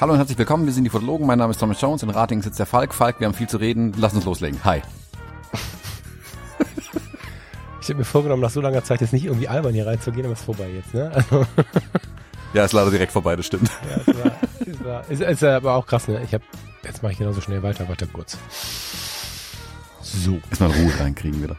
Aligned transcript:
Hallo 0.00 0.14
und 0.14 0.18
herzlich 0.18 0.38
willkommen, 0.38 0.66
wir 0.66 0.72
sind 0.72 0.82
die 0.82 0.90
Fotologen, 0.90 1.26
mein 1.28 1.38
Name 1.38 1.52
ist 1.52 1.58
Thomas 1.58 1.80
Jones, 1.80 2.02
in 2.02 2.10
Rating 2.10 2.42
sitzt 2.42 2.58
der 2.58 2.66
Falk. 2.66 2.92
Falk, 2.92 3.20
wir 3.20 3.26
haben 3.28 3.34
viel 3.34 3.48
zu 3.48 3.58
reden, 3.58 3.92
lass 3.96 4.12
uns 4.12 4.24
loslegen. 4.24 4.58
Hi. 4.64 4.82
Ich 7.82 7.88
habe 7.88 7.98
mir 7.98 8.04
vorgenommen, 8.04 8.42
nach 8.42 8.50
so 8.50 8.60
langer 8.60 8.82
Zeit 8.82 9.00
jetzt 9.00 9.12
nicht 9.12 9.26
irgendwie 9.26 9.46
albern 9.46 9.74
hier 9.74 9.86
reinzugehen, 9.86 10.24
aber 10.24 10.32
es 10.32 10.40
ist 10.40 10.46
vorbei 10.46 10.70
jetzt, 10.70 10.92
ne? 10.92 11.10
Also, 11.14 11.46
Ja, 12.52 12.64
ist 12.64 12.72
leider 12.72 12.90
direkt 12.90 13.12
vorbei, 13.12 13.36
das 13.36 13.46
stimmt. 13.46 13.70
ja, 14.06 14.32
ist, 15.08 15.22
ist 15.22 15.44
aber 15.44 15.74
auch 15.74 15.86
krass, 15.86 16.08
ne? 16.08 16.20
Ich 16.24 16.34
habe, 16.34 16.44
jetzt 16.84 17.02
mache 17.02 17.12
ich 17.12 17.18
genauso 17.18 17.40
schnell 17.40 17.62
weiter, 17.62 17.88
warte 17.88 18.06
kurz. 18.06 18.38
So. 20.02 20.40
Erstmal 20.48 20.70
Ruhe 20.70 20.92
reinkriegen 20.98 21.42
wieder. 21.42 21.56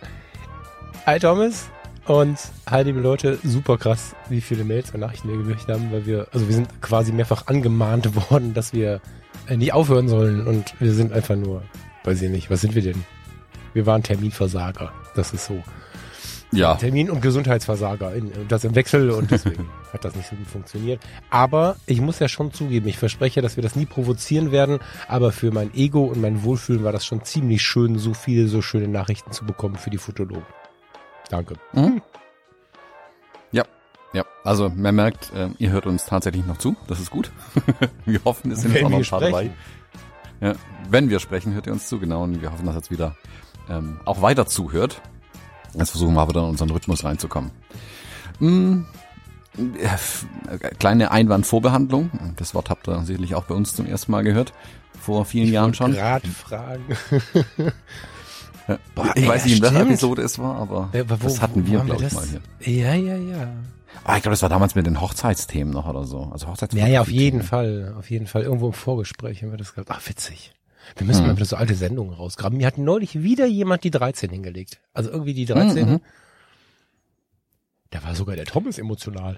Hi 1.06 1.20
Thomas 1.20 1.70
und 2.06 2.38
hi 2.70 2.84
liebe 2.84 3.00
Leute, 3.00 3.40
super 3.44 3.78
krass, 3.78 4.16
wie 4.30 4.42
viele 4.42 4.64
Mails 4.64 4.92
und 4.92 5.00
Nachrichten 5.00 5.30
wir 5.30 5.38
gekriegt 5.38 5.70
haben, 5.70 5.92
weil 5.92 6.06
wir, 6.06 6.28
also 6.32 6.48
wir 6.48 6.56
sind 6.56 6.82
quasi 6.82 7.12
mehrfach 7.12 7.48
angemahnt 7.48 8.16
worden, 8.30 8.54
dass 8.54 8.74
wir 8.74 9.02
äh, 9.48 9.58
nicht 9.58 9.74
aufhören 9.74 10.08
sollen 10.08 10.46
und 10.46 10.80
wir 10.80 10.94
sind 10.94 11.14
einfach 11.14 11.36
nur, 11.36 11.64
weiß 12.04 12.22
ich 12.22 12.30
nicht, 12.30 12.50
was 12.50 12.62
sind 12.62 12.76
wir 12.76 12.82
denn? 12.82 13.04
Wir 13.74 13.86
waren 13.86 14.04
Terminversager, 14.04 14.92
das 15.16 15.34
ist 15.34 15.46
so. 15.46 15.64
Ja, 16.52 16.76
Termin- 16.76 17.10
und 17.10 17.22
Gesundheitsversager, 17.22 18.14
in, 18.14 18.32
das 18.50 18.66
im 18.66 18.76
Wechsel 18.76 19.12
und 19.12 19.32
deswegen 19.32 19.70
hat 19.94 20.04
das 20.04 20.16
nicht 20.16 20.30
so 20.30 20.36
gut 20.36 20.48
funktioniert. 20.48 21.02
Aber 21.30 21.78
ich 21.86 22.02
muss 22.02 22.20
ja 22.20 22.28
schon 22.28 22.52
zugeben, 22.52 22.88
ich 22.88 22.98
verspreche, 22.98 23.42
dass 23.42 23.56
wir 23.56 23.64
das 23.64 23.76
nie 23.76 23.86
provozieren 23.86 24.52
werden, 24.52 24.80
aber 25.08 25.32
für 25.32 25.52
mein 25.52 25.74
Ego 25.74 26.04
und 26.04 26.20
mein 26.20 26.44
Wohlfühlen 26.44 26.84
war 26.84 26.92
das 26.92 27.06
schon 27.06 27.24
ziemlich 27.24 27.62
schön, 27.62 27.98
so 27.98 28.14
viele, 28.14 28.48
so 28.48 28.62
schöne 28.62 28.90
Nachrichten 28.90 29.32
zu 29.32 29.46
bekommen 29.46 29.76
für 29.76 29.90
die 29.90 29.98
Fotologen. 29.98 30.46
Danke. 31.30 31.56
Mhm. 31.72 32.02
Ja, 33.54 33.64
ja. 34.12 34.26
Also 34.44 34.70
man 34.70 34.96
merkt, 34.96 35.32
äh, 35.34 35.50
ihr 35.58 35.72
hört 35.72 35.86
uns 35.86 36.06
tatsächlich 36.06 36.46
noch 36.46 36.58
zu. 36.58 36.76
Das 36.88 37.00
ist 37.00 37.12
gut. 37.12 37.32
wir 38.06 38.22
hoffen, 38.26 38.52
es 38.52 38.62
sind 38.62 38.76
auch 38.84 38.90
noch 38.90 38.98
ein 38.98 39.06
paar 39.06 39.22
dabei. 39.22 39.52
Ja, 40.42 40.54
wenn 40.90 41.10
wir 41.10 41.20
sprechen, 41.20 41.54
hört 41.54 41.68
ihr 41.68 41.74
uns 41.74 41.88
zu, 41.88 42.00
genau. 42.00 42.24
Und 42.24 42.42
wir 42.42 42.52
hoffen, 42.52 42.66
dass 42.66 42.76
jetzt 42.76 42.92
wieder 42.92 43.16
ähm, 43.70 44.00
auch 44.04 44.22
weiter 44.22 44.46
zuhört. 44.46 45.02
Jetzt 45.74 45.92
versuchen 45.92 46.14
wir 46.16 46.22
aber 46.22 46.34
dann 46.34 46.44
in 46.46 46.50
unseren 46.52 46.70
Rhythmus 46.72 47.04
reinzukommen. 47.04 47.52
Mm, 48.40 48.82
äh, 49.58 50.56
äh, 50.56 50.58
kleine 50.80 51.12
Einwandvorbehandlung. 51.12 52.10
Das 52.38 52.54
Wort 52.54 52.70
habt 52.70 52.88
ihr 52.88 53.02
sicherlich 53.04 53.36
auch 53.36 53.44
bei 53.46 53.56
uns 53.56 53.76
zum 53.76 53.86
ersten 53.86 54.12
Mal 54.12 54.24
gehört. 54.24 54.54
Vor 55.00 55.26
vielen 55.26 55.52
Jahren 55.52 55.74
schon. 55.74 55.94
Gerade 55.94 56.28
fragen. 56.28 56.84
Ja. 58.68 58.78
Boah, 58.96 59.12
ich 59.16 59.24
ey, 59.24 59.28
weiß 59.28 59.46
nicht, 59.46 59.58
in 59.58 59.62
welcher. 59.64 59.82
Episode 59.82 60.22
es 60.22 60.38
war, 60.40 60.56
aber 60.56 60.90
Ja, 60.94 61.10
wo- 61.10 61.16
das 61.16 61.42
hatten 61.42 61.66
wir, 61.66 61.80
glaube 61.80 62.06
ich, 62.06 62.14
mal 62.14 62.26
hier. 62.60 62.74
Ja, 62.74 62.94
ja, 62.94 63.16
ja. 63.18 63.48
Ah, 64.04 64.16
ich 64.18 64.22
glaube, 64.24 64.34
das 64.34 64.42
war 64.42 64.50
damals 64.50 64.76
mit 64.76 64.86
den 64.86 65.02
Hochzeitsthemen 65.02 65.74
noch 65.74 65.88
oder 65.88 66.06
so. 66.06 66.30
Also 66.32 66.46
Ja, 66.46 66.52
Hochzeitsfotografie. 66.52 66.94
ja, 66.94 67.02
auf 67.02 67.10
jeden 67.12 67.42
Fall. 67.44 67.96
Auf 67.98 68.10
jeden 68.10 68.28
Fall. 68.28 68.44
Irgendwo 68.44 68.68
im 68.68 68.74
Vorgespräch 68.74 69.42
haben 69.44 69.52
wir 69.52 69.58
das 69.58 69.74
gehabt. 69.74 69.90
Ach, 69.92 70.02
witzig. 70.08 70.54
Wir 70.98 71.06
müssen 71.08 71.22
Hm. 71.22 71.28
mal 71.28 71.36
wieder 71.36 71.46
so 71.46 71.56
alte 71.56 71.76
Sendungen 71.76 72.14
rausgraben. 72.14 72.58
Mir 72.58 72.68
hat 72.68 72.78
neulich 72.78 73.22
wieder 73.24 73.46
jemand 73.46 73.84
die 73.84 73.92
13 73.92 74.30
hingelegt. 74.30 74.80
Also 74.94 75.10
irgendwie 75.12 75.34
die 75.34 75.46
13. 75.46 75.90
Mhm. 75.90 76.02
Da 77.92 78.04
war 78.04 78.16
sogar 78.16 78.36
der 78.36 78.46
Thomas 78.46 78.78
emotional. 78.78 79.38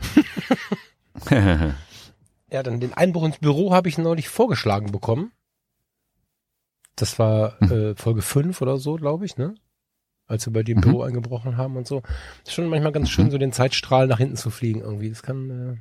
Ja, 2.51 2.61
dann 2.63 2.79
den 2.79 2.93
Einbruch 2.93 3.23
ins 3.25 3.39
Büro 3.39 3.73
habe 3.73 3.89
ich 3.89 3.97
neulich 3.97 4.29
vorgeschlagen 4.29 4.91
bekommen. 4.91 5.31
Das 6.95 7.17
war 7.17 7.59
Hm. 7.59 7.71
äh, 7.71 7.95
Folge 7.95 8.21
5 8.21 8.61
oder 8.61 8.77
so, 8.77 8.95
glaube 8.95 9.25
ich, 9.25 9.37
ne? 9.37 9.55
Als 10.27 10.45
wir 10.45 10.53
bei 10.53 10.63
dem 10.63 10.77
Mhm. 10.77 10.81
Büro 10.81 11.01
eingebrochen 11.01 11.57
haben 11.57 11.75
und 11.75 11.87
so. 11.87 12.03
Ist 12.45 12.53
schon 12.53 12.67
manchmal 12.67 12.91
ganz 12.91 13.09
schön, 13.09 13.31
so 13.31 13.37
den 13.37 13.51
Zeitstrahl 13.51 14.07
nach 14.07 14.19
hinten 14.19 14.35
zu 14.37 14.51
fliegen 14.51 14.81
irgendwie. 14.81 15.09
Das 15.09 15.23
kann, 15.23 15.49
äh, 15.49 15.77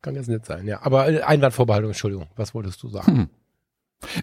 kann 0.00 0.14
ganz 0.14 0.28
nett 0.28 0.46
sein, 0.46 0.66
ja. 0.66 0.80
Aber 0.82 1.08
äh, 1.08 1.22
Einwandvorbehaltung, 1.22 1.90
Entschuldigung. 1.90 2.28
Was 2.36 2.54
wolltest 2.54 2.82
du 2.82 2.88
sagen? 2.88 3.28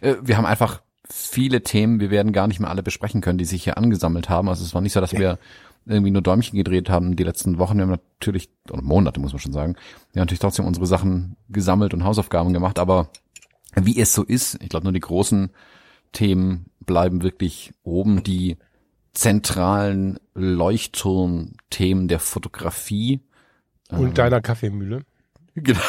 Äh, 0.02 0.16
wir 0.22 0.38
haben 0.38 0.46
einfach 0.46 0.82
viele 1.09 1.62
Themen, 1.62 2.00
wir 2.00 2.12
werden 2.12 2.34
gar 2.34 2.48
nicht 2.48 2.59
mehr 2.59 2.70
alle 2.70 2.84
besprechen 2.84 3.22
können, 3.22 3.38
die 3.38 3.46
sich 3.46 3.64
hier 3.64 3.78
angesammelt 3.78 4.30
haben. 4.30 4.50
Also 4.50 4.64
es 4.64 4.74
war 4.74 4.82
nicht 4.82 4.94
so, 4.94 5.02
dass 5.02 5.14
wir 5.14 5.40
irgendwie 5.86 6.12
nur 6.12 6.22
Däumchen 6.22 6.58
gedreht 6.58 6.90
haben 6.90 7.16
die 7.16 7.24
letzten 7.24 7.58
Wochen. 7.58 7.78
Wir 7.78 7.84
haben 7.84 7.92
natürlich, 7.92 8.50
oder 8.70 8.82
Monate 8.82 9.20
muss 9.20 9.34
man 9.34 9.40
schon 9.40 9.54
sagen, 9.54 9.74
wir 10.12 10.20
haben 10.20 10.26
natürlich 10.26 10.40
trotzdem 10.40 10.66
unsere 10.66 10.86
Sachen 10.86 11.36
gesammelt 11.50 11.94
und 11.94 12.04
Hausaufgaben 12.04 12.54
gemacht, 12.54 12.80
aber 12.80 13.09
wie 13.76 14.00
es 14.00 14.14
so 14.14 14.24
ist, 14.24 14.62
ich 14.62 14.70
glaube 14.70 14.86
nur 14.86 14.94
die 14.94 15.00
großen 15.00 15.52
Themen 16.12 16.66
bleiben 16.82 17.24
wirklich 17.24 17.74
oben, 17.84 18.24
die 18.24 18.58
zentralen 19.14 20.20
Leuchtturmthemen 20.34 22.08
der 22.08 22.20
Fotografie. 22.20 23.22
Und 23.90 24.18
deiner 24.18 24.42
Kaffeemühle. 24.42 25.02
Genau. 25.53 25.82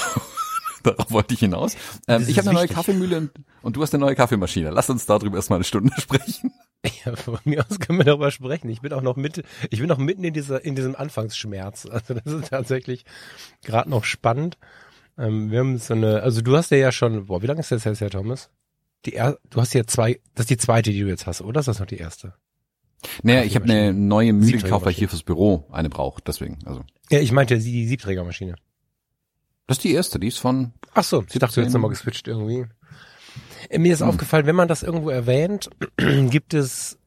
Darauf 0.97 1.10
wollte 1.10 1.34
ich 1.34 1.41
hinaus. 1.41 1.76
Ähm, 2.09 2.25
ich 2.26 2.38
habe 2.38 2.50
eine 2.50 2.59
neue. 2.59 2.69
Kaffeemühle 2.69 3.19
und, 3.19 3.31
und 3.62 3.76
du 3.76 3.82
hast 3.82 3.94
eine 3.94 4.04
neue 4.04 4.15
Kaffeemaschine. 4.15 4.70
Lass 4.70 4.91
uns 4.91 5.06
darüber 5.06 5.37
erstmal 5.37 5.59
eine 5.59 5.65
Stunde 5.65 5.93
sprechen. 6.00 6.53
Ja, 7.04 7.15
von 7.15 7.38
mir 7.44 7.65
aus 7.69 7.78
können 7.78 7.98
wir 7.98 8.04
darüber 8.04 8.31
sprechen. 8.31 8.69
Ich 8.69 8.81
bin 8.81 8.93
auch 8.93 9.03
noch 9.03 9.16
mit, 9.16 9.44
ich 9.70 9.78
bin 9.78 9.88
noch 9.88 9.98
mitten 9.98 10.25
in 10.25 10.34
dieser, 10.34 10.65
in 10.65 10.75
diesem 10.75 10.97
Anfangsschmerz. 10.97 11.87
Also 11.87 12.15
das 12.15 12.32
ist 12.32 12.48
tatsächlich 12.48 13.04
gerade 13.62 13.88
noch 13.88 14.04
spannend. 14.04 14.59
Ähm, 15.19 15.50
wir 15.50 15.60
haben 15.60 15.78
so 15.78 15.94
eine, 15.94 16.22
also 16.22 16.41
du 16.41 16.56
hast 16.56 16.70
ja 16.70 16.78
ja 16.78 16.93
schon, 16.93 17.26
boah, 17.26 17.43
wie 17.43 17.47
lange 17.47 17.60
ist 17.60 17.70
das 17.70 17.84
jetzt 17.84 18.00
her, 18.00 18.10
Thomas? 18.10 18.50
Die 19.04 19.14
er, 19.14 19.38
du 19.50 19.60
hast 19.60 19.75
ja 19.75 19.87
zwei, 19.87 20.20
das 20.34 20.44
ist 20.44 20.50
die 20.50 20.56
zweite, 20.56 20.91
die 20.91 21.00
du 21.00 21.09
jetzt 21.09 21.26
hast, 21.26 21.43
oder? 21.43 21.60
Ist 21.60 21.69
das 21.69 21.78
noch 21.78 21.87
die 21.87 21.99
erste? 21.99 22.34
Naja, 23.22 23.43
ich 23.43 23.54
habe 23.56 23.64
eine 23.66 23.93
neue 23.93 24.32
Mühle 24.32 24.59
gekauft, 24.59 24.84
weil 24.84 24.93
ich 24.93 24.99
hier 24.99 25.09
fürs 25.09 25.25
Büro 25.25 25.66
eine 25.72 25.88
brauche. 25.91 26.22
Deswegen, 26.25 26.59
also. 26.64 26.84
Ja, 27.10 27.19
ich 27.19 27.32
meinte 27.32 27.59
die 27.59 27.87
Siebträgermaschine. 27.87 28.54
Das 29.72 29.78
ist 29.78 29.84
die 29.84 29.94
erste, 29.94 30.18
die 30.18 30.28
ist 30.28 30.38
von, 30.38 30.72
Ach 30.94 31.04
so, 31.04 31.24
ich 31.28 31.38
dachte, 31.38 31.54
du 31.56 31.60
hättest 31.62 31.74
nochmal 31.74 31.90
geswitcht 31.90 32.28
irgendwie. 32.28 32.66
Äh, 33.70 33.78
Mir 33.78 33.94
ist 33.94 34.00
Hm. 34.00 34.08
aufgefallen, 34.08 34.46
wenn 34.46 34.56
man 34.56 34.68
das 34.68 34.82
irgendwo 34.82 35.08
erwähnt, 35.10 35.70
gibt 35.96 36.52
es, 36.54 36.98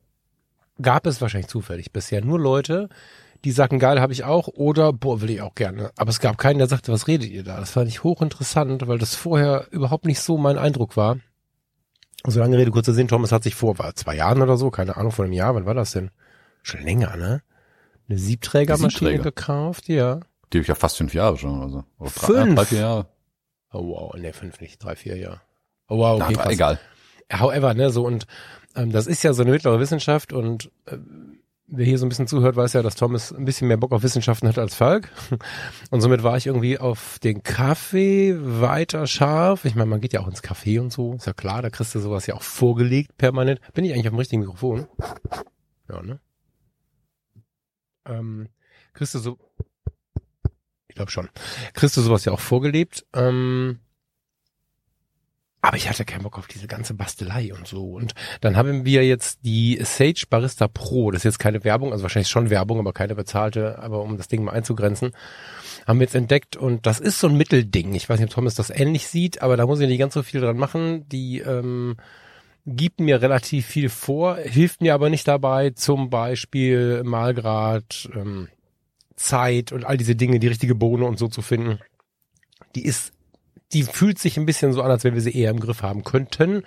gab 0.81 1.05
es 1.05 1.21
wahrscheinlich 1.21 1.49
zufällig 1.49 1.91
bisher 1.91 2.23
nur 2.23 2.39
Leute, 2.39 2.89
die 3.43 3.51
sagen, 3.51 3.77
geil, 3.77 4.01
habe 4.01 4.13
ich 4.13 4.23
auch, 4.23 4.47
oder 4.47 4.91
boah, 4.91 5.21
will 5.21 5.29
ich 5.29 5.41
auch 5.41 5.53
gerne. 5.53 5.91
Aber 5.97 6.09
es 6.09 6.19
gab 6.19 6.37
keinen, 6.39 6.57
der 6.57 6.67
sagte, 6.67 6.91
was 6.91 7.07
redet 7.07 7.29
ihr 7.29 7.43
da? 7.43 7.59
Das 7.59 7.69
fand 7.69 7.87
ich 7.87 8.03
hochinteressant, 8.03 8.87
weil 8.87 8.97
das 8.97 9.13
vorher 9.13 9.67
überhaupt 9.69 10.05
nicht 10.05 10.19
so 10.19 10.37
mein 10.37 10.57
Eindruck 10.57 10.97
war. 10.97 11.17
So 12.25 12.39
lange 12.39 12.57
Rede, 12.57 12.71
kurzer 12.71 12.93
Sinn, 12.95 13.07
Thomas 13.07 13.31
hat 13.31 13.43
sich 13.43 13.53
vor, 13.53 13.77
war 13.77 13.93
zwei 13.93 14.15
Jahren 14.15 14.41
oder 14.41 14.57
so, 14.57 14.71
keine 14.71 14.97
Ahnung, 14.97 15.11
vor 15.11 15.25
einem 15.25 15.33
Jahr, 15.33 15.53
wann 15.53 15.67
war 15.67 15.75
das 15.75 15.91
denn? 15.91 16.09
Schon 16.63 16.81
länger, 16.81 17.15
ne? 17.17 17.43
Eine 18.09 18.17
Siebträgermaschine 18.17 19.11
Siebträger. 19.11 19.23
gekauft, 19.23 19.87
ja. 19.87 20.21
Die 20.55 20.59
habe 20.59 20.63
ich 20.63 20.69
ja 20.69 20.75
fast 20.75 20.95
fünf 20.95 21.13
Jahre 21.13 21.38
schon, 21.38 21.61
also. 21.61 21.83
Oder 21.99 22.11
drei, 22.11 22.25
Fünf? 22.27 22.47
Ja, 22.47 22.55
drei, 22.55 22.66
vier 22.66 22.79
Jahre. 22.79 23.07
Oh 23.73 23.88
wow, 23.89 24.13
ne, 24.16 24.31
fünf 24.31 24.61
nicht, 24.61 24.81
drei, 24.81 24.95
vier, 24.95 25.17
ja. 25.17 25.41
Oh 25.89 25.97
wow, 25.97 26.17
Na, 26.17 26.25
okay, 26.25 26.33
drei, 26.35 26.43
krass. 26.43 26.53
egal. 26.53 26.79
However, 27.33 27.73
ne, 27.73 27.89
so 27.89 28.05
und 28.05 28.25
ähm, 28.73 28.91
das 28.94 29.05
ist 29.05 29.21
ja 29.23 29.33
so 29.33 29.41
eine 29.41 29.51
mittlere 29.51 29.81
Wissenschaft 29.81 30.31
und 30.31 30.71
äh, 30.85 30.97
wer 31.67 31.85
hier 31.85 31.97
so 31.97 32.05
ein 32.05 32.09
bisschen 32.09 32.27
zuhört, 32.27 32.55
weiß 32.55 32.71
ja, 32.71 32.81
dass 32.83 32.95
Thomas 32.95 33.33
ein 33.33 33.44
bisschen 33.44 33.67
mehr 33.67 33.75
Bock 33.75 33.91
auf 33.91 34.01
Wissenschaften 34.03 34.47
hat 34.47 34.57
als 34.57 34.75
Falk. 34.75 35.09
Und 35.89 35.99
somit 35.99 36.21
war 36.23 36.38
ich 36.38 36.45
irgendwie 36.47 36.77
auf 36.77 37.17
den 37.19 37.41
Kaffee 37.44 38.35
weiter 38.39 39.07
scharf. 39.07 39.65
Ich 39.65 39.75
meine, 39.75 39.89
man 39.89 39.99
geht 39.99 40.13
ja 40.13 40.21
auch 40.21 40.27
ins 40.27 40.44
Café 40.44 40.79
und 40.79 40.94
so, 40.94 41.15
ist 41.15 41.25
ja 41.25 41.33
klar, 41.33 41.63
da 41.63 41.69
kriegst 41.71 41.95
du 41.95 41.99
sowas 41.99 42.27
ja 42.27 42.35
auch 42.35 42.44
vorgelegt 42.44 43.17
permanent. 43.17 43.59
Bin 43.73 43.83
ich 43.83 43.94
eigentlich 43.94 44.07
auf 44.07 44.13
dem 44.13 44.19
richtigen 44.19 44.41
Mikrofon? 44.41 44.88
Ja, 45.89 46.01
ne? 46.03 46.19
Ähm, 48.07 48.47
kriegst 48.94 49.15
du 49.15 49.19
so, 49.19 49.38
ich 50.95 50.97
glaube 50.97 51.11
schon, 51.11 51.28
du 51.97 52.01
sowas 52.01 52.23
ja 52.23 52.31
auch 52.31 52.39
vorgelebt. 52.39 53.06
Ähm, 53.13 53.79
aber 55.59 55.75
ich 55.75 55.89
hatte 55.89 56.06
keinen 56.06 56.23
Bock 56.23 56.38
auf 56.38 56.47
diese 56.47 56.67
ganze 56.67 56.94
Bastelei 56.94 57.53
und 57.53 57.68
so. 57.68 57.95
Und 57.95 58.13
dann 58.39 58.56
haben 58.56 58.86
wir 58.86 59.06
jetzt 59.06 59.39
die 59.44 59.77
Sage 59.83 60.24
Barista 60.30 60.69
Pro. 60.69 61.12
Das 61.12 61.19
ist 61.19 61.25
jetzt 61.25 61.39
keine 61.39 61.65
Werbung, 61.65 61.92
also 61.92 62.03
wahrscheinlich 62.03 62.30
schon 62.30 62.50
Werbung, 62.50 62.80
aber 62.80 62.94
keine 62.94 63.13
bezahlte, 63.13 63.77
aber 63.80 64.03
um 64.03 64.15
das 64.15 64.30
Ding 64.30 64.45
mal 64.45 64.53
einzugrenzen, 64.53 65.12
haben 65.86 66.00
wir 66.00 66.06
jetzt 66.06 66.15
entdeckt. 66.15 66.56
Und 66.56 66.86
das 66.86 67.01
ist 67.01 67.19
so 67.19 67.27
ein 67.27 67.36
Mittelding. 67.36 67.94
Ich 67.94 68.07
weiß 68.07 68.21
nicht, 68.21 68.30
ob 68.30 68.36
Thomas 68.36 68.56
das 68.56 68.69
ähnlich 68.69 69.09
sieht, 69.09 69.42
aber 69.42 69.57
da 69.57 69.65
muss 69.65 69.81
ich 69.81 69.89
nicht 69.89 70.00
ganz 70.00 70.13
so 70.13 70.24
viel 70.24 70.39
dran 70.39 70.56
machen. 70.56 71.09
Die 71.09 71.39
ähm, 71.39 71.97
gibt 72.65 73.01
mir 73.01 73.21
relativ 73.21 73.65
viel 73.65 73.89
vor, 73.89 74.38
hilft 74.38 74.80
mir 74.80 74.94
aber 74.94 75.09
nicht 75.09 75.27
dabei, 75.27 75.71
zum 75.71 76.09
Beispiel 76.09 77.03
Malgrad, 77.03 78.07
ähm, 78.15 78.47
Zeit 79.15 79.71
und 79.71 79.85
all 79.85 79.97
diese 79.97 80.15
Dinge, 80.15 80.39
die 80.39 80.47
richtige 80.47 80.75
Bohne 80.75 81.06
und 81.06 81.17
so 81.19 81.27
zu 81.27 81.41
finden. 81.41 81.79
Die 82.75 82.85
ist 82.85 83.13
die 83.73 83.83
fühlt 83.83 84.19
sich 84.19 84.38
ein 84.38 84.45
bisschen 84.45 84.73
so 84.73 84.81
an, 84.81 84.91
als 84.91 85.03
wenn 85.03 85.15
wir 85.15 85.21
sie 85.21 85.35
eher 85.35 85.51
im 85.51 85.59
Griff 85.59 85.81
haben 85.81 86.03
könnten. 86.03 86.63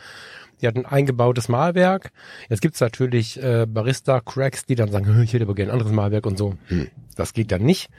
Die 0.61 0.67
hat 0.67 0.77
ein 0.77 0.87
eingebautes 0.87 1.49
Malwerk. 1.49 2.11
Jetzt 2.49 2.61
gibt's 2.61 2.81
natürlich 2.81 3.41
äh, 3.41 3.67
Barista-Cracks, 3.67 4.67
die 4.67 4.75
dann 4.75 4.91
sagen, 4.91 5.07
"Hm, 5.07 5.23
ich 5.23 5.33
hätte 5.33 5.45
aber 5.45 5.55
gerne 5.55 5.71
ein 5.71 5.79
anderes 5.79 5.93
Malwerk 5.93 6.27
und 6.27 6.37
so. 6.37 6.57
Hm, 6.67 6.89
das 7.15 7.33
geht 7.33 7.53
dann 7.53 7.63
nicht. 7.63 7.91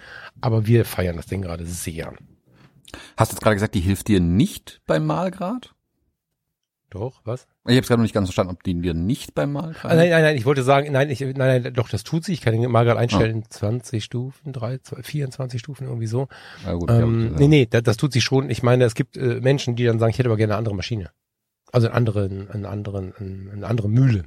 Aber 0.41 0.67
wir 0.67 0.83
feiern 0.83 1.15
das 1.15 1.27
Ding 1.27 1.41
gerade 1.41 1.65
sehr. 1.65 2.13
Hast 3.15 3.31
du 3.31 3.35
jetzt 3.35 3.41
gerade 3.41 3.55
gesagt, 3.55 3.75
die 3.75 3.79
hilft 3.79 4.09
dir 4.09 4.19
nicht 4.19 4.81
beim 4.85 5.05
Malgrad? 5.05 5.73
Doch, 6.89 7.21
was? 7.23 7.47
Ich 7.65 7.73
habe 7.73 7.81
es 7.81 7.87
gerade 7.87 7.99
noch 7.99 8.03
nicht 8.03 8.15
ganz 8.15 8.29
verstanden, 8.29 8.53
ob 8.53 8.63
die 8.63 8.81
wir 8.81 8.95
nicht 8.95 9.35
beim 9.35 9.51
Mal 9.51 9.75
ah, 9.83 9.87
Nein, 9.89 10.09
nein, 10.09 10.21
nein, 10.23 10.37
ich 10.37 10.45
wollte 10.45 10.63
sagen, 10.63 10.91
nein, 10.91 11.09
ich, 11.11 11.19
nein, 11.19 11.35
nein, 11.35 11.73
doch, 11.73 11.87
das 11.87 12.03
tut 12.03 12.25
sie. 12.25 12.33
Ich 12.33 12.41
kann 12.41 12.53
den 12.53 12.71
mal 12.71 12.83
gerade 12.83 12.99
einstellen, 12.99 13.43
oh. 13.45 13.47
20 13.49 14.03
Stufen, 14.03 14.53
3, 14.53 14.79
2, 14.79 15.03
24 15.03 15.59
Stufen, 15.59 15.85
irgendwie 15.85 16.07
so. 16.07 16.27
Ja, 16.65 16.73
gut, 16.73 16.89
ähm, 16.89 17.31
ja. 17.33 17.39
Nee, 17.39 17.47
nee, 17.47 17.65
das, 17.67 17.83
das, 17.83 17.97
tut 17.97 18.11
sie 18.11 18.21
schon. 18.21 18.49
Ich 18.49 18.63
meine, 18.63 18.85
es 18.85 18.95
gibt 18.95 19.17
äh, 19.17 19.39
Menschen, 19.39 19.75
die 19.75 19.85
dann 19.85 19.99
sagen, 19.99 20.09
ich 20.09 20.17
hätte 20.17 20.29
aber 20.29 20.37
gerne 20.37 20.53
eine 20.53 20.57
andere 20.57 20.75
Maschine. 20.75 21.11
Also 21.71 21.87
eine 21.87 21.95
andere, 21.95 22.47
eine 22.51 22.67
andere, 22.67 23.13
eine 23.19 23.67
andere 23.67 23.89
Mühle. 23.89 24.23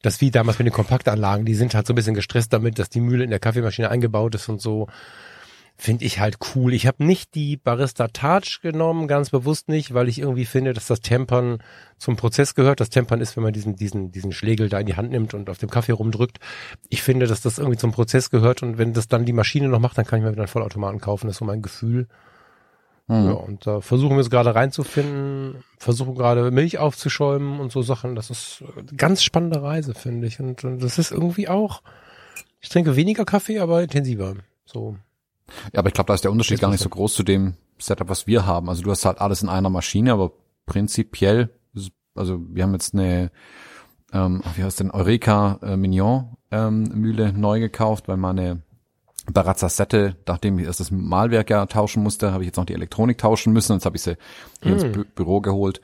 Das 0.00 0.20
wie 0.22 0.30
damals 0.30 0.58
mit 0.58 0.66
den 0.66 0.72
Kompaktanlagen, 0.72 1.44
die 1.44 1.54
sind 1.54 1.74
halt 1.74 1.86
so 1.86 1.92
ein 1.92 1.96
bisschen 1.96 2.14
gestresst 2.14 2.52
damit, 2.52 2.78
dass 2.78 2.88
die 2.88 3.00
Mühle 3.00 3.24
in 3.24 3.30
der 3.30 3.40
Kaffeemaschine 3.40 3.90
eingebaut 3.90 4.34
ist 4.34 4.48
und 4.48 4.62
so 4.62 4.88
finde 5.78 6.04
ich 6.04 6.20
halt 6.20 6.38
cool. 6.54 6.72
Ich 6.72 6.86
habe 6.86 7.04
nicht 7.04 7.34
die 7.34 7.56
Barista 7.56 8.08
Touch 8.08 8.60
genommen, 8.62 9.08
ganz 9.08 9.30
bewusst 9.30 9.68
nicht, 9.68 9.92
weil 9.92 10.08
ich 10.08 10.18
irgendwie 10.18 10.46
finde, 10.46 10.72
dass 10.72 10.86
das 10.86 11.00
Tempern 11.00 11.58
zum 11.98 12.16
Prozess 12.16 12.54
gehört. 12.54 12.80
Das 12.80 12.88
Tempern 12.88 13.20
ist, 13.20 13.36
wenn 13.36 13.44
man 13.44 13.52
diesen, 13.52 13.76
diesen, 13.76 14.10
diesen 14.10 14.32
Schlegel 14.32 14.68
da 14.68 14.80
in 14.80 14.86
die 14.86 14.96
Hand 14.96 15.10
nimmt 15.10 15.34
und 15.34 15.50
auf 15.50 15.58
dem 15.58 15.70
Kaffee 15.70 15.92
rumdrückt. 15.92 16.38
Ich 16.88 17.02
finde, 17.02 17.26
dass 17.26 17.42
das 17.42 17.58
irgendwie 17.58 17.78
zum 17.78 17.92
Prozess 17.92 18.30
gehört 18.30 18.62
und 18.62 18.78
wenn 18.78 18.94
das 18.94 19.08
dann 19.08 19.26
die 19.26 19.34
Maschine 19.34 19.68
noch 19.68 19.80
macht, 19.80 19.98
dann 19.98 20.06
kann 20.06 20.18
ich 20.18 20.24
mir 20.24 20.32
wieder 20.32 20.42
einen 20.42 20.48
Vollautomaten 20.48 21.00
kaufen. 21.00 21.26
Das 21.26 21.34
ist 21.34 21.38
so 21.40 21.44
mein 21.44 21.62
Gefühl. 21.62 22.08
Mhm. 23.08 23.26
Ja, 23.26 23.32
und 23.32 23.66
da 23.66 23.80
versuchen 23.80 24.16
wir 24.16 24.22
es 24.22 24.30
gerade 24.30 24.54
reinzufinden, 24.54 25.62
versuchen 25.78 26.14
gerade 26.14 26.50
Milch 26.50 26.78
aufzuschäumen 26.78 27.60
und 27.60 27.70
so 27.70 27.82
Sachen. 27.82 28.14
Das 28.14 28.30
ist 28.30 28.64
eine 28.76 28.96
ganz 28.96 29.22
spannende 29.22 29.62
Reise, 29.62 29.94
finde 29.94 30.26
ich. 30.26 30.40
Und, 30.40 30.64
und 30.64 30.82
das 30.82 30.98
ist 30.98 31.12
irgendwie 31.12 31.48
auch, 31.48 31.82
ich 32.60 32.70
trinke 32.70 32.96
weniger 32.96 33.24
Kaffee, 33.24 33.58
aber 33.60 33.82
intensiver. 33.82 34.34
So. 34.64 34.96
Ja, 35.72 35.78
aber 35.78 35.88
ich 35.88 35.94
glaube, 35.94 36.08
da 36.08 36.14
ist 36.14 36.24
der 36.24 36.32
Unterschied 36.32 36.60
gar 36.60 36.70
nicht 36.70 36.82
so 36.82 36.88
groß 36.88 37.14
zu 37.14 37.22
dem 37.22 37.54
Setup, 37.78 38.08
was 38.08 38.26
wir 38.26 38.46
haben. 38.46 38.68
Also 38.68 38.82
du 38.82 38.90
hast 38.90 39.04
halt 39.04 39.20
alles 39.20 39.42
in 39.42 39.48
einer 39.48 39.70
Maschine, 39.70 40.12
aber 40.12 40.32
prinzipiell, 40.66 41.50
also 42.14 42.40
wir 42.48 42.62
haben 42.62 42.72
jetzt 42.72 42.94
eine, 42.94 43.30
ähm, 44.12 44.42
wie 44.54 44.64
heißt 44.64 44.80
denn, 44.80 44.90
Eureka 44.90 45.58
äh, 45.62 45.76
Mignon 45.76 46.36
ähm, 46.50 46.84
Mühle 46.94 47.32
neu 47.32 47.60
gekauft, 47.60 48.08
weil 48.08 48.16
meine 48.16 48.62
Barazza 49.32 49.68
Sette, 49.68 50.16
nachdem 50.26 50.58
ich 50.58 50.66
erst 50.66 50.80
das 50.80 50.90
Malwerk 50.90 51.50
ja 51.50 51.66
tauschen 51.66 52.02
musste, 52.02 52.32
habe 52.32 52.44
ich 52.44 52.46
jetzt 52.46 52.56
noch 52.56 52.64
die 52.64 52.74
Elektronik 52.74 53.18
tauschen 53.18 53.52
müssen. 53.52 53.74
Jetzt 53.74 53.84
habe 53.84 53.96
ich 53.96 54.02
sie 54.02 54.16
mm. 54.62 54.68
ins 54.68 54.84
Bü 54.84 55.04
Büro 55.04 55.40
geholt. 55.40 55.80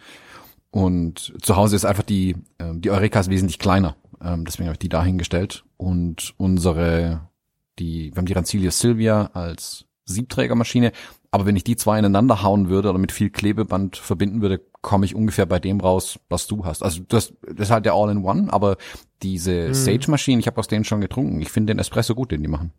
Und 0.71 1.35
zu 1.43 1.57
Hause 1.57 1.77
ist 1.77 1.85
einfach 1.85 2.05
die, 2.05 2.37
äh, 2.59 2.73
die 2.75 2.91
Eureka 2.91 3.21
ist 3.21 3.31
wesentlich 3.31 3.59
kleiner. 3.59 3.97
Ähm, 4.23 4.45
deswegen 4.45 4.69
habe 4.69 4.75
ich 4.75 4.79
die 4.79 4.89
dahingestellt. 4.89 5.65
Und 5.77 6.35
unsere 6.37 7.29
die, 7.79 8.11
wir 8.13 8.19
haben 8.19 8.27
die 8.27 8.33
Rancilia 8.33 8.71
Silvia 8.71 9.31
als 9.35 9.87
Siebträgermaschine, 10.05 10.93
aber 11.31 11.47
wenn 11.47 11.57
ich 11.57 11.65
die 11.65 11.77
zwei 11.77 11.99
ineinander 11.99 12.43
hauen 12.43 12.69
würde 12.69 12.91
oder 12.91 12.99
mit 12.99 13.13
viel 13.13 13.31
Klebeband 13.31 13.97
verbinden 13.97 14.43
würde, 14.43 14.61
komme 14.83 15.07
ich 15.07 15.15
ungefähr 15.15 15.47
bei 15.47 15.59
dem 15.59 15.81
raus, 15.81 16.19
was 16.29 16.47
du 16.47 16.65
hast. 16.65 16.83
Also 16.83 17.03
das, 17.09 17.33
das 17.43 17.69
ist 17.69 17.71
halt 17.71 17.87
der 17.87 17.95
All-in-One, 17.95 18.53
aber 18.53 18.77
diese 19.23 19.69
mhm. 19.69 19.75
Sage-Maschinen, 19.75 20.41
ich 20.41 20.47
habe 20.47 20.59
aus 20.59 20.69
denen 20.69 20.85
schon 20.85 21.01
getrunken. 21.01 21.41
Ich 21.41 21.51
finde 21.51 21.73
den 21.73 21.79
Espresso 21.79 22.15
gut, 22.15 22.33
den 22.33 22.43
die 22.43 22.49
machen. 22.49 22.73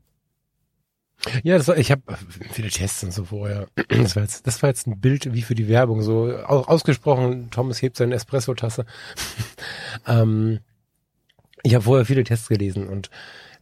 Ja, 1.43 1.57
das 1.57 1.67
war, 1.67 1.77
ich 1.77 1.91
habe 1.91 2.01
viele 2.51 2.69
Tests 2.69 3.03
und 3.03 3.13
so 3.13 3.25
vorher. 3.25 3.67
Das 3.87 4.15
war, 4.15 4.23
jetzt, 4.23 4.45
das 4.45 4.61
war 4.61 4.69
jetzt 4.69 4.87
ein 4.87 4.99
Bild 4.99 5.33
wie 5.33 5.41
für 5.41 5.55
die 5.55 5.69
Werbung, 5.69 6.01
so 6.01 6.33
ausgesprochen, 6.35 7.49
Thomas 7.49 7.81
hebt 7.81 7.97
seine 7.97 8.15
Espresso-Tasse. 8.15 8.85
ähm, 10.07 10.59
ich 11.63 11.75
habe 11.75 11.85
vorher 11.85 12.05
viele 12.05 12.25
Tests 12.25 12.49
gelesen 12.49 12.87
und 12.87 13.09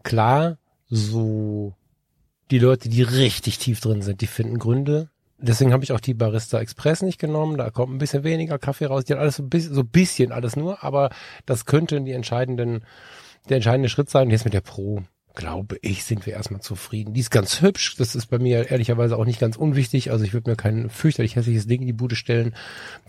klar, 0.04 0.58
so 0.92 1.74
die 2.52 2.60
Leute, 2.60 2.90
die 2.90 3.02
richtig 3.02 3.58
tief 3.58 3.80
drin 3.80 4.02
sind, 4.02 4.22
die 4.22 4.28
finden 4.28 4.60
Gründe. 4.60 5.10
Deswegen 5.40 5.74
habe 5.74 5.84
ich 5.84 5.94
auch 5.94 6.00
die 6.00 6.14
Barista 6.14 6.60
Express 6.60 7.02
nicht 7.02 7.18
genommen. 7.18 7.58
Da 7.58 7.72
kommt 7.72 7.92
ein 7.92 7.98
bisschen 7.98 8.24
weniger 8.24 8.60
Kaffee 8.60 8.86
raus. 8.86 9.06
Die 9.06 9.14
hat 9.14 9.20
alles 9.20 9.38
so 9.38 9.44
ein 9.44 9.50
bisschen, 9.50 9.74
so 9.74 9.84
bisschen 9.84 10.32
alles 10.32 10.56
nur, 10.56 10.84
aber 10.84 11.10
das 11.48 11.66
könnte 11.66 12.00
die 12.02 12.12
entscheidenden, 12.12 12.84
der 13.50 13.56
entscheidende 13.56 13.90
Schritt 13.90 14.10
sein. 14.10 14.30
Jetzt 14.30 14.46
mit 14.46 14.54
der 14.54 14.62
Pro 14.62 15.02
glaube 15.36 15.78
ich, 15.82 16.04
sind 16.04 16.26
wir 16.26 16.34
erstmal 16.34 16.62
zufrieden. 16.62 17.14
Die 17.14 17.20
ist 17.20 17.32
ganz 17.32 17.62
hübsch. 17.62 17.96
Das 17.98 18.16
ist 18.16 18.28
bei 18.28 18.40
mir 18.40 18.72
ehrlicherweise 18.72 19.18
auch 19.18 19.26
nicht 19.26 19.40
ganz 19.40 19.56
unwichtig. 19.56 20.12
Also 20.12 20.24
ich 20.26 20.34
würde 20.34 20.50
mir 20.50 20.56
kein 20.56 20.90
fürchterlich 20.90 21.36
hässliches 21.36 21.68
Ding 21.68 21.82
in 21.82 21.88
die 21.88 21.94
Bude 21.94 22.16
stellen. 22.16 22.56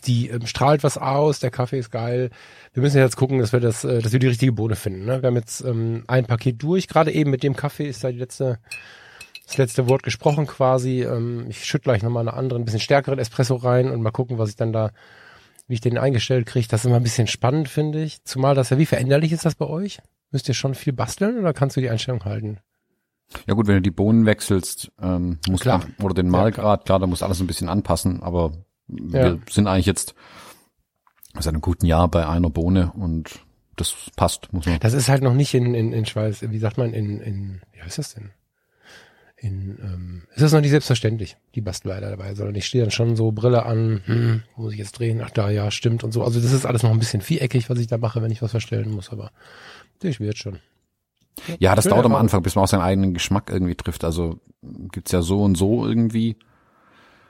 Die 0.06 0.28
ähm, 0.28 0.46
strahlt 0.46 0.82
was 0.82 0.98
aus. 0.98 1.40
Der 1.40 1.50
Kaffee 1.50 1.78
ist 1.78 1.90
geil. 1.90 2.30
Wir 2.74 2.82
müssen 2.82 2.98
jetzt 2.98 3.16
gucken, 3.16 3.38
dass 3.38 3.52
wir 3.52 3.60
das, 3.60 3.84
äh, 3.84 4.00
dass 4.00 4.12
wir 4.12 4.18
die 4.18 4.28
richtige 4.28 4.52
Bohne 4.52 4.76
finden. 4.76 5.04
Ne? 5.04 5.22
Wir 5.22 5.28
haben 5.28 5.36
jetzt 5.36 5.60
ähm, 5.62 6.04
ein 6.06 6.26
Paket 6.26 6.62
durch. 6.62 6.88
Gerade 6.88 7.12
eben 7.12 7.30
mit 7.30 7.42
dem 7.42 7.56
Kaffee 7.56 7.88
ist 7.88 8.04
da 8.04 8.10
die 8.10 8.18
letzte, 8.18 8.58
das 9.46 9.58
letzte 9.58 9.88
Wort 9.88 10.02
gesprochen 10.02 10.46
quasi. 10.46 11.02
Ähm, 11.02 11.46
ich 11.48 11.64
schütte 11.64 11.84
gleich 11.84 12.02
nochmal 12.02 12.28
einen 12.28 12.36
anderen, 12.36 12.62
ein 12.62 12.64
bisschen 12.64 12.80
stärkeren 12.80 13.18
Espresso 13.18 13.56
rein 13.56 13.90
und 13.90 14.02
mal 14.02 14.10
gucken, 14.10 14.38
was 14.38 14.50
ich 14.50 14.56
dann 14.56 14.72
da 14.72 14.90
wie 15.68 15.74
ich 15.74 15.80
den 15.80 15.96
eingestellt 15.96 16.46
kriege, 16.46 16.66
das 16.68 16.80
ist 16.80 16.86
immer 16.86 16.96
ein 16.96 17.02
bisschen 17.02 17.28
spannend, 17.28 17.68
finde 17.68 18.02
ich. 18.02 18.22
Zumal 18.24 18.54
das 18.54 18.70
ja, 18.70 18.78
wie 18.78 18.84
veränderlich 18.84 19.32
ist 19.32 19.46
das 19.46 19.54
bei 19.54 19.64
euch? 19.64 20.00
Müsst 20.32 20.48
ihr 20.48 20.54
schon 20.54 20.74
viel 20.74 20.92
basteln 20.92 21.38
oder 21.38 21.52
kannst 21.52 21.76
du 21.76 21.80
die 21.80 21.90
Einstellung 21.90 22.24
halten? 22.24 22.58
Ja 23.46 23.54
gut, 23.54 23.66
wenn 23.66 23.76
du 23.76 23.82
die 23.82 23.90
Bohnen 23.90 24.26
wechselst, 24.26 24.90
ähm, 25.00 25.38
musst 25.48 25.62
klar. 25.62 25.84
Du, 25.98 26.04
oder 26.04 26.14
den 26.14 26.28
Malgrad, 26.28 26.56
ja, 26.56 26.62
klar. 26.62 26.78
klar, 26.84 26.98
da 27.00 27.06
musst 27.06 27.22
du 27.22 27.26
alles 27.26 27.40
ein 27.40 27.46
bisschen 27.46 27.68
anpassen, 27.68 28.22
aber 28.22 28.52
ja. 28.88 29.12
wir 29.12 29.38
sind 29.48 29.66
eigentlich 29.66 29.86
jetzt 29.86 30.14
seit 31.34 31.48
einem 31.48 31.62
guten 31.62 31.86
Jahr 31.86 32.08
bei 32.08 32.26
einer 32.26 32.50
Bohne 32.50 32.92
und 32.92 33.40
das 33.76 33.94
passt, 34.16 34.52
muss 34.52 34.66
man. 34.66 34.78
Das 34.80 34.92
ist 34.92 35.08
halt 35.08 35.22
noch 35.22 35.34
nicht 35.34 35.54
in, 35.54 35.74
in, 35.74 35.92
in 35.92 36.04
Schweiß, 36.04 36.50
wie 36.50 36.58
sagt 36.58 36.78
man, 36.78 36.92
in, 36.92 37.20
in, 37.20 37.62
wie 37.72 37.80
heißt 37.80 37.98
das 37.98 38.14
denn? 38.14 38.30
In, 39.36 39.78
ähm, 39.82 40.22
ist 40.34 40.42
das 40.42 40.52
noch 40.52 40.60
nicht 40.60 40.70
selbstverständlich, 40.70 41.36
die 41.56 41.62
Bastelei 41.62 41.98
dabei, 42.00 42.34
sondern 42.34 42.54
ich 42.54 42.66
stehe 42.66 42.84
dann 42.84 42.92
schon 42.92 43.16
so 43.16 43.32
Brille 43.32 43.66
an, 43.66 44.02
hm, 44.04 44.42
muss 44.56 44.72
ich 44.72 44.78
jetzt 44.78 44.92
drehen, 44.92 45.20
ach 45.20 45.30
da, 45.30 45.50
ja, 45.50 45.70
stimmt 45.72 46.04
und 46.04 46.12
so. 46.12 46.22
Also 46.22 46.40
das 46.40 46.52
ist 46.52 46.64
alles 46.64 46.84
noch 46.84 46.92
ein 46.92 46.98
bisschen 47.00 47.22
viereckig, 47.22 47.68
was 47.68 47.78
ich 47.78 47.88
da 47.88 47.98
mache, 47.98 48.22
wenn 48.22 48.30
ich 48.30 48.42
was 48.42 48.52
verstellen 48.52 48.92
muss, 48.92 49.10
aber 49.10 49.32
ich 50.08 50.20
wird 50.20 50.38
schon. 50.38 50.58
Ja, 51.58 51.74
das 51.74 51.86
dauert 51.86 52.04
am 52.04 52.14
Anfang, 52.14 52.42
bis 52.42 52.54
man 52.54 52.64
auch 52.64 52.68
seinen 52.68 52.82
eigenen 52.82 53.14
Geschmack 53.14 53.50
irgendwie 53.50 53.74
trifft. 53.74 54.04
Also 54.04 54.40
gibt's 54.92 55.12
ja 55.12 55.22
so 55.22 55.42
und 55.42 55.56
so 55.56 55.86
irgendwie. 55.86 56.36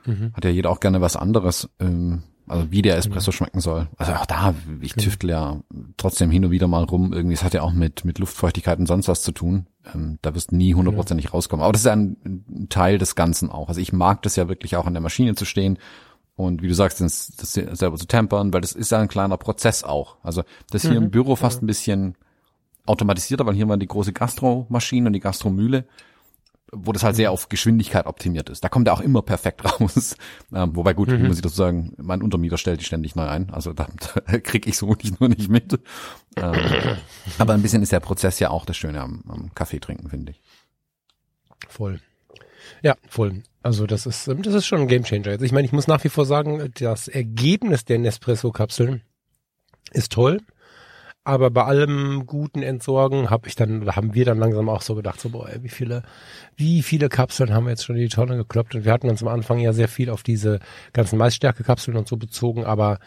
Mhm. 0.05 0.33
Hat 0.35 0.45
ja 0.45 0.51
jeder 0.51 0.71
auch 0.71 0.81
gerne 0.81 1.01
was 1.01 1.17
anderes. 1.17 1.69
Ähm, 1.79 2.25
also 2.49 2.71
wie 2.73 2.83
der 2.83 2.97
Espresso 2.97 3.31
mhm. 3.31 3.35
schmecken 3.35 3.61
soll. 3.61 3.89
Also 3.97 4.13
auch 4.15 4.27
da, 4.27 4.55
ich 4.81 4.95
genau. 4.95 5.05
tüftel 5.05 5.31
ja 5.31 5.61
trotzdem 5.97 6.31
hin 6.31 6.45
und 6.45 6.51
wieder 6.51 6.67
mal 6.67 6.85
rum. 6.85 7.13
Irgendwie, 7.13 7.35
es 7.35 7.45
hat 7.45 7.55
ja 7.55 7.63
auch 7.63 7.73
mit, 7.73 8.05
mit 8.05 8.19
Luftfeuchtigkeit 8.19 8.79
und 8.79 8.87
sonst 8.87 9.09
was 9.09 9.23
zu 9.23 9.33
tun. 9.33 9.67
Ähm, 9.95 10.19
da 10.23 10.35
wirst 10.35 10.51
du 10.51 10.57
nie 10.57 10.75
hundertprozentig 10.75 11.27
genau. 11.27 11.37
rauskommen. 11.37 11.63
Aber 11.63 11.73
das 11.73 11.83
ist 11.83 11.87
ja 11.87 11.93
ein, 11.93 12.17
ein, 12.25 12.69
Teil 12.69 12.99
des 12.99 13.15
Ganzen 13.15 13.51
auch. 13.51 13.69
Also 13.69 13.81
ich 13.81 13.93
mag 13.93 14.23
das 14.23 14.37
ja 14.37 14.49
wirklich 14.49 14.77
auch 14.77 14.87
an 14.87 14.95
der 14.95 15.03
Maschine 15.03 15.35
zu 15.37 15.45
stehen 15.45 15.79
und 16.35 16.63
wie 16.63 16.69
du 16.69 16.75
sagst, 16.75 17.01
das, 17.01 17.33
das 17.37 17.53
selber 17.53 17.97
zu 17.97 18.07
tempern, 18.07 18.53
weil 18.53 18.61
das 18.61 18.73
ist 18.73 18.91
ja 18.91 18.99
ein 18.99 19.09
kleiner 19.09 19.37
Prozess 19.37 19.85
auch. 19.85 20.17
Also 20.23 20.43
das 20.71 20.83
hier 20.83 20.93
mhm. 20.93 21.05
im 21.05 21.11
Büro 21.11 21.37
fast 21.37 21.59
ja. 21.59 21.63
ein 21.63 21.67
bisschen 21.67 22.17
automatisierter, 22.87 23.47
weil 23.47 23.55
hier 23.55 23.69
war 23.69 23.77
die 23.77 23.87
große 23.87 24.13
Gastromaschine 24.13 25.07
und 25.07 25.13
die 25.13 25.21
Gastromühle, 25.21 25.87
wo 26.73 26.93
das 26.93 27.05
halt 27.05 27.17
sehr 27.17 27.31
auf 27.31 27.49
Geschwindigkeit 27.49 28.07
optimiert 28.07 28.49
ist. 28.49 28.65
Da 28.65 28.69
kommt 28.69 28.89
er 28.89 28.95
auch 28.95 29.01
immer 29.01 29.23
perfekt 29.23 29.63
raus. 29.81 30.17
Ähm, 30.55 30.75
wobei 30.75 30.95
gut, 30.95 31.09
mhm. 31.09 31.27
muss 31.27 31.37
ich 31.37 31.43
dazu 31.43 31.55
sagen, 31.55 31.93
mein 31.99 32.23
Untermieter 32.23 32.59
stellt 32.59 32.81
die 32.81 32.85
ständig 32.85 33.15
neu 33.15 33.27
ein. 33.27 33.51
Also 33.51 33.73
da, 33.73 33.89
da 34.27 34.39
kriege 34.39 34.69
ich 34.69 34.79
so 34.79 34.95
nicht 34.95 35.21
nur 35.21 35.29
nicht 35.29 35.49
mit. 35.49 35.79
Ähm, 36.37 36.55
aber 37.39 37.53
ein 37.53 37.63
bisschen 37.63 37.83
ist 37.83 37.93
der 37.93 38.01
Prozess 38.01 38.39
ja 38.39 38.51
auch 38.51 38.65
das 38.65 38.77
Schöne 38.77 39.01
am, 39.01 39.23
am 39.29 39.55
Kaffee 39.55 39.81
trinken, 39.81 40.09
finde 40.09 40.33
ich. 40.33 40.41
Voll. 41.69 42.01
Ja, 42.83 42.97
voll. 43.09 43.43
Also 43.63 43.87
das 43.87 44.07
ist, 44.07 44.27
das 44.27 44.55
ist 44.55 44.67
schon 44.67 44.81
ein 44.81 44.89
Gamechanger. 44.89 45.29
Also 45.29 45.45
ich 45.45 45.53
meine, 45.53 45.67
ich 45.67 45.73
muss 45.73 45.87
nach 45.87 46.03
wie 46.05 46.09
vor 46.09 46.27
sagen, 46.27 46.73
das 46.75 47.07
Ergebnis 47.09 47.85
der 47.85 47.99
Nespresso-Kapseln 47.99 49.03
ist 49.93 50.13
toll. 50.13 50.41
Aber 51.25 51.51
bei 51.51 51.63
allem 51.63 52.27
guten 52.27 52.63
Entsorgen 52.63 53.31
habe 53.31 53.47
ich 53.47 53.55
dann, 53.55 53.95
haben 53.95 54.13
wir 54.15 54.25
dann 54.25 54.39
langsam 54.39 54.69
auch 54.69 54.83
so 54.83 54.97
gedacht, 54.97 55.21
so 55.21 55.31
boah, 55.31 55.49
wie 55.61 55.69
viele, 55.69 56.03
wie 56.57 56.83
viele 56.83 57.09
Kapseln 57.09 57.55
haben 57.55 57.65
wir 57.65 57.71
jetzt 57.71 57.85
schon 57.85 57.95
in 57.95 58.03
die 58.03 58.09
Tonne 58.09 58.37
gekloppt 58.37 58.75
und 58.75 58.85
wir 58.85 58.93
hatten 58.93 59.09
uns 59.09 59.23
am 59.23 59.29
Anfang 59.29 59.61
ja 59.61 59.73
sehr 59.73 59.87
viel 59.87 60.11
auf 60.11 60.25
diese 60.25 60.59
ganzen 60.93 61.19
Maisstärke-Kapseln 61.19 61.97
und 61.97 62.09
so 62.09 62.17
bezogen, 62.17 62.65
aber 62.65 62.99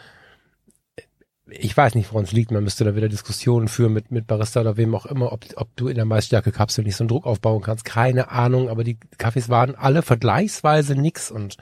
ich 1.48 1.76
weiß 1.76 1.94
nicht, 1.94 2.12
woran 2.12 2.24
es 2.24 2.32
liegt. 2.32 2.50
Man 2.50 2.64
müsste 2.64 2.84
da 2.84 2.96
wieder 2.96 3.08
Diskussionen 3.08 3.68
führen 3.68 3.92
mit, 3.92 4.10
mit 4.10 4.26
Barista 4.26 4.62
oder 4.62 4.76
wem 4.76 4.94
auch 4.94 5.06
immer, 5.06 5.32
ob, 5.32 5.44
ob 5.56 5.76
du 5.76 5.88
in 5.88 5.94
der 5.96 6.04
Maisstärke-Kapsel 6.04 6.84
nicht 6.84 6.96
so 6.96 7.04
einen 7.04 7.08
Druck 7.08 7.26
aufbauen 7.26 7.62
kannst. 7.62 7.84
Keine 7.84 8.30
Ahnung, 8.30 8.68
aber 8.68 8.82
die 8.82 8.98
Kaffees 9.18 9.48
waren 9.48 9.74
alle 9.76 10.02
vergleichsweise 10.02 10.96
nix 10.96 11.30
und 11.30 11.56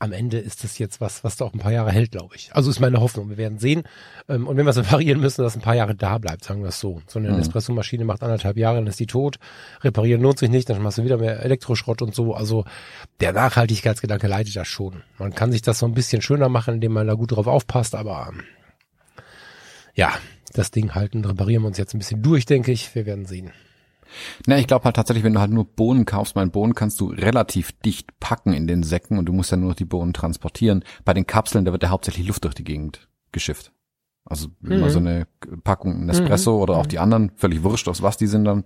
am 0.00 0.12
Ende 0.12 0.38
ist 0.38 0.62
das 0.62 0.78
jetzt 0.78 1.00
was, 1.00 1.24
was 1.24 1.36
da 1.36 1.44
auch 1.44 1.52
ein 1.52 1.58
paar 1.58 1.72
Jahre 1.72 1.90
hält, 1.90 2.12
glaube 2.12 2.36
ich. 2.36 2.50
Also 2.54 2.70
ist 2.70 2.78
meine 2.78 3.00
Hoffnung. 3.00 3.30
Wir 3.30 3.36
werden 3.36 3.58
sehen. 3.58 3.82
Ähm, 4.28 4.46
und 4.46 4.56
wenn 4.56 4.64
wir 4.64 4.70
es 4.70 4.76
reparieren 4.78 5.20
müssen, 5.20 5.42
dass 5.42 5.56
ein 5.56 5.62
paar 5.62 5.74
Jahre 5.74 5.94
da 5.94 6.18
bleibt, 6.18 6.44
sagen 6.44 6.62
wir 6.62 6.68
es 6.68 6.78
so. 6.78 7.02
So 7.06 7.18
eine 7.18 7.30
mhm. 7.30 7.40
Espresso-Maschine 7.40 8.04
macht 8.04 8.22
anderthalb 8.22 8.56
Jahre, 8.56 8.76
dann 8.76 8.86
ist 8.86 9.00
die 9.00 9.06
tot. 9.06 9.38
Reparieren 9.82 10.22
lohnt 10.22 10.38
sich 10.38 10.50
nicht, 10.50 10.70
dann 10.70 10.82
machst 10.82 10.98
du 10.98 11.04
wieder 11.04 11.18
mehr 11.18 11.42
Elektroschrott 11.42 12.02
und 12.02 12.14
so. 12.14 12.34
Also 12.34 12.64
der 13.20 13.32
Nachhaltigkeitsgedanke 13.32 14.28
leidet 14.28 14.54
das 14.54 14.68
schon. 14.68 15.02
Man 15.18 15.34
kann 15.34 15.50
sich 15.50 15.62
das 15.62 15.80
so 15.80 15.86
ein 15.86 15.94
bisschen 15.94 16.22
schöner 16.22 16.48
machen, 16.48 16.74
indem 16.74 16.92
man 16.92 17.06
da 17.06 17.14
gut 17.14 17.32
drauf 17.32 17.46
aufpasst, 17.46 17.94
aber 17.94 18.28
ähm, 18.30 18.44
ja, 19.94 20.12
das 20.52 20.70
Ding 20.70 20.94
halten, 20.94 21.24
reparieren 21.24 21.62
wir 21.62 21.68
uns 21.68 21.78
jetzt 21.78 21.94
ein 21.94 21.98
bisschen 21.98 22.22
durch, 22.22 22.46
denke 22.46 22.70
ich. 22.70 22.94
Wir 22.94 23.04
werden 23.04 23.26
sehen. 23.26 23.50
Na, 24.46 24.58
ich 24.58 24.66
glaube 24.66 24.84
halt 24.84 24.96
tatsächlich, 24.96 25.24
wenn 25.24 25.34
du 25.34 25.40
halt 25.40 25.50
nur 25.50 25.64
Bohnen 25.64 26.04
kaufst, 26.04 26.36
mein 26.36 26.50
Bohnen 26.50 26.74
kannst 26.74 27.00
du 27.00 27.08
relativ 27.08 27.72
dicht 27.80 28.18
packen 28.20 28.52
in 28.52 28.66
den 28.66 28.82
Säcken 28.82 29.18
und 29.18 29.26
du 29.26 29.32
musst 29.32 29.50
ja 29.50 29.56
nur 29.56 29.70
noch 29.70 29.76
die 29.76 29.84
Bohnen 29.84 30.12
transportieren. 30.12 30.84
Bei 31.04 31.14
den 31.14 31.26
Kapseln, 31.26 31.64
da 31.64 31.72
wird 31.72 31.82
ja 31.82 31.90
hauptsächlich 31.90 32.26
Luft 32.26 32.44
durch 32.44 32.54
die 32.54 32.64
Gegend 32.64 33.08
geschifft. 33.32 33.72
Also 34.24 34.48
mhm. 34.60 34.72
immer 34.72 34.90
so 34.90 34.98
eine 34.98 35.26
Packung 35.64 36.04
Nespresso 36.04 36.56
mhm. 36.56 36.62
oder 36.62 36.76
auch 36.76 36.86
die 36.86 36.98
anderen, 36.98 37.32
völlig 37.36 37.62
wurscht, 37.62 37.88
aus 37.88 38.02
was 38.02 38.16
die 38.16 38.26
sind 38.26 38.44
dann. 38.44 38.64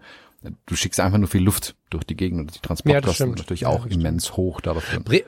Du 0.66 0.74
schickst 0.74 0.98
einfach 0.98 1.18
nur 1.18 1.28
viel 1.28 1.42
Luft 1.42 1.76
durch 1.88 2.02
die 2.02 2.16
Gegend 2.16 2.40
und 2.40 2.54
die 2.54 2.60
Transportkosten 2.60 3.30
ja, 3.30 3.36
natürlich 3.36 3.60
ja, 3.60 3.68
auch 3.68 3.86
immens 3.86 4.36
hoch 4.36 4.60
dafür. 4.60 5.00
Bre 5.00 5.22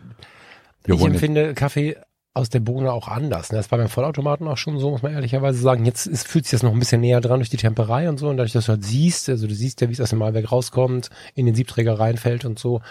ich 0.87 1.01
empfinde 1.01 1.55
Kaffee 1.55 1.97
aus 2.35 2.51
der 2.51 2.61
Bohne 2.61 2.93
auch 2.93 3.07
anders. 3.07 3.53
Ne? 3.53 3.59
Das 3.59 3.71
war 3.71 3.79
beim 3.79 3.89
Vollautomaten 3.89 4.49
auch 4.49 4.57
schon 4.57 4.79
so, 4.81 4.91
muss 4.91 5.03
man 5.03 5.13
ehrlicherweise 5.13 5.61
sagen. 5.61 5.85
Jetzt 5.85 6.07
ist, 6.07 6.27
fühlt 6.27 6.45
sich 6.45 6.51
das 6.51 6.65
noch 6.65 6.73
ein 6.73 6.79
bisschen 6.81 7.01
näher 7.01 7.21
dran 7.21 7.39
durch 7.39 7.49
die 7.49 7.57
Temperei 7.57 8.09
und 8.09 8.19
so. 8.19 8.29
Und 8.29 8.37
dadurch, 8.37 8.53
dass 8.53 8.67
du 8.67 8.73
halt 8.73 8.85
siehst, 8.85 9.29
also 9.29 9.47
du 9.47 9.55
siehst 9.55 9.81
ja, 9.81 9.89
wie 9.89 9.93
es 9.93 10.01
aus 10.01 10.11
dem 10.11 10.19
Malwerk 10.19 10.51
rauskommt, 10.51 11.11
in 11.37 11.47
den 11.47 11.55
Siebträger 11.55 11.99
reinfällt 11.99 12.45
und 12.45 12.59
so. 12.59 12.83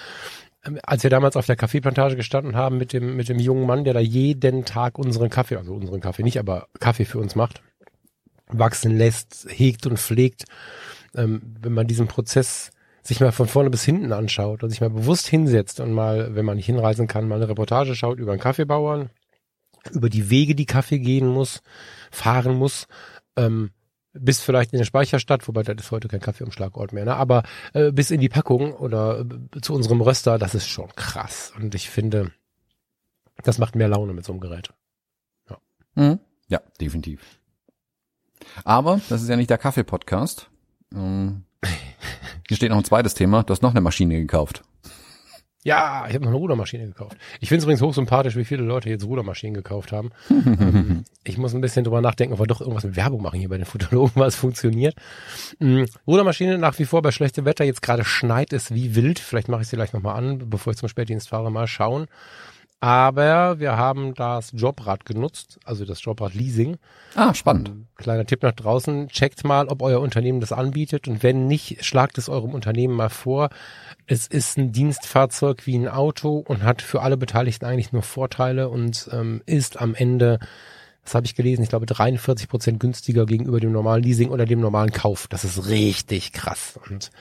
Ähm, 0.66 0.80
als 0.84 1.04
wir 1.04 1.10
damals 1.10 1.36
auf 1.36 1.46
der 1.46 1.58
Kaffeeplantage 1.58 2.16
gestanden 2.16 2.56
haben 2.56 2.78
mit 2.78 2.94
dem, 2.94 3.18
mit 3.18 3.28
dem 3.28 3.38
jungen 3.38 3.68
Mann, 3.68 3.84
der 3.84 3.94
da 3.94 4.00
jeden 4.00 4.64
Tag 4.64 4.98
unseren 4.98 5.30
Kaffee, 5.30 5.58
also 5.58 5.74
unseren 5.74 6.00
Kaffee 6.00 6.24
nicht, 6.24 6.40
aber 6.40 6.68
Kaffee 6.80 7.06
für 7.06 7.20
uns 7.20 7.36
macht, 7.36 7.62
wachsen 8.48 8.98
lässt, 8.98 9.46
hegt 9.50 9.86
und 9.86 10.00
pflegt, 10.00 10.46
ähm, 11.16 11.42
wenn 11.62 11.74
man 11.74 11.88
diesen 11.88 12.08
Prozess 12.08 12.72
sich 13.02 13.20
mal 13.20 13.34
von 13.34 13.50
vorne 13.50 13.70
bis 13.70 13.84
hinten 13.84 14.14
anschaut 14.14 14.64
und 14.64 14.70
sich 14.70 14.80
mal 14.80 14.90
bewusst 14.90 15.28
hinsetzt 15.28 15.82
und 15.82 15.92
mal, 15.92 16.34
wenn 16.36 16.46
man 16.46 16.56
nicht 16.56 16.68
hinreisen 16.68 17.08
kann, 17.08 17.28
mal 17.28 17.36
eine 17.36 17.50
Reportage 17.50 17.96
schaut 17.96 18.18
über 18.18 18.32
einen 18.32 18.40
Kaffeebauern, 18.40 19.10
über 19.92 20.10
die 20.10 20.30
Wege, 20.30 20.56
die 20.56 20.66
Kaffee 20.66 21.00
gehen 21.00 21.28
muss, 21.28 21.62
fahren 22.12 22.56
muss, 22.56 22.88
ähm, 23.36 23.72
bis 24.14 24.42
vielleicht 24.42 24.74
in 24.74 24.78
der 24.78 24.86
Speicherstadt, 24.86 25.48
wobei 25.48 25.64
das 25.64 25.76
ist 25.86 25.92
heute 25.92 26.08
kein 26.08 26.20
Kaffeeumschlagort 26.20 26.94
mehr, 26.94 27.06
ne? 27.06 27.16
aber 27.16 27.44
äh, 27.74 27.92
bis 27.92 28.12
in 28.12 28.22
die 28.22 28.30
Packung 28.30 28.74
oder 28.74 29.22
äh, 29.22 29.62
zu 29.62 29.74
unserem 29.74 30.02
Röster, 30.02 30.38
das 30.38 30.56
ist 30.56 30.68
schon 30.68 30.90
krass. 30.96 31.52
Und 31.60 31.74
ich 31.74 31.90
finde, 31.90 32.32
das 33.44 33.58
macht 33.58 33.76
mehr 33.76 33.88
Laune 33.88 34.14
mit 34.14 34.26
so 34.26 34.32
einem 34.32 34.40
Gerät. 34.40 34.70
Ja, 35.50 35.58
mhm. 35.96 36.20
ja 36.48 36.62
definitiv. 36.80 37.40
Aber 38.64 39.02
das 39.10 39.22
ist 39.22 39.30
ja 39.30 39.36
nicht 39.36 39.50
der 39.50 39.58
Kaffee-Podcast. 39.58 40.50
Ähm, 40.94 41.46
hier 42.48 42.58
steht 42.58 42.70
noch 42.70 42.78
ein 42.78 42.84
zweites 42.84 43.16
Thema. 43.16 43.44
Du 43.44 43.52
hast 43.52 43.64
noch 43.64 43.72
eine 43.72 43.82
Maschine 43.82 44.20
gekauft. 44.20 44.64
Ja, 45.64 46.06
ich 46.08 46.14
habe 46.14 46.26
noch 46.26 46.32
eine 46.32 46.38
Rudermaschine 46.38 46.86
gekauft. 46.86 47.18
Ich 47.40 47.48
finde 47.48 47.60
es 47.60 47.64
übrigens 47.64 47.82
hochsympathisch, 47.82 48.36
wie 48.36 48.44
viele 48.44 48.64
Leute 48.64 48.90
jetzt 48.90 49.06
Rudermaschinen 49.06 49.54
gekauft 49.54 49.94
haben. 49.94 50.12
ähm, 50.30 51.06
ich 51.24 51.38
muss 51.38 51.56
ein 51.56 51.62
bisschen 51.62 51.86
drüber 51.86 52.02
nachdenken, 52.02 52.34
ob 52.34 52.40
wir 52.40 52.48
doch 52.48 52.60
irgendwas 52.60 52.84
mit 52.84 52.98
Werbung 52.98 53.22
machen 53.22 53.40
hier 53.40 53.48
bei 53.48 53.58
den 53.58 53.66
Fotologen, 53.66 54.12
was 54.16 54.36
funktioniert. 54.36 54.96
Ähm, 55.62 55.86
Rudermaschine 56.06 56.58
nach 56.58 56.78
wie 56.80 56.86
vor 56.86 57.02
bei 57.02 57.12
schlechtem 57.12 57.46
Wetter. 57.46 57.64
Jetzt 57.64 57.82
gerade 57.82 58.04
schneit 58.04 58.52
es 58.52 58.74
wie 58.74 58.96
wild. 58.96 59.20
Vielleicht 59.20 59.48
mache 59.48 59.62
ich 59.62 59.70
sie 59.70 59.78
gleich 59.78 59.94
nochmal 59.94 60.18
an, 60.18 60.50
bevor 60.50 60.72
ich 60.72 60.78
zum 60.78 60.90
Spätdienst 60.90 61.30
fahre. 61.30 61.50
Mal 61.50 61.68
schauen. 61.68 62.08
Aber 62.84 63.62
wir 63.62 63.78
haben 63.78 64.14
das 64.14 64.52
Jobrad 64.54 65.06
genutzt, 65.06 65.58
also 65.64 65.86
das 65.86 66.04
Jobrad 66.04 66.34
Leasing. 66.34 66.76
Ah, 67.16 67.34
spannend. 67.34 67.70
Ähm, 67.70 67.88
kleiner 67.96 68.26
Tipp 68.26 68.44
nach 68.44 68.52
draußen. 68.52 69.08
Checkt 69.08 69.46
mal, 69.46 69.70
ob 69.70 69.82
euer 69.82 70.02
Unternehmen 70.02 70.42
das 70.42 70.52
anbietet. 70.52 71.08
Und 71.08 71.24
wenn 71.24 71.48
nicht, 71.48 71.86
schlagt 71.86 72.18
es 72.18 72.28
eurem 72.28 72.54
Unternehmen 72.54 72.94
mal 72.94 73.08
vor. 73.08 73.52
Es 74.06 74.28
ist 74.28 74.58
ein 74.58 74.74
Dienstfahrzeug 74.74 75.66
wie 75.66 75.78
ein 75.78 75.88
Auto 75.88 76.44
und 76.46 76.64
hat 76.64 76.82
für 76.82 77.02
alle 77.02 77.16
Beteiligten 77.16 77.64
eigentlich 77.64 77.94
nur 77.94 78.04
Vorteile 78.04 78.68
und 78.68 79.10
ähm, 79.14 79.42
ist 79.46 79.80
am 79.80 79.96
Ende, 79.96 80.40
das 81.06 81.16
habe 81.16 81.26
ich 81.26 81.36
gelesen, 81.36 81.64
ich 81.64 81.70
glaube 81.70 81.86
43 81.86 82.50
Prozent 82.50 82.82
günstiger 82.82 83.26
gegenüber 83.26 83.62
dem 83.62 83.72
normalen 83.72 84.04
Leasing 84.04 84.30
oder 84.30 84.46
dem 84.46 84.60
normalen 84.60 84.92
Kauf. 84.92 85.30
Das 85.30 85.46
ist 85.46 85.70
richtig 85.70 86.34
krass. 86.34 86.78
Und 86.90 87.12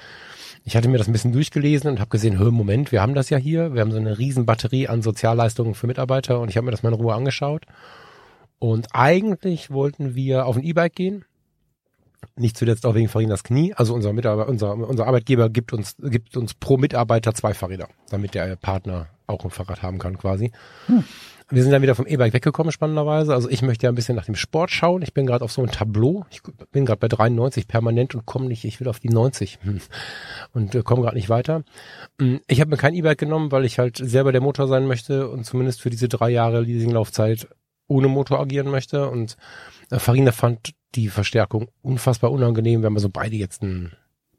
ich 0.65 0.77
hatte 0.77 0.89
mir 0.89 0.99
das 0.99 1.09
ein 1.09 1.13
bisschen 1.13 1.33
durchgelesen 1.33 1.91
und 1.91 2.01
habe 2.01 2.11
gesehen, 2.11 2.39
hör, 2.39 2.51
Moment, 2.51 2.93
wir 2.93 3.03
haben 3.03 3.15
das 3.15 3.31
ja 3.31 3.39
hier. 3.39 3.75
Wir 3.75 3.81
haben 3.81 3.93
so 3.93 3.99
eine 3.99 4.19
riesen 4.19 4.47
Batterie 4.47 4.89
an 4.89 5.03
Sozialleistungen 5.03 5.75
für 5.75 5.87
Mitarbeiter 5.87 6.41
und 6.41 6.49
ich 6.49 6.57
habe 6.57 6.65
mir 6.65 6.71
das 6.71 6.83
mal 6.83 6.91
in 6.93 7.01
Ruhe 7.01 7.15
angeschaut. 7.15 7.65
Und 8.59 8.89
eigentlich 8.93 9.71
wollten 9.71 10.15
wir 10.15 10.47
auf 10.47 10.57
ein 10.57 10.63
E-Bike 10.63 10.95
gehen 10.95 11.25
nicht 12.37 12.57
zuletzt 12.57 12.87
auch 12.87 12.95
wegen 12.95 13.09
Farinas 13.09 13.45
Knie. 13.45 13.75
Also 13.75 13.95
unser 13.95 14.13
Mitarbeiter, 14.13 14.49
unser, 14.49 14.75
unser 14.75 15.07
Arbeitgeber 15.07 15.51
gibt 15.51 15.73
uns, 15.73 15.97
gibt 15.99 16.37
uns 16.37 16.55
pro 16.55 16.77
Mitarbeiter 16.77 17.35
zwei 17.35 17.55
Fahrräder, 17.55 17.89
damit 18.11 18.35
der 18.35 18.57
Partner 18.57 19.09
auch 19.27 19.45
ein 19.45 19.51
Fahrrad 19.51 19.83
haben 19.83 19.99
kann 19.99 20.19
quasi. 20.19 20.53
Hm. 20.87 21.05
Wir 21.53 21.63
sind 21.63 21.71
dann 21.71 21.83
wieder 21.83 21.95
vom 21.95 22.07
E-Bike 22.07 22.33
weggekommen, 22.33 22.73
spannenderweise. 22.73 23.35
Also 23.35 23.51
ich 23.51 23.61
möchte 23.61 23.85
ja 23.85 23.93
ein 23.93 23.95
bisschen 23.95 24.17
nach 24.17 24.25
dem 24.25 24.37
Sport 24.37 24.71
schauen. 24.71 25.03
Ich 25.03 25.13
bin 25.13 25.27
gerade 25.27 25.45
auf 25.45 25.53
so 25.53 25.61
einem 25.61 25.71
Tableau. 25.71 26.25
Ich 26.31 26.41
bin 26.71 26.87
gerade 26.87 26.99
bei 26.99 27.09
93 27.09 27.69
permanent 27.69 28.15
und 28.15 28.25
komme 28.25 28.47
nicht, 28.47 28.65
ich 28.65 28.81
will 28.81 28.89
auf 28.89 29.01
die 29.01 29.11
90 29.11 29.59
hm. 29.61 29.81
und 30.55 30.85
komme 30.85 31.03
gerade 31.03 31.17
nicht 31.17 31.29
weiter. 31.29 31.63
Hm, 32.19 32.41
ich 32.47 32.63
habe 32.63 32.71
mir 32.71 32.79
kein 32.79 32.95
E-Bike 32.95 33.19
genommen, 33.19 33.53
weil 33.53 33.67
ich 33.67 33.79
halt 33.79 33.99
selber 33.99 34.33
der 34.33 34.41
Motor 34.41 34.67
sein 34.67 34.87
möchte 34.87 35.29
und 35.29 35.45
zumindest 35.45 35.83
für 35.83 35.91
diese 35.91 36.09
drei 36.09 36.31
Jahre 36.31 36.63
Leasinglaufzeit 36.63 37.49
ohne 37.87 38.09
Motor 38.09 38.41
agieren 38.41 38.71
möchte. 38.71 39.11
Und 39.11 39.37
äh, 39.91 39.99
Farina 39.99 40.33
fand 40.33 40.71
die 40.95 41.09
Verstärkung 41.09 41.69
unfassbar 41.83 42.33
unangenehm. 42.33 42.81
Wir 42.81 42.87
haben 42.87 42.99
so 42.99 43.11
beide 43.11 43.37
jetzt 43.37 43.63
ein 43.63 43.93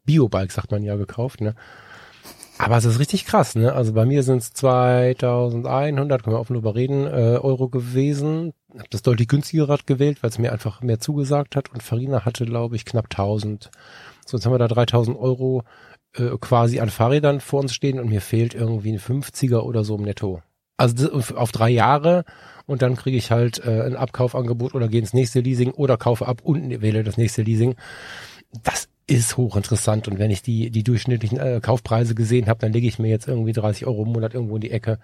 Biobike, 0.03 0.51
sagt 0.51 0.71
man 0.71 0.81
ja, 0.81 0.95
gekauft, 0.95 1.41
ne? 1.41 1.53
Aber 2.63 2.77
es 2.77 2.85
ist 2.85 2.99
richtig 2.99 3.25
krass, 3.25 3.55
ne? 3.55 3.73
Also 3.73 3.91
bei 3.91 4.05
mir 4.05 4.23
sind 4.23 4.37
es 4.37 4.53
2100, 4.53 6.23
können 6.23 6.35
wir 6.35 6.39
offen 6.39 6.53
drüber 6.53 6.75
reden, 6.75 7.05
äh, 7.05 7.37
Euro 7.41 7.67
gewesen. 7.67 8.53
Hab 8.77 8.89
das 8.89 9.01
deutlich 9.01 9.27
günstiger 9.27 9.67
Rad 9.67 9.85
gewählt, 9.85 10.23
weil 10.23 10.29
es 10.29 10.39
mir 10.39 10.53
einfach 10.53 10.81
mehr 10.81 11.01
zugesagt 11.01 11.57
hat. 11.57 11.73
Und 11.73 11.83
Farina 11.83 12.23
hatte, 12.23 12.45
glaube 12.45 12.77
ich, 12.77 12.85
knapp 12.85 13.07
1000. 13.09 13.69
So, 14.25 14.37
jetzt 14.37 14.45
haben 14.45 14.53
wir 14.53 14.59
da 14.59 14.69
3000 14.69 15.19
Euro 15.19 15.63
äh, 16.15 16.37
quasi 16.39 16.79
an 16.79 16.89
Fahrrädern 16.89 17.41
vor 17.41 17.59
uns 17.59 17.73
stehen 17.73 17.99
und 17.99 18.07
mir 18.07 18.21
fehlt 18.21 18.53
irgendwie 18.53 18.93
ein 18.93 18.99
50er 18.99 19.59
oder 19.59 19.83
so 19.83 19.95
im 19.97 20.03
Netto. 20.03 20.41
Also 20.77 21.09
das, 21.09 21.33
auf 21.33 21.51
drei 21.51 21.69
Jahre 21.69 22.23
und 22.65 22.81
dann 22.81 22.95
kriege 22.95 23.17
ich 23.17 23.29
halt 23.29 23.59
äh, 23.65 23.81
ein 23.81 23.97
Abkaufangebot 23.97 24.73
oder 24.73 24.87
gehe 24.87 25.01
ins 25.01 25.13
nächste 25.13 25.41
Leasing 25.41 25.71
oder 25.71 25.97
kaufe 25.97 26.27
ab 26.27 26.39
und 26.43 26.81
wähle 26.81 27.03
das 27.03 27.17
nächste 27.17 27.41
Leasing. 27.41 27.75
Das 28.63 28.87
ist 29.07 29.37
hochinteressant 29.37 30.07
und 30.07 30.19
wenn 30.19 30.31
ich 30.31 30.41
die, 30.41 30.71
die 30.71 30.83
durchschnittlichen 30.83 31.39
äh, 31.39 31.59
Kaufpreise 31.61 32.15
gesehen 32.15 32.47
habe, 32.47 32.59
dann 32.59 32.73
lege 32.73 32.87
ich 32.87 32.99
mir 32.99 33.09
jetzt 33.09 33.27
irgendwie 33.27 33.53
30 33.53 33.85
Euro 33.85 34.03
im 34.03 34.13
Monat 34.13 34.33
irgendwo 34.33 34.55
in 34.55 34.61
die 34.61 34.71
Ecke 34.71 34.99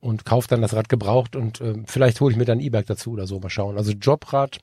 und 0.00 0.24
kaufe 0.24 0.48
dann 0.48 0.62
das 0.62 0.74
Rad 0.74 0.88
gebraucht 0.88 1.36
und 1.36 1.60
äh, 1.60 1.74
vielleicht 1.86 2.20
hole 2.20 2.32
ich 2.32 2.38
mir 2.38 2.44
dann 2.44 2.60
E-Bike 2.60 2.86
dazu 2.86 3.12
oder 3.12 3.26
so, 3.26 3.38
mal 3.38 3.50
schauen. 3.50 3.76
Also 3.76 3.92
Jobrad 3.92 4.58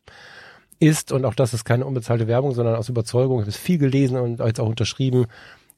ist, 0.79 1.11
und 1.11 1.23
auch 1.25 1.33
das 1.33 1.53
ist 1.53 1.63
keine 1.63 1.85
unbezahlte 1.85 2.27
Werbung, 2.27 2.53
sondern 2.53 2.75
aus 2.75 2.89
Überzeugung, 2.89 3.37
ich 3.37 3.43
habe 3.43 3.51
es 3.51 3.57
viel 3.57 3.77
gelesen 3.77 4.17
und 4.17 4.39
jetzt 4.39 4.59
auch 4.59 4.67
unterschrieben, 4.67 5.27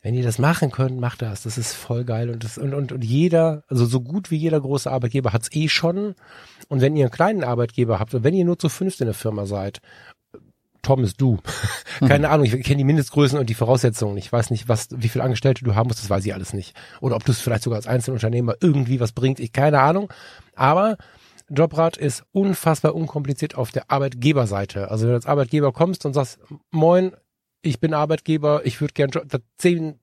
wenn 0.05 0.13
ihr 0.13 0.23
das 0.23 0.37
machen 0.37 0.69
könnt, 0.69 0.99
macht 0.99 1.23
das. 1.23 1.41
Das 1.43 1.57
ist 1.57 1.73
voll 1.73 2.03
geil. 2.03 2.29
Und, 2.29 2.43
das, 2.43 2.59
und, 2.59 2.75
und, 2.75 2.91
und 2.91 3.03
jeder, 3.03 3.63
also 3.67 3.87
so 3.87 4.01
gut 4.01 4.29
wie 4.29 4.35
jeder 4.35 4.61
große 4.61 4.91
Arbeitgeber 4.91 5.33
hat's 5.33 5.49
eh 5.51 5.67
schon. 5.67 6.13
Und 6.67 6.81
wenn 6.81 6.95
ihr 6.95 7.05
einen 7.05 7.11
kleinen 7.11 7.43
Arbeitgeber 7.43 7.97
habt 7.97 8.13
und 8.13 8.23
wenn 8.23 8.35
ihr 8.35 8.45
nur 8.45 8.59
zu 8.59 8.69
fünft 8.69 9.01
in 9.01 9.07
der 9.07 9.15
Firma 9.15 9.47
seid, 9.47 9.81
Tom 10.85 11.03
ist 11.03 11.19
du. 11.19 11.39
Keine 11.99 12.27
mhm. 12.27 12.33
Ahnung, 12.33 12.45
ich 12.45 12.63
kenne 12.63 12.77
die 12.77 12.83
Mindestgrößen 12.83 13.37
und 13.39 13.49
die 13.49 13.53
Voraussetzungen. 13.53 14.17
Ich 14.17 14.31
weiß 14.31 14.51
nicht, 14.51 14.69
was, 14.69 14.89
wie 14.91 15.09
viele 15.09 15.23
Angestellte 15.23 15.63
du 15.63 15.75
haben 15.75 15.87
musst, 15.87 16.01
das 16.01 16.09
weiß 16.09 16.25
ich 16.25 16.33
alles 16.33 16.53
nicht. 16.53 16.75
Oder 17.01 17.15
ob 17.15 17.25
du 17.25 17.31
es 17.31 17.41
vielleicht 17.41 17.63
sogar 17.63 17.77
als 17.77 17.87
Einzelunternehmer 17.87 18.55
irgendwie 18.61 18.99
was 18.99 19.11
bringt, 19.11 19.39
ich 19.39 19.51
keine 19.51 19.79
Ahnung. 19.79 20.11
Aber 20.55 20.97
Jobrad 21.49 21.97
ist 21.97 22.23
unfassbar 22.31 22.95
unkompliziert 22.95 23.55
auf 23.55 23.71
der 23.71 23.91
Arbeitgeberseite. 23.91 24.89
Also 24.89 25.03
wenn 25.03 25.11
du 25.11 25.15
als 25.15 25.25
Arbeitgeber 25.25 25.71
kommst 25.71 26.05
und 26.05 26.13
sagst, 26.13 26.39
moin, 26.71 27.15
ich 27.61 27.79
bin 27.79 27.93
Arbeitgeber, 27.93 28.61
ich 28.65 28.79
würde 28.81 28.93
gern 28.93 29.11
zehn, 29.57 29.99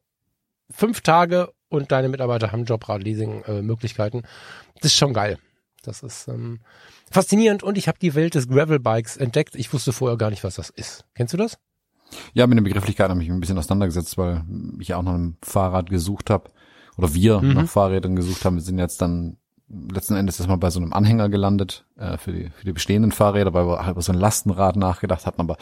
fünf 0.71 1.01
Tage 1.01 1.53
und 1.69 1.93
deine 1.93 2.09
Mitarbeiter 2.09 2.53
haben 2.53 2.65
Jobrad-Leasing-Möglichkeiten. 2.65 4.19
Äh, 4.19 4.23
das 4.81 4.93
ist 4.93 4.99
schon 4.99 5.15
geil. 5.15 5.39
Das 5.83 6.03
ist 6.03 6.29
ähm, 6.29 6.61
faszinierend 7.11 7.63
und 7.63 7.77
ich 7.77 7.89
habe 7.89 7.99
die 8.01 8.15
Welt 8.15 8.35
des 8.35 8.49
Gravel-Bikes 8.49 9.17
entdeckt. 9.17 9.55
Ich 9.55 9.73
wusste 9.73 9.93
vorher 9.93 10.17
gar 10.17 10.31
nicht, 10.31 10.45
was 10.45 10.55
das 10.55 10.71
ist. 10.71 11.05
Kennst 11.15 11.35
du 11.35 11.39
das? 11.39 11.59
Ja, 12.35 12.47
mit 12.47 12.59
den 12.59 12.65
Begrifflichkeiten 12.65 13.11
habe 13.11 13.23
ich 13.23 13.29
mich 13.29 13.37
ein 13.37 13.41
bisschen 13.41 13.59
auseinandergesetzt, 13.59 14.19
weil 14.19 14.45
ich 14.79 14.95
auch 14.95 15.03
noch 15.03 15.15
ein 15.15 15.37
Fahrrad 15.43 15.91
gesucht 15.91 16.31
habe 16.31 16.51
oder 16.97 17.15
wir 17.15 17.41
mhm. 17.41 17.55
nach 17.55 17.69
Fahrrädern 17.69 18.17
gesucht 18.17 18.45
haben. 18.45 18.57
Wir 18.57 18.63
sind 18.63 18.79
jetzt 18.79 19.01
dann 19.01 19.39
letzten 19.69 20.17
Endes 20.17 20.39
erstmal 20.39 20.59
bei 20.59 20.71
so 20.71 20.81
einem 20.81 20.93
Anhänger 20.93 21.29
gelandet 21.29 21.87
äh, 21.97 22.19
für, 22.19 22.33
die, 22.33 22.51
für 22.51 22.65
die 22.65 22.73
bestehenden 22.73 23.13
Fahrräder, 23.13 23.55
weil 23.55 23.67
wir 23.67 23.81
halt 23.81 23.93
über 23.93 24.03
so 24.03 24.13
ein 24.13 24.19
Lastenrad 24.19 24.77
nachgedacht 24.77 25.27
hatten, 25.27 25.41
aber 25.41 25.57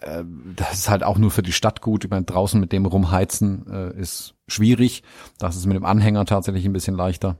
äh, 0.00 0.24
das 0.56 0.74
ist 0.74 0.90
halt 0.90 1.04
auch 1.04 1.18
nur 1.18 1.30
für 1.30 1.42
die 1.42 1.52
Stadt 1.52 1.80
gut. 1.80 2.04
Ich 2.04 2.10
meine, 2.10 2.24
draußen 2.24 2.58
mit 2.60 2.72
dem 2.72 2.86
rumheizen 2.86 3.66
äh, 3.70 4.00
ist 4.00 4.34
schwierig. 4.48 5.02
Das 5.38 5.56
ist 5.56 5.66
mit 5.66 5.76
dem 5.76 5.84
Anhänger 5.84 6.24
tatsächlich 6.24 6.64
ein 6.64 6.72
bisschen 6.72 6.96
leichter. 6.96 7.38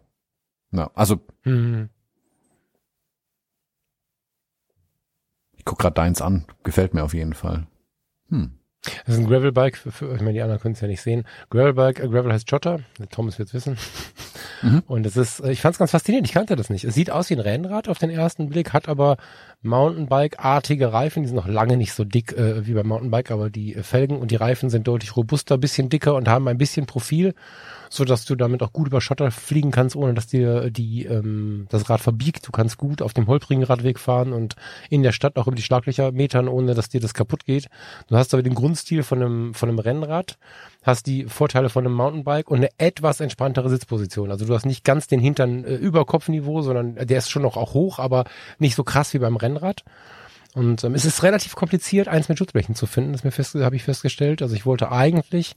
Ja, 0.72 0.90
also 0.94 1.20
mhm. 1.44 1.88
Ich 5.64 5.66
guck 5.66 5.78
gerade 5.78 5.94
deins 5.94 6.20
an. 6.20 6.44
Gefällt 6.62 6.92
mir 6.92 7.02
auf 7.02 7.14
jeden 7.14 7.32
Fall. 7.32 7.66
Hm. 8.28 8.50
Das 9.06 9.14
ist 9.14 9.20
ein 9.22 9.26
Gravelbike, 9.26 9.78
für, 9.78 9.90
für, 9.90 10.14
ich 10.14 10.20
meine, 10.20 10.34
die 10.34 10.42
anderen 10.42 10.60
können 10.60 10.74
es 10.74 10.82
ja 10.82 10.88
nicht 10.88 11.00
sehen. 11.00 11.24
Gravelbike, 11.48 12.00
äh, 12.00 12.08
Gravel 12.08 12.34
heißt 12.34 12.50
Jotter, 12.50 12.80
Thomas 13.10 13.38
wird's 13.38 13.54
wissen. 13.54 13.78
Mhm. 14.60 14.82
Und 14.86 15.06
es 15.06 15.16
ist, 15.16 15.40
ich 15.40 15.62
fand 15.62 15.72
es 15.74 15.78
ganz 15.78 15.92
faszinierend, 15.92 16.28
ich 16.28 16.34
kannte 16.34 16.54
das 16.54 16.68
nicht. 16.68 16.84
Es 16.84 16.94
sieht 16.94 17.10
aus 17.10 17.30
wie 17.30 17.34
ein 17.34 17.40
Rennrad 17.40 17.88
auf 17.88 17.96
den 17.96 18.10
ersten 18.10 18.50
Blick, 18.50 18.74
hat 18.74 18.90
aber 18.90 19.16
Mountainbike-artige 19.64 20.92
Reifen, 20.92 21.22
die 21.22 21.28
sind 21.28 21.36
noch 21.36 21.48
lange 21.48 21.76
nicht 21.76 21.92
so 21.92 22.04
dick 22.04 22.32
äh, 22.32 22.66
wie 22.66 22.74
beim 22.74 22.86
Mountainbike, 22.86 23.30
aber 23.30 23.50
die 23.50 23.74
Felgen 23.74 24.18
und 24.18 24.30
die 24.30 24.36
Reifen 24.36 24.70
sind 24.70 24.86
deutlich 24.86 25.16
robuster, 25.16 25.58
bisschen 25.58 25.88
dicker 25.88 26.14
und 26.14 26.28
haben 26.28 26.48
ein 26.48 26.58
bisschen 26.58 26.86
Profil 26.86 27.34
so 27.94 28.04
dass 28.04 28.24
du 28.24 28.34
damit 28.34 28.62
auch 28.62 28.72
gut 28.72 28.88
über 28.88 29.00
Schotter 29.00 29.30
fliegen 29.30 29.70
kannst, 29.70 29.94
ohne 29.94 30.14
dass 30.14 30.26
dir 30.26 30.70
die 30.70 31.04
ähm, 31.04 31.66
das 31.70 31.88
Rad 31.88 32.00
verbiegt. 32.00 32.46
Du 32.46 32.50
kannst 32.50 32.76
gut 32.76 33.00
auf 33.00 33.14
dem 33.14 33.28
holprigen 33.28 33.62
Radweg 33.62 34.00
fahren 34.00 34.32
und 34.32 34.56
in 34.90 35.04
der 35.04 35.12
Stadt 35.12 35.36
auch 35.36 35.46
über 35.46 35.54
die 35.54 35.62
Schlaglöcher 35.62 36.10
metern, 36.10 36.48
ohne 36.48 36.74
dass 36.74 36.88
dir 36.88 37.00
das 37.00 37.14
kaputt 37.14 37.44
geht. 37.44 37.68
Du 38.08 38.16
hast 38.16 38.34
aber 38.34 38.42
den 38.42 38.54
Grundstil 38.54 39.04
von 39.04 39.22
einem 39.22 39.54
von 39.54 39.68
einem 39.68 39.78
Rennrad, 39.78 40.38
hast 40.82 41.06
die 41.06 41.26
Vorteile 41.26 41.68
von 41.68 41.86
einem 41.86 41.94
Mountainbike 41.94 42.50
und 42.50 42.58
eine 42.58 42.70
etwas 42.78 43.20
entspanntere 43.20 43.70
Sitzposition. 43.70 44.32
Also 44.32 44.44
du 44.44 44.54
hast 44.54 44.66
nicht 44.66 44.84
ganz 44.84 45.06
den 45.06 45.20
Hintern 45.20 45.64
äh, 45.64 45.74
über 45.76 46.04
Kopfniveau, 46.04 46.62
sondern 46.62 46.96
der 46.96 47.18
ist 47.18 47.30
schon 47.30 47.42
noch 47.42 47.56
auch 47.56 47.74
hoch, 47.74 48.00
aber 48.00 48.24
nicht 48.58 48.74
so 48.74 48.82
krass 48.82 49.14
wie 49.14 49.18
beim 49.18 49.36
Rennrad. 49.36 49.53
Und 50.54 50.84
ähm, 50.84 50.94
es 50.94 51.04
ist 51.04 51.22
relativ 51.22 51.56
kompliziert, 51.56 52.08
eins 52.08 52.28
mit 52.28 52.38
Schutzblechen 52.38 52.74
zu 52.74 52.86
finden, 52.86 53.12
das 53.12 53.34
fest, 53.34 53.54
habe 53.56 53.76
ich 53.76 53.82
festgestellt. 53.82 54.40
Also 54.40 54.54
ich 54.54 54.66
wollte 54.66 54.92
eigentlich 54.92 55.56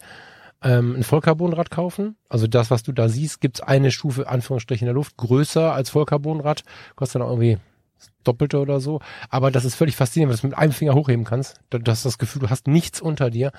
ähm, 0.63 0.95
ein 0.95 1.03
Vollcarbonrad 1.03 1.69
kaufen. 1.69 2.15
Also 2.29 2.47
das, 2.47 2.71
was 2.71 2.83
du 2.83 2.91
da 2.91 3.09
siehst, 3.09 3.39
gibt's 3.41 3.61
eine 3.61 3.91
Stufe, 3.91 4.27
Anführungsstrichen 4.27 4.85
in 4.85 4.89
der 4.89 4.95
Luft, 4.95 5.17
größer 5.17 5.71
als 5.71 5.91
Vollcarbonrad. 5.91 6.63
Kostet 6.95 7.21
dann 7.21 7.27
irgendwie 7.27 7.59
Doppelte 8.23 8.59
oder 8.59 8.79
so. 8.79 8.99
Aber 9.29 9.51
das 9.51 9.65
ist 9.65 9.75
völlig 9.75 9.95
faszinierend, 9.95 10.29
weil 10.29 10.35
du 10.35 10.47
es 10.47 10.49
mit 10.49 10.57
einem 10.57 10.73
Finger 10.73 10.95
hochheben 10.95 11.25
kannst. 11.25 11.61
Du 11.69 11.79
hast 11.85 12.05
das 12.05 12.17
Gefühl, 12.17 12.41
du 12.41 12.49
hast 12.49 12.67
nichts 12.67 13.01
unter 13.01 13.29
dir. 13.29 13.51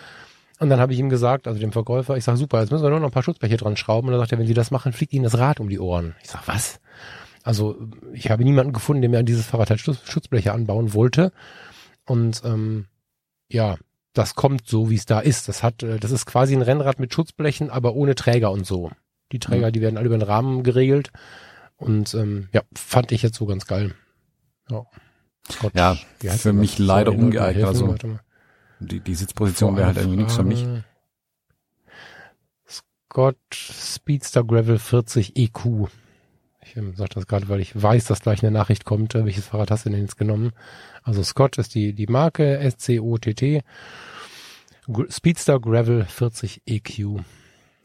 Und 0.60 0.70
dann 0.70 0.80
habe 0.80 0.92
ich 0.92 0.98
ihm 0.98 1.08
gesagt, 1.08 1.46
also 1.46 1.60
dem 1.60 1.70
Verkäufer, 1.70 2.16
ich 2.16 2.24
sage, 2.24 2.36
super, 2.36 2.60
jetzt 2.60 2.72
müssen 2.72 2.82
wir 2.82 2.90
nur 2.90 2.98
noch 2.98 3.08
ein 3.08 3.12
paar 3.12 3.22
Schutzbleche 3.22 3.56
dran 3.56 3.76
schrauben. 3.76 4.08
Und 4.08 4.12
dann 4.12 4.20
sagt 4.20 4.32
er, 4.32 4.38
wenn 4.38 4.46
Sie 4.46 4.54
das 4.54 4.70
machen, 4.72 4.92
fliegt 4.92 5.12
Ihnen 5.12 5.24
das 5.24 5.38
Rad 5.38 5.60
um 5.60 5.68
die 5.68 5.78
Ohren. 5.78 6.16
Ich 6.22 6.30
sag, 6.30 6.48
was? 6.48 6.80
Also 7.42 7.76
ich 8.12 8.30
habe 8.30 8.44
niemanden 8.44 8.72
gefunden, 8.72 9.02
der 9.02 9.10
mir 9.10 9.18
an 9.18 9.26
dieses 9.26 9.46
Fahrrad 9.46 9.70
halt 9.70 9.80
Schutzbleche 9.80 10.52
anbauen 10.52 10.94
wollte. 10.94 11.32
Und 12.04 12.42
ähm, 12.44 12.86
ja, 13.48 13.76
das 14.12 14.34
kommt 14.34 14.66
so, 14.66 14.90
wie 14.90 14.96
es 14.96 15.06
da 15.06 15.20
ist. 15.20 15.48
Das 15.48 15.62
hat, 15.62 15.82
äh, 15.82 15.98
das 15.98 16.10
ist 16.10 16.26
quasi 16.26 16.54
ein 16.54 16.62
Rennrad 16.62 16.98
mit 16.98 17.14
Schutzblechen, 17.14 17.70
aber 17.70 17.94
ohne 17.94 18.14
Träger 18.14 18.50
und 18.50 18.66
so. 18.66 18.90
Die 19.32 19.38
Träger, 19.38 19.68
mhm. 19.68 19.72
die 19.72 19.80
werden 19.80 19.96
alle 19.96 20.06
über 20.06 20.18
den 20.18 20.26
Rahmen 20.26 20.62
geregelt. 20.62 21.10
Und 21.76 22.14
ähm, 22.14 22.48
ja, 22.52 22.62
fand 22.74 23.12
ich 23.12 23.22
jetzt 23.22 23.36
so 23.36 23.46
ganz 23.46 23.66
geil. 23.66 23.94
Ja, 24.70 24.86
Gott, 25.60 25.72
ja 25.74 25.96
für 26.36 26.52
mich 26.52 26.76
das? 26.76 26.86
leider 26.86 27.12
Sorry, 27.12 27.24
ungeeignet. 27.24 27.64
Also 27.64 27.94
die, 28.80 29.00
die 29.00 29.14
Sitzposition 29.14 29.76
wäre 29.76 29.86
halt 29.86 29.96
irgendwie 29.96 30.18
nichts 30.18 30.34
für 30.34 30.44
mich. 30.44 30.66
Scott 32.68 33.36
Speedster 33.52 34.44
Gravel 34.44 34.78
40 34.78 35.36
EQ. 35.36 35.88
Ich 36.68 36.76
ähm, 36.76 36.94
sage 36.94 37.10
das 37.14 37.26
gerade, 37.26 37.48
weil 37.48 37.60
ich 37.60 37.80
weiß, 37.80 38.06
dass 38.06 38.20
gleich 38.20 38.42
eine 38.42 38.50
Nachricht 38.50 38.84
kommt. 38.84 39.14
Äh, 39.14 39.24
welches 39.24 39.46
Fahrrad 39.46 39.70
hast 39.70 39.86
du 39.86 39.90
denn 39.90 40.00
jetzt 40.00 40.18
genommen? 40.18 40.52
Also 41.02 41.22
Scott 41.22 41.58
ist 41.58 41.74
die, 41.74 41.92
die 41.94 42.06
Marke, 42.06 42.58
S-C-O-T-T. 42.58 43.62
Speedster 45.10 45.60
Gravel 45.60 46.04
40 46.04 46.62
EQ. 46.66 47.20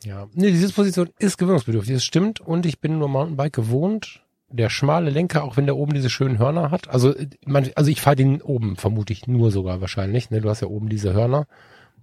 Ja, 0.03 0.27
nee, 0.33 0.51
diese 0.51 0.73
Position 0.73 1.09
ist 1.19 1.37
gewöhnungsbedürftig, 1.37 1.95
das 1.95 2.03
stimmt. 2.03 2.41
Und 2.41 2.65
ich 2.65 2.79
bin 2.79 2.99
nur 2.99 3.09
Mountainbike 3.09 3.53
gewohnt. 3.53 4.21
Der 4.49 4.69
schmale 4.69 5.09
Lenker, 5.09 5.43
auch 5.43 5.57
wenn 5.57 5.65
der 5.65 5.77
oben 5.77 5.93
diese 5.93 6.09
schönen 6.09 6.37
Hörner 6.37 6.69
hat. 6.69 6.87
Also, 6.89 7.15
man, 7.45 7.69
also 7.75 7.89
ich 7.89 8.01
fahre 8.01 8.15
den 8.15 8.41
oben, 8.41 8.75
vermute 8.75 9.11
ich 9.11 9.27
nur 9.27 9.51
sogar 9.51 9.81
wahrscheinlich. 9.81 10.29
Ne? 10.29 10.41
Du 10.41 10.49
hast 10.49 10.61
ja 10.61 10.67
oben 10.67 10.89
diese 10.89 11.13
Hörner, 11.13 11.47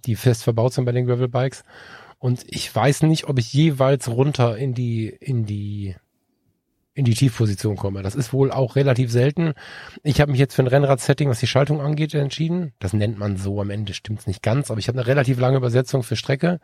die 0.06 0.16
fest 0.16 0.42
verbaut 0.42 0.72
sind 0.72 0.84
bei 0.84 0.92
den 0.92 1.06
Gravelbikes. 1.06 1.62
Und 2.18 2.44
ich 2.48 2.74
weiß 2.74 3.02
nicht, 3.02 3.28
ob 3.28 3.38
ich 3.38 3.52
jeweils 3.52 4.08
runter 4.08 4.56
in 4.56 4.74
die, 4.74 5.08
in 5.08 5.46
die 5.46 5.94
in 6.94 7.04
die 7.04 7.14
Tiefposition 7.14 7.76
komme. 7.76 8.02
Das 8.02 8.14
ist 8.14 8.32
wohl 8.32 8.50
auch 8.50 8.76
relativ 8.76 9.10
selten. 9.10 9.52
Ich 10.02 10.20
habe 10.20 10.32
mich 10.32 10.40
jetzt 10.40 10.54
für 10.54 10.62
ein 10.62 10.68
Rennrad-Setting, 10.68 11.28
was 11.28 11.40
die 11.40 11.46
Schaltung 11.46 11.80
angeht, 11.80 12.14
entschieden. 12.14 12.72
Das 12.78 12.92
nennt 12.92 13.18
man 13.18 13.36
so, 13.36 13.60
am 13.60 13.70
Ende 13.70 13.94
stimmt's 13.94 14.26
nicht 14.26 14.42
ganz, 14.42 14.70
aber 14.70 14.80
ich 14.80 14.88
habe 14.88 14.98
eine 14.98 15.06
relativ 15.06 15.38
lange 15.38 15.58
Übersetzung 15.58 16.02
für 16.02 16.16
Strecke, 16.16 16.58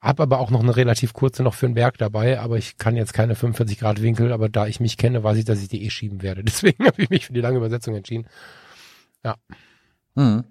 habe 0.00 0.24
aber 0.24 0.40
auch 0.40 0.50
noch 0.50 0.62
eine 0.62 0.76
relativ 0.76 1.12
kurze 1.12 1.42
noch 1.42 1.54
für 1.54 1.66
den 1.66 1.74
Berg 1.74 1.96
dabei, 1.98 2.40
aber 2.40 2.58
ich 2.58 2.76
kann 2.76 2.96
jetzt 2.96 3.14
keine 3.14 3.34
45 3.34 3.78
Grad 3.78 4.02
Winkel, 4.02 4.32
aber 4.32 4.48
da 4.48 4.66
ich 4.66 4.80
mich 4.80 4.96
kenne, 4.96 5.22
weiß 5.22 5.38
ich, 5.38 5.44
dass 5.44 5.62
ich 5.62 5.68
die 5.68 5.84
eh 5.84 5.90
schieben 5.90 6.22
werde. 6.22 6.42
Deswegen 6.44 6.84
habe 6.84 7.00
ich 7.00 7.10
mich 7.10 7.26
für 7.26 7.32
die 7.32 7.40
lange 7.40 7.58
Übersetzung 7.58 7.94
entschieden. 7.94 8.26
Ja. 9.24 9.36
Hm. 10.16 10.44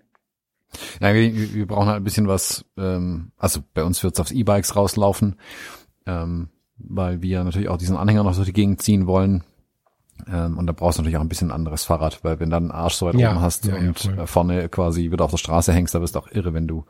Ja, 0.99 1.13
wir, 1.13 1.53
wir 1.53 1.67
brauchen 1.67 1.87
halt 1.87 1.97
ein 1.97 2.03
bisschen 2.03 2.27
was, 2.27 2.65
ähm, 2.77 3.31
also 3.37 3.61
bei 3.73 3.83
uns 3.83 4.03
wird's 4.03 4.19
aufs 4.19 4.31
E-Bikes 4.31 4.75
rauslaufen. 4.75 5.35
Ähm, 6.05 6.49
weil 6.77 7.21
wir 7.21 7.43
natürlich 7.43 7.69
auch 7.69 7.77
diesen 7.77 7.97
Anhänger 7.97 8.23
noch 8.23 8.33
so 8.33 8.43
die 8.43 8.53
Gegend 8.53 8.81
ziehen 8.81 9.07
wollen. 9.07 9.43
Ähm, 10.27 10.57
und 10.57 10.67
da 10.67 10.73
brauchst 10.73 10.97
du 10.97 11.01
natürlich 11.01 11.17
auch 11.17 11.21
ein 11.21 11.29
bisschen 11.29 11.51
anderes 11.51 11.83
Fahrrad, 11.83 12.23
weil 12.23 12.39
wenn 12.39 12.49
du 12.49 12.55
einen 12.55 12.71
Arsch 12.71 12.95
so 12.95 13.05
weit 13.05 13.15
ja, 13.15 13.31
oben 13.31 13.41
hast 13.41 13.65
ja, 13.65 13.75
und 13.75 14.03
ja, 14.03 14.25
vorne 14.25 14.69
quasi 14.69 15.11
wieder 15.11 15.25
auf 15.25 15.31
der 15.31 15.37
Straße 15.37 15.73
hängst, 15.73 15.93
da 15.93 16.01
wirst 16.01 16.15
du 16.15 16.19
auch 16.19 16.31
irre, 16.31 16.53
wenn 16.53 16.67
du 16.67 16.85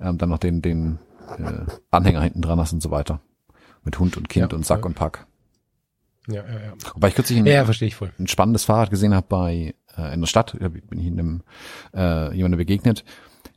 ähm, 0.00 0.18
dann 0.18 0.28
noch 0.28 0.38
den, 0.38 0.60
den 0.60 0.98
äh, 1.38 1.70
Anhänger 1.90 2.22
hinten 2.22 2.42
dran 2.42 2.58
hast 2.58 2.72
und 2.72 2.82
so 2.82 2.90
weiter. 2.90 3.20
Mit 3.84 3.98
Hund 3.98 4.16
und 4.16 4.28
Kind 4.28 4.52
und 4.52 4.66
Sack 4.66 4.84
und 4.86 4.94
Pack. 4.94 5.26
Ja, 6.26 6.36
ja, 6.36 6.42
ja. 6.42 6.72
Wobei 6.94 7.08
ich 7.08 7.14
kürzlich 7.14 7.38
ein, 7.38 7.46
ja, 7.46 7.64
verstehe 7.64 7.88
ich 7.88 7.96
voll. 7.96 8.12
ein 8.18 8.26
spannendes 8.26 8.64
Fahrrad 8.64 8.90
gesehen 8.90 9.14
habe 9.14 9.26
bei 9.28 9.74
äh, 9.96 10.14
in 10.14 10.20
der 10.20 10.26
Stadt, 10.26 10.54
ich 10.54 10.86
bin 10.88 10.98
ich 10.98 11.06
in 11.06 11.18
einem 11.18 11.42
äh, 11.94 12.34
jemandem 12.34 12.58
begegnet. 12.58 13.04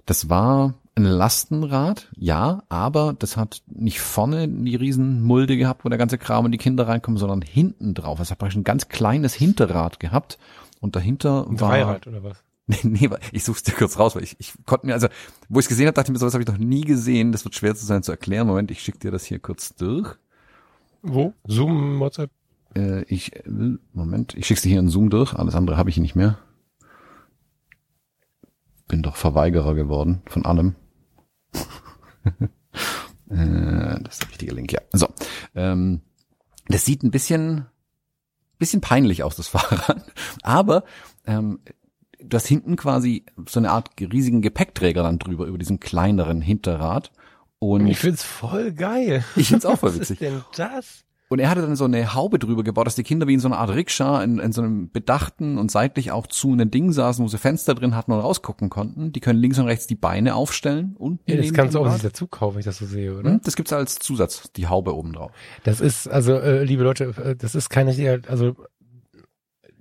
Das 0.06 0.30
war 0.30 0.74
ein 0.98 1.04
Lastenrad, 1.04 2.10
ja, 2.16 2.64
aber 2.70 3.16
das 3.18 3.38
hat 3.38 3.62
nicht 3.68 4.00
vorne 4.00 4.48
die 4.48 4.76
riesen 4.76 5.22
Mulde 5.22 5.56
gehabt, 5.56 5.86
wo 5.86 5.90
der 5.90 5.98
ganze 5.98 6.18
Kram 6.18 6.46
und 6.46 6.52
die 6.52 6.58
Kinder 6.58 6.88
reinkommen, 6.88 7.20
sondern 7.20 7.42
hinten 7.42 7.94
drauf. 7.94 8.20
Es 8.20 8.32
hat 8.32 8.40
praktisch 8.40 8.58
ein 8.58 8.64
ganz 8.64 8.90
kleines 8.90 9.34
Hinterrad 9.36 10.00
gehabt 10.00 10.40
und 10.82 10.96
dahinter 10.96 11.46
ein 11.48 11.62
war 11.62 11.70
Dreirad 11.70 12.08
oder 12.08 12.24
was? 12.24 12.44
Nee, 12.70 12.80
nee, 12.84 13.10
ich 13.32 13.46
such's 13.46 13.64
dir 13.64 13.72
kurz 13.72 13.98
raus, 13.98 14.14
weil 14.16 14.24
ich, 14.24 14.36
ich 14.40 14.54
konnte 14.66 14.88
mir, 14.88 14.94
also, 14.94 15.08
wo 15.48 15.60
ich 15.60 15.66
es 15.66 15.70
gesehen 15.70 15.88
habe, 15.88 15.94
dachte 15.94 16.12
ich 16.12 16.14
mir, 16.14 16.20
sowas 16.20 16.34
habe 16.34 16.44
ich 16.44 16.50
noch 16.50 16.58
nie 16.58 16.82
gesehen. 16.82 17.32
Das 17.32 17.46
wird 17.46 17.56
schwer 17.56 17.74
zu 17.76 17.86
sein 17.86 18.04
zu 18.04 18.12
erklären. 18.12 18.46
Moment, 18.46 18.72
ich 18.72 18.82
schicke 18.82 19.00
dir 19.00 19.12
das 19.12 19.24
hier 19.24 19.40
kurz 19.40 19.76
durch. 19.76 20.16
Wo? 21.02 21.34
Zoom, 21.46 22.02
WhatsApp? 22.02 22.30
Äh, 22.76 23.04
ich, 23.04 23.38
äh, 23.38 23.78
Moment, 23.94 24.34
ich 24.36 24.48
schick's 24.48 24.64
dir 24.64 24.70
hier 24.70 24.80
in 24.80 24.90
Zoom 24.90 25.10
durch. 25.10 25.34
Alles 25.34 25.56
andere 25.56 25.78
habe 25.78 25.90
ich 25.90 25.98
nicht 25.98 26.16
mehr. 26.16 26.40
Bin 28.90 29.02
doch 29.02 29.16
Verweigerer 29.16 29.74
geworden 29.74 30.22
von 30.26 30.44
allem. 30.44 30.76
Äh, 33.30 34.00
das 34.04 34.14
ist 34.14 34.22
der 34.22 34.30
richtige 34.30 34.54
Link, 34.54 34.72
ja. 34.72 34.80
So. 34.94 35.10
Ähm, 35.54 36.02
das 36.68 36.86
sieht 36.86 37.04
ein 37.04 37.12
bisschen, 37.12 37.66
bisschen 38.58 38.80
peinlich 38.80 39.24
aus, 39.24 39.36
das 39.36 39.48
Fahrrad. 39.50 40.02
Aber 40.44 40.86
ähm, 41.26 41.60
du 42.20 42.36
hast 42.38 42.48
hinten 42.48 42.76
quasi 42.76 43.26
so 43.48 43.60
eine 43.60 43.72
Art 43.72 43.90
riesigen 44.00 44.42
Gepäckträger 44.42 45.04
dann 45.04 45.20
drüber, 45.20 45.46
über 45.46 45.58
diesen 45.58 45.80
kleineren 45.80 46.42
Hinterrad. 46.42 47.12
Und 47.60 47.88
ich 47.88 48.00
find's 48.00 48.24
voll 48.24 48.72
geil. 48.72 49.26
Ich 49.36 49.50
find's 49.50 49.66
auch 49.66 49.80
voll 49.80 49.96
witzig. 49.96 50.22
Was 50.22 50.28
ist 50.28 50.34
denn 50.34 50.44
das? 50.56 51.04
Und 51.30 51.40
er 51.40 51.50
hatte 51.50 51.62
dann 51.62 51.76
so 51.76 51.86
eine 51.86 52.14
Haube 52.14 52.40
drüber 52.40 52.64
gebaut, 52.64 52.88
dass 52.88 52.96
die 52.96 53.04
Kinder 53.04 53.28
wie 53.28 53.34
in 53.34 53.40
so 53.42 53.50
einer 53.50 53.58
Art 53.58 53.72
Rikscha 53.72 54.24
in, 54.24 54.40
in 54.40 54.54
so 54.54 54.62
einem 54.62 54.90
bedachten 54.92 55.58
und 55.58 55.70
seitlich 55.70 56.12
auch 56.12 56.28
zu 56.28 56.54
einem 56.54 56.72
Ding 56.72 56.94
saßen, 56.94 57.24
wo 57.24 57.28
sie 57.28 57.38
Fenster 57.38 57.76
drin 57.76 57.96
hatten 57.96 58.14
und 58.14 58.20
rausgucken 58.20 58.70
konnten. 58.70 59.12
Die 59.12 59.20
können 59.20 59.40
links 59.40 59.60
und 59.60 59.66
rechts 59.66 59.88
die 59.88 59.96
Beine 59.96 60.36
aufstellen 60.36 60.96
und 60.98 61.20
ja, 61.26 61.36
das 61.36 61.54
kannst 61.54 61.76
du 61.76 61.80
auch 61.80 61.92
nicht 61.92 62.06
dazu 62.06 62.28
kaufen, 62.28 62.56
wenn 62.56 62.60
ich 62.60 62.66
das 62.66 62.78
so 62.78 62.86
sehe, 62.86 63.18
oder? 63.18 63.32
Hm, 63.32 63.42
das 63.44 63.58
gibt's 63.58 63.74
als 63.74 64.00
Zusatz, 64.00 64.52
die 64.56 64.68
Haube 64.68 64.96
oben 64.96 65.14
drauf. 65.14 65.32
Das 65.64 65.82
ist, 65.82 66.08
also, 66.08 66.34
äh, 66.34 66.64
liebe 66.64 66.84
Leute, 66.84 67.14
äh, 67.22 67.36
das 67.36 67.56
ist 67.56 67.70
keine, 67.70 68.22
also 68.28 68.56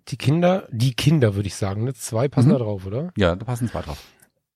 die 0.08 0.16
Kinder, 0.16 0.68
die 0.70 0.94
Kinder 0.94 1.34
würde 1.34 1.46
ich 1.46 1.54
sagen, 1.54 1.84
ne? 1.84 1.94
zwei 1.94 2.28
passen 2.28 2.48
mhm. 2.48 2.52
da 2.54 2.58
drauf, 2.58 2.86
oder? 2.86 3.12
Ja, 3.16 3.36
da 3.36 3.44
passen 3.44 3.68
zwei 3.68 3.82
drauf. 3.82 3.98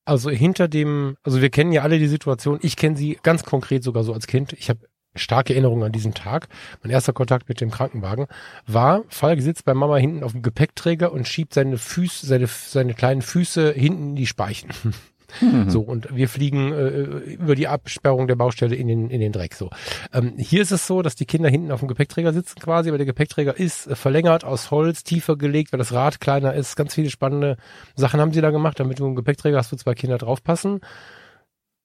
Also 0.05 0.31
hinter 0.31 0.67
dem, 0.67 1.17
also 1.23 1.41
wir 1.41 1.51
kennen 1.51 1.73
ja 1.73 1.83
alle 1.83 1.99
die 1.99 2.09
Situation, 2.09 2.59
ich 2.63 2.77
kenne 2.77 2.97
sie 2.97 3.19
ganz 3.23 3.45
konkret 3.45 3.85
sogar 3.85 4.03
so 4.03 4.13
als 4.13 4.27
Kind. 4.27 4.55
Ich 4.55 4.69
habe 4.69 4.81
starke 5.21 5.53
Erinnerung 5.53 5.85
an 5.85 5.93
diesen 5.93 6.15
Tag. 6.15 6.49
Mein 6.83 6.91
erster 6.91 7.13
Kontakt 7.13 7.49
mit 7.49 7.61
dem 7.61 7.71
Krankenwagen 7.71 8.27
war, 8.67 9.03
Falk 9.09 9.41
sitzt 9.41 9.65
bei 9.65 9.75
Mama 9.75 9.97
hinten 9.97 10.23
auf 10.23 10.33
dem 10.33 10.43
Gepäckträger 10.43 11.13
und 11.13 11.29
schiebt 11.29 11.55
seine 11.55 11.79
Füße, 11.79 12.27
seine, 12.27 12.47
seine 12.47 12.95
kleinen 12.95 13.23
Füße 13.23 13.73
hinten 13.73 14.11
in 14.11 14.17
die 14.17 14.27
Speichen. 14.27 14.71
Mhm. 14.85 14.95
So, 15.69 15.81
und 15.81 16.15
wir 16.15 16.29
fliegen 16.29 16.73
äh, 16.73 17.03
über 17.35 17.55
die 17.55 17.69
Absperrung 17.69 18.27
der 18.27 18.37
Baustelle 18.37 18.75
in 18.75 18.89
den, 18.89 19.11
in 19.11 19.21
den 19.21 19.33
Dreck. 19.33 19.55
So. 19.55 19.71
Ähm, 20.13 20.35
hier 20.37 20.63
ist 20.63 20.73
es 20.73 20.87
so, 20.87 21.03
dass 21.03 21.15
die 21.15 21.25
Kinder 21.25 21.49
hinten 21.49 21.71
auf 21.71 21.81
dem 21.81 21.89
Gepäckträger 21.89 22.33
sitzen 22.33 22.59
quasi, 22.59 22.89
aber 22.91 22.99
der 22.99 23.07
Gepäckträger 23.07 23.57
ist 23.57 23.87
äh, 23.87 23.95
verlängert 23.95 24.45
aus 24.45 24.71
Holz, 24.71 25.05
tiefer 25.05 25.37
gelegt, 25.37 25.73
weil 25.73 25.79
das 25.79 25.93
Rad 25.93 26.21
kleiner 26.21 26.55
ist. 26.55 26.77
Ganz 26.77 26.95
viele 26.95 27.11
spannende 27.11 27.57
Sachen 27.95 28.21
haben 28.21 28.33
sie 28.33 28.41
da 28.41 28.51
gemacht, 28.51 28.81
damit 28.81 28.99
du 28.99 29.07
im 29.07 29.15
Gepäckträger 29.15 29.59
hast, 29.59 29.73
wo 29.73 29.77
zwei 29.77 29.95
Kinder 29.95 30.19
draufpassen. 30.19 30.81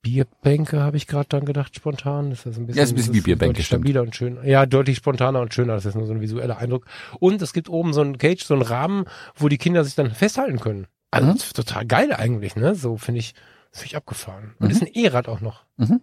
Bierbänke, 0.05 0.81
habe 0.81 0.97
ich 0.97 1.07
gerade 1.07 1.27
dann 1.29 1.45
gedacht, 1.45 1.75
spontan. 1.75 2.29
Das 2.29 2.45
ist 2.45 2.57
ein 2.57 2.67
bisschen, 2.67 2.77
ja, 2.77 2.83
ist 2.83 2.91
ein 2.91 2.95
bisschen 2.95 3.15
wie 3.15 3.21
Bierbänke, 3.21 3.63
stabiler 3.63 4.03
und 4.03 4.15
schöner. 4.15 4.45
Ja, 4.45 4.67
deutlich 4.67 4.97
spontaner 4.97 5.41
und 5.41 5.51
schöner. 5.51 5.73
Das 5.73 5.85
ist 5.85 5.95
nur 5.95 6.05
so 6.05 6.13
ein 6.13 6.21
visueller 6.21 6.59
Eindruck. 6.59 6.85
Und 7.19 7.41
es 7.41 7.53
gibt 7.53 7.69
oben 7.69 7.91
so 7.91 8.01
einen 8.01 8.19
Cage, 8.19 8.43
so 8.43 8.53
einen 8.53 8.61
Rahmen, 8.61 9.05
wo 9.33 9.49
die 9.49 9.57
Kinder 9.57 9.83
sich 9.83 9.95
dann 9.95 10.11
festhalten 10.11 10.59
können. 10.59 10.85
Also 11.09 11.31
mhm. 11.31 11.37
total 11.55 11.87
geil 11.87 12.13
eigentlich, 12.13 12.55
ne? 12.55 12.75
So 12.75 12.97
finde 12.97 13.17
ich, 13.19 13.33
finde 13.71 13.87
ich 13.87 13.95
abgefahren. 13.95 14.53
Und 14.59 14.67
mhm. 14.67 14.71
ist 14.71 14.81
ein 14.83 14.89
E-Rad 14.93 15.27
auch 15.27 15.41
noch. 15.41 15.65
Mhm. 15.77 16.01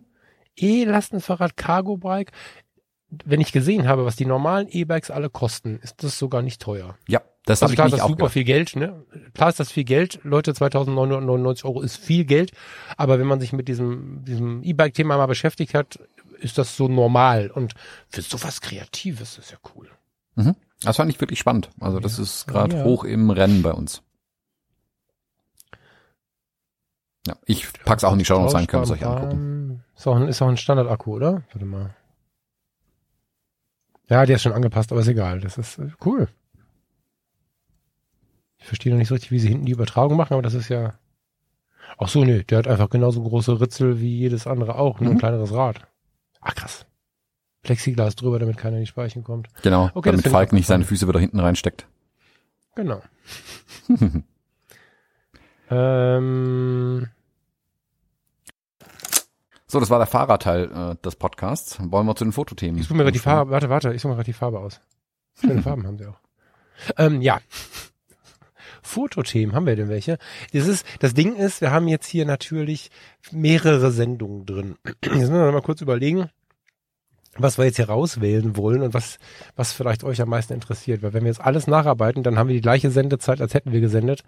E-Lastenfahrrad, 0.56 1.56
Cargo-Bike. 1.56 2.32
wenn 3.24 3.40
ich 3.40 3.52
gesehen 3.52 3.86
habe, 3.86 4.04
was 4.04 4.16
die 4.16 4.26
normalen 4.26 4.66
E-Bikes 4.68 5.12
alle 5.12 5.30
kosten, 5.30 5.78
ist 5.80 6.02
das 6.02 6.18
sogar 6.18 6.42
nicht 6.42 6.60
teuer. 6.60 6.96
Ja, 7.06 7.22
das 7.44 7.62
Also 7.62 7.64
habe 7.64 7.72
ich 7.72 7.76
klar, 7.76 7.86
nicht 7.86 7.92
das 7.94 8.00
ist 8.00 8.06
super 8.06 8.16
gedacht. 8.16 8.32
viel 8.32 8.44
Geld, 8.44 8.76
ne? 8.76 9.04
Klar 9.34 9.48
ist 9.48 9.60
das 9.60 9.72
viel 9.72 9.84
Geld, 9.84 10.20
Leute, 10.22 10.52
2.999 10.52 11.64
Euro 11.64 11.80
ist 11.82 11.96
viel 11.96 12.24
Geld, 12.24 12.52
aber 12.96 13.18
wenn 13.18 13.26
man 13.26 13.40
sich 13.40 13.52
mit 13.52 13.68
diesem, 13.68 14.24
diesem 14.24 14.62
E-Bike-Thema 14.62 15.16
mal 15.16 15.26
beschäftigt 15.26 15.74
hat, 15.74 15.98
ist 16.38 16.58
das 16.58 16.76
so 16.76 16.88
normal 16.88 17.50
und 17.50 17.74
für 18.08 18.22
sowas 18.22 18.60
Kreatives 18.60 19.38
ist 19.38 19.50
ja 19.52 19.58
cool. 19.74 19.88
Mhm. 20.34 20.54
Das 20.82 20.96
fand 20.96 21.10
ich 21.10 21.20
wirklich 21.20 21.38
spannend. 21.38 21.70
Also 21.80 22.00
das 22.00 22.18
ist 22.18 22.46
gerade 22.46 22.78
Ja. 22.78 22.84
hoch 22.84 23.04
im 23.04 23.30
Rennen 23.30 23.62
bei 23.62 23.72
uns. 23.72 24.02
Ja, 27.26 27.36
ich 27.46 27.72
pack's 27.84 28.02
auch 28.02 28.12
in 28.12 28.18
die 28.18 28.24
Show 28.24 28.38
Notes 28.40 28.54
rein, 28.54 28.66
könnt 28.66 28.86
ihr 28.88 28.92
euch 28.94 29.04
angucken. 29.06 29.84
Ist 29.96 30.06
auch 30.08 30.16
ein, 30.16 30.26
ist 30.26 30.42
auch 30.42 30.48
ein 30.48 30.56
Standard-Akku, 30.56 31.14
oder? 31.14 31.44
Warte 31.52 31.64
mal. 31.66 31.94
Ja, 34.08 34.26
der 34.26 34.36
ist 34.36 34.42
schon 34.42 34.52
angepasst, 34.52 34.90
aber 34.90 35.00
ist 35.02 35.06
egal. 35.08 35.40
Das 35.40 35.56
ist 35.58 35.78
äh, 35.78 35.90
cool. 36.04 36.28
Ich 38.62 38.68
verstehe 38.68 38.92
noch 38.92 38.98
nicht 38.98 39.08
so 39.08 39.14
richtig, 39.14 39.30
wie 39.32 39.38
sie 39.38 39.48
hinten 39.48 39.66
die 39.66 39.72
Übertragung 39.72 40.16
machen, 40.16 40.32
aber 40.32 40.42
das 40.42 40.54
ist 40.54 40.68
ja. 40.68 40.94
Ach 41.98 42.08
so, 42.08 42.24
nee, 42.24 42.42
der 42.44 42.58
hat 42.58 42.68
einfach 42.68 42.88
genauso 42.90 43.22
große 43.22 43.60
Ritzel 43.60 44.00
wie 44.00 44.16
jedes 44.18 44.46
andere 44.46 44.76
auch, 44.76 44.98
nur 45.00 45.10
ein 45.10 45.14
Mhm. 45.16 45.18
kleineres 45.18 45.52
Rad. 45.52 45.86
Ach 46.40 46.54
krass. 46.54 46.86
Plexiglas 47.62 48.16
drüber, 48.16 48.38
damit 48.38 48.56
keiner 48.56 48.76
in 48.76 48.82
die 48.82 48.86
Speichen 48.88 49.22
kommt. 49.24 49.48
Genau, 49.62 49.90
Okay, 49.94 50.10
damit 50.10 50.26
Falk 50.26 50.52
nicht 50.52 50.66
seine. 50.66 50.84
Füße 50.84 51.06
wieder 51.06 51.20
hinten 51.20 51.38
reinsteckt. 51.38 51.86
Genau. 52.74 53.02
ähm, 55.70 57.08
So, 59.66 59.80
das 59.80 59.90
war 59.90 59.98
der 59.98 60.06
Fahrerteil 60.06 60.70
äh, 60.72 60.96
des 61.04 61.16
Podcasts. 61.16 61.78
Wollen 61.80 62.06
wir 62.06 62.14
zu 62.16 62.24
den 62.24 62.32
Fotothemen? 62.32 62.78
ich 62.80 62.84
suche 62.86 62.94
mir 62.94 63.04
gerade 63.04 63.12
die 63.12 63.18
Farbe, 63.18 63.50
warte, 63.50 63.68
warte, 63.70 63.92
ich 63.94 64.02
suche 64.02 64.10
mir 64.10 64.16
gerade 64.16 64.26
die 64.26 64.32
Farbe 64.32 64.60
aus. 64.60 64.80
Schöne 65.40 65.62
Farben 65.62 65.86
haben 65.86 65.98
sie 65.98 66.06
auch. 66.06 66.18
Ähm, 66.96 67.20
ja. 67.22 67.40
Fotothemen, 68.82 69.54
haben 69.54 69.66
wir 69.66 69.76
denn 69.76 69.88
welche? 69.88 70.18
Das 70.52 70.66
ist, 70.66 70.84
das 70.98 71.14
Ding 71.14 71.36
ist, 71.36 71.60
wir 71.60 71.70
haben 71.70 71.88
jetzt 71.88 72.06
hier 72.06 72.26
natürlich 72.26 72.90
mehrere 73.30 73.92
Sendungen 73.92 74.44
drin. 74.44 74.76
Jetzt 75.04 75.14
müssen 75.14 75.34
wir 75.34 75.52
mal 75.52 75.62
kurz 75.62 75.80
überlegen, 75.80 76.28
was 77.36 77.58
wir 77.58 77.64
jetzt 77.64 77.76
hier 77.76 77.88
rauswählen 77.88 78.56
wollen 78.56 78.82
und 78.82 78.92
was, 78.92 79.18
was 79.56 79.72
vielleicht 79.72 80.04
euch 80.04 80.20
am 80.20 80.28
meisten 80.28 80.52
interessiert. 80.52 81.02
Weil 81.02 81.14
wenn 81.14 81.22
wir 81.22 81.30
jetzt 81.30 81.40
alles 81.40 81.66
nacharbeiten, 81.66 82.22
dann 82.22 82.38
haben 82.38 82.48
wir 82.48 82.56
die 82.56 82.60
gleiche 82.60 82.90
Sendezeit, 82.90 83.40
als 83.40 83.54
hätten 83.54 83.72
wir 83.72 83.80
gesendet. 83.80 84.22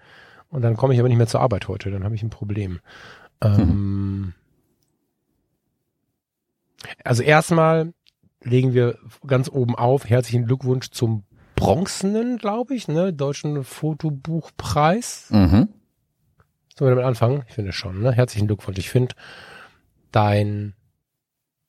Und 0.48 0.62
dann 0.62 0.76
komme 0.76 0.94
ich 0.94 1.00
aber 1.00 1.08
nicht 1.08 1.18
mehr 1.18 1.26
zur 1.26 1.40
Arbeit 1.40 1.68
heute. 1.68 1.90
Dann 1.90 2.04
habe 2.04 2.14
ich 2.14 2.22
ein 2.22 2.30
Problem. 2.30 2.80
Ähm, 3.42 4.34
also 7.02 7.22
erstmal 7.22 7.92
legen 8.42 8.72
wir 8.72 8.98
ganz 9.26 9.48
oben 9.48 9.74
auf. 9.74 10.08
Herzlichen 10.08 10.46
Glückwunsch 10.46 10.90
zum 10.90 11.24
bronzenen, 11.54 12.38
glaube 12.38 12.74
ich, 12.74 12.88
ne, 12.88 13.12
deutschen 13.12 13.64
Fotobuchpreis. 13.64 15.28
Mhm. 15.30 15.68
Sollen 16.76 16.90
wir 16.90 16.94
damit 16.96 17.04
anfangen? 17.04 17.44
Ich 17.48 17.54
finde 17.54 17.72
schon, 17.72 18.00
ne? 18.00 18.12
Herzlichen 18.12 18.46
Glückwunsch. 18.46 18.78
Ich 18.78 18.90
finde, 18.90 19.14
dein 20.10 20.74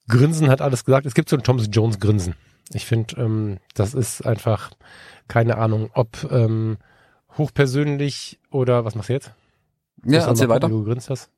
Grinsen 0.07 0.49
hat 0.49 0.61
alles 0.61 0.85
gesagt. 0.85 1.05
Es 1.05 1.13
gibt 1.13 1.29
so 1.29 1.35
ein 1.35 1.43
Thomas 1.43 1.67
Jones 1.71 1.99
Grinsen. 1.99 2.35
Ich 2.73 2.85
finde, 2.85 3.15
ähm, 3.17 3.59
das 3.75 3.93
ist 3.93 4.25
einfach, 4.25 4.71
keine 5.27 5.57
Ahnung, 5.57 5.89
ob 5.93 6.27
ähm, 6.31 6.77
hochpersönlich 7.37 8.39
oder 8.49 8.85
was 8.85 8.95
machst 8.95 9.09
du 9.09 9.13
jetzt? 9.13 9.31
Ja, 10.03 10.25
erzähl 10.25 10.49
weiter. 10.49 10.67
gucken, 10.67 10.77
Wie 10.77 10.79
du 10.81 10.85
gegrinst 10.85 11.09
hast. 11.09 11.31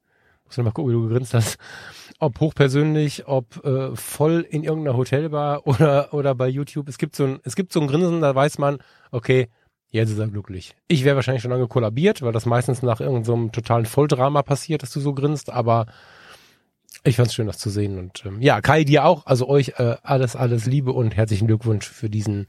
Musst 0.45 0.57
du 0.57 0.63
mal 0.63 0.71
gucken, 0.71 0.91
wie 0.91 0.95
du 0.95 1.07
gegrinst 1.07 1.33
hast. 1.33 1.57
Ob 2.19 2.39
hochpersönlich, 2.39 3.27
ob 3.27 3.63
äh, 3.63 3.95
voll 3.95 4.45
in 4.49 4.63
irgendeiner 4.63 4.97
Hotelbar 4.97 5.67
oder 5.67 6.13
oder 6.13 6.35
bei 6.35 6.47
YouTube. 6.47 6.89
Es 6.89 6.97
gibt 6.97 7.15
so 7.15 7.25
ein 7.25 7.39
es 7.43 7.55
gibt 7.55 7.71
so 7.71 7.79
ein 7.79 7.87
Grinsen, 7.87 8.21
da 8.21 8.33
weiß 8.33 8.57
man, 8.57 8.79
okay, 9.11 9.49
jetzt 9.89 10.09
ist 10.11 10.19
er 10.19 10.27
glücklich. 10.27 10.75
Ich 10.87 11.03
wäre 11.03 11.15
wahrscheinlich 11.15 11.41
schon 11.41 11.51
lange 11.51 11.67
kollabiert, 11.67 12.21
weil 12.21 12.33
das 12.33 12.45
meistens 12.45 12.81
nach 12.81 12.99
irgendeinem 12.99 13.45
so 13.45 13.49
totalen 13.49 13.85
Volldrama 13.85 14.41
passiert, 14.41 14.83
dass 14.83 14.91
du 14.91 14.99
so 14.99 15.13
grinst. 15.13 15.51
Aber 15.51 15.85
ich 17.03 17.15
fand's 17.15 17.33
schön, 17.33 17.47
das 17.47 17.57
zu 17.57 17.69
sehen 17.69 17.99
und 17.99 18.25
ähm, 18.25 18.41
ja, 18.41 18.61
Kai 18.61 18.83
dir 18.83 19.05
auch. 19.05 19.25
Also 19.25 19.47
euch 19.47 19.73
äh, 19.77 19.97
alles 20.03 20.35
alles 20.35 20.65
Liebe 20.65 20.93
und 20.93 21.15
herzlichen 21.15 21.47
Glückwunsch 21.47 21.87
für 21.87 22.09
diesen 22.09 22.47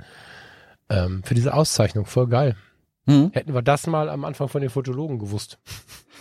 ähm, 0.88 1.22
für 1.24 1.34
diese 1.34 1.54
Auszeichnung. 1.54 2.06
Voll 2.06 2.28
geil. 2.28 2.56
Mhm. 3.08 3.30
Hätten 3.32 3.54
wir 3.54 3.62
das 3.62 3.86
mal 3.86 4.08
am 4.10 4.24
Anfang 4.24 4.48
von 4.48 4.60
den 4.60 4.70
Fotologen 4.70 5.18
gewusst. 5.18 5.58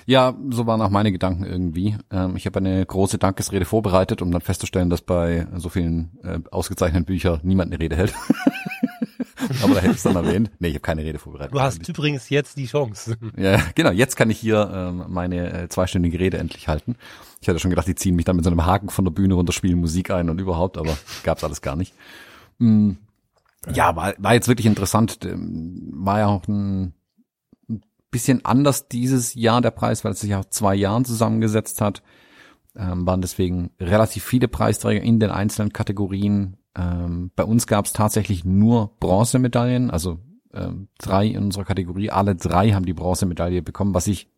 Ja, 0.05 0.33
so 0.51 0.65
waren 0.65 0.81
auch 0.81 0.89
meine 0.89 1.11
Gedanken 1.11 1.43
irgendwie. 1.43 1.97
Ähm, 2.11 2.37
ich 2.37 2.45
habe 2.45 2.59
eine 2.59 2.85
große 2.85 3.17
Dankesrede 3.17 3.65
vorbereitet, 3.65 4.21
um 4.21 4.31
dann 4.31 4.41
festzustellen, 4.41 4.89
dass 4.89 5.01
bei 5.01 5.47
so 5.57 5.67
vielen 5.67 6.17
äh, 6.23 6.39
ausgezeichneten 6.49 7.05
Büchern 7.05 7.41
niemand 7.43 7.73
eine 7.73 7.83
Rede 7.83 7.97
hält. 7.97 8.13
Aber 9.63 9.75
da 9.75 9.81
hätte 9.81 9.91
ich 9.91 9.97
es 9.97 10.03
dann 10.03 10.15
erwähnt. 10.15 10.49
Nee, 10.59 10.69
ich 10.69 10.75
habe 10.75 10.81
keine 10.81 11.03
Rede 11.03 11.19
vorbereitet. 11.19 11.53
Du 11.53 11.59
hast 11.59 11.87
übrigens 11.87 12.29
jetzt 12.29 12.57
die 12.57 12.65
Chance. 12.65 13.17
Ja, 13.37 13.61
genau. 13.75 13.91
Jetzt 13.91 14.15
kann 14.15 14.29
ich 14.29 14.39
hier 14.39 14.71
ähm, 14.73 15.03
meine 15.09 15.63
äh, 15.63 15.69
zweistündige 15.69 16.19
Rede 16.19 16.37
endlich 16.37 16.67
halten. 16.69 16.95
Ich 17.41 17.49
hatte 17.49 17.59
schon 17.59 17.69
gedacht, 17.69 17.87
die 17.87 17.95
ziehen 17.95 18.15
mich 18.15 18.25
dann 18.25 18.37
mit 18.37 18.45
so 18.45 18.51
einem 18.51 18.65
Haken 18.65 18.89
von 18.89 19.05
der 19.05 19.11
Bühne 19.11 19.33
runter, 19.33 19.51
spielen 19.51 19.79
Musik 19.79 20.09
ein 20.11 20.29
und 20.29 20.39
überhaupt, 20.39 20.77
aber 20.77 20.97
gab's 21.23 21.43
alles 21.43 21.61
gar 21.61 21.75
nicht. 21.75 21.93
Mm, 22.59 22.93
ja, 23.73 23.95
war, 23.95 24.13
war 24.17 24.33
jetzt 24.33 24.47
wirklich 24.47 24.67
interessant. 24.67 25.19
Ähm, 25.25 25.89
War 25.93 26.19
ja 26.19 26.27
auch 26.27 26.47
ein 26.47 26.93
bisschen 28.11 28.45
anders 28.45 28.87
dieses 28.87 29.33
Jahr 29.33 29.61
der 29.61 29.71
Preis, 29.71 30.03
weil 30.03 30.13
es 30.13 30.21
sich 30.21 30.33
aus 30.35 30.49
zwei 30.49 30.75
Jahren 30.75 31.05
zusammengesetzt 31.05 31.81
hat. 31.81 32.03
Ähm, 32.75 33.05
waren 33.07 33.21
deswegen 33.21 33.71
relativ 33.79 34.23
viele 34.23 34.47
Preisträger 34.47 35.01
in 35.01 35.19
den 35.19 35.31
einzelnen 35.31 35.73
Kategorien. 35.73 36.57
Ähm, 36.75 37.31
bei 37.35 37.43
uns 37.43 37.67
gab's 37.67 37.91
tatsächlich 37.91 38.45
nur 38.45 38.95
Bronzemedaillen, 38.99 39.89
also 39.89 40.19
ähm, 40.53 40.87
drei 40.99 41.27
in 41.27 41.45
unserer 41.45 41.65
Kategorie. 41.65 42.11
Alle 42.11 42.35
drei 42.35 42.71
haben 42.71 42.85
die 42.85 42.93
Bronzemedaille 42.93 43.63
bekommen, 43.63 43.95
was 43.95 44.07
ich 44.07 44.29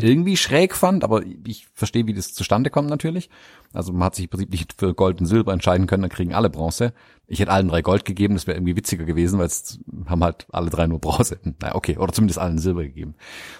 irgendwie 0.00 0.36
schräg 0.36 0.74
fand, 0.74 1.04
aber 1.04 1.22
ich 1.44 1.66
verstehe, 1.74 2.06
wie 2.06 2.14
das 2.14 2.34
zustande 2.34 2.70
kommt 2.70 2.88
natürlich. 2.88 3.30
Also 3.72 3.92
man 3.92 4.04
hat 4.04 4.14
sich 4.14 4.24
im 4.24 4.30
Prinzip 4.30 4.50
nicht 4.50 4.74
für 4.78 4.94
Gold 4.94 5.20
und 5.20 5.26
Silber 5.26 5.52
entscheiden 5.52 5.86
können, 5.86 6.02
dann 6.02 6.10
kriegen 6.10 6.34
alle 6.34 6.50
Bronze. 6.50 6.92
Ich 7.26 7.40
hätte 7.40 7.50
allen 7.50 7.68
drei 7.68 7.82
Gold 7.82 8.04
gegeben, 8.04 8.34
das 8.34 8.46
wäre 8.46 8.56
irgendwie 8.56 8.76
witziger 8.76 9.04
gewesen, 9.04 9.38
weil 9.38 9.46
es 9.46 9.80
haben 10.06 10.22
halt 10.22 10.46
alle 10.52 10.70
drei 10.70 10.86
nur 10.86 11.00
Bronze. 11.00 11.38
Naja, 11.60 11.74
okay, 11.74 11.96
oder 11.98 12.12
zumindest 12.12 12.38
allen 12.38 12.58
Silber 12.58 12.84
gegeben. 12.84 13.14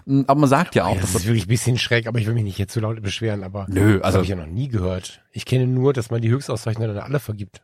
Mm, 0.04 0.22
Aber 0.26 0.40
man 0.40 0.48
sagt 0.48 0.74
ja 0.74 0.84
auch, 0.86 0.94
Ja, 0.94 1.00
das 1.00 1.12
dass 1.12 1.22
ist 1.22 1.26
wirklich 1.26 1.46
ein 1.46 1.48
bisschen 1.48 1.78
schräg, 1.78 2.06
aber 2.06 2.18
ich 2.18 2.26
will 2.26 2.34
mich 2.34 2.44
nicht 2.44 2.58
jetzt 2.58 2.72
so 2.74 2.80
laut 2.80 3.02
beschweren, 3.02 3.42
aber 3.42 3.66
Nö, 3.68 3.96
das 3.98 4.04
also 4.04 4.16
habe 4.18 4.24
ich 4.24 4.30
ja 4.30 4.36
noch 4.36 4.46
nie 4.46 4.68
gehört. 4.68 5.22
Ich 5.32 5.44
kenne 5.44 5.66
nur, 5.66 5.92
dass 5.92 6.10
man 6.10 6.22
die 6.22 6.30
Höchstauszeichnungen 6.30 6.94
dann 6.94 7.04
alle 7.04 7.20
vergibt. 7.20 7.62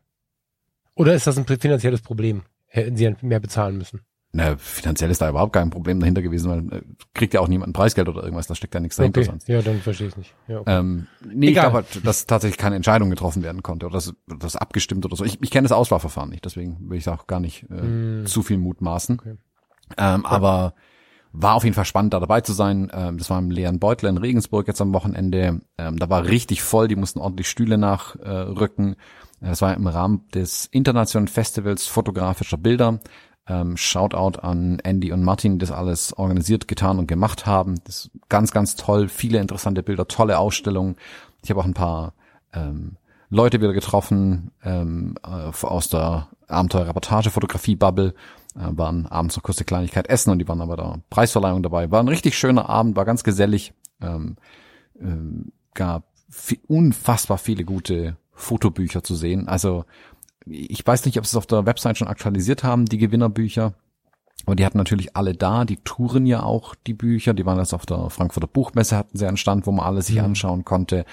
Oder 0.95 1.15
ist 1.15 1.27
das 1.27 1.38
ein 1.38 1.47
finanzielles 1.47 2.03
Problem? 2.03 2.43
Hätten 2.67 2.97
sie 2.97 3.15
mehr 3.23 3.41
bezahlen 3.41 3.79
müssen? 3.79 4.01
Na, 4.35 4.57
finanziell 4.57 5.11
ist 5.11 5.21
da 5.21 5.29
überhaupt 5.29 5.53
kein 5.53 5.68
Problem 5.71 6.01
dahinter 6.01 6.23
gewesen, 6.23 6.51
weil 6.51 6.79
äh, 6.79 6.83
kriegt 7.12 7.35
ja 7.35 7.40
auch 7.40 7.49
niemand 7.49 7.71
ein 7.71 7.73
Preisgeld 7.75 8.09
oder 8.09 8.23
irgendwas, 8.23 8.47
da 8.47 8.55
steckt 8.55 8.73
ja 8.75 8.81
nichts 8.81 8.97
dahinter 8.97 9.21
Okay, 9.21 9.31
sonst. 9.31 9.49
ja, 9.49 9.61
dann 9.61 9.79
verstehe 9.81 10.09
ich 10.09 10.16
nicht. 10.16 10.35
Ja, 10.49 10.61
okay. 10.61 10.79
Ähm, 10.79 11.07
nee, 11.25 11.47
ich 11.47 11.53
Egal. 11.53 11.71
glaube, 11.71 11.87
halt, 11.88 12.07
dass 12.07 12.27
tatsächlich 12.27 12.57
keine 12.59 12.77
Entscheidung 12.77 13.11
getroffen 13.11 13.42
werden 13.42 13.62
konnte 13.62 13.85
oder 13.87 13.95
das, 13.97 14.14
das 14.27 14.57
abgestimmt 14.57 15.05
oder 15.05 15.16
so. 15.16 15.25
Ich, 15.25 15.38
ich 15.42 15.51
kenne 15.51 15.64
das 15.68 15.73
Auswahlverfahren 15.77 16.31
nicht, 16.31 16.45
deswegen 16.45 16.88
will 16.88 16.97
ich 16.99 17.09
auch 17.09 17.27
gar 17.27 17.40
nicht 17.40 17.64
äh, 17.71 17.81
Hm. 17.81 18.23
zu 18.27 18.42
viel 18.42 18.57
mutmaßen. 18.59 19.18
Okay. 19.21 19.37
Ähm, 19.99 20.25
aber 20.25 20.75
war 21.35 21.55
auf 21.55 21.64
jeden 21.64 21.75
Fall 21.75 21.85
spannend, 21.87 22.14
da 22.14 22.21
dabei 22.21 22.40
zu 22.42 22.53
sein. 22.53 22.90
Ähm, 22.95 23.18
das 23.18 23.29
war 23.31 23.38
im 23.38 23.51
leeren 23.51 23.79
Beutel 23.79 24.09
in 24.09 24.16
Regensburg 24.18 24.66
jetzt 24.66 24.81
am 24.81 24.92
Wochenende. 24.95 25.61
Ähm, 25.79 25.99
da 25.99 26.09
war 26.11 26.25
richtig 26.27 26.62
voll, 26.62 26.88
die 26.88 26.97
mussten 26.97 27.21
ordentlich 27.21 27.49
Stühle 27.49 27.77
nachrücken. 27.79 28.57
Rücken. 28.59 28.92
Äh, 29.42 29.49
Das 29.49 29.61
war 29.62 29.75
im 29.75 29.87
Rahmen 29.87 30.29
des 30.35 30.66
Internationalen 30.66 31.29
Festivals 31.29 31.87
fotografischer 31.87 32.57
Bilder. 32.59 33.01
Ähm, 33.48 33.76
Shoutout 33.76 34.38
an 34.38 34.78
Andy 34.85 35.11
und 35.11 35.24
Martin, 35.24 35.55
die 35.55 35.59
das 35.59 35.72
alles 35.72 36.12
organisiert, 36.16 36.68
getan 36.68 36.98
und 37.00 37.09
gemacht 37.09 37.44
haben. 37.44 37.81
Das 37.85 37.96
ist 38.05 38.11
ganz, 38.28 38.52
ganz 38.52 38.76
toll. 38.76 39.09
Viele 39.09 39.40
interessante 39.40 39.83
Bilder, 39.83 40.07
tolle 40.07 40.38
Ausstellungen. 40.38 40.96
Ich 41.42 41.50
habe 41.50 41.61
auch 41.61 41.64
ein 41.64 41.74
paar 41.74 42.14
ähm, 42.52 42.96
Leute 43.31 43.61
wieder 43.61 43.72
getroffen 43.72 44.52
ähm, 44.62 45.16
äh, 45.24 45.50
aus 45.66 45.88
der 45.88 46.28
Abenteuer-Reportage-Fotografie-Bubble. 46.48 48.14
Äh, 48.55 48.59
waren 48.76 49.07
abends 49.07 49.37
noch 49.37 49.42
kurz 49.42 49.59
eine 49.59 49.64
Kleinigkeit 49.64 50.07
essen 50.09 50.31
und 50.31 50.38
die 50.38 50.46
waren 50.46 50.61
aber 50.61 50.76
da 50.76 50.98
Preisverleihung 51.11 51.62
dabei. 51.62 51.90
War 51.90 52.00
ein 52.00 52.09
richtig 52.09 52.38
schöner 52.38 52.68
Abend, 52.68 52.94
war 52.94 53.05
ganz 53.05 53.24
gesellig. 53.24 53.72
Ähm, 54.00 54.37
ähm, 55.00 55.52
gab 55.74 56.05
vi- 56.31 56.61
unfassbar 56.68 57.38
viele 57.38 57.64
gute 57.64 58.16
Fotobücher 58.35 59.02
zu 59.02 59.14
sehen. 59.14 59.48
Also 59.48 59.85
ich 60.46 60.87
weiß 60.87 61.05
nicht, 61.05 61.18
ob 61.18 61.26
sie 61.26 61.31
es 61.31 61.37
auf 61.37 61.46
der 61.46 61.66
Website 61.66 61.98
schon 61.98 62.09
aktualisiert 62.09 62.64
haben, 62.64 62.87
die 62.87 62.98
Gewinnerbücher. 62.98 63.74
Aber 64.44 64.57
die 64.57 64.64
hatten 64.64 64.78
natürlich 64.78 65.16
alle 65.16 65.35
da, 65.35 65.64
die 65.64 65.76
touren 65.76 66.26
ja 66.26 66.42
auch 66.42 66.74
die 66.74 66.94
Bücher, 66.94 67.33
die 67.33 67.46
waren 67.46 67.59
jetzt 67.59 67.74
auf 67.74 67.87
der 67.87 68.11
Frankfurter 68.11 68.48
Buchmesse, 68.48 68.96
hatten 68.96 69.16
sie 69.16 69.26
einen 69.26 69.37
Stand, 69.37 69.66
wo 69.66 69.72
man 69.72 69.87
alle 69.87 70.02
sich 70.02 70.20
anschauen 70.20 70.64
konnte. 70.64 71.05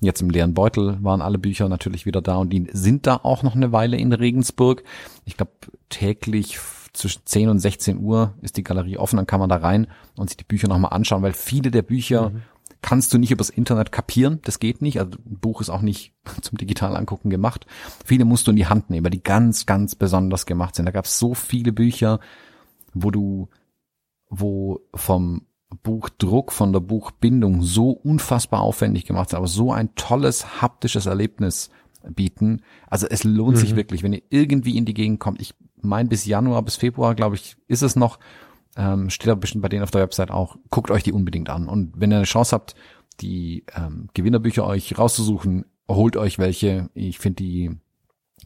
Jetzt 0.00 0.22
im 0.22 0.30
leeren 0.30 0.54
Beutel 0.54 0.96
waren 1.02 1.20
alle 1.20 1.38
Bücher 1.38 1.68
natürlich 1.68 2.06
wieder 2.06 2.22
da 2.22 2.36
und 2.36 2.50
die 2.50 2.66
sind 2.72 3.06
da 3.06 3.16
auch 3.16 3.42
noch 3.42 3.54
eine 3.54 3.72
Weile 3.72 3.98
in 3.98 4.12
Regensburg. 4.12 4.84
Ich 5.26 5.36
glaube, 5.36 5.52
täglich 5.90 6.58
zwischen 6.94 7.22
10 7.26 7.50
und 7.50 7.58
16 7.58 7.98
Uhr 7.98 8.34
ist 8.40 8.56
die 8.56 8.64
Galerie 8.64 8.96
offen, 8.96 9.16
dann 9.16 9.26
kann 9.26 9.40
man 9.40 9.50
da 9.50 9.56
rein 9.56 9.88
und 10.16 10.30
sich 10.30 10.38
die 10.38 10.44
Bücher 10.44 10.68
nochmal 10.68 10.92
anschauen, 10.92 11.22
weil 11.22 11.34
viele 11.34 11.70
der 11.70 11.82
Bücher 11.82 12.32
kannst 12.82 13.12
du 13.12 13.18
nicht 13.18 13.30
übers 13.30 13.50
Internet 13.50 13.92
kapieren, 13.92 14.40
das 14.44 14.58
geht 14.58 14.82
nicht. 14.82 14.98
Also 15.00 15.18
ein 15.26 15.38
Buch 15.38 15.60
ist 15.60 15.70
auch 15.70 15.82
nicht 15.82 16.14
zum 16.42 16.58
digital 16.58 16.96
angucken 16.96 17.30
gemacht. 17.30 17.66
Viele 18.04 18.24
musst 18.24 18.46
du 18.46 18.50
in 18.50 18.56
die 18.56 18.66
Hand 18.66 18.90
nehmen, 18.90 19.04
weil 19.04 19.10
die 19.10 19.22
ganz, 19.22 19.66
ganz 19.66 19.94
besonders 19.94 20.46
gemacht 20.46 20.74
sind. 20.74 20.86
Da 20.86 20.92
gab 20.92 21.04
es 21.04 21.18
so 21.18 21.34
viele 21.34 21.72
Bücher, 21.72 22.20
wo 22.94 23.10
du, 23.10 23.48
wo 24.28 24.80
vom 24.94 25.46
Buchdruck, 25.82 26.52
von 26.52 26.72
der 26.72 26.80
Buchbindung 26.80 27.62
so 27.62 27.90
unfassbar 27.90 28.60
aufwendig 28.60 29.04
gemacht 29.04 29.30
sind, 29.30 29.38
aber 29.38 29.48
so 29.48 29.72
ein 29.72 29.94
tolles 29.94 30.62
haptisches 30.62 31.06
Erlebnis 31.06 31.70
bieten. 32.08 32.62
Also 32.86 33.06
es 33.08 33.24
lohnt 33.24 33.56
mhm. 33.56 33.60
sich 33.60 33.76
wirklich, 33.76 34.02
wenn 34.02 34.12
ihr 34.12 34.22
irgendwie 34.30 34.76
in 34.76 34.84
die 34.84 34.94
Gegend 34.94 35.20
kommt. 35.20 35.40
Ich 35.40 35.54
meine 35.80 36.08
bis 36.08 36.24
Januar, 36.24 36.62
bis 36.62 36.76
Februar, 36.76 37.14
glaube 37.14 37.36
ich, 37.36 37.56
ist 37.66 37.82
es 37.82 37.96
noch. 37.96 38.18
Ähm, 38.78 39.10
steht 39.10 39.28
aber 39.28 39.40
bestimmt 39.40 39.62
bei 39.62 39.68
denen 39.68 39.82
auf 39.82 39.90
der 39.90 40.02
Website 40.02 40.30
auch. 40.30 40.56
Guckt 40.70 40.92
euch 40.92 41.02
die 41.02 41.12
unbedingt 41.12 41.50
an. 41.50 41.68
Und 41.68 41.92
wenn 41.96 42.12
ihr 42.12 42.16
eine 42.16 42.24
Chance 42.24 42.54
habt, 42.54 42.76
die 43.20 43.64
ähm, 43.74 44.08
Gewinnerbücher 44.14 44.64
euch 44.64 44.96
rauszusuchen, 44.96 45.64
holt 45.90 46.16
euch 46.16 46.38
welche. 46.38 46.88
Ich 46.94 47.18
finde, 47.18 47.42
die 47.42 47.70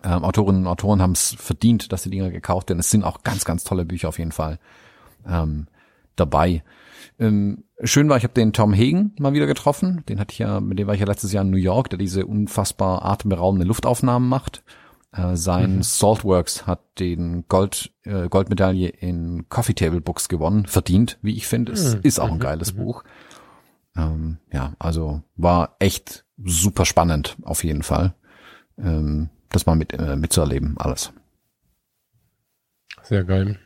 ähm, 0.02 0.24
Autorinnen 0.24 0.62
und 0.62 0.68
Autoren 0.68 1.02
haben 1.02 1.12
es 1.12 1.36
verdient, 1.38 1.92
dass 1.92 2.04
die 2.04 2.10
Dinger 2.10 2.30
gekauft 2.30 2.70
werden. 2.70 2.80
Es 2.80 2.88
sind 2.88 3.04
auch 3.04 3.22
ganz, 3.22 3.44
ganz 3.44 3.62
tolle 3.62 3.84
Bücher 3.84 4.08
auf 4.08 4.18
jeden 4.18 4.32
Fall 4.32 4.58
ähm, 5.28 5.66
dabei. 6.16 6.64
Ähm, 7.18 7.64
schön 7.82 8.08
war, 8.08 8.16
ich 8.16 8.24
habe 8.24 8.32
den 8.32 8.54
Tom 8.54 8.72
Hagen 8.72 9.14
mal 9.18 9.34
wieder 9.34 9.46
getroffen. 9.46 10.02
Den 10.08 10.18
hatte 10.18 10.32
ich 10.32 10.38
ja, 10.38 10.60
mit 10.60 10.78
dem 10.78 10.86
war 10.86 10.94
ich 10.94 11.00
ja 11.00 11.06
letztes 11.06 11.32
Jahr 11.32 11.44
in 11.44 11.50
New 11.50 11.58
York, 11.58 11.90
der 11.90 11.98
diese 11.98 12.24
unfassbar 12.24 13.04
atemberaubende 13.04 13.66
Luftaufnahmen 13.66 14.28
macht. 14.28 14.62
Äh, 15.12 15.36
sein 15.36 15.76
mhm. 15.76 15.82
Saltworks 15.82 16.66
hat 16.66 16.80
den 16.98 17.46
Gold, 17.48 17.92
äh, 18.04 18.28
Goldmedaille 18.28 18.88
in 18.88 19.48
Coffee 19.48 19.74
Table 19.74 20.00
Books 20.00 20.28
gewonnen, 20.28 20.66
verdient, 20.66 21.18
wie 21.22 21.36
ich 21.36 21.46
finde. 21.46 21.72
Es 21.72 21.96
mhm. 21.96 22.00
ist 22.02 22.18
auch 22.18 22.28
ein 22.28 22.36
mhm. 22.36 22.40
geiles 22.40 22.74
mhm. 22.74 22.78
Buch. 22.78 23.04
Ähm, 23.94 24.38
ja, 24.50 24.74
also 24.78 25.22
war 25.36 25.76
echt 25.78 26.24
super 26.42 26.86
spannend 26.86 27.36
auf 27.42 27.62
jeden 27.62 27.82
Fall, 27.82 28.14
ähm, 28.78 29.28
das 29.50 29.66
mal 29.66 29.76
mit 29.76 29.92
äh, 29.92 30.16
mitzuerleben, 30.16 30.78
alles. 30.78 31.12
Sehr 33.02 33.24
geil. 33.24 33.58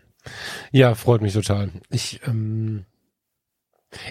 Ja, 0.72 0.96
freut 0.96 1.22
mich 1.22 1.35
total. 1.35 1.70
Ich 1.90 2.20
ähm, 2.26 2.87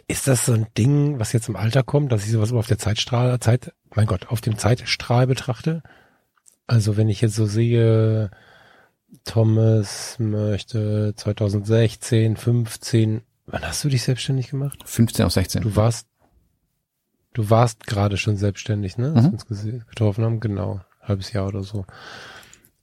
ist 0.08 0.28
das 0.28 0.46
so 0.46 0.54
ein 0.54 0.68
Ding, 0.78 1.20
was 1.20 1.34
jetzt 1.34 1.50
im 1.50 1.58
Alter 1.58 1.84
kommt, 1.84 2.14
dass 2.14 2.26
ich 2.26 2.32
sowas 2.32 2.54
auf 2.54 2.68
der 2.68 2.78
Zeitstrahl, 2.78 3.38
Zeit, 3.42 3.74
mein 3.94 4.08
Gott, 4.08 4.28
auf 4.28 4.40
dem 4.40 4.58
Zeitstrahl 4.58 5.28
betrachte? 5.28 5.84
Also 6.68 6.98
wenn 6.98 7.10
ich 7.10 7.22
jetzt 7.22 7.36
so 7.36 7.46
sehe, 7.46 8.32
Thomas 9.24 10.18
möchte 10.20 11.14
2016, 11.16 12.38
15, 12.38 13.22
wann 13.46 13.64
hast 13.64 13.84
du 13.84 13.90
dich 13.90 14.04
selbstständig 14.04 14.50
gemacht? 14.50 14.80
15 14.86 15.26
auf 15.26 15.32
16. 15.32 15.62
Du 15.62 15.76
warst, 15.76 16.08
du 17.34 17.50
warst 17.50 17.86
gerade 17.86 18.18
schon 18.18 18.38
selbstständig, 18.38 18.98
ne? 18.98 19.10
Mhm. 19.10 19.18
Als 19.18 19.50
wir 19.50 19.74
uns 19.74 19.88
getroffen 19.88 20.24
haben, 20.24 20.40
genau, 20.40 20.82
halbes 21.02 21.32
Jahr 21.34 21.48
oder 21.48 21.64
so. 21.64 21.86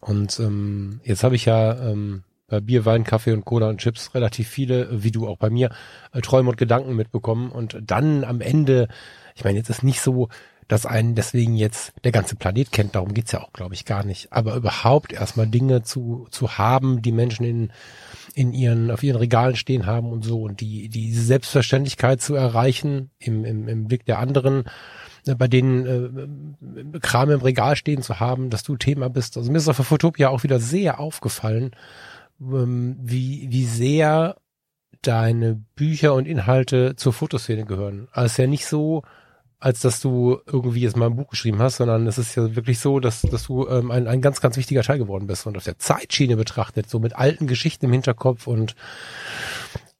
Und 0.00 0.38
ähm, 0.40 1.00
jetzt 1.04 1.22
habe 1.22 1.36
ich 1.36 1.44
ja 1.44 1.78
ähm, 1.90 2.24
bei 2.48 2.60
Bier, 2.60 2.84
Wein, 2.84 3.04
Kaffee 3.04 3.32
und 3.32 3.44
Cola 3.44 3.68
und 3.68 3.78
Chips 3.78 4.14
relativ 4.14 4.48
viele, 4.48 5.02
wie 5.02 5.10
du 5.10 5.26
auch 5.26 5.38
bei 5.38 5.48
mir, 5.48 5.70
äh, 6.12 6.20
Träume 6.20 6.50
und 6.50 6.56
Gedanken 6.56 6.94
mitbekommen. 6.94 7.50
Und 7.50 7.78
dann 7.82 8.24
am 8.24 8.40
Ende, 8.40 8.88
ich 9.34 9.44
meine, 9.44 9.58
jetzt 9.58 9.70
ist 9.70 9.82
nicht 9.82 10.00
so, 10.00 10.28
dass 10.72 10.86
einen 10.86 11.14
deswegen 11.14 11.54
jetzt 11.54 11.92
der 12.02 12.12
ganze 12.12 12.34
Planet 12.34 12.72
kennt, 12.72 12.94
darum 12.94 13.12
geht's 13.12 13.32
ja 13.32 13.42
auch, 13.42 13.52
glaube 13.52 13.74
ich, 13.74 13.84
gar 13.84 14.04
nicht. 14.04 14.32
Aber 14.32 14.54
überhaupt 14.54 15.12
erstmal 15.12 15.46
Dinge 15.46 15.82
zu, 15.82 16.26
zu 16.30 16.56
haben, 16.56 17.02
die 17.02 17.12
Menschen 17.12 17.44
in, 17.44 17.72
in 18.32 18.54
ihren, 18.54 18.90
auf 18.90 19.02
ihren 19.02 19.18
Regalen 19.18 19.54
stehen 19.54 19.84
haben 19.84 20.10
und 20.10 20.24
so 20.24 20.40
und 20.40 20.62
die, 20.62 20.88
die 20.88 21.12
Selbstverständlichkeit 21.12 22.22
zu 22.22 22.34
erreichen 22.34 23.10
im, 23.18 23.44
im, 23.44 23.68
im 23.68 23.86
Blick 23.86 24.06
der 24.06 24.18
anderen, 24.18 24.64
äh, 25.26 25.34
bei 25.34 25.46
denen 25.46 26.94
äh, 26.94 26.98
Kram 27.00 27.30
im 27.30 27.42
Regal 27.42 27.76
stehen 27.76 28.00
zu 28.00 28.18
haben, 28.18 28.48
dass 28.48 28.62
du 28.62 28.78
Thema 28.78 29.10
bist. 29.10 29.36
Also 29.36 29.52
mir 29.52 29.58
ist 29.58 29.68
auf 29.68 29.76
der 29.76 29.84
Fotopia 29.84 30.30
auch 30.30 30.42
wieder 30.42 30.58
sehr 30.58 31.00
aufgefallen, 31.00 31.72
ähm, 32.40 32.96
wie, 32.98 33.46
wie 33.50 33.66
sehr 33.66 34.36
deine 35.02 35.62
Bücher 35.74 36.14
und 36.14 36.26
Inhalte 36.26 36.96
zur 36.96 37.12
Fotoszene 37.12 37.66
gehören. 37.66 38.08
Also 38.10 38.24
es 38.24 38.32
ist 38.32 38.38
ja 38.38 38.46
nicht 38.46 38.64
so, 38.64 39.02
als 39.62 39.78
dass 39.78 40.00
du 40.00 40.40
irgendwie 40.44 40.80
jetzt 40.80 40.96
mal 40.96 41.06
ein 41.06 41.14
Buch 41.14 41.28
geschrieben 41.28 41.60
hast, 41.60 41.76
sondern 41.76 42.08
es 42.08 42.18
ist 42.18 42.34
ja 42.34 42.56
wirklich 42.56 42.80
so, 42.80 42.98
dass, 42.98 43.22
dass 43.22 43.44
du 43.44 43.68
ähm, 43.68 43.92
ein, 43.92 44.08
ein 44.08 44.20
ganz, 44.20 44.40
ganz 44.40 44.56
wichtiger 44.56 44.82
Teil 44.82 44.98
geworden 44.98 45.28
bist 45.28 45.46
und 45.46 45.56
auf 45.56 45.62
der 45.62 45.78
Zeitschiene 45.78 46.34
betrachtet, 46.34 46.90
so 46.90 46.98
mit 46.98 47.14
alten 47.14 47.46
Geschichten 47.46 47.86
im 47.86 47.92
Hinterkopf 47.92 48.48
und 48.48 48.74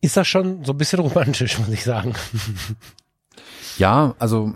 ist 0.01 0.17
das 0.17 0.27
schon 0.27 0.65
so 0.65 0.73
ein 0.73 0.79
bisschen 0.79 0.99
romantisch, 0.99 1.59
muss 1.61 1.69
ich 1.69 1.85
sagen. 1.85 2.13
Ja, 3.79 4.17
also 4.19 4.53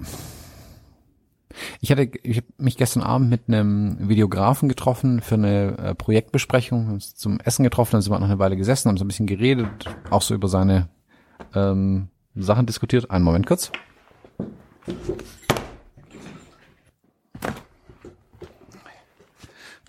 ich 1.81 1.93
hatte, 1.93 2.11
ich 2.25 2.39
habe 2.39 2.49
mich 2.59 2.77
gestern 2.77 3.05
Abend 3.05 3.31
mit 3.31 3.43
einem 3.47 4.09
Videografen 4.09 4.69
getroffen 4.69 5.21
für 5.21 5.37
eine 5.37 5.79
äh, 5.79 5.95
Projektbesprechung, 5.95 6.91
uns 6.91 7.15
zum 7.15 7.39
Essen 7.39 7.63
getroffen, 7.63 7.93
dann 7.93 8.03
sind 8.03 8.13
wir 8.13 8.19
noch 8.19 8.27
eine 8.27 8.41
Weile 8.41 8.57
gesessen, 8.57 8.89
haben 8.89 8.97
so 8.97 9.05
ein 9.05 9.09
bisschen 9.09 9.29
geredet, 9.29 9.69
auch 10.11 10.23
so 10.23 10.35
über 10.35 10.49
seine 10.49 10.89
ähm, 11.55 12.09
Sachen 12.35 12.67
diskutiert. 12.67 13.09
Einen 13.13 13.25
Moment 13.25 13.47
kurz. 13.47 13.71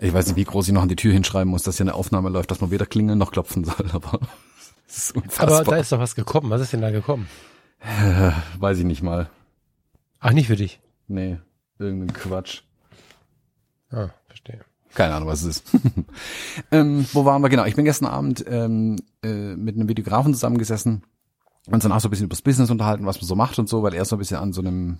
Ich 0.00 0.14
weiß 0.14 0.26
nicht, 0.28 0.36
wie 0.36 0.44
groß 0.44 0.68
ich 0.68 0.74
noch 0.74 0.82
an 0.82 0.88
die 0.88 0.96
Tür 0.96 1.12
hinschreiben 1.12 1.50
muss, 1.50 1.64
dass 1.64 1.76
hier 1.76 1.84
eine 1.84 1.94
Aufnahme 1.94 2.28
läuft, 2.28 2.50
dass 2.50 2.60
man 2.60 2.70
weder 2.70 2.86
klingeln 2.86 3.18
noch 3.18 3.32
klopfen 3.32 3.64
soll, 3.64 3.90
aber 3.92 4.20
ist 4.86 5.14
unfassbar. 5.14 5.60
Aber 5.60 5.70
da 5.72 5.76
ist 5.78 5.92
doch 5.92 5.98
was 5.98 6.14
gekommen. 6.14 6.50
Was 6.50 6.60
ist 6.60 6.72
denn 6.72 6.80
da 6.80 6.90
gekommen? 6.90 7.28
Äh, 7.80 8.30
weiß 8.58 8.78
ich 8.78 8.84
nicht 8.84 9.02
mal. 9.02 9.28
Ach, 10.20 10.32
nicht 10.32 10.46
für 10.46 10.56
dich? 10.56 10.80
Nee. 11.08 11.38
Irgendein 11.78 12.12
Quatsch. 12.12 12.62
Ah, 13.90 14.08
verstehe. 14.26 14.60
Keine 14.94 15.14
Ahnung, 15.14 15.28
was 15.28 15.42
es 15.42 15.58
ist. 15.58 15.70
ähm, 16.72 17.06
wo 17.12 17.24
waren 17.24 17.42
wir? 17.42 17.48
Genau, 17.48 17.64
ich 17.64 17.76
bin 17.76 17.84
gestern 17.84 18.08
Abend 18.08 18.44
ähm, 18.48 18.96
äh, 19.22 19.54
mit 19.54 19.76
einem 19.76 19.88
Videografen 19.88 20.32
zusammengesessen 20.34 21.02
uns 21.74 21.82
dann 21.82 21.92
auch 21.92 22.00
so 22.00 22.08
ein 22.08 22.10
bisschen 22.10 22.26
über 22.26 22.34
das 22.34 22.42
Business 22.42 22.70
unterhalten, 22.70 23.06
was 23.06 23.20
man 23.20 23.28
so 23.28 23.36
macht 23.36 23.58
und 23.58 23.68
so, 23.68 23.82
weil 23.82 23.94
er 23.94 24.04
so 24.04 24.16
ein 24.16 24.18
bisschen 24.18 24.38
an 24.38 24.52
so 24.52 24.60
einem 24.60 24.98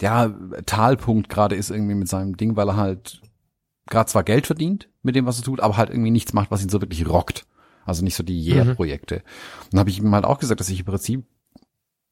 ja, 0.00 0.28
Talpunkt 0.66 1.28
gerade 1.28 1.54
ist 1.54 1.70
irgendwie 1.70 1.94
mit 1.94 2.08
seinem 2.08 2.36
Ding, 2.36 2.56
weil 2.56 2.68
er 2.68 2.76
halt 2.76 3.20
gerade 3.86 4.10
zwar 4.10 4.24
Geld 4.24 4.46
verdient 4.46 4.88
mit 5.02 5.14
dem, 5.14 5.26
was 5.26 5.38
er 5.38 5.44
tut, 5.44 5.60
aber 5.60 5.76
halt 5.76 5.90
irgendwie 5.90 6.10
nichts 6.10 6.32
macht, 6.32 6.50
was 6.50 6.62
ihn 6.62 6.68
so 6.68 6.80
wirklich 6.80 7.08
rockt. 7.08 7.46
Also 7.84 8.02
nicht 8.02 8.14
so 8.14 8.22
die 8.22 8.42
Yeah-Projekte. 8.42 9.16
Mhm. 9.16 9.20
Dann 9.70 9.80
habe 9.80 9.90
ich 9.90 9.98
ihm 9.98 10.14
halt 10.14 10.24
auch 10.24 10.38
gesagt, 10.38 10.60
dass 10.60 10.70
ich 10.70 10.80
im 10.80 10.86
Prinzip 10.86 11.24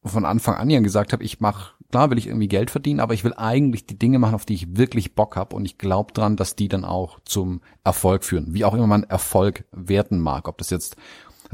von 0.04 0.24
Anfang 0.24 0.56
an 0.56 0.68
ja 0.68 0.80
gesagt 0.80 1.12
habe, 1.12 1.22
ich 1.22 1.40
mache, 1.40 1.74
klar 1.90 2.10
will 2.10 2.18
ich 2.18 2.26
irgendwie 2.26 2.48
Geld 2.48 2.70
verdienen, 2.70 3.00
aber 3.00 3.14
ich 3.14 3.24
will 3.24 3.34
eigentlich 3.34 3.86
die 3.86 3.98
Dinge 3.98 4.18
machen, 4.18 4.34
auf 4.34 4.44
die 4.44 4.54
ich 4.54 4.76
wirklich 4.76 5.14
Bock 5.14 5.36
habe 5.36 5.54
und 5.56 5.64
ich 5.64 5.78
glaube 5.78 6.12
dran, 6.12 6.36
dass 6.36 6.56
die 6.56 6.68
dann 6.68 6.84
auch 6.84 7.20
zum 7.24 7.62
Erfolg 7.84 8.24
führen. 8.24 8.52
Wie 8.52 8.64
auch 8.64 8.74
immer 8.74 8.86
man 8.86 9.04
Erfolg 9.04 9.64
werten 9.70 10.18
mag. 10.18 10.48
Ob 10.48 10.58
das 10.58 10.70
jetzt 10.70 10.96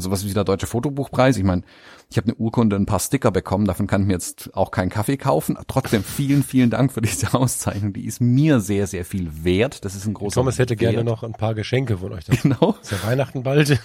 sowas 0.02 0.24
wie 0.24 0.32
der 0.32 0.44
Deutsche 0.44 0.66
Fotobuchpreis, 0.66 1.36
ich 1.36 1.44
meine, 1.44 1.62
ich 2.10 2.16
habe 2.16 2.28
eine 2.28 2.36
Urkunde, 2.36 2.76
ein 2.76 2.86
paar 2.86 3.00
Sticker 3.00 3.30
bekommen, 3.30 3.66
davon 3.66 3.86
kann 3.86 4.02
ich 4.02 4.06
mir 4.06 4.14
jetzt 4.14 4.54
auch 4.54 4.70
keinen 4.70 4.88
Kaffee 4.88 5.18
kaufen. 5.18 5.58
Trotzdem 5.66 6.02
vielen, 6.02 6.42
vielen 6.42 6.70
Dank 6.70 6.92
für 6.92 7.02
diese 7.02 7.34
Auszeichnung. 7.34 7.92
Die 7.92 8.06
ist 8.06 8.20
mir 8.20 8.60
sehr, 8.60 8.86
sehr 8.86 9.04
viel 9.04 9.44
wert. 9.44 9.84
Das 9.84 9.94
ist 9.94 10.06
ein 10.06 10.14
großer 10.14 10.36
Thomas 10.36 10.58
hätte 10.58 10.80
Wert. 10.80 10.92
gerne 10.92 11.04
noch 11.04 11.22
ein 11.22 11.32
paar 11.32 11.54
Geschenke 11.54 11.98
von 11.98 12.12
euch. 12.12 12.24
Da. 12.24 12.34
Genau. 12.42 12.76
Ist 12.80 12.92
ja 12.92 13.02
Weihnachten 13.04 13.42
bald. 13.42 13.68
Ja. 13.68 13.78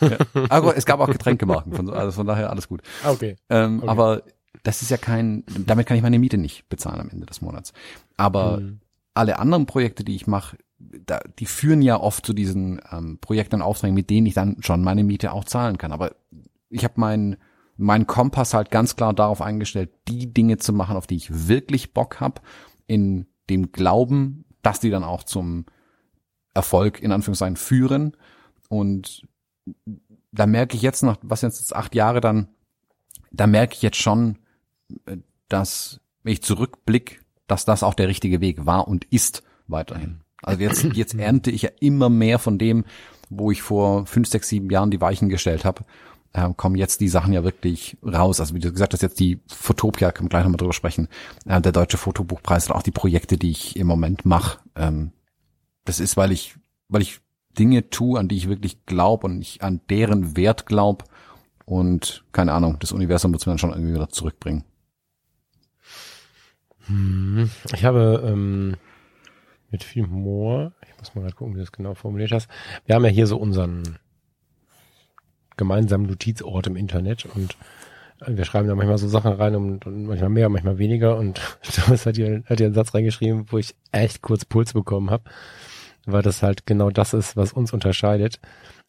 Aber 0.49 0.77
es 0.77 0.85
gab 0.85 0.99
auch 0.99 1.09
Getränkemarken, 1.09 1.73
von, 1.73 1.89
also 1.89 2.11
von 2.11 2.27
daher 2.27 2.49
alles 2.49 2.69
gut. 2.69 2.81
Ah, 3.03 3.11
okay. 3.11 3.35
Ähm, 3.49 3.79
okay. 3.79 3.87
Aber 3.89 4.21
das 4.61 4.81
ist 4.81 4.91
ja 4.91 4.97
kein, 4.97 5.43
damit 5.65 5.87
kann 5.87 5.97
ich 5.97 6.03
meine 6.03 6.19
Miete 6.19 6.37
nicht 6.37 6.69
bezahlen 6.69 7.01
am 7.01 7.09
Ende 7.09 7.25
des 7.25 7.41
Monats. 7.41 7.73
Aber 8.15 8.59
mhm. 8.59 8.79
alle 9.13 9.39
anderen 9.39 9.65
Projekte, 9.65 10.03
die 10.03 10.15
ich 10.15 10.27
mache, 10.27 10.57
da, 11.05 11.19
die 11.39 11.45
führen 11.45 11.81
ja 11.81 11.99
oft 11.99 12.25
zu 12.25 12.33
diesen 12.33 12.81
ähm, 12.91 13.17
Projekten 13.19 13.55
und 13.55 13.61
Aufträgen, 13.61 13.95
mit 13.95 14.09
denen 14.09 14.27
ich 14.27 14.33
dann 14.33 14.57
schon 14.61 14.83
meine 14.83 15.03
Miete 15.03 15.31
auch 15.31 15.45
zahlen 15.45 15.77
kann. 15.77 15.91
Aber 15.91 16.15
ich 16.69 16.83
habe 16.83 16.99
meinen 16.99 17.37
mein 17.75 18.07
Kompass 18.07 18.53
halt 18.53 18.71
ganz 18.71 18.95
klar 18.95 19.13
darauf 19.13 19.41
eingestellt, 19.41 19.91
die 20.07 20.31
Dinge 20.33 20.57
zu 20.57 20.73
machen, 20.73 20.95
auf 20.95 21.07
die 21.07 21.15
ich 21.15 21.47
wirklich 21.47 21.93
Bock 21.93 22.19
hab, 22.19 22.41
in 22.85 23.25
dem 23.49 23.71
Glauben, 23.71 24.45
dass 24.61 24.79
die 24.79 24.89
dann 24.89 25.03
auch 25.03 25.23
zum 25.23 25.65
Erfolg 26.53 27.01
in 27.01 27.11
Anführungszeichen 27.11 27.57
führen. 27.57 28.15
Und 28.69 29.27
da 30.31 30.45
merke 30.45 30.75
ich 30.75 30.81
jetzt 30.81 31.03
noch, 31.03 31.17
was 31.21 31.41
jetzt 31.41 31.75
acht 31.75 31.95
Jahre 31.95 32.21
dann, 32.21 32.49
da 33.31 33.47
merke 33.47 33.73
ich 33.73 33.81
jetzt 33.81 33.97
schon, 33.97 34.39
dass, 35.49 35.99
wenn 36.23 36.33
ich 36.33 36.43
zurückblick, 36.43 37.21
dass 37.47 37.65
das 37.65 37.83
auch 37.83 37.93
der 37.93 38.07
richtige 38.07 38.41
Weg 38.41 38.65
war 38.65 38.87
und 38.87 39.05
ist 39.05 39.43
weiterhin. 39.67 40.22
Also 40.43 40.61
jetzt, 40.61 40.83
jetzt 40.93 41.15
ernte 41.15 41.51
ich 41.51 41.63
ja 41.63 41.69
immer 41.79 42.09
mehr 42.09 42.39
von 42.39 42.57
dem, 42.57 42.85
wo 43.29 43.51
ich 43.51 43.61
vor 43.61 44.05
fünf, 44.05 44.27
sechs, 44.27 44.49
sieben 44.49 44.69
Jahren 44.69 44.91
die 44.91 45.01
Weichen 45.01 45.29
gestellt 45.29 45.65
habe, 45.65 45.83
äh, 46.33 46.49
kommen 46.55 46.75
jetzt 46.75 47.01
die 47.01 47.07
Sachen 47.07 47.33
ja 47.33 47.43
wirklich 47.43 47.97
raus. 48.03 48.39
Also 48.39 48.53
wie 48.55 48.59
du 48.59 48.71
gesagt 48.71 48.93
hast, 48.93 49.01
jetzt 49.01 49.19
die 49.19 49.39
Fotopia, 49.47 50.11
können 50.11 50.25
wir 50.25 50.29
gleich 50.29 50.43
nochmal 50.43 50.57
drüber 50.57 50.73
sprechen, 50.73 51.07
äh, 51.45 51.61
der 51.61 51.71
Deutsche 51.71 51.97
Fotobuchpreis 51.97 52.67
und 52.67 52.75
auch 52.75 52.83
die 52.83 52.91
Projekte, 52.91 53.37
die 53.37 53.51
ich 53.51 53.75
im 53.75 53.87
Moment 53.87 54.25
mache. 54.25 54.59
Ähm, 54.75 55.11
das 55.85 55.99
ist, 55.99 56.17
weil 56.17 56.31
ich, 56.31 56.55
weil 56.89 57.01
ich 57.01 57.19
Dinge 57.57 57.89
tue, 57.89 58.19
an 58.19 58.27
die 58.27 58.37
ich 58.37 58.49
wirklich 58.49 58.85
glaube 58.85 59.27
und 59.27 59.41
ich 59.41 59.61
an 59.61 59.81
deren 59.89 60.35
Wert 60.35 60.65
glaube 60.65 61.05
und 61.65 62.23
keine 62.31 62.53
Ahnung, 62.53 62.77
das 62.79 62.91
Universum 62.91 63.31
wird 63.31 63.45
mir 63.45 63.51
dann 63.51 63.59
schon 63.59 63.71
irgendwie 63.71 63.93
wieder 63.93 64.09
zurückbringen. 64.09 64.63
Hm, 66.87 67.49
ich 67.73 67.85
habe 67.85 68.23
ähm, 68.25 68.75
mit 69.73 69.83
viel 69.83 70.03
Humor, 70.03 70.71
ich 70.83 70.97
muss 70.99 71.15
mal 71.15 71.29
gucken, 71.31 71.55
wie 71.55 71.57
du 71.57 71.63
das 71.63 71.71
genau 71.71 71.95
formuliert 71.95 72.31
hast. 72.31 72.47
Wir 72.85 72.95
haben 72.95 73.03
ja 73.03 73.09
hier 73.09 73.27
so 73.27 73.37
unseren 73.37 73.97
gemeinsamen 75.57 76.05
Notizort 76.05 76.67
im 76.67 76.77
Internet 76.77 77.25
und 77.25 77.57
wir 78.25 78.45
schreiben 78.45 78.67
da 78.67 78.75
manchmal 78.75 78.99
so 78.99 79.07
Sachen 79.07 79.33
rein 79.33 79.55
und, 79.55 79.85
und 79.85 80.05
manchmal 80.05 80.29
mehr, 80.29 80.47
manchmal 80.47 80.77
weniger 80.77 81.17
und 81.17 81.41
Thomas 81.73 82.05
hat 82.05 82.15
hier, 82.15 82.43
hat 82.45 82.59
hier 82.59 82.67
einen 82.67 82.75
Satz 82.75 82.93
reingeschrieben, 82.93 83.51
wo 83.51 83.57
ich 83.57 83.75
echt 83.91 84.21
kurz 84.21 84.45
Puls 84.45 84.73
bekommen 84.73 85.09
habe, 85.09 85.23
weil 86.05 86.21
das 86.21 86.43
halt 86.43 86.67
genau 86.67 86.91
das 86.91 87.13
ist, 87.13 87.35
was 87.35 87.51
uns 87.51 87.73
unterscheidet. 87.73 88.39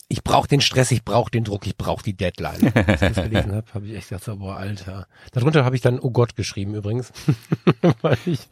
Ich 0.09 0.23
brauche 0.23 0.47
den 0.47 0.61
Stress, 0.61 0.91
ich 0.91 1.03
brauche 1.03 1.31
den 1.31 1.45
Druck, 1.45 1.67
ich 1.67 1.79
brauche 1.79 2.05
die 2.05 2.15
Deadline. 2.15 2.73
Als 2.75 3.01
ich 3.01 3.15
das 3.15 3.25
gelesen 3.25 3.53
habe, 3.53 3.67
habe 3.73 3.87
ich 3.87 3.97
echt 3.97 4.11
gedacht, 4.11 4.25
so, 4.25 4.37
boah, 4.37 4.57
Alter. 4.57 5.07
Darunter 5.33 5.65
habe 5.65 5.77
ich 5.77 5.83
dann 5.83 5.99
Oh 5.99 6.11
Gott 6.11 6.37
geschrieben 6.37 6.75
übrigens, 6.75 7.11
weil 8.03 8.19
ich 8.27 8.49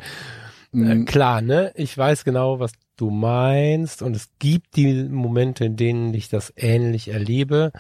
äh, 0.73 1.05
klar, 1.05 1.41
ne? 1.41 1.73
Ich 1.75 1.97
weiß 1.97 2.25
genau, 2.25 2.61
was 2.61 2.73
du 2.97 3.11
meinst 3.11 4.03
und 4.03 4.15
es 4.15 4.29
gibt 4.39 4.77
die 4.77 5.05
Momente, 5.05 5.65
in 5.65 5.77
denen 5.77 6.15
ich 6.15 6.29
das 6.29 6.53
ähnlich 6.57 7.09
erlebe, 7.09 7.73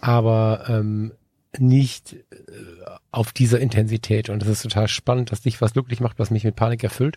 aber 0.00 0.64
ähm, 0.68 1.12
nicht 1.58 2.14
äh, 2.14 2.16
auf 3.10 3.32
dieser 3.32 3.60
Intensität. 3.60 4.28
Und 4.28 4.42
es 4.42 4.48
ist 4.48 4.62
total 4.62 4.88
spannend, 4.88 5.32
dass 5.32 5.40
dich 5.40 5.60
was 5.60 5.72
glücklich 5.72 6.00
macht, 6.00 6.18
was 6.18 6.30
mich 6.30 6.44
mit 6.44 6.56
Panik 6.56 6.84
erfüllt. 6.84 7.16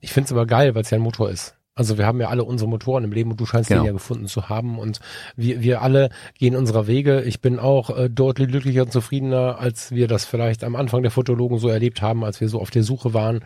Ich 0.00 0.12
finde 0.12 0.26
es 0.26 0.32
aber 0.32 0.46
geil, 0.46 0.74
weil 0.74 0.82
es 0.82 0.90
ja 0.90 0.98
ein 0.98 1.02
Motor 1.02 1.30
ist. 1.30 1.54
Also 1.74 1.98
wir 1.98 2.06
haben 2.06 2.20
ja 2.20 2.28
alle 2.28 2.42
unsere 2.42 2.70
Motoren 2.70 3.04
im 3.04 3.12
Leben 3.12 3.30
und 3.30 3.38
du 3.38 3.44
scheinst 3.44 3.68
genau. 3.68 3.82
den 3.82 3.86
ja 3.88 3.92
gefunden 3.92 4.26
zu 4.28 4.48
haben 4.48 4.78
und 4.78 5.00
wir, 5.36 5.60
wir 5.60 5.82
alle 5.82 6.08
gehen 6.38 6.56
unserer 6.56 6.86
Wege. 6.86 7.20
Ich 7.22 7.42
bin 7.42 7.58
auch 7.58 7.90
äh, 7.90 8.08
deutlich 8.08 8.48
glücklicher 8.48 8.82
und 8.82 8.92
zufriedener, 8.92 9.58
als 9.58 9.92
wir 9.92 10.08
das 10.08 10.24
vielleicht 10.24 10.64
am 10.64 10.74
Anfang 10.74 11.02
der 11.02 11.10
Fotologen 11.10 11.58
so 11.58 11.68
erlebt 11.68 12.00
haben, 12.00 12.24
als 12.24 12.40
wir 12.40 12.48
so 12.48 12.62
auf 12.62 12.70
der 12.70 12.82
Suche 12.82 13.12
waren. 13.12 13.40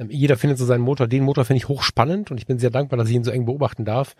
Ähm, 0.00 0.10
jeder 0.10 0.36
findet 0.36 0.58
so 0.58 0.64
seinen 0.64 0.80
Motor. 0.80 1.06
Den 1.06 1.22
Motor 1.22 1.44
finde 1.44 1.58
ich 1.58 1.68
hochspannend 1.68 2.30
und 2.30 2.38
ich 2.38 2.46
bin 2.46 2.58
sehr 2.58 2.70
dankbar, 2.70 2.96
dass 2.96 3.08
ich 3.08 3.14
ihn 3.14 3.24
so 3.24 3.30
eng 3.30 3.44
beobachten 3.44 3.84
darf. 3.84 4.16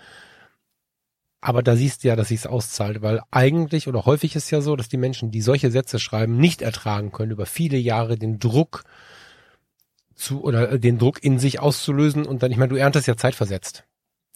Aber 1.40 1.62
da 1.62 1.74
siehst 1.74 2.04
du 2.04 2.08
ja, 2.08 2.16
dass 2.16 2.28
sich's 2.28 2.46
auszahlt, 2.46 3.00
weil 3.00 3.22
eigentlich 3.30 3.88
oder 3.88 4.04
häufig 4.04 4.36
ist 4.36 4.50
ja 4.50 4.60
so, 4.60 4.76
dass 4.76 4.90
die 4.90 4.98
Menschen, 4.98 5.30
die 5.30 5.40
solche 5.40 5.70
Sätze 5.70 5.98
schreiben, 5.98 6.36
nicht 6.36 6.60
ertragen 6.60 7.12
können, 7.12 7.32
über 7.32 7.46
viele 7.46 7.78
Jahre 7.78 8.18
den 8.18 8.38
Druck 8.38 8.84
zu 10.14 10.44
oder 10.44 10.78
den 10.78 10.98
Druck 10.98 11.24
in 11.24 11.38
sich 11.38 11.60
auszulösen 11.60 12.26
und 12.26 12.42
dann, 12.42 12.50
ich 12.52 12.58
meine, 12.58 12.68
du 12.68 12.76
erntest 12.76 13.06
ja 13.06 13.16
zeitversetzt. 13.16 13.84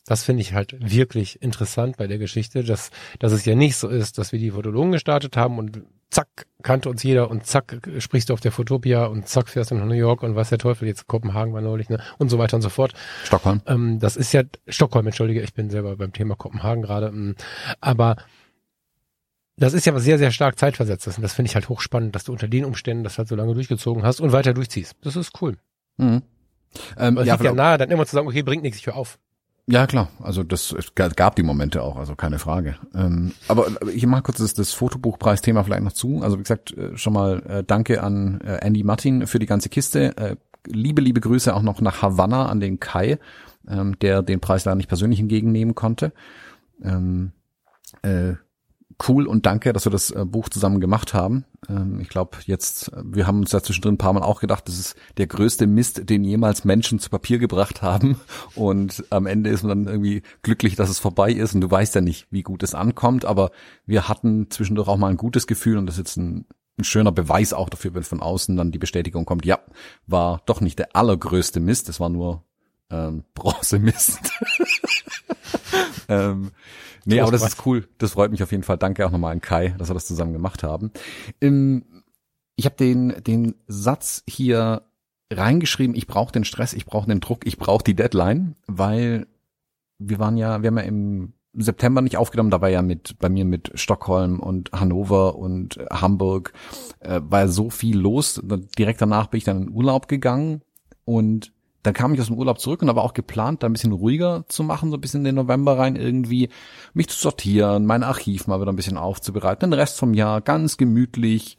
Das 0.07 0.25
finde 0.25 0.41
ich 0.41 0.55
halt 0.55 0.77
wirklich 0.81 1.43
interessant 1.43 1.99
bei 1.99 2.07
der 2.07 2.19
Geschichte, 2.19 2.65
dass, 2.65 2.91
dass 3.19 3.33
es 3.33 3.45
ja 3.45 3.55
nicht 3.55 3.77
so 3.77 3.89
ist, 3.89 4.17
dass 4.17 4.33
wir 4.33 4.39
die 4.39 4.51
Fotologen 4.51 4.93
gestartet 4.93 5.37
haben 5.37 5.59
und 5.59 5.83
zack, 6.11 6.47
kannte 6.63 6.89
uns 6.89 7.03
jeder 7.03 7.31
und 7.31 7.47
zack, 7.47 7.81
sprichst 7.99 8.31
du 8.31 8.35
auf 8.35 8.41
der 8.41 8.53
Fotopia 8.53 9.07
und 9.07 9.29
zack, 9.29 9.49
fährst 9.49 9.71
du 9.71 9.75
nach 9.75 9.87
New 9.87 9.95
York 9.95 10.23
und 10.23 10.37
was 10.37 10.49
der 10.49 10.59
Teufel, 10.59 10.89
jetzt 10.89 11.07
Kopenhagen 11.07 11.53
war 11.53 11.61
neulich, 11.61 11.89
ne, 11.89 12.01
und 12.19 12.29
so 12.29 12.39
weiter 12.39 12.57
und 12.57 12.63
so 12.63 12.69
fort. 12.69 12.95
Stockholm. 13.25 13.61
Ähm, 13.67 13.99
das 14.01 14.17
ist 14.17 14.33
ja, 14.33 14.43
Stockholm, 14.69 15.07
entschuldige, 15.07 15.43
ich 15.43 15.55
bin 15.55 15.71
selber 15.71 15.97
beim 15.97 16.13
Thema 16.13 16.37
Kopenhagen 16.37 16.83
gerade, 16.83 17.09
ähm, 17.09 17.35
aber 17.81 18.17
das 19.57 19.73
ist 19.73 19.87
ja 19.87 19.95
was 19.95 20.03
sehr, 20.03 20.19
sehr 20.19 20.31
stark 20.31 20.59
zeitversetztes 20.59 21.17
und 21.17 21.23
das 21.23 21.35
finde 21.35 21.49
ich 21.49 21.55
halt 21.55 21.69
hochspannend, 21.69 22.15
dass 22.15 22.25
du 22.25 22.33
unter 22.33 22.49
den 22.49 22.65
Umständen 22.65 23.05
das 23.05 23.19
halt 23.19 23.29
so 23.29 23.37
lange 23.37 23.55
durchgezogen 23.55 24.03
hast 24.03 24.21
und 24.21 24.33
weiter 24.33 24.55
durchziehst. 24.55 24.97
Das 25.03 25.17
ist 25.17 25.41
cool. 25.41 25.57
Mhm. 25.97 26.23
Ähm, 26.99 27.17
ja, 27.19 27.35
liegt 27.35 27.45
ja 27.45 27.53
nahe, 27.53 27.79
dann 27.79 27.91
immer 27.91 28.07
zu 28.07 28.17
sagen, 28.17 28.27
okay, 28.27 28.43
bringt 28.43 28.63
nichts, 28.63 28.79
ich 28.79 28.87
höre 28.87 28.97
auf. 28.97 29.19
Ja, 29.67 29.87
klar. 29.87 30.11
Also 30.23 30.43
das 30.43 30.73
es 30.73 30.95
gab 30.95 31.37
die 31.37 31.43
Momente 31.43 31.83
auch, 31.83 31.97
also 31.97 32.15
keine 32.17 32.39
Frage. 32.39 32.77
Ähm, 32.95 33.33
aber 33.49 33.67
ich 33.93 34.07
mache 34.07 34.23
kurz 34.23 34.39
das, 34.39 34.53
das 34.53 34.73
Fotobuchpreisthema 34.73 35.63
vielleicht 35.65 35.83
noch 35.83 35.93
zu. 35.93 36.21
Also 36.23 36.39
wie 36.39 36.43
gesagt, 36.43 36.77
äh, 36.77 36.97
schon 36.99 37.15
mal 37.15 37.43
äh, 37.47 37.65
danke 37.65 38.03
an 38.03 38.41
äh, 38.43 38.59
Andy 38.61 38.85
Martin 38.85 39.27
für 39.27 39.39
die 39.39 39.47
ganze 39.47 39.71
Kiste. 39.71 40.17
Äh, 40.19 40.37
liebe, 40.67 41.01
liebe 41.01 41.21
Grüße 41.21 41.55
auch 41.55 41.63
noch 41.63 41.81
nach 41.81 42.03
Havanna 42.03 42.47
an 42.47 42.61
den 42.61 42.79
Kai, 42.79 43.19
ähm, 43.67 43.99
der 44.01 44.23
den 44.23 44.41
Preis 44.41 44.67
leider 44.67 44.77
nicht 44.77 44.89
persönlich 44.89 45.21
entgegennehmen 45.21 45.75
konnte. 45.75 46.13
Ähm, 46.83 47.33
äh, 48.03 48.35
cool 49.09 49.27
und 49.27 49.47
danke, 49.47 49.73
dass 49.73 49.87
wir 49.87 49.93
das 49.93 50.11
äh, 50.11 50.25
Buch 50.25 50.49
zusammen 50.49 50.81
gemacht 50.81 51.15
haben. 51.15 51.45
Ähm, 51.69 52.01
ich 52.01 52.09
glaube, 52.09 52.39
jetzt, 52.47 52.93
äh, 52.93 53.03
wir 53.05 53.27
haben 53.27 53.41
uns 53.41 53.53
ja 53.53 53.63
zwischendrin 53.63 53.95
ein 53.95 53.99
paar 53.99 54.13
Mal 54.13 54.23
auch 54.23 54.41
gedacht, 54.41 54.69
das 54.69 54.79
ist 54.79 54.97
der 55.17 55.27
größte 55.27 55.67
Mist, 55.67 56.09
den 56.09 56.25
jemals 56.25 56.65
Menschen 56.65 56.99
zu 56.99 57.11
Papier 57.11 57.39
gebracht 57.39 57.83
haben. 57.83 58.21
Und 58.55 59.05
am 59.11 59.27
Ende 59.27 59.51
ist 59.51 59.63
man 59.63 59.85
dann 59.85 59.93
irgendwie 59.93 60.23
glücklich, 60.43 60.77
dass 60.77 60.91
es 60.91 60.99
vorbei 60.99 61.33
ist 61.33 61.55
und 61.55 61.61
du 61.61 61.71
weißt 61.71 61.95
ja 61.95 62.01
nicht, 62.01 62.27
wie 62.31 62.43
gut 62.43 62.63
es 62.63 62.75
ankommt. 62.75 63.25
Aber 63.25 63.51
wir 63.87 64.09
hatten 64.09 64.51
zwischendurch 64.51 64.89
auch 64.89 64.97
mal 64.97 65.11
ein 65.11 65.17
gutes 65.17 65.47
Gefühl 65.47 65.79
und 65.79 65.87
das 65.87 65.97
ist 65.97 66.01
jetzt 66.01 66.17
ein, 66.17 66.47
ein 66.79 66.85
schöner 66.85 67.13
Beweis 67.13 67.53
auch 67.53 67.69
dafür, 67.69 67.95
wenn 67.95 68.03
von 68.03 68.21
außen 68.21 68.57
dann 68.57 68.73
die 68.73 68.79
Bestätigung 68.79 69.25
kommt, 69.25 69.45
ja, 69.47 69.61
war 70.07 70.43
doch 70.47 70.61
nicht 70.61 70.79
der 70.79 70.97
allergrößte 70.97 71.61
Mist, 71.61 71.89
es 71.89 72.01
war 72.01 72.09
nur 72.09 72.43
ähm, 72.91 73.25
Bronzemist. 73.35 74.21
ähm, 76.09 76.51
Nee, 77.07 77.21
aber 77.21 77.33
das 77.33 77.43
ist 77.43 77.67
cool. 77.67 77.87
Das 77.99 78.13
freut 78.13 78.31
mich 78.31 78.43
auf 78.43 78.51
jeden 78.51 78.63
Fall. 78.63 78.79
Danke 78.79 79.07
auch 79.07 79.11
nochmal 79.11 79.33
an 79.33 79.41
Kai, 79.41 79.75
dass 79.79 79.91
wir 79.91 79.95
das 79.95 80.07
zusammen 80.07 80.33
gemacht 80.33 80.63
haben. 80.63 80.91
Ähm, 81.41 81.85
ich 82.57 82.67
habe 82.67 82.77
den, 82.77 83.15
den 83.25 83.55
Satz 83.67 84.23
hier 84.29 84.83
reingeschrieben, 85.33 85.97
ich 85.97 86.07
brauche 86.07 86.33
den 86.33 86.45
Stress, 86.45 86.73
ich 86.73 86.87
brauche 86.87 87.09
den 87.09 87.21
Druck, 87.21 87.47
ich 87.47 87.59
brauche 87.59 87.83
die 87.83 87.95
Deadline, 87.95 88.57
weil 88.67 89.27
wir 89.99 90.19
waren 90.19 90.37
ja, 90.37 90.63
wir 90.63 90.69
haben 90.69 90.79
ja 90.79 90.85
im 90.85 91.33
September 91.55 92.01
nicht 92.01 92.17
aufgenommen, 92.17 92.51
da 92.51 92.61
war 92.61 92.69
ja 92.69 92.83
mit 92.83 93.19
bei 93.19 93.29
mir 93.29 93.45
mit 93.45 93.71
Stockholm 93.75 94.41
und 94.41 94.73
Hannover 94.73 95.37
und 95.37 95.79
Hamburg 95.91 96.53
äh, 97.01 97.21
war 97.23 97.41
ja 97.41 97.49
so 97.49 97.71
viel 97.71 97.99
los. 97.99 98.41
Direkt 98.79 99.01
danach 99.01 99.29
bin 99.29 99.39
ich 99.39 99.45
dann 99.45 99.63
in 99.63 99.71
Urlaub 99.71 100.09
gegangen 100.09 100.63
und 101.05 101.53
dann 101.85 101.95
kam 101.95 102.15
ich 102.15 102.21
aus 102.21 102.27
dem 102.29 102.39
Urlaub 102.39 102.59
zurück 102.59 102.83
und 102.83 102.89
aber 102.89 103.05
auch 103.05 103.13
geplant, 103.13 103.63
da 103.63 103.69
ein 103.69 103.73
bisschen 103.75 103.93
ruhiger 103.93 104.45
zu 104.49 104.65
machen, 104.65 104.91
so 104.91 104.97
ein 104.97 105.01
bisschen 105.01 105.21
in 105.21 105.25
den 105.27 105.35
November 105.35 105.79
rein 105.79 105.97
irgendwie, 105.97 106.49
mich 106.95 107.09
zu 107.09 107.19
sortieren, 107.19 107.85
mein 107.85 108.03
Archiv 108.03 108.47
mal 108.47 108.61
wieder 108.61 108.73
ein 108.73 108.77
bisschen 108.77 108.97
aufzubereiten, 108.97 109.71
den 109.71 109.79
Rest 109.79 109.99
vom 109.99 110.15
Jahr 110.15 110.41
ganz 110.41 110.79
gemütlich, 110.79 111.59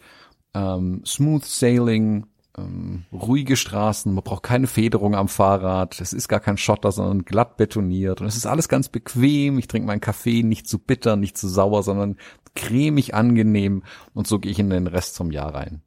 ähm, 0.55 1.03
smooth 1.05 1.45
sailing, 1.45 2.25
ähm, 2.57 3.05
ruhige 3.13 3.55
Straßen, 3.55 4.11
man 4.11 4.23
braucht 4.23 4.41
keine 4.41 4.65
Federung 4.65 5.13
am 5.13 5.27
Fahrrad, 5.27 6.01
es 6.01 6.11
ist 6.11 6.27
gar 6.27 6.39
kein 6.39 6.57
Schotter, 6.57 6.91
sondern 6.91 7.23
glatt 7.23 7.55
betoniert 7.55 8.19
und 8.19 8.27
es 8.27 8.35
ist 8.35 8.47
alles 8.47 8.67
ganz 8.67 8.89
bequem, 8.89 9.59
ich 9.59 9.67
trinke 9.67 9.85
meinen 9.85 10.01
Kaffee 10.01 10.41
nicht 10.41 10.67
zu 10.67 10.79
bitter, 10.79 11.17
nicht 11.17 11.37
zu 11.37 11.47
sauer, 11.47 11.83
sondern 11.83 12.17
cremig 12.55 13.13
angenehm 13.13 13.83
und 14.15 14.25
so 14.25 14.39
gehe 14.39 14.51
ich 14.51 14.59
in 14.59 14.71
den 14.71 14.87
Rest 14.87 15.17
vom 15.17 15.29
Jahr 15.29 15.53
rein. 15.53 15.83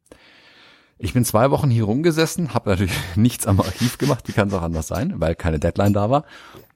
Ich 1.01 1.13
bin 1.13 1.23
zwei 1.23 1.49
Wochen 1.49 1.69
hier 1.69 1.85
rumgesessen, 1.85 2.53
habe 2.53 2.71
natürlich 2.71 2.93
nichts 3.15 3.47
am 3.47 3.61
Archiv 3.61 3.97
gemacht, 3.97 4.27
wie 4.27 4.33
kann 4.33 4.49
es 4.49 4.53
auch 4.53 4.61
anders 4.61 4.87
sein, 4.87 5.13
weil 5.15 5.33
keine 5.33 5.57
Deadline 5.57 5.93
da 5.93 6.09
war. 6.09 6.25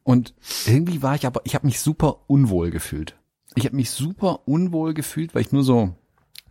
Und 0.04 0.34
irgendwie 0.66 1.02
war 1.02 1.16
ich 1.16 1.26
aber, 1.26 1.42
ich 1.44 1.56
habe 1.56 1.68
mich 1.68 1.82
super 1.82 2.22
unwohl 2.28 2.72
gefühlt. 2.72 3.18
Ich 3.56 3.66
habe 3.66 3.76
mich 3.76 3.92
super 3.92 4.48
unwohl 4.48 4.94
gefühlt, 4.94 5.36
weil 5.36 5.42
ich 5.42 5.52
nur 5.52 5.64
so, 5.64 5.94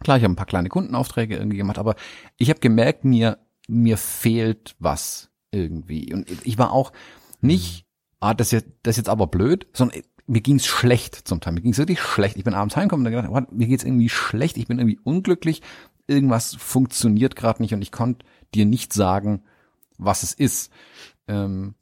klar, 0.00 0.18
ich 0.18 0.22
habe 0.22 0.32
ein 0.32 0.36
paar 0.36 0.46
kleine 0.46 0.68
Kundenaufträge 0.68 1.36
irgendwie 1.36 1.56
gemacht, 1.56 1.78
aber 1.78 1.96
ich 2.36 2.50
habe 2.50 2.60
gemerkt, 2.60 3.04
mir, 3.04 3.38
mir 3.68 3.96
fehlt 3.96 4.76
was 4.78 5.30
irgendwie. 5.50 6.12
Und 6.12 6.30
ich 6.44 6.58
war 6.58 6.72
auch 6.72 6.92
nicht, 7.40 7.86
ah, 8.20 8.34
das 8.34 8.48
ist 8.48 8.52
jetzt, 8.52 8.68
das 8.82 8.92
ist 8.92 8.98
jetzt 8.98 9.08
aber 9.08 9.26
blöd, 9.26 9.66
sondern 9.72 10.02
mir 10.26 10.40
ging's 10.40 10.66
schlecht 10.66 11.14
zum 11.26 11.40
Teil. 11.40 11.54
Mir 11.54 11.62
ging's 11.62 11.78
wirklich 11.78 12.00
schlecht. 12.00 12.36
Ich 12.36 12.44
bin 12.44 12.54
abends 12.54 12.76
heimgekommen 12.76 13.06
und 13.06 13.12
gedacht, 13.12 13.28
oh, 13.30 13.54
mir 13.54 13.66
geht's 13.66 13.84
irgendwie 13.84 14.08
schlecht, 14.08 14.56
ich 14.56 14.68
bin 14.68 14.78
irgendwie 14.78 15.00
unglücklich 15.02 15.62
irgendwas 16.06 16.54
funktioniert 16.54 17.36
gerade 17.36 17.62
nicht 17.62 17.74
und 17.74 17.82
ich 17.82 17.92
konnte 17.92 18.24
dir 18.54 18.66
nicht 18.66 18.92
sagen, 18.92 19.42
was 19.98 20.22
es 20.22 20.32
ist. 20.32 20.72
Ähm, 21.28 21.74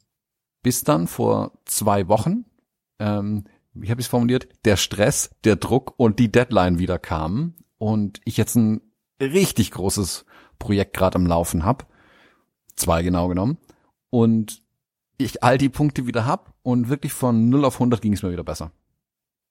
bis 0.63 0.83
dann 0.83 1.07
vor 1.07 1.53
zwei 1.65 2.07
Wochen, 2.07 2.45
ähm, 2.99 3.45
wie 3.73 3.89
habe 3.89 4.01
ich 4.01 4.07
es 4.07 4.11
formuliert, 4.11 4.47
der 4.65 4.77
Stress, 4.77 5.31
der 5.43 5.55
Druck 5.55 5.93
und 5.97 6.19
die 6.19 6.31
Deadline 6.31 6.77
wieder 6.77 6.99
kamen 6.99 7.55
und 7.77 8.21
ich 8.25 8.37
jetzt 8.37 8.55
ein 8.55 8.81
richtig 9.19 9.71
großes 9.71 10.25
Projekt 10.59 10.95
gerade 10.95 11.15
am 11.15 11.25
Laufen 11.25 11.65
hab, 11.65 11.87
zwei 12.75 13.01
genau 13.01 13.27
genommen, 13.27 13.57
und 14.09 14.61
ich 15.17 15.43
all 15.43 15.57
die 15.57 15.69
Punkte 15.69 16.05
wieder 16.05 16.25
hab 16.25 16.53
und 16.63 16.89
wirklich 16.89 17.13
von 17.13 17.49
0 17.49 17.65
auf 17.65 17.75
100 17.75 18.01
ging 18.01 18.13
es 18.13 18.23
mir 18.23 18.31
wieder 18.31 18.43
besser. 18.43 18.71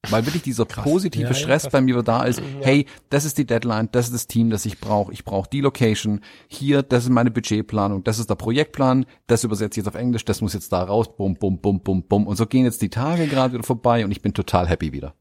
Weil 0.09 0.25
wirklich 0.25 0.43
dieser 0.43 0.65
krass. 0.65 0.85
positive 0.85 1.29
ja, 1.29 1.35
Stress 1.35 1.65
ja, 1.65 1.71
bei 1.71 1.81
mir 1.83 2.03
da 2.03 2.23
ist, 2.23 2.41
hey, 2.63 2.87
das 3.11 3.27
ist 3.27 3.37
die 3.37 3.45
Deadline, 3.45 3.91
das 3.93 4.07
ist 4.07 4.15
das 4.15 4.27
Team, 4.27 4.49
das 4.49 4.65
ich 4.65 4.81
brauche, 4.81 5.13
ich 5.13 5.25
brauche 5.25 5.49
die 5.51 5.61
Location, 5.61 6.21
hier, 6.49 6.83
das 6.83 7.05
ist 7.05 7.11
meine 7.11 7.31
Budgetplanung, 7.31 8.03
das 8.03 8.19
ist 8.19 8.31
der 8.31 8.35
Projektplan, 8.35 9.05
das 9.27 9.45
übersetze 9.45 9.79
ich 9.79 9.85
jetzt 9.85 9.95
auf 9.95 10.01
Englisch, 10.01 10.25
das 10.25 10.41
muss 10.41 10.55
jetzt 10.55 10.73
da 10.73 10.83
raus, 10.83 11.15
bum, 11.15 11.35
bum, 11.35 11.59
bum, 11.59 11.81
bum, 11.81 12.03
bum. 12.03 12.27
Und 12.27 12.37
so 12.37 12.47
gehen 12.47 12.65
jetzt 12.65 12.81
die 12.81 12.89
Tage 12.89 13.27
gerade 13.27 13.53
wieder 13.53 13.63
vorbei 13.63 14.05
und 14.05 14.11
ich 14.11 14.23
bin 14.23 14.33
total 14.33 14.69
happy 14.69 14.93
wieder. 14.93 15.15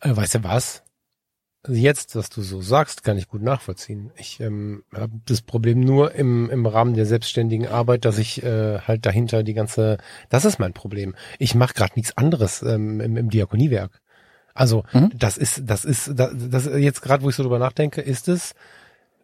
Äh, 0.00 0.14
weißt 0.14 0.36
du 0.36 0.44
was? 0.44 0.82
Also 1.64 1.78
jetzt, 1.78 2.14
was 2.14 2.30
du 2.30 2.40
so 2.42 2.62
sagst, 2.62 3.02
kann 3.02 3.18
ich 3.18 3.28
gut 3.28 3.42
nachvollziehen. 3.42 4.12
Ich 4.16 4.38
ähm, 4.40 4.84
habe 4.94 5.12
das 5.26 5.42
Problem 5.42 5.80
nur 5.80 6.14
im, 6.14 6.48
im 6.50 6.66
Rahmen 6.66 6.94
der 6.94 7.04
selbstständigen 7.04 7.66
Arbeit, 7.66 8.04
dass 8.04 8.18
ich 8.18 8.42
äh, 8.42 8.78
halt 8.80 9.04
dahinter 9.04 9.42
die 9.42 9.54
ganze, 9.54 9.98
das 10.28 10.44
ist 10.44 10.60
mein 10.60 10.72
Problem. 10.72 11.16
Ich 11.38 11.54
mache 11.54 11.74
gerade 11.74 11.94
nichts 11.96 12.16
anderes 12.16 12.62
ähm, 12.62 13.00
im, 13.00 13.16
im 13.16 13.28
Diakoniewerk. 13.28 14.00
Also 14.54 14.84
mhm. 14.92 15.10
das 15.16 15.36
ist, 15.36 15.62
das 15.66 15.84
ist, 15.84 16.12
das, 16.14 16.30
das 16.34 16.66
jetzt 16.66 17.02
gerade, 17.02 17.22
wo 17.22 17.28
ich 17.28 17.36
so 17.36 17.42
drüber 17.42 17.58
nachdenke, 17.58 18.00
ist 18.00 18.28
es 18.28 18.54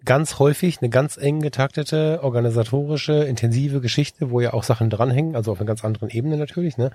ganz 0.05 0.39
häufig 0.39 0.78
eine 0.80 0.91
ganz 0.91 1.16
eng 1.16 1.41
getaktete, 1.41 2.20
organisatorische, 2.22 3.24
intensive 3.24 3.80
Geschichte, 3.80 4.30
wo 4.30 4.41
ja 4.41 4.53
auch 4.53 4.64
Sachen 4.64 4.91
dranhängen, 4.91 5.35
also 5.35 5.53
auf 5.53 5.61
einer 5.61 5.66
ganz 5.66 5.85
anderen 5.85 6.11
Ebene 6.11 6.37
natürlich, 6.37 6.76
ne? 6.76 6.91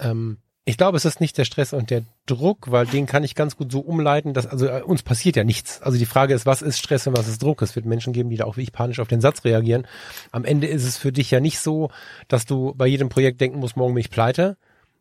Ähm, 0.00 0.38
ich 0.66 0.78
glaube, 0.78 0.96
es 0.96 1.04
ist 1.04 1.20
nicht 1.20 1.36
der 1.36 1.44
Stress 1.44 1.74
und 1.74 1.90
der 1.90 2.02
Druck, 2.24 2.70
weil 2.70 2.86
den 2.86 3.06
kann 3.06 3.22
ich 3.22 3.34
ganz 3.34 3.56
gut 3.56 3.70
so 3.70 3.80
umleiten, 3.80 4.32
dass, 4.32 4.46
also 4.46 4.66
äh, 4.66 4.82
uns 4.82 5.02
passiert 5.02 5.36
ja 5.36 5.44
nichts. 5.44 5.82
Also 5.82 5.98
die 5.98 6.06
Frage 6.06 6.32
ist, 6.32 6.46
was 6.46 6.62
ist 6.62 6.78
Stress 6.78 7.06
und 7.06 7.16
was 7.16 7.28
ist 7.28 7.42
Druck? 7.42 7.60
Es 7.60 7.76
wird 7.76 7.84
Menschen 7.84 8.14
geben, 8.14 8.30
die 8.30 8.36
da 8.36 8.44
auch 8.44 8.56
wie 8.56 8.62
ich 8.62 8.72
panisch 8.72 8.98
auf 8.98 9.08
den 9.08 9.20
Satz 9.20 9.44
reagieren. 9.44 9.86
Am 10.32 10.44
Ende 10.44 10.66
ist 10.66 10.84
es 10.84 10.96
für 10.96 11.12
dich 11.12 11.30
ja 11.30 11.40
nicht 11.40 11.58
so, 11.58 11.90
dass 12.28 12.46
du 12.46 12.74
bei 12.76 12.86
jedem 12.86 13.10
Projekt 13.10 13.42
denken 13.42 13.58
musst, 13.58 13.76
morgen 13.76 13.92
bin 13.92 14.00
ich 14.00 14.10
pleite, 14.10 14.56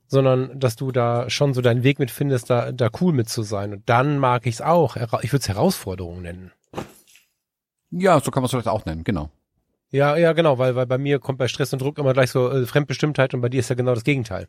sondern 0.07 0.59
dass 0.59 0.75
du 0.75 0.91
da 0.91 1.29
schon 1.29 1.53
so 1.53 1.61
deinen 1.61 1.83
Weg 1.83 1.97
mit 1.97 2.11
findest, 2.11 2.49
da, 2.49 2.73
da 2.73 2.89
cool 2.99 3.13
mit 3.13 3.29
zu 3.29 3.43
sein. 3.43 3.71
Und 3.71 3.87
dann 3.87 4.19
mag 4.19 4.45
ich 4.45 4.55
es 4.55 4.61
auch. 4.61 4.97
Ich 4.97 5.31
würde 5.31 5.41
es 5.41 5.47
Herausforderung 5.47 6.23
nennen. 6.23 6.51
Ja, 7.89 8.19
so 8.19 8.31
kann 8.31 8.41
man 8.41 8.45
es 8.45 8.51
vielleicht 8.51 8.67
auch 8.67 8.85
nennen, 8.85 9.05
genau. 9.05 9.29
Ja, 9.91 10.17
ja, 10.17 10.33
genau, 10.33 10.57
weil, 10.57 10.75
weil 10.75 10.87
bei 10.87 10.97
mir 10.97 11.19
kommt 11.19 11.37
bei 11.37 11.47
Stress 11.47 11.71
und 11.71 11.81
Druck 11.81 11.99
immer 11.99 12.13
gleich 12.13 12.31
so 12.31 12.49
äh, 12.49 12.65
Fremdbestimmtheit 12.65 13.35
und 13.35 13.41
bei 13.41 13.49
dir 13.49 13.59
ist 13.59 13.69
ja 13.69 13.75
genau 13.75 13.93
das 13.93 14.03
Gegenteil. 14.03 14.47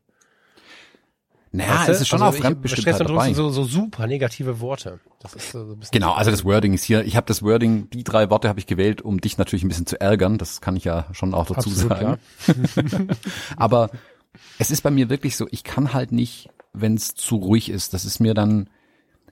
Naja, 1.54 1.70
weißt 1.70 1.88
du? 1.88 1.92
es 1.92 2.00
ist 2.00 2.08
schon 2.08 2.20
also 2.20 2.36
auch 2.36 2.44
und 2.44 3.00
dabei. 3.00 3.32
So, 3.32 3.48
so 3.48 3.62
super 3.62 4.08
negative 4.08 4.58
Worte. 4.58 4.98
Das 5.20 5.34
ist 5.34 5.52
so 5.52 5.60
ein 5.60 5.78
bisschen 5.78 5.92
genau, 5.92 6.12
also 6.12 6.32
das 6.32 6.44
Wording 6.44 6.74
ist 6.74 6.82
hier, 6.82 7.04
ich 7.04 7.14
habe 7.14 7.28
das 7.28 7.44
Wording, 7.44 7.88
die 7.90 8.02
drei 8.02 8.28
Worte 8.28 8.48
habe 8.48 8.58
ich 8.58 8.66
gewählt, 8.66 9.02
um 9.02 9.20
dich 9.20 9.38
natürlich 9.38 9.62
ein 9.62 9.68
bisschen 9.68 9.86
zu 9.86 10.00
ärgern, 10.00 10.36
das 10.36 10.60
kann 10.60 10.74
ich 10.74 10.82
ja 10.82 11.06
schon 11.12 11.32
auch 11.32 11.46
dazu 11.46 11.70
Absolut, 11.70 11.88
sagen. 11.88 12.18
Aber 13.56 13.90
es 14.58 14.72
ist 14.72 14.82
bei 14.82 14.90
mir 14.90 15.10
wirklich 15.10 15.36
so, 15.36 15.46
ich 15.52 15.62
kann 15.62 15.94
halt 15.94 16.10
nicht, 16.10 16.50
wenn 16.72 16.94
es 16.94 17.14
zu 17.14 17.36
ruhig 17.36 17.70
ist, 17.70 17.94
das 17.94 18.04
ist 18.04 18.18
mir 18.18 18.34
dann 18.34 18.68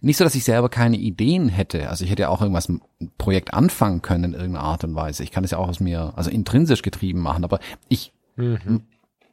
nicht 0.01 0.16
so, 0.16 0.23
dass 0.23 0.37
ich 0.37 0.45
selber 0.45 0.68
keine 0.68 0.99
Ideen 0.99 1.49
hätte. 1.49 1.89
Also 1.89 2.05
ich 2.05 2.11
hätte 2.11 2.23
ja 2.23 2.29
auch 2.29 2.41
irgendwas 2.41 2.68
ein 2.68 2.81
Projekt 3.18 3.53
anfangen 3.53 4.01
können 4.01 4.25
in 4.25 4.35
irgendeiner 4.35 4.64
Art 4.64 4.85
und 4.85 4.95
Weise. 4.95 5.25
Ich 5.25 5.33
kann 5.33 5.43
es 5.43 5.51
ja 5.51 5.59
auch 5.59 5.68
aus 5.68 5.81
mir, 5.81 6.12
also 6.14 6.31
intrinsisch 6.31 6.83
getrieben 6.83 7.20
machen, 7.20 7.43
aber 7.43 7.59
ich 7.89 8.12
mhm 8.37 8.83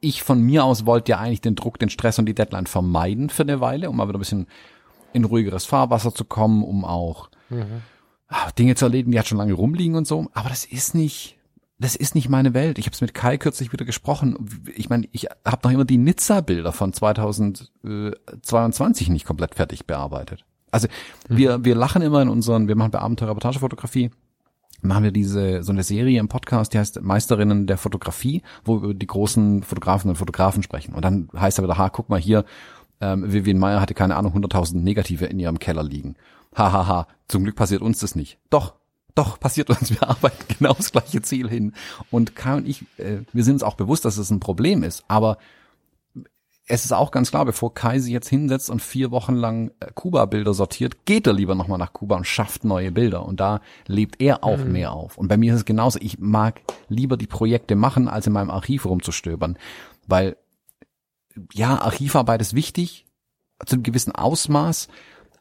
ich 0.02 0.24
von 0.24 0.42
mir 0.42 0.64
aus 0.64 0.86
wollte 0.86 1.12
ja 1.12 1.20
eigentlich 1.20 1.42
den 1.42 1.56
Druck, 1.56 1.78
den 1.80 1.90
Stress 1.90 2.20
und 2.20 2.26
die 2.26 2.36
Deadline 2.36 2.68
vermeiden 2.68 3.30
für 3.30 3.44
eine 3.44 3.62
Weile, 3.62 3.90
um 3.90 3.98
mal 3.98 4.08
wieder 4.08 4.18
ein 4.18 4.22
bisschen 4.22 4.48
in 5.14 5.26
ruhigeres 5.26 5.66
Fahrwasser 5.66 6.14
zu 6.14 6.26
kommen, 6.26 6.64
um 6.64 6.86
auch 6.86 7.30
mhm. 7.50 7.82
Dinge 8.58 8.76
zu 8.76 8.86
erledigen, 8.86 9.12
die 9.12 9.18
halt 9.18 9.28
schon 9.28 9.40
lange 9.40 9.54
rumliegen 9.54 9.96
und 9.96 10.08
so. 10.08 10.28
Aber 10.34 10.50
das 10.50 10.66
ist 10.66 10.96
nicht, 10.96 11.38
das 11.80 11.96
ist 11.96 12.16
nicht 12.16 12.30
meine 12.30 12.54
Welt. 12.54 12.78
Ich 12.78 12.86
habe 12.86 12.94
es 12.94 13.02
mit 13.02 13.14
Kai 13.14 13.38
kürzlich 13.38 13.74
wieder 13.74 13.86
gesprochen. 13.86 14.62
Ich 14.76 14.90
meine, 14.90 15.08
ich 15.12 15.28
habe 15.46 15.60
noch 15.64 15.72
immer 15.72 15.86
die 15.86 15.98
Nizza-Bilder 15.98 16.72
von 16.72 16.94
2022 16.94 19.10
nicht 19.10 19.26
komplett 19.26 19.56
fertig 19.56 19.88
bearbeitet. 19.88 20.46
Also 20.72 20.88
mhm. 21.28 21.38
wir, 21.38 21.66
wir 21.66 21.76
lachen 21.76 22.02
immer 22.02 22.22
in 22.22 22.30
unseren, 22.30 22.68
wir 22.68 22.76
machen 22.76 22.92
bei 22.92 23.00
Abenteuer-Reportagefotografie, 23.00 24.12
machen 24.82 25.04
wir 25.04 25.12
diese 25.12 25.64
so 25.64 25.72
eine 25.72 25.84
Serie 25.84 26.20
im 26.20 26.28
Podcast, 26.28 26.74
die 26.74 26.80
heißt 26.80 27.02
Meisterinnen 27.02 27.68
der 27.68 27.78
Fotografie, 27.78 28.42
wo 28.64 28.82
wir 28.82 28.90
über 28.90 28.94
die 28.94 29.08
großen 29.08 29.64
Fotografen 29.64 30.10
und 30.10 30.16
Fotografen 30.16 30.64
sprechen. 30.64 30.94
Und 30.94 31.04
dann 31.04 31.30
heißt 31.36 31.60
er 31.60 31.64
wieder, 31.64 31.78
ha, 31.78 31.90
guck 31.90 32.10
mal 32.10 32.20
hier, 32.20 32.46
ähm, 33.02 33.32
Vivian 33.32 33.58
Meyer 33.58 33.82
hatte 33.82 33.94
keine 33.94 34.16
Ahnung 34.16 34.34
100.000 34.36 34.78
Negative 34.78 35.26
in 35.26 35.40
ihrem 35.40 35.60
Keller 35.60 35.84
liegen. 35.84 36.16
Ha, 36.56 36.72
ha, 36.72 36.88
ha, 36.88 37.08
zum 37.28 37.44
Glück 37.44 37.56
passiert 37.56 37.82
uns 37.82 38.00
das 38.00 38.16
nicht. 38.16 38.38
Doch, 38.50 38.74
doch, 39.16 39.40
passiert 39.40 39.70
uns. 39.70 39.90
Wir 39.90 40.04
arbeiten 40.08 40.46
genau 40.58 40.74
das 40.74 40.92
gleiche 40.92 41.22
Ziel 41.22 41.50
hin. 41.50 41.74
Und 42.12 42.36
Kai 42.36 42.56
und 42.56 42.68
ich, 42.68 42.84
äh, 42.98 43.20
wir 43.34 43.44
sind 43.44 43.56
uns 43.56 43.64
auch 43.64 43.76
bewusst, 43.76 44.06
dass 44.06 44.18
es 44.18 44.30
ein 44.30 44.40
Problem 44.40 44.84
ist. 44.84 45.04
Aber 45.08 45.38
es 46.70 46.86
ist 46.86 46.94
auch 46.94 47.10
ganz 47.10 47.32
klar, 47.32 47.46
bevor 47.46 47.74
Kai 47.74 47.98
sich 47.98 48.14
jetzt 48.14 48.30
hinsetzt 48.30 48.70
und 48.70 48.82
vier 48.82 49.10
Wochen 49.10 49.34
lang 49.34 49.72
äh, 49.80 49.88
Kuba-Bilder 49.94 50.54
sortiert, 50.54 51.04
geht 51.06 51.26
er 51.26 51.34
lieber 51.34 51.56
nochmal 51.56 51.80
nach 51.80 51.94
Kuba 51.94 52.16
und 52.16 52.28
schafft 52.28 52.64
neue 52.64 52.92
Bilder. 52.92 53.26
Und 53.26 53.40
da 53.40 53.60
lebt 53.88 54.22
er 54.22 54.44
auch 54.44 54.60
mhm. 54.60 54.72
mehr 54.72 54.94
auf. 54.94 55.18
Und 55.18 55.28
bei 55.28 55.36
mir 55.36 55.54
ist 55.54 55.62
es 55.62 55.66
genauso. 55.66 55.98
Ich 56.00 56.20
mag 56.20 56.62
lieber 56.88 57.18
die 57.18 57.28
Projekte 57.28 57.76
machen, 57.76 58.08
als 58.08 58.28
in 58.28 58.34
meinem 58.34 58.52
Archiv 58.52 58.86
rumzustöbern. 58.86 59.58
Weil, 60.08 60.38
ja, 61.54 61.82
Archivarbeit 61.82 62.40
ist 62.40 62.54
wichtig, 62.54 63.08
zu 63.66 63.76
einem 63.76 63.84
gewissen 63.84 64.14
Ausmaß. 64.14 64.90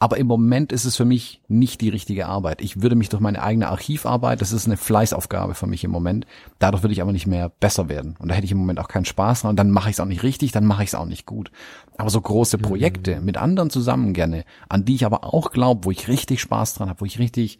Aber 0.00 0.16
im 0.16 0.28
Moment 0.28 0.70
ist 0.70 0.84
es 0.84 0.96
für 0.96 1.04
mich 1.04 1.42
nicht 1.48 1.80
die 1.80 1.88
richtige 1.88 2.26
Arbeit. 2.26 2.60
Ich 2.60 2.82
würde 2.82 2.94
mich 2.94 3.08
durch 3.08 3.20
meine 3.20 3.42
eigene 3.42 3.68
Archivarbeit, 3.68 4.40
das 4.40 4.52
ist 4.52 4.66
eine 4.66 4.76
Fleißaufgabe 4.76 5.54
für 5.54 5.66
mich 5.66 5.82
im 5.82 5.90
Moment, 5.90 6.24
dadurch 6.60 6.84
würde 6.84 6.92
ich 6.92 7.02
aber 7.02 7.12
nicht 7.12 7.26
mehr 7.26 7.48
besser 7.48 7.88
werden. 7.88 8.16
Und 8.20 8.28
da 8.28 8.34
hätte 8.34 8.44
ich 8.44 8.52
im 8.52 8.58
Moment 8.58 8.78
auch 8.78 8.88
keinen 8.88 9.06
Spaß 9.06 9.42
dran. 9.42 9.50
Und 9.50 9.56
dann 9.56 9.70
mache 9.70 9.90
ich 9.90 9.96
es 9.96 10.00
auch 10.00 10.06
nicht 10.06 10.22
richtig, 10.22 10.52
dann 10.52 10.66
mache 10.66 10.84
ich 10.84 10.90
es 10.90 10.94
auch 10.94 11.06
nicht 11.06 11.26
gut. 11.26 11.50
Aber 11.96 12.10
so 12.10 12.20
große 12.20 12.58
mhm. 12.58 12.62
Projekte 12.62 13.16
mhm. 13.16 13.24
mit 13.24 13.36
anderen 13.36 13.70
zusammen 13.70 14.12
gerne, 14.12 14.44
an 14.68 14.84
die 14.84 14.94
ich 14.94 15.04
aber 15.04 15.24
auch 15.24 15.50
glaube, 15.50 15.84
wo 15.84 15.90
ich 15.90 16.06
richtig 16.06 16.40
Spaß 16.40 16.74
dran 16.74 16.88
habe, 16.88 17.00
wo 17.00 17.04
ich 17.04 17.18
richtig 17.18 17.58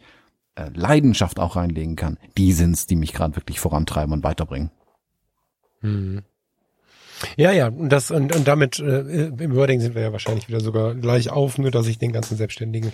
äh, 0.55 0.69
Leidenschaft 0.73 1.39
auch 1.39 1.57
reinlegen 1.57 1.97
kann, 1.97 2.17
die 2.37 2.53
sind's, 2.53 2.85
die 2.85 2.95
mich 2.95 3.11
gerade 3.11 3.35
wirklich 3.35 3.59
vorantreiben 3.59 4.13
und 4.13 4.23
weiterbringen. 4.23 4.71
Mhm. 5.81 6.21
Ja, 7.37 7.51
ja, 7.51 7.67
und 7.67 7.89
das 7.89 8.11
und, 8.11 8.35
und 8.35 8.47
damit 8.47 8.79
äh, 8.79 9.27
im 9.27 9.55
Wording 9.55 9.81
sind 9.81 9.95
wir 9.95 10.01
ja 10.01 10.11
wahrscheinlich 10.11 10.47
wieder 10.47 10.59
sogar 10.59 10.95
gleich 10.95 11.29
auf, 11.29 11.57
nur 11.57 11.71
dass 11.71 11.87
ich 11.87 11.97
den 11.97 12.11
ganzen 12.11 12.37
Selbstständigen 12.37 12.91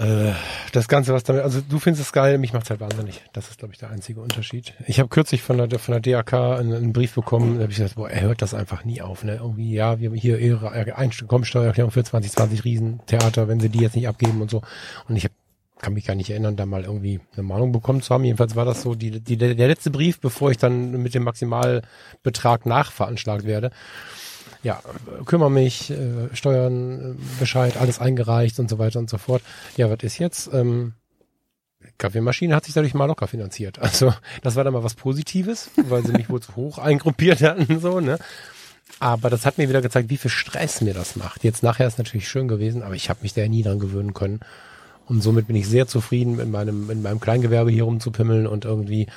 äh, 0.00 0.32
das 0.72 0.88
Ganze, 0.88 1.12
was 1.12 1.24
damit, 1.24 1.42
also 1.42 1.60
du 1.60 1.78
findest 1.78 2.06
es 2.06 2.12
geil, 2.12 2.38
mich 2.38 2.54
macht's 2.54 2.70
halt 2.70 2.80
wahnsinnig. 2.80 3.20
Das 3.34 3.50
ist, 3.50 3.58
glaube 3.58 3.74
ich, 3.74 3.78
der 3.78 3.90
einzige 3.90 4.20
Unterschied. 4.22 4.72
Ich 4.86 4.98
habe 4.98 5.10
kürzlich 5.10 5.42
von 5.42 5.58
der 5.58 5.78
von 5.78 5.92
der 5.92 6.00
DAK 6.00 6.32
einen, 6.32 6.72
einen 6.72 6.92
Brief 6.94 7.14
bekommen, 7.14 7.56
da 7.56 7.62
habe 7.62 7.72
ich 7.72 7.76
gesagt, 7.76 7.96
boah, 7.96 8.08
er 8.08 8.22
hört 8.22 8.40
das 8.40 8.54
einfach 8.54 8.84
nie 8.84 9.02
auf. 9.02 9.24
Ne? 9.24 9.34
Irgendwie, 9.34 9.74
ja, 9.74 10.00
wir 10.00 10.08
haben 10.08 10.16
hier 10.16 10.38
ihre 10.38 10.72
Einkommenssteuererklärung 10.72 11.90
für 11.90 12.02
2020 12.02 12.64
Riesentheater, 12.64 13.46
wenn 13.46 13.60
sie 13.60 13.68
die 13.68 13.80
jetzt 13.80 13.94
nicht 13.94 14.08
abgeben 14.08 14.40
und 14.40 14.50
so. 14.50 14.62
Und 15.06 15.16
ich 15.16 15.24
habe 15.24 15.34
kann 15.80 15.94
mich 15.94 16.06
gar 16.06 16.14
nicht 16.14 16.30
erinnern, 16.30 16.56
da 16.56 16.66
mal 16.66 16.84
irgendwie 16.84 17.20
eine 17.32 17.42
Mahnung 17.42 17.72
bekommen 17.72 18.02
zu 18.02 18.14
haben. 18.14 18.24
Jedenfalls 18.24 18.56
war 18.56 18.64
das 18.64 18.82
so 18.82 18.94
die, 18.94 19.20
die, 19.20 19.36
der 19.36 19.68
letzte 19.68 19.90
Brief, 19.90 20.20
bevor 20.20 20.50
ich 20.50 20.58
dann 20.58 20.92
mit 21.02 21.14
dem 21.14 21.24
Maximalbetrag 21.24 22.66
nachveranschlagt 22.66 23.44
werde. 23.44 23.70
Ja, 24.62 24.82
kümmere 25.24 25.50
mich, 25.50 25.90
äh, 25.90 26.34
Steuern, 26.34 27.12
äh, 27.12 27.14
Bescheid, 27.38 27.78
alles 27.78 27.98
eingereicht 27.98 28.58
und 28.60 28.68
so 28.68 28.78
weiter 28.78 28.98
und 28.98 29.08
so 29.08 29.16
fort. 29.16 29.42
Ja, 29.76 29.90
was 29.90 30.02
ist 30.02 30.18
jetzt? 30.18 30.50
Ähm, 30.52 30.92
Kaffeemaschine 31.96 32.54
hat 32.54 32.64
sich 32.66 32.74
dadurch 32.74 32.94
mal 32.94 33.06
locker 33.06 33.26
finanziert. 33.26 33.78
Also 33.78 34.12
das 34.42 34.56
war 34.56 34.64
dann 34.64 34.74
mal 34.74 34.84
was 34.84 34.94
Positives, 34.94 35.70
weil 35.76 36.04
sie 36.04 36.12
mich 36.12 36.28
wohl 36.28 36.40
zu 36.40 36.56
hoch 36.56 36.78
eingruppiert 36.78 37.40
hatten, 37.42 37.80
so, 37.80 38.00
ne? 38.00 38.18
Aber 38.98 39.30
das 39.30 39.46
hat 39.46 39.56
mir 39.56 39.68
wieder 39.68 39.80
gezeigt, 39.82 40.10
wie 40.10 40.16
viel 40.16 40.30
Stress 40.30 40.80
mir 40.80 40.94
das 40.94 41.16
macht. 41.16 41.44
Jetzt 41.44 41.62
nachher 41.62 41.86
ist 41.86 41.98
natürlich 41.98 42.28
schön 42.28 42.48
gewesen, 42.48 42.82
aber 42.82 42.94
ich 42.96 43.08
habe 43.08 43.20
mich 43.22 43.32
da 43.32 43.46
nie 43.46 43.62
dran 43.62 43.78
gewöhnen 43.78 44.14
können. 44.14 44.40
Und 45.10 45.24
somit 45.24 45.48
bin 45.48 45.56
ich 45.56 45.66
sehr 45.66 45.88
zufrieden, 45.88 46.38
in 46.38 46.52
meinem, 46.52 46.88
in 46.88 47.02
meinem 47.02 47.18
Kleingewerbe 47.18 47.72
hier 47.72 47.82
rumzupimmeln 47.82 48.46
und 48.46 48.64
irgendwie 48.64 49.08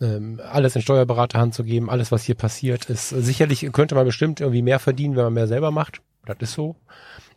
ähm, 0.00 0.40
alles 0.48 0.76
in 0.76 0.82
Steuerberaterhand 0.82 1.52
zu 1.52 1.64
geben. 1.64 1.90
Alles, 1.90 2.12
was 2.12 2.22
hier 2.22 2.36
passiert, 2.36 2.84
ist 2.84 3.08
sicherlich 3.08 3.68
könnte 3.72 3.96
man 3.96 4.06
bestimmt 4.06 4.40
irgendwie 4.40 4.62
mehr 4.62 4.78
verdienen, 4.78 5.16
wenn 5.16 5.24
man 5.24 5.32
mehr 5.32 5.48
selber 5.48 5.72
macht. 5.72 6.00
Das 6.26 6.36
ist 6.40 6.52
so. 6.52 6.76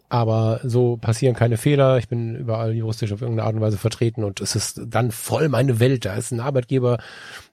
Aber 0.08 0.60
so 0.64 0.97
passieren 0.97 1.36
keine 1.36 1.58
Fehler. 1.58 1.97
Ich 1.97 2.08
bin 2.08 2.36
überall 2.36 2.74
juristisch 2.74 3.12
auf 3.12 3.24
irgendeine 3.24 3.47
Art 3.47 3.56
und 3.56 3.62
Weise 3.62 3.80
vertreten 3.80 4.24
und 4.24 4.39
es 4.39 4.56
ist 4.56 4.82
dann 4.86 5.10
voll 5.10 5.49
meine 5.49 5.80
Welt. 5.80 6.06
Da 6.06 6.14
ist 6.14 6.32
ein 6.32 6.41
Arbeitgeber, 6.41 6.99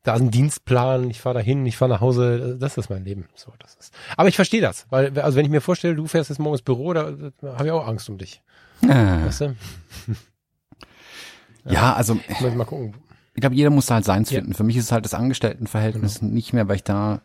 da 0.03 0.17
ist 0.17 0.21
ein 0.21 0.31
Dienstplan. 0.31 1.09
Ich 1.09 1.23
fahre 1.23 1.37
dahin, 1.37 1.65
ich 1.65 1.79
fahre 1.79 1.93
nach 1.93 2.03
Hause. 2.03 2.59
Das 2.61 2.77
ist 2.77 2.91
mein 2.91 3.07
Leben. 3.07 3.27
So, 3.35 3.55
das 3.59 3.77
ist. 3.77 3.95
Aber 4.19 4.29
ich 4.29 4.37
verstehe 4.37 4.61
das, 4.61 4.85
weil 4.91 5.19
also 5.19 5.39
wenn 5.39 5.47
ich 5.47 5.51
mir 5.51 5.63
vorstelle, 5.63 5.95
du 5.95 6.07
fährst 6.07 6.29
jetzt 6.29 6.41
morgens 6.41 6.61
ins 6.61 6.67
Büro, 6.67 6.93
da, 6.93 7.11
da 7.41 7.55
habe 7.55 7.65
ich 7.65 7.73
auch 7.73 7.89
Angst 7.89 8.11
um 8.11 8.19
dich. 8.19 8.43
Ah. 8.87 9.25
Weißt 9.25 9.41
du? 9.41 9.57
Ja, 11.65 11.95
also 11.95 12.19
mal 12.41 12.65
gucken. 12.65 12.95
Ich 13.35 13.41
glaube, 13.41 13.55
jeder 13.55 13.71
muss 13.71 13.87
da 13.87 13.95
halt 13.95 14.05
seins 14.05 14.31
ja. 14.31 14.39
finden. 14.39 14.55
Für 14.55 14.65
mich 14.65 14.77
ist 14.77 14.85
es 14.85 14.93
halt 14.93 15.05
das 15.05 15.15
Angestelltenverhältnis 15.15 16.21
genau. 16.21 16.33
nicht 16.33 16.53
mehr, 16.53 16.69
weil 16.69 16.77
ich 16.77 16.85
da 16.85 17.23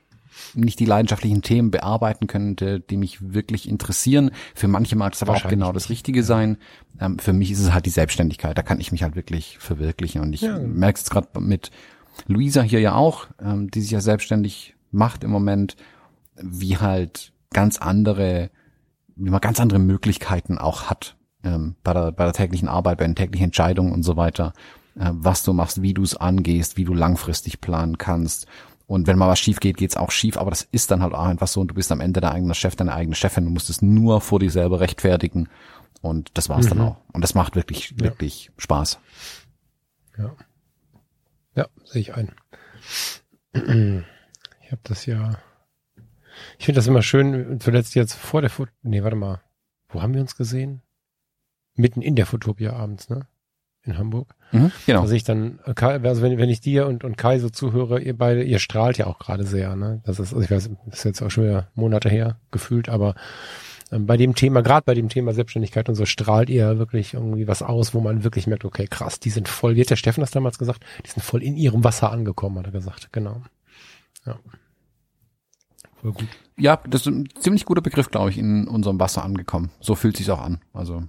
nicht 0.54 0.80
die 0.80 0.86
leidenschaftlichen 0.86 1.42
Themen 1.42 1.72
bearbeiten 1.72 2.28
könnte, 2.28 2.80
die 2.80 2.98
mich 2.98 3.34
wirklich 3.34 3.68
interessieren. 3.68 4.32
Für 4.54 4.68
manche 4.68 4.96
mag 4.96 5.14
es 5.14 5.24
aber 5.24 5.34
auch 5.34 5.48
genau 5.48 5.72
das 5.72 5.90
Richtige 5.90 6.24
sein. 6.24 6.58
Ähm, 7.00 7.20
für 7.20 7.34
mich 7.34 7.52
ist 7.52 7.60
es 7.60 7.74
halt 7.74 7.86
die 7.86 7.92
Selbstständigkeit. 7.92 8.58
Da 8.58 8.62
kann 8.62 8.80
ich 8.80 8.92
mich 8.92 9.04
halt 9.04 9.16
wirklich 9.16 9.58
verwirklichen. 9.60 10.22
Und 10.22 10.34
ich 10.34 10.42
ja. 10.42 10.60
merke 10.60 11.00
es 11.00 11.10
gerade 11.10 11.28
mit 11.40 11.72
Luisa 12.28 12.62
hier 12.62 12.80
ja 12.80 12.96
auch, 12.96 13.28
ähm, 13.42 13.70
die 13.72 13.82
sich 13.82 13.92
ja 13.92 14.02
selbstständig 14.02 14.76
macht 14.92 15.24
im 15.24 15.32
Moment, 15.32 15.76
wie 16.36 16.78
halt 16.78 17.34
ganz 17.52 17.80
andere, 17.80 18.50
wie 19.16 19.30
man 19.30 19.42
ganz 19.42 19.60
andere 19.60 19.80
Möglichkeiten 19.80 20.58
auch 20.58 20.84
hat 20.84 21.17
ähm, 21.44 21.76
bei, 21.84 21.94
der, 21.94 22.12
bei 22.12 22.24
der 22.24 22.34
täglichen 22.34 22.68
Arbeit, 22.68 22.98
bei 22.98 23.06
den 23.06 23.16
täglichen 23.16 23.46
Entscheidungen 23.46 23.92
und 23.92 24.04
so 24.04 24.18
weiter, 24.18 24.54
äh, 24.96 25.10
was 25.12 25.44
du 25.44 25.54
machst, 25.54 25.82
wie 25.82 25.94
du 25.94 26.04
es 26.04 26.16
angehst, 26.16 26.78
wie 26.78 26.86
du 26.86 26.94
langfristig 26.94 27.62
planen 27.62 27.98
kannst. 27.98 28.48
Und 28.86 29.08
wenn 29.08 29.18
mal 29.18 29.28
was 29.28 29.40
schief 29.40 29.60
geht, 29.60 29.78
geht's 29.78 29.98
auch 29.98 30.12
schief, 30.12 30.38
aber 30.38 30.50
das 30.50 30.62
ist 30.72 30.92
dann 30.92 31.02
halt 31.02 31.14
auch 31.14 31.26
einfach 31.26 31.48
so 31.48 31.60
und 31.60 31.68
du 31.68 31.76
bist 31.76 31.92
am 31.92 32.00
Ende 32.00 32.22
dein 32.22 32.32
eigener 32.32 32.54
Chef, 32.54 32.76
deine 32.76 32.94
eigene 32.94 33.16
Chefin, 33.16 33.44
du 33.44 33.52
musst 33.52 33.70
es 33.70 33.82
nur 33.82 34.22
vor 34.22 34.40
dir 34.40 34.50
selber 34.50 34.80
rechtfertigen 34.80 35.50
und 36.02 36.38
das 36.38 36.48
war's 36.48 36.66
mhm. 36.66 36.70
dann 36.70 36.82
auch. 36.82 36.98
Und 37.12 37.22
das 37.22 37.36
macht 37.36 37.56
wirklich, 37.56 37.92
ja. 37.92 38.00
wirklich 38.00 38.52
Spaß. 38.58 39.00
Ja. 40.18 40.36
Ja, 41.56 41.68
sehe 41.84 42.02
ich 42.02 42.14
ein. 42.14 42.32
Ich 44.68 44.74
habe 44.74 44.82
das 44.84 45.06
ja. 45.06 45.40
Ich 46.60 46.66
finde 46.66 46.80
das 46.80 46.88
immer 46.88 47.02
schön, 47.02 47.58
zuletzt 47.62 47.96
jetzt 47.96 48.16
vor 48.16 48.42
der 48.42 48.50
Foto. 48.50 48.70
Nee, 48.82 49.02
warte 49.02 49.16
mal. 49.16 49.42
Wo 49.88 50.02
haben 50.02 50.14
wir 50.14 50.20
uns 50.20 50.36
gesehen? 50.36 50.82
Mitten 51.78 52.02
in 52.02 52.16
der 52.16 52.26
Fotopia 52.26 52.74
abends, 52.74 53.10
ne? 53.10 53.28
in 53.88 53.98
Hamburg. 53.98 54.36
Mhm, 54.52 54.72
genau. 54.86 55.02
Also 55.02 55.14
ich 55.14 55.24
dann, 55.24 55.60
äh, 55.66 55.74
Kai, 55.74 56.00
also 56.00 56.22
wenn, 56.22 56.38
wenn 56.38 56.50
ich 56.50 56.62
dir 56.62 56.88
und, 56.88 57.04
und 57.04 57.18
Kai 57.18 57.40
so 57.40 57.50
zuhöre, 57.50 58.02
ihr 58.02 58.18
beide, 58.18 58.44
ihr 58.44 58.60
strahlt 58.60 58.98
ja 58.98 59.08
auch 59.08 59.20
gerade 59.20 59.44
sehr, 59.44 59.76
ne? 59.76 60.02
Das 60.06 60.20
ist, 60.20 60.34
also 60.34 60.44
ich 60.44 60.52
weiß, 60.52 60.70
das 60.86 61.00
ist 61.00 61.04
jetzt 61.06 61.22
auch 61.22 61.32
schon 61.32 61.46
wieder 61.46 61.68
Monate 61.74 62.10
her 62.10 62.38
gefühlt, 62.52 62.90
aber 62.90 63.16
ähm, 63.92 64.06
bei 64.06 64.18
dem 64.18 64.36
Thema, 64.36 64.62
gerade 64.62 64.84
bei 64.86 64.94
dem 64.94 65.10
Thema 65.10 65.34
Selbstständigkeit 65.34 65.90
und 65.90 65.96
so, 65.96 66.06
strahlt 66.06 66.50
ihr 66.50 66.78
wirklich 66.78 67.14
irgendwie 67.14 67.48
was 67.48 67.62
aus, 67.62 67.94
wo 67.94 68.02
man 68.02 68.24
wirklich 68.24 68.48
merkt, 68.48 68.66
okay, 68.66 68.88
krass, 68.88 69.20
die 69.20 69.30
sind 69.30 69.48
voll, 69.48 69.76
wie 69.76 69.82
hat 69.82 69.90
der 69.90 69.96
Steffen 69.96 70.22
das 70.22 70.32
damals 70.32 70.60
gesagt? 70.60 70.86
Die 71.06 71.10
sind 71.10 71.24
voll 71.24 71.42
in 71.42 71.56
ihrem 71.56 71.84
Wasser 71.84 72.12
angekommen, 72.12 72.60
hat 72.60 72.66
er 72.66 72.72
gesagt, 72.72 73.10
genau. 73.12 73.42
Ja. 74.26 74.38
Voll 76.02 76.12
gut. 76.14 76.28
Ja, 76.58 76.80
das 76.88 77.02
ist 77.02 77.08
ein 77.08 77.30
ziemlich 77.40 77.66
guter 77.66 77.82
Begriff, 77.82 78.10
glaube 78.10 78.30
ich, 78.30 78.38
in 78.38 78.68
unserem 78.68 79.00
Wasser 79.00 79.24
angekommen. 79.24 79.72
So 79.80 79.96
fühlt 79.96 80.18
sich's 80.18 80.30
auch 80.30 80.42
an. 80.42 80.60
Also 80.74 81.04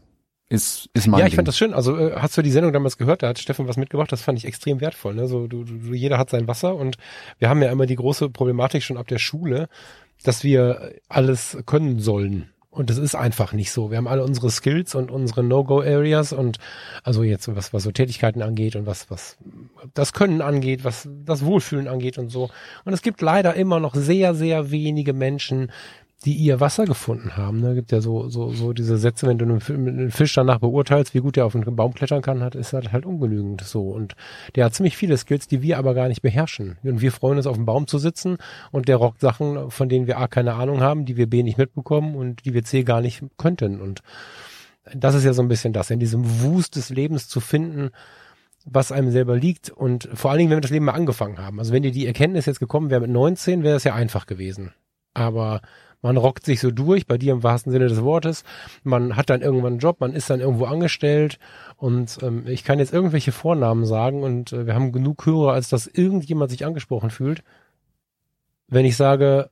ist, 0.49 0.88
ist 0.94 1.07
mein 1.07 1.20
Ja, 1.20 1.26
ich 1.26 1.32
Ding. 1.32 1.36
fand 1.36 1.49
das 1.49 1.59
schön. 1.59 1.74
Also 1.74 1.96
äh, 1.96 2.12
hast 2.16 2.36
du 2.36 2.42
die 2.42 2.51
Sendung 2.51 2.72
damals 2.72 2.96
gehört? 2.96 3.22
Da 3.22 3.28
hat 3.28 3.38
Steffen 3.38 3.68
was 3.68 3.76
mitgebracht. 3.76 4.11
Das 4.11 4.22
fand 4.22 4.38
ich 4.38 4.44
extrem 4.46 4.80
wertvoll. 4.80 5.14
Ne? 5.14 5.28
So, 5.28 5.46
du, 5.46 5.64
du, 5.64 5.92
jeder 5.92 6.18
hat 6.18 6.30
sein 6.30 6.49
Wasser 6.49 6.74
und 6.74 6.96
wir 7.38 7.49
haben 7.49 7.62
ja 7.62 7.70
immer 7.70 7.86
die 7.86 7.96
große 7.96 8.30
Problematik 8.30 8.82
schon 8.82 8.96
ab 8.96 9.09
der 9.09 9.18
Schule, 9.18 9.68
dass 10.24 10.44
wir 10.44 10.94
alles 11.09 11.59
können 11.66 12.01
sollen. 12.01 12.49
Und 12.70 12.90
das 12.90 12.99
ist 12.99 13.14
einfach 13.14 13.53
nicht 13.55 13.72
so. 13.72 13.90
Wir 13.90 13.96
haben 13.96 14.07
alle 14.07 14.22
unsere 14.22 14.51
Skills 14.51 14.94
und 14.94 15.11
unsere 15.11 15.42
No-Go-Areas 15.42 16.32
und 16.32 16.59
also 17.03 17.22
jetzt 17.24 17.55
was, 17.57 17.72
was 17.72 17.82
so 17.82 17.90
Tätigkeiten 17.90 18.40
angeht 18.40 18.76
und 18.76 18.86
was, 18.86 19.11
was 19.11 19.36
das 19.94 20.12
Können 20.12 20.42
angeht, 20.42 20.84
was 20.84 21.09
das 21.24 21.44
Wohlfühlen 21.44 21.88
angeht 21.88 22.18
und 22.18 22.28
so. 22.28 22.51
Und 22.84 22.92
es 22.92 23.03
gibt 23.03 23.20
leider 23.20 23.55
immer 23.55 23.80
noch 23.80 23.94
sehr, 23.94 24.34
sehr 24.34 24.70
wenige 24.70 25.12
Menschen, 25.12 25.72
die 26.24 26.34
ihr 26.34 26.58
Wasser 26.58 26.84
gefunden 26.84 27.36
haben. 27.36 27.60
Ne? 27.60 27.76
Gibt 27.76 27.92
ja 27.92 28.00
so, 28.00 28.28
so, 28.28 28.50
so 28.50 28.72
diese 28.72 28.98
Sätze, 28.98 29.28
wenn 29.28 29.38
du 29.38 29.44
einen, 29.44 29.60
Fi- 29.60 29.74
einen 29.74 30.10
Fisch 30.10 30.34
danach 30.34 30.58
beurteilst, 30.58 31.14
wie 31.14 31.20
gut 31.20 31.36
der 31.36 31.46
auf 31.46 31.54
einen 31.54 31.76
Baum 31.76 31.94
klettern 31.94 32.22
kann, 32.22 32.42
hat, 32.42 32.56
ist 32.56 32.72
halt, 32.72 32.92
halt 32.92 33.06
ungenügend 33.06 33.60
so. 33.60 33.90
Und 33.90 34.16
der 34.56 34.64
hat 34.64 34.74
ziemlich 34.74 34.96
viele 34.96 35.16
Skills, 35.16 35.46
die 35.46 35.62
wir 35.62 35.78
aber 35.78 35.94
gar 35.94 36.08
nicht 36.08 36.22
beherrschen. 36.22 36.76
Und 36.82 37.00
wir 37.00 37.12
freuen 37.12 37.36
uns, 37.36 37.46
auf 37.46 37.54
dem 37.54 37.66
Baum 37.66 37.86
zu 37.86 37.98
sitzen 37.98 38.38
und 38.72 38.88
der 38.88 38.96
rockt 38.96 39.20
Sachen, 39.20 39.70
von 39.70 39.88
denen 39.88 40.08
wir 40.08 40.18
A 40.18 40.26
keine 40.26 40.54
Ahnung 40.54 40.80
haben, 40.80 41.04
die 41.04 41.16
wir 41.16 41.28
B 41.28 41.44
nicht 41.44 41.58
mitbekommen 41.58 42.16
und 42.16 42.44
die 42.44 42.52
wir 42.52 42.64
C 42.64 42.82
gar 42.82 43.00
nicht 43.00 43.22
könnten. 43.36 43.80
Und 43.80 44.02
das 44.92 45.14
ist 45.14 45.24
ja 45.24 45.32
so 45.32 45.42
ein 45.42 45.48
bisschen 45.48 45.72
das, 45.72 45.90
in 45.90 46.00
diesem 46.00 46.42
Wust 46.42 46.74
des 46.74 46.90
Lebens 46.90 47.28
zu 47.28 47.38
finden, 47.40 47.90
was 48.64 48.90
einem 48.90 49.12
selber 49.12 49.36
liegt 49.36 49.70
und 49.70 50.08
vor 50.14 50.30
allen 50.30 50.38
Dingen, 50.38 50.50
wenn 50.50 50.58
wir 50.58 50.62
das 50.62 50.70
Leben 50.70 50.86
mal 50.86 50.92
angefangen 50.92 51.38
haben. 51.38 51.58
Also 51.58 51.72
wenn 51.72 51.82
dir 51.84 51.92
die 51.92 52.06
Erkenntnis 52.06 52.46
jetzt 52.46 52.58
gekommen 52.58 52.90
wäre 52.90 53.02
mit 53.02 53.10
19, 53.10 53.62
wäre 53.62 53.74
das 53.74 53.84
ja 53.84 53.94
einfach 53.94 54.26
gewesen. 54.26 54.72
Aber 55.14 55.62
man 56.03 56.16
rockt 56.16 56.44
sich 56.44 56.61
so 56.61 56.70
durch, 56.70 57.07
bei 57.07 57.18
dir 57.18 57.32
im 57.32 57.42
wahrsten 57.42 57.72
Sinne 57.72 57.88
des 57.88 58.03
Wortes. 58.03 58.44
Man 58.84 59.16
hat 59.16 59.30
dann 59.30 59.42
irgendwann 59.42 59.74
einen 59.74 59.80
Job, 59.80 60.01
man 60.01 60.14
ist 60.14 60.30
dann 60.30 60.40
irgendwo 60.40 60.66
angestellt 60.66 61.38
und 61.76 62.18
ähm, 62.22 62.46
ich 62.46 62.64
kann 62.64 62.78
jetzt 62.78 62.92
irgendwelche 62.92 63.32
Vornamen 63.32 63.84
sagen 63.84 64.22
und 64.22 64.53
äh, 64.53 64.66
wir 64.66 64.74
haben 64.74 64.92
genug 64.92 65.26
Hörer, 65.26 65.53
als 65.53 65.68
dass 65.68 65.86
irgendjemand 65.86 66.51
sich 66.51 66.64
angesprochen 66.64 67.11
fühlt. 67.11 67.42
Wenn 68.68 68.84
ich 68.84 68.96
sage, 68.96 69.51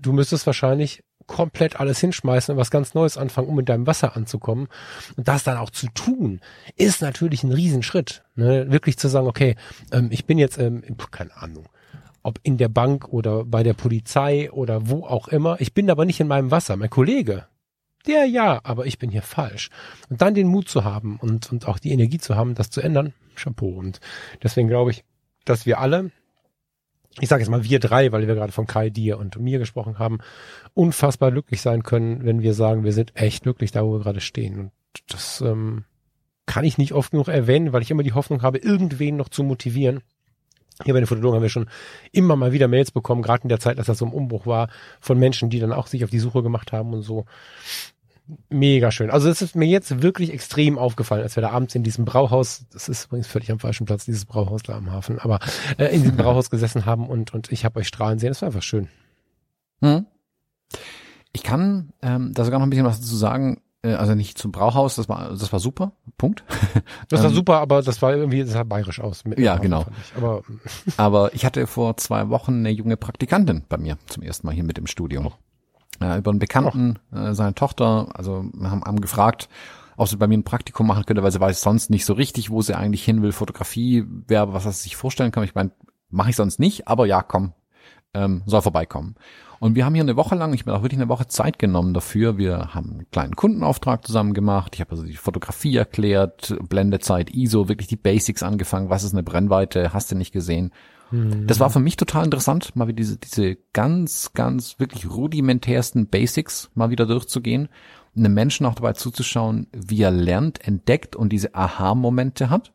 du 0.00 0.12
müsstest 0.12 0.46
wahrscheinlich 0.46 1.02
komplett 1.26 1.80
alles 1.80 1.98
hinschmeißen 1.98 2.52
und 2.52 2.58
was 2.58 2.70
ganz 2.70 2.94
Neues 2.94 3.18
anfangen, 3.18 3.48
um 3.48 3.56
mit 3.56 3.68
deinem 3.68 3.86
Wasser 3.86 4.16
anzukommen. 4.16 4.68
Und 5.16 5.28
das 5.28 5.44
dann 5.44 5.56
auch 5.56 5.70
zu 5.70 5.88
tun, 5.88 6.40
ist 6.76 7.02
natürlich 7.02 7.42
ein 7.42 7.52
Riesenschritt. 7.52 8.22
Ne? 8.36 8.70
Wirklich 8.70 8.96
zu 8.96 9.08
sagen, 9.08 9.26
okay, 9.26 9.56
ähm, 9.92 10.08
ich 10.12 10.24
bin 10.24 10.38
jetzt, 10.38 10.58
ähm, 10.58 10.82
keine 11.10 11.36
Ahnung, 11.36 11.68
ob 12.26 12.40
in 12.42 12.56
der 12.56 12.68
Bank 12.68 13.08
oder 13.08 13.44
bei 13.44 13.62
der 13.62 13.74
Polizei 13.74 14.50
oder 14.50 14.88
wo 14.88 15.06
auch 15.06 15.28
immer. 15.28 15.60
Ich 15.60 15.74
bin 15.74 15.88
aber 15.88 16.04
nicht 16.04 16.18
in 16.18 16.26
meinem 16.26 16.50
Wasser. 16.50 16.76
Mein 16.76 16.90
Kollege, 16.90 17.46
der 18.04 18.24
ja, 18.24 18.60
aber 18.64 18.84
ich 18.86 18.98
bin 18.98 19.10
hier 19.10 19.22
falsch. 19.22 19.70
Und 20.10 20.20
dann 20.22 20.34
den 20.34 20.48
Mut 20.48 20.68
zu 20.68 20.82
haben 20.82 21.18
und, 21.20 21.52
und 21.52 21.68
auch 21.68 21.78
die 21.78 21.92
Energie 21.92 22.18
zu 22.18 22.34
haben, 22.34 22.56
das 22.56 22.70
zu 22.70 22.80
ändern, 22.80 23.14
Chapeau. 23.36 23.68
Und 23.68 24.00
deswegen 24.42 24.66
glaube 24.66 24.90
ich, 24.90 25.04
dass 25.44 25.66
wir 25.66 25.78
alle, 25.78 26.10
ich 27.20 27.28
sage 27.28 27.42
jetzt 27.42 27.50
mal 27.50 27.62
wir 27.62 27.78
drei, 27.78 28.10
weil 28.10 28.26
wir 28.26 28.34
gerade 28.34 28.52
von 28.52 28.66
Kai, 28.66 28.90
dir 28.90 29.18
und 29.18 29.38
mir 29.38 29.60
gesprochen 29.60 30.00
haben, 30.00 30.18
unfassbar 30.74 31.30
glücklich 31.30 31.60
sein 31.60 31.84
können, 31.84 32.24
wenn 32.24 32.42
wir 32.42 32.54
sagen, 32.54 32.82
wir 32.82 32.92
sind 32.92 33.12
echt 33.14 33.44
glücklich 33.44 33.70
da, 33.70 33.84
wo 33.84 33.92
wir 33.92 34.00
gerade 34.00 34.20
stehen. 34.20 34.58
Und 34.58 34.72
das 35.08 35.42
ähm, 35.42 35.84
kann 36.44 36.64
ich 36.64 36.76
nicht 36.76 36.92
oft 36.92 37.12
genug 37.12 37.28
erwähnen, 37.28 37.72
weil 37.72 37.82
ich 37.82 37.90
immer 37.92 38.02
die 38.02 38.14
Hoffnung 38.14 38.42
habe, 38.42 38.58
irgendwen 38.58 39.14
noch 39.14 39.28
zu 39.28 39.44
motivieren. 39.44 40.02
Hier 40.84 40.92
bei 40.92 41.00
den 41.00 41.06
Fotologen 41.06 41.36
haben 41.36 41.42
wir 41.42 41.48
schon 41.48 41.68
immer 42.12 42.36
mal 42.36 42.52
wieder 42.52 42.68
Mails 42.68 42.90
bekommen, 42.90 43.22
gerade 43.22 43.44
in 43.44 43.48
der 43.48 43.60
Zeit, 43.60 43.78
als 43.78 43.86
das 43.86 43.98
so 43.98 44.04
im 44.04 44.12
Umbruch 44.12 44.46
war, 44.46 44.68
von 45.00 45.18
Menschen, 45.18 45.48
die 45.48 45.58
dann 45.58 45.72
auch 45.72 45.86
sich 45.86 46.04
auf 46.04 46.10
die 46.10 46.18
Suche 46.18 46.42
gemacht 46.42 46.72
haben 46.72 46.92
und 46.92 47.02
so. 47.02 47.24
Mega 48.48 48.90
schön. 48.90 49.10
Also 49.10 49.28
es 49.28 49.40
ist 49.40 49.54
mir 49.54 49.66
jetzt 49.66 50.02
wirklich 50.02 50.32
extrem 50.32 50.78
aufgefallen, 50.78 51.22
als 51.22 51.36
wir 51.36 51.42
da 51.42 51.50
abends 51.50 51.74
in 51.76 51.84
diesem 51.84 52.04
Brauhaus, 52.04 52.66
das 52.72 52.88
ist 52.88 53.06
übrigens 53.06 53.28
völlig 53.28 53.52
am 53.52 53.60
falschen 53.60 53.86
Platz, 53.86 54.04
dieses 54.04 54.24
Brauhaus 54.24 54.64
da 54.64 54.76
am 54.76 54.90
Hafen, 54.90 55.20
aber 55.20 55.38
äh, 55.78 55.94
in 55.94 56.02
diesem 56.02 56.16
Brauhaus 56.16 56.50
gesessen 56.50 56.86
haben 56.86 57.08
und, 57.08 57.32
und 57.32 57.52
ich 57.52 57.64
habe 57.64 57.78
euch 57.78 57.86
strahlen 57.86 58.18
sehen. 58.18 58.30
Das 58.30 58.42
war 58.42 58.48
einfach 58.48 58.62
schön. 58.62 58.88
Hm. 59.80 60.06
Ich 61.32 61.44
kann 61.44 61.92
ähm, 62.02 62.32
da 62.34 62.44
sogar 62.44 62.58
noch 62.58 62.66
ein 62.66 62.70
bisschen 62.70 62.86
was 62.86 63.00
dazu 63.00 63.14
sagen. 63.14 63.60
Äh, 63.82 63.94
also 63.94 64.14
nicht 64.14 64.38
zum 64.38 64.52
Brauhaus, 64.52 64.96
das 64.96 65.08
war 65.08 65.30
das 65.30 65.52
war 65.52 65.60
super. 65.60 65.92
Punkt. 66.18 66.44
Das 67.08 67.22
war 67.22 67.30
Ähm, 67.30 67.34
super, 67.36 67.60
aber 67.60 67.82
das 67.82 68.00
war 68.02 68.14
irgendwie, 68.14 68.42
das 68.42 68.52
sah 68.52 68.64
bayerisch 68.64 69.00
aus. 69.00 69.22
Ja, 69.36 69.56
genau. 69.58 69.84
Ich. 70.02 70.16
Aber 70.16 70.42
Aber 70.96 71.34
ich 71.34 71.44
hatte 71.44 71.66
vor 71.66 71.96
zwei 71.96 72.28
Wochen 72.28 72.54
eine 72.54 72.70
junge 72.70 72.96
Praktikantin 72.96 73.64
bei 73.68 73.76
mir 73.76 73.98
zum 74.06 74.22
ersten 74.22 74.46
Mal 74.46 74.54
hier 74.54 74.64
mit 74.64 74.78
im 74.78 74.86
Studio. 74.86 75.32
Äh, 76.00 76.18
über 76.18 76.30
einen 76.30 76.40
Bekannten, 76.40 76.98
äh, 77.12 77.32
seine 77.32 77.54
Tochter, 77.54 78.08
also 78.14 78.44
haben, 78.62 78.84
haben 78.84 79.00
gefragt, 79.00 79.48
ob 79.96 80.08
sie 80.08 80.16
bei 80.16 80.26
mir 80.26 80.36
ein 80.36 80.44
Praktikum 80.44 80.86
machen 80.86 81.06
könnte, 81.06 81.22
weil 81.22 81.32
sie 81.32 81.40
weiß 81.40 81.60
sonst 81.62 81.88
nicht 81.90 82.04
so 82.04 82.12
richtig, 82.12 82.50
wo 82.50 82.60
sie 82.60 82.76
eigentlich 82.76 83.04
hin 83.04 83.22
will. 83.22 83.32
Fotografie 83.32 84.04
was, 84.28 84.66
was 84.66 84.78
sie 84.78 84.84
sich 84.84 84.96
vorstellen 84.96 85.32
kann. 85.32 85.44
Ich 85.44 85.54
meine, 85.54 85.70
mache 86.10 86.30
ich 86.30 86.36
sonst 86.36 86.58
nicht, 86.58 86.86
aber 86.88 87.06
ja, 87.06 87.22
komm, 87.22 87.52
ähm, 88.14 88.42
soll 88.46 88.62
vorbeikommen. 88.62 89.14
Und 89.58 89.74
wir 89.74 89.84
haben 89.84 89.94
hier 89.94 90.02
eine 90.02 90.16
Woche 90.16 90.34
lang, 90.34 90.52
ich 90.52 90.64
bin 90.64 90.74
auch 90.74 90.82
wirklich 90.82 91.00
eine 91.00 91.08
Woche 91.08 91.26
Zeit 91.28 91.58
genommen 91.58 91.94
dafür. 91.94 92.38
Wir 92.38 92.74
haben 92.74 92.92
einen 92.92 93.10
kleinen 93.10 93.36
Kundenauftrag 93.36 94.06
zusammen 94.06 94.34
gemacht. 94.34 94.74
Ich 94.74 94.80
habe 94.80 94.90
also 94.90 95.04
die 95.04 95.14
Fotografie 95.14 95.76
erklärt, 95.76 96.56
Blendezeit, 96.68 97.30
ISO, 97.30 97.68
wirklich 97.68 97.88
die 97.88 97.96
Basics 97.96 98.42
angefangen. 98.42 98.90
Was 98.90 99.04
ist 99.04 99.12
eine 99.12 99.22
Brennweite? 99.22 99.92
Hast 99.92 100.10
du 100.10 100.16
nicht 100.16 100.32
gesehen? 100.32 100.72
Das 101.10 101.60
war 101.60 101.70
für 101.70 101.78
mich 101.78 101.96
total 101.96 102.24
interessant, 102.24 102.74
mal 102.74 102.88
wieder 102.88 102.96
diese, 102.96 103.16
diese 103.16 103.56
ganz, 103.72 104.32
ganz 104.34 104.80
wirklich 104.80 105.08
rudimentärsten 105.08 106.08
Basics 106.08 106.70
mal 106.74 106.90
wieder 106.90 107.06
durchzugehen, 107.06 107.68
einem 108.16 108.34
Menschen 108.34 108.66
auch 108.66 108.74
dabei 108.74 108.94
zuzuschauen, 108.94 109.68
wie 109.72 110.02
er 110.02 110.10
lernt, 110.10 110.66
entdeckt 110.66 111.14
und 111.14 111.28
diese 111.28 111.54
Aha-Momente 111.54 112.50
hat. 112.50 112.72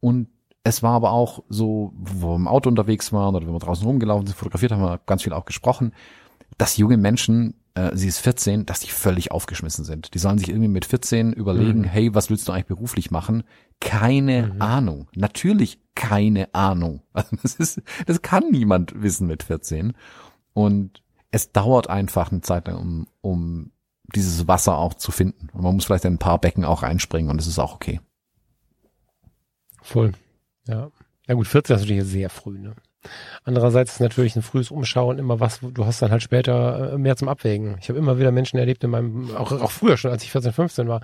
Und 0.00 0.28
es 0.66 0.82
war 0.82 0.94
aber 0.94 1.12
auch 1.12 1.44
so, 1.48 1.92
wo 1.94 2.30
wir 2.30 2.34
im 2.34 2.48
Auto 2.48 2.68
unterwegs 2.68 3.12
waren 3.12 3.36
oder 3.36 3.46
wenn 3.46 3.54
wir 3.54 3.60
draußen 3.60 3.86
rumgelaufen 3.86 4.26
sind, 4.26 4.36
fotografiert 4.36 4.72
haben 4.72 4.82
wir 4.82 5.00
ganz 5.06 5.22
viel 5.22 5.32
auch 5.32 5.44
gesprochen, 5.44 5.92
dass 6.58 6.76
junge 6.76 6.96
Menschen, 6.96 7.54
äh, 7.74 7.94
sie 7.94 8.08
ist 8.08 8.18
14, 8.18 8.66
dass 8.66 8.80
die 8.80 8.90
völlig 8.90 9.30
aufgeschmissen 9.30 9.84
sind. 9.84 10.12
Die 10.14 10.18
sollen 10.18 10.38
sich 10.38 10.48
irgendwie 10.48 10.66
mit 10.66 10.84
14 10.84 11.32
überlegen, 11.32 11.84
hey, 11.84 12.16
was 12.16 12.30
willst 12.30 12.48
du 12.48 12.52
eigentlich 12.52 12.66
beruflich 12.66 13.12
machen? 13.12 13.44
Keine 13.80 14.56
Ahnung. 14.58 15.06
Natürlich 15.14 15.78
keine 15.94 16.52
Ahnung. 16.52 17.02
Also 17.12 17.36
das 17.42 17.54
ist, 17.54 17.82
das 18.06 18.20
kann 18.22 18.50
niemand 18.50 19.00
wissen 19.00 19.28
mit 19.28 19.44
14. 19.44 19.92
Und 20.52 21.00
es 21.30 21.52
dauert 21.52 21.88
einfach 21.88 22.32
eine 22.32 22.40
Zeit 22.40 22.66
lang, 22.66 22.76
um, 22.76 23.06
um 23.20 23.70
dieses 24.16 24.48
Wasser 24.48 24.78
auch 24.78 24.94
zu 24.94 25.12
finden. 25.12 25.48
Und 25.52 25.62
man 25.62 25.76
muss 25.76 25.84
vielleicht 25.84 26.06
in 26.06 26.14
ein 26.14 26.18
paar 26.18 26.40
Becken 26.40 26.64
auch 26.64 26.82
reinspringen 26.82 27.30
und 27.30 27.36
das 27.36 27.46
ist 27.46 27.60
auch 27.60 27.74
okay. 27.74 28.00
Voll. 29.80 30.12
Ja. 30.66 30.90
Ja 31.28 31.34
gut, 31.34 31.48
14 31.48 31.76
ist 31.76 31.82
natürlich 31.82 32.04
sehr 32.04 32.30
früh, 32.30 32.58
ne? 32.58 32.74
Andererseits 33.44 33.94
ist 33.94 34.00
natürlich 34.00 34.34
ein 34.36 34.42
frühes 34.42 34.70
Umschauen 34.70 35.18
immer 35.18 35.38
was, 35.38 35.60
du 35.60 35.86
hast 35.86 36.02
dann 36.02 36.10
halt 36.10 36.22
später 36.22 36.94
äh, 36.94 36.98
mehr 36.98 37.16
zum 37.16 37.28
Abwägen. 37.28 37.76
Ich 37.80 37.88
habe 37.88 37.98
immer 37.98 38.18
wieder 38.18 38.32
Menschen 38.32 38.58
erlebt 38.58 38.82
in 38.82 38.90
meinem, 38.90 39.34
auch, 39.36 39.52
auch 39.52 39.70
früher 39.70 39.96
schon, 39.96 40.10
als 40.10 40.24
ich 40.24 40.32
14, 40.32 40.52
15 40.52 40.88
war, 40.88 41.00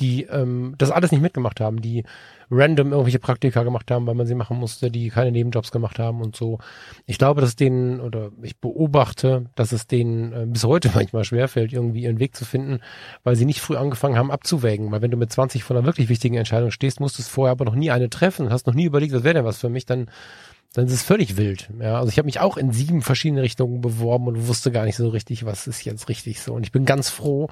die 0.00 0.24
ähm, 0.24 0.74
das 0.78 0.90
alles 0.90 1.12
nicht 1.12 1.22
mitgemacht 1.22 1.60
haben, 1.60 1.80
die 1.80 2.04
random 2.50 2.92
irgendwelche 2.92 3.18
Praktika 3.18 3.62
gemacht 3.62 3.90
haben, 3.90 4.06
weil 4.06 4.14
man 4.14 4.26
sie 4.26 4.34
machen 4.34 4.58
musste, 4.58 4.90
die 4.90 5.08
keine 5.08 5.32
Nebenjobs 5.32 5.72
gemacht 5.72 5.98
haben 5.98 6.20
und 6.20 6.36
so. 6.36 6.58
Ich 7.06 7.18
glaube, 7.18 7.40
dass 7.40 7.56
denen, 7.56 8.00
oder 8.00 8.30
ich 8.42 8.58
beobachte, 8.58 9.46
dass 9.56 9.72
es 9.72 9.86
denen 9.86 10.32
äh, 10.32 10.46
bis 10.46 10.64
heute 10.64 10.90
manchmal 10.94 11.24
schwerfällt, 11.24 11.72
irgendwie 11.72 12.02
ihren 12.02 12.20
Weg 12.20 12.36
zu 12.36 12.44
finden, 12.44 12.80
weil 13.24 13.36
sie 13.36 13.46
nicht 13.46 13.60
früh 13.60 13.76
angefangen 13.76 14.16
haben 14.16 14.30
abzuwägen. 14.30 14.90
Weil 14.92 15.02
wenn 15.02 15.10
du 15.10 15.16
mit 15.16 15.32
20 15.32 15.64
vor 15.64 15.76
einer 15.76 15.86
wirklich 15.86 16.08
wichtigen 16.08 16.36
Entscheidung 16.36 16.70
stehst, 16.70 17.00
musstest 17.00 17.28
vorher 17.28 17.52
aber 17.52 17.64
noch 17.64 17.74
nie 17.74 17.90
eine 17.90 18.10
treffen, 18.10 18.50
hast 18.50 18.66
noch 18.66 18.74
nie 18.74 18.84
überlegt, 18.84 19.12
was 19.12 19.24
wäre 19.24 19.34
denn 19.34 19.44
was 19.44 19.58
für 19.58 19.68
mich, 19.68 19.86
dann 19.86 20.08
dann 20.76 20.88
ist 20.88 20.92
es 20.92 21.02
völlig 21.02 21.38
wild. 21.38 21.70
Ja, 21.80 21.96
also 21.96 22.10
ich 22.10 22.18
habe 22.18 22.26
mich 22.26 22.38
auch 22.40 22.58
in 22.58 22.70
sieben 22.70 23.00
verschiedene 23.00 23.40
Richtungen 23.40 23.80
beworben 23.80 24.26
und 24.26 24.46
wusste 24.46 24.70
gar 24.70 24.84
nicht 24.84 24.96
so 24.96 25.08
richtig, 25.08 25.46
was 25.46 25.66
ist 25.66 25.82
jetzt 25.86 26.10
richtig 26.10 26.42
so. 26.42 26.52
Und 26.52 26.64
ich 26.64 26.70
bin 26.72 26.84
ganz 26.84 27.08
froh, 27.08 27.48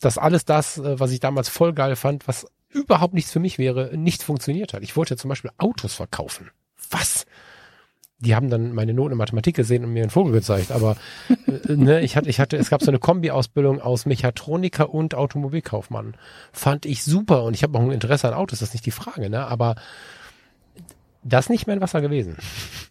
dass 0.00 0.16
alles 0.16 0.46
das, 0.46 0.78
äh, 0.78 0.98
was 0.98 1.10
ich 1.10 1.20
damals 1.20 1.50
voll 1.50 1.74
geil 1.74 1.96
fand, 1.96 2.26
was 2.26 2.46
überhaupt 2.70 3.12
nichts 3.12 3.30
für 3.30 3.40
mich 3.40 3.58
wäre, 3.58 3.94
nicht 3.94 4.22
funktioniert 4.22 4.72
hat. 4.72 4.82
Ich 4.82 4.96
wollte 4.96 5.18
zum 5.18 5.28
Beispiel 5.28 5.50
Autos 5.58 5.92
verkaufen. 5.92 6.50
Was? 6.88 7.26
die 8.18 8.36
haben 8.36 8.50
dann 8.50 8.72
meine 8.72 8.94
Noten 8.94 9.12
in 9.12 9.18
Mathematik 9.18 9.56
gesehen 9.56 9.84
und 9.84 9.92
mir 9.92 10.02
einen 10.02 10.10
Vogel 10.10 10.32
gezeigt. 10.32 10.70
Aber 10.70 10.96
äh, 11.28 11.74
ne, 11.74 12.02
ich 12.02 12.16
hatte, 12.16 12.30
ich 12.30 12.38
hatte, 12.38 12.56
es 12.56 12.70
gab 12.70 12.80
so 12.80 12.90
eine 12.90 13.00
Kombi-Ausbildung 13.00 13.80
aus 13.80 14.06
Mechatroniker 14.06 14.94
und 14.94 15.16
Automobilkaufmann. 15.16 16.14
Fand 16.52 16.86
ich 16.86 17.02
super 17.02 17.42
und 17.42 17.54
ich 17.54 17.64
habe 17.64 17.76
auch 17.76 17.82
ein 17.82 17.90
Interesse 17.90 18.28
an 18.28 18.34
Autos, 18.34 18.60
das 18.60 18.68
ist 18.68 18.74
nicht 18.74 18.86
die 18.86 18.92
Frage, 18.92 19.28
ne? 19.28 19.46
Aber 19.48 19.74
das 21.22 21.48
nicht 21.48 21.66
mein 21.66 21.80
Wasser 21.80 22.00
gewesen. 22.00 22.36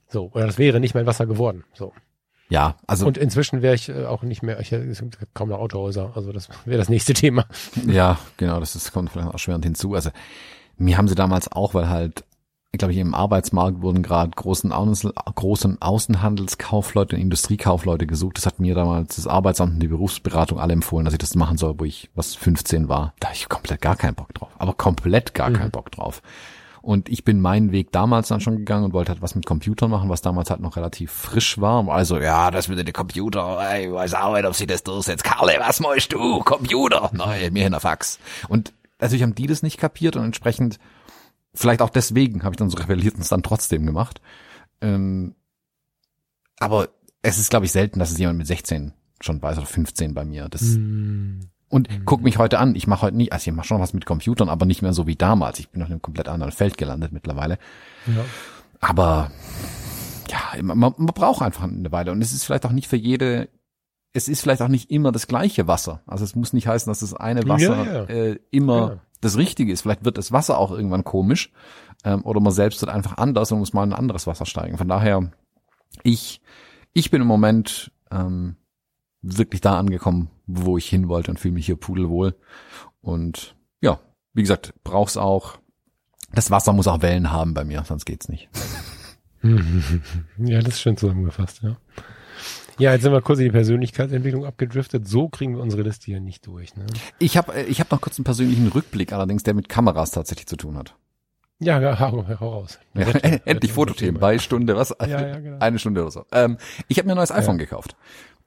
So, 0.08 0.30
oder 0.34 0.46
das 0.46 0.58
wäre 0.58 0.80
nicht 0.80 0.94
mein 0.94 1.06
Wasser 1.06 1.26
geworden. 1.26 1.64
So. 1.74 1.94
Ja, 2.50 2.76
also. 2.86 3.08
Und 3.08 3.18
inzwischen 3.18 3.62
wäre 3.62 3.76
ich 3.76 3.88
äh, 3.88 4.06
auch 4.06 4.24
nicht 4.24 4.44
mehr, 4.44 4.60
ich 4.60 4.74
es 4.74 5.00
gibt 5.00 5.34
kaum 5.34 5.50
noch 5.50 5.60
Autohäuser, 5.60 6.12
also 6.16 6.34
das 6.34 6.50
wäre 6.66 6.78
das 6.78 6.90
nächste 6.90 7.14
Thema. 7.14 7.46
Ja, 7.88 8.20
genau, 8.38 8.60
das 8.60 8.76
ist, 8.76 8.92
kommt 8.92 9.10
vielleicht 9.10 9.30
auch 9.30 9.40
schwerend 9.40 9.64
hinzu. 9.64 9.94
Also 9.96 10.10
mir 10.78 10.98
haben 10.98 11.08
sie 11.08 11.16
damals 11.16 11.50
auch, 11.52 11.74
weil 11.74 11.90
halt 11.90 12.26
ich 12.74 12.78
glaube, 12.78 12.94
im 12.94 13.14
Arbeitsmarkt 13.14 13.82
wurden 13.82 14.02
gerade 14.02 14.32
großen, 14.32 14.72
Außen, 14.72 15.12
großen 15.36 15.82
Außenhandelskaufleute 15.82 17.18
und 17.18 17.22
Industriekaufleute 17.22 18.08
gesucht. 18.08 18.38
Das 18.38 18.46
hat 18.46 18.62
mir 18.62 18.76
damals 18.76 19.18
das 19.18 19.28
Arbeitsamt 19.28 19.74
und 19.74 19.80
die 19.82 19.90
Berufsberatung 19.90 20.58
alle 20.58 20.72
empfohlen, 20.72 21.04
dass 21.04 21.14
ich 21.14 21.20
das 21.20 21.36
machen 21.36 21.58
soll, 21.58 21.76
wo 21.80 21.84
ich 21.84 22.10
was 22.16 22.34
15 22.36 22.88
war. 22.88 23.14
Da 23.20 23.28
habe 23.28 23.36
ich 23.36 23.50
komplett 23.50 23.82
gar 23.82 23.98
keinen 23.98 24.16
Bock 24.16 24.34
drauf. 24.34 24.52
Aber 24.58 24.74
komplett 24.74 25.34
gar 25.34 25.50
mhm. 25.50 25.56
keinen 25.56 25.72
Bock 25.72 25.92
drauf. 25.92 26.22
Und 26.82 27.10
ich 27.10 27.24
bin 27.24 27.42
meinen 27.42 27.72
Weg 27.72 27.92
damals 27.92 28.30
dann 28.30 28.42
schon 28.42 28.58
gegangen 28.58 28.86
und 28.86 28.94
wollte 28.94 29.12
halt 29.12 29.22
was 29.22 29.36
mit 29.36 29.46
Computern 29.46 29.92
machen, 29.92 30.10
was 30.10 30.22
damals 30.22 30.50
halt 30.50 30.62
noch 30.62 30.76
relativ 30.76 31.12
frisch 31.12 31.62
war. 31.62 31.88
Also, 31.90 32.20
ja, 32.20 32.50
das 32.50 32.68
mit 32.68 32.80
den 32.80 32.94
Computer, 32.94 33.60
ey, 33.62 33.92
weiß 33.92 34.16
auch 34.16 34.36
nicht, 34.36 34.46
ob 34.46 34.56
sie 34.56 34.68
das 34.68 34.84
durchsetzt. 34.84 35.24
Karle, 35.24 35.58
was 35.60 35.80
machst 35.80 36.12
du? 36.12 36.40
Computer? 36.40 37.12
Nein, 37.14 37.54
mir 37.54 37.64
hin 37.64 37.72
der 37.72 37.82
Fax. 37.82 38.20
Und 38.50 38.74
natürlich 39.00 39.24
haben 39.24 39.36
die 39.36 39.48
das 39.48 39.62
nicht 39.62 39.78
kapiert 39.78 40.16
und 40.16 40.24
entsprechend 40.24 40.80
Vielleicht 41.54 41.82
auch 41.82 41.90
deswegen 41.90 42.44
habe 42.44 42.54
ich 42.54 42.58
dann 42.58 42.70
so 42.70 42.78
rebelliert 42.78 43.16
und 43.16 43.22
es 43.22 43.30
dann 43.30 43.44
trotzdem 43.44 43.86
gemacht. 43.86 44.22
Ähm, 44.80 45.36
aber 46.60 46.90
es 47.22 47.38
ist, 47.38 47.50
glaube 47.50 47.66
ich, 47.66 47.72
selten, 47.72 48.00
dass 48.00 48.12
es 48.12 48.18
jemand 48.18 48.38
mit 48.38 48.48
16 48.48 48.94
schon 49.20 49.42
weiß 49.42 49.58
oder 49.58 49.68
15 49.68 50.14
bei 50.14 50.24
mir. 50.24 50.48
Das, 50.48 50.62
mm. 50.62 51.42
Und 51.72 51.90
mm. 51.90 52.06
guck 52.06 52.22
mich 52.22 52.38
heute 52.38 52.60
an. 52.60 52.76
Ich 52.76 52.86
mache 52.86 53.04
heute 53.04 53.18
nicht, 53.18 53.34
also 53.34 53.50
ich 53.50 53.56
mache 53.56 53.66
schon 53.66 53.82
was 53.82 53.94
mit 53.94 54.06
Computern, 54.06 54.50
aber 54.50 54.66
nicht 54.66 54.82
mehr 54.82 54.94
so 54.94 55.08
wie 55.08 55.16
damals. 55.16 55.58
Ich 55.58 55.70
bin 55.70 55.82
auf 55.82 55.90
einem 55.90 56.02
komplett 56.02 56.28
anderen 56.28 56.52
Feld 56.52 56.78
gelandet 56.78 57.12
mittlerweile. 57.14 57.58
Ja. 58.06 58.26
Aber 58.82 59.32
ja, 60.30 60.62
man, 60.62 60.78
man 60.78 60.94
braucht 61.08 61.42
einfach 61.42 61.64
eine 61.64 61.92
Weile. 61.92 62.12
Und 62.12 62.22
es 62.22 62.34
ist 62.34 62.44
vielleicht 62.44 62.66
auch 62.66 62.72
nicht 62.72 62.88
für 62.88 62.98
jede, 62.98 63.50
es 64.14 64.28
ist 64.28 64.42
vielleicht 64.42 64.62
auch 64.62 64.68
nicht 64.68 64.92
immer 64.92 65.12
das 65.12 65.28
gleiche 65.28 65.68
Wasser. 65.68 66.02
Also 66.06 66.26
es 66.26 66.36
muss 66.36 66.54
nicht 66.54 66.68
heißen, 66.68 66.90
dass 66.92 67.00
das 67.00 67.14
eine 67.14 67.48
Wasser 67.48 67.86
ja, 67.86 67.94
ja. 67.94 68.04
Äh, 68.04 68.40
immer 68.52 69.02
das 69.22 69.38
Richtige 69.38 69.72
ist. 69.72 69.82
Vielleicht 69.82 70.04
wird 70.04 70.18
das 70.18 70.32
Wasser 70.32 70.58
auch 70.58 70.72
irgendwann 70.72 71.04
komisch 71.04 71.52
ähm, 72.04 72.26
oder 72.26 72.42
man 72.42 72.52
selbst 72.52 72.82
wird 72.82 72.92
einfach 72.92 73.18
anders 73.18 73.52
und 73.52 73.60
muss 73.60 73.74
mal 73.74 73.84
in 73.84 73.94
ein 73.94 74.00
anderes 74.00 74.28
Wasser 74.28 74.46
steigen. 74.46 74.78
Von 74.78 74.88
daher, 74.88 75.32
ich, 76.04 76.42
ich 76.94 77.12
bin 77.12 77.22
im 77.22 77.28
Moment 77.28 77.92
ähm, 78.12 78.56
wirklich 79.22 79.62
da 79.62 79.78
angekommen, 79.78 80.30
wo 80.54 80.78
ich 80.78 80.88
hin 80.88 81.08
wollte 81.08 81.32
und 81.32 81.40
fühle 81.40 81.54
mich 81.54 81.66
hier 81.66 81.76
pudelwohl. 81.76 82.36
Und 83.02 83.56
ja, 83.82 84.00
wie 84.34 84.42
gesagt, 84.42 84.74
brauch's 84.84 85.18
auch. 85.18 85.58
Das 86.34 86.52
Wasser 86.52 86.74
muss 86.74 86.88
auch 86.88 87.02
Wellen 87.02 87.32
haben 87.32 87.54
bei 87.54 87.64
mir, 87.64 87.84
sonst 87.86 88.06
geht's 88.06 88.30
nicht. 88.30 88.50
ja, 89.44 90.60
das 90.60 90.76
ist 90.76 90.82
schön 90.82 90.98
zusammengefasst, 90.98 91.62
ja. 91.64 91.78
Ja, 92.80 92.94
jetzt 92.94 93.04
sind 93.04 93.12
wir 93.12 93.22
kurz 93.22 93.40
in 93.40 93.46
die 93.46 93.52
Persönlichkeitsentwicklung 93.52 94.46
abgedriftet. 94.46 95.08
So 95.08 95.30
kriegen 95.30 95.56
wir 95.56 95.62
unsere 95.62 95.84
Liste 95.84 96.06
hier 96.06 96.20
nicht 96.20 96.48
durch. 96.48 96.76
Ne? 96.76 96.88
Ich 97.20 97.38
habe 97.38 97.54
äh, 97.54 97.64
ich 97.66 97.80
hab 97.80 97.92
noch 97.92 98.02
kurz 98.02 98.18
einen 98.18 98.24
persönlichen 98.24 98.68
Rückblick, 98.70 99.14
allerdings 99.14 99.44
der 99.44 99.54
mit 99.54 99.70
Kameras 99.70 100.12
tatsächlich 100.12 100.48
zu 100.48 100.56
tun 100.56 100.78
hat. 100.78 100.96
Ja, 101.60 101.80
hau, 102.00 102.26
hau 102.28 102.50
raus. 102.50 102.80
Ja, 102.96 103.08
endlich 103.46 103.72
Fotothemen 103.72 104.20
bei 104.20 104.40
Stunde, 104.40 104.76
was? 104.76 104.96
Ja, 105.00 105.08
ja, 105.08 105.40
genau. 105.40 105.60
Eine 105.60 105.78
Stunde 105.78 106.02
oder 106.02 106.12
so. 106.12 106.26
Ähm, 106.32 106.58
ich 106.88 106.98
habe 106.98 107.08
mir 107.08 107.14
ein 107.14 107.18
neues 107.18 107.32
iPhone 107.32 107.58
gekauft. 107.58 107.96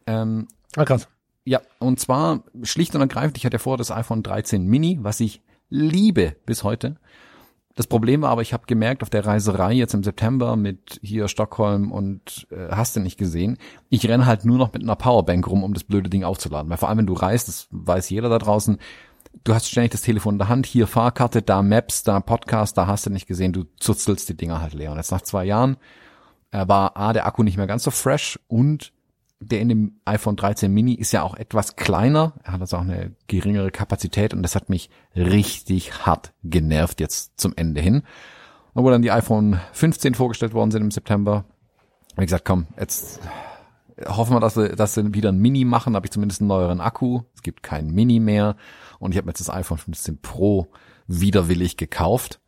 Ähm, 0.07 0.49
ah, 0.77 0.85
krass. 0.85 1.09
Ja, 1.45 1.61
und 1.79 2.01
zwar 2.01 2.43
schlicht 2.63 2.95
und 2.95 3.03
ergreifend, 3.03 3.37
ich 3.37 3.45
hatte 3.45 3.57
ja 3.57 3.59
vor 3.59 3.77
das 3.77 3.91
iPhone 3.91 4.23
13 4.23 4.65
Mini, 4.67 4.99
was 5.03 5.21
ich 5.21 5.43
liebe 5.69 6.37
bis 6.47 6.65
heute. 6.65 6.97
Das 7.75 7.89
Problem 7.89 8.23
war 8.23 8.31
aber, 8.31 8.43
ich 8.43 8.53
habe 8.53 8.67
gemerkt 8.67 9.03
auf 9.03 9.11
der 9.11 9.27
Reiserei 9.27 9.73
jetzt 9.73 9.95
im 9.95 10.05
September 10.05 10.55
mit 10.55 11.01
hier 11.03 11.27
Stockholm 11.27 11.91
und 11.91 12.47
äh, 12.51 12.69
hast 12.71 12.95
du 12.95 13.01
nicht 13.01 13.19
gesehen, 13.19 13.59
ich 13.91 14.09
renne 14.09 14.27
halt 14.27 14.45
nur 14.45 14.59
noch 14.59 14.73
mit 14.73 14.83
einer 14.83 14.95
Powerbank 14.95 15.47
rum, 15.49 15.65
um 15.65 15.75
das 15.75 15.83
blöde 15.83 16.09
Ding 16.09 16.23
aufzuladen. 16.23 16.71
Weil 16.71 16.77
vor 16.77 16.89
allem, 16.89 16.99
wenn 16.99 17.07
du 17.07 17.15
reist, 17.15 17.49
das 17.49 17.67
weiß 17.73 18.11
jeder 18.11 18.29
da 18.29 18.39
draußen, 18.39 18.79
du 19.43 19.55
hast 19.55 19.69
ständig 19.69 19.91
das 19.91 20.03
Telefon 20.03 20.35
in 20.35 20.39
der 20.39 20.49
Hand, 20.49 20.67
hier 20.67 20.87
Fahrkarte, 20.87 21.43
da 21.43 21.63
Maps, 21.63 22.05
da 22.05 22.21
Podcast, 22.21 22.79
da 22.79 22.87
hast 22.87 23.07
du 23.07 23.11
nicht 23.11 23.27
gesehen, 23.27 23.53
du 23.53 23.65
zuzelst 23.81 24.29
die 24.29 24.37
Dinger 24.37 24.61
halt 24.61 24.75
leer. 24.75 24.93
Und 24.93 24.99
jetzt 24.99 25.11
nach 25.11 25.23
zwei 25.23 25.45
Jahren 25.45 25.77
äh, 26.53 26.67
war 26.69 26.97
A, 26.97 27.13
der 27.13 27.27
Akku 27.27 27.43
nicht 27.43 27.57
mehr 27.57 27.67
ganz 27.67 27.83
so 27.83 27.91
fresh 27.91 28.39
und 28.47 28.93
der 29.41 29.61
in 29.61 29.69
dem 29.69 30.01
iPhone 30.05 30.37
13 30.37 30.73
Mini 30.73 30.95
ist 30.95 31.13
ja 31.13 31.23
auch 31.23 31.35
etwas 31.35 31.77
kleiner. 31.77 32.35
Er 32.45 32.53
hat 32.53 32.61
also 32.61 32.77
auch 32.79 32.83
eine 32.83 33.15
geringere 33.27 33.71
Kapazität 33.71 34.33
und 34.33 34.43
das 34.43 34.55
hat 34.55 34.69
mich 34.69 34.91
richtig 35.15 36.07
hart 36.07 36.33
genervt 36.43 37.01
jetzt 37.01 37.39
zum 37.39 37.53
Ende 37.57 37.81
hin. 37.81 38.03
Wo 38.75 38.89
dann 38.91 39.03
die 39.03 39.13
iPhone 39.13 39.61
15 39.73 40.15
vorgestellt 40.15 40.55
worden 40.55 40.71
sind 40.71 40.83
im 40.83 40.91
September, 40.91 41.45
ich 42.17 42.27
gesagt, 42.27 42.45
komm, 42.45 42.67
jetzt 42.79 43.21
hoffen 44.07 44.35
wir, 44.35 44.41
dass 44.41 44.57
wir, 44.57 44.71
dass 44.71 44.95
sie 44.95 45.15
wieder 45.15 45.31
ein 45.31 45.39
Mini 45.39 45.65
machen. 45.65 45.95
habe 45.95 46.07
ich 46.07 46.13
zumindest 46.13 46.41
einen 46.41 46.49
neueren 46.49 46.81
Akku. 46.81 47.23
Es 47.35 47.43
gibt 47.43 47.63
kein 47.63 47.91
Mini 47.91 48.21
mehr. 48.21 48.57
Und 48.99 49.13
ich 49.13 49.17
habe 49.17 49.27
mir 49.27 49.31
jetzt 49.31 49.41
das 49.41 49.51
iPhone 49.51 49.79
15 49.79 50.21
Pro 50.21 50.69
widerwillig 51.07 51.77
gekauft, 51.77 52.41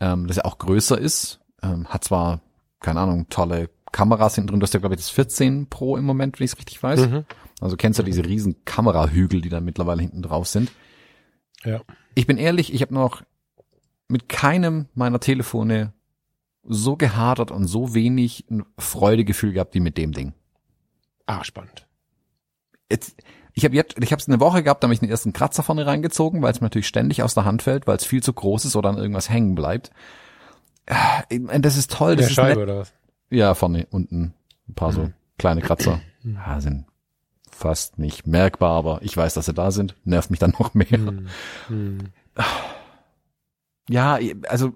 ähm, 0.00 0.26
das 0.26 0.36
ja 0.36 0.44
auch 0.44 0.58
größer 0.58 0.98
ist. 0.98 1.40
Ähm, 1.62 1.86
hat 1.86 2.04
zwar, 2.04 2.40
keine 2.80 3.00
Ahnung, 3.00 3.28
tolle 3.28 3.70
Kameras 3.96 4.34
hinten 4.34 4.48
drin. 4.48 4.60
Du 4.60 4.64
hast 4.64 4.74
ja, 4.74 4.80
glaube 4.80 4.94
ich, 4.94 5.00
das 5.00 5.08
14 5.08 5.68
Pro 5.70 5.96
im 5.96 6.04
Moment, 6.04 6.38
wenn 6.38 6.44
ich 6.44 6.52
es 6.52 6.58
richtig 6.58 6.82
weiß. 6.82 7.08
Mhm. 7.08 7.24
Also 7.62 7.78
kennst 7.78 7.98
du 7.98 8.02
diese 8.02 8.26
riesen 8.26 8.62
Kamerahügel, 8.66 9.40
die 9.40 9.48
da 9.48 9.62
mittlerweile 9.62 10.02
hinten 10.02 10.20
drauf 10.20 10.46
sind. 10.48 10.70
Ja. 11.64 11.80
Ich 12.14 12.26
bin 12.26 12.36
ehrlich, 12.36 12.74
ich 12.74 12.82
habe 12.82 12.92
noch 12.92 13.22
mit 14.08 14.28
keinem 14.28 14.84
meiner 14.94 15.18
Telefone 15.18 15.94
so 16.62 16.96
gehadert 16.96 17.50
und 17.50 17.66
so 17.68 17.94
wenig 17.94 18.44
ein 18.50 18.64
Freudegefühl 18.76 19.54
gehabt 19.54 19.74
wie 19.74 19.80
mit 19.80 19.96
dem 19.96 20.12
Ding. 20.12 20.34
Ah, 21.24 21.42
spannend. 21.42 21.86
Jetzt, 22.90 23.16
ich 23.54 23.64
habe 23.64 23.74
jetzt, 23.74 23.96
ich 23.98 24.12
habe 24.12 24.20
es 24.20 24.28
eine 24.28 24.40
Woche 24.40 24.62
gehabt, 24.62 24.82
da 24.82 24.88
habe 24.88 24.92
ich 24.94 25.00
den 25.00 25.08
ersten 25.08 25.32
Kratzer 25.32 25.62
vorne 25.62 25.86
reingezogen, 25.86 26.42
weil 26.42 26.52
es 26.52 26.60
mir 26.60 26.66
natürlich 26.66 26.86
ständig 26.86 27.22
aus 27.22 27.32
der 27.32 27.46
Hand 27.46 27.62
fällt, 27.62 27.86
weil 27.86 27.96
es 27.96 28.04
viel 28.04 28.22
zu 28.22 28.34
groß 28.34 28.66
ist 28.66 28.76
oder 28.76 28.90
an 28.90 28.98
irgendwas 28.98 29.30
hängen 29.30 29.54
bleibt. 29.54 29.90
Äh, 30.84 31.60
das 31.60 31.78
ist 31.78 31.92
toll. 31.92 32.16
Das 32.16 32.26
Der 32.26 32.28
ist 32.28 32.34
Scheibe 32.34 32.60
nett. 32.60 32.68
oder 32.68 32.78
was? 32.80 32.92
Ja, 33.30 33.54
vorne 33.54 33.86
unten 33.90 34.34
ein 34.68 34.74
paar 34.74 34.92
so 34.92 35.10
kleine 35.38 35.60
Kratzer. 35.60 36.00
Ja, 36.22 36.60
sind 36.60 36.86
fast 37.50 37.98
nicht 37.98 38.26
merkbar, 38.26 38.72
aber 38.72 39.00
ich 39.02 39.16
weiß, 39.16 39.34
dass 39.34 39.46
sie 39.46 39.54
da 39.54 39.70
sind. 39.70 39.94
Nervt 40.04 40.30
mich 40.30 40.38
dann 40.38 40.54
noch 40.58 40.74
mehr. 40.74 40.86
Hm. 40.90 41.28
Hm. 41.68 41.98
Ja, 43.88 44.18
also 44.48 44.72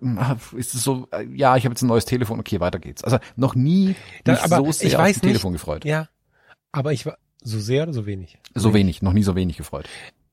ist 0.56 0.74
es 0.74 0.82
so, 0.82 1.08
ja, 1.34 1.56
ich 1.56 1.64
habe 1.64 1.72
jetzt 1.72 1.82
ein 1.82 1.88
neues 1.88 2.04
Telefon, 2.04 2.38
okay, 2.38 2.60
weiter 2.60 2.78
geht's. 2.78 3.02
Also 3.02 3.18
noch 3.36 3.54
nie 3.54 3.96
da, 4.24 4.36
so 4.36 4.70
sehr 4.70 4.86
ich 4.86 4.96
weiß 4.96 5.16
auf 5.16 5.20
das 5.20 5.20
Telefon 5.20 5.52
gefreut. 5.52 5.84
Ja, 5.84 6.08
aber 6.70 6.92
ich 6.92 7.06
war 7.06 7.18
so 7.42 7.58
sehr 7.58 7.82
oder 7.82 7.92
so 7.92 8.06
wenig? 8.06 8.38
So 8.54 8.72
wenig, 8.72 9.02
noch 9.02 9.12
nie 9.12 9.24
so 9.24 9.34
wenig 9.34 9.56
gefreut 9.56 9.88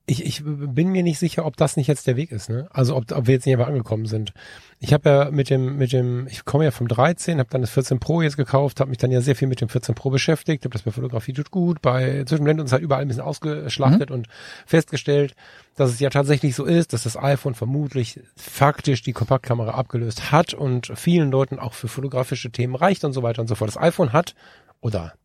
ich, 0.10 0.26
ich 0.26 0.42
bin 0.46 0.88
mir 0.88 1.04
nicht 1.04 1.20
sicher, 1.20 1.46
ob 1.46 1.58
das 1.58 1.76
nicht 1.76 1.88
jetzt 1.88 2.08
der 2.08 2.16
Weg 2.16 2.32
ist, 2.32 2.50
ne? 2.50 2.70
Also 2.72 2.96
ob, 2.96 3.12
ob 3.12 3.28
wir 3.28 3.34
jetzt 3.34 3.46
nicht 3.46 3.56
einfach 3.56 3.68
angekommen 3.68 4.06
sind. 4.06 4.32
Ich 4.80 4.94
habe 4.94 5.10
ja 5.10 5.32
mit 5.32 5.50
dem, 5.50 5.78
mit 5.78 5.92
dem, 5.92 6.28
ich 6.28 6.46
komme 6.46 6.64
ja 6.64 6.72
vom 6.72 6.88
13, 6.88 7.40
habe 7.40 7.50
dann 7.52 7.60
das 7.60 7.72
14 7.72 8.00
Pro 8.00 8.22
jetzt 8.22 8.38
gekauft, 8.38 8.80
habe 8.80 8.90
mich 8.90 9.00
dann 9.00 9.12
ja 9.12 9.20
sehr 9.20 9.36
viel 9.36 9.50
mit 9.50 9.60
dem 9.60 9.68
14 9.68 9.96
Pro 9.96 10.10
beschäftigt, 10.10 10.64
habe 10.64 10.72
das 10.72 10.84
bei 10.84 10.92
Fotografie 10.92 11.34
tut 11.34 11.52
gut, 11.52 11.82
bei 11.82 12.24
Zwischenblende 12.24 12.64
uns 12.64 12.72
halt 12.72 12.84
überall 12.84 13.02
ein 13.02 13.10
bisschen 13.10 13.24
ausgeschlachtet 13.24 14.10
mhm. 14.10 14.16
und 14.16 14.28
festgestellt, 14.66 15.36
dass 15.76 15.92
es 15.92 16.00
ja 16.00 16.10
tatsächlich 16.10 16.56
so 16.56 16.64
ist, 16.64 16.94
dass 16.94 17.04
das 17.04 17.18
iPhone 17.18 17.54
vermutlich 17.54 18.22
faktisch 18.38 19.02
die 19.02 19.14
Kompaktkamera 19.14 19.72
abgelöst 19.72 20.32
hat 20.32 20.54
und 20.54 20.90
vielen 20.96 21.32
Leuten 21.32 21.60
auch 21.60 21.74
für 21.74 21.90
fotografische 21.90 22.50
Themen 22.50 22.76
reicht 22.76 23.04
und 23.04 23.12
so 23.12 23.24
weiter 23.24 23.42
und 23.42 23.50
so 23.50 23.56
fort. 23.56 23.68
Das 23.68 23.78
iPhone 23.78 24.14
hat 24.14 24.36
oder 24.80 25.16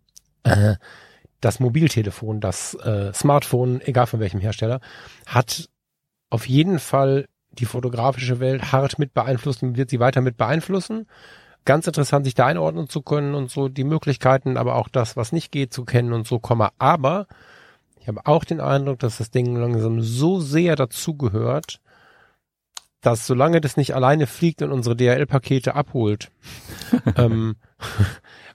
äh, 0.42 0.74
das 1.42 1.60
Mobiltelefon, 1.60 2.40
das 2.40 2.74
äh, 2.74 3.12
Smartphone, 3.12 3.82
egal 3.82 4.06
von 4.06 4.20
welchem 4.20 4.40
Hersteller, 4.40 4.80
hat 5.26 5.68
auf 6.30 6.48
jeden 6.48 6.78
Fall 6.78 7.26
die 7.50 7.66
fotografische 7.66 8.40
Welt 8.40 8.72
hart 8.72 8.98
mit 8.98 9.12
beeinflusst 9.12 9.62
und 9.62 9.76
wird 9.76 9.90
sie 9.90 10.00
weiter 10.00 10.22
mit 10.22 10.38
beeinflussen. 10.38 11.06
Ganz 11.64 11.86
interessant, 11.86 12.24
sich 12.24 12.34
da 12.34 12.46
einordnen 12.46 12.88
zu 12.88 13.02
können 13.02 13.34
und 13.34 13.50
so 13.50 13.68
die 13.68 13.84
Möglichkeiten, 13.84 14.56
aber 14.56 14.76
auch 14.76 14.88
das, 14.88 15.16
was 15.16 15.32
nicht 15.32 15.52
geht, 15.52 15.72
zu 15.72 15.84
kennen 15.84 16.12
und 16.12 16.26
so, 16.26 16.38
Komma. 16.38 16.72
Aber 16.78 17.26
ich 18.00 18.08
habe 18.08 18.22
auch 18.24 18.44
den 18.44 18.60
Eindruck, 18.60 19.00
dass 19.00 19.18
das 19.18 19.30
Ding 19.30 19.54
langsam 19.54 20.00
so 20.00 20.40
sehr 20.40 20.74
dazugehört, 20.74 21.80
dass 23.02 23.26
solange 23.26 23.60
das 23.60 23.76
nicht 23.76 23.94
alleine 23.94 24.26
fliegt 24.26 24.62
und 24.62 24.72
unsere 24.72 24.96
DHL-Pakete 24.96 25.74
abholt, 25.74 26.30
ähm, 27.16 27.56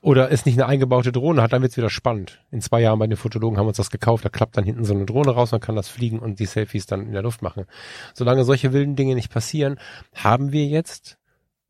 oder 0.01 0.31
es 0.31 0.45
nicht 0.45 0.57
eine 0.57 0.67
eingebaute 0.67 1.11
Drohne 1.11 1.41
hat, 1.41 1.53
dann 1.53 1.61
wird's 1.61 1.77
wieder 1.77 1.89
spannend. 1.89 2.41
In 2.49 2.61
zwei 2.61 2.81
Jahren 2.81 2.97
bei 2.97 3.07
den 3.07 3.17
Fotologen 3.17 3.57
haben 3.57 3.65
wir 3.65 3.69
uns 3.69 3.77
das 3.77 3.91
gekauft, 3.91 4.25
da 4.25 4.29
klappt 4.29 4.57
dann 4.57 4.63
hinten 4.63 4.85
so 4.85 4.93
eine 4.93 5.05
Drohne 5.05 5.31
raus, 5.31 5.51
man 5.51 5.61
kann 5.61 5.75
das 5.75 5.89
fliegen 5.89 6.19
und 6.19 6.39
die 6.39 6.45
Selfies 6.45 6.85
dann 6.85 7.05
in 7.05 7.11
der 7.11 7.21
Luft 7.21 7.41
machen. 7.41 7.65
Solange 8.13 8.45
solche 8.45 8.73
wilden 8.73 8.95
Dinge 8.95 9.15
nicht 9.15 9.31
passieren, 9.31 9.79
haben 10.15 10.51
wir 10.51 10.65
jetzt 10.65 11.17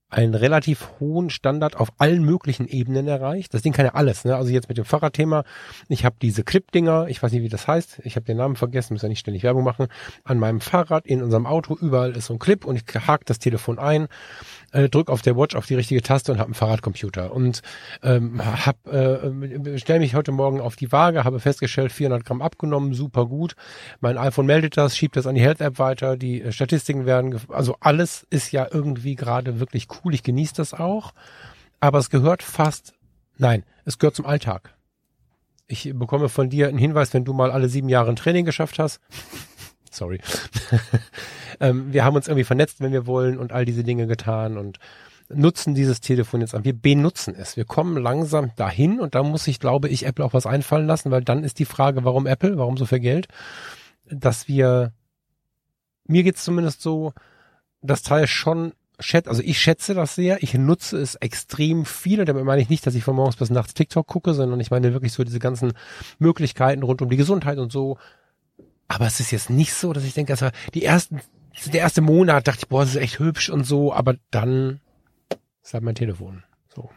einen 0.10 0.36
relativ 0.36 0.90
hohen 1.00 1.30
Standard 1.30 1.76
auf 1.76 1.90
allen 1.98 2.24
möglichen 2.24 2.68
Ebenen 2.68 3.08
erreicht. 3.08 3.54
Das 3.54 3.62
Ding 3.62 3.74
kann 3.74 3.86
ja 3.86 3.94
alles, 3.94 4.24
ne? 4.24 4.36
Also 4.38 4.52
jetzt 4.52 4.70
mit 4.70 4.78
dem 4.78 4.86
Fahrradthema, 4.86 5.44
ich 5.90 6.06
habe 6.06 6.16
diese 6.22 6.44
Clip-Dinger, 6.44 7.08
ich 7.10 7.22
weiß 7.22 7.34
nicht, 7.34 7.44
wie 7.44 7.50
das 7.50 7.68
heißt, 7.68 8.02
ich 8.04 8.16
habe 8.16 8.26
den 8.26 8.38
Namen 8.38 8.56
vergessen, 8.56 8.94
muss 8.94 9.02
ja 9.02 9.10
nicht 9.10 9.20
ständig 9.20 9.44
Werbung 9.44 9.66
machen, 9.66 9.88
an 10.24 10.40
meinem 10.40 10.62
Fahrrad, 10.62 11.06
in 11.06 11.22
unserem 11.22 11.46
Auto, 11.46 11.76
überall 11.76 12.16
ist 12.16 12.28
so 12.28 12.34
ein 12.34 12.40
Clip 12.40 12.64
und 12.64 12.78
ich 12.78 13.08
hake 13.08 13.26
das 13.26 13.40
Telefon 13.40 13.80
ein, 13.80 14.08
äh, 14.72 14.90
drück 14.90 15.10
auf 15.10 15.22
der 15.22 15.38
Watch 15.38 15.56
auf 15.56 15.66
die 15.66 15.76
richtige 15.76 16.02
Taste 16.02 16.32
und 16.32 16.40
habe 16.40 16.48
einen 16.48 16.54
Fahrradcomputer 16.54 17.34
und 17.34 17.62
ähm, 18.04 18.42
hab, 18.44 18.88
äh, 18.88 19.78
stelle 19.78 20.00
mich 20.00 20.16
heute 20.16 20.32
Morgen 20.32 20.60
auf 20.60 20.76
die 20.76 20.92
Waage, 20.92 21.24
habe 21.24 21.40
festgestellt, 21.40 21.92
400 21.92 22.26
Gramm 22.26 22.42
abgenommen, 22.42 22.94
super 22.94 23.26
gut. 23.26 23.56
Mein 24.00 24.18
iPhone 24.18 24.46
meldet 24.46 24.78
das, 24.78 24.98
schiebt 24.98 25.16
das 25.16 25.28
an 25.28 25.36
die 25.36 25.42
Health 25.42 25.62
App 25.62 25.80
weiter, 25.80 26.18
die 26.18 26.42
äh, 26.42 26.52
Statistiken 26.52 27.06
werden, 27.06 27.40
also 27.50 27.78
alles 27.80 28.26
ist 28.30 28.52
ja 28.52 28.68
irgendwie 28.72 29.16
gerade 29.16 29.60
wirklich 29.60 29.88
cool. 30.04 30.14
Ich 30.14 30.24
genieße 30.24 30.56
das 30.56 30.74
auch, 30.74 31.14
aber 31.80 32.00
es 32.00 32.10
gehört 32.10 32.44
fast, 32.44 32.94
nein, 33.38 33.64
es 33.86 34.00
gehört 34.00 34.16
zum 34.16 34.26
Alltag. 34.26 34.74
Ich 35.70 35.92
bekomme 35.94 36.30
von 36.30 36.50
dir 36.50 36.70
einen 36.70 36.78
Hinweis, 36.78 37.14
wenn 37.14 37.26
du 37.26 37.34
mal 37.34 37.52
alle 37.52 37.68
sieben 37.68 37.90
Jahre 37.90 38.10
ein 38.10 38.16
Training 38.16 38.46
geschafft 38.46 38.80
hast. 38.80 39.02
Sorry. 39.98 40.20
ähm, 41.60 41.92
wir 41.92 42.06
haben 42.06 42.16
uns 42.16 42.28
irgendwie 42.28 42.44
vernetzt, 42.44 42.80
wenn 42.80 42.92
wir 42.92 43.08
wollen 43.08 43.38
und 43.38 43.52
all 43.52 43.66
diese 43.66 43.84
Dinge 43.84 44.08
getan 44.08 44.58
und 44.58 44.80
nutzen 45.30 45.76
dieses 45.76 46.00
Telefon 46.00 46.42
jetzt 46.42 46.56
an. 46.56 46.64
Wir 46.64 46.74
benutzen 46.74 47.36
es. 47.38 47.58
Wir 47.58 47.66
kommen 47.66 47.98
langsam 47.98 48.52
dahin 48.56 49.00
und 49.00 49.16
da 49.16 49.24
muss 49.24 49.48
ich, 49.48 49.60
glaube 49.60 49.90
ich, 49.90 50.06
Apple 50.06 50.24
auch 50.24 50.34
was 50.34 50.46
einfallen 50.46 50.88
lassen, 50.88 51.12
weil 51.12 51.24
dann 51.24 51.44
ist 51.44 51.60
die 51.60 51.66
Frage, 51.66 52.06
warum 52.06 52.28
Apple, 52.28 52.58
warum 52.58 52.78
so 52.78 52.86
viel 52.86 53.00
Geld, 53.00 53.28
dass 54.06 54.48
wir, 54.48 54.94
mir 56.06 56.24
geht's 56.24 56.44
zumindest 56.44 56.82
so, 56.82 57.14
das 57.82 58.04
Teil 58.04 58.28
schon 58.28 58.74
also 59.00 59.44
ich 59.44 59.60
schätze 59.60 59.94
das 59.94 60.16
sehr, 60.16 60.42
ich 60.42 60.56
nutze 60.56 60.98
es 60.98 61.14
extrem 61.16 61.86
viel 61.86 62.20
und 62.20 62.28
damit 62.28 62.44
meine 62.46 62.64
ich 62.64 62.70
nicht, 62.70 62.88
dass 62.88 62.96
ich 62.96 63.04
von 63.04 63.16
morgens 63.16 63.36
bis 63.36 63.52
nachts 63.52 63.76
TikTok 63.76 64.08
gucke, 64.08 64.34
sondern 64.34 64.60
ich 64.60 64.72
meine 64.72 64.92
wirklich 64.92 65.14
so 65.14 65.24
diese 65.24 65.38
ganzen 65.38 65.74
Möglichkeiten 66.18 66.82
rund 66.82 67.04
um 67.04 67.10
die 67.10 67.18
Gesundheit 67.18 67.60
und 67.60 67.72
so. 67.72 68.00
Aber 68.88 69.06
es 69.06 69.20
ist 69.20 69.32
jetzt 69.32 69.50
nicht 69.50 69.74
so, 69.74 69.94
dass 69.94 70.04
ich 70.04 70.14
denke, 70.14 70.34
also 70.34 70.50
die 70.74 70.84
ersten, 70.84 71.22
der 71.66 71.82
erste 71.82 72.02
Monat 72.02 72.48
dachte 72.48 72.60
ich, 72.64 72.68
boah, 72.68 72.82
das 72.82 72.92
ist 72.92 73.02
echt 73.02 73.20
hübsch 73.20 73.50
und 73.50 73.66
so, 73.66 73.94
aber 73.94 74.16
dann 74.32 74.80
ist 75.64 75.74
halt 75.74 75.84
mein 75.84 75.96
Telefon. 75.96 76.44
So. 76.74 76.90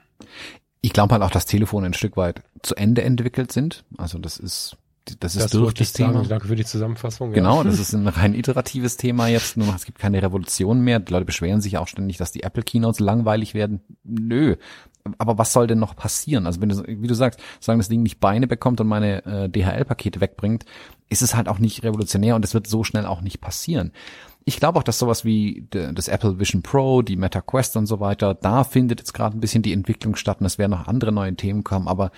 Ich 0.81 0.93
glaube 0.93 1.13
halt 1.13 1.23
auch, 1.23 1.31
dass 1.31 1.47
Telefone 1.47 1.87
ein 1.87 1.95
Stück 1.95 2.17
weit 2.17 2.43
zu 2.63 2.75
Ende 2.77 3.03
entwickelt 3.03 3.53
sind. 3.53 3.85
Also 3.97 4.19
das 4.19 4.37
ist 4.39 4.77
das 5.19 5.35
ist 5.35 5.45
das 5.45 5.51
durch 5.51 5.75
das 5.75 5.93
Thema. 5.93 6.13
Sagen. 6.13 6.29
Danke 6.29 6.49
für 6.49 6.57
die 6.57 6.65
Zusammenfassung. 6.65 7.33
Genau, 7.33 7.59
ja. 7.59 7.65
das 7.65 7.79
ist 7.81 7.95
ein 7.95 8.07
rein 8.07 8.35
iteratives 8.35 8.97
Thema 8.97 9.29
jetzt. 9.29 9.57
Nur 9.57 9.67
noch, 9.67 9.75
es 9.75 9.85
gibt 9.85 9.99
keine 9.99 10.23
Revolution 10.23 10.81
mehr. 10.81 11.01
Die 11.01 11.13
Leute 11.13 11.25
beschweren 11.25 11.61
sich 11.61 11.79
auch 11.79 11.89
ständig, 11.89 12.17
dass 12.17 12.33
die 12.33 12.43
Apple 12.43 12.63
Keynotes 12.63 13.01
langweilig 13.01 13.55
werden. 13.55 13.81
Nö. 14.05 14.57
Aber 15.19 15.39
was 15.39 15.53
soll 15.53 15.67
denn 15.67 15.79
noch 15.79 15.97
passieren? 15.97 16.47
Also 16.47 16.61
wenn 16.61 16.69
du, 16.69 16.83
wie 16.87 17.07
du 17.07 17.15
sagst, 17.15 17.41
sagen 17.59 17.79
das 17.79 17.89
Ding 17.89 18.03
nicht 18.03 18.21
Beine 18.21 18.47
bekommt 18.47 18.81
und 18.81 18.87
meine 18.87 19.25
äh, 19.25 19.49
DHL-Pakete 19.49 20.21
wegbringt, 20.21 20.65
ist 21.09 21.23
es 21.23 21.35
halt 21.35 21.49
auch 21.49 21.59
nicht 21.59 21.83
revolutionär 21.83 22.37
und 22.37 22.45
es 22.45 22.55
wird 22.55 22.67
so 22.67 22.85
schnell 22.85 23.07
auch 23.07 23.21
nicht 23.21 23.41
passieren. 23.41 23.93
Ich 24.45 24.59
glaube 24.59 24.79
auch, 24.79 24.83
dass 24.83 24.99
sowas 24.99 25.25
wie 25.25 25.67
das 25.71 26.09
Apple 26.09 26.39
Vision 26.39 26.63
Pro, 26.63 27.03
die 27.03 27.17
Meta 27.17 27.41
Quest 27.41 27.77
und 27.77 27.87
so 27.87 28.01
weiter, 28.01 28.35
da 28.35 28.65
findet 28.65 29.01
jetzt 29.01 29.13
gerade 29.13 29.37
ein 29.37 29.41
bisschen 29.41 29.63
die 29.63 29.73
Entwicklung 29.73 30.17
statt 30.17 30.41
und 30.41 30.47
es 30.47 30.59
werden 30.59 30.73
noch 30.73 30.87
andere 30.87 31.13
neue 31.13 31.35
Themen 31.35 31.63
kommen, 31.63 31.89
aber 31.89 32.11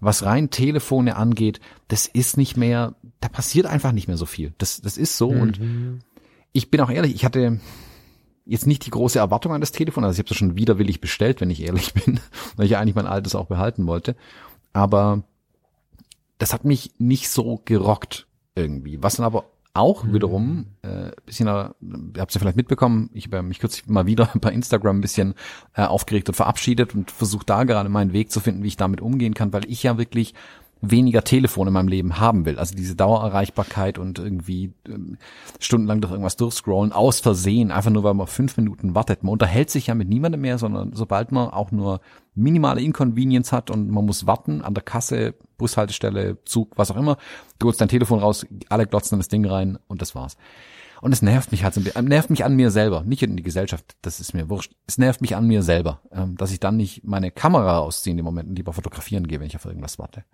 was 0.00 0.24
rein 0.24 0.50
Telefone 0.50 1.16
angeht, 1.16 1.60
das 1.88 2.06
ist 2.06 2.36
nicht 2.36 2.56
mehr, 2.56 2.94
da 3.20 3.28
passiert 3.28 3.66
einfach 3.66 3.92
nicht 3.92 4.08
mehr 4.08 4.16
so 4.16 4.26
viel. 4.26 4.54
Das, 4.58 4.80
das 4.80 4.96
ist 4.96 5.16
so. 5.16 5.30
Mhm. 5.30 5.40
Und 5.40 5.60
ich 6.52 6.70
bin 6.70 6.80
auch 6.80 6.90
ehrlich, 6.90 7.14
ich 7.14 7.24
hatte 7.24 7.60
jetzt 8.46 8.66
nicht 8.66 8.86
die 8.86 8.90
große 8.90 9.18
Erwartung 9.18 9.52
an 9.52 9.60
das 9.60 9.72
Telefon. 9.72 10.04
Also 10.04 10.14
ich 10.14 10.18
habe 10.18 10.28
das 10.28 10.38
schon 10.38 10.56
widerwillig 10.56 11.00
bestellt, 11.00 11.40
wenn 11.40 11.50
ich 11.50 11.62
ehrlich 11.62 11.94
bin, 11.94 12.20
weil 12.56 12.66
ich 12.66 12.72
ja 12.72 12.80
eigentlich 12.80 12.94
mein 12.94 13.06
altes 13.06 13.34
auch 13.34 13.46
behalten 13.46 13.86
wollte. 13.86 14.16
Aber 14.72 15.22
das 16.38 16.52
hat 16.52 16.64
mich 16.64 16.92
nicht 16.98 17.28
so 17.28 17.60
gerockt 17.64 18.26
irgendwie. 18.54 19.02
Was 19.02 19.16
dann 19.16 19.26
aber 19.26 19.44
auch 19.74 20.04
mhm. 20.04 20.14
wiederum, 20.14 20.66
äh, 20.82 21.10
bisschen, 21.26 21.46
äh, 21.46 21.70
ihr 21.80 22.20
habt 22.20 22.34
ja 22.34 22.40
vielleicht 22.40 22.56
mitbekommen, 22.56 23.10
ich 23.12 23.26
habe 23.26 23.42
mich 23.42 23.60
kürzlich 23.60 23.86
mal 23.86 24.06
wieder 24.06 24.30
bei 24.40 24.52
Instagram 24.52 24.98
ein 24.98 25.00
bisschen 25.00 25.34
äh, 25.74 25.82
aufgeregt 25.82 26.28
und 26.28 26.34
verabschiedet 26.34 26.94
und 26.94 27.10
versuche 27.10 27.46
da 27.46 27.64
gerade 27.64 27.88
meinen 27.88 28.12
Weg 28.12 28.30
zu 28.30 28.40
finden, 28.40 28.62
wie 28.62 28.68
ich 28.68 28.76
damit 28.76 29.00
umgehen 29.00 29.34
kann, 29.34 29.52
weil 29.52 29.70
ich 29.70 29.82
ja 29.82 29.98
wirklich 29.98 30.34
weniger 30.82 31.22
Telefon 31.24 31.66
in 31.66 31.72
meinem 31.72 31.88
Leben 31.88 32.18
haben 32.18 32.44
will. 32.44 32.58
Also 32.58 32.74
diese 32.74 32.96
Dauererreichbarkeit 32.96 33.98
und 33.98 34.18
irgendwie 34.18 34.72
ähm, 34.88 35.18
stundenlang 35.58 36.00
durch 36.00 36.12
irgendwas 36.12 36.36
durchscrollen, 36.36 36.92
aus 36.92 37.20
Versehen, 37.20 37.70
einfach 37.70 37.90
nur 37.90 38.04
weil 38.04 38.14
man 38.14 38.26
fünf 38.26 38.56
Minuten 38.56 38.94
wartet. 38.94 39.22
Man 39.22 39.32
unterhält 39.32 39.70
sich 39.70 39.88
ja 39.88 39.94
mit 39.94 40.08
niemandem 40.08 40.40
mehr, 40.40 40.58
sondern 40.58 40.92
sobald 40.94 41.32
man 41.32 41.50
auch 41.50 41.70
nur 41.70 42.00
minimale 42.34 42.80
Inconvenience 42.80 43.52
hat 43.52 43.70
und 43.70 43.90
man 43.90 44.06
muss 44.06 44.26
warten 44.26 44.62
an 44.62 44.74
der 44.74 44.82
Kasse, 44.82 45.34
Bushaltestelle, 45.58 46.38
Zug, 46.44 46.72
was 46.76 46.90
auch 46.90 46.96
immer, 46.96 47.18
du 47.58 47.66
holst 47.66 47.80
dein 47.80 47.88
Telefon 47.88 48.20
raus, 48.20 48.46
alle 48.68 48.86
glotzen 48.86 49.16
in 49.16 49.20
das 49.20 49.28
Ding 49.28 49.44
rein 49.44 49.78
und 49.88 50.00
das 50.00 50.14
war's. 50.14 50.36
Und 51.02 51.12
es 51.12 51.22
nervt 51.22 51.50
mich 51.50 51.64
halt 51.64 51.74
so 51.74 51.80
bisschen, 51.80 52.04
nervt 52.04 52.28
mich 52.30 52.44
an 52.44 52.54
mir 52.56 52.70
selber, 52.70 53.02
nicht 53.04 53.22
in 53.22 53.36
die 53.36 53.42
Gesellschaft, 53.42 53.96
das 54.02 54.20
ist 54.20 54.34
mir 54.34 54.50
wurscht. 54.50 54.74
Es 54.86 54.98
nervt 54.98 55.22
mich 55.22 55.34
an 55.34 55.46
mir 55.46 55.62
selber, 55.62 56.00
ähm, 56.12 56.36
dass 56.36 56.52
ich 56.52 56.60
dann 56.60 56.76
nicht 56.76 57.04
meine 57.04 57.30
Kamera 57.30 57.78
ausziehe 57.78 58.12
in 58.12 58.18
dem 58.18 58.24
Moment 58.24 58.50
und 58.50 58.56
lieber 58.56 58.72
fotografieren 58.72 59.26
gehe, 59.26 59.40
wenn 59.40 59.46
ich 59.46 59.56
auf 59.56 59.64
irgendwas 59.64 59.98
warte. 59.98 60.24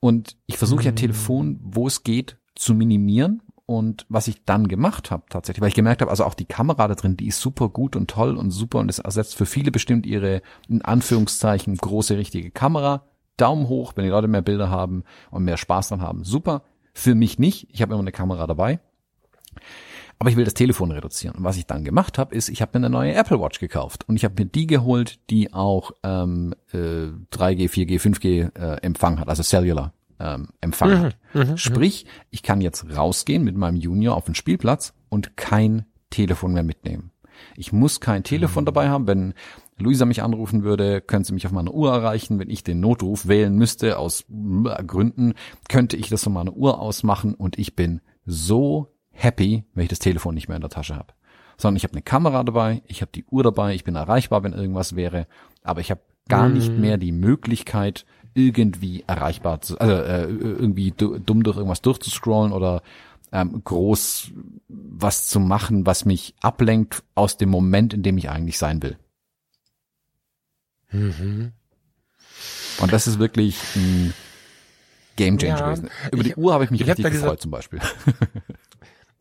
Und 0.00 0.36
ich 0.46 0.56
versuche 0.56 0.84
ja 0.84 0.90
mhm. 0.90 0.96
Telefon, 0.96 1.60
wo 1.62 1.86
es 1.86 2.02
geht, 2.02 2.38
zu 2.54 2.74
minimieren. 2.74 3.42
Und 3.66 4.04
was 4.08 4.26
ich 4.26 4.44
dann 4.44 4.66
gemacht 4.66 5.12
habe 5.12 5.22
tatsächlich, 5.28 5.60
weil 5.60 5.68
ich 5.68 5.76
gemerkt 5.76 6.00
habe, 6.00 6.10
also 6.10 6.24
auch 6.24 6.34
die 6.34 6.44
Kamera 6.44 6.88
da 6.88 6.96
drin, 6.96 7.16
die 7.16 7.28
ist 7.28 7.40
super 7.40 7.68
gut 7.68 7.94
und 7.94 8.10
toll 8.10 8.36
und 8.36 8.50
super 8.50 8.80
und 8.80 8.88
es 8.88 8.98
ersetzt 8.98 9.36
für 9.36 9.46
viele 9.46 9.70
bestimmt 9.70 10.06
ihre, 10.06 10.42
in 10.68 10.82
Anführungszeichen, 10.82 11.76
große 11.76 12.16
richtige 12.16 12.50
Kamera. 12.50 13.04
Daumen 13.36 13.68
hoch, 13.68 13.92
wenn 13.94 14.04
die 14.04 14.10
Leute 14.10 14.26
mehr 14.26 14.42
Bilder 14.42 14.70
haben 14.70 15.04
und 15.30 15.44
mehr 15.44 15.56
Spaß 15.56 15.90
dran 15.90 16.02
haben. 16.02 16.24
Super. 16.24 16.62
Für 16.92 17.14
mich 17.14 17.38
nicht. 17.38 17.68
Ich 17.70 17.80
habe 17.80 17.92
immer 17.92 18.02
eine 18.02 18.10
Kamera 18.10 18.48
dabei. 18.48 18.80
Aber 20.20 20.28
ich 20.28 20.36
will 20.36 20.44
das 20.44 20.52
Telefon 20.52 20.92
reduzieren. 20.92 21.34
Und 21.36 21.44
was 21.44 21.56
ich 21.56 21.66
dann 21.66 21.82
gemacht 21.82 22.18
habe, 22.18 22.34
ist, 22.34 22.50
ich 22.50 22.60
habe 22.60 22.78
mir 22.78 22.86
eine 22.86 22.92
neue 22.92 23.14
Apple 23.14 23.40
Watch 23.40 23.58
gekauft. 23.58 24.06
Und 24.06 24.16
ich 24.16 24.24
habe 24.24 24.34
mir 24.38 24.46
die 24.46 24.66
geholt, 24.66 25.18
die 25.30 25.54
auch 25.54 25.92
ähm, 26.02 26.54
äh, 26.74 27.08
3G, 27.32 27.70
4G, 27.70 27.98
5G 27.98 28.54
äh, 28.54 28.82
Empfang 28.82 29.18
hat, 29.18 29.28
also 29.28 29.42
Cellular 29.42 29.94
ähm, 30.20 30.50
Empfang 30.60 30.90
mhm, 30.90 30.98
hat. 30.98 31.16
Mhm, 31.32 31.40
mhm. 31.40 31.56
Sprich, 31.56 32.04
ich 32.30 32.42
kann 32.42 32.60
jetzt 32.60 32.84
rausgehen 32.94 33.42
mit 33.42 33.56
meinem 33.56 33.76
Junior 33.76 34.14
auf 34.14 34.26
den 34.26 34.34
Spielplatz 34.34 34.92
und 35.08 35.38
kein 35.38 35.86
Telefon 36.10 36.52
mehr 36.52 36.64
mitnehmen. 36.64 37.12
Ich 37.56 37.72
muss 37.72 38.00
kein 38.00 38.22
Telefon 38.22 38.64
mhm. 38.64 38.66
dabei 38.66 38.90
haben. 38.90 39.06
Wenn 39.06 39.32
Luisa 39.78 40.04
mich 40.04 40.22
anrufen 40.22 40.62
würde, 40.64 41.00
könnte 41.00 41.28
sie 41.28 41.32
mich 41.32 41.46
auf 41.46 41.52
meine 41.52 41.72
Uhr 41.72 41.90
erreichen. 41.90 42.38
Wenn 42.38 42.50
ich 42.50 42.62
den 42.62 42.80
Notruf 42.80 43.26
wählen 43.26 43.54
müsste, 43.54 43.98
aus 43.98 44.26
Gründen, 44.86 45.32
könnte 45.70 45.96
ich 45.96 46.10
das 46.10 46.24
von 46.24 46.34
meiner 46.34 46.52
Uhr 46.52 46.78
aus 46.78 47.02
machen 47.04 47.32
und 47.32 47.58
ich 47.58 47.74
bin 47.74 48.02
so 48.26 48.92
happy, 49.22 49.64
wenn 49.74 49.84
ich 49.84 49.88
das 49.88 49.98
Telefon 49.98 50.34
nicht 50.34 50.48
mehr 50.48 50.56
in 50.56 50.62
der 50.62 50.70
Tasche 50.70 50.96
habe. 50.96 51.12
Sondern 51.56 51.76
ich 51.76 51.84
habe 51.84 51.92
eine 51.92 52.02
Kamera 52.02 52.42
dabei, 52.42 52.82
ich 52.86 53.02
habe 53.02 53.12
die 53.14 53.24
Uhr 53.24 53.42
dabei, 53.42 53.74
ich 53.74 53.84
bin 53.84 53.96
erreichbar, 53.96 54.42
wenn 54.42 54.52
irgendwas 54.52 54.96
wäre, 54.96 55.26
aber 55.62 55.80
ich 55.80 55.90
habe 55.90 56.00
gar 56.28 56.48
mhm. 56.48 56.54
nicht 56.54 56.72
mehr 56.72 56.96
die 56.96 57.12
Möglichkeit, 57.12 58.06
irgendwie 58.34 59.04
erreichbar 59.06 59.60
zu, 59.60 59.78
also 59.78 59.92
äh, 59.92 60.24
irgendwie 60.24 60.92
dumm 60.92 61.42
durch 61.42 61.56
irgendwas 61.56 61.82
durchzuscrollen 61.82 62.52
oder 62.52 62.82
ähm, 63.32 63.62
groß 63.64 64.32
was 64.68 65.28
zu 65.28 65.40
machen, 65.40 65.86
was 65.86 66.04
mich 66.04 66.34
ablenkt 66.40 67.02
aus 67.14 67.36
dem 67.36 67.50
Moment, 67.50 67.92
in 67.92 68.02
dem 68.02 68.18
ich 68.18 68.30
eigentlich 68.30 68.58
sein 68.58 68.82
will. 68.82 68.96
Mhm. 70.92 71.52
Und 72.80 72.92
das 72.92 73.06
ist 73.06 73.18
wirklich 73.18 73.58
ein 73.76 74.14
Game 75.16 75.38
Changer 75.38 75.58
ja, 75.58 75.66
gewesen. 75.66 75.90
Über 76.12 76.22
ich, 76.22 76.28
die 76.28 76.36
Uhr 76.36 76.52
habe 76.52 76.64
ich 76.64 76.70
mich 76.70 76.80
ich 76.80 76.86
richtig 76.86 77.12
gefreut 77.12 77.40
zum 77.40 77.50
Beispiel. 77.50 77.80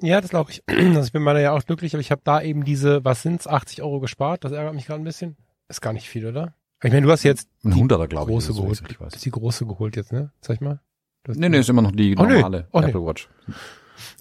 Ja, 0.01 0.21
das 0.21 0.29
glaube 0.29 0.51
ich. 0.51 0.63
Also 0.69 1.01
ich 1.01 1.11
bin 1.11 1.23
meiner 1.23 1.39
ja 1.39 1.51
auch 1.51 1.63
glücklich, 1.63 1.93
aber 1.93 2.01
ich 2.01 2.11
habe 2.11 2.21
da 2.23 2.41
eben 2.41 2.63
diese, 2.63 3.03
was 3.03 3.21
sind's, 3.21 3.47
80 3.47 3.81
Euro 3.81 3.99
gespart. 3.99 4.43
Das 4.43 4.51
ärgert 4.51 4.73
mich 4.73 4.85
gerade 4.85 5.01
ein 5.01 5.05
bisschen. 5.05 5.37
Ist 5.67 5.81
gar 5.81 5.93
nicht 5.93 6.09
viel, 6.09 6.25
oder? 6.25 6.53
Ich 6.83 6.91
meine, 6.91 7.05
du 7.05 7.11
hast 7.11 7.23
jetzt 7.23 7.49
ein 7.63 7.75
Hunderter, 7.75 8.07
glaube 8.07 8.31
ich. 8.31 8.37
Große 8.37 8.53
geholt. 8.53 8.81
Ich 8.89 8.99
weiß. 8.99 9.13
Ist 9.13 9.25
die 9.25 9.31
große 9.31 9.65
geholt 9.65 9.95
jetzt, 9.95 10.13
ne? 10.13 10.31
Sag 10.41 10.55
ich 10.55 10.61
mal. 10.61 10.79
Nee, 11.27 11.49
nee, 11.49 11.59
ist 11.59 11.69
immer 11.69 11.81
noch 11.81 11.91
die 11.91 12.15
normale 12.15 12.67
oh, 12.71 12.79
nee. 12.79 12.85
oh, 12.85 12.87
Apple 12.87 13.01
nee. 13.01 13.07
Watch. 13.07 13.29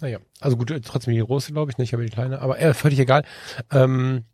Naja, 0.01 0.19
also 0.41 0.57
gut, 0.57 0.73
trotzdem 0.85 1.15
die 1.15 1.21
große, 1.21 1.53
glaube 1.53 1.71
ich, 1.71 1.79
nicht, 1.79 1.95
aber 1.95 2.03
die 2.03 2.11
kleine. 2.11 2.41
Aber 2.41 2.59
äh, 2.59 2.75
völlig 2.75 2.99
egal. 2.99 3.25
Ähm, 3.71 4.25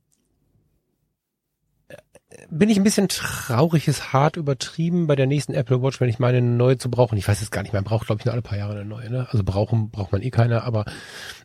bin 2.50 2.68
ich 2.68 2.78
ein 2.78 2.84
bisschen 2.84 3.08
traurig, 3.08 3.88
ist 3.88 4.12
hart 4.12 4.36
übertrieben 4.36 5.06
bei 5.06 5.16
der 5.16 5.26
nächsten 5.26 5.54
Apple 5.54 5.82
Watch, 5.82 6.00
wenn 6.00 6.08
ich 6.08 6.18
meine 6.18 6.40
neue 6.40 6.78
zu 6.78 6.90
brauchen. 6.90 7.16
Ich 7.18 7.26
weiß 7.26 7.40
jetzt 7.40 7.50
gar 7.50 7.62
nicht, 7.62 7.72
man 7.72 7.84
braucht, 7.84 8.06
glaube 8.06 8.20
ich, 8.20 8.24
nur 8.24 8.32
alle 8.32 8.42
paar 8.42 8.58
Jahre 8.58 8.72
eine 8.72 8.84
neue. 8.84 9.10
Ne? 9.10 9.26
Also 9.30 9.44
brauchen 9.44 9.90
braucht 9.90 10.12
man 10.12 10.22
eh 10.22 10.30
keine, 10.30 10.62
aber 10.62 10.84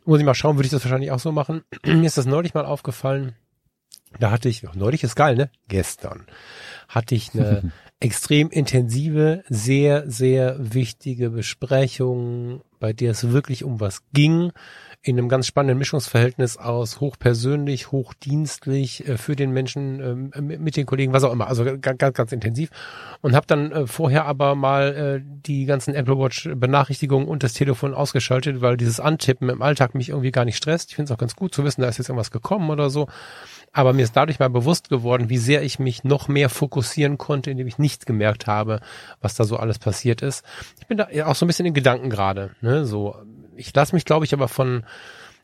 muss 0.06 0.20
ich 0.20 0.26
mal 0.26 0.36
schauen, 0.36 0.58
würde 0.58 0.66
ich 0.66 0.72
das 0.72 0.84
wahrscheinlich 0.84 1.12
auch 1.12 1.20
so 1.20 1.32
machen. 1.32 1.64
Mir 1.86 2.06
ist 2.06 2.18
das 2.18 2.26
neulich 2.26 2.54
mal 2.54 2.66
aufgefallen. 2.66 3.36
Da 4.20 4.32
hatte 4.32 4.50
ich, 4.50 4.64
neulich 4.74 5.04
ist 5.04 5.16
geil, 5.16 5.36
ne? 5.36 5.52
Gestern 5.68 6.26
hatte 6.88 7.14
ich 7.14 7.34
eine 7.34 7.72
extrem 8.00 8.50
intensive, 8.50 9.44
sehr, 9.50 10.10
sehr 10.10 10.56
wichtige 10.58 11.30
Besprechung, 11.30 12.62
bei 12.80 12.94
der 12.94 13.12
es 13.12 13.30
wirklich 13.32 13.64
um 13.64 13.80
was 13.80 14.02
ging 14.14 14.52
in 15.02 15.18
einem 15.18 15.30
ganz 15.30 15.48
spannenden 15.48 15.78
Mischungsverhältnis 15.78 16.58
aus 16.58 17.00
hochpersönlich, 17.00 17.92
hochdienstlich 17.92 19.08
äh, 19.08 19.18
für 19.18 19.38
den 19.38 19.52
Menschen, 19.52 20.34
äh, 20.34 20.42
mit 20.42 20.76
den 20.76 20.86
Kollegen, 20.86 21.14
was 21.14 21.24
auch 21.24 21.32
immer, 21.32 21.48
also 21.48 21.64
ganz, 21.80 22.14
ganz, 22.14 22.32
intensiv. 22.34 22.70
Und 23.22 23.34
habe 23.34 23.48
dann 23.48 23.72
äh, 23.72 23.88
vorher 23.88 24.26
aber 24.26 24.56
mal 24.56 25.22
die 25.24 25.66
ganzen 25.66 25.96
Apple 25.96 26.18
Watch 26.18 26.50
Benachrichtigungen 26.54 27.28
und 27.28 27.44
das 27.44 27.54
Telefon 27.54 27.94
ausgeschaltet, 27.94 28.62
weil 28.62 28.76
dieses 28.76 29.00
Antippen 29.00 29.50
im 29.50 29.62
Alltag 29.62 29.96
mich 29.96 30.10
irgendwie 30.10 30.32
gar 30.32 30.46
nicht 30.46 30.58
stresst. 30.58 30.90
Ich 30.90 30.96
finde 30.96 31.12
es 31.12 31.16
auch 31.16 31.20
ganz 31.20 31.36
gut 31.36 31.54
zu 31.54 31.64
wissen, 31.64 31.82
da 31.82 31.88
ist 31.88 31.98
jetzt 31.98 32.10
irgendwas 32.10 32.32
gekommen 32.32 32.70
oder 32.70 32.90
so. 32.90 33.08
Aber 33.72 33.94
mir 33.94 34.04
ist 34.04 34.16
dadurch 34.16 34.40
mal 34.40 34.50
bewusst 34.50 34.90
geworden, 34.90 35.30
wie 35.30 35.38
sehr 35.38 35.62
ich 35.64 35.80
mich 35.80 36.04
noch 36.04 36.28
mehr 36.28 36.50
fokussieren 36.50 37.18
konnte, 37.18 37.52
indem 37.52 37.68
ich 37.68 37.78
nicht 37.78 38.06
gemerkt 38.06 38.48
habe, 38.48 38.80
was 39.22 39.36
da 39.36 39.44
so 39.44 39.58
alles 39.58 39.80
passiert 39.80 40.22
ist. 40.22 40.44
Ich 40.80 40.88
bin 40.88 40.98
da 40.98 41.08
auch 41.26 41.36
so 41.36 41.46
ein 41.46 41.48
bisschen 41.48 41.66
in 41.66 41.74
Gedanken 41.74 42.10
gerade. 42.10 42.52
Ne? 42.62 42.86
So, 42.86 43.16
ich 43.60 43.76
lasse 43.76 43.96
mich, 43.96 44.06
glaube 44.06 44.26
ich, 44.26 44.34
aber 44.34 44.48
von 44.48 44.86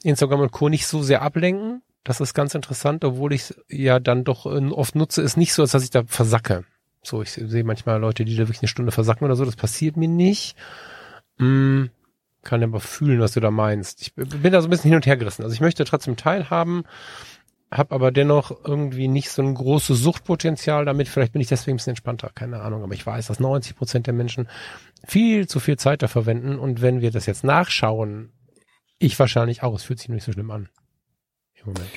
Instagram 0.04 0.42
und 0.42 0.52
Co. 0.52 0.70
nicht 0.70 0.88
so 0.88 1.04
sehr 1.04 1.22
ablenken. 1.22 1.82
Das 2.04 2.22
ist 2.22 2.34
ganz 2.34 2.54
interessant, 2.54 3.04
obwohl 3.04 3.34
ich 3.34 3.42
es 3.42 3.64
ja 3.68 4.00
dann 4.00 4.24
doch 4.24 4.46
äh, 4.46 4.66
oft 4.70 4.96
nutze, 4.96 5.22
ist 5.22 5.38
nicht 5.38 5.54
so, 5.54 5.64
als 5.64 5.72
dass 5.72 5.84
ich 5.84 5.90
da 5.90 6.04
versacke. 6.06 6.64
So, 7.02 7.22
ich 7.22 7.32
sehe 7.32 7.64
manchmal 7.64 8.00
Leute, 8.00 8.26
die 8.26 8.36
da 8.36 8.44
wirklich 8.44 8.62
eine 8.62 8.68
Stunde 8.68 8.92
versacken 8.92 9.26
oder 9.26 9.36
so. 9.36 9.46
Das 9.46 9.56
passiert 9.56 9.98
mir 9.98 10.08
nicht. 10.08 10.56
Hm, 11.38 11.90
kann 12.44 12.64
aber 12.64 12.80
fühlen, 12.80 13.20
was 13.20 13.34
du 13.34 13.40
da 13.40 13.52
meinst. 13.52 14.02
Ich 14.02 14.14
bin 14.14 14.52
da 14.52 14.62
so 14.62 14.68
ein 14.68 14.70
bisschen 14.70 14.90
hin 14.90 14.96
und 14.96 15.06
her 15.06 15.18
gerissen. 15.18 15.44
Also 15.44 15.54
ich 15.54 15.62
möchte 15.62 15.84
trotzdem 15.84 16.16
teilhaben, 16.16 16.84
habe 17.72 17.96
aber 17.96 18.12
dennoch 18.12 18.52
irgendwie 18.64 19.08
nicht 19.08 19.30
so 19.30 19.42
ein 19.42 19.54
großes 19.54 20.00
Suchtpotenzial 20.00 20.86
damit. 20.86 21.08
Vielleicht 21.08 21.34
bin 21.34 21.42
ich 21.42 21.48
deswegen 21.48 21.76
ein 21.76 21.78
bisschen 21.78 21.92
entspannter, 21.92 22.32
keine 22.34 22.62
Ahnung. 22.62 22.84
Aber 22.84 22.94
ich 22.94 23.06
weiß, 23.06 23.28
dass 23.28 23.40
90 23.40 23.76
Prozent 23.76 24.08
der 24.08 24.14
Menschen 24.14 24.48
viel 25.06 25.48
zu 25.48 25.60
viel 25.60 25.78
Zeit 25.78 26.04
da 26.04 26.08
verwenden. 26.08 26.58
Und 26.60 26.82
wenn 26.82 27.02
wir 27.02 27.12
das 27.12 27.26
jetzt 27.26 27.44
nachschauen, 27.44 28.32
ich 29.00 29.20
wahrscheinlich 29.20 29.64
auch, 29.64 29.76
es 29.76 29.84
fühlt 29.84 30.00
sich 30.00 30.10
nicht 30.10 30.24
so 30.24 30.32
schlimm 30.32 30.52
an. 30.52 30.70
Im 31.56 31.74
Moment. 31.74 31.90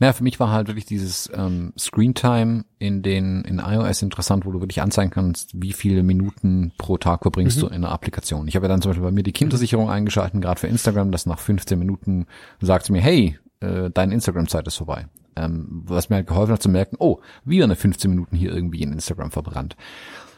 Naja, 0.00 0.12
für 0.12 0.24
mich 0.24 0.40
war 0.40 0.50
halt 0.50 0.66
wirklich 0.66 0.86
dieses 0.86 1.30
ähm, 1.34 1.72
Screentime 1.78 2.64
in 2.78 3.02
den 3.02 3.42
in 3.42 3.60
iOS 3.60 4.02
interessant, 4.02 4.44
wo 4.44 4.50
du 4.50 4.60
wirklich 4.60 4.82
anzeigen 4.82 5.10
kannst, 5.10 5.52
wie 5.54 5.72
viele 5.72 6.02
Minuten 6.02 6.72
pro 6.78 6.98
Tag 6.98 7.22
verbringst 7.22 7.58
mhm. 7.58 7.60
du 7.60 7.66
in 7.68 7.74
einer 7.74 7.92
Applikation. 7.92 8.48
Ich 8.48 8.56
habe 8.56 8.64
ja 8.66 8.68
dann 8.68 8.82
zum 8.82 8.90
Beispiel 8.90 9.04
bei 9.04 9.12
mir 9.12 9.22
die 9.22 9.32
Kindersicherung 9.32 9.88
eingeschalten, 9.88 10.40
gerade 10.40 10.58
für 10.58 10.66
Instagram, 10.66 11.12
dass 11.12 11.26
nach 11.26 11.38
15 11.38 11.78
Minuten 11.78 12.26
sagt 12.60 12.86
sie 12.86 12.92
mir, 12.92 13.02
hey, 13.02 13.38
äh, 13.64 13.90
deine 13.90 14.14
Instagram-Zeit 14.14 14.66
ist 14.66 14.76
vorbei. 14.76 15.06
Ähm, 15.36 15.82
was 15.86 16.10
mir 16.10 16.16
halt 16.16 16.28
geholfen 16.28 16.52
hat 16.52 16.62
zu 16.62 16.68
merken, 16.68 16.96
oh, 16.98 17.18
wieder 17.44 17.64
eine 17.64 17.76
15 17.76 18.10
Minuten 18.10 18.36
hier 18.36 18.52
irgendwie 18.52 18.82
in 18.82 18.92
Instagram 18.92 19.30
verbrannt. 19.30 19.76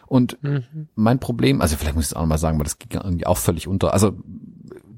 Und 0.06 0.42
mhm. 0.42 0.88
mein 0.94 1.18
Problem, 1.18 1.60
also 1.60 1.76
vielleicht 1.76 1.96
muss 1.96 2.06
ich 2.06 2.10
es 2.12 2.16
auch 2.16 2.22
nochmal 2.22 2.38
sagen, 2.38 2.58
weil 2.58 2.64
das 2.64 2.78
ging 2.78 3.00
irgendwie 3.00 3.26
auch 3.26 3.36
völlig 3.36 3.68
unter. 3.68 3.92
Also 3.92 4.12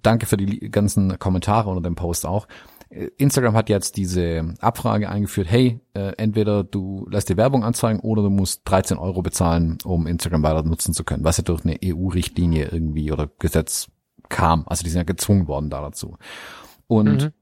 danke 0.02 0.26
für 0.26 0.36
die 0.36 0.70
ganzen 0.70 1.18
Kommentare 1.18 1.70
unter 1.70 1.82
dem 1.82 1.94
Post 1.94 2.26
auch. 2.26 2.46
Äh, 2.90 3.08
Instagram 3.16 3.54
hat 3.54 3.68
jetzt 3.68 3.96
diese 3.96 4.54
Abfrage 4.60 5.08
eingeführt, 5.08 5.50
hey, 5.50 5.80
äh, 5.94 6.12
entweder 6.16 6.62
du 6.62 7.06
lässt 7.10 7.28
dir 7.28 7.36
Werbung 7.36 7.64
anzeigen 7.64 8.00
oder 8.00 8.22
du 8.22 8.30
musst 8.30 8.62
13 8.64 8.98
Euro 8.98 9.22
bezahlen, 9.22 9.78
um 9.84 10.06
Instagram 10.06 10.42
weiter 10.42 10.62
nutzen 10.62 10.94
zu 10.94 11.04
können, 11.04 11.24
was 11.24 11.38
ja 11.38 11.44
durch 11.44 11.64
eine 11.64 11.78
EU-Richtlinie 11.82 12.68
irgendwie 12.70 13.10
oder 13.10 13.28
Gesetz 13.38 13.88
kam. 14.28 14.64
Also 14.66 14.84
die 14.84 14.90
sind 14.90 14.98
ja 14.98 15.04
gezwungen 15.04 15.48
worden 15.48 15.70
da 15.70 15.80
dazu. 15.80 16.18
Und 16.86 17.24
mhm 17.24 17.32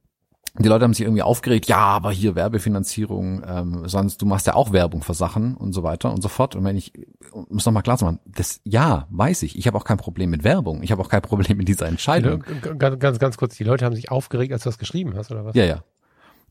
die 0.59 0.69
Leute 0.69 0.85
haben 0.85 0.95
sich 0.95 1.05
irgendwie 1.05 1.23
aufgeregt, 1.23 1.67
ja, 1.67 1.79
aber 1.79 2.11
hier 2.11 2.35
Werbefinanzierung, 2.35 3.43
ähm, 3.47 3.89
sonst 3.89 4.23
du 4.23 4.27
machst 4.27 4.47
ja 4.47 4.55
auch 4.55 4.73
Werbung 4.73 5.03
für 5.03 5.15
Sachen 5.15 5.57
und 5.57 5.73
so 5.73 5.83
weiter 5.83 6.13
und 6.13 6.23
so 6.23 6.29
fort. 6.29 6.57
Und 6.57 6.65
wenn 6.65 6.77
ich, 6.77 6.93
um 7.31 7.57
es 7.57 7.67
nochmal 7.67 7.83
klar 7.83 7.99
zu 7.99 8.05
machen, 8.05 8.21
das 8.27 8.61
ja, 8.65 9.07
weiß 9.11 9.43
ich. 9.43 9.59
Ich 9.59 9.67
habe 9.67 9.77
auch 9.77 9.85
kein 9.85 9.97
Problem 9.99 10.31
mit 10.31 10.45
Werbung. 10.45 10.83
Ich 10.83 10.93
habe 10.93 11.03
auch 11.03 11.09
kein 11.09 11.23
Problem 11.23 11.59
mit 11.59 11.69
dieser 11.69 11.87
Entscheidung. 11.87 12.45
Ganz, 12.79 12.99
ganz, 12.99 13.19
ganz 13.19 13.37
kurz, 13.37 13.57
die 13.57 13.65
Leute 13.65 13.85
haben 13.85 13.95
sich 13.95 14.11
aufgeregt, 14.11 14.53
als 14.53 14.63
du 14.63 14.69
das 14.69 14.79
geschrieben 14.79 15.15
hast, 15.17 15.31
oder 15.31 15.45
was? 15.45 15.55
Ja, 15.55 15.65
ja. 15.65 15.85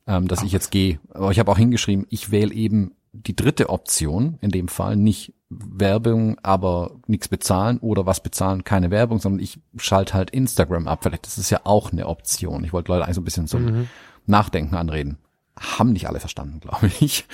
Ähm, 0.08 0.28
dass 0.28 0.40
Ach. 0.40 0.46
ich 0.46 0.52
jetzt 0.52 0.72
gehe. 0.72 1.00
Aber 1.12 1.32
ich 1.32 1.40
habe 1.40 1.52
auch 1.52 1.58
hingeschrieben, 1.58 2.06
ich 2.10 2.32
wähle 2.32 2.54
eben 2.54 2.92
die 3.12 3.36
dritte 3.36 3.70
Option, 3.70 4.38
in 4.42 4.52
dem 4.52 4.68
Fall 4.68 4.96
nicht 4.96 5.34
Werbung, 5.60 6.38
aber 6.44 6.92
nichts 7.08 7.28
bezahlen 7.28 7.78
oder 7.80 8.06
was 8.06 8.22
bezahlen, 8.22 8.64
keine 8.64 8.92
Werbung, 8.92 9.20
sondern 9.20 9.42
ich 9.42 9.60
schalte 9.78 10.14
halt 10.14 10.32
Instagram 10.32 10.88
ab. 10.88 11.00
Vielleicht 11.04 11.26
das 11.26 11.38
ist 11.38 11.50
ja 11.50 11.62
auch 11.64 11.92
eine 11.92 12.08
Option. 12.08 12.64
Ich 12.64 12.74
wollte 12.74 12.92
Leute 12.92 13.06
eigentlich 13.06 13.16
so 13.16 13.22
ein 13.22 13.26
bisschen 13.26 13.48
zum 13.48 13.66
mhm. 13.66 13.88
Nachdenken 14.26 14.76
anreden. 14.76 15.18
Haben 15.58 15.94
nicht 15.94 16.08
alle 16.08 16.20
verstanden, 16.20 16.60
glaube 16.60 16.92
ich. 17.00 17.26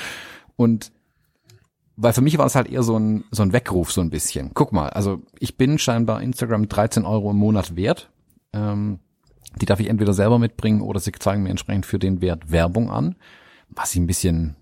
Und 0.56 0.92
weil 1.96 2.14
für 2.14 2.22
mich 2.22 2.38
war 2.38 2.46
es 2.46 2.56
halt 2.56 2.70
eher 2.70 2.84
so 2.84 2.98
ein, 2.98 3.26
so 3.32 3.44
ein 3.44 3.54
Weckruf, 3.54 3.92
so 3.92 4.02
ein 4.02 4.10
bisschen. 4.10 4.52
Guck 4.54 4.72
mal, 4.74 4.90
also 4.90 5.22
ich 5.40 5.58
bin 5.58 5.78
scheinbar 5.78 6.22
Instagram 6.22 6.68
13 6.68 7.06
Euro 7.06 7.32
im 7.32 7.38
Monat 7.38 7.76
wert. 7.76 8.10
Ähm, 8.54 9.00
die 9.60 9.66
darf 9.66 9.80
ich 9.80 9.88
entweder 9.88 10.14
selber 10.14 10.40
mitbringen 10.40 10.82
oder 10.82 11.00
sie 11.00 11.12
zeigen 11.12 11.44
mir 11.44 11.50
entsprechend 11.50 11.86
für 11.86 12.00
den 12.00 12.22
Wert 12.22 12.52
Werbung 12.52 12.90
an. 12.90 13.16
Was 13.70 13.94
ich 13.94 14.00
ein 14.00 14.08
bisschen 14.08 14.56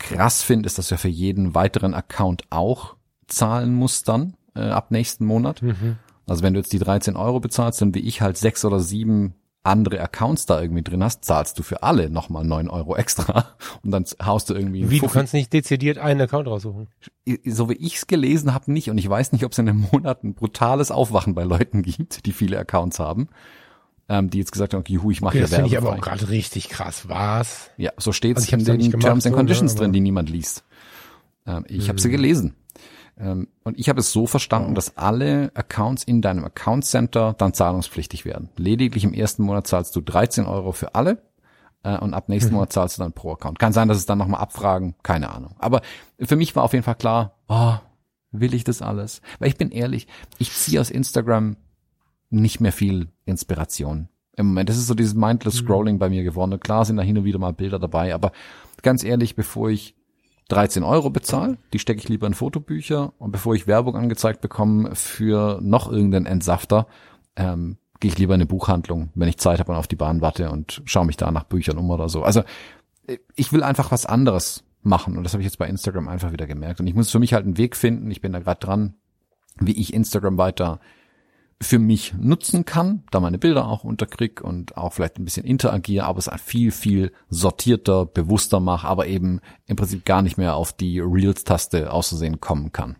krass 0.00 0.42
finde, 0.42 0.66
ist, 0.66 0.78
dass 0.78 0.90
er 0.90 0.98
für 0.98 1.08
jeden 1.08 1.54
weiteren 1.54 1.94
Account 1.94 2.42
auch 2.50 2.96
zahlen 3.28 3.72
muss 3.74 4.02
dann 4.02 4.34
äh, 4.56 4.62
ab 4.62 4.90
nächsten 4.90 5.24
Monat. 5.24 5.62
Mhm. 5.62 5.98
Also 6.26 6.42
wenn 6.42 6.54
du 6.54 6.60
jetzt 6.60 6.72
die 6.72 6.78
13 6.78 7.14
Euro 7.14 7.38
bezahlst, 7.38 7.80
dann 7.80 7.94
wie 7.94 8.00
ich 8.00 8.20
halt 8.20 8.36
sechs 8.36 8.64
oder 8.64 8.80
sieben 8.80 9.34
andere 9.62 10.00
Accounts 10.00 10.46
da 10.46 10.60
irgendwie 10.60 10.82
drin 10.82 11.04
hast, 11.04 11.24
zahlst 11.24 11.58
du 11.58 11.62
für 11.62 11.82
alle 11.82 12.08
nochmal 12.08 12.44
neun 12.44 12.70
Euro 12.70 12.96
extra 12.96 13.46
und 13.82 13.90
dann 13.90 14.04
haust 14.24 14.48
du 14.48 14.54
irgendwie. 14.54 14.90
Wie, 14.90 15.00
du 15.00 15.08
kannst 15.08 15.34
nicht 15.34 15.52
dezidiert 15.52 15.98
einen 15.98 16.22
Account 16.22 16.48
raussuchen? 16.48 16.88
So 17.44 17.68
wie 17.68 17.74
ich's 17.74 18.06
gelesen 18.06 18.54
habe, 18.54 18.72
nicht. 18.72 18.90
Und 18.90 18.98
ich 18.98 19.08
weiß 19.08 19.32
nicht, 19.32 19.44
ob 19.44 19.52
es 19.52 19.58
in 19.58 19.68
einem 19.68 19.86
Monat 19.92 20.24
ein 20.24 20.34
brutales 20.34 20.90
Aufwachen 20.90 21.34
bei 21.34 21.44
Leuten 21.44 21.82
gibt, 21.82 22.24
die 22.26 22.32
viele 22.32 22.58
Accounts 22.58 22.98
haben 22.98 23.28
ähm, 24.10 24.28
die 24.28 24.38
jetzt 24.38 24.50
gesagt 24.50 24.74
haben, 24.74 24.80
okay, 24.80 24.94
juhu, 24.94 25.12
ich 25.12 25.20
mache 25.20 25.38
okay, 25.38 25.46
hier 25.46 25.50
Werbung. 25.52 25.70
Das 25.70 25.70
finde 25.70 25.86
ich 25.86 25.88
aber 25.88 25.96
auch 25.96 26.04
gerade 26.04 26.28
richtig 26.30 26.68
krass. 26.68 27.08
Was? 27.08 27.70
Ja, 27.76 27.92
so 27.96 28.10
steht's 28.10 28.52
also 28.52 28.72
in 28.72 28.78
den 28.80 28.90
gemacht, 28.90 29.06
Terms 29.06 29.24
and 29.24 29.36
Conditions 29.36 29.72
so, 29.72 29.78
drin, 29.78 29.92
die 29.92 30.00
niemand 30.00 30.28
liest. 30.28 30.64
Ähm, 31.46 31.64
ich 31.68 31.82
hm. 31.82 31.88
habe 31.90 32.00
sie 32.00 32.10
gelesen. 32.10 32.56
Ähm, 33.16 33.46
und 33.62 33.78
ich 33.78 33.88
habe 33.88 34.00
es 34.00 34.10
so 34.10 34.26
verstanden, 34.26 34.72
oh. 34.72 34.74
dass 34.74 34.96
alle 34.96 35.52
Accounts 35.54 36.02
in 36.02 36.22
deinem 36.22 36.44
Account 36.44 36.84
Center 36.84 37.34
dann 37.38 37.54
zahlungspflichtig 37.54 38.24
werden. 38.24 38.48
Lediglich 38.56 39.04
im 39.04 39.14
ersten 39.14 39.44
Monat 39.44 39.68
zahlst 39.68 39.94
du 39.94 40.00
13 40.00 40.46
Euro 40.46 40.72
für 40.72 40.96
alle 40.96 41.22
äh, 41.84 41.96
und 41.96 42.12
ab 42.12 42.28
nächsten 42.28 42.50
mhm. 42.50 42.56
Monat 42.56 42.72
zahlst 42.72 42.98
du 42.98 43.02
dann 43.02 43.12
pro 43.12 43.34
Account. 43.34 43.60
Kann 43.60 43.72
sein, 43.72 43.86
dass 43.86 43.96
es 43.96 44.06
dann 44.06 44.18
nochmal 44.18 44.40
abfragen, 44.40 44.96
keine 45.04 45.30
Ahnung. 45.30 45.54
Aber 45.60 45.82
für 46.18 46.34
mich 46.34 46.56
war 46.56 46.64
auf 46.64 46.72
jeden 46.72 46.84
Fall 46.84 46.96
klar, 46.96 47.36
oh, 47.46 47.74
will 48.32 48.54
ich 48.54 48.64
das 48.64 48.82
alles? 48.82 49.22
Weil 49.38 49.50
ich 49.50 49.56
bin 49.56 49.70
ehrlich, 49.70 50.08
ich 50.38 50.52
ziehe 50.52 50.80
aus 50.80 50.90
Instagram 50.90 51.56
nicht 52.30 52.60
mehr 52.60 52.72
viel 52.72 53.08
Inspiration 53.26 54.08
im 54.36 54.46
Moment. 54.46 54.68
Das 54.68 54.76
ist 54.76 54.86
so 54.86 54.94
dieses 54.94 55.14
mindless 55.14 55.60
mhm. 55.60 55.66
Scrolling 55.66 55.98
bei 55.98 56.08
mir 56.08 56.24
geworden. 56.24 56.58
klar 56.60 56.84
sind 56.84 56.96
da 56.96 57.02
hin 57.02 57.18
und 57.18 57.24
wieder 57.24 57.38
mal 57.38 57.52
Bilder 57.52 57.78
dabei, 57.78 58.14
aber 58.14 58.32
ganz 58.82 59.04
ehrlich, 59.04 59.36
bevor 59.36 59.70
ich 59.70 59.94
13 60.48 60.82
Euro 60.82 61.10
bezahle, 61.10 61.58
die 61.72 61.78
stecke 61.78 62.00
ich 62.00 62.08
lieber 62.08 62.26
in 62.26 62.34
Fotobücher 62.34 63.12
und 63.18 63.30
bevor 63.30 63.54
ich 63.54 63.66
Werbung 63.66 63.96
angezeigt 63.96 64.40
bekomme 64.40 64.94
für 64.94 65.60
noch 65.62 65.90
irgendeinen 65.90 66.26
Entsafter, 66.26 66.86
ähm, 67.36 67.76
gehe 68.00 68.10
ich 68.10 68.18
lieber 68.18 68.34
in 68.34 68.40
eine 68.40 68.46
Buchhandlung, 68.46 69.10
wenn 69.14 69.28
ich 69.28 69.38
Zeit 69.38 69.60
habe 69.60 69.70
und 69.72 69.78
auf 69.78 69.86
die 69.86 69.96
Bahn 69.96 70.20
warte 70.22 70.50
und 70.50 70.82
schaue 70.86 71.06
mich 71.06 71.16
da 71.16 71.30
nach 71.30 71.44
Büchern 71.44 71.78
um 71.78 71.90
oder 71.90 72.08
so. 72.08 72.22
Also 72.22 72.42
ich 73.36 73.52
will 73.52 73.62
einfach 73.62 73.92
was 73.92 74.06
anderes 74.06 74.64
machen 74.82 75.16
und 75.16 75.24
das 75.24 75.34
habe 75.34 75.42
ich 75.42 75.46
jetzt 75.46 75.58
bei 75.58 75.68
Instagram 75.68 76.08
einfach 76.08 76.32
wieder 76.32 76.46
gemerkt 76.46 76.80
und 76.80 76.86
ich 76.86 76.94
muss 76.94 77.10
für 77.10 77.18
mich 77.18 77.34
halt 77.34 77.44
einen 77.44 77.58
Weg 77.58 77.76
finden. 77.76 78.10
Ich 78.10 78.20
bin 78.20 78.32
da 78.32 78.40
gerade 78.40 78.60
dran, 78.60 78.94
wie 79.60 79.78
ich 79.78 79.92
Instagram 79.92 80.38
weiter 80.38 80.80
für 81.62 81.78
mich 81.78 82.14
nutzen 82.14 82.64
kann, 82.64 83.02
da 83.10 83.20
meine 83.20 83.38
Bilder 83.38 83.68
auch 83.68 83.84
unterkrieg 83.84 84.40
und 84.40 84.78
auch 84.78 84.94
vielleicht 84.94 85.18
ein 85.18 85.24
bisschen 85.24 85.44
interagiere, 85.44 86.06
aber 86.06 86.18
es 86.18 86.30
viel, 86.42 86.70
viel 86.72 87.12
sortierter, 87.28 88.06
bewusster 88.06 88.60
mache, 88.60 88.88
aber 88.88 89.06
eben 89.06 89.40
im 89.66 89.76
Prinzip 89.76 90.06
gar 90.06 90.22
nicht 90.22 90.38
mehr 90.38 90.54
auf 90.54 90.72
die 90.72 91.00
Reels-Taste 91.00 91.92
auszusehen 91.92 92.40
kommen 92.40 92.72
kann. 92.72 92.96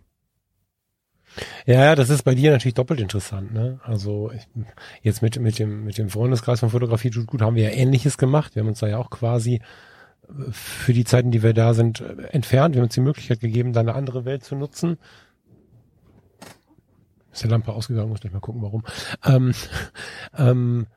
Ja, 1.65 1.95
das 1.95 2.09
ist 2.09 2.23
bei 2.23 2.35
dir 2.35 2.51
natürlich 2.51 2.75
doppelt 2.75 2.99
interessant, 2.99 3.53
ne? 3.53 3.79
Also 3.83 4.31
ich, 4.31 4.47
jetzt 5.01 5.21
mit 5.21 5.39
mit 5.39 5.59
dem 5.59 5.85
mit 5.85 5.97
dem 5.97 6.09
Freundeskreis 6.09 6.59
von 6.59 6.69
Fotografie 6.69 7.09
tut 7.09 7.27
gut 7.27 7.41
haben 7.41 7.55
wir 7.55 7.63
ja 7.63 7.69
Ähnliches 7.69 8.17
gemacht. 8.17 8.53
Wir 8.53 8.61
haben 8.61 8.67
uns 8.67 8.79
da 8.79 8.87
ja 8.87 8.97
auch 8.97 9.09
quasi 9.09 9.61
äh, 10.27 10.51
für 10.51 10.91
die 10.91 11.05
Zeiten, 11.05 11.31
die 11.31 11.41
wir 11.41 11.53
da 11.53 11.73
sind, 11.73 12.01
äh, 12.01 12.23
entfernt. 12.31 12.75
Wir 12.75 12.81
haben 12.81 12.87
uns 12.87 12.95
die 12.95 13.01
Möglichkeit 13.01 13.39
gegeben, 13.39 13.71
da 13.71 13.79
eine 13.79 13.95
andere 13.95 14.25
Welt 14.25 14.43
zu 14.43 14.55
nutzen 14.55 14.97
ist 17.31 17.43
die 17.43 17.47
Lampe 17.47 17.73
ausgegangen, 17.73 18.09
muss 18.09 18.19
gleich 18.19 18.33
mal 18.33 18.39
gucken, 18.39 18.61
warum. 18.61 18.83
Ähm, 19.25 19.53
ähm, 20.37 20.87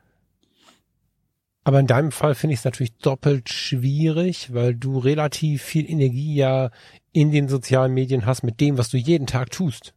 aber 1.64 1.80
in 1.80 1.86
deinem 1.86 2.12
Fall 2.12 2.34
finde 2.34 2.52
ich 2.52 2.60
es 2.60 2.64
natürlich 2.64 2.96
doppelt 2.98 3.48
schwierig, 3.48 4.52
weil 4.52 4.74
du 4.74 4.98
relativ 4.98 5.62
viel 5.62 5.90
Energie 5.90 6.34
ja 6.34 6.70
in 7.12 7.30
den 7.30 7.48
sozialen 7.48 7.94
Medien 7.94 8.26
hast 8.26 8.42
mit 8.42 8.60
dem, 8.60 8.76
was 8.76 8.90
du 8.90 8.98
jeden 8.98 9.26
Tag 9.26 9.50
tust. 9.50 9.94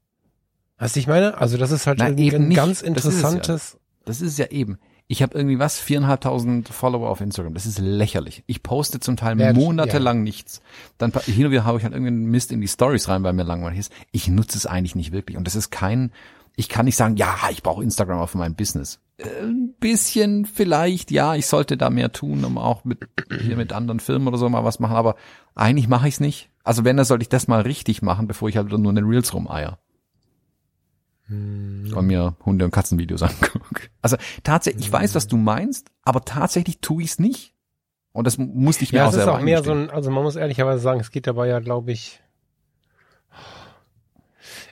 Weißt 0.78 0.96
du, 0.96 1.00
ich 1.00 1.08
meine? 1.08 1.38
Also 1.38 1.58
das 1.58 1.72
ist 1.72 1.86
halt 1.86 2.00
Na, 2.00 2.06
ein 2.06 2.54
ganz 2.54 2.82
interessantes. 2.82 3.48
Das 3.48 3.66
ist, 3.66 3.74
ja. 3.74 3.80
das 4.06 4.22
ist 4.22 4.40
ja 4.40 4.46
eben. 4.48 4.78
Ich 5.10 5.22
habe 5.22 5.38
irgendwie 5.38 5.58
was, 5.58 5.80
viereinhalbtausend 5.80 6.68
Follower 6.68 7.10
auf 7.10 7.22
Instagram. 7.22 7.54
Das 7.54 7.66
ist 7.66 7.80
lächerlich. 7.80 8.44
Ich 8.46 8.62
poste 8.62 9.00
zum 9.00 9.16
Teil 9.16 9.40
Ja, 9.40 9.54
monatelang 9.54 10.22
nichts. 10.22 10.62
Dann 10.98 11.14
hin 11.26 11.46
und 11.46 11.52
wieder 11.52 11.64
habe 11.64 11.78
ich 11.78 11.86
halt 11.86 11.94
irgendeinen 11.94 12.26
Mist 12.26 12.52
in 12.52 12.60
die 12.60 12.68
Stories 12.68 13.08
rein, 13.08 13.24
weil 13.24 13.32
mir 13.32 13.44
langweilig 13.44 13.80
ist. 13.80 13.94
Ich 14.12 14.28
nutze 14.28 14.58
es 14.58 14.66
eigentlich 14.66 14.96
nicht 14.96 15.14
wirklich. 15.14 15.38
Und 15.38 15.48
das 15.48 15.56
ist 15.56 15.70
kein, 15.70 16.12
ich 16.58 16.68
kann 16.68 16.86
nicht 16.86 16.98
sagen, 16.98 17.16
ja, 17.16 17.38
ich 17.52 17.64
brauche 17.64 17.84
Instagram 17.84 18.20
auf 18.20 18.36
meinem 18.36 18.56
Business. 18.56 19.00
Äh, 19.18 19.30
Ein 19.44 19.76
bisschen 19.80 20.46
vielleicht, 20.46 21.10
ja, 21.10 21.36
ich 21.36 21.48
sollte 21.48 21.78
da 21.78 21.90
mehr 21.90 22.12
tun, 22.12 22.44
um 22.44 22.58
auch 22.58 22.84
mit, 22.84 23.00
hier 23.42 23.56
mit 23.56 23.72
anderen 23.72 24.02
Firmen 24.02 24.28
oder 24.28 24.38
so 24.38 24.50
mal 24.50 24.66
was 24.66 24.80
machen, 24.80 24.98
aber 24.98 25.16
eigentlich 25.56 25.88
mache 25.88 26.10
ich 26.10 26.16
es 26.16 26.20
nicht. 26.20 26.50
Also 26.66 26.84
wenn, 26.84 26.98
dann 26.98 27.06
sollte 27.06 27.22
ich 27.22 27.30
das 27.30 27.48
mal 27.48 27.62
richtig 27.62 28.02
machen, 28.02 28.28
bevor 28.28 28.50
ich 28.50 28.58
halt 28.58 28.68
wieder 28.68 28.78
nur 28.78 28.90
in 28.90 28.98
den 28.98 29.06
Reels 29.06 29.34
rumeier 29.34 29.80
Hm. 31.28 31.92
und 31.94 32.08
mir 32.08 32.36
Hunde- 32.46 32.66
und 32.66 32.72
Katzenvideos 32.72 33.22
angucke. 33.24 33.90
Also 34.02 34.18
tatsächlich, 34.44 34.86
ich 34.86 34.92
weiß, 34.92 35.16
was 35.16 35.28
du 35.28 35.38
meinst, 35.38 35.90
aber 36.04 36.24
tatsächlich 36.24 36.80
tue 36.80 37.04
ich 37.04 37.12
es 37.12 37.20
nicht. 37.20 37.54
Und 38.14 38.26
das 38.26 38.38
musste 38.38 38.84
ich 38.84 38.94
mir 38.94 39.00
Ja, 39.00 39.04
auch 39.06 39.10
es 39.10 39.16
ist 39.16 39.24
selber 39.24 39.38
auch 39.38 39.42
mehr 39.42 39.64
so 39.64 39.72
ein, 39.72 39.90
also 39.90 40.10
man 40.10 40.24
muss 40.24 40.36
ehrlicherweise 40.36 40.82
sagen, 40.82 41.00
es 41.00 41.12
geht 41.12 41.28
dabei 41.28 41.48
ja, 41.48 41.60
glaube 41.60 41.92
ich, 41.92 42.22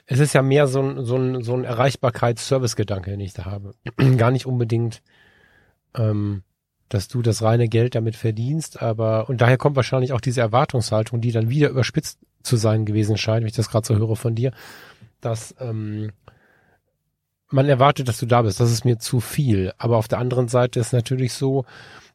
es 0.06 0.18
ist 0.18 0.32
ja 0.32 0.42
mehr 0.42 0.66
so 0.66 0.80
ein, 0.80 1.04
so 1.04 1.16
ein, 1.16 1.42
so 1.42 1.54
ein 1.54 1.64
Erreichbarkeits-Service-Gedanke, 1.64 3.10
den 3.10 3.20
ich 3.20 3.34
da 3.34 3.44
habe. 3.44 3.74
Gar 4.16 4.30
nicht 4.30 4.46
unbedingt, 4.46 5.02
ähm, 5.94 6.42
dass 6.88 7.08
du 7.08 7.22
das 7.22 7.42
reine 7.42 7.68
Geld 7.68 7.94
damit 7.94 8.16
verdienst, 8.16 8.80
aber, 8.80 9.28
und 9.28 9.40
daher 9.40 9.58
kommt 9.58 9.76
wahrscheinlich 9.76 10.12
auch 10.12 10.20
diese 10.20 10.40
Erwartungshaltung, 10.40 11.20
die 11.20 11.32
dann 11.32 11.50
wieder 11.50 11.68
überspitzt 11.68 12.20
zu 12.42 12.56
sein 12.56 12.84
gewesen 12.84 13.16
scheint, 13.16 13.42
wenn 13.42 13.48
ich 13.48 13.56
das 13.56 13.68
gerade 13.68 13.86
so 13.86 13.96
höre 13.96 14.14
von 14.14 14.36
dir, 14.36 14.52
dass 15.20 15.54
ähm, 15.58 16.12
man 17.50 17.68
erwartet, 17.68 18.08
dass 18.08 18.18
du 18.18 18.26
da 18.26 18.42
bist. 18.42 18.60
Das 18.60 18.72
ist 18.72 18.84
mir 18.84 18.98
zu 18.98 19.20
viel. 19.20 19.72
Aber 19.78 19.96
auf 19.96 20.08
der 20.08 20.18
anderen 20.18 20.48
Seite 20.48 20.80
ist 20.80 20.92
natürlich 20.92 21.32
so, 21.32 21.64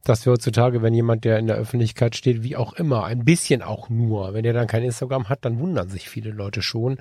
dass 0.03 0.25
wir 0.25 0.33
heutzutage, 0.33 0.81
wenn 0.81 0.93
jemand, 0.93 1.25
der 1.25 1.37
in 1.37 1.47
der 1.47 1.57
Öffentlichkeit 1.57 2.15
steht, 2.15 2.43
wie 2.43 2.55
auch 2.55 2.73
immer, 2.73 3.05
ein 3.05 3.23
bisschen 3.23 3.61
auch 3.61 3.89
nur, 3.89 4.33
wenn 4.33 4.43
der 4.43 4.53
dann 4.53 4.67
kein 4.67 4.83
Instagram 4.83 5.29
hat, 5.29 5.45
dann 5.45 5.59
wundern 5.59 5.89
sich 5.89 6.09
viele 6.09 6.31
Leute 6.31 6.61
schon. 6.61 6.97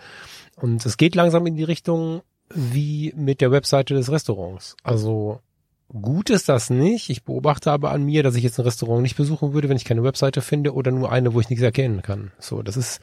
Und 0.56 0.84
es 0.84 0.96
geht 0.96 1.14
langsam 1.14 1.46
in 1.46 1.56
die 1.56 1.64
Richtung 1.64 2.22
wie 2.52 3.12
mit 3.16 3.40
der 3.40 3.52
Webseite 3.52 3.94
des 3.94 4.10
Restaurants. 4.10 4.76
Also 4.82 5.40
gut 5.88 6.30
ist 6.30 6.48
das 6.48 6.68
nicht. 6.68 7.10
Ich 7.10 7.24
beobachte 7.24 7.70
aber 7.70 7.90
an 7.90 8.04
mir, 8.04 8.22
dass 8.22 8.36
ich 8.36 8.42
jetzt 8.42 8.58
ein 8.58 8.64
Restaurant 8.64 9.02
nicht 9.02 9.16
besuchen 9.16 9.52
würde, 9.54 9.68
wenn 9.68 9.76
ich 9.76 9.84
keine 9.84 10.04
Webseite 10.04 10.42
finde 10.42 10.74
oder 10.74 10.90
nur 10.90 11.10
eine, 11.10 11.32
wo 11.32 11.40
ich 11.40 11.48
nichts 11.48 11.64
erkennen 11.64 12.02
kann. 12.02 12.32
So, 12.38 12.62
das 12.62 12.76
ist 12.76 13.00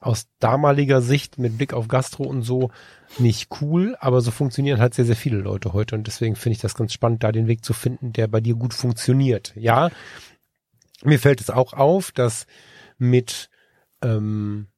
aus 0.00 0.28
damaliger 0.38 1.02
Sicht 1.02 1.38
mit 1.38 1.58
Blick 1.58 1.74
auf 1.74 1.86
Gastro 1.86 2.24
und 2.24 2.42
so 2.42 2.70
nicht 3.18 3.50
cool, 3.60 3.96
aber 4.00 4.20
so 4.22 4.30
funktionieren 4.30 4.80
halt 4.80 4.94
sehr, 4.94 5.04
sehr 5.04 5.16
viele 5.16 5.38
Leute 5.38 5.72
heute 5.72 5.94
und 5.94 6.06
deswegen 6.06 6.36
finde 6.36 6.54
ich 6.54 6.62
das 6.62 6.74
ganz 6.74 6.92
spannend, 6.92 7.22
da 7.22 7.32
den 7.32 7.48
Weg 7.48 7.64
zu 7.64 7.74
finden, 7.74 8.12
der 8.12 8.26
bei 8.26 8.40
dir 8.40 8.54
gut 8.54 8.72
funktioniert. 8.72 9.52
Ja, 9.56 9.90
mir 11.02 11.18
fällt 11.18 11.40
es 11.40 11.50
auch 11.50 11.74
auf, 11.74 12.12
dass 12.12 12.46
mit 12.98 13.50
ähm, 14.02 14.68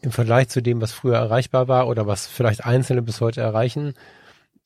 im 0.00 0.12
Vergleich 0.12 0.48
zu 0.48 0.62
dem, 0.62 0.80
was 0.80 0.92
früher 0.92 1.16
erreichbar 1.16 1.68
war 1.68 1.88
oder 1.88 2.06
was 2.06 2.26
vielleicht 2.26 2.64
Einzelne 2.64 3.02
bis 3.02 3.20
heute 3.20 3.40
erreichen, 3.40 3.94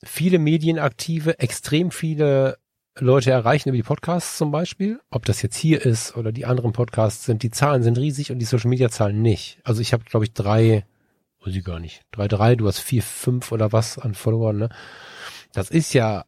viele 0.05 0.39
Medienaktive 0.39 1.39
extrem 1.39 1.91
viele 1.91 2.59
Leute 3.01 3.31
erreichen 3.31 3.69
über 3.69 3.77
die 3.77 3.83
Podcasts 3.83 4.37
zum 4.37 4.51
Beispiel. 4.51 5.01
Ob 5.11 5.25
das 5.25 5.43
jetzt 5.43 5.57
hier 5.57 5.85
ist 5.85 6.17
oder 6.17 6.33
die 6.33 6.47
anderen 6.47 6.73
Podcasts 6.73 7.25
sind, 7.25 7.43
die 7.43 7.51
Zahlen 7.51 7.83
sind 7.83 7.99
riesig 7.99 8.33
und 8.33 8.39
die 8.39 8.45
Social 8.45 8.71
Media 8.71 8.89
Zahlen 8.91 9.23
nicht. 9.23 9.59
Also 9.65 9.81
ich 9.81 9.93
habe, 9.93 10.05
glaube 10.05 10.25
ich, 10.25 10.33
drei, 10.33 10.85
weiß 11.45 11.55
ich 11.55 11.65
gar 11.65 11.81
nicht, 11.81 12.03
drei, 12.11 12.29
drei, 12.29 12.57
du 12.57 12.67
hast 12.67 12.81
vier, 12.81 13.03
fünf 13.03 13.53
oder 13.53 13.73
was 13.73 13.99
an 13.99 14.15
Followern, 14.15 14.59
ne? 14.59 14.69
Das 15.53 15.71
ist 15.71 15.95
ja 15.95 16.25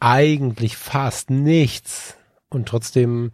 eigentlich 0.00 0.76
fast 0.76 1.30
nichts. 1.30 2.16
Und 2.48 2.68
trotzdem 2.68 3.32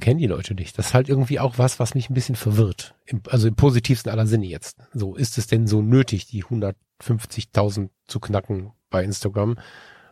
kennen 0.00 0.18
die 0.18 0.26
Leute 0.26 0.54
dich. 0.54 0.72
Das 0.72 0.88
ist 0.88 0.94
halt 0.94 1.08
irgendwie 1.08 1.40
auch 1.40 1.58
was, 1.58 1.78
was 1.78 1.94
mich 1.94 2.10
ein 2.10 2.14
bisschen 2.14 2.36
verwirrt. 2.36 2.94
Im, 3.04 3.22
also 3.28 3.48
im 3.48 3.54
positivsten 3.54 4.10
aller 4.10 4.26
Sinne 4.26 4.46
jetzt. 4.46 4.78
So, 4.92 5.14
ist 5.14 5.38
es 5.38 5.46
denn 5.46 5.66
so 5.66 5.82
nötig, 5.82 6.26
die 6.26 6.44
150.000 6.44 7.90
zu 8.06 8.20
knacken 8.20 8.72
bei 8.90 9.04
Instagram? 9.04 9.58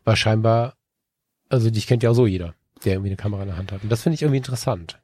Weil 0.05 0.17
scheinbar, 0.17 0.75
also 1.51 1.71
dich 1.71 1.87
kennt 1.87 2.03
ja 2.03 2.11
auch 2.11 2.15
so 2.15 2.27
jeder, 2.27 2.55
der 2.85 2.95
irgendwie 2.95 3.11
eine 3.11 3.17
Kamera 3.17 3.43
in 3.43 3.49
der 3.49 3.59
Hand 3.59 3.73
hat. 3.73 3.83
Und 3.83 3.91
das 3.91 4.03
finde 4.03 4.15
ich 4.15 4.23
irgendwie 4.23 4.39
interessant. 4.39 4.99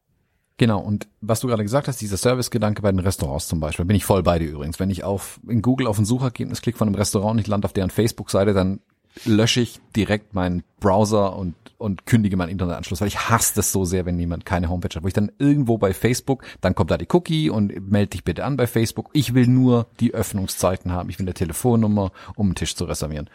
Genau, 0.59 0.81
und 0.81 1.07
was 1.21 1.41
du 1.41 1.49
gerade 1.49 1.63
gesagt 1.63 1.87
hast, 1.87 2.01
dieser 2.01 2.17
Servicegedanke 2.17 2.81
bei 2.81 2.91
den 2.91 3.01
Restaurants 3.01 3.47
zum 3.47 3.61
Beispiel, 3.61 3.85
bin 3.85 3.97
ich 3.97 4.07
voll 4.07 4.23
bei 4.23 4.39
dir 4.39 4.49
übrigens. 4.49 4.81
Wenn 4.81 4.89
ich 4.89 5.05
auf 5.05 5.39
in 5.47 5.61
Google 5.61 5.87
auf 5.87 5.99
ein 5.99 6.07
Suchergebnis 6.07 6.63
klicke 6.63 6.79
von 6.79 6.89
einem 6.89 6.95
Restaurant 6.95 7.33
und 7.33 7.39
ich 7.41 7.47
lande 7.47 7.67
auf 7.67 7.75
deren 7.75 7.91
Facebook-Seite, 7.91 8.55
dann 8.55 8.81
lösche 9.25 9.61
ich 9.61 9.81
direkt 9.95 10.35
meinen 10.35 10.63
Browser 10.81 11.37
und, 11.37 11.55
und 11.79 12.07
kündige 12.07 12.37
meinen 12.37 12.51
Internetanschluss, 12.51 13.01
weil 13.01 13.09
ich 13.09 13.29
hasse 13.29 13.55
das 13.55 13.73
so 13.73 13.85
sehr, 13.85 14.07
wenn 14.07 14.19
jemand 14.19 14.45
keine 14.47 14.69
Homepage 14.69 14.95
hat, 14.95 15.03
wo 15.03 15.09
ich 15.09 15.15
dann 15.15 15.33
irgendwo 15.39 15.79
bei 15.79 15.93
Facebook, 15.93 16.45
dann 16.61 16.75
kommt 16.75 16.91
da 16.91 16.99
die 16.99 17.09
Cookie 17.11 17.51
und 17.51 17.91
melde 17.91 18.11
dich 18.11 18.25
bitte 18.25 18.45
an 18.45 18.57
bei 18.57 18.67
Facebook. 18.67 19.11
Ich 19.13 19.35
will 19.35 19.47
nur 19.47 19.87
die 20.01 20.15
Öffnungszeiten 20.15 20.93
haben, 20.93 21.09
ich 21.11 21.19
will 21.19 21.25
eine 21.25 21.35
Telefonnummer, 21.35 22.13
um 22.35 22.47
einen 22.47 22.55
Tisch 22.55 22.77
zu 22.77 22.85
reservieren. 22.85 23.29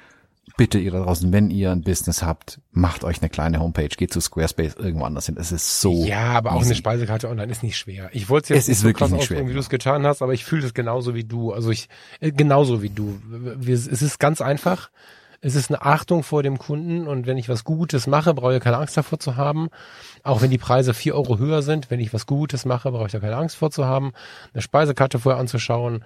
Bitte 0.57 0.79
ihr 0.79 0.91
da 0.91 1.03
draußen, 1.03 1.31
wenn 1.31 1.49
ihr 1.49 1.71
ein 1.71 1.81
Business 1.81 2.23
habt, 2.23 2.59
macht 2.71 3.03
euch 3.03 3.21
eine 3.21 3.29
kleine 3.29 3.59
Homepage, 3.59 3.87
geht 3.87 4.11
zu 4.11 4.19
Squarespace 4.19 4.75
irgendwo 4.75 5.05
anders 5.05 5.27
hin. 5.27 5.37
Es 5.39 5.51
ist 5.51 5.81
so. 5.81 6.03
Ja, 6.03 6.33
aber 6.33 6.53
auch 6.53 6.61
easy. 6.61 6.69
eine 6.69 6.75
Speisekarte 6.75 7.29
online 7.29 7.51
ist 7.51 7.63
nicht 7.63 7.77
schwer. 7.77 8.09
Ich 8.11 8.29
wollte 8.29 8.45
es 8.45 8.49
jetzt 8.49 8.63
Es 8.63 8.69
ist 8.69 8.79
so 8.81 8.87
wirklich 8.87 8.97
krass 8.97 9.11
nicht 9.11 9.25
schwer, 9.25 9.47
wie 9.47 9.53
du 9.53 9.59
es 9.59 9.69
getan 9.69 10.05
hast, 10.05 10.21
aber 10.21 10.33
ich 10.33 10.43
fühle 10.43 10.63
das 10.63 10.73
genauso 10.73 11.15
wie 11.15 11.23
du. 11.23 11.53
Also 11.53 11.71
ich, 11.71 11.89
äh, 12.19 12.31
genauso 12.31 12.81
wie 12.81 12.89
du. 12.89 13.19
Wir, 13.29 13.75
es 13.75 13.87
ist 13.87 14.19
ganz 14.19 14.41
einfach. 14.41 14.89
Es 15.43 15.55
ist 15.55 15.71
eine 15.71 15.81
Achtung 15.81 16.21
vor 16.21 16.43
dem 16.43 16.59
Kunden 16.59 17.07
und 17.07 17.25
wenn 17.25 17.37
ich 17.37 17.49
was 17.49 17.63
Gutes 17.63 18.05
mache, 18.05 18.35
brauche 18.35 18.55
ich 18.55 18.61
keine 18.61 18.77
Angst 18.77 18.95
davor 18.95 19.19
zu 19.19 19.37
haben. 19.37 19.69
Auch 20.21 20.43
wenn 20.43 20.51
die 20.51 20.59
Preise 20.59 20.93
vier 20.93 21.15
Euro 21.15 21.39
höher 21.39 21.63
sind, 21.63 21.89
wenn 21.89 21.99
ich 21.99 22.13
was 22.13 22.27
Gutes 22.27 22.65
mache, 22.65 22.91
brauche 22.91 23.07
ich 23.07 23.11
da 23.11 23.19
keine 23.19 23.37
Angst 23.37 23.55
vor 23.55 23.71
zu 23.71 23.85
haben. 23.85 24.11
Eine 24.53 24.61
Speisekarte 24.61 25.17
vorher 25.17 25.41
anzuschauen. 25.41 26.03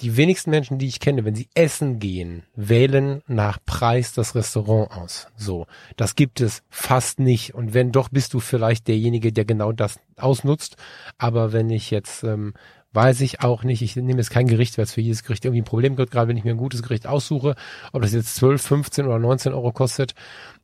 Die 0.00 0.16
wenigsten 0.16 0.50
Menschen, 0.50 0.78
die 0.78 0.86
ich 0.86 1.00
kenne, 1.00 1.24
wenn 1.24 1.34
sie 1.34 1.48
essen 1.54 1.98
gehen, 1.98 2.44
wählen 2.54 3.22
nach 3.26 3.58
Preis 3.66 4.12
das 4.12 4.36
Restaurant 4.36 4.92
aus. 4.92 5.26
So. 5.36 5.66
Das 5.96 6.14
gibt 6.14 6.40
es 6.40 6.62
fast 6.70 7.18
nicht. 7.18 7.54
Und 7.54 7.74
wenn 7.74 7.90
doch, 7.90 8.08
bist 8.08 8.32
du 8.32 8.38
vielleicht 8.38 8.86
derjenige, 8.86 9.32
der 9.32 9.44
genau 9.44 9.72
das 9.72 9.98
ausnutzt. 10.16 10.76
Aber 11.18 11.52
wenn 11.52 11.68
ich 11.68 11.90
jetzt, 11.90 12.22
ähm, 12.22 12.54
weiß 12.92 13.20
ich 13.22 13.40
auch 13.42 13.64
nicht, 13.64 13.82
ich 13.82 13.96
nehme 13.96 14.18
jetzt 14.18 14.30
kein 14.30 14.46
Gericht, 14.46 14.78
weil 14.78 14.84
es 14.84 14.92
für 14.92 15.00
jedes 15.00 15.24
Gericht 15.24 15.44
irgendwie 15.44 15.62
ein 15.62 15.64
Problem 15.64 15.96
gibt, 15.96 16.12
gerade 16.12 16.28
wenn 16.28 16.36
ich 16.36 16.44
mir 16.44 16.52
ein 16.52 16.58
gutes 16.58 16.82
Gericht 16.82 17.08
aussuche, 17.08 17.56
ob 17.92 18.02
das 18.02 18.12
jetzt 18.12 18.36
12, 18.36 18.62
15 18.62 19.06
oder 19.06 19.18
19 19.18 19.52
Euro 19.52 19.72
kostet, 19.72 20.14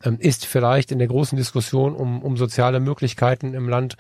ähm, 0.05 0.19
ist 0.21 0.47
vielleicht 0.47 0.93
in 0.93 0.99
der 0.99 1.09
großen 1.09 1.37
Diskussion 1.37 1.95
um, 1.95 2.23
um 2.23 2.37
soziale 2.37 2.79
Möglichkeiten 2.79 3.53
im 3.53 3.69
Land 3.69 3.97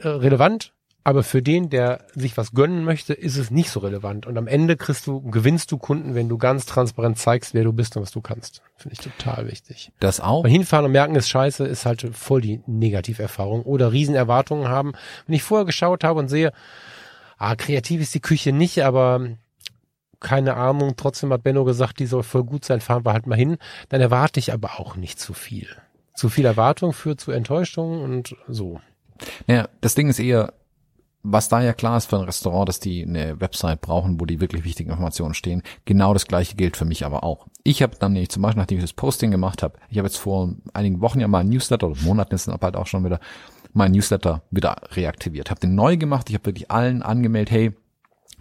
äh, 0.00 0.08
relevant. 0.08 0.72
Aber 1.04 1.22
für 1.22 1.40
den, 1.40 1.70
der 1.70 2.04
sich 2.14 2.36
was 2.36 2.52
gönnen 2.52 2.84
möchte, 2.84 3.14
ist 3.14 3.38
es 3.38 3.50
nicht 3.50 3.70
so 3.70 3.80
relevant. 3.80 4.26
Und 4.26 4.36
am 4.36 4.46
Ende 4.46 4.76
kriegst 4.76 5.06
du, 5.06 5.22
gewinnst 5.22 5.72
du 5.72 5.78
Kunden, 5.78 6.14
wenn 6.14 6.28
du 6.28 6.36
ganz 6.36 6.66
transparent 6.66 7.18
zeigst, 7.18 7.54
wer 7.54 7.64
du 7.64 7.72
bist 7.72 7.96
und 7.96 8.02
was 8.02 8.10
du 8.10 8.20
kannst. 8.20 8.62
Finde 8.76 8.94
ich 8.94 9.00
total 9.00 9.48
wichtig. 9.48 9.90
Das 10.00 10.20
auch. 10.20 10.44
Weil 10.44 10.50
hinfahren 10.50 10.84
und 10.84 10.92
merken, 10.92 11.14
ist 11.14 11.30
scheiße, 11.30 11.66
ist 11.66 11.86
halt 11.86 12.06
voll 12.12 12.42
die 12.42 12.60
Negativerfahrung. 12.66 13.62
Oder 13.62 13.92
Riesenerwartungen 13.92 14.68
haben. 14.68 14.92
Wenn 15.26 15.36
ich 15.36 15.42
vorher 15.42 15.64
geschaut 15.64 16.04
habe 16.04 16.18
und 16.18 16.28
sehe, 16.28 16.52
ah, 17.38 17.54
kreativ 17.54 18.02
ist 18.02 18.14
die 18.14 18.20
Küche 18.20 18.52
nicht, 18.52 18.84
aber 18.84 19.30
keine 20.20 20.56
Ahnung, 20.56 20.94
trotzdem 20.96 21.32
hat 21.32 21.44
Benno 21.44 21.64
gesagt, 21.64 22.00
die 22.00 22.06
soll 22.06 22.22
voll 22.22 22.44
gut 22.44 22.64
sein, 22.64 22.80
fahren 22.80 23.04
wir 23.04 23.12
halt 23.12 23.26
mal 23.26 23.38
hin. 23.38 23.56
Dann 23.88 24.00
erwarte 24.00 24.40
ich 24.40 24.52
aber 24.52 24.80
auch 24.80 24.96
nicht 24.96 25.20
zu 25.20 25.32
viel. 25.32 25.68
Zu 26.14 26.28
viel 26.28 26.44
Erwartung 26.44 26.92
führt 26.92 27.20
zu 27.20 27.30
Enttäuschung 27.30 28.02
und 28.02 28.36
so. 28.48 28.80
Naja, 29.46 29.68
das 29.80 29.94
Ding 29.94 30.08
ist 30.08 30.18
eher, 30.18 30.52
was 31.30 31.48
da 31.48 31.60
ja 31.60 31.72
klar 31.72 31.96
ist 31.96 32.06
für 32.06 32.16
ein 32.16 32.24
Restaurant, 32.24 32.68
dass 32.68 32.80
die 32.80 33.02
eine 33.02 33.40
Website 33.40 33.80
brauchen, 33.80 34.20
wo 34.20 34.24
die 34.24 34.40
wirklich 34.40 34.64
wichtigen 34.64 34.90
Informationen 34.90 35.34
stehen. 35.34 35.62
Genau 35.84 36.14
das 36.14 36.26
gleiche 36.26 36.56
gilt 36.56 36.76
für 36.76 36.84
mich 36.84 37.04
aber 37.04 37.22
auch. 37.22 37.46
Ich 37.64 37.82
habe 37.82 37.96
dann 37.98 38.12
nämlich 38.12 38.30
zum 38.30 38.42
Beispiel, 38.42 38.62
nachdem 38.62 38.78
ich 38.78 38.84
das 38.84 38.92
Posting 38.94 39.30
gemacht 39.30 39.62
habe, 39.62 39.78
ich 39.90 39.98
habe 39.98 40.08
jetzt 40.08 40.16
vor 40.16 40.54
einigen 40.72 41.00
Wochen 41.00 41.20
ja 41.20 41.28
mal 41.28 41.40
ein 41.40 41.48
Newsletter, 41.48 41.88
oder 41.88 42.00
Monaten 42.02 42.34
ist 42.34 42.48
es 42.48 42.60
halt 42.60 42.76
auch 42.76 42.86
schon 42.86 43.04
wieder, 43.04 43.20
mein 43.72 43.92
Newsletter 43.92 44.42
wieder 44.50 44.76
reaktiviert. 44.92 45.50
Habe 45.50 45.60
den 45.60 45.74
neu 45.74 45.96
gemacht, 45.96 46.30
ich 46.30 46.34
habe 46.34 46.46
wirklich 46.46 46.70
allen 46.70 47.02
angemeldet, 47.02 47.50
hey, 47.50 47.72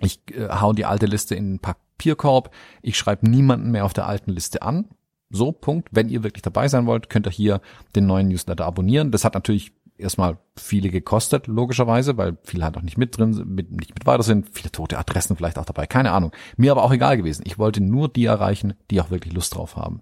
ich 0.01 0.21
äh, 0.31 0.47
hau 0.49 0.73
die 0.73 0.85
alte 0.85 1.07
Liste 1.07 1.35
in 1.35 1.53
den 1.53 1.59
Papierkorb, 1.59 2.51
ich 2.81 2.97
schreibe 2.97 3.29
niemanden 3.29 3.71
mehr 3.71 3.85
auf 3.85 3.93
der 3.93 4.07
alten 4.07 4.31
Liste 4.31 4.61
an. 4.61 4.85
So, 5.29 5.51
Punkt. 5.51 5.89
Wenn 5.91 6.07
ihr 6.07 6.23
wirklich 6.23 6.41
dabei 6.41 6.69
sein 6.69 6.85
wollt, 6.85 7.09
könnt 7.09 7.27
ihr 7.27 7.31
hier 7.31 7.61
den 7.95 8.05
neuen 8.05 8.29
Newsletter 8.29 8.65
abonnieren. 8.65 9.11
Das 9.11 9.25
hat 9.25 9.33
natürlich 9.33 9.73
erstmal 9.97 10.37
viele 10.55 10.89
gekostet, 10.89 11.47
logischerweise, 11.47 12.17
weil 12.17 12.37
viele 12.43 12.63
halt 12.63 12.77
auch 12.77 12.81
nicht 12.81 12.97
mit 12.97 13.17
drin 13.17 13.33
sind, 13.33 13.49
mit, 13.49 13.71
nicht 13.71 13.93
mit 13.93 14.05
weiter 14.05 14.23
sind, 14.23 14.49
viele 14.51 14.71
tote 14.71 14.97
Adressen 14.97 15.35
vielleicht 15.35 15.57
auch 15.57 15.65
dabei, 15.65 15.87
keine 15.87 16.11
Ahnung. 16.11 16.31
Mir 16.55 16.71
aber 16.71 16.83
auch 16.83 16.91
egal 16.91 17.17
gewesen. 17.17 17.43
Ich 17.45 17.57
wollte 17.57 17.81
nur 17.81 18.09
die 18.09 18.25
erreichen, 18.25 18.73
die 18.91 19.01
auch 19.01 19.11
wirklich 19.11 19.33
Lust 19.33 19.55
drauf 19.55 19.75
haben. 19.75 20.01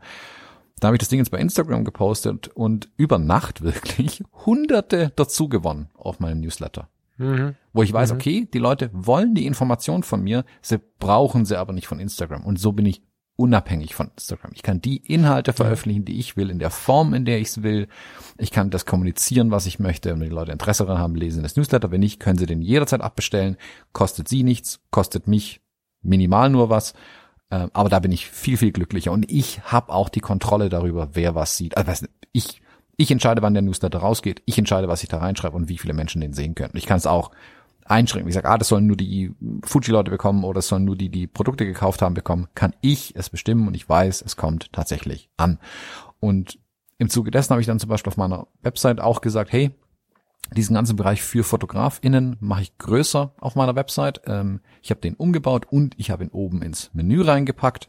Da 0.79 0.87
habe 0.87 0.95
ich 0.95 0.99
das 0.99 1.09
Ding 1.09 1.19
jetzt 1.19 1.31
bei 1.31 1.39
Instagram 1.39 1.85
gepostet 1.85 2.49
und 2.49 2.89
über 2.97 3.17
Nacht 3.17 3.61
wirklich 3.63 4.23
hunderte 4.45 5.11
dazu 5.15 5.49
gewonnen 5.49 5.89
auf 5.93 6.19
meinem 6.19 6.41
Newsletter. 6.41 6.89
Mhm. 7.17 7.55
Wo 7.71 7.81
ich 7.81 7.93
weiß, 7.93 8.11
okay, 8.11 8.47
die 8.53 8.59
Leute 8.59 8.89
wollen 8.91 9.35
die 9.35 9.45
Information 9.45 10.03
von 10.03 10.21
mir, 10.21 10.43
sie 10.61 10.81
brauchen 10.99 11.45
sie 11.45 11.57
aber 11.57 11.71
nicht 11.71 11.87
von 11.87 11.99
Instagram. 11.99 12.43
Und 12.45 12.59
so 12.59 12.73
bin 12.73 12.85
ich 12.85 13.01
unabhängig 13.37 13.95
von 13.95 14.11
Instagram. 14.15 14.51
Ich 14.53 14.63
kann 14.63 14.81
die 14.81 14.97
Inhalte 14.97 15.53
veröffentlichen, 15.53 16.05
die 16.05 16.19
ich 16.19 16.37
will, 16.37 16.49
in 16.49 16.59
der 16.59 16.71
Form, 16.71 17.13
in 17.13 17.25
der 17.25 17.39
ich 17.39 17.49
es 17.49 17.63
will. 17.63 17.87
Ich 18.37 18.51
kann 18.51 18.69
das 18.69 18.85
kommunizieren, 18.85 19.51
was 19.51 19.65
ich 19.65 19.79
möchte. 19.79 20.11
Wenn 20.11 20.21
die 20.21 20.27
Leute 20.27 20.51
Interesse 20.51 20.85
daran 20.85 21.01
haben, 21.01 21.15
lesen 21.15 21.43
das 21.43 21.55
Newsletter. 21.55 21.91
Wenn 21.91 21.99
nicht, 21.99 22.19
können 22.19 22.37
sie 22.37 22.45
den 22.45 22.61
jederzeit 22.61 23.01
abbestellen. 23.01 23.57
Kostet 23.93 24.27
sie 24.27 24.43
nichts, 24.43 24.79
kostet 24.89 25.27
mich 25.27 25.61
minimal 26.01 26.49
nur 26.49 26.69
was. 26.69 26.93
Ähm, 27.51 27.69
aber 27.73 27.89
da 27.89 27.99
bin 27.99 28.11
ich 28.11 28.27
viel, 28.27 28.57
viel 28.57 28.71
glücklicher. 28.71 29.11
Und 29.11 29.29
ich 29.29 29.61
habe 29.63 29.91
auch 29.91 30.09
die 30.09 30.21
Kontrolle 30.21 30.69
darüber, 30.69 31.09
wer 31.13 31.35
was 31.35 31.57
sieht. 31.57 31.77
Also 31.77 32.05
ich, 32.31 32.61
ich 32.95 33.11
entscheide, 33.11 33.41
wann 33.41 33.53
der 33.53 33.63
Newsletter 33.63 33.99
rausgeht. 33.99 34.41
Ich 34.45 34.57
entscheide, 34.57 34.87
was 34.87 35.03
ich 35.03 35.09
da 35.09 35.17
reinschreibe 35.17 35.55
und 35.55 35.67
wie 35.67 35.77
viele 35.77 35.93
Menschen 35.93 36.21
den 36.21 36.33
sehen 36.33 36.55
können. 36.55 36.75
Ich 36.75 36.85
kann 36.85 36.97
es 36.97 37.05
auch 37.05 37.31
einschränken. 37.85 38.27
Ich 38.27 38.35
sage, 38.35 38.49
ah, 38.49 38.57
das 38.57 38.67
sollen 38.67 38.87
nur 38.87 38.97
die 38.97 39.33
Fuji-Leute 39.63 40.11
bekommen 40.11 40.43
oder 40.43 40.55
das 40.55 40.67
sollen 40.67 40.85
nur 40.85 40.95
die, 40.95 41.09
die 41.09 41.27
Produkte 41.27 41.65
gekauft 41.65 42.01
haben, 42.01 42.15
bekommen. 42.15 42.47
Kann 42.55 42.73
ich 42.81 43.15
es 43.15 43.29
bestimmen 43.29 43.67
und 43.67 43.75
ich 43.75 43.87
weiß, 43.87 44.23
es 44.23 44.35
kommt 44.35 44.73
tatsächlich 44.73 45.29
an. 45.37 45.59
Und 46.19 46.59
im 46.97 47.09
Zuge 47.09 47.31
dessen 47.31 47.51
habe 47.51 47.61
ich 47.61 47.67
dann 47.67 47.79
zum 47.79 47.89
Beispiel 47.89 48.09
auf 48.09 48.17
meiner 48.17 48.47
Website 48.61 48.99
auch 48.99 49.21
gesagt, 49.21 49.51
hey, 49.51 49.71
diesen 50.55 50.75
ganzen 50.75 50.95
Bereich 50.95 51.21
für 51.21 51.43
FotografInnen 51.43 52.37
mache 52.39 52.63
ich 52.63 52.77
größer 52.77 53.33
auf 53.39 53.55
meiner 53.55 53.75
Website. 53.75 54.21
Ähm, 54.25 54.61
ich 54.81 54.89
habe 54.89 55.01
den 55.01 55.15
umgebaut 55.15 55.65
und 55.69 55.93
ich 55.97 56.11
habe 56.11 56.23
ihn 56.23 56.29
oben 56.29 56.61
ins 56.61 56.91
Menü 56.93 57.21
reingepackt, 57.21 57.87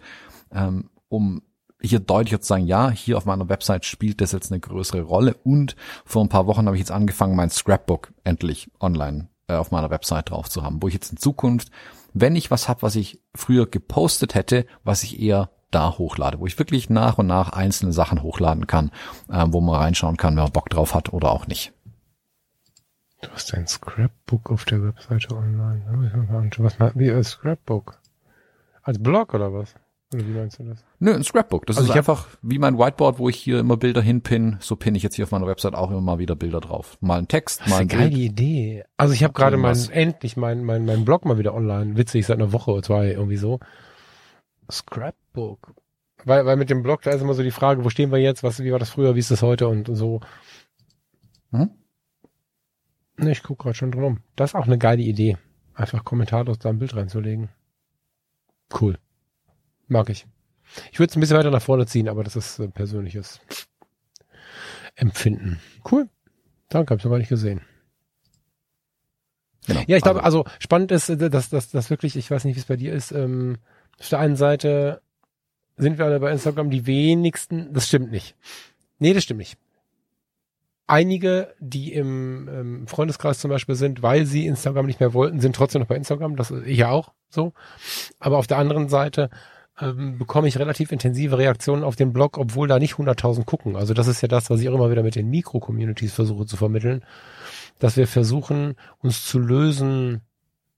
ähm, 0.52 0.90
um 1.08 1.42
hier 1.80 2.00
deutlicher 2.00 2.40
zu 2.40 2.48
sagen, 2.48 2.66
ja, 2.66 2.90
hier 2.90 3.18
auf 3.18 3.26
meiner 3.26 3.48
Website 3.48 3.84
spielt 3.84 4.20
das 4.22 4.32
jetzt 4.32 4.50
eine 4.50 4.60
größere 4.60 5.02
Rolle 5.02 5.36
und 5.44 5.76
vor 6.04 6.24
ein 6.24 6.30
paar 6.30 6.46
Wochen 6.46 6.66
habe 6.66 6.76
ich 6.76 6.80
jetzt 6.80 6.90
angefangen, 6.90 7.36
mein 7.36 7.50
Scrapbook 7.50 8.12
endlich 8.24 8.70
online 8.80 9.28
äh, 9.48 9.54
auf 9.54 9.70
meiner 9.70 9.90
Website 9.90 10.30
drauf 10.30 10.48
zu 10.48 10.62
haben, 10.62 10.82
wo 10.82 10.88
ich 10.88 10.94
jetzt 10.94 11.10
in 11.10 11.18
Zukunft, 11.18 11.70
wenn 12.14 12.36
ich 12.36 12.50
was 12.50 12.68
habe, 12.68 12.82
was 12.82 12.96
ich 12.96 13.20
früher 13.34 13.66
gepostet 13.66 14.34
hätte, 14.34 14.66
was 14.84 15.02
ich 15.02 15.20
eher 15.20 15.50
da 15.70 15.98
hochlade, 15.98 16.40
wo 16.40 16.46
ich 16.46 16.58
wirklich 16.58 16.90
nach 16.90 17.18
und 17.18 17.26
nach 17.26 17.50
einzelne 17.50 17.92
Sachen 17.92 18.22
hochladen 18.22 18.66
kann, 18.66 18.90
äh, 19.28 19.44
wo 19.48 19.60
man 19.60 19.76
reinschauen 19.76 20.16
kann, 20.16 20.36
wenn 20.36 20.44
man 20.44 20.52
Bock 20.52 20.70
drauf 20.70 20.94
hat 20.94 21.12
oder 21.12 21.30
auch 21.30 21.46
nicht. 21.46 21.72
Du 23.22 23.30
hast 23.30 23.54
ein 23.54 23.66
Scrapbook 23.66 24.50
auf 24.50 24.64
der 24.64 24.82
Webseite 24.82 25.34
online. 25.34 25.82
Was 26.58 26.78
wie 26.94 27.10
ein 27.10 27.24
Scrapbook? 27.24 27.98
Als 28.82 29.02
Blog 29.02 29.34
oder 29.34 29.52
was? 29.52 29.74
Oder 30.14 30.26
wie 30.26 30.32
meinst 30.32 30.58
du 30.60 30.64
das? 30.64 30.84
Nö, 31.00 31.12
ein 31.12 31.24
Scrapbook. 31.24 31.66
Das 31.66 31.78
also 31.78 31.90
ist 31.90 31.96
einfach 31.96 32.28
wie 32.40 32.58
mein 32.58 32.78
Whiteboard, 32.78 33.18
wo 33.18 33.28
ich 33.28 33.36
hier 33.36 33.58
immer 33.58 33.76
Bilder 33.76 34.00
hinpinne. 34.00 34.58
So 34.60 34.76
pinne 34.76 34.96
ich 34.96 35.02
jetzt 35.02 35.16
hier 35.16 35.24
auf 35.24 35.32
meiner 35.32 35.48
Website 35.48 35.74
auch 35.74 35.90
immer 35.90 36.00
mal 36.00 36.18
wieder 36.18 36.36
Bilder 36.36 36.60
drauf. 36.60 36.96
Mal 37.00 37.18
ein 37.18 37.28
Text, 37.28 37.62
das 37.62 37.68
mal 37.68 37.78
ein 37.80 37.88
ist 37.88 37.94
eine 37.94 38.10
geile 38.10 38.16
Idee. 38.16 38.84
Also 38.96 39.14
ich 39.14 39.24
habe 39.24 39.32
gerade 39.32 39.56
mein, 39.56 39.76
endlich 39.90 40.36
mein, 40.36 40.62
mein, 40.64 40.84
mein 40.86 41.04
Blog 41.04 41.24
mal 41.24 41.38
wieder 41.38 41.54
online. 41.54 41.96
Witzig, 41.96 42.24
seit 42.26 42.38
einer 42.38 42.52
Woche 42.52 42.70
oder 42.70 42.82
zwei 42.82 43.10
irgendwie 43.10 43.36
so. 43.36 43.58
Scrapbook. 44.70 45.74
Weil, 46.24 46.46
weil 46.46 46.56
mit 46.56 46.70
dem 46.70 46.82
Blog, 46.82 47.02
da 47.02 47.10
ist 47.10 47.20
immer 47.20 47.34
so 47.34 47.42
die 47.42 47.50
Frage, 47.50 47.84
wo 47.84 47.90
stehen 47.90 48.12
wir 48.12 48.18
jetzt, 48.18 48.42
was, 48.42 48.62
wie 48.62 48.72
war 48.72 48.78
das 48.78 48.90
früher, 48.90 49.16
wie 49.16 49.20
ist 49.20 49.30
das 49.30 49.42
heute 49.42 49.66
und 49.68 49.88
so. 49.92 50.20
Hm? 51.50 51.70
Ne, 53.18 53.32
ich 53.32 53.42
guck 53.42 53.58
gerade 53.58 53.74
schon 53.74 53.90
drum. 53.90 54.20
Das 54.36 54.50
ist 54.50 54.54
auch 54.54 54.66
eine 54.66 54.78
geile 54.78 55.02
Idee. 55.02 55.36
Einfach 55.74 56.04
kommentarlos 56.04 56.58
da 56.58 56.68
ein 56.68 56.78
Bild 56.78 56.94
reinzulegen. 56.94 57.48
Cool. 58.80 58.98
Mag 59.88 60.10
ich. 60.10 60.26
Ich 60.90 60.98
würde 60.98 61.10
es 61.10 61.16
ein 61.16 61.20
bisschen 61.20 61.36
weiter 61.36 61.50
nach 61.50 61.62
vorne 61.62 61.86
ziehen, 61.86 62.08
aber 62.08 62.24
das 62.24 62.36
ist 62.36 62.58
ein 62.58 62.72
persönliches 62.72 63.40
Empfinden. 64.94 65.60
Cool. 65.90 66.08
Danke, 66.68 66.92
hab's 66.92 67.04
noch 67.04 67.10
gar 67.10 67.18
nicht 67.18 67.28
gesehen. 67.28 67.60
Genau. 69.66 69.82
Ja, 69.86 69.96
ich 69.96 70.02
glaube, 70.02 70.22
also, 70.22 70.44
also 70.44 70.56
spannend 70.58 70.92
ist, 70.92 71.08
äh, 71.08 71.30
dass 71.30 71.48
das 71.48 71.70
dass 71.70 71.90
wirklich, 71.90 72.16
ich 72.16 72.30
weiß 72.30 72.44
nicht, 72.44 72.56
wie 72.56 72.60
es 72.60 72.66
bei 72.66 72.76
dir 72.76 72.92
ist, 72.92 73.12
ähm, 73.12 73.58
auf 73.98 74.08
der 74.08 74.18
einen 74.18 74.36
Seite 74.36 75.02
sind 75.76 75.98
wir 75.98 76.04
alle 76.04 76.20
bei 76.20 76.30
Instagram 76.30 76.70
die 76.70 76.86
wenigsten, 76.86 77.72
das 77.72 77.88
stimmt 77.88 78.10
nicht. 78.10 78.36
Nee, 78.98 79.12
das 79.12 79.24
stimmt 79.24 79.38
nicht 79.38 79.58
einige, 80.86 81.54
die 81.58 81.92
im, 81.92 82.48
im 82.48 82.86
Freundeskreis 82.86 83.38
zum 83.38 83.50
Beispiel 83.50 83.74
sind, 83.74 84.02
weil 84.02 84.26
sie 84.26 84.46
Instagram 84.46 84.86
nicht 84.86 85.00
mehr 85.00 85.14
wollten, 85.14 85.40
sind 85.40 85.56
trotzdem 85.56 85.80
noch 85.80 85.88
bei 85.88 85.96
Instagram. 85.96 86.36
Das 86.36 86.50
ist 86.50 86.66
ich 86.66 86.78
ja 86.78 86.90
auch 86.90 87.12
so. 87.28 87.52
Aber 88.18 88.38
auf 88.38 88.46
der 88.46 88.58
anderen 88.58 88.88
Seite 88.88 89.30
ähm, 89.80 90.18
bekomme 90.18 90.48
ich 90.48 90.58
relativ 90.58 90.92
intensive 90.92 91.38
Reaktionen 91.38 91.84
auf 91.84 91.96
den 91.96 92.12
Blog, 92.12 92.38
obwohl 92.38 92.68
da 92.68 92.78
nicht 92.78 92.94
100.000 92.94 93.44
gucken. 93.44 93.76
Also 93.76 93.94
das 93.94 94.06
ist 94.06 94.22
ja 94.22 94.28
das, 94.28 94.50
was 94.50 94.60
ich 94.60 94.68
auch 94.68 94.74
immer 94.74 94.90
wieder 94.90 95.02
mit 95.02 95.16
den 95.16 95.28
Mikro-Communities 95.28 96.14
versuche 96.14 96.46
zu 96.46 96.56
vermitteln, 96.56 97.04
dass 97.78 97.96
wir 97.96 98.06
versuchen, 98.06 98.76
uns 98.98 99.26
zu 99.26 99.38
lösen, 99.38 100.22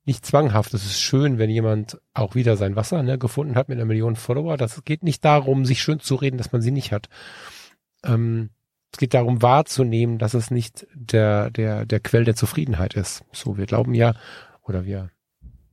nicht 0.05 0.25
zwanghaft. 0.25 0.75
Es 0.75 0.85
ist 0.85 1.01
schön, 1.01 1.39
wenn 1.39 1.51
jemand 1.51 2.01
auch 2.15 2.35
wieder 2.35 2.57
sein 2.57 2.77
Wasser 2.77 3.03
ne, 3.03 3.19
gefunden 3.19 3.57
hat 3.57 3.69
mit 3.69 3.79
einer 3.79 3.85
Million 3.85 4.17
Follower. 4.17 4.57
Das 4.57 4.83
geht 4.85 5.03
nicht 5.03 5.25
darum, 5.25 5.65
sich 5.65 5.83
schön 5.83 6.01
zu 6.01 6.17
reden, 6.17 6.39
dass 6.39 6.51
man 6.51 6.63
sie 6.63 6.71
nicht 6.71 6.93
hat. 6.93 7.09
Ähm, 8.05 8.51
es 8.91 8.99
geht 8.99 9.15
darum 9.15 9.43
wahrzunehmen, 9.43 10.19
dass 10.19 10.35
es 10.35 10.51
nicht 10.51 10.87
der, 10.95 11.51
der, 11.51 11.85
der 11.85 12.01
Quell 12.01 12.25
der 12.25 12.37
Zufriedenheit 12.37 12.95
ist. 12.95 13.23
So, 13.33 13.59
wir 13.59 13.67
glauben 13.67 13.95
ja, 13.95 14.15
oder 14.63 14.87
wir 14.87 15.11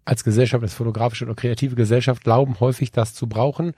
als 0.05 0.23
Gesellschaft, 0.23 0.63
als 0.63 0.73
fotografische 0.73 1.25
oder 1.25 1.35
kreative 1.35 1.75
Gesellschaft 1.75 2.23
glauben 2.23 2.59
häufig, 2.59 2.91
das 2.91 3.13
zu 3.13 3.27
brauchen. 3.27 3.73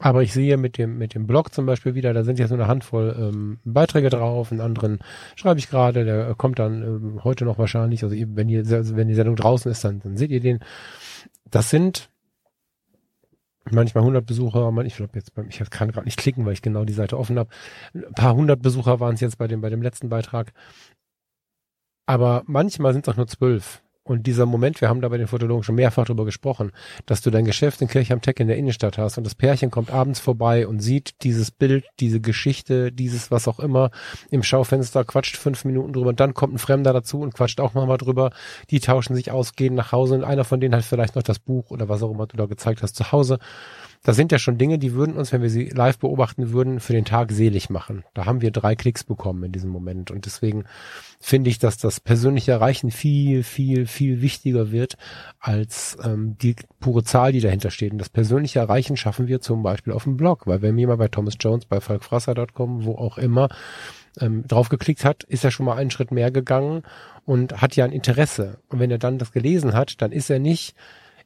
Aber 0.00 0.22
ich 0.22 0.32
sehe 0.32 0.56
mit 0.56 0.78
dem, 0.78 0.96
mit 0.96 1.14
dem 1.14 1.26
Blog 1.26 1.52
zum 1.52 1.66
Beispiel 1.66 1.94
wieder, 1.94 2.14
da 2.14 2.22
sind 2.22 2.38
jetzt 2.38 2.50
nur 2.50 2.58
eine 2.60 2.68
Handvoll 2.68 3.16
ähm, 3.18 3.58
Beiträge 3.64 4.10
drauf, 4.10 4.52
einen 4.52 4.60
anderen 4.60 5.00
schreibe 5.34 5.58
ich 5.58 5.68
gerade, 5.68 6.04
der 6.04 6.34
kommt 6.36 6.60
dann 6.60 6.82
ähm, 6.82 7.24
heute 7.24 7.44
noch 7.44 7.58
wahrscheinlich, 7.58 8.04
also 8.04 8.14
wenn 8.16 8.46
die, 8.46 8.64
wenn 8.70 9.08
die 9.08 9.14
Sendung 9.14 9.34
draußen 9.34 9.70
ist, 9.70 9.82
dann, 9.84 10.00
dann 10.00 10.16
seht 10.16 10.30
ihr 10.30 10.40
den. 10.40 10.60
Das 11.50 11.70
sind 11.70 12.10
manchmal 13.72 14.02
100 14.02 14.24
Besucher, 14.24 14.72
ich 14.84 14.96
glaube 14.96 15.12
jetzt, 15.14 15.32
ich 15.48 15.70
kann 15.70 15.90
gerade 15.90 16.04
nicht 16.04 16.18
klicken, 16.18 16.46
weil 16.46 16.52
ich 16.52 16.62
genau 16.62 16.84
die 16.84 16.92
Seite 16.92 17.18
offen 17.18 17.38
habe. 17.38 17.50
Ein 17.92 18.14
paar 18.14 18.34
hundert 18.34 18.62
Besucher 18.62 19.00
waren 19.00 19.14
es 19.14 19.20
jetzt 19.20 19.38
bei 19.38 19.48
dem, 19.48 19.60
bei 19.60 19.70
dem 19.70 19.82
letzten 19.82 20.08
Beitrag. 20.08 20.52
Aber 22.06 22.42
manchmal 22.46 22.92
sind 22.92 23.06
es 23.06 23.12
auch 23.12 23.16
nur 23.16 23.26
zwölf. 23.26 23.82
Und 24.08 24.26
dieser 24.26 24.46
Moment, 24.46 24.80
wir 24.80 24.88
haben 24.88 25.02
da 25.02 25.08
bei 25.08 25.18
den 25.18 25.26
Fotologen 25.26 25.62
schon 25.62 25.74
mehrfach 25.74 26.06
drüber 26.06 26.24
gesprochen, 26.24 26.72
dass 27.04 27.20
du 27.20 27.30
dein 27.30 27.44
Geschäft 27.44 27.82
in 27.82 27.88
Kirch 27.88 28.10
am 28.10 28.22
Tech 28.22 28.36
in 28.38 28.48
der 28.48 28.56
Innenstadt 28.56 28.96
hast 28.96 29.18
und 29.18 29.24
das 29.24 29.34
Pärchen 29.34 29.70
kommt 29.70 29.90
abends 29.90 30.18
vorbei 30.18 30.66
und 30.66 30.80
sieht 30.80 31.22
dieses 31.22 31.50
Bild, 31.50 31.84
diese 32.00 32.18
Geschichte, 32.18 32.90
dieses 32.90 33.30
was 33.30 33.46
auch 33.46 33.60
immer 33.60 33.90
im 34.30 34.42
Schaufenster, 34.42 35.04
quatscht 35.04 35.36
fünf 35.36 35.66
Minuten 35.66 35.92
drüber 35.92 36.08
und 36.08 36.20
dann 36.20 36.32
kommt 36.32 36.54
ein 36.54 36.58
Fremder 36.58 36.94
dazu 36.94 37.20
und 37.20 37.34
quatscht 37.34 37.60
auch 37.60 37.74
nochmal 37.74 37.98
drüber. 37.98 38.30
Die 38.70 38.80
tauschen 38.80 39.14
sich 39.14 39.30
aus, 39.30 39.52
gehen 39.52 39.74
nach 39.74 39.92
Hause 39.92 40.14
und 40.14 40.24
einer 40.24 40.44
von 40.44 40.58
denen 40.58 40.74
hat 40.74 40.84
vielleicht 40.84 41.14
noch 41.14 41.22
das 41.22 41.38
Buch 41.38 41.70
oder 41.70 41.90
was 41.90 42.02
auch 42.02 42.10
immer 42.10 42.26
du 42.26 42.38
da 42.38 42.46
gezeigt 42.46 42.82
hast 42.82 42.96
zu 42.96 43.12
Hause 43.12 43.38
das 44.02 44.16
sind 44.16 44.32
ja 44.32 44.38
schon 44.38 44.58
Dinge, 44.58 44.78
die 44.78 44.92
würden 44.94 45.16
uns, 45.16 45.32
wenn 45.32 45.42
wir 45.42 45.50
sie 45.50 45.68
live 45.68 45.98
beobachten 45.98 46.52
würden, 46.52 46.80
für 46.80 46.92
den 46.92 47.04
Tag 47.04 47.32
selig 47.32 47.68
machen. 47.68 48.04
Da 48.14 48.26
haben 48.26 48.40
wir 48.40 48.50
drei 48.50 48.74
Klicks 48.74 49.04
bekommen 49.04 49.42
in 49.44 49.52
diesem 49.52 49.70
Moment. 49.70 50.10
Und 50.10 50.26
deswegen 50.26 50.64
finde 51.20 51.50
ich, 51.50 51.58
dass 51.58 51.78
das 51.78 52.00
persönliche 52.00 52.52
Erreichen 52.52 52.90
viel, 52.90 53.42
viel, 53.42 53.86
viel 53.86 54.22
wichtiger 54.22 54.70
wird 54.70 54.96
als 55.40 55.98
ähm, 56.02 56.36
die 56.40 56.56
pure 56.80 57.02
Zahl, 57.02 57.32
die 57.32 57.40
dahinter 57.40 57.70
steht. 57.70 57.92
Und 57.92 57.98
das 57.98 58.08
persönliche 58.08 58.60
Erreichen 58.60 58.96
schaffen 58.96 59.26
wir 59.26 59.40
zum 59.40 59.62
Beispiel 59.62 59.92
auf 59.92 60.04
dem 60.04 60.16
Blog, 60.16 60.46
weil 60.46 60.62
wenn 60.62 60.78
jemand 60.78 60.98
bei 60.98 61.08
Thomas 61.08 61.34
Jones, 61.40 61.66
bei 61.66 61.80
falkfrasser.com, 61.80 62.84
wo 62.84 62.94
auch 62.94 63.18
immer, 63.18 63.48
ähm, 64.20 64.46
draufgeklickt 64.46 65.04
hat, 65.04 65.24
ist 65.24 65.44
er 65.44 65.50
schon 65.50 65.66
mal 65.66 65.76
einen 65.76 65.90
Schritt 65.90 66.12
mehr 66.12 66.30
gegangen 66.30 66.82
und 67.24 67.60
hat 67.60 67.76
ja 67.76 67.84
ein 67.84 67.92
Interesse. 67.92 68.58
Und 68.68 68.78
wenn 68.78 68.90
er 68.90 68.98
dann 68.98 69.18
das 69.18 69.32
gelesen 69.32 69.74
hat, 69.74 70.00
dann 70.00 70.12
ist 70.12 70.30
er 70.30 70.38
nicht 70.38 70.74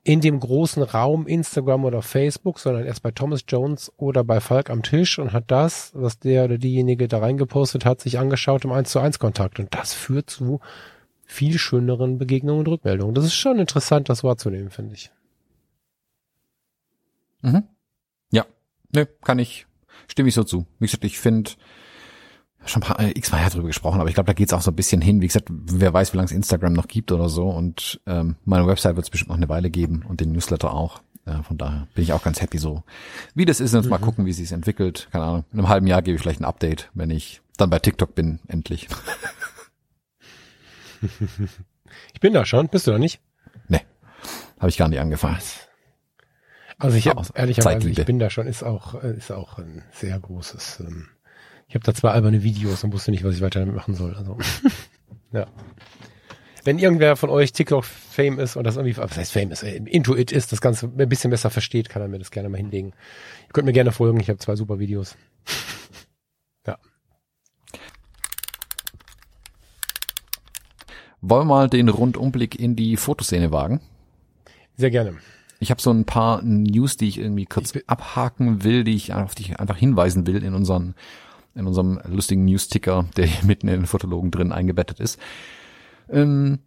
in 0.05 0.21
dem 0.21 0.41
großen 0.41 0.83
Raum 0.83 1.27
Instagram 1.27 1.85
oder 1.85 2.03
Facebook, 2.03 2.59
sondern 2.59 2.85
erst 2.85 3.03
bei 3.03 3.13
Thomas 3.13 3.45
Jones 3.47 3.93
oder 3.97 4.25
bei 4.25 4.41
Falk 4.41 4.69
am 4.69 4.83
Tisch 4.83 5.19
und 5.19 5.33
hat 5.33 5.45
das, 5.47 5.93
was 5.95 6.19
der 6.19 6.45
oder 6.45 6.59
diejenige 6.59 7.07
da 7.07 7.19
reingepostet 7.19 7.85
hat, 7.85 8.01
sich 8.01 8.19
angeschaut 8.19 8.65
im 8.65 8.73
1 8.73 8.91
zu 8.91 8.99
1 8.99 9.21
Kontakt. 9.21 9.61
Und 9.61 9.73
das 9.73 9.95
führt 9.95 10.29
zu 10.29 10.61
viel 11.25 11.59
schöneren 11.59 12.19
Begegnungen 12.19 12.61
und 12.61 12.69
Rückmeldungen. 12.69 13.15
Das 13.15 13.25
ist 13.25 13.35
schon 13.35 13.61
interessant, 13.61 14.09
das 14.09 14.25
wahrzunehmen, 14.25 14.71
finde 14.71 14.95
ich. 14.95 15.13
Mhm. 17.43 17.63
Ja, 18.33 18.45
ne, 18.93 19.07
kann 19.07 19.39
ich, 19.39 19.67
stimme 20.09 20.29
ich 20.29 20.35
so 20.35 20.43
zu. 20.43 20.67
Wie 20.81 20.87
gesagt, 20.87 21.05
ich 21.05 21.21
finde, 21.21 21.53
schon 22.65 22.83
ein 22.83 22.87
paar 22.87 23.01
äh, 23.01 23.11
x-mal 23.11 23.49
drüber 23.49 23.67
gesprochen, 23.67 24.01
aber 24.01 24.09
ich 24.09 24.15
glaube, 24.15 24.27
da 24.29 24.33
geht's 24.33 24.53
auch 24.53 24.63
so 24.63 24.71
ein 24.71 24.77
bisschen 24.77 25.01
hin. 25.01 25.21
Wie 25.21 25.27
gesagt, 25.27 25.49
wer 25.51 25.93
weiß, 25.93 26.13
wie 26.13 26.17
lange 26.17 26.27
es 26.27 26.33
Instagram 26.33 26.73
noch 26.73 26.89
gibt 26.89 27.13
oder 27.13 27.29
so. 27.29 27.49
Und 27.49 28.01
ähm, 28.07 28.37
meine 28.45 28.67
Website 28.67 28.97
wird 28.97 29.07
es 29.07 29.11
bestimmt 29.11 29.31
noch 29.31 29.37
eine 29.37 29.49
Weile 29.49 29.71
geben 29.71 30.05
und 30.09 30.21
den 30.21 30.33
Newsletter 30.33 30.73
auch. 30.73 31.03
Äh, 31.25 31.43
von 31.43 31.59
daher 31.59 31.87
bin 31.95 32.05
ich 32.05 32.13
auch 32.13 32.23
ganz 32.23 32.41
happy 32.41 32.59
so, 32.59 32.83
wie 33.35 33.45
das 33.45 33.61
ist. 33.61 33.75
Jetzt 33.75 33.85
mhm. 33.85 33.91
mal 33.91 33.99
gucken, 33.99 34.27
wie 34.27 34.33
sich 34.33 34.53
entwickelt. 34.53 35.09
Keine 35.13 35.25
Ahnung. 35.25 35.45
In 35.53 35.59
einem 35.59 35.69
halben 35.69 35.87
Jahr 35.87 36.03
gebe 36.03 36.17
ich 36.17 36.23
vielleicht 36.23 36.41
ein 36.41 36.45
Update, 36.45 36.91
wenn 36.95 37.11
ich 37.11 37.43
dann 37.57 37.71
bei 37.71 37.79
TikTok 37.79 38.15
bin, 38.15 38.41
endlich. 38.49 38.89
ich 42.15 42.21
bin 42.21 42.33
da 42.33 42.45
schon. 42.45 42.69
Bist 42.69 42.87
du 42.87 42.93
da 42.93 42.99
nicht? 42.99 43.21
Nee. 43.69 43.83
Habe 44.59 44.69
ich 44.69 44.77
gar 44.79 44.89
nicht 44.89 45.01
angefangen. 45.01 45.39
Also 46.79 46.97
ich 46.97 47.07
habe 47.07 47.25
ehrlicherweise, 47.35 47.89
ich 47.89 48.05
bin 48.05 48.19
da 48.19 48.29
schon, 48.29 48.49
ist 48.49 48.65
auch, 48.65 48.95
ist 49.03 49.31
auch 49.31 49.59
ein 49.59 49.85
sehr 49.93 50.19
großes 50.19 50.81
ähm, 50.81 51.09
ich 51.73 51.75
habe 51.75 51.87
da 51.87 51.95
zwei 51.95 52.11
alberne 52.11 52.43
Videos 52.43 52.85
und 52.85 52.93
wusste 52.93 53.13
nicht, 53.13 53.25
was 53.25 53.35
ich 53.35 53.41
weiter 53.41 53.61
damit 53.61 53.75
machen 53.75 53.95
soll. 53.95 54.15
Also, 54.15 54.37
ja. 55.33 55.47
wenn 56.65 56.79
irgendwer 56.79 57.17
von 57.17 57.31
euch 57.31 57.55
TikTok-Fame 57.55 58.39
ist 58.41 58.57
und 58.57 58.65
das 58.65 58.77
irgendwie, 58.77 58.95
was 58.99 59.17
heißt 59.17 59.33
Fame 59.33 59.53
ist, 59.53 59.63
äh, 59.63 59.77
Intuit 59.77 60.33
ist, 60.33 60.53
das 60.53 60.61
Ganze 60.61 60.93
ein 60.95 61.09
bisschen 61.09 61.31
besser 61.31 61.49
versteht, 61.49 61.89
kann 61.89 62.03
er 62.03 62.09
mir 62.09 62.19
das 62.19 62.31
gerne 62.31 62.51
mal 62.51 62.59
hinlegen. 62.59 62.89
Ihr 62.89 63.53
könnt 63.55 63.65
mir 63.65 63.73
gerne 63.73 63.91
folgen, 63.91 64.21
ich 64.21 64.29
habe 64.29 64.39
zwei 64.39 64.55
super 64.55 64.81
Videos. 64.81 65.17
ja. 66.67 66.77
Wollen 71.23 71.41
wir 71.41 71.55
mal 71.55 71.71
den 71.71 71.89
Rundumblick 71.89 72.61
in 72.61 72.77
die 72.77 72.99
Fotoszene 72.99 73.51
wagen? 73.51 73.81
Sehr 74.77 74.91
gerne. 74.91 75.17
Ich 75.59 75.71
habe 75.71 75.81
so 75.81 75.91
ein 75.91 76.05
paar 76.05 76.43
News, 76.43 76.99
die 76.99 77.09
ich 77.09 77.17
irgendwie 77.17 77.47
kurz 77.47 77.73
abhaken 77.87 78.63
will, 78.63 78.85
die 78.85 78.95
ich 78.95 79.15
auf 79.15 79.35
die 79.35 79.45
ich 79.45 79.59
einfach 79.59 79.79
hinweisen 79.79 80.27
will 80.27 80.45
in 80.45 80.55
unseren 80.55 80.95
in 81.55 81.67
unserem 81.67 82.01
lustigen 82.05 82.45
News-Ticker, 82.45 83.07
der 83.17 83.27
hier 83.27 83.45
mitten 83.45 83.69
in 83.69 83.81
den 83.81 83.87
Fotologen 83.87 84.31
drin 84.31 84.53
eingebettet 84.53 85.01
ist. 85.01 85.19
Ähm, 86.09 86.61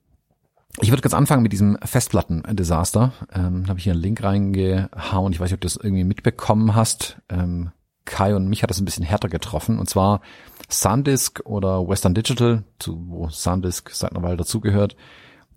ich 0.81 0.89
würde 0.89 1.01
ganz 1.01 1.13
anfangen 1.13 1.43
mit 1.43 1.53
diesem 1.53 1.77
Festplatten-Desaster. 1.83 3.13
Ähm, 3.33 3.63
da 3.63 3.69
habe 3.69 3.79
ich 3.79 3.85
hier 3.85 3.93
einen 3.93 4.01
Link 4.01 4.23
reingehauen. 4.23 5.31
Ich 5.31 5.39
weiß 5.39 5.49
nicht, 5.49 5.55
ob 5.55 5.61
du 5.61 5.67
das 5.67 5.77
irgendwie 5.77 6.03
mitbekommen 6.03 6.75
hast. 6.75 7.17
Ähm, 7.29 7.71
Kai 8.03 8.35
und 8.35 8.47
mich 8.47 8.61
hat 8.61 8.69
das 8.69 8.79
ein 8.79 8.85
bisschen 8.85 9.05
härter 9.05 9.29
getroffen. 9.29 9.79
Und 9.79 9.89
zwar 9.89 10.21
SanDisk 10.69 11.41
oder 11.45 11.87
Western 11.87 12.13
Digital, 12.13 12.63
zu, 12.77 13.03
wo 13.07 13.29
SanDisk 13.29 13.89
seit 13.91 14.11
einer 14.11 14.21
Weile 14.21 14.37
dazugehört, 14.37 14.95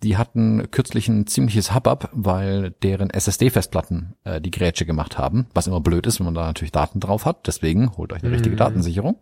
die 0.03 0.17
hatten 0.17 0.71
kürzlich 0.71 1.09
ein 1.09 1.27
ziemliches 1.27 1.75
Hubbub, 1.75 2.09
weil 2.13 2.71
deren 2.83 3.11
SSD-Festplatten 3.11 4.15
äh, 4.25 4.41
die 4.41 4.51
Grätsche 4.51 4.87
gemacht 4.87 5.19
haben, 5.19 5.47
was 5.55 5.67
immer 5.67 5.81
blöd 5.81 6.07
ist, 6.07 6.21
wenn 6.21 6.27
man 6.27 6.35
da 6.35 6.47
natürlich 6.47 6.73
Daten 6.73 7.01
drauf 7.01 7.25
hat. 7.25 7.47
Deswegen 7.47 7.97
holt 7.97 8.13
euch 8.13 8.21
eine 8.21 8.29
mhm. 8.29 8.35
richtige 8.35 8.57
Datensicherung. 8.57 9.19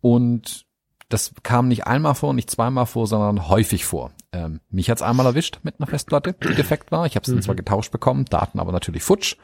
Und 0.00 0.66
das 1.08 1.32
kam 1.42 1.68
nicht 1.68 1.86
einmal 1.86 2.14
vor, 2.14 2.34
nicht 2.34 2.50
zweimal 2.50 2.86
vor, 2.86 3.06
sondern 3.06 3.48
häufig 3.48 3.84
vor. 3.84 4.10
Ähm, 4.32 4.60
mich 4.70 4.90
hat's 4.90 5.02
einmal 5.02 5.26
erwischt 5.26 5.60
mit 5.62 5.78
einer 5.78 5.86
Festplatte, 5.86 6.32
die 6.32 6.54
defekt 6.54 6.90
war. 6.90 7.06
Ich 7.06 7.14
habe 7.14 7.26
sie 7.26 7.36
mhm. 7.36 7.42
zwar 7.42 7.54
getauscht 7.54 7.92
bekommen, 7.92 8.24
Daten 8.24 8.58
aber 8.58 8.72
natürlich 8.72 9.02
futsch. 9.02 9.36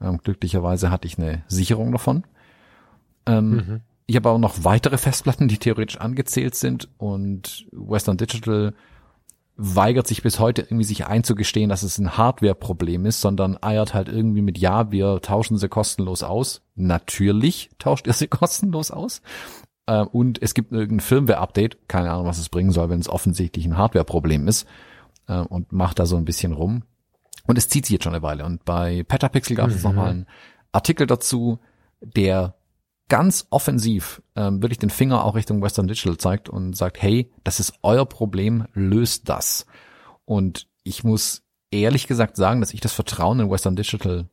Ähm, 0.00 0.18
glücklicherweise 0.18 0.90
hatte 0.90 1.08
ich 1.08 1.18
eine 1.18 1.42
Sicherung 1.48 1.90
davon. 1.90 2.24
Ähm, 3.26 3.50
mhm. 3.50 3.80
Ich 4.06 4.14
habe 4.14 4.30
auch 4.30 4.38
noch 4.38 4.62
weitere 4.62 4.98
Festplatten, 4.98 5.48
die 5.48 5.58
theoretisch 5.58 5.98
angezählt 5.98 6.54
sind 6.54 6.88
und 6.96 7.66
Western 7.72 8.16
Digital 8.16 8.74
weigert 9.56 10.06
sich 10.06 10.22
bis 10.22 10.38
heute 10.38 10.62
irgendwie 10.62 10.84
sich 10.84 11.06
einzugestehen, 11.06 11.70
dass 11.70 11.82
es 11.82 11.98
ein 11.98 12.16
Hardware-Problem 12.18 13.06
ist, 13.06 13.20
sondern 13.22 13.56
eiert 13.62 13.94
halt 13.94 14.08
irgendwie 14.08 14.42
mit, 14.42 14.58
ja, 14.58 14.90
wir 14.92 15.20
tauschen 15.22 15.56
sie 15.56 15.68
kostenlos 15.68 16.22
aus. 16.22 16.62
Natürlich 16.74 17.70
tauscht 17.78 18.06
ihr 18.06 18.12
sie 18.12 18.26
kostenlos 18.28 18.90
aus. 18.90 19.22
Äh, 19.86 20.02
und 20.02 20.42
es 20.42 20.52
gibt 20.52 20.72
irgendein 20.72 21.00
Firmware-Update, 21.00 21.88
keine 21.88 22.10
Ahnung, 22.10 22.26
was 22.26 22.38
es 22.38 22.50
bringen 22.50 22.70
soll, 22.70 22.90
wenn 22.90 23.00
es 23.00 23.08
offensichtlich 23.08 23.64
ein 23.64 23.78
Hardware-Problem 23.78 24.46
ist, 24.46 24.66
äh, 25.26 25.38
und 25.38 25.72
macht 25.72 25.98
da 25.98 26.06
so 26.06 26.16
ein 26.16 26.26
bisschen 26.26 26.52
rum. 26.52 26.82
Und 27.46 27.56
es 27.56 27.68
zieht 27.68 27.86
sich 27.86 27.94
jetzt 27.94 28.04
schon 28.04 28.14
eine 28.14 28.22
Weile. 28.22 28.44
Und 28.44 28.64
bei 28.64 29.04
Petapixel 29.04 29.56
gab 29.56 29.70
es 29.70 29.78
mhm. 29.78 29.82
nochmal 29.82 30.10
einen 30.10 30.26
Artikel 30.72 31.06
dazu, 31.06 31.60
der 32.00 32.56
ganz 33.08 33.46
offensiv 33.50 34.22
ähm, 34.34 34.62
wirklich 34.62 34.78
den 34.78 34.90
Finger 34.90 35.24
auch 35.24 35.34
Richtung 35.34 35.62
Western 35.62 35.86
Digital 35.86 36.18
zeigt 36.18 36.48
und 36.48 36.76
sagt, 36.76 37.00
hey, 37.00 37.30
das 37.44 37.60
ist 37.60 37.74
euer 37.82 38.06
Problem, 38.06 38.66
löst 38.74 39.28
das. 39.28 39.66
Und 40.24 40.66
ich 40.82 41.04
muss 41.04 41.44
ehrlich 41.70 42.06
gesagt 42.06 42.36
sagen, 42.36 42.60
dass 42.60 42.74
ich 42.74 42.80
das 42.80 42.92
Vertrauen 42.92 43.40
in 43.40 43.50
Western 43.50 43.76
Digital 43.76 44.28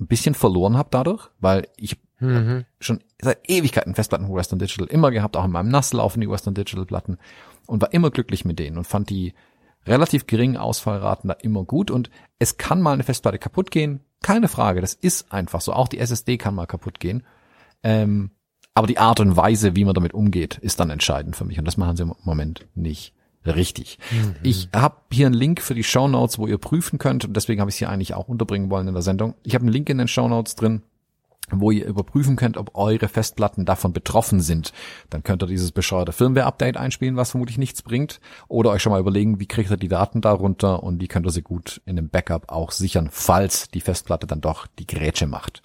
ein 0.00 0.06
bisschen 0.06 0.34
verloren 0.34 0.76
habe 0.76 0.88
dadurch, 0.90 1.28
weil 1.40 1.68
ich 1.76 1.98
mhm. 2.20 2.64
schon 2.80 3.02
seit 3.20 3.48
Ewigkeiten 3.50 3.94
Festplatten 3.94 4.26
von 4.26 4.36
Western 4.36 4.58
Digital 4.58 4.86
immer 4.86 5.10
gehabt, 5.10 5.36
auch 5.36 5.44
in 5.44 5.50
meinem 5.50 5.70
NAS 5.70 5.92
laufen 5.92 6.20
die 6.20 6.30
Western 6.30 6.54
Digital 6.54 6.86
Platten 6.86 7.18
und 7.66 7.82
war 7.82 7.92
immer 7.92 8.10
glücklich 8.10 8.44
mit 8.44 8.58
denen 8.58 8.78
und 8.78 8.86
fand 8.86 9.10
die 9.10 9.34
relativ 9.86 10.26
geringen 10.26 10.56
Ausfallraten 10.56 11.28
da 11.28 11.34
immer 11.34 11.64
gut 11.64 11.90
und 11.90 12.10
es 12.38 12.56
kann 12.56 12.80
mal 12.80 12.92
eine 12.92 13.02
Festplatte 13.02 13.38
kaputt 13.38 13.70
gehen, 13.70 14.00
keine 14.22 14.48
Frage, 14.48 14.80
das 14.80 14.94
ist 14.94 15.32
einfach 15.32 15.60
so. 15.60 15.72
Auch 15.72 15.88
die 15.88 15.98
SSD 15.98 16.38
kann 16.38 16.54
mal 16.54 16.66
kaputt 16.66 17.00
gehen 17.00 17.24
ähm, 17.82 18.30
aber 18.74 18.86
die 18.86 18.98
Art 18.98 19.20
und 19.20 19.36
Weise, 19.36 19.74
wie 19.74 19.84
man 19.84 19.94
damit 19.94 20.14
umgeht, 20.14 20.56
ist 20.58 20.78
dann 20.78 20.90
entscheidend 20.90 21.34
für 21.34 21.44
mich. 21.44 21.58
Und 21.58 21.64
das 21.64 21.76
machen 21.76 21.96
sie 21.96 22.04
im 22.04 22.14
Moment 22.22 22.66
nicht 22.74 23.12
richtig. 23.44 23.98
Mhm. 24.10 24.36
Ich 24.42 24.68
habe 24.74 24.96
hier 25.10 25.26
einen 25.26 25.34
Link 25.34 25.60
für 25.60 25.74
die 25.74 25.84
Show 25.84 26.06
Notes, 26.06 26.38
wo 26.38 26.46
ihr 26.46 26.58
prüfen 26.58 26.98
könnt. 26.98 27.24
Und 27.24 27.36
deswegen 27.36 27.60
habe 27.60 27.70
ich 27.70 27.74
es 27.74 27.78
hier 27.78 27.88
eigentlich 27.88 28.14
auch 28.14 28.28
unterbringen 28.28 28.70
wollen 28.70 28.86
in 28.86 28.94
der 28.94 29.02
Sendung. 29.02 29.34
Ich 29.42 29.54
habe 29.54 29.62
einen 29.62 29.72
Link 29.72 29.88
in 29.88 29.98
den 29.98 30.08
Show 30.08 30.28
Notes 30.28 30.54
drin 30.54 30.82
wo 31.50 31.70
ihr 31.70 31.86
überprüfen 31.86 32.36
könnt, 32.36 32.56
ob 32.56 32.76
eure 32.76 33.08
Festplatten 33.08 33.64
davon 33.64 33.92
betroffen 33.92 34.40
sind. 34.40 34.72
Dann 35.10 35.22
könnt 35.22 35.42
ihr 35.42 35.46
dieses 35.46 35.72
bescheuerte 35.72 36.12
Firmware-Update 36.12 36.76
einspielen, 36.76 37.16
was 37.16 37.30
vermutlich 37.30 37.58
nichts 37.58 37.82
bringt. 37.82 38.20
Oder 38.48 38.70
euch 38.70 38.82
schon 38.82 38.92
mal 38.92 39.00
überlegen, 39.00 39.40
wie 39.40 39.46
kriegt 39.46 39.70
ihr 39.70 39.76
die 39.76 39.88
Daten 39.88 40.20
darunter 40.20 40.82
und 40.82 41.00
wie 41.00 41.08
könnt 41.08 41.26
ihr 41.26 41.32
sie 41.32 41.42
gut 41.42 41.80
in 41.86 41.98
einem 41.98 42.10
Backup 42.10 42.50
auch 42.50 42.70
sichern, 42.70 43.08
falls 43.10 43.68
die 43.70 43.80
Festplatte 43.80 44.26
dann 44.26 44.40
doch 44.40 44.66
die 44.66 44.86
Grätsche 44.86 45.26
macht. 45.26 45.62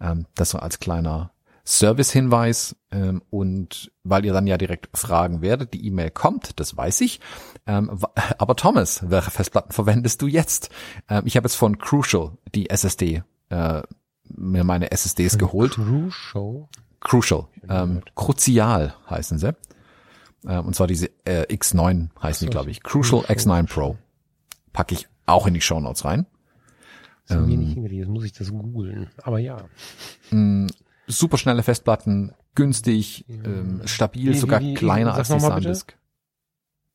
Ähm, 0.00 0.26
das 0.34 0.50
so 0.50 0.58
als 0.58 0.80
kleiner 0.80 1.30
Service-Hinweis 1.66 2.76
ähm, 2.90 3.22
und 3.30 3.90
weil 4.02 4.24
ihr 4.24 4.32
dann 4.32 4.46
ja 4.46 4.58
direkt 4.58 4.96
fragen 4.96 5.40
werdet, 5.40 5.72
die 5.72 5.86
E-Mail 5.86 6.10
kommt, 6.10 6.60
das 6.60 6.76
weiß 6.76 7.00
ich. 7.00 7.20
Ähm, 7.66 7.98
aber 8.38 8.56
Thomas, 8.56 9.08
welche 9.08 9.30
Festplatten 9.30 9.72
verwendest 9.72 10.20
du 10.20 10.26
jetzt? 10.26 10.70
Ähm, 11.08 11.22
ich 11.24 11.36
habe 11.36 11.46
jetzt 11.46 11.56
von 11.56 11.78
Crucial 11.78 12.32
die 12.54 12.68
SSD, 12.68 13.22
äh, 13.48 13.82
mir 14.28 14.64
meine 14.64 14.90
SSDs 14.90 15.38
geholt. 15.38 15.72
Crucial? 15.72 16.68
Crucial. 17.00 17.46
Ähm, 17.68 18.02
Crucial 18.14 18.94
heißen 19.08 19.38
sie. 19.38 19.54
Ähm, 20.46 20.66
und 20.66 20.74
zwar 20.74 20.86
diese 20.86 21.10
äh, 21.24 21.46
X9 21.54 22.08
heißen 22.22 22.46
die, 22.46 22.50
glaube 22.50 22.70
ich. 22.70 22.82
Crucial 22.82 23.22
X9 23.22 23.66
Pro. 23.66 23.96
Packe 24.72 24.94
ich 24.94 25.08
auch 25.26 25.46
in 25.46 25.54
die 25.54 25.60
Show 25.60 25.80
Notes 25.80 26.04
rein. 26.04 26.26
Das 27.26 27.38
ähm, 27.38 27.46
nicht 27.46 27.74
hingelesen, 27.74 28.12
muss 28.12 28.24
ich 28.24 28.32
das 28.32 28.50
googeln. 28.50 29.08
Aber 29.22 29.38
ja. 29.38 29.64
Mm, 31.06 31.10
super 31.10 31.38
schnelle 31.38 31.62
Festplatten, 31.62 32.34
günstig, 32.54 33.24
ähm, 33.28 33.82
stabil, 33.84 34.32
wie, 34.32 34.38
sogar 34.38 34.60
wie, 34.60 34.70
wie, 34.70 34.74
kleiner 34.74 35.14
als 35.14 35.28
die 35.28 35.40
SanDisk. 35.40 35.96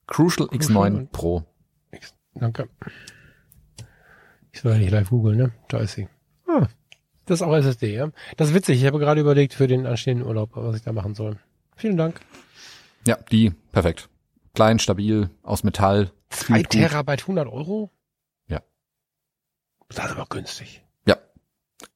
Crucial, 0.07 0.47
Crucial 0.47 0.79
X9 0.87 1.07
Pro. 1.11 1.45
X, 1.91 2.15
danke. 2.33 2.69
Ich 4.51 4.61
soll 4.61 4.73
ja 4.73 4.77
nicht 4.79 4.91
live 4.91 5.09
googeln, 5.09 5.37
ne? 5.37 5.51
Da 5.67 5.79
ist 5.79 5.93
sie. 5.93 6.07
Ah, 6.47 6.67
das 7.25 7.41
ist 7.41 7.47
auch 7.47 7.55
SSD, 7.55 7.93
ja. 7.93 8.09
Das 8.37 8.49
ist 8.49 8.55
witzig. 8.55 8.81
Ich 8.81 8.87
habe 8.87 8.97
gerade 8.97 9.21
überlegt 9.21 9.53
für 9.53 9.67
den 9.67 9.85
anstehenden 9.85 10.25
Urlaub, 10.25 10.51
was 10.53 10.77
ich 10.77 10.81
da 10.81 10.91
machen 10.91 11.13
soll. 11.13 11.37
Vielen 11.75 11.95
Dank. 11.95 12.19
Ja, 13.05 13.17
die, 13.31 13.51
perfekt. 13.71 14.09
Klein, 14.55 14.79
stabil, 14.79 15.29
aus 15.43 15.63
Metall. 15.63 16.11
Zwei 16.29 16.63
Terabyte, 16.63 17.21
100 17.21 17.47
Euro? 17.47 17.91
Ja. 18.47 18.61
Das 19.89 20.05
ist 20.05 20.11
aber 20.11 20.25
günstig. 20.27 20.83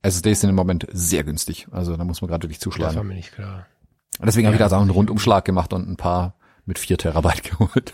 SSDs 0.02 0.42
sind 0.42 0.50
im 0.50 0.56
Moment 0.56 0.88
sehr 0.92 1.24
günstig. 1.24 1.68
Also 1.72 1.98
da 1.98 2.04
muss 2.04 2.22
man 2.22 2.30
gerade 2.30 2.44
wirklich 2.44 2.60
zuschlagen. 2.60 2.90
Das 2.90 2.98
war 2.98 3.04
mir 3.04 3.16
nicht 3.16 3.34
klar. 3.34 3.68
Deswegen 4.24 4.46
ja, 4.46 4.54
habe 4.54 4.64
ich 4.64 4.70
da 4.70 4.76
auch 4.78 4.82
einen 4.82 4.90
Rundumschlag 4.90 5.44
gemacht 5.46 5.74
und 5.74 5.90
ein 5.90 5.98
paar 5.98 6.36
mit 6.66 6.80
vier 6.80 6.98
Terabyte 6.98 7.44
geholt. 7.52 7.94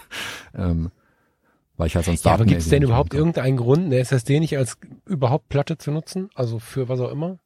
Ähm, 0.56 0.92
weil 1.78 1.88
ich 1.88 1.96
halt 1.96 2.06
sonst 2.06 2.26
ja, 2.26 2.34
aber 2.34 2.46
gibt 2.46 2.62
es 2.62 2.70
denn 2.70 2.84
überhaupt 2.84 3.14
irgendeinen 3.14 3.56
Grund, 3.56 3.86
eine 3.86 4.00
SSD 4.00 4.42
nicht 4.42 4.58
als 4.58 4.78
überhaupt 5.06 5.48
Platte 5.48 5.78
zu 5.78 5.92
nutzen? 5.92 6.30
Also 6.36 6.60
für 6.60 6.90
was 6.90 7.00
auch 7.00 7.10
immer? 7.10 7.40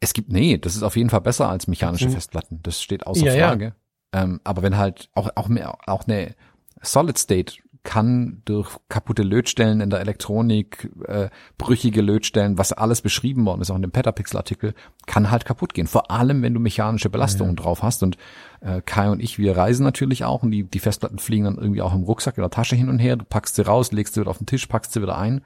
Es 0.00 0.12
gibt, 0.12 0.30
nee, 0.30 0.56
das 0.56 0.76
ist 0.76 0.82
auf 0.82 0.96
jeden 0.96 1.10
Fall 1.10 1.20
besser 1.20 1.50
als 1.50 1.66
mechanische 1.66 2.08
Festplatten. 2.08 2.60
Das 2.62 2.80
steht 2.80 3.06
außer 3.06 3.26
ja, 3.26 3.48
Frage. 3.48 3.74
Ja. 4.14 4.22
Ähm, 4.22 4.40
aber 4.44 4.62
wenn 4.62 4.76
halt 4.76 5.10
auch, 5.14 5.30
auch 5.34 5.48
mehr, 5.48 5.76
auch 5.88 6.06
eine 6.06 6.34
Solid 6.80 7.18
State 7.18 7.54
kann 7.86 8.42
durch 8.44 8.76
kaputte 8.88 9.22
Lötstellen 9.22 9.80
in 9.80 9.90
der 9.90 10.00
Elektronik, 10.00 10.90
äh, 11.06 11.30
brüchige 11.56 12.02
Lötstellen, 12.02 12.58
was 12.58 12.72
alles 12.72 13.00
beschrieben 13.00 13.46
worden 13.46 13.62
ist, 13.62 13.70
auch 13.70 13.76
in 13.76 13.82
dem 13.82 13.92
Petapixel-Artikel, 13.92 14.74
kann 15.06 15.30
halt 15.30 15.44
kaputt 15.44 15.72
gehen. 15.72 15.86
Vor 15.86 16.10
allem, 16.10 16.42
wenn 16.42 16.52
du 16.52 16.58
mechanische 16.58 17.08
Belastungen 17.08 17.56
ja. 17.56 17.62
drauf 17.62 17.84
hast. 17.84 18.02
Und 18.02 18.18
äh, 18.60 18.82
Kai 18.84 19.08
und 19.08 19.22
ich, 19.22 19.38
wir 19.38 19.56
reisen 19.56 19.84
natürlich 19.84 20.24
auch 20.24 20.42
und 20.42 20.50
die, 20.50 20.64
die 20.64 20.80
Festplatten 20.80 21.20
fliegen 21.20 21.44
dann 21.44 21.58
irgendwie 21.58 21.80
auch 21.80 21.94
im 21.94 22.02
Rucksack 22.02 22.36
in 22.36 22.42
der 22.42 22.50
Tasche 22.50 22.74
hin 22.74 22.88
und 22.88 22.98
her. 22.98 23.14
Du 23.14 23.24
packst 23.24 23.54
sie 23.54 23.62
raus, 23.62 23.92
legst 23.92 24.14
sie 24.14 24.20
wieder 24.20 24.30
auf 24.30 24.38
den 24.38 24.46
Tisch, 24.46 24.66
packst 24.66 24.92
sie 24.92 25.00
wieder 25.00 25.16
ein. 25.16 25.42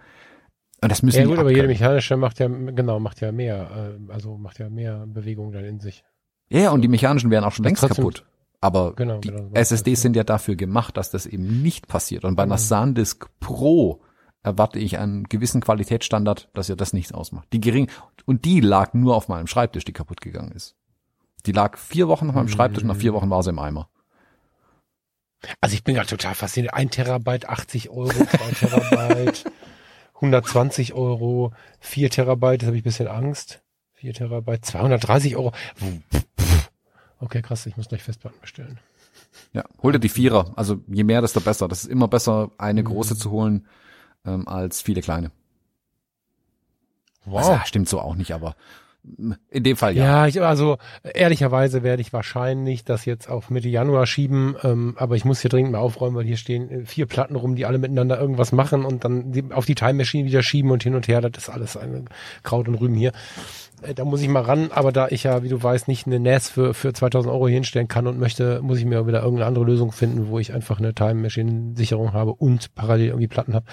Und 0.83 0.91
das 0.91 1.03
müssen 1.03 1.21
ja 1.21 1.27
gut, 1.27 1.39
aber 1.39 1.51
jede 1.51 1.69
mechanische 1.69 2.17
macht 2.17 2.39
ja, 2.39 2.49
genau, 2.49 3.01
macht 3.01 3.21
ja 3.21 3.33
mehr, 3.33 3.99
äh, 4.09 4.13
also 4.13 4.39
macht 4.39 4.59
ja 4.59 4.71
mehr 4.71 5.05
Bewegung 5.07 5.53
dann 5.53 5.67
in 5.67 5.79
sich. 5.79 6.05
Ja, 6.49 6.71
und 6.71 6.81
die 6.81 6.89
mechanischen 6.89 7.31
wären 7.31 7.45
auch 7.45 7.53
schon 7.53 7.67
längst 7.67 7.87
kaputt. 7.87 8.25
Aber 8.61 8.95
genau, 8.95 9.19
die 9.19 9.31
genau, 9.31 9.51
SSDs 9.55 10.03
sind 10.03 10.17
ja 10.17 10.25
dafür 10.25 10.55
gemacht, 10.55 10.97
dass 10.97 11.11
das 11.11 11.27
eben 11.27 11.63
nicht 11.63 11.89
passiert. 11.89 12.25
Und 12.25 12.37
bei 12.37 12.43
einer 12.43 12.57
mhm. 12.57 12.61
SanDisk 12.61 13.29
Pro 13.41 14.03
erwarte 14.43 14.79
ich 14.79 14.99
einen 14.99 15.25
gewissen 15.25 15.61
Qualitätsstandard, 15.61 16.51
dass 16.53 16.69
ja 16.69 16.77
das 16.77 16.93
nichts 16.93 17.13
ausmacht. 17.13 17.49
Die 17.53 17.61
gering, 17.61 17.91
und 18.27 18.45
die 18.45 18.61
lag 18.61 18.93
nur 18.95 19.17
auf 19.17 19.29
meinem 19.29 19.47
Schreibtisch, 19.47 19.85
die 19.85 19.93
kaputt 19.93 20.21
gegangen 20.21 20.53
ist. 20.53 20.77
Die 21.47 21.53
lag 21.53 21.79
vier 21.79 22.09
Wochen 22.09 22.29
auf 22.29 22.35
meinem 22.35 22.49
Schreibtisch 22.49 22.83
und 22.83 22.89
nach 22.89 22.97
vier 22.97 23.15
Wochen 23.15 23.31
war 23.31 23.43
sie 23.43 23.51
im 23.51 23.59
Eimer. 23.59 23.89
Also 25.61 25.75
ich 25.75 25.85
bin 25.85 25.95
gerade 25.95 26.09
total 26.09 26.35
fasziniert. 26.35 26.75
Ein 26.75 26.91
Terabyte, 26.91 27.49
80 27.49 27.89
Euro, 27.89 28.11
zwei 28.11 28.53
Terabyte, 28.53 29.45
120 30.17 30.93
Euro, 30.93 31.53
vier 31.79 32.11
Terabyte, 32.11 32.61
das 32.61 32.67
habe 32.67 32.77
ich 32.77 32.83
ein 32.83 32.85
bisschen 32.85 33.09
Angst. 33.09 33.63
Vier 33.95 34.13
Terabyte, 34.13 34.65
230 34.65 35.37
Euro. 35.37 35.53
Okay, 37.21 37.43
krass, 37.43 37.67
ich 37.67 37.77
muss 37.77 37.89
gleich 37.89 38.03
Festplatten 38.03 38.41
bestellen. 38.41 38.81
Ja, 39.53 39.65
hol 39.83 39.93
dir 39.93 40.01
die 40.01 40.09
Vierer. 40.09 40.53
Also 40.57 40.81
je 40.89 41.05
mehr, 41.05 41.21
desto 41.21 41.41
besser. 41.41 41.69
Das 41.69 41.83
ist 41.83 41.91
immer 41.91 42.09
besser, 42.09 42.51
eine 42.59 42.83
große 42.83 43.17
zu 43.17 43.31
holen, 43.31 43.67
ähm, 44.25 44.49
als 44.49 44.81
viele 44.83 45.03
kleine. 45.03 45.31
Wow. 47.25 47.39
Also, 47.39 47.53
ja, 47.53 47.65
stimmt 47.67 47.89
so 47.89 48.01
auch 48.01 48.15
nicht, 48.15 48.33
aber 48.33 48.57
in 49.49 49.65
dem 49.65 49.77
Fall 49.77 49.97
ja. 49.97 50.05
Ja, 50.05 50.27
ich, 50.27 50.43
also 50.43 50.77
ehrlicherweise 51.03 51.83
werde 51.83 52.03
ich 52.03 52.13
wahrscheinlich 52.13 52.85
das 52.85 53.07
jetzt 53.07 53.31
auf 53.31 53.49
Mitte 53.49 53.69
Januar 53.69 54.07
schieben, 54.07 54.57
ähm, 54.63 54.95
aber 54.99 55.17
ich 55.17 55.25
muss 55.25 55.41
hier 55.41 55.49
dringend 55.49 55.73
mal 55.73 55.79
aufräumen, 55.79 56.17
weil 56.17 56.27
hier 56.27 56.37
stehen 56.37 56.71
äh, 56.71 56.85
vier 56.85 57.07
Platten 57.07 57.35
rum, 57.35 57.57
die 57.57 57.65
alle 57.65 57.79
miteinander 57.79 58.21
irgendwas 58.21 58.53
machen 58.53 58.85
und 58.85 59.05
dann 59.05 59.53
auf 59.53 59.65
die 59.65 59.75
Time 59.75 59.95
Machine 59.95 60.27
wieder 60.27 60.43
schieben 60.43 60.71
und 60.71 60.83
hin 60.83 60.95
und 60.95 61.09
her. 61.09 61.23
Das 61.23 61.45
ist 61.45 61.49
alles 61.49 61.79
ein 61.79 62.11
Kraut 62.43 62.69
und 62.69 62.75
Rüben 62.75 62.95
hier. 62.95 63.13
Äh, 63.83 63.95
da 63.95 64.05
muss 64.05 64.21
ich 64.21 64.29
mal 64.29 64.43
ran, 64.43 64.71
aber 64.73 64.93
da 64.93 65.09
ich 65.09 65.25
ja, 65.25 65.43
wie 65.43 65.49
du 65.49 65.63
weißt, 65.63 65.89
nicht 65.89 66.07
eine 66.07 66.21
NAS 66.21 66.49
für, 66.49 66.75
für 66.75 66.93
2000 66.93 67.33
Euro 67.33 67.49
hinstellen 67.49 67.89
kann 67.89 68.07
und 68.07 68.19
möchte, 68.19 68.61
muss 68.63 68.79
ich 68.79 68.85
mir 68.85 69.07
wieder 69.07 69.23
irgendeine 69.23 69.47
andere 69.47 69.65
Lösung 69.65 69.93
finden, 69.93 70.29
wo 70.29 70.39
ich 70.39 70.53
einfach 70.53 70.79
eine 70.79 70.95
Time 70.95 71.15
Machine 71.15 71.77
Sicherung 71.77 72.13
habe 72.13 72.33
und 72.35 72.75
parallel 72.75 73.09
irgendwie 73.09 73.29
Platten 73.29 73.55
habe. 73.55 73.67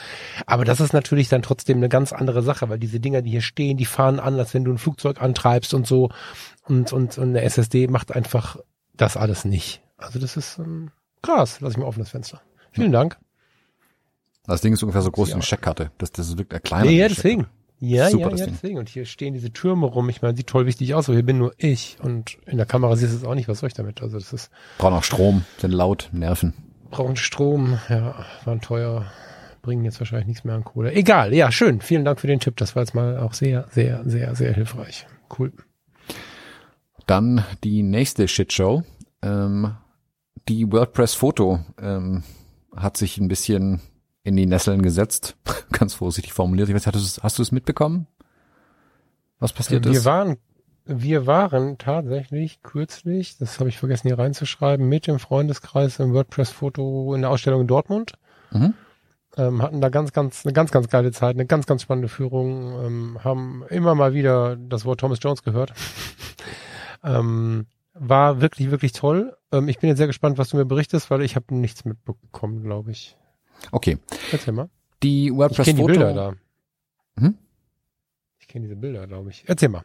Aber 0.46 0.66
das 0.66 0.80
ist 0.80 0.94
natürlich 0.94 1.30
dann 1.30 1.42
trotzdem 1.42 1.78
eine 1.78 1.90
ganz 1.90 2.14
andere 2.14 2.42
Sache, 2.44 2.70
weil 2.70 2.80
diese 2.80 3.00
Dinger, 3.00 3.22
die 3.22 3.32
hier 3.32 3.42
stehen, 3.42 3.78
die 3.78 3.86
fahren 3.86 4.20
an, 4.20 4.40
als 4.40 4.54
wenn 4.54 4.64
du 4.64 4.72
ein 4.72 4.78
Flugzeug 4.78 5.22
antreibst 5.22 5.74
und 5.74 5.88
so. 5.88 6.10
Und, 6.66 6.92
und, 6.94 7.18
und 7.18 7.30
eine 7.30 7.42
SSD 7.42 7.88
macht 7.88 8.14
einfach 8.14 8.58
das 8.96 9.18
alles 9.18 9.46
nicht. 9.46 9.82
Also 9.98 10.20
das 10.20 10.38
ist 10.38 10.60
ähm, 10.60 10.92
krass. 11.22 11.60
Lass 11.62 11.74
ich 11.74 11.78
mal 11.78 11.86
offen 11.86 12.00
das 12.00 12.10
Fenster. 12.10 12.42
Vielen 12.72 12.92
ja. 12.92 13.00
Dank. 13.00 13.18
Das 14.46 14.62
Ding 14.62 14.74
ist 14.74 14.82
ungefähr 14.82 15.02
so 15.02 15.12
groß 15.12 15.30
wie 15.30 15.34
eine 15.34 15.42
Checkkarte. 15.42 15.92
Das, 15.98 16.12
das 16.12 16.30
ist 16.30 16.38
wirklich 16.38 16.60
ein 16.60 16.64
kleiner. 16.64 16.90
Ja, 16.90 17.10
deswegen. 17.10 17.48
Ja, 17.80 18.10
Super, 18.10 18.32
ja, 18.32 18.38
ja, 18.38 18.46
deswegen. 18.48 18.80
Und 18.80 18.90
hier 18.90 19.06
stehen 19.06 19.34
diese 19.34 19.54
Türme 19.54 19.86
rum. 19.86 20.10
Ich 20.10 20.22
meine, 20.22 20.36
sieht 20.36 20.48
toll 20.48 20.66
wichtig 20.66 20.96
aus, 20.96 21.08
aber 21.08 21.16
hier 21.16 21.26
bin 21.26 21.38
nur 21.38 21.54
ich. 21.58 21.98
Und 22.02 22.38
in 22.46 22.58
der 22.58 22.66
Kamera 22.66 22.96
siehst 22.96 23.14
du 23.14 23.18
es 23.18 23.24
auch 23.24 23.36
nicht. 23.36 23.48
Was 23.48 23.60
soll 23.60 23.68
ich 23.68 23.76
damit? 23.76 24.02
Also 24.02 24.18
das 24.18 24.34
ist. 24.34 24.50
Brauchen 24.80 24.96
auch 24.96 25.04
Strom, 25.04 25.46
sind 25.60 25.72
laut, 25.72 26.10
nerven. 26.12 26.54
Brauchen 26.90 27.16
Strom, 27.18 27.78
ja, 27.90 28.26
waren 28.46 28.62
teuer, 28.62 29.06
bringen 29.62 29.86
jetzt 29.86 30.00
wahrscheinlich 30.00 30.28
nichts 30.28 30.44
mehr 30.44 30.56
an 30.56 30.64
Kohle. 30.64 30.94
Egal, 30.94 31.34
ja, 31.34 31.52
schön. 31.52 31.82
Vielen 31.82 32.06
Dank 32.06 32.20
für 32.20 32.28
den 32.28 32.40
Tipp. 32.40 32.58
Das 32.58 32.76
war 32.76 32.82
jetzt 32.82 32.96
mal 32.96 33.20
auch 33.20 33.34
sehr, 33.34 33.68
sehr, 33.72 34.02
sehr, 34.06 34.36
sehr 34.36 34.54
hilfreich. 34.54 35.06
Cool. 35.38 35.52
Dann 37.06 37.44
die 37.64 37.84
nächste 37.84 38.28
Shitshow. 38.28 38.84
Ähm, 39.22 39.76
die 40.48 40.72
WordPress 40.72 41.14
Foto 41.14 41.60
ähm, 41.80 42.24
hat 42.76 42.98
sich 42.98 43.18
ein 43.18 43.28
bisschen 43.28 43.82
in 44.28 44.36
die 44.36 44.46
Nesseln 44.46 44.82
gesetzt. 44.82 45.38
Ganz 45.72 45.94
vorsichtig 45.94 46.34
formuliert. 46.34 46.68
Ich 46.68 46.76
weiß, 46.76 46.86
hast 46.86 47.18
du, 47.18 47.24
hast 47.24 47.38
du 47.38 47.42
es 47.42 47.54
mitbekommen? 47.54 48.08
Was 49.40 49.54
passiert 49.54 49.86
wir 49.86 49.92
ist? 49.94 50.04
Wir 50.04 50.06
waren, 50.06 50.38
wir 50.86 51.28
waren 51.28 51.78
tatsächlich 51.78 52.62
kürzlich, 52.62 53.38
das 53.38 53.60
habe 53.60 53.70
ich 53.70 53.78
vergessen 53.78 54.10
hier 54.10 54.20
reinzuschreiben, 54.20 54.88
mit 54.88 55.08
dem 55.08 55.20
Freundeskreis 55.20 56.00
im 56.00 56.14
WordPress-Foto 56.14 57.16
in 57.16 57.22
der 57.22 57.30
Ausstellung 57.30 57.62
in 57.62 57.68
Dortmund. 57.68 58.14
Mhm. 58.52 58.74
Ähm, 59.38 59.62
hatten 59.62 59.80
da 59.80 59.88
ganz, 59.88 60.12
ganz, 60.12 60.46
eine 60.46 60.52
ganz, 60.52 60.72
ganz 60.72 60.90
geile 60.90 61.12
Zeit, 61.12 61.36
eine 61.36 61.46
ganz, 61.46 61.66
ganz 61.66 61.84
spannende 61.84 62.10
Führung, 62.10 62.86
ähm, 62.86 63.24
haben 63.24 63.64
immer 63.70 63.96
mal 63.96 64.14
wieder 64.14 64.58
das 64.58 64.84
Wort 64.84 65.00
Thomas 65.00 65.20
Jones 65.22 65.44
gehört. 65.44 65.74
ähm, 67.04 67.68
war 67.94 68.42
wirklich, 68.42 68.72
wirklich 68.72 68.92
toll. 68.92 69.38
Ähm, 69.54 69.70
ich 69.70 69.80
bin 69.80 69.88
jetzt 69.88 70.00
sehr 70.00 70.08
gespannt, 70.08 70.38
was 70.38 70.50
du 70.50 70.58
mir 70.58 70.66
berichtest, 70.66 71.10
weil 71.12 71.22
ich 71.22 71.38
habe 71.38 71.56
nichts 71.56 71.86
mitbekommen, 71.86 72.64
glaube 72.64 72.92
ich. 72.92 73.16
Okay. 73.72 73.98
Erzähl 74.32 74.54
mal. 74.54 74.70
Die 75.04 75.34
WordPress 75.34 75.68
ich 75.68 75.76
Foto. 75.76 75.88
Die 75.88 76.00
Bilder 76.00 76.14
da. 76.14 76.34
Hm? 77.20 77.36
Ich 78.40 78.48
kenne 78.48 78.64
diese 78.64 78.76
Bilder, 78.76 79.08
glaube 79.08 79.30
ich. 79.30 79.44
Erzähl 79.48 79.70
mal. 79.70 79.84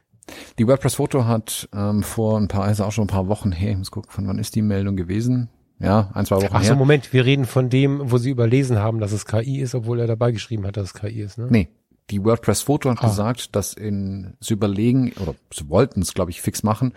Die 0.58 0.66
WordPress 0.66 0.94
Foto 0.94 1.24
hat 1.24 1.68
ähm, 1.74 2.02
vor 2.02 2.38
ein 2.38 2.48
paar, 2.48 2.64
also 2.64 2.84
auch 2.84 2.92
schon 2.92 3.04
ein 3.04 3.08
paar 3.08 3.28
Wochen 3.28 3.52
her, 3.52 3.72
ich 3.72 3.78
muss 3.78 3.90
gucken, 3.90 4.10
von 4.10 4.26
wann 4.28 4.38
ist 4.38 4.54
die 4.54 4.62
Meldung 4.62 4.96
gewesen? 4.96 5.48
Ja, 5.80 6.10
ein, 6.14 6.26
zwei 6.26 6.36
Wochen 6.36 6.48
Ach 6.52 6.62
so, 6.62 6.68
her. 6.68 6.76
Moment, 6.76 7.12
wir 7.12 7.24
reden 7.24 7.44
von 7.44 7.68
dem, 7.68 8.10
wo 8.10 8.18
sie 8.18 8.30
überlesen 8.30 8.78
haben, 8.78 9.00
dass 9.00 9.10
es 9.10 9.26
KI 9.26 9.60
ist, 9.60 9.74
obwohl 9.74 9.98
er 9.98 10.06
dabei 10.06 10.30
geschrieben 10.30 10.64
hat, 10.66 10.76
dass 10.76 10.88
es 10.88 10.94
KI 10.94 11.20
ist, 11.22 11.38
ne? 11.38 11.48
Nee. 11.50 11.68
Die 12.10 12.22
WordPress 12.22 12.62
Foto 12.62 12.90
hat 12.90 12.98
ah. 13.02 13.08
gesagt, 13.08 13.56
dass 13.56 13.72
in, 13.72 14.34
sie 14.38 14.54
überlegen, 14.54 15.12
oder 15.20 15.34
sie 15.52 15.68
wollten 15.68 16.02
es, 16.02 16.14
glaube 16.14 16.30
ich, 16.30 16.40
fix 16.40 16.62
machen, 16.62 16.94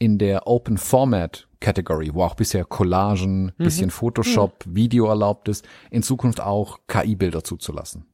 in 0.00 0.18
der 0.18 0.48
Open 0.48 0.78
Format 0.78 1.46
Category, 1.60 2.10
wo 2.14 2.24
auch 2.24 2.34
bisher 2.34 2.64
Collagen, 2.64 3.44
mhm. 3.44 3.52
bisschen 3.64 3.90
Photoshop, 3.90 4.66
mhm. 4.66 4.74
Video 4.74 5.06
erlaubt 5.06 5.48
ist, 5.48 5.68
in 5.90 6.02
Zukunft 6.02 6.40
auch 6.40 6.80
KI-Bilder 6.88 7.44
zuzulassen. 7.44 8.06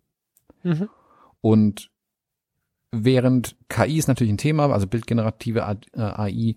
Mhm. 0.65 0.89
Und 1.41 1.91
während 2.91 3.57
KI 3.69 3.99
ist 3.99 4.09
natürlich 4.09 4.33
ein 4.33 4.39
Thema, 4.39 4.71
also 4.73 4.87
bildgenerative 4.89 5.65
AI 5.65 6.31
äh, 6.31 6.55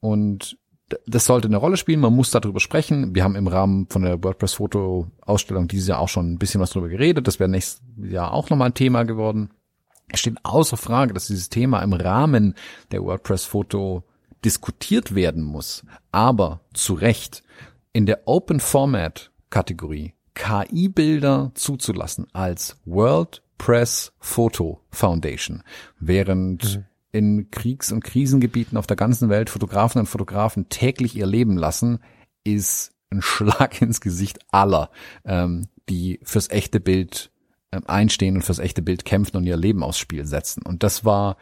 und 0.00 0.58
das 1.06 1.26
sollte 1.26 1.48
eine 1.48 1.56
Rolle 1.56 1.76
spielen, 1.76 2.00
man 2.00 2.14
muss 2.14 2.30
darüber 2.30 2.60
sprechen. 2.60 3.14
Wir 3.14 3.24
haben 3.24 3.36
im 3.36 3.46
Rahmen 3.46 3.86
von 3.88 4.02
der 4.02 4.22
WordPress-Foto-Ausstellung 4.22 5.68
dieses 5.68 5.88
Jahr 5.88 5.98
auch 5.98 6.08
schon 6.08 6.32
ein 6.32 6.38
bisschen 6.38 6.60
was 6.60 6.70
darüber 6.70 6.88
geredet. 6.88 7.26
Das 7.26 7.40
wäre 7.40 7.48
nächstes 7.50 7.82
Jahr 7.96 8.32
auch 8.32 8.50
nochmal 8.50 8.68
ein 8.68 8.74
Thema 8.74 9.04
geworden. 9.04 9.50
Es 10.08 10.20
steht 10.20 10.36
außer 10.42 10.76
Frage, 10.76 11.14
dass 11.14 11.26
dieses 11.26 11.48
Thema 11.48 11.82
im 11.82 11.94
Rahmen 11.94 12.54
der 12.92 13.02
WordPress-Foto 13.02 14.04
diskutiert 14.44 15.14
werden 15.14 15.42
muss, 15.42 15.84
aber 16.12 16.60
zu 16.74 16.94
Recht 16.94 17.42
in 17.92 18.06
der 18.06 18.26
Open 18.26 18.60
Format 18.60 19.30
Kategorie 19.50 20.14
KI-Bilder 20.34 21.52
zuzulassen 21.54 22.26
als 22.32 22.76
World 22.84 23.42
Press 23.56 24.12
Photo 24.18 24.80
Foundation, 24.90 25.62
während 26.00 26.76
mhm. 26.76 26.84
in 27.12 27.50
Kriegs- 27.50 27.92
und 27.92 28.02
Krisengebieten 28.02 28.76
auf 28.76 28.86
der 28.86 28.96
ganzen 28.96 29.28
Welt 29.28 29.48
Fotografen 29.48 30.00
und 30.00 30.06
Fotografen 30.06 30.68
täglich 30.68 31.16
ihr 31.16 31.26
Leben 31.26 31.56
lassen, 31.56 32.00
ist 32.42 32.92
ein 33.10 33.22
Schlag 33.22 33.80
ins 33.80 34.00
Gesicht 34.00 34.40
aller, 34.50 34.90
ähm, 35.24 35.68
die 35.88 36.18
fürs 36.24 36.50
echte 36.50 36.80
Bild 36.80 37.30
ähm, 37.70 37.84
einstehen 37.86 38.36
und 38.36 38.42
fürs 38.42 38.58
echte 38.58 38.82
Bild 38.82 39.04
kämpfen 39.04 39.36
und 39.36 39.46
ihr 39.46 39.56
Leben 39.56 39.84
aufs 39.84 39.98
Spiel 39.98 40.26
setzen. 40.26 40.62
Und 40.62 40.82
das 40.82 41.04
war 41.04 41.36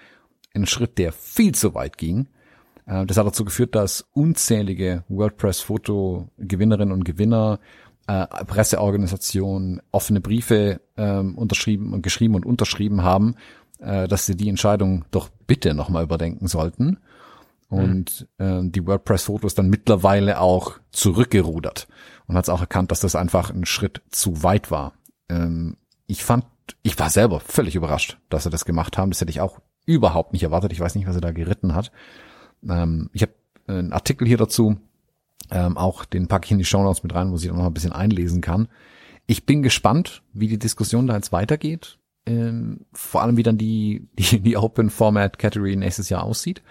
ein 0.55 0.67
Schritt, 0.67 0.99
der 0.99 1.13
viel 1.13 1.55
zu 1.55 1.75
weit 1.75 1.97
ging 1.97 2.27
äh, 2.27 2.42
das 2.85 3.17
hat 3.17 3.27
dazu 3.27 3.45
geführt, 3.45 3.75
dass 3.75 4.05
unzählige 4.13 5.05
WordPress-Foto-Gewinnerinnen 5.09 6.93
und 6.93 7.05
Gewinner, 7.05 7.61
äh, 8.07 8.27
Presseorganisationen 8.45 9.81
offene 9.93 10.21
Briefe 10.21 10.81
ähm, 10.97 11.39
unterschrieben 11.39 11.93
und 11.93 12.03
geschrieben 12.03 12.35
und 12.35 12.45
unterschrieben 12.45 13.03
haben, 13.03 13.37
äh, 13.79 14.09
dass 14.09 14.27
sie 14.27 14.37
die 14.37 14.49
Entscheidung 14.49 15.05
doch 15.11 15.29
bitte 15.47 15.75
nochmal 15.75 16.05
überdenken 16.05 16.49
sollten. 16.49 16.99
Und 17.69 18.29
äh, 18.37 18.61
die 18.65 18.87
WordPress-Fotos 18.87 19.55
dann 19.55 19.71
mittlerweile 19.71 20.41
auch 20.41 20.79
zurückgerudert 20.91 21.89
und 22.27 22.37
hat 22.37 22.51
auch 22.51 22.61
erkannt, 22.61 22.91
dass 22.91 23.01
das 23.01 23.17
einfach 23.17 23.51
ein 23.51 23.65
Schritt 23.65 24.03
zu 24.11 24.43
weit 24.43 24.71
war. 24.71 24.93
Ähm, 25.31 25.79
ich 26.07 26.23
fand, 26.23 26.45
ich 26.83 26.99
war 26.99 27.09
selber 27.09 27.41
völlig 27.41 27.75
überrascht, 27.75 28.19
dass 28.29 28.43
sie 28.43 28.51
das 28.51 28.67
gemacht 28.67 28.99
haben. 28.99 29.11
Das 29.11 29.23
hätte 29.23 29.31
ich 29.31 29.41
auch 29.41 29.59
überhaupt 29.87 30.35
nicht 30.35 30.43
erwartet. 30.43 30.73
Ich 30.73 30.81
weiß 30.81 30.95
nicht, 30.97 31.07
was 31.07 31.15
er 31.15 31.23
da 31.23 31.33
geritten 31.33 31.75
hat. 31.75 31.93
Ähm, 32.69 33.11
ich 33.13 33.23
habe 33.23 33.33
einen 33.67 33.93
Artikel 33.93 34.27
hier 34.27 34.37
dazu, 34.37 34.77
ähm, 35.51 35.77
auch 35.77 36.05
den 36.05 36.29
packe 36.29 36.47
ich 36.47 36.53
in 36.53 36.59
die 36.59 36.65
Show 36.65 36.83
Notes 36.83 37.03
mit 37.03 37.15
rein, 37.15 37.31
wo 37.31 37.37
sie 37.37 37.49
dann 37.49 37.59
noch 37.59 37.67
ein 37.67 37.75
bisschen 37.75 37.93
einlesen 37.93 38.41
kann. 38.41 38.69
Ich 39.27 39.47
bin 39.47 39.63
gespannt, 39.63 40.23
wie 40.33 40.49
die 40.49 40.59
Diskussion 40.59 41.07
da 41.07 41.15
jetzt 41.15 41.33
weitergeht. 41.33 41.99
Ähm, 42.25 42.87
vor 42.93 43.23
allem, 43.23 43.37
wie 43.37 43.43
dann 43.43 43.59
die, 43.59 44.09
die, 44.19 44.41
die 44.41 44.57
Open 44.57 44.91
Format 44.91 45.39
Category 45.39 45.77
nächstes 45.77 46.09
Jahr 46.09 46.23
aussieht. 46.25 46.63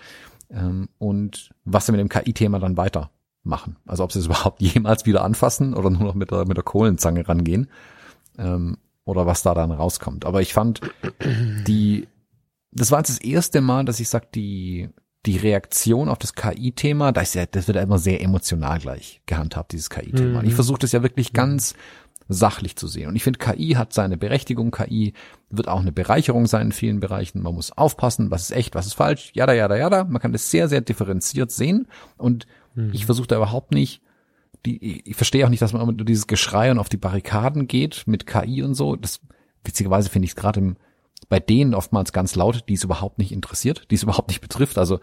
Ähm, 0.49 0.89
und 0.97 1.51
was 1.63 1.85
sie 1.85 1.91
mit 1.91 2.01
dem 2.01 2.09
KI-Thema 2.09 2.59
dann 2.59 2.77
weitermachen. 2.77 3.77
Also 3.85 4.03
ob 4.03 4.11
sie 4.11 4.19
es 4.19 4.26
überhaupt 4.27 4.61
jemals 4.61 5.05
wieder 5.05 5.23
anfassen 5.23 5.73
oder 5.73 5.89
nur 5.89 6.03
noch 6.03 6.15
mit 6.15 6.31
der, 6.31 6.45
mit 6.45 6.57
der 6.57 6.63
Kohlenzange 6.63 7.27
rangehen. 7.27 7.69
Ähm, 8.38 8.77
oder 9.03 9.26
was 9.26 9.43
da 9.43 9.53
dann 9.53 9.72
rauskommt. 9.72 10.26
Aber 10.26 10.41
ich 10.41 10.53
fand 10.53 10.81
die, 11.68 12.07
das 12.72 12.91
war 12.91 12.99
jetzt 12.99 13.09
das 13.09 13.22
erste 13.22 13.59
Mal, 13.59 13.84
dass 13.84 13.99
ich 13.99 14.09
sag, 14.09 14.31
die, 14.31 14.89
die 15.26 15.38
Reaktion 15.38 16.10
auf 16.10 16.18
das 16.18 16.34
KI-Thema, 16.34 17.11
das, 17.11 17.34
ja, 17.34 17.45
das 17.45 17.68
wird 17.68 17.76
ja 17.76 17.84
immer 17.84 17.99
sehr 17.99 18.22
emotional 18.22 18.80
gleich 18.80 19.22
gehandhabt, 19.27 19.72
dieses 19.72 19.89
KI-Thema. 19.89 20.41
Mhm. 20.41 20.48
Ich 20.48 20.56
versuche 20.56 20.80
das 20.80 20.91
ja 20.91 21.03
wirklich 21.03 21.34
ganz 21.34 21.76
sachlich 22.27 22.76
zu 22.76 22.88
sehen. 22.88 23.07
Und 23.07 23.15
ich 23.15 23.23
finde, 23.23 23.39
KI 23.39 23.73
hat 23.73 23.93
seine 23.93 24.18
Berechtigung. 24.18 24.72
KI 24.72 25.14
wird 25.49 25.68
auch 25.68 25.81
eine 25.81 25.91
Bereicherung 25.91 26.48
sein 26.48 26.68
in 26.68 26.72
vielen 26.72 26.99
Bereichen. 26.99 27.41
Man 27.41 27.53
muss 27.53 27.72
aufpassen, 27.72 28.31
was 28.31 28.43
ist 28.43 28.52
echt, 28.52 28.73
was 28.73 28.88
ist 28.88 28.93
falsch. 28.93 29.31
Jada, 29.34 29.53
jada, 29.53 29.76
jada. 29.76 30.06
Man 30.06 30.22
kann 30.22 30.31
das 30.31 30.49
sehr, 30.49 30.69
sehr 30.69 30.81
differenziert 30.81 31.52
sehen. 31.52 31.88
Und 32.18 32.48
mhm. 32.73 32.91
ich 32.93 33.06
versuche 33.06 33.27
da 33.27 33.35
überhaupt 33.35 33.72
nicht, 33.72 34.02
die, 34.65 35.02
ich 35.07 35.15
verstehe 35.15 35.45
auch 35.45 35.49
nicht, 35.49 35.61
dass 35.61 35.73
man 35.73 35.81
immer 35.81 35.93
dieses 35.93 36.27
Geschrei 36.27 36.72
und 36.72 36.80
auf 36.80 36.89
die 36.89 36.98
Barrikaden 36.98 37.68
geht 37.68 38.03
mit 38.06 38.26
KI 38.27 38.64
und 38.64 38.76
so. 38.76 38.95
Das, 38.95 39.19
witzigerweise 39.64 40.10
finde 40.10 40.26
ich 40.26 40.31
es 40.31 40.35
gerade 40.35 40.60
im, 40.60 40.77
bei 41.30 41.39
denen 41.39 41.73
oftmals 41.73 42.14
ganz 42.14 42.35
laut, 42.35 42.65
die 42.68 42.73
es 42.73 42.84
überhaupt 42.84 43.18
nicht 43.18 43.31
interessiert, 43.31 43.89
die 43.91 43.95
es 43.95 44.03
überhaupt 44.03 44.30
nicht 44.30 44.41
betrifft. 44.41 44.77
Also 44.77 44.99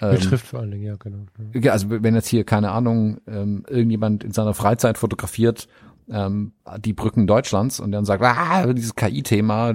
ähm, 0.00 0.12
betrifft 0.12 0.46
vor 0.46 0.60
allen 0.60 0.70
Dingen, 0.70 0.84
ja 0.84 0.96
genau. 0.96 1.26
Ja. 1.52 1.72
Also 1.72 1.90
wenn 1.90 2.14
jetzt 2.14 2.28
hier 2.28 2.44
keine 2.44 2.70
Ahnung 2.70 3.20
ähm, 3.26 3.64
irgendjemand 3.68 4.24
in 4.24 4.32
seiner 4.32 4.54
Freizeit 4.54 4.98
fotografiert 4.98 5.68
ähm, 6.10 6.52
die 6.78 6.92
Brücken 6.92 7.26
Deutschlands 7.26 7.80
und 7.80 7.92
dann 7.92 8.04
sagt, 8.04 8.22
ah, 8.22 8.72
dieses 8.72 8.94
KI-Thema, 8.94 9.74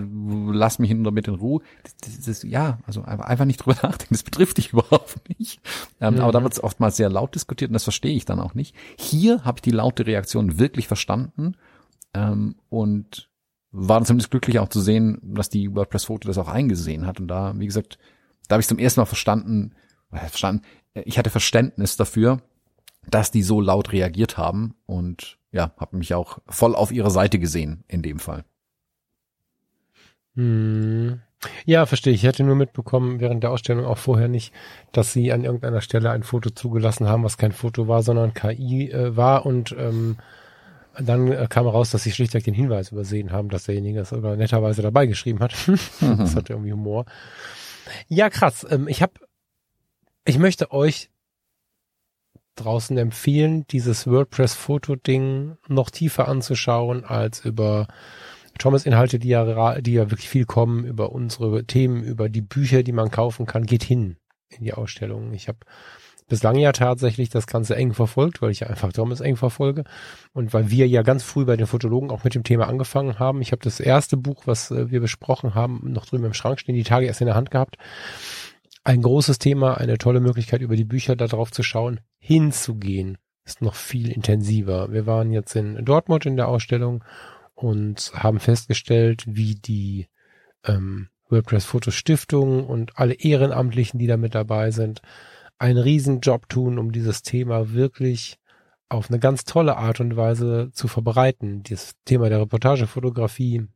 lass 0.51 0.79
mich 0.79 0.91
damit 1.03 1.27
in 1.27 1.35
Ruhe. 1.35 1.61
Das, 1.83 1.95
das, 1.97 2.25
das, 2.25 2.43
ja, 2.43 2.79
also 2.85 3.03
einfach 3.03 3.45
nicht 3.45 3.57
drüber 3.57 3.77
nachdenken, 3.83 4.13
das 4.13 4.23
betrifft 4.23 4.57
dich 4.57 4.69
überhaupt 4.73 5.17
nicht. 5.39 5.61
Ähm, 6.01 6.15
mhm. 6.15 6.21
Aber 6.21 6.31
da 6.31 6.43
wird 6.43 6.53
es 6.53 6.63
oftmals 6.63 6.97
sehr 6.97 7.09
laut 7.09 7.35
diskutiert 7.35 7.69
und 7.69 7.73
das 7.73 7.83
verstehe 7.83 8.15
ich 8.15 8.25
dann 8.25 8.39
auch 8.39 8.53
nicht. 8.53 8.75
Hier 8.97 9.43
habe 9.45 9.59
ich 9.59 9.61
die 9.61 9.71
laute 9.71 10.05
Reaktion 10.05 10.59
wirklich 10.59 10.87
verstanden 10.87 11.55
ähm, 12.13 12.55
und 12.69 13.29
war 13.77 14.03
zumindest 14.05 14.31
glücklich 14.31 14.59
auch 14.59 14.69
zu 14.69 14.79
sehen, 14.79 15.19
dass 15.21 15.49
die 15.49 15.75
WordPress-Foto 15.75 16.27
das 16.27 16.37
auch 16.37 16.47
eingesehen 16.47 17.05
hat. 17.05 17.19
Und 17.19 17.27
da, 17.27 17.53
wie 17.57 17.65
gesagt, 17.65 17.97
da 18.47 18.53
habe 18.53 18.61
ich 18.61 18.67
zum 18.67 18.79
ersten 18.79 19.01
Mal 19.01 19.05
verstanden, 19.05 19.75
äh, 20.11 20.19
verstanden, 20.19 20.63
ich 20.93 21.17
hatte 21.17 21.29
Verständnis 21.29 21.97
dafür, 21.97 22.41
dass 23.09 23.31
die 23.31 23.43
so 23.43 23.59
laut 23.59 23.91
reagiert 23.91 24.37
haben 24.37 24.75
und 24.85 25.37
ja, 25.51 25.73
habe 25.77 25.97
mich 25.97 26.13
auch 26.13 26.39
voll 26.47 26.73
auf 26.73 26.91
ihre 26.91 27.11
Seite 27.11 27.37
gesehen 27.37 27.83
in 27.87 28.01
dem 28.01 28.19
Fall. 28.19 28.45
Hm. 30.35 31.21
Ja, 31.65 31.85
verstehe. 31.85 32.13
Ich 32.13 32.23
hätte 32.23 32.43
nur 32.43 32.55
mitbekommen 32.55 33.19
während 33.19 33.43
der 33.43 33.51
Ausstellung 33.51 33.85
auch 33.85 33.97
vorher 33.97 34.29
nicht, 34.29 34.53
dass 34.93 35.11
sie 35.11 35.31
an 35.33 35.43
irgendeiner 35.43 35.81
Stelle 35.81 36.11
ein 36.11 36.23
Foto 36.23 36.49
zugelassen 36.49 37.07
haben, 37.07 37.23
was 37.23 37.37
kein 37.37 37.51
Foto 37.51 37.87
war, 37.87 38.03
sondern 38.03 38.33
KI 38.33 38.89
äh, 38.89 39.15
war 39.15 39.45
und 39.45 39.75
ähm, 39.77 40.17
dann 40.99 41.31
äh, 41.31 41.47
kam 41.49 41.67
raus, 41.67 41.91
dass 41.91 42.03
sie 42.03 42.11
schlichtweg 42.11 42.43
den 42.43 42.53
Hinweis 42.53 42.91
übersehen 42.91 43.31
haben, 43.31 43.49
dass 43.49 43.65
derjenige 43.65 44.01
es 44.01 44.09
sogar 44.09 44.35
netterweise 44.35 44.81
dabei 44.81 45.05
geschrieben 45.05 45.39
hat. 45.39 45.53
das 46.01 46.35
hatte 46.35 46.53
irgendwie 46.53 46.73
Humor. 46.73 47.05
Ja, 48.07 48.29
krass. 48.29 48.65
Ähm, 48.69 48.87
ich 48.87 49.01
habe, 49.01 49.13
ich 50.25 50.37
möchte 50.37 50.71
euch 50.71 51.09
draußen 52.55 52.97
empfehlen, 52.97 53.65
dieses 53.67 54.07
WordPress-Foto-Ding 54.07 55.57
noch 55.67 55.89
tiefer 55.89 56.27
anzuschauen 56.27 57.03
als 57.03 57.43
über 57.43 57.87
Thomas-Inhalte, 58.57 59.19
die 59.19 59.27
ja, 59.27 59.81
die 59.81 59.93
ja 59.93 60.09
wirklich 60.09 60.29
viel 60.29 60.45
kommen, 60.45 60.85
über 60.85 61.11
unsere 61.11 61.65
Themen, 61.65 62.03
über 62.03 62.29
die 62.29 62.41
Bücher, 62.41 62.83
die 62.83 62.93
man 62.93 63.11
kaufen 63.11 63.45
kann. 63.45 63.65
Geht 63.65 63.83
hin 63.83 64.17
in 64.49 64.63
die 64.63 64.73
Ausstellung. 64.73 65.33
Ich 65.33 65.47
habe 65.49 65.59
bislang 66.27 66.57
ja 66.57 66.71
tatsächlich 66.71 67.29
das 67.29 67.47
Ganze 67.47 67.75
eng 67.75 67.93
verfolgt, 67.93 68.41
weil 68.41 68.51
ich 68.51 68.61
ja 68.61 68.67
einfach 68.67 68.91
Thomas 68.91 69.21
eng 69.21 69.35
verfolge 69.35 69.83
und 70.33 70.53
weil 70.53 70.71
wir 70.71 70.87
ja 70.87 71.03
ganz 71.03 71.23
früh 71.23 71.45
bei 71.45 71.55
den 71.55 71.67
Fotologen 71.67 72.09
auch 72.09 72.23
mit 72.23 72.35
dem 72.35 72.43
Thema 72.43 72.67
angefangen 72.67 73.19
haben. 73.19 73.41
Ich 73.41 73.51
habe 73.51 73.61
das 73.61 73.79
erste 73.79 74.17
Buch, 74.17 74.43
was 74.45 74.71
äh, 74.71 74.89
wir 74.89 75.01
besprochen 75.01 75.55
haben, 75.55 75.81
noch 75.91 76.05
drüben 76.05 76.25
im 76.25 76.33
Schrank 76.33 76.59
stehen, 76.59 76.75
die 76.75 76.83
Tage 76.83 77.05
erst 77.05 77.21
in 77.21 77.27
der 77.27 77.35
Hand 77.35 77.51
gehabt 77.51 77.77
ein 78.85 79.01
großes 79.01 79.39
Thema, 79.39 79.77
eine 79.77 79.97
tolle 79.97 80.19
Möglichkeit, 80.21 80.61
über 80.61 80.75
die 80.75 80.85
Bücher 80.85 81.15
da 81.15 81.25
drauf 81.25 81.51
zu 81.51 81.63
schauen, 81.63 81.99
hinzugehen, 82.19 83.17
ist 83.43 83.61
noch 83.61 83.73
viel 83.73 84.11
intensiver. 84.11 84.91
Wir 84.91 85.07
waren 85.07 85.31
jetzt 85.31 85.55
in 85.55 85.83
Dortmund 85.83 86.25
in 86.27 86.37
der 86.37 86.47
Ausstellung 86.47 87.03
und 87.55 88.11
haben 88.13 88.39
festgestellt, 88.39 89.23
wie 89.25 89.55
die 89.55 90.07
ähm, 90.63 91.09
WordPress 91.29 91.65
Fotostiftung 91.65 92.65
und 92.65 92.97
alle 92.97 93.15
Ehrenamtlichen, 93.15 93.99
die 93.99 94.07
da 94.07 94.17
mit 94.17 94.35
dabei 94.35 94.69
sind, 94.69 95.01
einen 95.57 95.77
riesen 95.77 96.19
Job 96.19 96.49
tun, 96.49 96.77
um 96.77 96.91
dieses 96.91 97.21
Thema 97.21 97.73
wirklich 97.73 98.37
auf 98.89 99.09
eine 99.09 99.19
ganz 99.19 99.45
tolle 99.45 99.77
Art 99.77 99.99
und 99.99 100.15
Weise 100.15 100.69
zu 100.73 100.87
verbreiten. 100.87 101.63
Das 101.63 101.95
Thema 102.05 102.29
der 102.29 102.41
Reportagefotografie, 102.41 103.67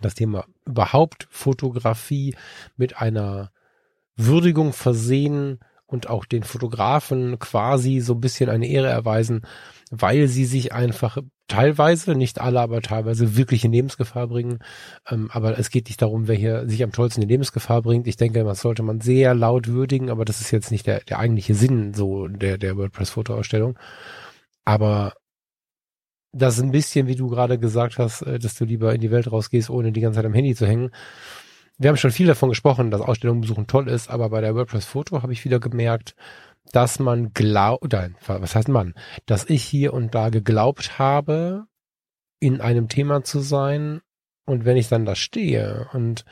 das 0.00 0.14
Thema 0.14 0.44
überhaupt 0.64 1.28
Fotografie 1.30 2.34
mit 2.76 3.00
einer 3.00 3.52
Würdigung 4.16 4.72
versehen 4.72 5.60
und 5.86 6.08
auch 6.08 6.24
den 6.24 6.42
Fotografen 6.42 7.38
quasi 7.38 8.00
so 8.00 8.14
ein 8.14 8.20
bisschen 8.20 8.50
eine 8.50 8.66
Ehre 8.66 8.88
erweisen, 8.88 9.42
weil 9.90 10.26
sie 10.26 10.44
sich 10.44 10.72
einfach 10.72 11.18
teilweise, 11.48 12.14
nicht 12.14 12.40
alle, 12.40 12.60
aber 12.60 12.82
teilweise 12.82 13.36
wirklich 13.36 13.64
in 13.64 13.72
Lebensgefahr 13.72 14.28
bringen. 14.28 14.58
Ähm, 15.08 15.30
aber 15.32 15.58
es 15.58 15.70
geht 15.70 15.88
nicht 15.88 16.02
darum, 16.02 16.28
wer 16.28 16.36
hier 16.36 16.68
sich 16.68 16.82
am 16.82 16.92
tollsten 16.92 17.22
in 17.22 17.28
Lebensgefahr 17.28 17.82
bringt. 17.82 18.06
Ich 18.06 18.16
denke, 18.16 18.44
das 18.44 18.60
sollte 18.60 18.82
man 18.82 19.00
sehr 19.00 19.34
laut 19.34 19.68
würdigen, 19.68 20.10
aber 20.10 20.24
das 20.24 20.40
ist 20.40 20.50
jetzt 20.50 20.70
nicht 20.70 20.86
der, 20.86 21.00
der 21.00 21.18
eigentliche 21.18 21.54
Sinn 21.54 21.94
so 21.94 22.28
der, 22.28 22.58
der 22.58 22.76
WordPress-Fotoausstellung. 22.76 23.78
Aber 24.64 25.14
das 26.32 26.58
ist 26.58 26.64
ein 26.64 26.72
bisschen, 26.72 27.06
wie 27.06 27.16
du 27.16 27.28
gerade 27.28 27.58
gesagt 27.58 27.98
hast, 27.98 28.22
äh, 28.22 28.38
dass 28.38 28.54
du 28.56 28.64
lieber 28.64 28.94
in 28.94 29.00
die 29.00 29.10
Welt 29.10 29.30
rausgehst, 29.30 29.70
ohne 29.70 29.92
die 29.92 30.00
ganze 30.00 30.16
Zeit 30.18 30.26
am 30.26 30.34
Handy 30.34 30.54
zu 30.54 30.66
hängen 30.66 30.90
wir 31.78 31.88
haben 31.88 31.96
schon 31.96 32.10
viel 32.10 32.26
davon 32.26 32.48
gesprochen, 32.48 32.90
dass 32.90 33.02
Ausstellungen 33.02 33.42
besuchen 33.42 33.66
toll 33.66 33.88
ist, 33.88 34.08
aber 34.08 34.30
bei 34.30 34.40
der 34.40 34.54
WordPress 34.54 34.86
Foto 34.86 35.22
habe 35.22 35.32
ich 35.32 35.44
wieder 35.44 35.60
gemerkt, 35.60 36.14
dass 36.72 36.98
man 36.98 37.32
glaubt, 37.32 37.84
oder 37.84 38.10
was 38.26 38.54
heißt 38.54 38.68
man, 38.68 38.94
dass 39.26 39.48
ich 39.48 39.62
hier 39.64 39.92
und 39.94 40.14
da 40.14 40.28
geglaubt 40.30 40.98
habe, 40.98 41.66
in 42.40 42.60
einem 42.60 42.88
Thema 42.88 43.24
zu 43.24 43.40
sein 43.40 44.00
und 44.46 44.64
wenn 44.64 44.76
ich 44.76 44.88
dann 44.88 45.06
da 45.06 45.14
stehe 45.14 45.88
und 45.92 46.24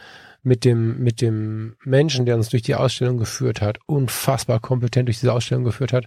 mit 0.42 0.64
dem, 0.64 0.98
mit 0.98 1.20
dem 1.20 1.76
Menschen, 1.84 2.26
der 2.26 2.36
uns 2.36 2.50
durch 2.50 2.62
die 2.62 2.74
Ausstellung 2.74 3.16
geführt 3.16 3.62
hat, 3.62 3.78
unfassbar 3.86 4.60
kompetent 4.60 5.08
durch 5.08 5.20
diese 5.20 5.32
Ausstellung 5.32 5.64
geführt 5.64 5.92
hat, 5.92 6.06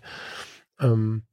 ähm, 0.80 1.24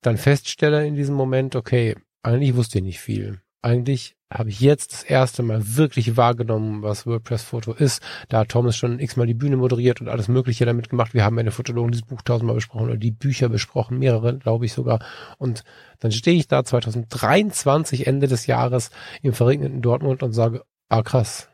dann 0.00 0.16
feststelle 0.16 0.86
in 0.86 0.94
diesem 0.94 1.14
Moment, 1.14 1.56
okay, 1.56 1.96
eigentlich 2.22 2.54
wusste 2.54 2.78
ich 2.78 2.84
nicht 2.84 3.00
viel. 3.00 3.40
Eigentlich 3.62 4.16
habe 4.28 4.48
ich 4.48 4.60
jetzt 4.60 4.92
das 4.92 5.02
erste 5.04 5.42
Mal 5.42 5.76
wirklich 5.76 6.16
wahrgenommen, 6.16 6.82
was 6.82 7.06
WordPress-Foto 7.06 7.72
ist. 7.72 8.02
Da 8.28 8.40
hat 8.40 8.48
Thomas 8.48 8.76
schon 8.76 8.98
x-mal 8.98 9.26
die 9.26 9.34
Bühne 9.34 9.56
moderiert 9.56 10.00
und 10.00 10.08
alles 10.08 10.26
Mögliche 10.28 10.64
damit 10.64 10.88
gemacht. 10.88 11.14
Wir 11.14 11.24
haben 11.24 11.38
eine 11.38 11.52
Fotologen 11.52 11.92
dieses 11.92 12.06
Buch 12.06 12.22
tausendmal 12.22 12.56
besprochen 12.56 12.86
oder 12.86 12.96
die 12.96 13.12
Bücher 13.12 13.48
besprochen, 13.48 13.98
mehrere, 13.98 14.36
glaube 14.38 14.64
ich 14.64 14.72
sogar. 14.72 15.00
Und 15.38 15.62
dann 16.00 16.10
stehe 16.10 16.36
ich 16.36 16.48
da 16.48 16.64
2023, 16.64 18.06
Ende 18.06 18.26
des 18.26 18.46
Jahres, 18.46 18.90
im 19.22 19.32
verregneten 19.32 19.80
Dortmund 19.80 20.22
und 20.22 20.32
sage, 20.32 20.64
ah 20.88 21.02
krass, 21.02 21.48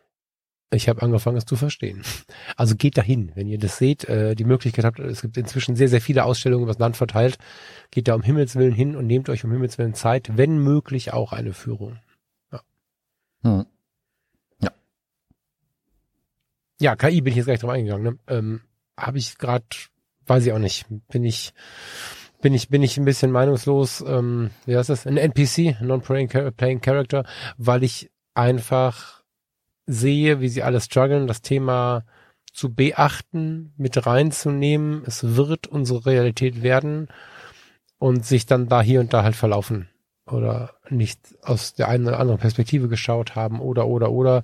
ich 0.71 0.89
habe 0.89 1.03
angefangen, 1.03 1.37
es 1.37 1.47
zu 1.47 1.57
verstehen. 1.57 2.03
Also 2.57 2.77
geht 2.77 2.99
dahin, 2.99 3.33
wenn 3.35 3.47
ihr 3.47 3.59
das 3.59 3.79
seht, 3.79 4.05
äh, 4.05 4.35
die 4.35 4.45
Möglichkeit 4.45 4.85
habt, 4.85 4.99
es 4.99 5.23
gibt 5.23 5.37
inzwischen 5.37 5.77
sehr, 5.77 5.89
sehr 5.89 6.01
viele 6.01 6.25
Ausstellungen 6.25 6.65
über 6.65 6.73
das 6.73 6.81
Land 6.81 6.97
verteilt, 6.97 7.39
geht 7.91 8.09
da 8.09 8.15
um 8.15 8.23
Himmels 8.23 8.57
Willen 8.57 8.75
hin 8.75 8.97
und 8.97 9.07
nehmt 9.07 9.29
euch 9.29 9.45
um 9.45 9.53
Himmels 9.53 9.79
Willen 9.79 9.95
Zeit, 9.95 10.37
wenn 10.37 10.59
möglich 10.59 11.13
auch 11.13 11.33
eine 11.33 11.53
Führung. 11.53 11.99
Hm. 13.43 13.67
Ja. 14.61 14.71
Ja, 16.81 16.97
KI 16.97 17.21
bin 17.21 17.31
ich 17.31 17.37
jetzt 17.37 17.47
gleich 17.47 17.61
drauf 17.61 17.71
eingegangen. 17.71 18.05
Ne? 18.15 18.19
Ähm, 18.27 18.61
Habe 18.97 19.19
ich 19.19 19.39
gerade, 19.39 19.65
weiß 20.27 20.47
ich 20.47 20.53
auch 20.53 20.59
nicht, 20.59 20.87
bin 21.09 21.25
ich 21.25 21.55
bin 22.41 22.55
ich 22.55 22.69
bin 22.69 22.83
ich 22.83 22.97
ein 22.99 23.05
bisschen 23.05 23.31
meinungslos. 23.31 24.01
Ähm, 24.01 24.51
wie 24.67 24.77
heißt 24.77 24.91
das? 24.91 25.07
Ein 25.07 25.17
NPC, 25.17 25.81
Non-Playing 25.81 26.81
Character, 26.81 27.25
weil 27.57 27.83
ich 27.83 28.11
einfach 28.35 29.18
sehe, 29.89 30.41
wie 30.41 30.49
sie 30.49 30.63
alle 30.63 30.81
strugglen, 30.81 31.27
das 31.27 31.43
Thema 31.43 32.05
zu 32.53 32.73
beachten, 32.73 33.73
mit 33.77 34.07
reinzunehmen. 34.07 35.03
Es 35.07 35.37
wird 35.37 35.67
unsere 35.67 36.07
Realität 36.07 36.63
werden 36.63 37.09
und 37.99 38.25
sich 38.25 38.47
dann 38.47 38.69
da 38.69 38.83
hier 38.83 39.01
und 39.01 39.13
da 39.13 39.25
halt 39.25 39.35
verlaufen 39.35 39.89
oder 40.27 40.75
nicht 40.91 41.21
aus 41.43 41.75
der 41.75 41.89
einen 41.89 42.07
oder 42.07 42.21
anderen 42.21 42.39
Perspektive 42.39 42.89
geschaut 42.89 43.35
haben 43.35 43.61
oder 43.61 43.87
oder 43.87 44.11
oder. 44.13 44.43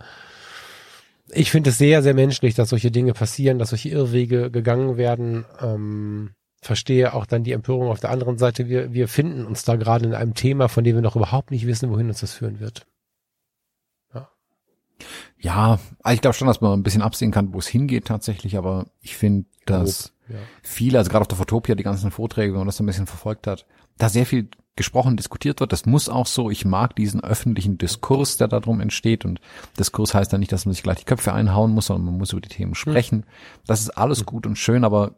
Ich 1.31 1.51
finde 1.51 1.71
es 1.71 1.79
sehr, 1.79 2.03
sehr 2.03 2.15
menschlich, 2.15 2.55
dass 2.55 2.71
solche 2.71 2.91
Dinge 2.91 3.12
passieren, 3.12 3.59
dass 3.59 3.71
solche 3.71 3.91
Irrwege 3.91 4.51
gegangen 4.51 4.97
werden. 4.97 5.45
Ähm, 5.61 6.31
verstehe 6.62 7.12
auch 7.12 7.27
dann 7.27 7.45
die 7.45 7.53
Empörung 7.53 7.89
auf 7.89 8.01
der 8.01 8.11
anderen 8.11 8.39
Seite. 8.39 8.69
Wir, 8.69 8.93
wir 8.95 9.09
finden 9.09 9.45
uns 9.45 9.65
da 9.65 9.77
gerade 9.77 10.07
in 10.07 10.15
einem 10.15 10.35
Thema, 10.35 10.69
von 10.69 10.85
dem 10.85 10.97
wir 10.97 11.03
noch 11.03 11.16
überhaupt 11.16 11.51
nicht 11.51 11.66
wissen, 11.66 11.91
wohin 11.91 12.09
uns 12.09 12.21
das 12.21 12.33
führen 12.33 12.61
wird. 12.61 12.87
Ja, 15.39 15.79
ich 16.09 16.21
glaube 16.21 16.35
schon, 16.35 16.49
dass 16.49 16.61
man 16.61 16.73
ein 16.73 16.83
bisschen 16.83 17.03
absehen 17.03 17.31
kann, 17.31 17.53
wo 17.53 17.59
es 17.59 17.66
hingeht 17.66 18.07
tatsächlich, 18.07 18.57
aber 18.57 18.87
ich 19.01 19.16
finde, 19.16 19.47
dass 19.66 20.12
ja. 20.29 20.37
viele, 20.62 20.99
also 20.99 21.11
gerade 21.11 21.23
auf 21.23 21.29
der 21.29 21.37
Fotopia, 21.37 21.75
die 21.75 21.83
ganzen 21.83 22.11
Vorträge, 22.11 22.53
wenn 22.53 22.61
man 22.61 22.66
das 22.66 22.77
so 22.77 22.85
ein 22.85 22.87
bisschen 22.87 23.07
verfolgt 23.07 23.47
hat, 23.47 23.66
da 23.99 24.09
sehr 24.09 24.27
viel 24.27 24.49
gesprochen, 24.77 25.16
diskutiert 25.16 25.61
wird. 25.61 25.73
Das 25.73 25.87
muss 25.87 26.09
auch 26.09 26.27
so. 26.27 26.51
Ich 26.51 26.65
mag 26.65 26.97
diesen 26.97 27.23
öffentlichen 27.23 27.79
Diskurs, 27.79 28.37
der 28.37 28.49
darum 28.49 28.81
entsteht. 28.81 29.25
Und 29.25 29.41
Diskurs 29.79 30.15
heißt 30.15 30.33
ja 30.33 30.39
nicht, 30.39 30.51
dass 30.51 30.66
man 30.66 30.73
sich 30.75 30.83
gleich 30.83 30.99
die 30.99 31.05
Köpfe 31.05 31.33
einhauen 31.33 31.73
muss, 31.73 31.87
sondern 31.87 32.07
man 32.07 32.19
muss 32.19 32.33
über 32.33 32.41
die 32.41 32.49
Themen 32.49 32.75
sprechen. 32.75 33.25
Das 33.66 33.81
ist 33.81 33.91
alles 33.91 34.27
gut 34.27 34.47
und 34.47 34.57
schön, 34.57 34.85
aber 34.85 35.16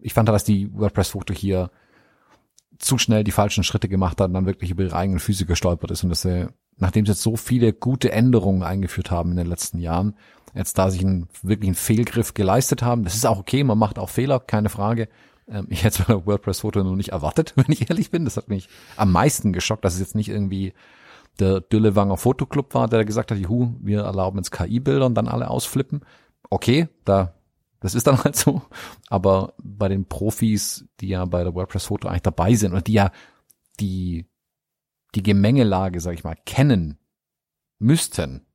ich 0.00 0.12
fand, 0.12 0.28
dass 0.28 0.44
die 0.44 0.72
WordPress-Foto 0.74 1.32
hier 1.32 1.70
zu 2.78 2.98
schnell 2.98 3.24
die 3.24 3.32
falschen 3.32 3.64
Schritte 3.64 3.88
gemacht 3.88 4.20
hat 4.20 4.28
und 4.28 4.34
dann 4.34 4.46
wirklich 4.46 4.70
über 4.70 4.84
ihre 4.84 4.96
eigenen 4.96 5.20
Füße 5.20 5.46
gestolpert 5.46 5.90
ist 5.90 6.02
und 6.02 6.10
dass 6.10 6.24
er, 6.24 6.52
nachdem 6.78 7.06
sie 7.06 7.12
jetzt 7.12 7.22
so 7.22 7.36
viele 7.36 7.72
gute 7.72 8.12
Änderungen 8.12 8.62
eingeführt 8.62 9.10
haben 9.10 9.32
in 9.32 9.36
den 9.36 9.46
letzten 9.46 9.78
Jahren, 9.78 10.14
jetzt 10.54 10.78
da 10.78 10.90
sich 10.90 11.02
einen 11.02 11.28
wirklichen 11.42 11.74
Fehlgriff 11.74 12.34
geleistet 12.34 12.82
haben. 12.82 13.04
Das 13.04 13.14
ist 13.14 13.26
auch 13.26 13.38
okay, 13.38 13.64
man 13.64 13.78
macht 13.78 13.98
auch 13.98 14.10
Fehler, 14.10 14.40
keine 14.40 14.68
Frage. 14.68 15.08
Ähm, 15.48 15.66
ich 15.70 15.84
hätte 15.84 16.02
es 16.02 16.08
bei 16.08 16.26
WordPress-Foto 16.26 16.82
noch 16.82 16.96
nicht 16.96 17.10
erwartet, 17.10 17.52
wenn 17.56 17.66
ich 17.68 17.90
ehrlich 17.90 18.10
bin. 18.10 18.24
Das 18.24 18.36
hat 18.36 18.48
mich 18.48 18.68
am 18.96 19.12
meisten 19.12 19.52
geschockt, 19.52 19.84
dass 19.84 19.94
es 19.94 20.00
jetzt 20.00 20.14
nicht 20.14 20.28
irgendwie 20.28 20.72
der 21.38 21.60
Düllewanger 21.60 22.16
Fotoclub 22.16 22.74
war, 22.74 22.88
der 22.88 23.04
gesagt 23.04 23.30
hat, 23.30 23.38
juhu, 23.38 23.74
wir 23.80 24.02
erlauben 24.02 24.38
jetzt 24.38 24.50
KI-Bilder 24.50 25.06
und 25.06 25.14
dann 25.14 25.28
alle 25.28 25.48
ausflippen. 25.48 26.00
Okay, 26.50 26.88
da, 27.04 27.34
das 27.80 27.94
ist 27.94 28.06
dann 28.06 28.18
halt 28.24 28.36
so. 28.36 28.62
Aber 29.08 29.54
bei 29.62 29.88
den 29.88 30.06
Profis, 30.06 30.86
die 31.00 31.08
ja 31.08 31.24
bei 31.24 31.44
der 31.44 31.54
WordPress-Foto 31.54 32.08
eigentlich 32.08 32.22
dabei 32.22 32.54
sind 32.54 32.72
und 32.74 32.86
die 32.86 32.94
ja 32.94 33.12
die, 33.80 34.26
die 35.18 35.22
Gemengelage, 35.22 36.00
sag 36.00 36.14
ich 36.14 36.24
mal, 36.24 36.36
kennen 36.46 36.96
müssten, 37.78 38.46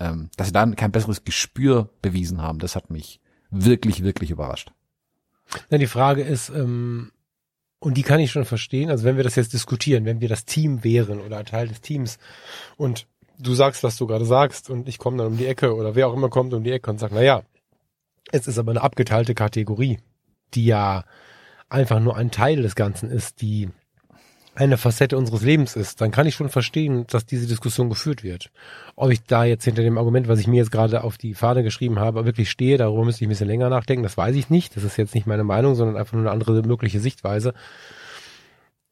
ähm, 0.00 0.30
dass 0.36 0.48
sie 0.48 0.52
dann 0.52 0.76
kein 0.76 0.92
besseres 0.92 1.24
Gespür 1.24 1.90
bewiesen 2.02 2.42
haben, 2.42 2.58
das 2.58 2.74
hat 2.74 2.90
mich 2.90 3.20
wirklich, 3.50 4.02
wirklich 4.02 4.30
überrascht. 4.30 4.72
Na, 5.68 5.78
die 5.78 5.86
Frage 5.86 6.22
ist, 6.22 6.48
ähm, 6.50 7.12
und 7.78 7.96
die 7.96 8.02
kann 8.02 8.20
ich 8.20 8.30
schon 8.30 8.44
verstehen, 8.44 8.90
also 8.90 9.04
wenn 9.04 9.16
wir 9.16 9.24
das 9.24 9.36
jetzt 9.36 9.52
diskutieren, 9.52 10.04
wenn 10.04 10.20
wir 10.20 10.28
das 10.28 10.44
Team 10.44 10.84
wären 10.84 11.20
oder 11.20 11.38
ein 11.38 11.46
Teil 11.46 11.68
des 11.68 11.80
Teams 11.80 12.18
und 12.76 13.06
du 13.38 13.54
sagst, 13.54 13.82
was 13.82 13.96
du 13.96 14.06
gerade 14.06 14.26
sagst 14.26 14.68
und 14.68 14.88
ich 14.88 14.98
komme 14.98 15.16
dann 15.16 15.28
um 15.28 15.36
die 15.36 15.46
Ecke 15.46 15.74
oder 15.74 15.94
wer 15.94 16.08
auch 16.08 16.14
immer 16.14 16.28
kommt 16.28 16.52
um 16.54 16.64
die 16.64 16.72
Ecke 16.72 16.90
und 16.90 16.98
sagt, 16.98 17.14
na 17.14 17.22
ja, 17.22 17.42
es 18.32 18.46
ist 18.46 18.58
aber 18.58 18.72
eine 18.72 18.82
abgeteilte 18.82 19.34
Kategorie, 19.34 19.98
die 20.54 20.66
ja 20.66 21.04
einfach 21.68 22.00
nur 22.00 22.16
ein 22.16 22.30
Teil 22.30 22.62
des 22.62 22.74
Ganzen 22.74 23.10
ist, 23.10 23.40
die 23.40 23.70
eine 24.54 24.76
Facette 24.76 25.16
unseres 25.16 25.42
Lebens 25.42 25.76
ist, 25.76 26.00
dann 26.00 26.10
kann 26.10 26.26
ich 26.26 26.34
schon 26.34 26.48
verstehen, 26.48 27.06
dass 27.08 27.24
diese 27.24 27.46
Diskussion 27.46 27.88
geführt 27.88 28.22
wird. 28.22 28.50
Ob 28.96 29.10
ich 29.10 29.22
da 29.22 29.44
jetzt 29.44 29.64
hinter 29.64 29.82
dem 29.82 29.96
Argument, 29.96 30.28
was 30.28 30.40
ich 30.40 30.46
mir 30.46 30.56
jetzt 30.56 30.72
gerade 30.72 31.04
auf 31.04 31.18
die 31.18 31.34
Fahne 31.34 31.62
geschrieben 31.62 31.98
habe, 31.98 32.24
wirklich 32.24 32.50
stehe, 32.50 32.76
darüber 32.76 33.04
müsste 33.04 33.24
ich 33.24 33.28
ein 33.28 33.30
bisschen 33.30 33.46
länger 33.46 33.70
nachdenken, 33.70 34.02
das 34.02 34.16
weiß 34.16 34.34
ich 34.34 34.50
nicht. 34.50 34.76
Das 34.76 34.84
ist 34.84 34.96
jetzt 34.96 35.14
nicht 35.14 35.26
meine 35.26 35.44
Meinung, 35.44 35.74
sondern 35.74 35.96
einfach 35.96 36.14
nur 36.14 36.22
eine 36.22 36.32
andere 36.32 36.62
mögliche 36.62 37.00
Sichtweise. 37.00 37.54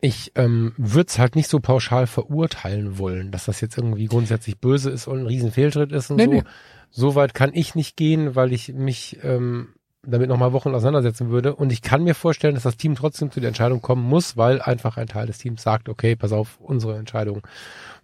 Ich 0.01 0.32
ähm, 0.36 0.74
würde 0.76 1.09
es 1.09 1.18
halt 1.18 1.35
nicht 1.35 1.48
so 1.48 1.59
pauschal 1.59 2.06
verurteilen 2.06 2.98
wollen, 2.98 3.32
dass 3.32 3.47
das 3.47 3.60
jetzt 3.60 3.76
irgendwie 3.76 4.06
grundsätzlich 4.06 4.59
böse 4.59 4.90
ist 4.90 5.09
und 5.09 5.20
ein 5.20 5.26
Riesenfehltritt 5.26 5.90
ist 5.90 6.10
und 6.10 6.16
nee, 6.16 6.24
so. 6.24 6.30
Nee. 6.30 6.43
So 6.90 7.14
weit 7.14 7.35
kann 7.35 7.51
ich 7.52 7.74
nicht 7.74 7.97
gehen, 7.97 8.35
weil 8.35 8.52
ich 8.52 8.72
mich 8.72 9.18
ähm, 9.22 9.74
damit 10.06 10.28
nochmal 10.28 10.52
Wochen 10.52 10.74
auseinandersetzen 10.74 11.30
würde. 11.30 11.54
Und 11.54 11.72
ich 11.72 11.82
kann 11.82 12.04
mir 12.04 12.14
vorstellen, 12.14 12.54
dass 12.54 12.62
das 12.62 12.76
Team 12.76 12.94
trotzdem 12.94 13.30
zu 13.30 13.40
der 13.40 13.48
Entscheidung 13.48 13.82
kommen 13.82 14.02
muss, 14.02 14.36
weil 14.36 14.62
einfach 14.62 14.96
ein 14.96 15.08
Teil 15.08 15.26
des 15.26 15.38
Teams 15.38 15.62
sagt, 15.62 15.88
okay, 15.88 16.16
pass 16.16 16.32
auf, 16.32 16.58
unsere 16.60 16.96
Entscheidung 16.96 17.42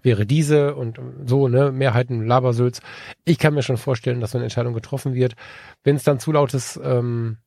wäre 0.03 0.27
diese 0.27 0.75
und 0.75 0.99
so, 1.25 1.49
ne, 1.49 1.73
Mehrheiten, 1.73 2.27
Labersülz. 2.27 2.81
Ich 3.25 3.39
kann 3.39 3.55
mir 3.55 3.63
schon 3.63 3.77
vorstellen, 3.77 4.21
dass 4.21 4.33
so 4.33 4.39
eine 4.39 4.45
Entscheidung 4.45 4.75
getroffen 4.75 5.15
wird. 5.15 5.35
Wenn 5.83 5.97
es 5.97 6.05
dann 6.05 6.19
zu 6.19 6.33
lautes, 6.33 6.79
ähm, 6.83 7.39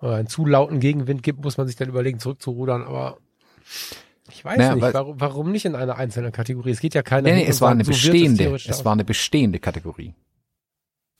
oder 0.00 0.16
einen 0.16 0.28
zu 0.28 0.46
lauten 0.46 0.80
Gegenwind 0.80 1.22
gibt, 1.22 1.44
muss 1.44 1.58
man 1.58 1.66
sich 1.66 1.76
dann 1.76 1.88
überlegen, 1.88 2.18
zurückzurudern, 2.18 2.82
aber 2.82 3.18
ich 4.30 4.44
weiß 4.44 4.58
naja, 4.58 4.74
nicht, 4.74 4.94
warum, 4.94 5.20
warum 5.20 5.52
nicht 5.52 5.64
in 5.64 5.74
einer 5.74 5.96
einzelnen 5.96 6.32
Kategorie? 6.32 6.70
Es 6.70 6.80
geht 6.80 6.94
ja 6.94 7.02
keine. 7.02 7.30
Nee, 7.30 7.42
nee, 7.42 7.46
es 7.46 7.60
war 7.60 7.70
eine 7.70 7.84
so 7.84 7.90
bestehende, 7.90 8.54
es, 8.54 8.66
es 8.66 8.84
war 8.84 8.92
eine 8.92 9.04
bestehende 9.04 9.58
Kategorie. 9.58 10.14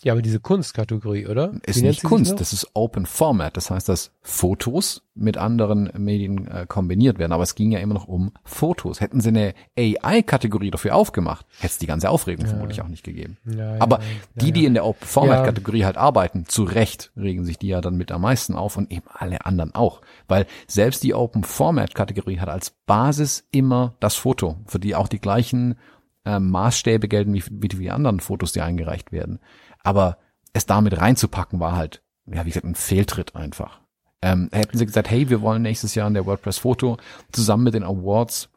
Ja, 0.03 0.15
aber 0.15 0.23
diese 0.23 0.41
Kunstkategorie, 0.41 1.27
oder? 1.27 1.53
Ist 1.67 1.83
nicht 1.83 2.03
Kunst, 2.03 2.41
das 2.41 2.53
ist 2.55 2.71
Open 2.73 3.05
Format. 3.05 3.57
Das 3.57 3.71
heißt, 3.71 3.89
dass 3.89 4.13
Fotos 4.23 5.03
mit 5.15 5.37
anderen 5.37 5.91
Medien 5.99 6.49
äh, 6.49 6.65
kombiniert 6.67 7.19
werden. 7.19 7.33
Aber 7.33 7.43
es 7.43 7.55
ging 7.55 7.71
ja 7.71 7.81
immer 7.81 7.93
noch 7.93 8.09
um 8.09 8.33
Fotos. 8.45 9.03
Hätten 9.03 9.21
sie 9.21 9.29
eine 9.29 9.55
AI-Kategorie 9.79 10.71
dafür 10.71 10.95
aufgemacht, 10.95 11.45
hätte 11.59 11.73
es 11.73 11.79
die 11.79 11.87
ganze 11.87 12.09
Aufregung 12.09 12.47
ja. 12.47 12.51
vermutlich 12.51 12.81
auch 12.81 12.89
nicht 12.89 13.05
gegeben. 13.05 13.37
Ja, 13.45 13.75
ja, 13.75 13.81
aber 13.81 14.01
die, 14.35 14.53
die 14.53 14.65
in 14.65 14.75
der 14.75 14.87
Open 14.87 15.07
Format-Kategorie 15.07 15.85
halt 15.85 15.99
arbeiten, 15.99 16.47
zu 16.47 16.63
Recht 16.63 17.13
regen 17.17 17.45
sich 17.45 17.59
die 17.59 17.69
ja 17.69 17.83
dann 17.83 17.97
mit 17.97 18.11
am 18.11 18.23
meisten 18.23 18.55
auf 18.55 18.79
und 18.79 18.91
eben 18.91 19.07
alle 19.13 19.45
anderen 19.45 19.75
auch. 19.75 20.01
Weil 20.29 20.47
selbst 20.67 21.03
die 21.03 21.15
Open 21.15 21.45
Format-Kategorie 21.45 22.39
hat 22.39 22.49
als 22.49 22.71
Basis 22.87 23.47
immer 23.51 23.95
das 24.01 24.15
Foto, 24.15 24.57
für 24.65 24.79
die 24.79 24.95
auch 24.95 25.09
die 25.09 25.21
gleichen 25.21 25.77
äh, 26.25 26.39
Maßstäbe 26.39 27.09
gelten 27.09 27.35
wie, 27.35 27.43
wie 27.51 27.69
die 27.69 27.91
anderen 27.91 28.21
Fotos, 28.21 28.53
die 28.53 28.61
eingereicht 28.61 29.13
werden. 29.13 29.41
Aber 29.83 30.19
es 30.53 30.67
damit 30.67 30.99
reinzupacken 30.99 31.61
war 31.61 31.77
halt, 31.77 32.03
ja, 32.27 32.45
wie 32.45 32.51
gesagt, 32.51 32.67
ein 32.67 32.75
Fehltritt 32.75 33.37
einfach. 33.37 33.81
Ähm, 34.23 34.51
hätten 34.53 34.77
sie 34.77 34.87
gesagt, 34.87 35.11
hey, 35.11 35.31
wir 35.31 35.41
wollen 35.41 35.63
nächstes 35.63 35.95
Jahr 35.95 36.07
in 36.07 36.15
der 36.15 36.27
WordPress 36.27 36.59
Foto 36.59 36.99
zusammen 37.33 37.65
mit 37.65 37.75
den 37.75 37.85
Awards 37.85 38.51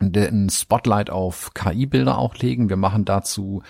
ein 0.00 0.48
Spotlight 0.50 1.10
auf 1.10 1.54
KI-Bilder 1.54 2.18
auch 2.18 2.36
legen. 2.36 2.68
Wir 2.68 2.76
machen 2.76 3.04
dazu 3.04 3.62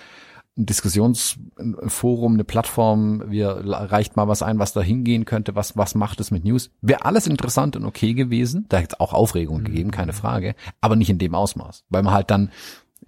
ein 0.57 0.65
Diskussionsforum, 0.65 2.33
eine 2.33 2.43
Plattform, 2.43 3.23
wir 3.27 3.61
reicht 3.65 4.17
mal 4.17 4.27
was 4.27 4.43
ein, 4.43 4.59
was 4.59 4.73
da 4.73 4.81
hingehen 4.81 5.25
könnte, 5.25 5.55
was, 5.55 5.77
was 5.77 5.95
macht 5.95 6.19
es 6.19 6.31
mit 6.31 6.43
News. 6.43 6.69
Wäre 6.81 7.05
alles 7.05 7.27
interessant 7.27 7.75
und 7.75 7.85
okay 7.85 8.13
gewesen. 8.13 8.65
Da 8.67 8.77
hätte 8.77 8.95
es 8.95 8.99
auch 8.99 9.13
Aufregung 9.13 9.61
mhm. 9.61 9.65
gegeben, 9.65 9.91
keine 9.91 10.13
Frage, 10.13 10.55
aber 10.81 10.95
nicht 10.95 11.09
in 11.09 11.17
dem 11.17 11.33
Ausmaß. 11.33 11.85
Weil 11.89 12.03
man 12.03 12.13
halt 12.13 12.29
dann 12.29 12.51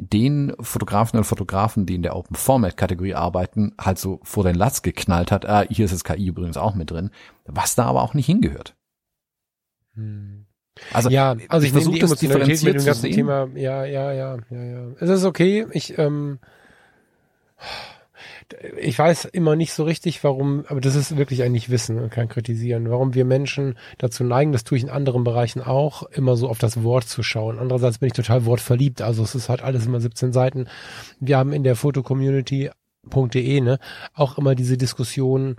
den 0.01 0.53
Fotografen 0.59 1.17
und 1.17 1.25
Fotografen, 1.25 1.85
die 1.85 1.95
in 1.95 2.01
der 2.01 2.15
Open 2.15 2.35
Format 2.35 2.75
Kategorie 2.75 3.13
arbeiten, 3.13 3.73
halt 3.79 3.99
so 3.99 4.19
vor 4.23 4.43
den 4.43 4.55
Latz 4.55 4.81
geknallt 4.81 5.31
hat. 5.31 5.45
Ah, 5.47 5.63
hier 5.69 5.85
ist 5.85 5.93
das 5.93 6.03
KI 6.03 6.25
übrigens 6.25 6.57
auch 6.57 6.73
mit 6.73 6.89
drin, 6.89 7.11
was 7.45 7.75
da 7.75 7.85
aber 7.85 8.01
auch 8.01 8.15
nicht 8.15 8.25
hingehört. 8.25 8.75
Hm. 9.93 10.47
Also 10.91 11.09
ja, 11.09 11.35
also 11.49 11.65
ich, 11.65 11.69
ich 11.69 11.71
versuche 11.73 11.99
das 11.99 12.15
differenziert 12.15 12.63
mit 12.63 12.81
dem 12.81 12.85
ganzen 12.85 13.11
Thema. 13.11 13.47
Ja, 13.53 13.85
ja, 13.85 14.11
ja, 14.11 14.37
ja, 14.49 14.63
ja. 14.63 14.87
Es 14.99 15.09
ist 15.09 15.25
okay. 15.25 15.67
Ich 15.71 15.97
ähm, 15.99 16.39
ich 18.77 18.97
weiß 18.97 19.25
immer 19.25 19.55
nicht 19.55 19.73
so 19.73 19.83
richtig, 19.83 20.23
warum, 20.23 20.65
aber 20.67 20.81
das 20.81 20.95
ist 20.95 21.17
wirklich 21.17 21.43
eigentlich 21.43 21.69
Wissen 21.69 21.99
und 21.99 22.11
kein 22.11 22.29
Kritisieren, 22.29 22.89
warum 22.89 23.13
wir 23.13 23.25
Menschen 23.25 23.75
dazu 23.97 24.23
neigen, 24.23 24.51
das 24.51 24.63
tue 24.63 24.77
ich 24.77 24.83
in 24.83 24.89
anderen 24.89 25.23
Bereichen 25.23 25.61
auch, 25.61 26.03
immer 26.03 26.35
so 26.35 26.49
auf 26.49 26.59
das 26.59 26.83
Wort 26.83 27.05
zu 27.05 27.23
schauen. 27.23 27.59
Andererseits 27.59 27.99
bin 27.99 28.07
ich 28.07 28.13
total 28.13 28.45
wortverliebt, 28.45 29.01
also 29.01 29.23
es 29.23 29.35
ist 29.35 29.49
halt 29.49 29.61
alles 29.61 29.85
immer 29.85 29.99
17 29.99 30.33
Seiten. 30.33 30.67
Wir 31.19 31.37
haben 31.37 31.53
in 31.53 31.63
der 31.63 31.75
Fotocommunity.de 31.75 33.61
ne, 33.61 33.79
auch 34.13 34.37
immer 34.37 34.55
diese 34.55 34.77
Diskussion, 34.77 35.57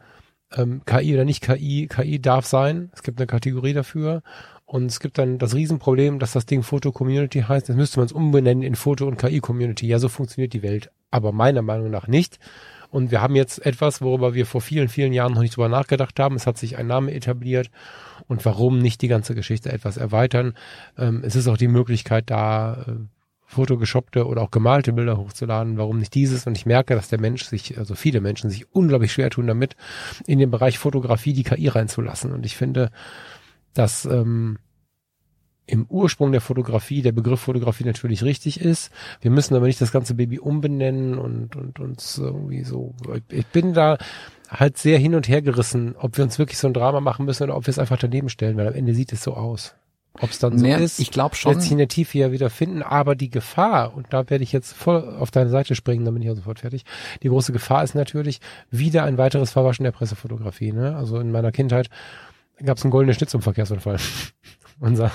ähm, 0.54 0.82
KI 0.84 1.14
oder 1.14 1.24
nicht 1.24 1.42
KI, 1.42 1.88
KI 1.88 2.20
darf 2.20 2.46
sein, 2.46 2.90
es 2.94 3.02
gibt 3.02 3.18
eine 3.18 3.26
Kategorie 3.26 3.72
dafür 3.72 4.22
und 4.72 4.86
es 4.86 5.00
gibt 5.00 5.18
dann 5.18 5.36
das 5.38 5.54
Riesenproblem, 5.54 6.18
dass 6.18 6.32
das 6.32 6.46
Ding 6.46 6.62
Foto 6.62 6.92
Community 6.92 7.42
heißt. 7.42 7.68
Jetzt 7.68 7.76
müsste 7.76 7.98
man 7.98 8.06
es 8.06 8.12
umbenennen 8.12 8.62
in 8.62 8.74
Foto 8.74 9.06
und 9.06 9.18
KI 9.18 9.40
Community. 9.40 9.86
Ja, 9.86 9.98
so 9.98 10.08
funktioniert 10.08 10.54
die 10.54 10.62
Welt. 10.62 10.90
Aber 11.10 11.30
meiner 11.30 11.60
Meinung 11.60 11.90
nach 11.90 12.08
nicht. 12.08 12.38
Und 12.92 13.10
wir 13.10 13.22
haben 13.22 13.34
jetzt 13.34 13.64
etwas, 13.64 14.02
worüber 14.02 14.34
wir 14.34 14.44
vor 14.44 14.60
vielen, 14.60 14.88
vielen 14.88 15.14
Jahren 15.14 15.32
noch 15.32 15.40
nicht 15.40 15.56
drüber 15.56 15.70
nachgedacht 15.70 16.20
haben. 16.20 16.36
Es 16.36 16.46
hat 16.46 16.58
sich 16.58 16.76
ein 16.76 16.86
Name 16.86 17.12
etabliert. 17.12 17.70
Und 18.28 18.44
warum 18.44 18.78
nicht 18.78 19.00
die 19.00 19.08
ganze 19.08 19.34
Geschichte 19.34 19.72
etwas 19.72 19.96
erweitern? 19.96 20.52
Ähm, 20.98 21.22
es 21.24 21.34
ist 21.34 21.48
auch 21.48 21.56
die 21.56 21.68
Möglichkeit 21.68 22.30
da, 22.30 22.84
äh, 22.86 22.92
fotogeshoppte 23.46 24.26
oder 24.26 24.42
auch 24.42 24.50
gemalte 24.50 24.92
Bilder 24.92 25.16
hochzuladen. 25.16 25.78
Warum 25.78 25.98
nicht 25.98 26.14
dieses? 26.14 26.46
Und 26.46 26.56
ich 26.56 26.66
merke, 26.66 26.94
dass 26.94 27.08
der 27.08 27.20
Mensch 27.20 27.44
sich, 27.44 27.78
also 27.78 27.94
viele 27.94 28.20
Menschen 28.20 28.50
sich 28.50 28.70
unglaublich 28.74 29.12
schwer 29.12 29.30
tun 29.30 29.46
damit, 29.46 29.74
in 30.26 30.38
den 30.38 30.50
Bereich 30.50 30.78
Fotografie 30.78 31.32
die 31.32 31.44
KI 31.44 31.68
reinzulassen. 31.68 32.32
Und 32.32 32.44
ich 32.44 32.56
finde, 32.56 32.90
dass 33.74 34.04
ähm, 34.04 34.58
im 35.66 35.86
Ursprung 35.86 36.32
der 36.32 36.40
Fotografie 36.40 37.02
der 37.02 37.12
Begriff 37.12 37.40
Fotografie 37.40 37.84
natürlich 37.84 38.24
richtig 38.24 38.60
ist. 38.60 38.90
Wir 39.20 39.30
müssen 39.30 39.54
aber 39.54 39.66
nicht 39.66 39.80
das 39.80 39.92
ganze 39.92 40.14
Baby 40.14 40.38
umbenennen 40.38 41.18
und, 41.18 41.56
und 41.56 41.78
uns 41.78 42.18
irgendwie 42.18 42.64
so. 42.64 42.94
Ich 43.30 43.46
bin 43.46 43.72
da 43.72 43.98
halt 44.48 44.76
sehr 44.76 44.98
hin 44.98 45.14
und 45.14 45.28
her 45.28 45.40
gerissen, 45.40 45.94
ob 45.96 46.16
wir 46.16 46.24
uns 46.24 46.38
wirklich 46.38 46.58
so 46.58 46.66
ein 46.66 46.74
Drama 46.74 47.00
machen 47.00 47.24
müssen 47.24 47.44
oder 47.44 47.56
ob 47.56 47.66
wir 47.66 47.70
es 47.70 47.78
einfach 47.78 47.98
daneben 47.98 48.28
stellen, 48.28 48.56
weil 48.56 48.68
am 48.68 48.74
Ende 48.74 48.94
sieht 48.94 49.12
es 49.12 49.22
so 49.22 49.34
aus. 49.34 49.74
Ob 50.20 50.30
es 50.30 50.38
dann 50.38 50.58
so 50.58 50.66
nee, 50.66 50.76
ist, 50.76 50.98
ich 50.98 51.10
glaube 51.10 51.36
schon. 51.36 51.52
Wird 51.52 51.62
sich 51.62 51.72
in 51.72 51.78
der 51.78 51.88
Tiefe 51.88 52.18
ja 52.18 52.32
wieder 52.32 52.50
finden, 52.50 52.82
aber 52.82 53.14
die 53.14 53.30
Gefahr, 53.30 53.94
und 53.94 54.08
da 54.10 54.28
werde 54.28 54.44
ich 54.44 54.52
jetzt 54.52 54.74
voll 54.74 55.16
auf 55.16 55.30
deine 55.30 55.48
Seite 55.48 55.74
springen, 55.74 56.04
dann 56.04 56.12
bin 56.12 56.22
ich 56.22 56.28
auch 56.28 56.34
sofort 56.34 56.58
fertig. 56.58 56.84
Die 57.22 57.28
große 57.28 57.52
Gefahr 57.52 57.82
ist 57.82 57.94
natürlich 57.94 58.40
wieder 58.70 59.04
ein 59.04 59.16
weiteres 59.16 59.52
Verwaschen 59.52 59.84
der 59.84 59.92
Pressefotografie. 59.92 60.72
Ne? 60.72 60.94
Also 60.96 61.18
in 61.18 61.32
meiner 61.32 61.50
Kindheit 61.50 61.88
gab 62.62 62.76
es 62.76 62.84
einen 62.84 62.90
goldenen 62.90 63.14
Schnitt 63.14 63.30
zum 63.30 63.40
Verkehrsunfall. 63.40 63.96
Unser 64.80 65.12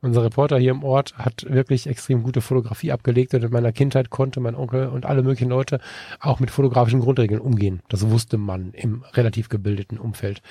unser 0.00 0.24
Reporter 0.24 0.58
hier 0.58 0.72
im 0.72 0.84
Ort 0.84 1.16
hat 1.16 1.46
wirklich 1.48 1.86
extrem 1.86 2.22
gute 2.22 2.40
Fotografie 2.40 2.92
abgelegt 2.92 3.34
und 3.34 3.44
in 3.44 3.50
meiner 3.50 3.72
Kindheit 3.72 4.10
konnte 4.10 4.40
mein 4.40 4.54
Onkel 4.54 4.88
und 4.88 5.06
alle 5.06 5.22
möglichen 5.22 5.48
Leute 5.48 5.80
auch 6.20 6.40
mit 6.40 6.50
fotografischen 6.50 7.00
Grundregeln 7.00 7.40
umgehen. 7.40 7.80
Das 7.88 8.08
wusste 8.08 8.38
man 8.38 8.72
im 8.72 9.04
relativ 9.14 9.48
gebildeten 9.48 9.98
Umfeld. 9.98 10.42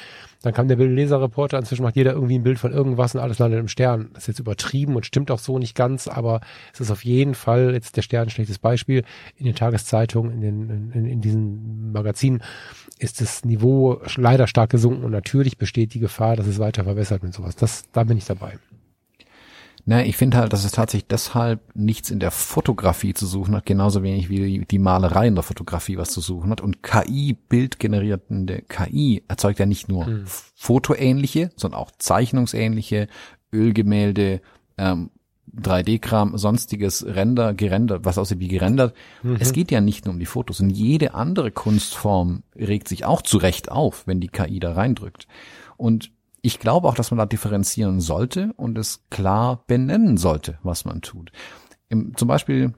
Dann 0.44 0.54
kam 0.54 0.68
der 0.68 0.76
Bildleser-Reporter, 0.76 1.58
inzwischen 1.58 1.84
macht 1.84 1.96
jeder 1.96 2.14
irgendwie 2.14 2.38
ein 2.38 2.44
Bild 2.44 2.60
von 2.60 2.72
irgendwas 2.72 3.16
und 3.16 3.22
alles 3.22 3.40
landet 3.40 3.60
im 3.60 3.68
Stern. 3.68 4.10
Das 4.14 4.24
ist 4.24 4.28
jetzt 4.28 4.40
übertrieben 4.40 4.96
und 4.96 5.06
stimmt 5.06 5.32
auch 5.32 5.40
so 5.40 5.58
nicht 5.58 5.76
ganz, 5.76 6.08
aber 6.08 6.42
es 6.74 6.80
ist 6.80 6.92
auf 6.92 7.04
jeden 7.04 7.34
Fall 7.34 7.74
jetzt 7.74 7.98
der 7.98 8.02
Stern 8.02 8.28
ein 8.28 8.30
schlechtes 8.30 8.60
Beispiel. 8.60 9.04
In 9.36 9.46
den 9.46 9.56
Tageszeitungen, 9.56 10.32
in, 10.32 10.42
den, 10.42 10.92
in, 10.94 11.06
in 11.06 11.22
diesen 11.22 11.92
Magazinen 11.92 12.44
ist 13.00 13.22
das 13.22 13.46
Niveau 13.46 14.02
leider 14.16 14.48
stark 14.48 14.70
gesunken 14.70 15.04
und 15.04 15.12
natürlich 15.12 15.58
besteht 15.58 15.94
die 15.94 16.00
Gefahr, 16.00 16.36
dass 16.36 16.48
es 16.48 16.60
weiter 16.60 16.84
verbessert 16.84 17.24
mit 17.24 17.34
sowas. 17.34 17.56
Das, 17.56 17.84
da 17.92 18.04
bin 18.04 18.18
ich 18.18 18.26
dabei. 18.26 18.58
Na, 19.90 20.06
ich 20.06 20.18
finde 20.18 20.36
halt, 20.36 20.52
dass 20.52 20.66
es 20.66 20.74
tatsächlich 20.74 21.08
deshalb 21.08 21.62
nichts 21.74 22.10
in 22.12 22.20
der 22.20 22.32
Fotografie 22.32 23.14
zu 23.14 23.26
suchen 23.26 23.56
hat, 23.56 23.66
genauso 23.66 24.04
wenig 24.04 24.28
wie 24.28 24.66
die 24.70 24.80
Malerei 24.80 25.30
in 25.30 25.36
der 25.36 25.46
Fotografie 25.46 25.98
was 25.98 26.10
zu 26.10 26.20
suchen 26.20 26.50
hat. 26.50 26.60
Und 26.60 26.84
KI, 26.84 27.38
bildgenerierende 27.48 28.64
KI, 28.68 29.24
erzeugt 29.30 29.60
ja 29.60 29.66
nicht 29.66 29.88
nur 29.88 30.06
hm. 30.06 30.26
fotoähnliche, 30.26 31.52
sondern 31.56 31.80
auch 31.80 31.92
zeichnungsähnliche 31.98 33.08
Ölgemälde, 33.54 34.42
ähm, 34.78 35.10
3D-Kram, 35.56 36.38
sonstiges 36.38 37.06
Render, 37.06 37.54
gerendert, 37.54 38.04
was 38.04 38.18
aussieht 38.18 38.42
wie 38.42 38.50
gerendert. 38.50 38.94
Mhm. 39.24 39.38
Es 39.40 39.54
geht 39.54 39.72
ja 39.72 39.80
nicht 39.80 40.04
nur 40.04 40.14
um 40.16 40.20
die 40.20 40.26
Fotos. 40.26 40.60
Und 40.60 40.70
jede 40.70 41.14
andere 41.14 41.50
Kunstform 41.50 42.44
regt 42.58 42.90
sich 42.90 43.06
auch 43.06 43.22
zurecht 43.22 43.72
auf, 43.72 44.06
wenn 44.06 44.20
die 44.20 44.28
KI 44.28 44.60
da 44.60 44.74
reindrückt. 44.74 45.28
Und 45.78 46.12
ich 46.42 46.60
glaube 46.60 46.88
auch, 46.88 46.96
dass 46.96 47.12
man 47.12 47.18
da 47.18 47.26
differenzieren 47.26 48.00
sollte 48.00 48.54
und 48.58 48.78
es 48.78 49.06
klar 49.10 49.64
benennen 49.68 50.18
sollte, 50.18 50.60
was 50.64 50.86
man 50.86 51.02
tut. 51.02 51.32
im, 51.90 52.16
zum 52.16 52.28
Beispiel 52.28 52.74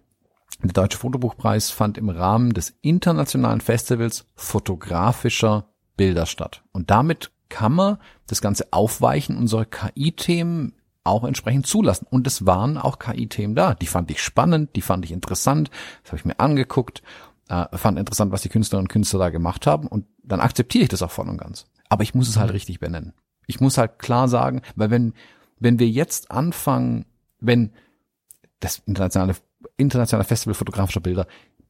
der 0.61 0.73
Deutsche 0.73 0.97
Fotobuchpreis 0.97 1.69
fand 1.69 1.97
im 1.97 2.09
Rahmen 2.09 2.53
des 2.53 2.75
internationalen 2.81 3.61
Festivals 3.61 4.25
fotografischer 4.35 5.69
Bilder 5.95 6.25
statt. 6.25 6.63
Und 6.73 6.91
damit 6.91 7.31
kann 7.47 7.73
man 7.73 7.97
das 8.27 8.41
Ganze 8.41 8.67
aufweichen, 8.71 9.37
unsere 9.37 9.65
KI-Themen 9.65 10.73
auch 11.03 11.23
entsprechend 11.23 11.65
zulassen. 11.65 12.07
Und 12.09 12.27
es 12.27 12.45
waren 12.45 12.77
auch 12.77 12.99
KI-Themen 12.99 13.55
da. 13.55 13.73
Die 13.73 13.87
fand 13.87 14.11
ich 14.11 14.21
spannend, 14.21 14.75
die 14.75 14.81
fand 14.81 15.05
ich 15.05 15.11
interessant, 15.11 15.71
das 16.03 16.11
habe 16.11 16.17
ich 16.19 16.25
mir 16.25 16.39
angeguckt, 16.39 17.01
äh, 17.47 17.65
fand 17.77 17.97
interessant, 17.97 18.31
was 18.31 18.41
die 18.41 18.49
Künstlerinnen 18.49 18.85
und 18.85 18.91
Künstler 18.91 19.19
da 19.19 19.29
gemacht 19.29 19.65
haben 19.65 19.87
und 19.87 20.05
dann 20.23 20.41
akzeptiere 20.41 20.83
ich 20.83 20.89
das 20.89 21.01
auch 21.01 21.11
voll 21.11 21.27
und 21.27 21.37
ganz. 21.37 21.65
Aber 21.89 22.03
ich 22.03 22.13
muss 22.13 22.29
es 22.29 22.37
halt 22.37 22.49
mhm. 22.49 22.53
richtig 22.53 22.79
benennen. 22.79 23.13
Ich 23.49 23.59
muss 23.59 23.79
halt 23.79 23.97
klar 23.97 24.27
sagen, 24.27 24.61
weil 24.75 24.91
wenn, 24.91 25.13
wenn 25.59 25.79
wir 25.79 25.89
jetzt 25.89 26.29
anfangen, 26.29 27.05
wenn 27.39 27.71
das 28.59 28.83
internationale, 28.85 29.35
internationale 29.75 30.23
Festival 30.23 30.53
fotografischer 30.53 30.99
Bilder, 30.99 31.25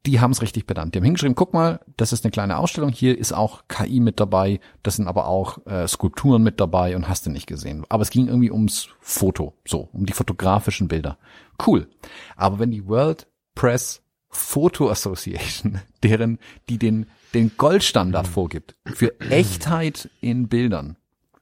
die 0.05 0.19
haben 0.19 0.31
es 0.31 0.41
richtig 0.41 0.67
benannt. 0.67 0.93
Die 0.93 0.99
haben 0.99 1.05
hingeschrieben, 1.05 1.35
guck 1.35 1.53
mal, 1.53 1.79
das 1.95 2.11
ist 2.11 2.25
eine 2.25 2.31
kleine 2.31 2.57
Ausstellung, 2.57 2.91
hier 2.91 3.17
ist 3.17 3.31
auch 3.31 3.63
KI 3.69 4.01
mit 4.01 4.19
dabei, 4.19 4.59
das 4.83 4.97
sind 4.97 5.07
aber 5.07 5.27
auch 5.27 5.65
äh, 5.67 5.87
Skulpturen 5.87 6.43
mit 6.43 6.59
dabei 6.59 6.97
und 6.97 7.07
hast 7.07 7.25
du 7.25 7.29
nicht 7.29 7.47
gesehen. 7.47 7.85
Aber 7.87 8.03
es 8.03 8.09
ging 8.09 8.27
irgendwie 8.27 8.51
ums 8.51 8.89
Foto, 8.99 9.53
so, 9.65 9.87
um 9.93 10.05
die 10.05 10.13
fotografischen 10.13 10.89
Bilder. 10.89 11.17
Cool. 11.65 11.87
Aber 12.35 12.59
wenn 12.59 12.71
die 12.71 12.87
World 12.87 13.27
Press 13.55 14.01
Photo 14.29 14.89
Association, 14.89 15.79
deren, 16.03 16.39
die 16.67 16.77
den, 16.77 17.07
den 17.33 17.51
Goldstandard 17.55 18.27
mhm. 18.27 18.31
vorgibt, 18.31 18.75
für 18.85 19.17
Echtheit 19.21 20.09
in 20.19 20.49
Bildern, 20.49 20.97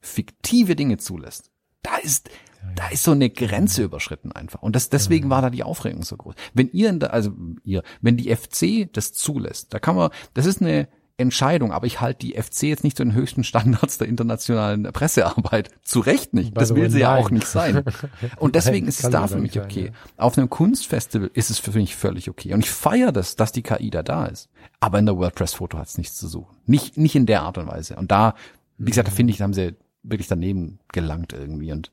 fiktive 0.07 0.75
Dinge 0.75 0.97
zulässt, 0.97 1.51
da 1.83 1.97
ist, 1.97 2.29
da 2.75 2.87
ist 2.89 3.03
so 3.03 3.11
eine 3.11 3.29
Grenze 3.29 3.83
überschritten 3.83 4.31
einfach. 4.31 4.61
Und 4.61 4.75
das, 4.75 4.89
deswegen 4.89 5.29
war 5.29 5.41
da 5.41 5.49
die 5.49 5.63
Aufregung 5.63 6.03
so 6.03 6.17
groß. 6.17 6.35
Wenn 6.53 6.69
ihr, 6.71 7.13
also 7.13 7.31
ihr, 7.63 7.83
wenn 8.01 8.17
die 8.17 8.35
FC 8.35 8.91
das 8.91 9.13
zulässt, 9.13 9.73
da 9.73 9.79
kann 9.79 9.95
man, 9.95 10.09
das 10.33 10.45
ist 10.45 10.61
eine 10.61 10.87
Entscheidung, 11.19 11.71
aber 11.71 11.87
ich 11.87 11.99
halte 11.99 12.27
die 12.27 12.39
FC 12.39 12.63
jetzt 12.63 12.83
nicht 12.83 12.95
zu 12.95 13.03
den 13.03 13.13
höchsten 13.13 13.43
Standards 13.43 13.97
der 13.97 14.07
internationalen 14.07 14.83
Pressearbeit. 14.93 15.71
Zu 15.81 15.99
Recht 15.99 16.35
nicht. 16.35 16.55
Das 16.55 16.75
will 16.75 16.91
sie 16.91 16.99
ja 16.99 17.15
auch 17.15 17.31
nicht 17.31 17.47
sein. 17.47 17.83
Und 18.37 18.53
deswegen 18.53 18.87
ist 18.87 19.03
es 19.03 19.09
da 19.09 19.25
für 19.25 19.39
mich 19.39 19.59
okay. 19.59 19.91
Auf 20.17 20.37
einem 20.37 20.49
Kunstfestival 20.49 21.31
ist 21.33 21.49
es 21.49 21.57
für 21.57 21.71
mich 21.71 21.95
völlig 21.95 22.29
okay. 22.29 22.53
Und 22.53 22.59
ich 22.59 22.69
feiere 22.69 23.11
das, 23.11 23.35
dass 23.35 23.51
die 23.51 23.63
KI 23.63 23.89
da 23.89 24.03
da 24.03 24.27
ist. 24.27 24.49
Aber 24.79 24.99
in 24.99 25.07
der 25.07 25.17
WordPress-Foto 25.17 25.79
hat 25.79 25.87
es 25.87 25.97
nichts 25.97 26.17
zu 26.17 26.27
suchen. 26.27 26.55
Nicht, 26.67 26.97
nicht 26.97 27.15
in 27.15 27.25
der 27.25 27.41
Art 27.41 27.57
und 27.57 27.65
Weise. 27.65 27.95
Und 27.95 28.11
da, 28.11 28.35
wie 28.77 28.91
gesagt, 28.91 29.07
da 29.07 29.11
finde 29.11 29.31
ich, 29.31 29.37
da 29.37 29.45
haben 29.45 29.53
sie 29.53 29.75
wirklich 30.09 30.27
daneben 30.27 30.79
gelangt 30.91 31.33
irgendwie. 31.33 31.71
Und 31.71 31.91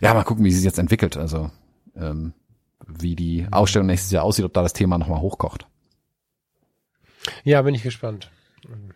ja, 0.00 0.14
mal 0.14 0.24
gucken, 0.24 0.44
wie 0.44 0.50
sie 0.50 0.58
sich 0.58 0.66
jetzt 0.66 0.78
entwickelt. 0.78 1.16
Also 1.16 1.50
ähm, 1.96 2.32
wie 2.86 3.16
die 3.16 3.46
Ausstellung 3.50 3.86
nächstes 3.86 4.12
Jahr 4.12 4.24
aussieht, 4.24 4.44
ob 4.44 4.52
da 4.52 4.62
das 4.62 4.72
Thema 4.72 4.98
nochmal 4.98 5.20
hochkocht. 5.20 5.66
Ja, 7.44 7.62
bin 7.62 7.74
ich 7.74 7.82
gespannt. 7.82 8.30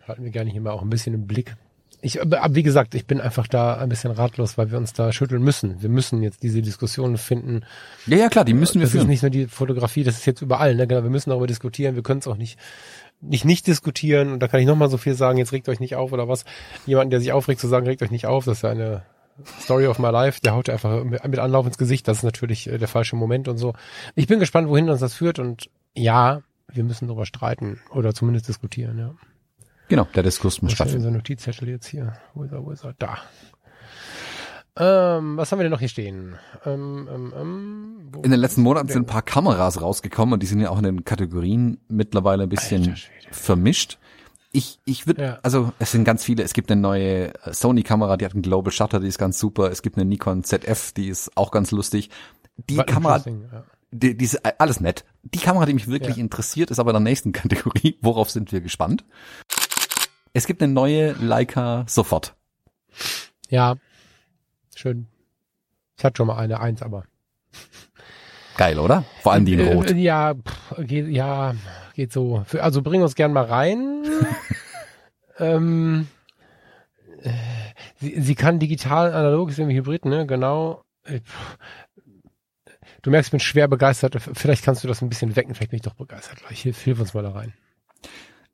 Halten 0.07 0.23
wir 0.23 0.31
gerne 0.31 0.51
hier 0.51 0.61
mal 0.61 0.71
auch 0.71 0.81
ein 0.81 0.89
bisschen 0.89 1.13
im 1.13 1.27
Blick. 1.27 1.55
Ich, 2.03 2.19
aber 2.19 2.55
wie 2.55 2.63
gesagt, 2.63 2.95
ich 2.95 3.05
bin 3.05 3.21
einfach 3.21 3.47
da 3.47 3.77
ein 3.77 3.89
bisschen 3.89 4.11
ratlos, 4.11 4.57
weil 4.57 4.71
wir 4.71 4.77
uns 4.79 4.93
da 4.93 5.13
schütteln 5.13 5.43
müssen. 5.43 5.83
Wir 5.83 5.89
müssen 5.89 6.23
jetzt 6.23 6.41
diese 6.41 6.63
Diskussion 6.63 7.17
finden. 7.17 7.61
Ja, 8.07 8.17
ja, 8.17 8.29
klar, 8.29 8.43
die 8.43 8.55
müssen 8.55 8.75
wir 8.75 8.85
das 8.85 8.91
führen. 8.91 9.01
Das 9.01 9.05
ist 9.05 9.09
nicht 9.09 9.21
nur 9.21 9.29
die 9.29 9.47
Fotografie, 9.47 10.03
das 10.03 10.17
ist 10.17 10.25
jetzt 10.25 10.41
überall, 10.41 10.75
ne? 10.75 10.87
Genau, 10.87 11.03
wir 11.03 11.11
müssen 11.11 11.29
darüber 11.29 11.45
diskutieren. 11.45 11.95
Wir 11.95 12.01
können 12.01 12.19
es 12.19 12.27
auch 12.27 12.37
nicht 12.37 12.57
nicht 13.21 13.45
nicht 13.45 13.67
diskutieren 13.67 14.33
und 14.33 14.39
da 14.39 14.47
kann 14.47 14.59
ich 14.59 14.65
noch 14.65 14.75
mal 14.75 14.89
so 14.89 14.97
viel 14.97 15.13
sagen, 15.13 15.37
jetzt 15.37 15.51
regt 15.51 15.69
euch 15.69 15.79
nicht 15.79 15.95
auf 15.95 16.11
oder 16.11 16.27
was. 16.27 16.45
Jemanden, 16.85 17.11
der 17.11 17.19
sich 17.19 17.31
aufregt, 17.31 17.61
zu 17.61 17.67
sagen, 17.67 17.85
regt 17.85 18.01
euch 18.01 18.11
nicht 18.11 18.25
auf, 18.25 18.45
das 18.45 18.57
ist 18.57 18.63
ja 18.63 18.71
eine 18.71 19.03
Story 19.61 19.87
of 19.87 19.99
my 19.99 20.09
life, 20.09 20.41
der 20.41 20.53
haut 20.53 20.69
einfach 20.69 21.03
mit, 21.03 21.25
mit 21.25 21.39
Anlauf 21.39 21.65
ins 21.65 21.77
Gesicht, 21.77 22.07
das 22.07 22.17
ist 22.17 22.23
natürlich 22.23 22.67
äh, 22.67 22.77
der 22.77 22.87
falsche 22.87 23.15
Moment 23.15 23.47
und 23.47 23.57
so. 23.57 23.73
Ich 24.15 24.27
bin 24.27 24.39
gespannt, 24.39 24.67
wohin 24.69 24.89
uns 24.89 24.99
das 24.99 25.13
führt 25.13 25.39
und 25.39 25.69
ja, 25.93 26.41
wir 26.67 26.83
müssen 26.83 27.07
darüber 27.07 27.25
streiten 27.25 27.79
oder 27.91 28.13
zumindest 28.13 28.47
diskutieren, 28.47 28.97
ja. 28.97 29.15
Genau, 29.87 30.07
der 30.15 30.23
Diskurs 30.23 30.61
muss 30.61 30.71
stattfinden. 30.71 31.07
Unser 31.07 31.17
Notizzettel 31.17 31.67
jetzt 31.67 31.87
hier. 31.87 32.13
Wo 32.33 32.43
ist 32.43 32.53
er, 32.53 32.65
wo 32.65 32.71
ist 32.71 32.85
er? 32.85 32.93
Da. 32.97 33.17
Ähm, 34.77 35.35
was 35.35 35.51
haben 35.51 35.59
wir 35.59 35.63
denn 35.63 35.71
noch 35.71 35.79
hier 35.79 35.89
stehen? 35.89 36.35
Ähm, 36.65 37.09
ähm, 37.13 37.33
ähm, 37.35 38.11
in 38.23 38.31
den 38.31 38.39
letzten 38.39 38.61
Monaten 38.61 38.87
sind 38.87 39.03
ein 39.03 39.05
paar 39.05 39.21
Kameras 39.21 39.81
rausgekommen 39.81 40.33
und 40.33 40.43
die 40.43 40.47
sind 40.47 40.61
ja 40.61 40.69
auch 40.69 40.77
in 40.77 40.83
den 40.83 41.03
Kategorien 41.03 41.79
mittlerweile 41.89 42.43
ein 42.43 42.49
bisschen 42.49 42.95
vermischt. 43.31 43.97
Ich, 44.53 44.79
ich 44.85 45.07
würde, 45.07 45.23
ja. 45.23 45.39
also 45.43 45.71
es 45.79 45.91
sind 45.91 46.03
ganz 46.03 46.23
viele. 46.23 46.43
Es 46.43 46.53
gibt 46.53 46.71
eine 46.71 46.79
neue 46.79 47.33
äh, 47.33 47.53
Sony-Kamera, 47.53 48.17
die 48.17 48.25
hat 48.25 48.33
einen 48.33 48.41
Global 48.41 48.71
Shutter, 48.71 48.99
die 48.99 49.07
ist 49.07 49.17
ganz 49.17 49.39
super. 49.39 49.71
Es 49.71 49.81
gibt 49.81 49.97
eine 49.97 50.05
Nikon 50.05 50.43
ZF, 50.43 50.93
die 50.93 51.07
ist 51.07 51.35
auch 51.37 51.51
ganz 51.51 51.71
lustig. 51.71 52.09
Die 52.69 52.77
War 52.77 52.85
Kamera, 52.85 53.23
ja. 53.25 53.63
die, 53.91 54.17
die 54.17 54.25
ist 54.25 54.35
äh, 54.35 54.53
alles 54.57 54.79
nett. 54.79 55.05
Die 55.23 55.39
Kamera, 55.39 55.65
die 55.65 55.73
mich 55.73 55.87
wirklich 55.87 56.17
ja. 56.17 56.21
interessiert, 56.21 56.71
ist 56.71 56.79
aber 56.79 56.91
in 56.91 56.95
der 56.95 57.11
nächsten 57.11 57.31
Kategorie. 57.33 57.97
Worauf 58.01 58.29
sind 58.29 58.51
wir 58.51 58.61
gespannt? 58.61 59.03
Es 60.33 60.47
gibt 60.47 60.61
eine 60.61 60.71
neue 60.71 61.13
Leica 61.13 61.85
sofort. 61.87 62.35
Ja, 63.49 63.75
Schön. 64.75 65.07
Ich 65.97 66.03
hatte 66.03 66.17
schon 66.17 66.27
mal 66.27 66.37
eine 66.37 66.59
Eins, 66.59 66.81
aber. 66.81 67.05
Geil, 68.57 68.79
oder? 68.79 69.05
Vor 69.21 69.33
allem 69.33 69.45
die 69.45 69.53
in 69.53 69.59
äh, 69.59 69.73
Rot. 69.73 69.91
Ja, 69.91 70.33
pff, 70.35 70.85
geht, 70.85 71.07
ja, 71.07 71.55
geht 71.93 72.11
so. 72.11 72.45
Also 72.59 72.81
bring 72.81 73.01
uns 73.01 73.15
gern 73.15 73.33
mal 73.33 73.45
rein. 73.45 74.03
ähm, 75.39 76.07
äh, 77.21 77.31
sie, 77.99 78.21
sie 78.21 78.35
kann 78.35 78.59
digital, 78.59 79.13
analog, 79.13 79.49
ist 79.49 79.59
irgendwie 79.59 79.77
Hybrid, 79.77 80.05
ne? 80.05 80.25
Genau. 80.25 80.83
Äh, 81.03 81.21
du 83.01 83.09
merkst, 83.09 83.29
ich 83.29 83.31
bin 83.31 83.39
schwer 83.39 83.67
begeistert. 83.67 84.17
Vielleicht 84.33 84.63
kannst 84.63 84.83
du 84.83 84.87
das 84.87 85.01
ein 85.01 85.09
bisschen 85.09 85.35
wecken. 85.35 85.55
Vielleicht 85.55 85.71
bin 85.71 85.77
ich 85.77 85.83
doch 85.83 85.95
begeistert. 85.95 86.39
Gleich. 86.39 86.61
Hilf, 86.61 86.81
hilf 86.81 86.99
uns 86.99 87.13
mal 87.13 87.23
da 87.23 87.31
rein. 87.31 87.53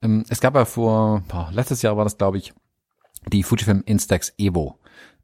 Ähm, 0.02 0.26
es 0.30 0.40
gab 0.42 0.56
ja 0.56 0.66
vor, 0.66 1.24
boah, 1.28 1.50
letztes 1.52 1.82
Jahr 1.82 1.98
war 1.98 2.04
das, 2.04 2.18
glaube 2.18 2.38
ich, 2.38 2.54
die 3.32 3.44
Fujifilm 3.44 3.84
Instax 3.86 4.34
Evo. 4.38 4.80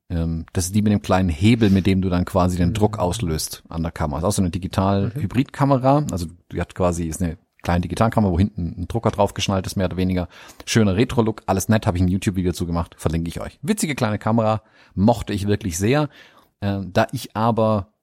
Ähm, 0.09 0.45
das 0.53 0.65
ist 0.65 0.75
die 0.75 0.81
mit 0.81 0.91
dem 0.91 1.01
kleinen 1.01 1.29
Hebel, 1.29 1.69
mit 1.69 1.87
dem 1.87 2.01
du 2.01 2.09
dann 2.09 2.25
quasi 2.25 2.57
den 2.57 2.73
Druck 2.73 2.95
mhm. 2.95 3.01
auslöst 3.01 3.63
an 3.69 3.83
der 3.83 3.91
Kamera. 3.91 4.21
Das 4.21 4.23
ist 4.23 4.33
auch 4.33 4.37
so 4.37 4.41
eine 4.41 4.51
Digital-Hybrid-Kamera. 4.51 6.01
Mhm. 6.01 6.07
Also 6.11 6.27
die 6.51 6.61
hat 6.61 6.75
quasi, 6.75 7.07
ist 7.07 7.21
eine 7.21 7.37
kleine 7.61 7.81
Digitalkamera, 7.81 8.31
wo 8.31 8.37
hinten 8.37 8.75
ein 8.77 8.87
Drucker 8.87 9.11
draufgeschnallt 9.11 9.65
ist, 9.65 9.75
mehr 9.75 9.87
oder 9.87 9.97
weniger. 9.97 10.27
Schöner 10.65 10.95
Retro-Look, 10.95 11.43
alles 11.45 11.69
nett, 11.69 11.87
habe 11.87 11.97
ich 11.97 12.03
ein 12.03 12.09
YouTube-Video 12.09 12.51
zu 12.51 12.65
gemacht, 12.65 12.95
verlinke 12.97 13.29
ich 13.29 13.39
euch. 13.39 13.57
Witzige 13.61 13.95
kleine 13.95 14.19
Kamera, 14.19 14.61
mochte 14.95 15.33
ich 15.33 15.47
wirklich 15.47 15.77
sehr. 15.77 16.09
Ähm, 16.61 16.91
da 16.93 17.07
ich 17.11 17.35
aber 17.35 17.93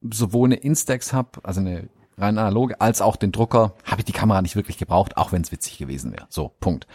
sowohl 0.00 0.48
eine 0.48 0.56
Instax 0.56 1.12
habe, 1.12 1.40
also 1.42 1.60
eine 1.60 1.90
rein 2.16 2.38
analoge, 2.38 2.80
als 2.80 3.02
auch 3.02 3.16
den 3.16 3.32
Drucker, 3.32 3.74
habe 3.84 4.00
ich 4.00 4.06
die 4.06 4.12
Kamera 4.12 4.40
nicht 4.40 4.56
wirklich 4.56 4.78
gebraucht, 4.78 5.16
auch 5.18 5.32
wenn 5.32 5.42
es 5.42 5.52
witzig 5.52 5.78
gewesen 5.78 6.12
wäre. 6.12 6.26
So, 6.30 6.52
Punkt 6.60 6.86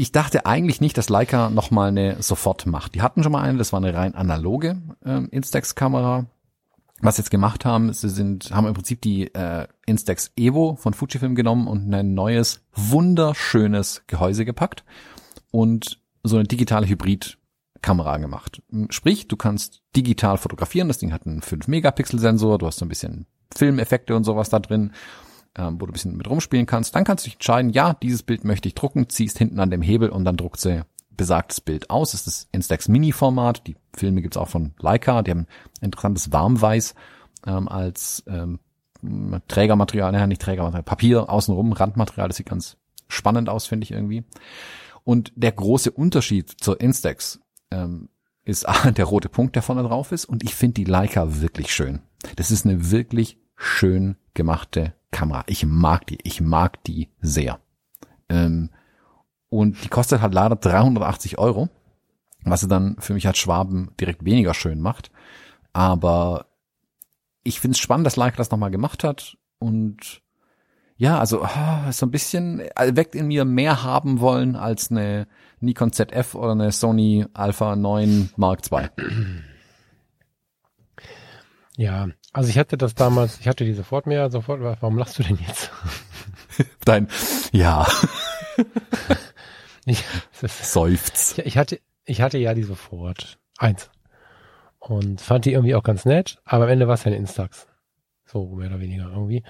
ich 0.00 0.12
dachte 0.12 0.46
eigentlich 0.46 0.80
nicht, 0.80 0.96
dass 0.96 1.10
Leica 1.10 1.50
nochmal 1.50 1.88
eine 1.88 2.22
sofort 2.22 2.66
macht. 2.66 2.94
Die 2.94 3.02
hatten 3.02 3.22
schon 3.22 3.32
mal 3.32 3.42
eine, 3.42 3.58
das 3.58 3.72
war 3.72 3.80
eine 3.80 3.92
rein 3.92 4.14
analoge 4.14 4.80
ähm, 5.04 5.28
Instax-Kamera. 5.30 6.24
Was 7.02 7.16
sie 7.16 7.22
jetzt 7.22 7.30
gemacht 7.30 7.66
haben, 7.66 7.92
sie 7.92 8.08
sind, 8.08 8.50
haben 8.50 8.66
im 8.66 8.74
Prinzip 8.74 9.02
die 9.02 9.34
äh, 9.34 9.66
Instax 9.86 10.32
Evo 10.36 10.76
von 10.76 10.94
Fujifilm 10.94 11.34
genommen 11.34 11.66
und 11.66 11.92
ein 11.92 12.14
neues, 12.14 12.62
wunderschönes 12.74 14.02
Gehäuse 14.06 14.46
gepackt 14.46 14.84
und 15.50 16.00
so 16.22 16.36
eine 16.36 16.46
digitale 16.46 16.86
Hybrid-Kamera 16.86 18.18
gemacht. 18.18 18.62
Sprich, 18.88 19.28
du 19.28 19.36
kannst 19.36 19.82
digital 19.96 20.38
fotografieren, 20.38 20.88
das 20.88 20.98
Ding 20.98 21.12
hat 21.12 21.26
einen 21.26 21.40
5-Megapixel-Sensor, 21.40 22.58
du 22.58 22.66
hast 22.66 22.78
so 22.78 22.86
ein 22.86 22.90
bisschen 22.90 23.26
Filmeffekte 23.54 24.14
und 24.14 24.24
sowas 24.24 24.48
da 24.48 24.60
drin 24.60 24.92
ähm, 25.56 25.80
wo 25.80 25.86
du 25.86 25.90
ein 25.90 25.92
bisschen 25.92 26.16
mit 26.16 26.28
rumspielen 26.28 26.66
kannst. 26.66 26.94
Dann 26.94 27.04
kannst 27.04 27.24
du 27.24 27.26
dich 27.26 27.34
entscheiden, 27.34 27.70
ja, 27.70 27.94
dieses 27.94 28.22
Bild 28.22 28.44
möchte 28.44 28.68
ich 28.68 28.74
drucken, 28.74 29.08
ziehst 29.08 29.38
hinten 29.38 29.60
an 29.60 29.70
dem 29.70 29.82
Hebel 29.82 30.10
und 30.10 30.24
dann 30.24 30.36
druckt 30.36 30.60
sie 30.60 30.84
besagtes 31.16 31.60
Bild 31.60 31.90
aus. 31.90 32.12
Das 32.12 32.20
ist 32.20 32.26
das 32.26 32.48
Instax 32.52 32.88
Mini 32.88 33.12
Format. 33.12 33.66
Die 33.66 33.76
Filme 33.94 34.22
gibt's 34.22 34.36
auch 34.36 34.48
von 34.48 34.74
Leica. 34.78 35.22
Die 35.22 35.32
haben 35.32 35.46
ein 35.80 35.86
interessantes 35.86 36.32
Warmweiß 36.32 36.94
ähm, 37.46 37.68
als 37.68 38.22
ähm, 38.26 38.60
Trägermaterial, 39.48 40.12
naja, 40.12 40.26
nicht 40.26 40.42
Trägermaterial, 40.42 40.82
Papier 40.82 41.28
außenrum, 41.28 41.72
Randmaterial. 41.72 42.28
Das 42.28 42.36
sieht 42.36 42.48
ganz 42.48 42.76
spannend 43.08 43.48
aus, 43.48 43.66
finde 43.66 43.84
ich 43.84 43.90
irgendwie. 43.90 44.24
Und 45.04 45.32
der 45.34 45.52
große 45.52 45.90
Unterschied 45.90 46.50
zur 46.50 46.80
Instax 46.80 47.40
ähm, 47.70 48.08
ist 48.44 48.66
der 48.96 49.04
rote 49.04 49.28
Punkt, 49.28 49.56
der 49.56 49.62
vorne 49.62 49.82
drauf 49.82 50.12
ist. 50.12 50.24
Und 50.24 50.42
ich 50.42 50.54
finde 50.54 50.74
die 50.74 50.84
Leica 50.84 51.40
wirklich 51.40 51.74
schön. 51.74 52.00
Das 52.36 52.50
ist 52.50 52.64
eine 52.64 52.90
wirklich 52.90 53.38
schön 53.60 54.16
gemachte 54.32 54.94
Kamera. 55.10 55.44
Ich 55.46 55.66
mag 55.66 56.06
die, 56.06 56.18
ich 56.22 56.40
mag 56.40 56.82
die 56.84 57.10
sehr. 57.20 57.60
Ähm, 58.28 58.70
und 59.50 59.84
die 59.84 59.88
kostet 59.88 60.22
halt 60.22 60.32
leider 60.32 60.56
380 60.56 61.38
Euro, 61.38 61.68
was 62.42 62.60
sie 62.60 62.68
dann 62.68 62.96
für 63.00 63.12
mich 63.12 63.26
als 63.26 63.38
Schwaben 63.38 63.90
direkt 64.00 64.24
weniger 64.24 64.54
schön 64.54 64.80
macht. 64.80 65.10
Aber 65.72 66.46
ich 67.42 67.60
finde 67.60 67.74
es 67.74 67.80
spannend, 67.80 68.06
dass 68.06 68.16
Leica 68.16 68.36
das 68.36 68.50
nochmal 68.50 68.70
gemacht 68.70 69.04
hat 69.04 69.36
und 69.58 70.22
ja, 70.96 71.18
also 71.18 71.42
oh, 71.42 71.90
so 71.92 72.06
ein 72.06 72.10
bisschen 72.10 72.60
äh, 72.60 72.94
weckt 72.94 73.14
in 73.14 73.28
mir 73.28 73.44
mehr 73.44 73.82
haben 73.82 74.20
wollen 74.20 74.54
als 74.54 74.90
eine 74.90 75.26
Nikon 75.60 75.92
ZF 75.92 76.34
oder 76.34 76.52
eine 76.52 76.72
Sony 76.72 77.26
Alpha 77.32 77.76
9 77.76 78.30
Mark 78.36 78.60
II. 78.70 78.88
Ja, 81.76 82.08
Also 82.32 82.48
ich 82.48 82.58
hatte 82.58 82.76
das 82.76 82.94
damals, 82.94 83.40
ich 83.40 83.48
hatte 83.48 83.64
die 83.64 83.72
sofort 83.72 84.06
mehr, 84.06 84.30
sofort, 84.30 84.60
warum 84.60 84.98
lachst 84.98 85.18
du 85.18 85.22
denn 85.22 85.38
jetzt? 85.46 85.70
Dein, 86.84 87.08
ja. 87.52 87.86
ich, 89.84 90.04
das, 90.40 90.72
Seufz. 90.72 91.38
ich, 91.38 91.46
ich 91.46 91.58
hatte, 91.58 91.80
ich 92.04 92.20
hatte 92.20 92.38
ja 92.38 92.54
die 92.54 92.62
sofort. 92.62 93.38
Eins. 93.58 93.90
Und 94.78 95.20
fand 95.20 95.44
die 95.44 95.52
irgendwie 95.52 95.74
auch 95.74 95.82
ganz 95.82 96.04
nett, 96.04 96.38
aber 96.44 96.64
am 96.64 96.70
Ende 96.70 96.86
war 96.86 96.94
es 96.94 97.04
ja 97.04 97.10
ein 97.10 97.18
Instax. 97.18 97.66
So, 98.24 98.46
mehr 98.54 98.68
oder 98.68 98.80
weniger 98.80 99.10
irgendwie. 99.10 99.42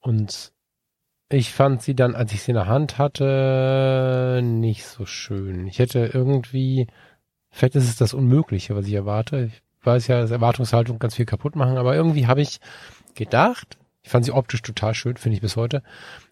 Und 0.00 0.52
ich 1.28 1.52
fand 1.52 1.82
sie 1.82 1.94
dann, 1.94 2.14
als 2.14 2.32
ich 2.32 2.42
sie 2.42 2.52
in 2.52 2.56
der 2.56 2.68
Hand 2.68 2.98
hatte, 2.98 4.40
nicht 4.42 4.86
so 4.86 5.04
schön. 5.04 5.66
Ich 5.66 5.78
hätte 5.78 6.10
irgendwie, 6.14 6.86
vielleicht 7.50 7.74
ist 7.74 7.88
es 7.88 7.96
das 7.96 8.14
Unmögliche, 8.14 8.76
was 8.76 8.86
ich 8.86 8.94
erwarte. 8.94 9.50
Ich 9.52 9.62
weiß 9.84 10.06
ja, 10.08 10.20
dass 10.20 10.30
Erwartungshaltung 10.30 10.98
ganz 10.98 11.14
viel 11.14 11.26
kaputt 11.26 11.56
machen, 11.56 11.76
aber 11.76 11.94
irgendwie 11.94 12.26
habe 12.26 12.40
ich 12.40 12.60
gedacht, 13.14 13.78
ich 14.02 14.10
fand 14.10 14.24
sie 14.24 14.32
optisch 14.32 14.62
total 14.62 14.94
schön, 14.94 15.16
finde 15.16 15.36
ich 15.36 15.42
bis 15.42 15.56
heute. 15.56 15.82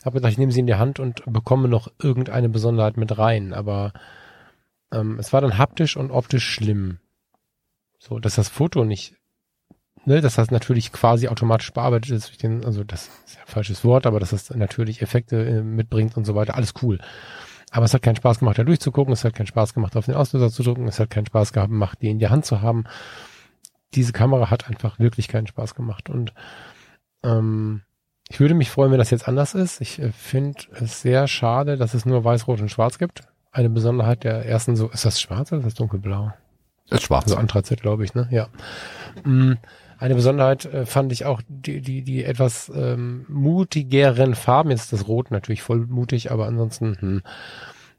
Habe 0.05 0.15
gedacht, 0.15 0.33
ich 0.33 0.39
nehme 0.39 0.53
sie 0.53 0.61
in 0.61 0.67
die 0.67 0.77
Hand 0.77 0.99
und 0.99 1.23
bekomme 1.27 1.69
noch 1.69 1.89
irgendeine 2.03 2.49
Besonderheit 2.49 2.97
mit 2.97 3.19
rein, 3.19 3.53
aber 3.53 3.93
ähm, 4.93 5.19
es 5.19 5.33
war 5.33 5.41
dann 5.41 5.59
haptisch 5.59 5.97
und 5.97 6.11
optisch 6.11 6.49
schlimm. 6.49 6.99
So, 7.99 8.19
dass 8.19 8.37
das 8.37 8.49
Foto 8.49 8.85
nicht, 8.85 9.17
ne, 10.05 10.21
dass 10.21 10.37
das 10.37 10.51
natürlich 10.51 10.93
quasi 10.93 11.29
automatisch 11.29 11.73
bearbeitet 11.73 12.13
ist 12.13 12.29
durch 12.29 12.39
den, 12.39 12.65
also 12.65 12.85
das 12.85 13.11
ist 13.27 13.37
ja 13.37 13.43
ein 13.43 13.49
falsches 13.49 13.85
Wort, 13.85 14.07
aber 14.07 14.21
dass 14.21 14.31
das 14.31 14.51
natürlich 14.51 15.03
Effekte 15.03 15.45
äh, 15.45 15.63
mitbringt 15.63 16.17
und 16.17 16.25
so 16.25 16.35
weiter, 16.35 16.55
alles 16.55 16.75
cool. 16.83 16.99
Aber 17.71 17.85
es 17.85 17.93
hat 17.93 18.03
keinen 18.03 18.17
Spaß 18.17 18.39
gemacht, 18.39 18.59
da 18.59 18.65
durchzugucken, 18.65 19.13
es 19.13 19.25
hat 19.25 19.35
keinen 19.35 19.49
Spaß 19.49 19.75
gemacht, 19.75 19.97
auf 19.97 20.07
den 20.07 20.15
Auslöser 20.15 20.51
zu 20.51 20.63
drücken, 20.63 20.87
es 20.87 21.01
hat 21.01 21.11
keinen 21.11 21.27
Spaß 21.27 21.53
gemacht, 21.53 21.99
die 22.01 22.09
in 22.09 22.21
der 22.21 22.31
Hand 22.31 22.47
zu 22.47 22.63
haben. 22.63 22.85
Diese 23.95 24.13
Kamera 24.13 24.51
hat 24.51 24.69
einfach 24.69 24.99
wirklich 24.99 25.29
keinen 25.29 25.47
Spaß 25.47 25.75
gemacht 25.75 26.11
und 26.11 26.35
ähm, 27.23 27.83
ich 28.29 28.41
würde 28.41 28.55
mich 28.55 28.71
freuen, 28.71 28.91
wenn 28.91 28.99
das 28.99 29.11
jetzt 29.11 29.29
anders 29.29 29.55
ist. 29.55 29.81
Ich 29.81 30.01
äh, 30.01 30.11
finde 30.13 30.59
es 30.73 31.01
sehr 31.01 31.29
schade, 31.29 31.77
dass 31.77 31.95
es 31.95 32.07
nur 32.07 32.25
weiß, 32.25 32.49
rot 32.49 32.61
und 32.61 32.71
schwarz 32.71 32.99
gibt. 32.99 33.23
Eine 33.53 33.71
Besonderheit 33.71 34.25
der 34.25 34.45
ersten 34.45 34.77
so, 34.77 34.89
ist 34.89 35.05
das 35.05 35.21
schwarz 35.21 35.53
oder 35.53 35.61
ist 35.61 35.67
das 35.67 35.75
dunkelblau? 35.75 36.33
Das 36.89 37.01
ist 37.01 37.07
schwarz. 37.07 37.25
Also 37.25 37.37
Anthrazit, 37.37 37.83
glaube 37.83 38.05
ich, 38.05 38.15
ne? 38.15 38.29
Ja. 38.31 38.49
Mm, 39.25 39.55
Eine 39.99 40.15
Besonderheit 40.15 40.67
äh, 40.67 40.87
fand 40.87 41.13
ich 41.13 41.25
auch 41.25 41.41
die, 41.49 41.81
die, 41.81 42.03
die 42.03 42.25
etwas 42.25 42.71
ähm, 42.75 43.25
mutigeren 43.29 44.35
Farben. 44.35 44.71
Jetzt 44.71 44.85
ist 44.85 44.93
das 44.93 45.09
Rot 45.09 45.31
natürlich 45.31 45.63
voll 45.63 45.87
mutig, 45.87 46.31
aber 46.31 46.47
ansonsten 46.47 46.97
hm, 47.01 47.23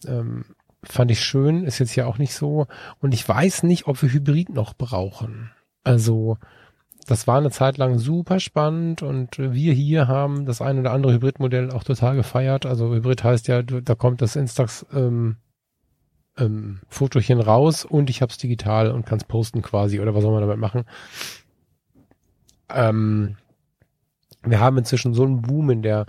ähm, 0.05 0.45
fand 0.84 1.09
ich 1.11 1.22
schön. 1.22 1.64
Ist 1.64 1.80
jetzt 1.80 1.95
ja 1.95 2.05
auch 2.05 2.18
nicht 2.18 2.34
so. 2.34 2.68
Und 2.99 3.14
ich 3.14 3.27
weiß 3.27 3.64
nicht, 3.64 3.88
ob 3.88 4.01
wir 4.01 4.11
Hybrid 4.11 4.49
noch 4.49 4.73
brauchen. 4.73 5.51
Also 5.88 6.38
das 7.07 7.26
war 7.26 7.38
eine 7.38 7.51
Zeit 7.51 7.77
lang 7.77 7.99
super 7.99 8.39
spannend 8.39 9.01
und 9.01 9.38
wir 9.39 9.73
hier 9.73 10.07
haben 10.07 10.45
das 10.45 10.61
ein 10.61 10.77
oder 10.80 10.91
andere 10.91 11.14
Hybridmodell 11.14 11.72
auch 11.72 11.85
total 11.85 12.15
gefeiert. 12.15 12.65
Also 12.65 12.93
Hybrid 12.93 13.23
heißt 13.23 13.47
ja, 13.47 13.61
da 13.61 13.95
kommt 13.95 14.22
das 14.22 14.35
Instax 14.35 14.85
ähm, 14.93 15.38
ähm, 16.38 16.81
Fotochen 16.89 17.39
raus 17.39 17.85
und 17.85 18.09
ich 18.09 18.22
habe 18.22 18.31
es 18.31 18.38
digital 18.38 18.91
und 18.91 19.05
kann 19.05 19.19
es 19.19 19.23
posten 19.23 19.61
quasi 19.61 20.01
oder 20.01 20.14
was 20.14 20.22
soll 20.22 20.34
man 20.34 20.41
damit 20.41 20.57
machen. 20.57 20.84
Ähm, 22.69 23.38
wir 24.43 24.59
haben 24.59 24.77
inzwischen 24.77 25.14
so 25.14 25.23
einen 25.23 25.41
Boom 25.41 25.69
in 25.69 25.81
der 25.81 26.05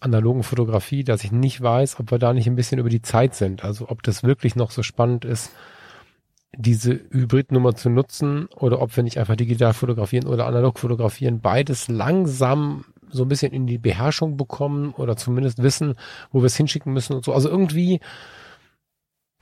analogen 0.00 0.42
Fotografie, 0.42 1.04
dass 1.04 1.22
ich 1.22 1.32
nicht 1.32 1.60
weiß, 1.60 2.00
ob 2.00 2.10
wir 2.10 2.18
da 2.18 2.32
nicht 2.32 2.46
ein 2.46 2.56
bisschen 2.56 2.78
über 2.78 2.88
die 2.88 3.02
Zeit 3.02 3.34
sind. 3.34 3.62
Also 3.62 3.90
ob 3.90 4.02
das 4.02 4.22
wirklich 4.24 4.56
noch 4.56 4.70
so 4.70 4.82
spannend 4.82 5.26
ist, 5.26 5.52
diese 6.60 7.00
Hybridnummer 7.10 7.74
zu 7.74 7.90
nutzen 7.90 8.46
oder 8.56 8.80
ob 8.82 8.96
wir 8.96 9.02
nicht 9.02 9.18
einfach 9.18 9.36
digital 9.36 9.72
fotografieren 9.72 10.26
oder 10.26 10.46
analog 10.46 10.78
fotografieren, 10.78 11.40
beides 11.40 11.88
langsam 11.88 12.84
so 13.10 13.24
ein 13.24 13.28
bisschen 13.28 13.52
in 13.52 13.66
die 13.66 13.78
Beherrschung 13.78 14.36
bekommen 14.36 14.92
oder 14.92 15.16
zumindest 15.16 15.62
wissen, 15.62 15.94
wo 16.30 16.40
wir 16.40 16.46
es 16.46 16.56
hinschicken 16.56 16.92
müssen 16.92 17.14
und 17.14 17.24
so. 17.24 17.32
Also 17.32 17.48
irgendwie 17.48 18.00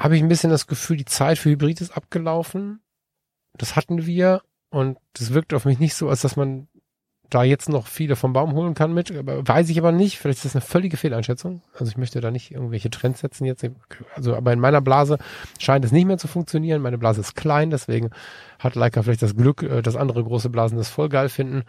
habe 0.01 0.17
ich 0.17 0.23
ein 0.23 0.29
bisschen 0.29 0.51
das 0.51 0.67
Gefühl, 0.67 0.97
die 0.97 1.05
Zeit 1.05 1.39
für 1.39 1.51
Hybrid 1.51 1.81
ist 1.81 1.97
abgelaufen. 1.97 2.81
Das 3.55 3.77
hatten 3.77 4.07
wir 4.07 4.43
und 4.71 4.99
das 5.15 5.33
wirkt 5.35 5.53
auf 5.55 5.65
mich 5.65 5.79
nicht 5.79 5.95
so, 5.95 6.09
als 6.09 6.23
dass 6.23 6.37
man 6.37 6.69
da 7.31 7.43
jetzt 7.43 7.69
noch 7.69 7.87
viele 7.87 8.17
vom 8.17 8.33
Baum 8.33 8.53
holen 8.53 8.75
kann 8.75 8.95
mit, 8.95 9.13
weiß 9.15 9.69
ich 9.69 9.79
aber 9.79 9.93
nicht. 9.93 10.19
Vielleicht 10.19 10.39
ist 10.39 10.45
das 10.47 10.55
eine 10.55 10.63
völlige 10.63 10.97
Fehleinschätzung. 10.97 11.63
Also 11.79 11.91
ich 11.91 11.97
möchte 11.97 12.21
da 12.21 12.31
nicht 12.31 12.51
irgendwelche 12.53 12.91
Trends 12.91 13.21
setzen 13.21 13.45
jetzt. 13.45 13.65
Also, 14.17 14.35
aber 14.35 14.53
in 14.53 14.61
meiner 14.61 14.81
Blase 14.81 15.19
scheint 15.59 15.85
es 15.85 15.93
nicht 15.93 16.07
mehr 16.07 16.19
zu 16.19 16.29
funktionieren. 16.29 16.81
Meine 16.83 16.99
Blase 16.99 17.21
ist 17.21 17.35
klein, 17.35 17.71
deswegen 17.71 18.11
hat 18.59 18.75
Leica 18.75 19.03
vielleicht 19.03 19.23
das 19.23 19.37
Glück, 19.37 19.63
äh, 19.63 19.83
dass 19.83 19.97
andere 19.97 20.25
große 20.25 20.49
Blasen 20.51 20.79
das 20.79 20.89
voll 20.89 21.09
geil 21.09 21.29
finden. 21.29 21.63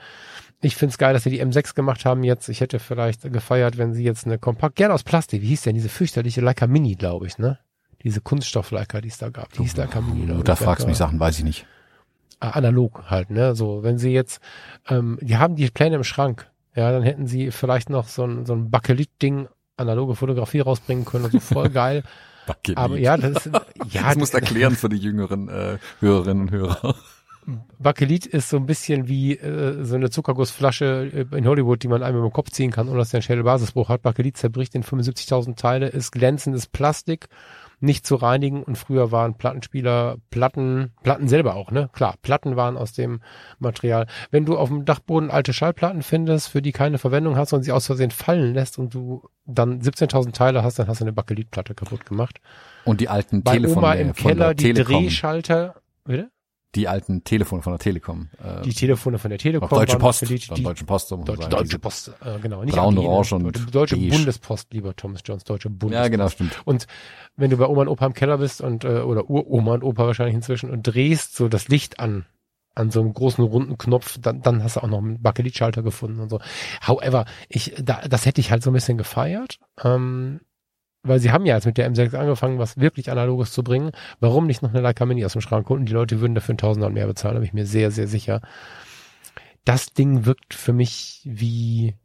Ich 0.61 0.75
find's 0.75 0.97
geil, 0.97 1.13
dass 1.13 1.23
sie 1.23 1.29
die 1.29 1.43
M6 1.43 1.75
gemacht 1.75 2.05
haben 2.05 2.23
jetzt. 2.23 2.49
Ich 2.49 2.61
hätte 2.61 2.79
vielleicht 2.79 3.21
gefeiert, 3.31 3.77
wenn 3.77 3.93
sie 3.93 4.03
jetzt 4.03 4.25
eine 4.25 4.37
kompakt, 4.39 4.75
gerne 4.75 4.93
aus 4.93 5.03
Plastik, 5.03 5.41
wie 5.41 5.47
hieß 5.47 5.61
denn 5.61 5.75
diese 5.75 5.89
fürchterliche 5.89 6.41
Leica 6.41 6.67
Mini, 6.67 6.95
glaube 6.95 7.27
ich, 7.27 7.37
ne? 7.37 7.59
Diese 8.03 8.21
Kunststoff-Leica, 8.21 9.01
die 9.01 9.09
es 9.09 9.17
da 9.17 9.29
gab. 9.29 9.51
Die 9.53 9.61
hieß 9.63 9.75
Leica 9.77 9.99
Mini. 10.01 10.25
Du 10.25 10.41
da 10.41 10.55
fragst 10.55 10.85
Leica- 10.85 10.87
mich 10.89 10.97
Sachen, 10.97 11.19
weiß 11.19 11.37
ich 11.39 11.43
nicht. 11.43 11.65
Äh, 12.39 12.47
analog 12.47 13.03
halt, 13.09 13.29
ne? 13.29 13.55
So, 13.55 13.83
wenn 13.83 13.97
sie 13.97 14.11
jetzt, 14.11 14.41
ähm, 14.87 15.17
die 15.21 15.37
haben 15.37 15.55
die 15.55 15.69
Pläne 15.69 15.95
im 15.95 16.03
Schrank, 16.03 16.49
ja, 16.75 16.91
dann 16.91 17.03
hätten 17.03 17.27
sie 17.27 17.51
vielleicht 17.51 17.89
noch 17.89 18.07
so 18.07 18.25
ein, 18.25 18.45
so 18.45 18.53
ein 18.53 18.71
Bakelit-Ding, 18.71 19.47
analoge 19.77 20.15
Fotografie 20.15 20.59
rausbringen 20.59 21.05
können, 21.05 21.25
also 21.25 21.39
voll 21.39 21.69
geil. 21.69 22.03
Aber 22.75 22.97
ja, 22.97 23.15
das 23.17 23.45
ist, 23.45 23.51
ja, 23.91 24.03
das 24.03 24.15
musst 24.17 24.33
du 24.33 24.37
erklären 24.37 24.75
für 24.75 24.89
die 24.89 24.97
jüngeren 24.97 25.49
äh, 25.49 25.77
Hörerinnen 25.99 26.43
und 26.43 26.51
Hörer. 26.51 26.95
Bakelit 27.79 28.25
ist 28.25 28.49
so 28.49 28.57
ein 28.57 28.65
bisschen 28.65 29.07
wie 29.07 29.35
äh, 29.35 29.83
so 29.83 29.95
eine 29.95 30.09
Zuckergussflasche 30.09 31.27
äh, 31.31 31.37
in 31.37 31.47
Hollywood, 31.47 31.81
die 31.81 31.87
man 31.87 32.03
einem 32.03 32.23
im 32.23 32.31
Kopf 32.31 32.51
ziehen 32.51 32.71
kann, 32.71 32.89
ohne 32.89 32.99
dass 32.99 33.09
der 33.09 33.19
einen 33.19 33.23
Schädelbasisbruch 33.23 33.89
hat. 33.89 34.01
Bakelit 34.01 34.37
zerbricht 34.37 34.75
in 34.75 34.83
75.000 34.83 35.55
Teile, 35.55 35.87
ist 35.87 36.11
glänzendes 36.11 36.67
Plastik, 36.67 37.27
nicht 37.79 38.05
zu 38.05 38.15
reinigen 38.15 38.63
und 38.63 38.77
früher 38.77 39.11
waren 39.11 39.35
Plattenspieler, 39.35 40.17
Platten, 40.29 40.91
Platten 41.03 41.27
selber 41.27 41.55
auch, 41.55 41.71
ne? 41.71 41.89
Klar, 41.93 42.15
Platten 42.21 42.55
waren 42.55 42.77
aus 42.77 42.93
dem 42.93 43.21
Material. 43.59 44.07
Wenn 44.31 44.45
du 44.45 44.57
auf 44.57 44.69
dem 44.69 44.85
Dachboden 44.85 45.31
alte 45.31 45.53
Schallplatten 45.53 46.01
findest, 46.01 46.49
für 46.49 46.61
die 46.61 46.71
keine 46.71 46.97
Verwendung 46.97 47.37
hast 47.37 47.53
und 47.53 47.63
sie 47.63 47.71
aus 47.71 47.85
Versehen 47.85 48.11
fallen 48.11 48.53
lässt 48.53 48.77
und 48.77 48.93
du 48.93 49.23
dann 49.45 49.81
17.000 49.81 50.33
Teile 50.33 50.63
hast, 50.63 50.79
dann 50.79 50.87
hast 50.87 50.99
du 50.99 51.05
eine 51.05 51.13
Bakelitplatte 51.13 51.73
kaputt 51.73 52.05
gemacht. 52.05 52.39
Und 52.85 53.01
die 53.01 53.09
alten 53.09 53.43
Bei 53.43 53.53
Telefone 53.53 53.77
Oma 53.77 53.93
im 53.93 54.13
Keller 54.13 54.53
die 54.53 54.73
Telekom. 54.73 55.03
Drehschalter, 55.03 55.75
bitte? 56.03 56.29
Die 56.75 56.87
alten 56.87 57.23
Telefone 57.23 57.63
von 57.63 57.73
der 57.73 57.79
Telekom. 57.79 58.29
Äh, 58.43 58.61
Die 58.61 58.73
Telefone 58.73 59.17
von 59.17 59.29
der 59.29 59.39
Telekom. 59.39 59.69
Deutsche 59.69 59.97
Post. 59.97 60.19
Von 60.19 60.55
die, 60.55 60.63
Deutsche 60.63 60.85
Post. 60.85 61.11
man 61.11 61.25
Deutsche. 61.25 61.49
Deutsche 61.49 61.79
Post, 61.79 62.11
äh, 62.23 62.39
genau. 62.39 62.63
Nicht 62.63 62.75
Braun? 62.75 62.95
Orange 62.97 63.33
und 63.33 63.43
Deutsche, 63.43 63.65
Deutsche 63.65 63.95
beige. 63.95 64.11
Bundespost, 64.11 64.71
lieber 64.71 64.95
Thomas 64.95 65.21
Jones, 65.25 65.43
Deutsche 65.43 65.69
Bundespost. 65.69 66.03
Ja, 66.05 66.09
genau, 66.09 66.29
stimmt. 66.29 66.61
Und 66.65 66.85
wenn 67.35 67.49
du 67.49 67.57
bei 67.57 67.65
Oma 67.65 67.81
und 67.81 67.87
Opa 67.87 68.05
im 68.05 68.13
Keller 68.13 68.37
bist 68.37 68.61
und 68.61 68.83
äh, 68.83 68.99
oder 68.99 69.29
Uroma 69.29 69.73
und 69.73 69.83
Opa 69.83 70.05
wahrscheinlich 70.05 70.35
inzwischen 70.35 70.69
und 70.69 70.83
drehst 70.83 71.35
so 71.35 71.47
das 71.47 71.69
Licht 71.69 71.99
an 71.99 72.25
an 72.75 72.91
so 72.91 73.01
einem 73.01 73.13
großen 73.13 73.43
runden 73.43 73.77
Knopf, 73.77 74.17
dann, 74.21 74.41
dann 74.41 74.63
hast 74.63 74.77
du 74.77 74.83
auch 74.83 74.87
noch 74.87 74.99
einen 74.99 75.21
Bakelitschalter 75.21 75.81
gefunden 75.81 76.19
und 76.21 76.29
so. 76.29 76.39
However, 76.85 77.25
ich 77.49 77.73
da, 77.81 78.01
das 78.07 78.25
hätte 78.25 78.39
ich 78.39 78.51
halt 78.51 78.63
so 78.63 78.69
ein 78.69 78.73
bisschen 78.73 78.97
gefeiert, 78.97 79.59
ähm, 79.83 80.39
weil 81.03 81.19
sie 81.19 81.31
haben 81.31 81.45
ja 81.45 81.55
jetzt 81.55 81.65
mit 81.65 81.77
der 81.77 81.89
M6 81.91 82.15
angefangen, 82.15 82.59
was 82.59 82.77
wirklich 82.77 83.11
analoges 83.11 83.51
zu 83.53 83.63
bringen. 83.63 83.91
Warum 84.19 84.47
nicht 84.47 84.61
noch 84.61 84.71
eine 84.71 84.81
Leica 84.81 85.05
Mini 85.05 85.25
aus 85.25 85.33
dem 85.33 85.41
Schrank 85.41 85.69
holen? 85.69 85.85
Die 85.85 85.93
Leute 85.93 86.19
würden 86.21 86.35
dafür 86.35 86.53
einen 86.53 86.57
Tausender 86.59 86.87
und 86.87 86.93
mehr 86.93 87.07
bezahlen, 87.07 87.35
da 87.35 87.39
bin 87.39 87.47
ich 87.47 87.53
mir 87.53 87.65
sehr, 87.65 87.91
sehr 87.91 88.07
sicher. 88.07 88.41
Das 89.65 89.93
Ding 89.93 90.25
wirkt 90.25 90.53
für 90.53 90.73
mich 90.73 91.21
wie 91.25 91.95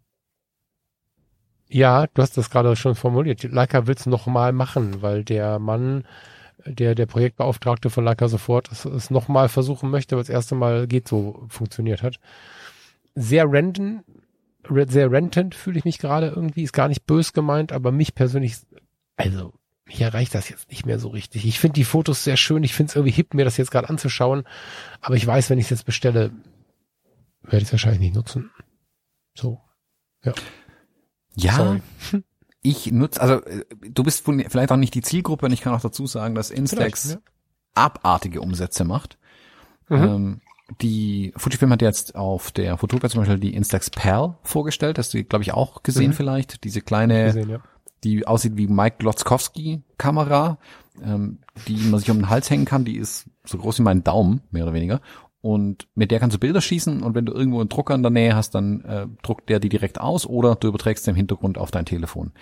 ja, 1.69 2.07
du 2.07 2.23
hast 2.23 2.37
das 2.37 2.51
gerade 2.51 2.77
schon 2.77 2.95
formuliert. 2.95 3.43
Leica 3.43 3.87
will 3.87 3.95
es 3.97 4.07
nochmal 4.07 4.53
machen, 4.53 5.03
weil 5.03 5.25
der 5.25 5.59
Mann, 5.59 6.05
der 6.67 6.95
der 6.95 7.07
Projektbeauftragte 7.07 7.91
von 7.91 8.05
Leica 8.05 8.29
sofort 8.29 8.71
es, 8.71 8.85
es 8.85 9.11
nochmal 9.11 9.49
versuchen 9.49 9.91
möchte, 9.91 10.17
weil 10.17 10.23
das 10.23 10.31
erste 10.31 10.55
Mal 10.55 10.87
geht 10.87 11.09
so 11.09 11.47
funktioniert 11.49 12.03
hat. 12.03 12.21
Sehr 13.15 13.51
re- 13.51 14.87
sehr 14.89 15.11
rentend 15.11 15.55
fühle 15.55 15.79
ich 15.79 15.85
mich 15.85 15.99
gerade 15.99 16.29
irgendwie, 16.29 16.63
ist 16.63 16.73
gar 16.73 16.89
nicht 16.89 17.07
bös 17.07 17.33
gemeint, 17.33 17.73
aber 17.73 17.93
mich 17.93 18.15
persönlich, 18.15 18.57
also 19.17 19.53
mich 19.87 20.01
erreicht 20.01 20.35
das 20.35 20.49
jetzt 20.49 20.71
nicht 20.71 20.87
mehr 20.87 20.99
so 20.99 21.09
richtig. 21.09 21.45
Ich 21.45 21.61
finde 21.61 21.75
die 21.75 21.85
Fotos 21.85 22.25
sehr 22.25 22.37
schön, 22.37 22.63
ich 22.63 22.75
finde 22.75 22.91
es 22.91 22.97
irgendwie 22.97 23.13
hip, 23.13 23.35
mir 23.35 23.45
das 23.45 23.57
jetzt 23.57 23.71
gerade 23.71 23.89
anzuschauen, 23.89 24.45
aber 25.01 25.17
ich 25.17 25.27
weiß, 25.27 25.51
wenn 25.51 25.59
ich 25.59 25.67
es 25.67 25.71
jetzt 25.71 25.85
bestelle, 25.85 26.33
werde 27.43 27.59
ich 27.59 27.65
es 27.65 27.73
wahrscheinlich 27.73 28.01
nicht 28.01 28.15
nutzen. 28.15 28.51
So. 29.37 29.61
Ja, 31.37 31.53
Sorry. 31.57 31.83
ich 32.63 32.93
nutze, 32.93 33.21
also 33.21 33.43
äh, 33.45 33.65
du 33.91 34.03
bist 34.03 34.25
vielleicht 34.25 34.73
auch 34.73 34.77
nicht 34.77 34.95
die 34.95 35.03
Zielgruppe 35.03 35.47
und 35.47 35.53
ich 35.53 35.61
kann 35.61 35.75
auch 35.75 35.81
dazu 35.81 36.07
sagen, 36.07 36.35
dass 36.35 36.51
Instax 36.51 37.03
Vielleicht, 37.03 37.23
abartige 37.75 38.41
Umsätze 38.41 38.85
macht. 38.85 39.19
Mhm. 39.89 39.97
Ähm, 39.97 40.41
die 40.81 41.35
Fujifilm 41.37 41.73
hat 41.73 41.83
jetzt 41.83 42.15
auf 42.15 42.51
der 42.51 42.79
Fotogra 42.79 43.11
zum 43.11 43.21
Beispiel 43.21 43.39
die 43.39 43.55
Instax 43.55 43.91
Pearl 43.91 44.39
vorgestellt. 44.45 44.99
Hast 44.99 45.13
du, 45.13 45.23
glaube 45.23 45.43
ich, 45.43 45.53
auch 45.53 45.83
gesehen 45.83 46.11
Mhm. 46.11 46.15
vielleicht. 46.15 46.65
Diese 46.65 46.81
kleine, 46.81 47.27
Gesehen, 47.27 47.51
ja. 47.51 47.61
Die 48.05 48.27
aussieht 48.27 48.57
wie 48.57 48.69
Mike 48.69 48.97
Glotzkowski 48.99 49.83
Kamera, 49.99 50.59
ähm, 51.03 51.39
die 51.67 51.77
man 51.77 51.99
sich 51.99 52.11
um 52.11 52.19
den 52.19 52.29
Hals 52.29 52.51
hängen 52.51 52.65
kann. 52.67 52.85
Die 52.85 52.97
ist 52.97 53.29
so 53.45 53.59
groß 53.59 53.81
wie 53.81 53.83
mein 53.83 54.05
Daumen, 54.05 54.43
mehr 54.51 54.65
oder 54.65 54.75
weniger. 54.75 55.01
und 55.41 55.89
mit 55.95 56.11
der 56.11 56.21
kannst 56.21 56.35
du 56.35 56.41
Bilder 56.41 56.63
schießen 56.63 57.03
und 57.03 57.15
wenn 57.15 57.27
du 57.27 57.35
irgendwo 57.35 57.61
einen 57.61 57.69
Drucker 57.69 57.95
in 57.95 58.03
der 58.03 58.11
Nähe 58.11 58.35
hast, 58.35 58.55
dann 58.55 58.81
äh, 58.83 59.07
druckt 59.23 59.51
der 59.51 59.61
die 59.61 59.69
direkt 59.69 60.01
aus 60.01 60.27
oder 60.27 60.55
du 60.55 60.69
überträgst 60.69 61.07
den 61.07 61.15
Hintergrund 61.15 61.59
auf 61.59 61.71
dein 61.71 61.85
Telefon. 61.85 62.33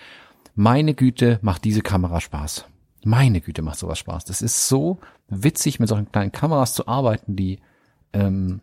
Meine 0.55 0.93
Güte, 0.93 1.39
macht 1.41 1.65
diese 1.65 1.81
Kamera 1.81 2.21
Spaß. 2.21 2.65
Meine 3.03 3.41
Güte, 3.41 3.61
macht 3.61 3.79
sowas 3.79 3.99
Spaß. 3.99 4.23
Das 4.23 4.41
ist 4.41 4.69
so 4.69 4.99
witzig, 5.27 5.79
mit 5.81 5.89
solchen 5.89 6.11
kleinen 6.11 6.31
Kameras 6.31 6.73
zu 6.73 6.87
arbeiten, 6.87 7.35
die 7.35 7.59
ähm, 8.13 8.61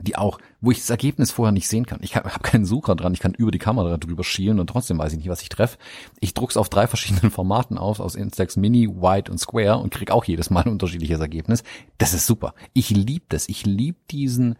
die 0.00 0.16
auch, 0.16 0.38
wo 0.60 0.70
ich 0.70 0.78
das 0.78 0.90
Ergebnis 0.90 1.30
vorher 1.30 1.52
nicht 1.52 1.68
sehen 1.68 1.86
kann. 1.86 2.00
Ich 2.02 2.16
habe 2.16 2.32
hab 2.32 2.42
keinen 2.42 2.64
Sucher 2.64 2.94
dran, 2.96 3.14
ich 3.14 3.20
kann 3.20 3.34
über 3.34 3.50
die 3.50 3.58
Kamera 3.58 3.96
drüber 3.96 4.24
schielen 4.24 4.60
und 4.60 4.68
trotzdem 4.68 4.98
weiß 4.98 5.12
ich 5.12 5.18
nicht, 5.18 5.28
was 5.28 5.42
ich 5.42 5.48
treffe. 5.48 5.78
Ich 6.20 6.34
druck's 6.34 6.56
auf 6.56 6.68
drei 6.68 6.86
verschiedenen 6.86 7.30
Formaten 7.30 7.78
aus, 7.78 8.00
aus 8.00 8.14
Instax 8.14 8.56
Mini, 8.56 8.88
Wide 8.88 9.30
und 9.30 9.38
Square 9.38 9.78
und 9.78 9.92
krieg 9.92 10.10
auch 10.10 10.24
jedes 10.24 10.50
Mal 10.50 10.64
ein 10.64 10.72
unterschiedliches 10.72 11.20
Ergebnis. 11.20 11.62
Das 11.98 12.14
ist 12.14 12.26
super. 12.26 12.54
Ich 12.72 12.90
lieb 12.90 13.24
das. 13.28 13.48
Ich 13.48 13.66
lieb 13.66 13.96
diesen 14.08 14.56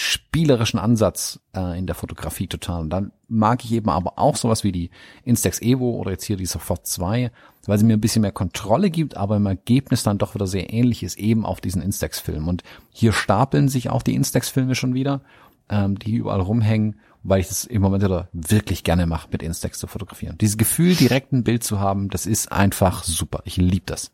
spielerischen 0.00 0.78
Ansatz 0.78 1.40
äh, 1.56 1.76
in 1.76 1.86
der 1.86 1.96
Fotografie 1.96 2.46
total. 2.46 2.82
Und 2.82 2.90
dann 2.90 3.10
mag 3.26 3.64
ich 3.64 3.72
eben 3.72 3.90
aber 3.90 4.16
auch 4.16 4.36
sowas 4.36 4.62
wie 4.62 4.70
die 4.70 4.90
Instax 5.24 5.60
Evo 5.60 5.90
oder 5.96 6.12
jetzt 6.12 6.24
hier 6.24 6.36
die 6.36 6.46
Sofort 6.46 6.86
2, 6.86 7.32
weil 7.66 7.78
sie 7.78 7.84
mir 7.84 7.94
ein 7.94 8.00
bisschen 8.00 8.22
mehr 8.22 8.30
Kontrolle 8.30 8.90
gibt, 8.90 9.16
aber 9.16 9.36
im 9.36 9.46
Ergebnis 9.46 10.04
dann 10.04 10.18
doch 10.18 10.36
wieder 10.36 10.46
sehr 10.46 10.72
ähnlich 10.72 11.02
ist, 11.02 11.18
eben 11.18 11.44
auf 11.44 11.60
diesen 11.60 11.82
Instax-Film. 11.82 12.46
Und 12.46 12.62
hier 12.92 13.12
stapeln 13.12 13.68
sich 13.68 13.90
auch 13.90 14.02
die 14.04 14.14
Instax-Filme 14.14 14.76
schon 14.76 14.94
wieder, 14.94 15.20
ähm, 15.68 15.98
die 15.98 16.14
überall 16.14 16.42
rumhängen, 16.42 17.00
weil 17.24 17.40
ich 17.40 17.48
das 17.48 17.64
im 17.64 17.82
Moment 17.82 18.04
wieder 18.04 18.28
wirklich 18.32 18.84
gerne 18.84 19.04
mache, 19.04 19.28
mit 19.32 19.42
Instax 19.42 19.80
zu 19.80 19.88
fotografieren. 19.88 20.38
Dieses 20.38 20.58
Gefühl, 20.58 20.94
direkt 20.94 21.32
ein 21.32 21.42
Bild 21.42 21.64
zu 21.64 21.80
haben, 21.80 22.08
das 22.08 22.24
ist 22.24 22.52
einfach 22.52 23.02
super. 23.02 23.42
Ich 23.44 23.56
liebe 23.56 23.86
das. 23.86 24.12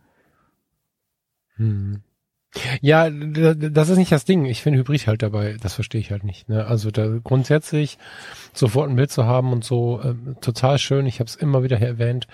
Hm. 1.56 2.00
Ja, 2.80 3.10
das 3.10 3.88
ist 3.88 3.98
nicht 3.98 4.12
das 4.12 4.24
Ding. 4.24 4.44
Ich 4.44 4.62
finde 4.62 4.78
Hybrid 4.78 5.06
halt 5.06 5.22
dabei, 5.22 5.56
das 5.60 5.74
verstehe 5.74 6.00
ich 6.00 6.10
halt 6.10 6.24
nicht. 6.24 6.48
Ne? 6.48 6.66
Also 6.66 6.90
da 6.90 7.18
grundsätzlich 7.22 7.98
sofort 8.52 8.88
ein 8.88 8.96
Bild 8.96 9.10
zu 9.10 9.24
haben 9.24 9.52
und 9.52 9.64
so, 9.64 10.00
äh, 10.00 10.14
total 10.40 10.78
schön. 10.78 11.06
Ich 11.06 11.20
habe 11.20 11.28
es 11.28 11.34
immer 11.34 11.62
wieder 11.62 11.76
hier 11.76 11.88
erwähnt. 11.88 12.26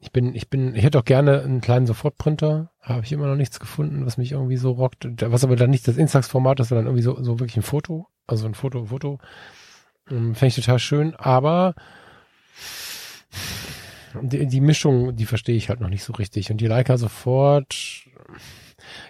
Ich 0.00 0.12
bin, 0.12 0.34
ich 0.34 0.48
bin, 0.48 0.74
ich 0.74 0.84
hätte 0.84 0.98
auch 0.98 1.04
gerne 1.04 1.42
einen 1.42 1.60
kleinen 1.60 1.86
Sofortprinter. 1.86 2.70
Habe 2.80 3.04
ich 3.04 3.12
immer 3.12 3.26
noch 3.26 3.36
nichts 3.36 3.60
gefunden, 3.60 4.06
was 4.06 4.18
mich 4.18 4.32
irgendwie 4.32 4.56
so 4.56 4.72
rockt. 4.72 5.06
Was 5.20 5.44
aber 5.44 5.56
dann 5.56 5.70
nicht 5.70 5.86
das 5.86 5.96
Instax-Format 5.96 6.60
ist, 6.60 6.68
sondern 6.68 6.86
irgendwie 6.86 7.02
so, 7.02 7.22
so 7.22 7.38
wirklich 7.38 7.56
ein 7.56 7.62
Foto. 7.62 8.06
Also 8.26 8.46
ein 8.46 8.54
Foto, 8.54 8.86
Foto. 8.86 9.18
Ähm, 10.10 10.34
Fände 10.34 10.48
ich 10.48 10.56
total 10.56 10.78
schön. 10.78 11.14
Aber 11.16 11.74
die, 14.22 14.46
die 14.46 14.60
Mischung, 14.60 15.16
die 15.16 15.26
verstehe 15.26 15.56
ich 15.56 15.68
halt 15.68 15.80
noch 15.80 15.88
nicht 15.88 16.04
so 16.04 16.12
richtig. 16.14 16.50
Und 16.50 16.60
die 16.60 16.66
Leica 16.66 16.96
sofort, 16.96 18.04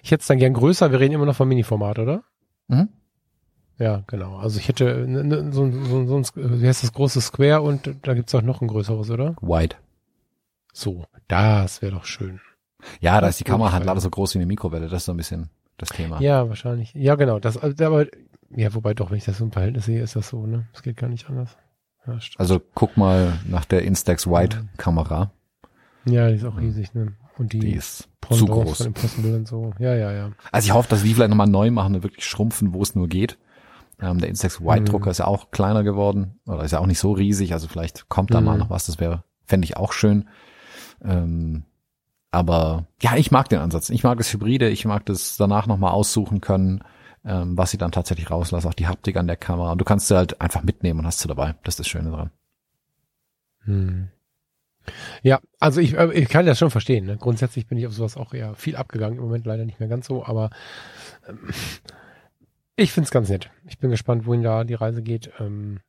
ich 0.09 0.13
hätte 0.13 0.23
es 0.23 0.27
dann 0.27 0.39
gern 0.39 0.55
größer. 0.55 0.91
Wir 0.91 1.01
reden 1.01 1.13
immer 1.13 1.27
noch 1.27 1.37
vom 1.37 1.49
Mini-Format, 1.49 1.99
oder? 1.99 2.25
Mhm. 2.69 2.89
Ja, 3.77 4.05
genau. 4.07 4.39
Also 4.39 4.59
ich 4.59 4.67
hätte 4.67 5.07
ne, 5.07 5.23
ne, 5.23 5.53
so, 5.53 5.71
so, 5.71 5.85
so, 5.85 6.07
so 6.07 6.17
ein, 6.17 6.63
wie 6.63 6.67
heißt 6.67 6.83
das, 6.83 6.95
große 6.95 7.21
Square 7.21 7.61
und 7.61 7.95
da 8.05 8.15
gibt's 8.15 8.35
auch 8.35 8.41
noch 8.41 8.63
ein 8.63 8.69
größeres, 8.69 9.11
oder? 9.11 9.37
Wide. 9.43 9.77
So, 10.73 11.05
das 11.29 11.83
wäre 11.83 11.93
doch 11.93 12.07
schön. 12.07 12.41
Ja, 13.01 13.21
da 13.21 13.29
ist 13.29 13.39
die 13.39 13.45
Kamera 13.45 13.73
halt 13.73 13.85
leider 13.85 14.01
so 14.01 14.09
groß 14.09 14.33
wie 14.33 14.39
eine 14.39 14.47
Mikrowelle. 14.47 14.89
Das 14.89 15.03
ist 15.03 15.05
so 15.05 15.13
ein 15.13 15.19
bisschen 15.19 15.51
das 15.77 15.91
Thema. 15.91 16.23
Ja, 16.23 16.49
wahrscheinlich. 16.49 16.95
Ja, 16.95 17.15
genau. 17.17 17.39
Das, 17.39 17.59
aber, 17.59 18.07
ja, 18.49 18.75
wobei 18.75 18.95
doch, 18.95 19.11
wenn 19.11 19.19
ich 19.19 19.27
das 19.27 19.37
so 19.37 19.45
im 19.45 19.53
Verhältnis 19.53 19.85
sehe, 19.85 20.03
ist 20.03 20.17
das 20.17 20.31
so, 20.31 20.47
ne? 20.47 20.69
Das 20.73 20.83
geht 20.83 20.97
gar 20.97 21.09
nicht 21.09 21.29
anders. 21.29 21.55
Ja, 22.07 22.19
also 22.39 22.63
guck 22.75 22.97
mal 22.97 23.39
nach 23.47 23.67
der 23.67 23.83
Instax 23.83 24.27
Wide 24.27 24.65
Kamera. 24.79 25.33
Ja, 26.07 26.29
die 26.31 26.37
ist 26.37 26.47
auch 26.47 26.59
riesig, 26.59 26.95
ne? 26.95 27.13
Und 27.39 27.52
die, 27.52 27.60
die 27.60 27.73
ist 27.73 28.09
zu 28.31 28.47
groß. 28.47 28.90
Von 28.94 29.23
den 29.23 29.47
so. 29.47 29.73
Ja, 29.78 29.94
ja, 29.94 30.12
ja. 30.12 30.32
Also 30.51 30.66
ich 30.66 30.74
hoffe, 30.74 30.89
dass 30.89 31.02
die 31.02 31.15
vielleicht 31.15 31.31
nochmal 31.31 31.47
neu 31.47 31.70
machen 31.70 31.94
und 31.94 32.02
wirklich 32.02 32.27
schrumpfen, 32.27 32.74
wo 32.74 32.82
es 32.82 32.94
nur 32.94 33.09
geht. 33.09 33.39
Ähm, 34.01 34.19
der 34.19 34.28
Instax 34.28 34.60
Wide 34.60 34.85
Drucker 34.85 35.06
mhm. 35.06 35.10
ist 35.12 35.19
ja 35.19 35.27
auch 35.27 35.51
kleiner 35.51 35.82
geworden. 35.85 36.39
Oder 36.47 36.65
ist 36.65 36.73
ja 36.73 36.81
auch 36.81 36.86
nicht 36.86 36.98
so 36.98 37.12
riesig. 37.12 37.52
Also 37.52 37.69
vielleicht 37.69 38.09
kommt 38.09 38.32
da 38.32 38.40
mhm. 38.40 38.47
mal 38.47 38.59
noch 38.59 38.70
was. 38.70 38.86
Das 38.86 39.01
wäre, 39.01 39.24
fände 39.44 39.65
ich 39.65 39.77
auch 39.77 39.93
schön. 39.93 40.28
Ähm, 41.02 41.65
aber 42.31 42.86
ja, 43.01 43.16
ich 43.16 43.31
mag 43.31 43.48
den 43.48 43.60
Ansatz. 43.60 43.90
Ich 43.90 44.05
mag 44.05 44.19
das 44.19 44.32
Hybride. 44.32 44.69
Ich 44.69 44.85
mag 44.85 45.06
das 45.06 45.36
danach 45.36 45.66
nochmal 45.66 45.93
aussuchen 45.93 46.40
können, 46.40 46.85
ähm, 47.24 47.56
was 47.56 47.70
sie 47.70 47.78
dann 47.78 47.93
tatsächlich 47.93 48.31
rauslassen. 48.31 48.69
Auch 48.69 48.74
die 48.74 48.89
Haptik 48.89 49.16
an 49.16 49.27
der 49.27 49.36
Kamera. 49.36 49.73
Und 49.73 49.81
du 49.81 49.85
kannst 49.85 50.09
sie 50.09 50.16
halt 50.16 50.40
einfach 50.40 50.62
mitnehmen 50.62 51.01
und 51.01 51.06
hast 51.06 51.20
sie 51.20 51.28
dabei. 51.28 51.55
Das 51.65 51.73
ist 51.74 51.81
das 51.81 51.89
Schöne 51.89 52.10
dran. 52.10 52.31
Hm. 53.65 54.09
Ja, 55.23 55.40
also 55.59 55.81
ich, 55.81 55.97
äh, 55.97 56.12
ich 56.12 56.28
kann 56.28 56.47
das 56.47 56.59
schon 56.59 56.70
verstehen. 56.70 57.06
Ne? 57.06 57.16
Grundsätzlich 57.16 57.66
bin 57.66 57.78
ich 57.78 57.86
auf 57.86 57.94
sowas 57.94 58.16
auch 58.16 58.35
eher 58.35 58.55
viel 58.55 58.77
abgegangen. 58.77 59.19
Im 59.19 59.24
Moment 59.24 59.47
leider 59.47 59.65
nicht 59.65 59.81
mehr 59.81 59.89
ganz 59.89 60.06
so, 60.06 60.24
aber 60.24 60.51
ähm, 61.28 61.51
ich 62.77 62.93
find's 62.93 63.10
ganz 63.10 63.28
nett. 63.28 63.51
Ich 63.66 63.78
bin 63.78 63.90
gespannt, 63.90 64.27
wohin 64.27 64.43
da 64.43 64.65
die 64.65 64.74
Reise 64.74 65.02
geht. 65.02 65.31
Ähm, 65.40 65.81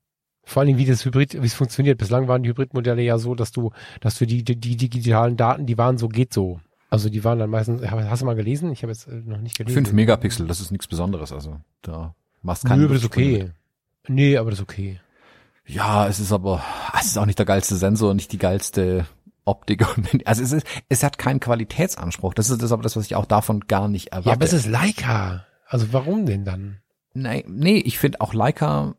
vor 0.44 0.62
allen 0.62 0.68
Dingen, 0.68 0.80
wie 0.80 0.86
das 0.86 1.06
Hybrid, 1.06 1.40
wie 1.40 1.46
es 1.46 1.54
funktioniert. 1.54 2.00
Bislang 2.00 2.28
waren 2.28 2.42
die 2.42 2.50
Hybridmodelle 2.50 3.04
ja 3.04 3.20
so, 3.20 3.36
dass 3.36 3.52
du, 3.52 3.72
dass 4.02 4.18
du 4.18 4.26
die, 4.26 4.44
die, 4.44 4.56
die 4.56 4.76
digitalen 4.76 5.38
Daten, 5.38 5.68
die 5.68 5.78
waren 5.78 5.98
so, 5.98 6.08
geht 6.08 6.34
so. 6.34 6.60
Also 6.90 7.10
die 7.10 7.24
waren 7.24 7.38
dann 7.38 7.52
meistens, 7.52 7.84
hast 7.84 8.22
du 8.22 8.26
mal 8.26 8.36
gelesen? 8.36 8.72
Ich 8.72 8.82
habe 8.82 8.92
jetzt 8.92 9.08
äh, 9.08 9.22
noch 9.24 9.40
nicht 9.40 9.58
gelesen. 9.58 9.76
Fünf 9.76 9.94
Megapixel, 9.94 10.48
das 10.48 10.60
ist 10.60 10.72
nichts 10.72 10.88
Besonderes. 10.88 11.32
Also 11.32 11.60
da 11.84 12.16
machst 12.42 12.66
keinen. 12.66 12.80
Nö, 12.80 12.86
aber 12.86 12.94
das 12.96 13.04
ist 13.04 13.10
okay. 13.10 13.52
Nee, 14.08 14.38
aber 14.38 14.50
das 14.50 14.60
ist 14.60 14.64
okay. 14.64 15.00
Ja, 15.70 16.08
es 16.08 16.20
ist 16.20 16.32
aber, 16.32 16.64
es 17.00 17.08
ist 17.08 17.18
auch 17.18 17.28
nicht 17.28 17.38
der 17.38 17.46
geilste 17.46 17.76
Sensor, 17.76 18.16
nicht 18.16 18.32
die 18.32 18.40
geilste 18.40 19.06
Optik. 19.46 19.86
Also 20.26 20.44
es 20.44 20.52
ist, 20.52 20.66
es 20.90 21.04
hat 21.04 21.18
keinen 21.18 21.40
Qualitätsanspruch. 21.40 22.34
Das 22.34 22.50
ist 22.50 22.62
das 22.62 22.72
aber 22.72 22.82
das, 22.82 22.96
was 22.96 23.06
ich 23.06 23.16
auch 23.16 23.26
davon 23.26 23.62
gar 23.62 23.88
nicht 23.88 24.08
erwarte. 24.08 24.30
Ja, 24.30 24.34
aber 24.34 24.46
es 24.46 24.54
ist 24.54 24.66
Leica. 24.66 25.46
Also 25.68 25.94
warum 25.94 26.26
denn 26.26 26.44
dann? 26.44 26.80
Nein, 27.14 27.44
nee, 27.48 27.78
ich 27.78 28.00
finde 28.00 28.22
auch 28.22 28.34
Leica, 28.34 28.96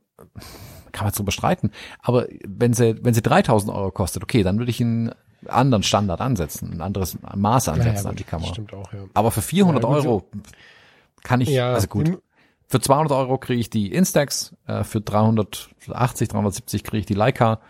kann 0.92 1.06
man 1.06 1.12
so 1.12 1.24
bestreiten. 1.24 1.72
Aber 2.00 2.26
wenn 2.46 2.72
sie, 2.72 2.96
wenn 3.02 3.14
sie 3.14 3.22
3000 3.22 3.72
Euro 3.74 3.90
kostet, 3.90 4.22
okay, 4.22 4.44
dann 4.44 4.58
würde 4.58 4.70
ich 4.70 4.80
einen 4.80 5.12
anderen 5.46 5.82
Standard 5.82 6.20
ansetzen, 6.20 6.72
ein 6.72 6.80
anderes 6.80 7.18
Maß 7.34 7.68
ansetzen 7.68 8.04
ja, 8.04 8.10
an 8.10 8.16
die 8.16 8.24
Kamera. 8.24 8.48
Stimmt 8.48 8.74
auch, 8.74 8.92
ja. 8.92 9.06
Aber 9.14 9.32
für 9.32 9.42
400 9.42 9.82
ja, 9.82 9.88
Euro 9.88 10.28
kann 11.24 11.40
ich, 11.40 11.48
ja, 11.48 11.72
also 11.72 11.88
gut. 11.88 12.20
Für 12.70 12.80
200 12.80 13.10
Euro 13.10 13.36
kriege 13.36 13.60
ich 13.60 13.68
die 13.68 13.92
Instax, 13.92 14.54
äh, 14.68 14.84
für 14.84 15.00
380, 15.00 16.28
370 16.28 16.84
kriege 16.84 17.00
ich 17.00 17.06
die 17.06 17.14
Leica. 17.14 17.60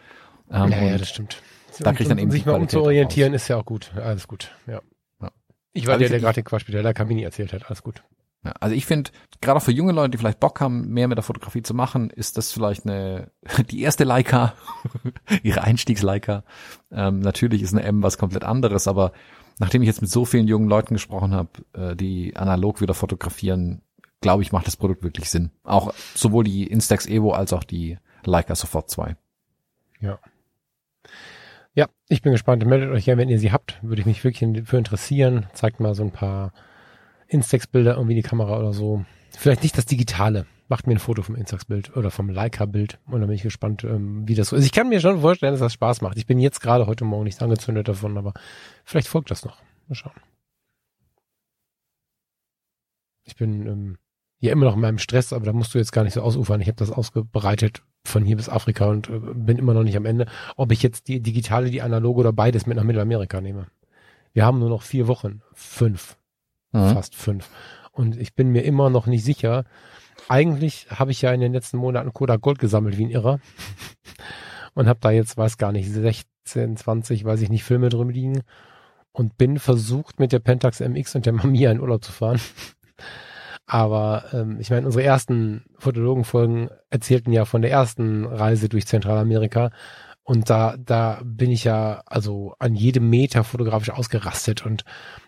Ähm, 0.51 0.71
ja, 0.71 0.83
ja, 0.83 0.99
das 0.99 1.09
stimmt. 1.09 1.43
Da 1.79 1.93
kriege 1.93 2.03
ich 2.03 2.09
dann 2.11 2.19
eben 2.19 2.31
sich 2.31 2.45
mal 2.45 2.57
umzuorientieren 2.57 3.33
ist 3.33 3.49
ja 3.49 3.57
auch 3.57 3.65
gut. 3.65 3.93
Alles 3.97 4.29
gut, 4.29 4.51
ja. 4.67 4.83
ja. 5.23 5.31
Ich 5.73 5.87
war 5.87 5.95
also 5.95 6.01
der, 6.01 6.11
der 6.11 6.21
gerade 6.21 6.35
den 6.35 6.45
Quatsch 6.45 6.67
mit 6.67 6.75
der 6.75 6.83
Leica 6.83 7.07
Mini 7.07 7.23
erzählt 7.23 7.55
hat. 7.55 7.71
Alles 7.71 7.83
gut. 7.83 8.03
Ja, 8.45 8.53
also 8.61 8.75
ich 8.75 8.85
finde, 8.85 9.11
gerade 9.41 9.57
auch 9.57 9.63
für 9.63 9.73
junge 9.73 9.93
Leute, 9.93 10.11
die 10.11 10.19
vielleicht 10.19 10.41
Bock 10.41 10.61
haben, 10.61 10.89
mehr 10.89 11.09
mit 11.09 11.17
der 11.17 11.23
Fotografie 11.23 11.63
zu 11.63 11.73
machen, 11.73 12.11
ist 12.11 12.37
das 12.37 12.53
vielleicht 12.53 12.85
eine 12.85 13.31
die 13.71 13.81
erste 13.81 14.05
Leica, 14.05 14.53
ihre 15.43 15.63
Einstiegs-Leica. 15.63 16.45
Ähm, 16.91 17.21
natürlich 17.21 17.63
ist 17.63 17.73
eine 17.73 17.85
M 17.85 18.03
was 18.03 18.19
komplett 18.19 18.45
anderes, 18.45 18.87
aber 18.87 19.13
nachdem 19.59 19.81
ich 19.81 19.87
jetzt 19.87 20.03
mit 20.03 20.11
so 20.11 20.27
vielen 20.27 20.47
jungen 20.47 20.69
Leuten 20.69 20.93
gesprochen 20.93 21.33
habe, 21.35 21.51
äh, 21.73 21.97
die 21.97 22.37
analog 22.37 22.83
wieder 22.83 22.95
fotografieren, 22.95 23.81
glaube 24.21 24.43
ich, 24.43 24.53
macht 24.53 24.67
das 24.67 24.77
Produkt 24.77 25.03
wirklich 25.03 25.31
Sinn. 25.31 25.51
Auch 25.65 25.95
sowohl 26.15 26.45
die 26.45 26.67
Instax 26.67 27.07
Evo 27.07 27.33
als 27.33 27.53
auch 27.53 27.65
die 27.65 27.99
Leica 28.25 28.55
Sofort 28.55 28.91
2. 28.91 29.17
Ja. 30.01 30.19
Ja, 31.75 31.89
ich 32.09 32.23
bin 32.23 32.33
gespannt. 32.33 32.65
Meldet 32.67 32.91
euch 32.91 33.07
ja, 33.07 33.17
wenn 33.17 33.29
ihr 33.29 33.39
sie 33.39 33.53
habt. 33.53 33.79
Würde 33.83 34.01
ich 34.01 34.07
mich 34.07 34.25
wirklich 34.25 34.67
für 34.67 34.77
interessieren. 34.77 35.47
Zeigt 35.55 35.81
mal 35.81 35.95
so 35.95 36.03
ein 36.03 36.11
paar 36.11 36.53
Instax-Bilder, 37.29 37.95
irgendwie 37.95 38.17
die 38.17 38.23
Kamera 38.23 38.59
oder 38.59 38.73
so. 38.73 39.05
Vielleicht 39.31 39.63
nicht 39.63 39.79
das 39.79 39.87
Digitale. 39.87 40.47
Macht 40.69 40.87
mir 40.87 40.95
ein 40.95 40.99
Foto 40.99 41.23
vom 41.23 41.37
Instax-Bild 41.37 41.97
oder 41.97 42.11
vom 42.11 42.29
Leica-Bild 42.29 42.99
und 43.07 43.21
dann 43.21 43.29
bin 43.29 43.37
ich 43.37 43.43
gespannt, 43.43 43.83
ähm, 43.85 44.27
wie 44.29 44.35
das 44.35 44.49
so 44.49 44.57
ist. 44.57 44.65
Ich 44.65 44.73
kann 44.73 44.89
mir 44.89 45.01
schon 45.01 45.21
vorstellen, 45.21 45.53
dass 45.53 45.61
das 45.61 45.73
Spaß 45.73 46.01
macht. 46.01 46.17
Ich 46.17 46.27
bin 46.27 46.39
jetzt 46.39 46.61
gerade 46.61 46.87
heute 46.87 47.05
Morgen 47.05 47.25
nicht 47.25 47.43
angezündet 47.43 47.89
davon, 47.89 48.19
aber 48.19 48.35
vielleicht 48.85 49.09
folgt 49.09 49.31
das 49.31 49.45
noch. 49.45 49.61
Mal 49.89 49.95
schauen. 49.95 50.13
Ich 53.25 53.37
bin 53.37 53.67
ähm, 53.67 53.99
ja 54.41 54.53
immer 54.53 54.67
noch 54.67 54.75
in 54.75 54.81
meinem 54.81 54.99
Stress, 54.99 55.33
aber 55.33 55.45
da 55.45 55.53
musst 55.53 55.75
du 55.75 55.79
jetzt 55.79 55.93
gar 55.93 56.05
nicht 56.05 56.15
so 56.15 56.23
ausufern. 56.23 56.61
Ich 56.61 56.69
habe 56.69 56.77
das 56.77 56.91
ausgebreitet 56.91 57.83
von 58.05 58.25
hier 58.25 58.37
bis 58.37 58.49
Afrika 58.49 58.87
und 58.87 59.09
äh, 59.09 59.19
bin 59.19 59.59
immer 59.59 59.75
noch 59.75 59.83
nicht 59.83 59.97
am 59.97 60.07
Ende, 60.07 60.27
ob 60.57 60.73
ich 60.73 60.83
jetzt 60.83 61.09
die 61.09 61.21
digitale, 61.21 61.71
die 61.71 61.83
analoge 61.83 62.21
oder 62.21 62.33
beides 62.33 62.67
mit 62.67 62.77
nach 62.77 62.85
Mittelamerika 62.85 63.41
nehme. 63.41 63.67
Wir 64.33 64.45
haben 64.45 64.59
nur 64.59 64.71
noch 64.71 64.83
vier 64.83 65.07
Wochen, 65.07 65.43
fünf 65.53 66.17
mhm. 66.73 66.95
fast 66.95 67.15
fünf. 67.15 67.49
Und 67.93 68.17
ich 68.17 68.35
bin 68.35 68.51
mir 68.51 68.63
immer 68.63 68.91
noch 68.91 69.07
nicht 69.07 69.25
sicher. 69.25 69.65
Eigentlich 70.29 70.87
habe 70.91 71.11
ich 71.11 71.23
ja 71.23 71.33
in 71.33 71.41
den 71.41 71.53
letzten 71.53 71.79
Monaten 71.79 72.13
Kodak 72.13 72.41
Gold 72.41 72.59
gesammelt 72.59 72.97
wie 72.99 73.07
ein 73.07 73.11
Irrer. 73.11 73.41
und 74.75 74.87
habe 74.87 75.01
da 75.01 75.11
jetzt, 75.11 75.37
weiß 75.37 75.59
gar 75.59 75.73
nicht, 75.73 75.91
16, 75.91 76.77
20, 76.77 77.25
weiß 77.25 77.41
ich 77.41 77.51
nicht, 77.51 77.65
Filme 77.65 77.89
drin 77.89 78.11
liegen. 78.11 78.43
Und 79.13 79.37
bin 79.37 79.59
versucht, 79.59 80.21
mit 80.21 80.33
der 80.33 80.39
Pentax 80.39 80.81
MX 80.81 81.17
und 81.17 81.27
der 81.27 81.33
Mamiya 81.33 81.73
in 81.73 81.81
Urlaub 81.81 82.05
zu 82.05 82.13
fahren. 82.13 82.41
Aber 83.73 84.25
ähm, 84.33 84.59
ich 84.59 84.71
meine, 84.71 84.85
unsere 84.85 85.05
ersten 85.05 85.63
Fotologenfolgen 85.79 86.71
erzählten 86.91 87.31
ja 87.31 87.45
von 87.45 87.63
der 87.63 87.71
ersten 87.71 88.25
Reise 88.25 88.69
durch 88.69 88.89
Zentralamerika. 88.89 89.71
Und 90.25 90.51
da, 90.51 90.75
da 90.77 91.21
bin 91.25 91.53
ich 91.53 91.63
ja 91.63 92.03
also 92.05 92.57
an 92.59 92.75
jedem 92.75 93.09
Meter 93.09 93.45
fotografisch 93.45 93.91
ausgerastet 93.91 94.67
und 94.67 94.85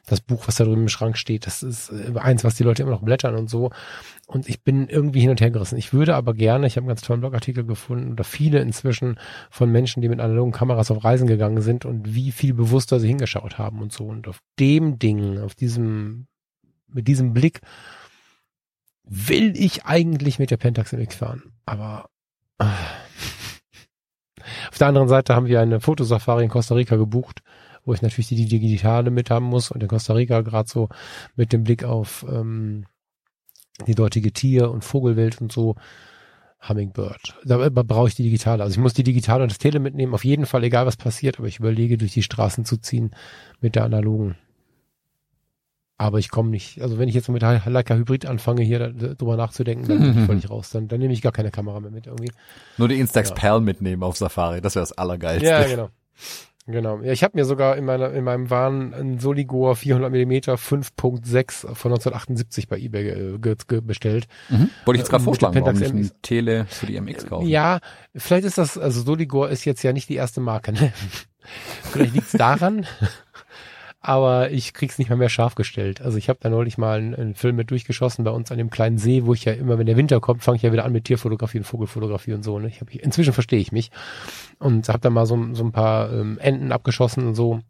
das 0.06 0.20
Buch, 0.20 0.48
was 0.48 0.56
da 0.56 0.64
drüben 0.64 0.82
im 0.82 0.88
Schrank 0.88 1.16
steht, 1.18 1.46
das 1.46 1.62
ist 1.62 1.92
äh, 1.92 2.18
eins, 2.18 2.42
was 2.42 2.56
die 2.56 2.64
Leute 2.64 2.82
immer 2.82 2.90
noch 2.90 3.02
blättern 3.02 3.36
und 3.36 3.48
so. 3.48 3.70
Und 4.26 4.48
ich 4.48 4.64
bin 4.64 4.88
irgendwie 4.88 5.20
hin 5.20 5.30
und 5.30 5.40
her 5.40 5.52
gerissen. 5.52 5.78
Ich 5.78 5.92
würde 5.92 6.16
aber 6.16 6.34
gerne, 6.34 6.66
ich 6.66 6.74
habe 6.74 6.82
einen 6.82 6.88
ganz 6.88 7.02
tollen 7.02 7.20
Blogartikel 7.20 7.64
gefunden 7.64 8.10
oder 8.10 8.24
viele 8.24 8.58
inzwischen 8.58 9.20
von 9.50 9.70
Menschen, 9.70 10.02
die 10.02 10.08
mit 10.08 10.18
analogen 10.18 10.50
Kameras 10.50 10.90
auf 10.90 11.04
Reisen 11.04 11.28
gegangen 11.28 11.62
sind 11.62 11.84
und 11.84 12.12
wie 12.12 12.32
viel 12.32 12.54
bewusster 12.54 12.98
sie 12.98 13.06
hingeschaut 13.06 13.56
haben 13.56 13.80
und 13.82 13.92
so. 13.92 14.06
Und 14.06 14.26
auf 14.26 14.40
dem 14.58 14.98
Ding, 14.98 15.38
auf 15.38 15.54
diesem, 15.54 16.26
mit 16.88 17.06
diesem 17.06 17.32
Blick 17.34 17.60
will 19.04 19.56
ich 19.56 19.84
eigentlich 19.84 20.38
mit 20.38 20.50
der 20.50 20.56
Pentax 20.56 20.92
MX 20.92 21.14
fahren. 21.16 21.42
Aber 21.66 22.08
äh. 22.58 22.64
auf 24.70 24.78
der 24.78 24.88
anderen 24.88 25.08
Seite 25.08 25.34
haben 25.34 25.46
wir 25.46 25.60
eine 25.60 25.80
Fotosafari 25.80 26.44
in 26.44 26.50
Costa 26.50 26.74
Rica 26.74 26.96
gebucht 26.96 27.42
wo 27.84 27.92
ich 27.94 28.02
natürlich 28.02 28.28
die 28.28 28.46
digitale 28.46 29.10
mit 29.10 29.30
haben 29.30 29.46
muss 29.46 29.70
und 29.70 29.82
in 29.82 29.88
Costa 29.88 30.14
Rica 30.14 30.40
gerade 30.42 30.68
so 30.68 30.88
mit 31.36 31.52
dem 31.52 31.64
Blick 31.64 31.84
auf 31.84 32.24
ähm, 32.28 32.86
die 33.86 33.94
dortige 33.94 34.32
Tier- 34.32 34.70
und 34.70 34.84
Vogelwelt 34.84 35.40
und 35.40 35.52
so. 35.52 35.76
Hummingbird. 36.68 37.40
Da 37.44 37.68
brauche 37.70 38.06
ich 38.06 38.14
die 38.14 38.22
digitale. 38.22 38.62
Also 38.62 38.74
ich 38.74 38.78
muss 38.78 38.94
die 38.94 39.02
digitale 39.02 39.42
und 39.42 39.50
das 39.50 39.58
Tele 39.58 39.80
mitnehmen, 39.80 40.14
auf 40.14 40.24
jeden 40.24 40.46
Fall, 40.46 40.62
egal 40.62 40.86
was 40.86 40.96
passiert, 40.96 41.40
aber 41.40 41.48
ich 41.48 41.58
überlege, 41.58 41.98
durch 41.98 42.12
die 42.12 42.22
Straßen 42.22 42.64
zu 42.64 42.76
ziehen 42.76 43.10
mit 43.60 43.74
der 43.74 43.82
analogen. 43.82 44.36
Aber 46.02 46.18
ich 46.18 46.30
komme 46.30 46.50
nicht, 46.50 46.82
also 46.82 46.98
wenn 46.98 47.08
ich 47.08 47.14
jetzt 47.14 47.28
mit 47.28 47.42
Leica 47.42 47.94
Hybrid 47.94 48.26
anfange, 48.26 48.62
hier 48.62 48.88
drüber 48.92 49.36
nachzudenken, 49.36 49.86
dann 49.86 49.98
bin 50.00 50.18
ich 50.18 50.26
völlig 50.26 50.50
raus. 50.50 50.70
Dann, 50.70 50.88
dann 50.88 50.98
nehme 50.98 51.12
ich 51.12 51.22
gar 51.22 51.30
keine 51.30 51.52
Kamera 51.52 51.78
mehr 51.78 51.92
mit 51.92 52.06
irgendwie. 52.06 52.32
Nur 52.76 52.88
die 52.88 52.98
Instax 52.98 53.28
ja. 53.28 53.34
Perl 53.36 53.60
mitnehmen 53.60 54.02
auf 54.02 54.16
Safari, 54.16 54.60
das 54.60 54.74
wäre 54.74 54.82
das 54.82 54.92
Allergeilste. 54.92 55.48
Ja, 55.48 55.62
genau. 55.68 55.90
Genau. 56.66 57.00
Ja, 57.02 57.12
ich 57.12 57.24
habe 57.24 57.36
mir 57.36 57.44
sogar 57.44 57.76
in 57.76 57.84
meiner 57.84 58.12
in 58.12 58.22
meinem 58.22 58.48
Wahn 58.48 58.94
ein 58.94 59.18
Soligor 59.18 59.74
400 59.74 60.12
mm 60.12 60.32
5.6 60.32 61.74
von 61.74 61.92
1978 61.92 62.68
bei 62.68 62.78
eBay 62.78 63.38
ge, 63.38 63.56
ge, 63.66 63.80
bestellt. 63.80 64.26
Mhm. 64.48 64.70
Wollte 64.84 64.96
ich 64.96 65.02
jetzt 65.02 65.10
gerade 65.10 65.22
äh, 65.22 65.24
vorschlagen, 65.24 65.60
warum 65.60 65.78
nicht 65.78 65.94
ein 65.94 66.22
Tele 66.22 66.66
für 66.68 66.86
die 66.86 67.00
MX 67.00 67.26
kaufen? 67.26 67.48
Ja, 67.48 67.80
vielleicht 68.14 68.44
ist 68.44 68.58
das 68.58 68.78
also 68.78 69.02
Soligor 69.02 69.50
ist 69.50 69.64
jetzt 69.64 69.82
ja 69.82 69.92
nicht 69.92 70.08
die 70.08 70.14
erste 70.14 70.40
Marke. 70.40 70.72
Ne? 70.72 70.92
vielleicht 71.90 72.14
liegt's 72.14 72.32
daran. 72.32 72.86
Aber 74.02 74.50
ich 74.50 74.74
krieg's 74.74 74.98
nicht 74.98 75.08
mal 75.08 75.16
mehr 75.16 75.28
scharf 75.28 75.54
gestellt. 75.54 76.00
Also 76.00 76.18
ich 76.18 76.28
habe 76.28 76.40
da 76.42 76.50
neulich 76.50 76.76
mal 76.76 76.98
einen, 76.98 77.14
einen, 77.14 77.34
Film 77.34 77.54
mit 77.54 77.70
durchgeschossen 77.70 78.24
bei 78.24 78.32
uns 78.32 78.50
an 78.50 78.58
dem 78.58 78.68
kleinen 78.68 78.98
See, 78.98 79.24
wo 79.24 79.32
ich 79.32 79.44
ja 79.44 79.52
immer, 79.52 79.78
wenn 79.78 79.86
der 79.86 79.96
Winter 79.96 80.20
kommt, 80.20 80.42
fange 80.42 80.56
ich 80.56 80.62
ja 80.62 80.72
wieder 80.72 80.84
an 80.84 80.92
mit 80.92 81.04
Tierfotografie 81.04 81.58
und 81.58 81.64
Vogelfotografie 81.64 82.32
und 82.32 82.42
so. 82.42 82.58
Ne? 82.58 82.66
Ich 82.66 82.80
hab, 82.80 82.92
inzwischen 82.92 83.32
verstehe 83.32 83.60
ich 83.60 83.70
mich 83.70 83.92
und 84.58 84.88
habe 84.88 84.98
da 84.98 85.08
mal 85.08 85.24
so, 85.24 85.54
so 85.54 85.62
ein 85.62 85.70
paar 85.70 86.12
ähm, 86.12 86.38
Enten 86.40 86.72
abgeschossen 86.72 87.28
und 87.28 87.36
so. 87.36 87.60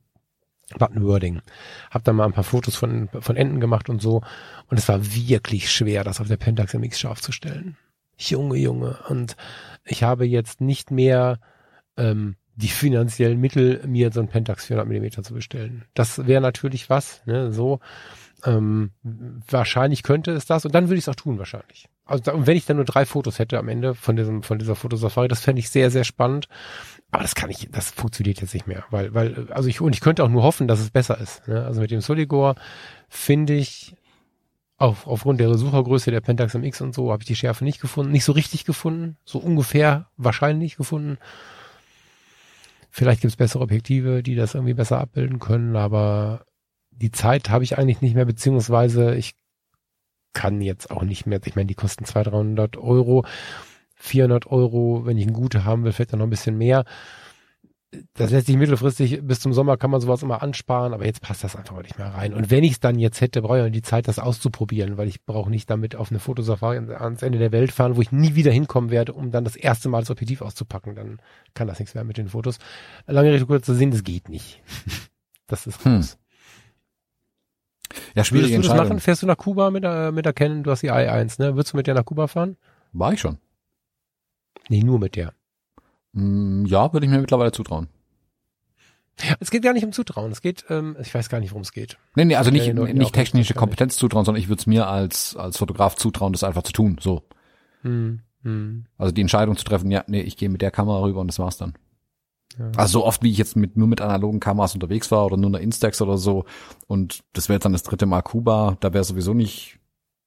Buttonwording. 0.78 1.42
Hab 1.90 2.02
da 2.04 2.14
mal 2.14 2.24
ein 2.24 2.32
paar 2.32 2.44
Fotos 2.44 2.76
von, 2.76 3.10
von 3.20 3.36
Enten 3.36 3.60
gemacht 3.60 3.90
und 3.90 4.00
so. 4.00 4.22
Und 4.68 4.78
es 4.78 4.88
war 4.88 5.04
wirklich 5.14 5.70
schwer, 5.70 6.02
das 6.02 6.18
auf 6.18 6.28
der 6.28 6.38
Pentax 6.38 6.72
MX 6.72 6.98
scharf 6.98 7.20
zu 7.20 7.30
stellen. 7.30 7.76
Junge, 8.16 8.56
Junge. 8.56 8.98
Und 9.10 9.36
ich 9.84 10.02
habe 10.02 10.24
jetzt 10.24 10.62
nicht 10.62 10.90
mehr 10.90 11.40
ähm, 11.98 12.36
die 12.56 12.68
finanziellen 12.68 13.40
Mittel, 13.40 13.82
mir 13.86 14.12
so 14.12 14.20
ein 14.20 14.28
Pentax 14.28 14.66
400 14.66 14.86
Millimeter 14.86 15.22
zu 15.22 15.34
bestellen. 15.34 15.84
Das 15.94 16.26
wäre 16.26 16.40
natürlich 16.40 16.90
was, 16.90 17.24
ne, 17.26 17.52
so. 17.52 17.80
Ähm, 18.44 18.90
wahrscheinlich 19.48 20.02
könnte 20.02 20.32
es 20.32 20.46
das 20.46 20.64
und 20.64 20.74
dann 20.74 20.88
würde 20.88 20.96
ich 20.96 21.04
es 21.04 21.08
auch 21.08 21.14
tun 21.14 21.38
wahrscheinlich. 21.38 21.88
Also 22.04 22.32
und 22.32 22.48
wenn 22.48 22.56
ich 22.56 22.66
dann 22.66 22.76
nur 22.76 22.84
drei 22.84 23.06
Fotos 23.06 23.38
hätte 23.38 23.56
am 23.58 23.68
Ende 23.68 23.94
von 23.94 24.16
diesem 24.16 24.42
von 24.42 24.58
dieser 24.58 24.74
Fotosafari, 24.74 25.28
das 25.28 25.40
fände 25.40 25.60
ich 25.60 25.70
sehr 25.70 25.90
sehr 25.92 26.02
spannend. 26.02 26.48
Aber 27.12 27.22
das 27.22 27.36
kann 27.36 27.50
ich, 27.50 27.68
das 27.70 27.90
funktioniert 27.90 28.40
jetzt 28.40 28.54
nicht 28.54 28.66
mehr, 28.66 28.84
weil 28.90 29.14
weil 29.14 29.46
also 29.52 29.68
ich 29.68 29.80
und 29.80 29.94
ich 29.94 30.00
könnte 30.00 30.24
auch 30.24 30.28
nur 30.28 30.42
hoffen, 30.42 30.66
dass 30.66 30.80
es 30.80 30.90
besser 30.90 31.18
ist. 31.18 31.46
Ne? 31.46 31.64
Also 31.64 31.80
mit 31.80 31.92
dem 31.92 32.00
Soligor 32.00 32.56
finde 33.08 33.54
ich 33.54 33.94
auf, 34.76 35.06
aufgrund 35.06 35.38
der 35.38 35.54
Suchergröße 35.56 36.10
der 36.10 36.20
Pentax 36.20 36.54
MX 36.54 36.80
und 36.80 36.94
so 36.94 37.12
habe 37.12 37.22
ich 37.22 37.28
die 37.28 37.36
Schärfe 37.36 37.62
nicht 37.62 37.80
gefunden, 37.80 38.10
nicht 38.10 38.24
so 38.24 38.32
richtig 38.32 38.64
gefunden, 38.64 39.16
so 39.24 39.38
ungefähr 39.38 40.08
wahrscheinlich 40.16 40.76
gefunden. 40.76 41.18
Vielleicht 42.94 43.22
gibt 43.22 43.32
es 43.32 43.36
bessere 43.36 43.62
Objektive, 43.62 44.22
die 44.22 44.34
das 44.34 44.54
irgendwie 44.54 44.74
besser 44.74 45.00
abbilden 45.00 45.38
können, 45.38 45.76
aber 45.76 46.44
die 46.90 47.10
Zeit 47.10 47.48
habe 47.48 47.64
ich 47.64 47.78
eigentlich 47.78 48.02
nicht 48.02 48.14
mehr, 48.14 48.26
beziehungsweise 48.26 49.14
ich 49.14 49.32
kann 50.34 50.60
jetzt 50.60 50.90
auch 50.90 51.02
nicht 51.02 51.24
mehr, 51.24 51.40
ich 51.42 51.56
meine, 51.56 51.68
die 51.68 51.74
kosten 51.74 52.04
200, 52.04 52.30
300 52.30 52.76
Euro, 52.76 53.24
400 53.96 54.46
Euro, 54.46 55.06
wenn 55.06 55.16
ich 55.16 55.26
ein 55.26 55.32
gute 55.32 55.64
haben 55.64 55.84
will, 55.84 55.92
vielleicht 55.92 56.12
dann 56.12 56.18
noch 56.18 56.26
ein 56.26 56.30
bisschen 56.30 56.58
mehr 56.58 56.84
das 58.14 58.30
lässt 58.30 58.46
sich 58.46 58.56
mittelfristig, 58.56 59.20
bis 59.22 59.40
zum 59.40 59.52
Sommer 59.52 59.76
kann 59.76 59.90
man 59.90 60.00
sowas 60.00 60.22
immer 60.22 60.42
ansparen, 60.42 60.94
aber 60.94 61.04
jetzt 61.04 61.20
passt 61.20 61.44
das 61.44 61.56
einfach 61.56 61.82
nicht 61.82 61.98
mehr 61.98 62.08
rein. 62.08 62.32
Und 62.32 62.50
wenn 62.50 62.64
ich 62.64 62.72
es 62.72 62.80
dann 62.80 62.98
jetzt 62.98 63.20
hätte, 63.20 63.42
brauche 63.42 63.66
ich 63.66 63.72
die 63.72 63.82
Zeit, 63.82 64.08
das 64.08 64.18
auszuprobieren, 64.18 64.96
weil 64.96 65.08
ich 65.08 65.24
brauche 65.24 65.50
nicht 65.50 65.68
damit 65.68 65.94
auf 65.94 66.10
eine 66.10 66.18
Fotosafari 66.18 66.78
ans 66.78 67.22
Ende 67.22 67.38
der 67.38 67.52
Welt 67.52 67.70
fahren, 67.70 67.96
wo 67.96 68.00
ich 68.00 68.10
nie 68.10 68.34
wieder 68.34 68.50
hinkommen 68.50 68.90
werde, 68.90 69.12
um 69.12 69.30
dann 69.30 69.44
das 69.44 69.56
erste 69.56 69.90
Mal 69.90 70.00
das 70.00 70.10
Objektiv 70.10 70.40
auszupacken. 70.40 70.94
Dann 70.94 71.20
kann 71.52 71.68
das 71.68 71.78
nichts 71.78 71.94
mehr 71.94 72.04
mit 72.04 72.16
den 72.16 72.28
Fotos. 72.28 72.58
Lange 73.06 73.30
Rede 73.30 73.44
kurz 73.44 73.66
zu 73.66 73.74
sehen, 73.74 73.90
das 73.90 74.04
geht 74.04 74.30
nicht. 74.30 74.62
das 75.46 75.66
ist 75.66 75.84
hm. 75.84 75.96
groß. 75.96 76.12
Hm. 76.12 76.18
Ja, 78.14 78.24
schwierig. 78.24 78.52
Würdest 78.52 78.70
du 78.70 78.74
das 78.74 78.88
machen? 78.88 79.00
Fährst 79.00 79.22
du 79.22 79.26
nach 79.26 79.36
Kuba 79.36 79.70
mit 79.70 79.84
der, 79.84 80.12
mit 80.12 80.24
der 80.24 80.32
Canon? 80.32 80.62
Du 80.62 80.70
hast 80.70 80.82
die 80.82 80.90
i1, 80.90 81.42
ne? 81.42 81.56
Würdest 81.56 81.74
du 81.74 81.76
mit 81.76 81.86
der 81.86 81.94
nach 81.94 82.06
Kuba 82.06 82.26
fahren? 82.26 82.56
War 82.92 83.12
ich 83.12 83.20
schon. 83.20 83.36
Nee, 84.70 84.82
nur 84.82 84.98
mit 84.98 85.16
der. 85.16 85.34
Mm, 86.12 86.64
ja, 86.66 86.92
würde 86.92 87.06
ich 87.06 87.12
mir 87.12 87.20
mittlerweile 87.20 87.52
zutrauen. 87.52 87.88
Es 89.40 89.50
geht 89.50 89.62
gar 89.62 89.72
nicht 89.72 89.84
um 89.84 89.92
Zutrauen. 89.92 90.32
Es 90.32 90.40
geht, 90.40 90.64
ähm, 90.70 90.96
ich 91.00 91.14
weiß 91.14 91.28
gar 91.28 91.40
nicht, 91.40 91.50
worum 91.50 91.62
es 91.62 91.72
geht. 91.72 91.98
Nee, 92.16 92.24
nee, 92.24 92.36
also 92.36 92.50
nicht, 92.50 92.66
ja, 92.66 92.72
nicht 92.72 93.14
technische 93.14 93.54
Kompetenz 93.54 93.96
zutrauen, 93.96 94.24
sondern 94.24 94.40
ich 94.40 94.48
würde 94.48 94.60
es 94.60 94.66
mir 94.66 94.88
als, 94.88 95.36
als 95.36 95.58
Fotograf 95.58 95.96
zutrauen, 95.96 96.32
das 96.32 96.44
einfach 96.44 96.62
zu 96.62 96.72
tun. 96.72 96.96
So. 97.00 97.22
Hm, 97.82 98.20
hm. 98.42 98.86
Also 98.98 99.12
die 99.12 99.20
Entscheidung 99.20 99.56
zu 99.56 99.64
treffen, 99.64 99.90
ja, 99.90 100.04
nee, 100.06 100.22
ich 100.22 100.36
gehe 100.36 100.48
mit 100.48 100.62
der 100.62 100.70
Kamera 100.70 101.02
rüber 101.02 101.20
und 101.20 101.28
das 101.28 101.38
war's 101.38 101.58
dann. 101.58 101.74
Ja. 102.58 102.70
Also 102.76 103.00
so 103.00 103.06
oft 103.06 103.22
wie 103.22 103.30
ich 103.30 103.38
jetzt 103.38 103.56
mit 103.56 103.76
nur 103.76 103.88
mit 103.88 104.00
analogen 104.00 104.40
Kameras 104.40 104.74
unterwegs 104.74 105.10
war 105.10 105.24
oder 105.26 105.36
nur 105.36 105.50
einer 105.50 105.60
Instax 105.60 106.02
oder 106.02 106.18
so 106.18 106.44
und 106.86 107.20
das 107.32 107.48
wäre 107.48 107.56
jetzt 107.56 107.64
dann 107.64 107.72
das 107.72 107.82
dritte 107.82 108.06
Mal 108.06 108.22
Kuba, 108.22 108.76
da 108.80 108.92
wäre 108.92 109.04
sowieso 109.04 109.32
nicht 109.32 109.78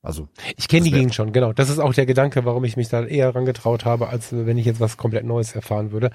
also 0.06 0.27
ich 0.56 0.68
kenne 0.68 0.84
die 0.84 0.91
Gegend 0.91 1.15
schon, 1.15 1.34
genau. 1.34 1.52
Das 1.52 1.69
ist 1.69 1.80
auch 1.80 1.94
der 1.94 2.06
Gedanke, 2.06 2.45
warum 2.45 2.64
ich 2.64 2.77
mich 2.77 2.90
da 2.90 3.03
eher 3.03 3.34
rangetraut 3.34 3.86
habe, 3.86 4.10
als 4.10 4.30
wenn 4.32 4.57
ich 4.57 4.65
jetzt 4.65 4.80
was 4.80 4.98
komplett 4.98 5.26
Neues 5.26 5.56
erfahren 5.56 5.91
würde. 5.91 6.11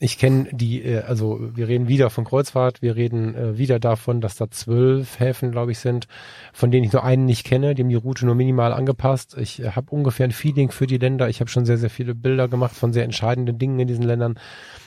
Ich 0.00 0.18
kenne 0.18 0.48
die, 0.50 0.82
äh, 0.82 1.02
also 1.02 1.38
wir 1.54 1.68
reden 1.68 1.86
wieder 1.86 2.10
von 2.10 2.24
Kreuzfahrt, 2.24 2.82
wir 2.82 2.96
reden 2.96 3.34
äh, 3.34 3.58
wieder 3.58 3.78
davon, 3.78 4.20
dass 4.20 4.34
da 4.34 4.50
zwölf 4.50 5.20
Häfen, 5.20 5.52
glaube 5.52 5.72
ich, 5.72 5.78
sind, 5.78 6.08
von 6.52 6.70
denen 6.70 6.84
ich 6.84 6.92
nur 6.92 7.04
einen 7.04 7.24
nicht 7.24 7.44
kenne. 7.44 7.74
Die 7.74 7.82
haben 7.82 7.88
die 7.88 7.94
Route 7.94 8.26
nur 8.26 8.34
minimal 8.34 8.72
angepasst. 8.72 9.36
Ich 9.38 9.62
äh, 9.62 9.70
habe 9.70 9.90
ungefähr 9.90 10.26
ein 10.26 10.32
Feeling 10.32 10.70
für 10.70 10.86
die 10.86 10.98
Länder. 10.98 11.28
Ich 11.28 11.40
habe 11.40 11.50
schon 11.50 11.66
sehr, 11.66 11.78
sehr 11.78 11.90
viele 11.90 12.14
Bilder 12.14 12.48
gemacht 12.48 12.74
von 12.74 12.92
sehr 12.92 13.04
entscheidenden 13.04 13.58
Dingen 13.58 13.78
in 13.78 13.88
diesen 13.88 14.04
Ländern 14.04 14.38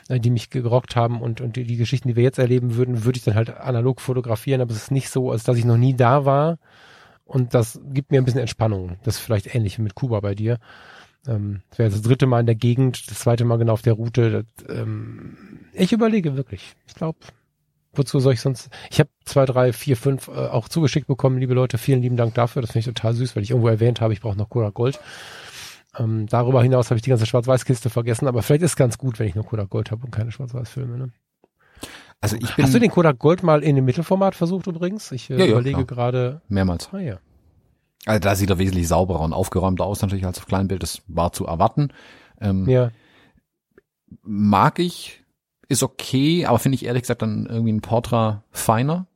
die 0.10 0.32
mich 0.32 0.50
gerockt 0.50 0.98
haben 0.98 1.22
und, 1.22 1.40
und 1.40 1.56
die, 1.56 1.64
die 1.64 1.78
Geschichten, 1.78 2.10
die 2.10 2.18
wir 2.18 2.24
jetzt 2.24 2.38
erleben 2.38 2.76
würden, 2.76 3.06
würde 3.06 3.18
ich 3.18 3.24
dann 3.24 3.36
halt 3.36 3.56
analog 3.56 4.02
fotografieren, 4.02 4.60
aber 4.60 4.72
es 4.72 4.78
ist 4.78 4.92
nicht 4.92 5.10
so, 5.10 5.32
als 5.32 5.46
dass 5.46 5.58
ich 5.58 5.64
noch 5.64 5.78
nie 5.78 5.96
da 5.96 6.26
war 6.26 6.58
und 7.26 7.54
das 7.54 7.80
gibt 7.86 8.12
mir 8.12 8.20
ein 8.20 8.26
bisschen 8.26 8.42
Entspannung. 8.42 8.98
Das 9.04 9.16
ist 9.16 9.22
vielleicht 9.22 9.54
ähnlich 9.54 9.80
mit 9.80 9.96
Kuba 9.96 10.20
bei 10.20 10.36
dir. 10.36 10.60
Ähm, 11.28 11.62
das 11.70 11.80
wäre 11.80 11.90
das 11.90 12.02
dritte 12.02 12.26
Mal 12.26 12.42
in 12.42 12.46
der 12.46 12.56
Gegend, 12.56 13.10
das 13.10 13.20
zweite 13.20 13.46
Mal 13.46 13.58
genau 13.58 13.74
auf 13.74 13.82
der 13.82 13.94
Route. 13.94 14.46
Das, 14.58 14.78
ähm, 14.78 15.38
ich 15.74 15.94
überlege 15.94 16.36
wirklich. 16.36 16.76
Ich 16.88 16.96
glaube, 16.96 17.20
wozu 17.94 18.20
soll 18.20 18.34
ich 18.34 18.42
sonst? 18.42 18.70
Ich 18.92 19.00
habe 19.00 19.10
zwei, 19.26 19.46
drei, 19.46 19.74
vier, 19.74 19.96
fünf 19.96 20.28
äh, 20.28 20.32
auch 20.32 20.68
zugeschickt 20.68 21.08
bekommen, 21.08 21.38
liebe 21.38 21.54
Leute. 21.54 21.78
Vielen 21.78 22.02
lieben 22.02 22.18
Dank 22.18 22.34
dafür. 22.34 22.62
Das 22.62 22.72
finde 22.72 22.90
ich 22.90 22.94
total 22.94 23.14
süß, 23.14 23.36
weil 23.36 23.44
ich 23.44 23.52
irgendwo 23.52 23.70
erwähnt 23.70 24.02
habe, 24.02 24.14
ich 24.14 24.22
brauche 24.22 24.38
noch 24.38 24.50
Kodak 24.50 24.74
Gold. 24.74 25.00
Ähm, 25.98 26.26
darüber 26.28 26.62
hinaus 26.64 26.90
habe 26.90 26.98
ich 26.98 27.04
die 27.04 27.12
ganze 27.12 27.28
Schwarz-Weiß-Kiste 27.28 27.90
vergessen, 27.90 28.28
aber 28.28 28.42
vielleicht 28.42 28.64
ist 28.64 28.72
es 28.72 28.76
ganz 28.76 28.98
gut, 28.98 29.20
wenn 29.20 29.28
ich 29.28 29.36
nur 29.36 29.46
Kodak 29.46 29.70
Gold 29.70 29.92
habe 29.92 30.04
und 30.04 30.12
keine 30.12 30.32
Schwarz-Weiß-Filme. 30.32 30.98
Ne? 30.98 31.12
Also 32.24 32.38
ich 32.38 32.56
bin 32.56 32.64
Hast 32.64 32.74
du 32.74 32.80
den 32.80 32.90
Kodak 32.90 33.20
Gold 33.20 33.44
mal 33.44 33.64
in 33.64 33.76
dem 33.76 33.84
Mittelformat 33.84 34.34
versucht 34.34 34.68
übrigens? 34.68 35.12
Ich 35.12 35.30
äh, 35.30 35.38
ja, 35.38 35.46
überlege 35.46 35.80
ja, 35.80 35.84
gerade. 35.84 36.42
Mehrmals. 36.48 36.88
Ah, 36.94 37.00
ja. 37.00 37.20
Also 38.06 38.20
da 38.22 38.36
sieht 38.36 38.50
er 38.50 38.58
wesentlich 38.60 38.88
sauberer 38.88 39.20
und 39.20 39.34
aufgeräumter 39.34 39.84
aus 39.84 40.02
natürlich 40.02 40.26
als 40.26 40.38
auf 40.38 40.46
Kleinbild. 40.46 40.82
Das 40.82 41.02
war 41.08 41.34
zu 41.34 41.46
erwarten. 41.46 41.90
Ähm, 42.40 42.70
ja. 42.70 42.92
Mag 44.22 44.80
ich, 44.80 45.22
ist 45.68 45.84
okay, 45.84 46.46
aber 46.46 46.60
finde 46.60 46.78
ich 46.78 46.86
ehrlich 46.86 47.02
gesagt 47.02 47.24
dann 47.24 47.46
irgendwie 47.46 47.74
ein 47.74 47.82
Portra 47.82 48.46
feiner. 48.52 49.08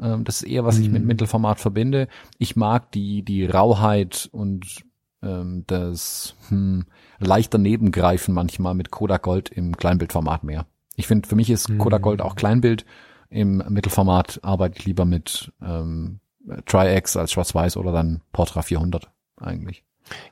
Ähm, 0.00 0.24
das 0.24 0.36
ist 0.36 0.48
eher, 0.48 0.64
was 0.64 0.78
mhm. 0.78 0.84
ich 0.84 0.88
mit 0.88 1.02
mhm. 1.02 1.08
Mittelformat 1.08 1.60
verbinde. 1.60 2.08
Ich 2.38 2.56
mag 2.56 2.90
die, 2.92 3.22
die 3.22 3.44
Rauheit 3.44 4.30
und 4.32 4.86
ähm, 5.22 5.64
das 5.66 6.34
hm, 6.48 6.86
leichter 7.18 7.58
Nebengreifen 7.58 8.32
manchmal 8.32 8.72
mit 8.72 8.90
Kodak 8.90 9.20
Gold 9.20 9.50
im 9.50 9.76
Kleinbildformat 9.76 10.44
mehr. 10.44 10.64
Ich 10.96 11.06
finde, 11.06 11.28
für 11.28 11.36
mich 11.36 11.50
ist 11.50 11.68
mhm. 11.68 11.78
Kodak 11.78 12.02
Gold 12.02 12.22
auch 12.22 12.36
Kleinbild. 12.36 12.84
Im 13.30 13.62
Mittelformat 13.68 14.40
arbeite 14.42 14.78
ich 14.78 14.84
lieber 14.84 15.04
mit 15.04 15.52
ähm, 15.60 16.20
Tri-X 16.66 17.16
als 17.16 17.32
Schwarz-Weiß 17.32 17.76
oder 17.76 17.92
dann 17.92 18.20
Portra 18.32 18.62
400 18.62 19.10
eigentlich. 19.36 19.84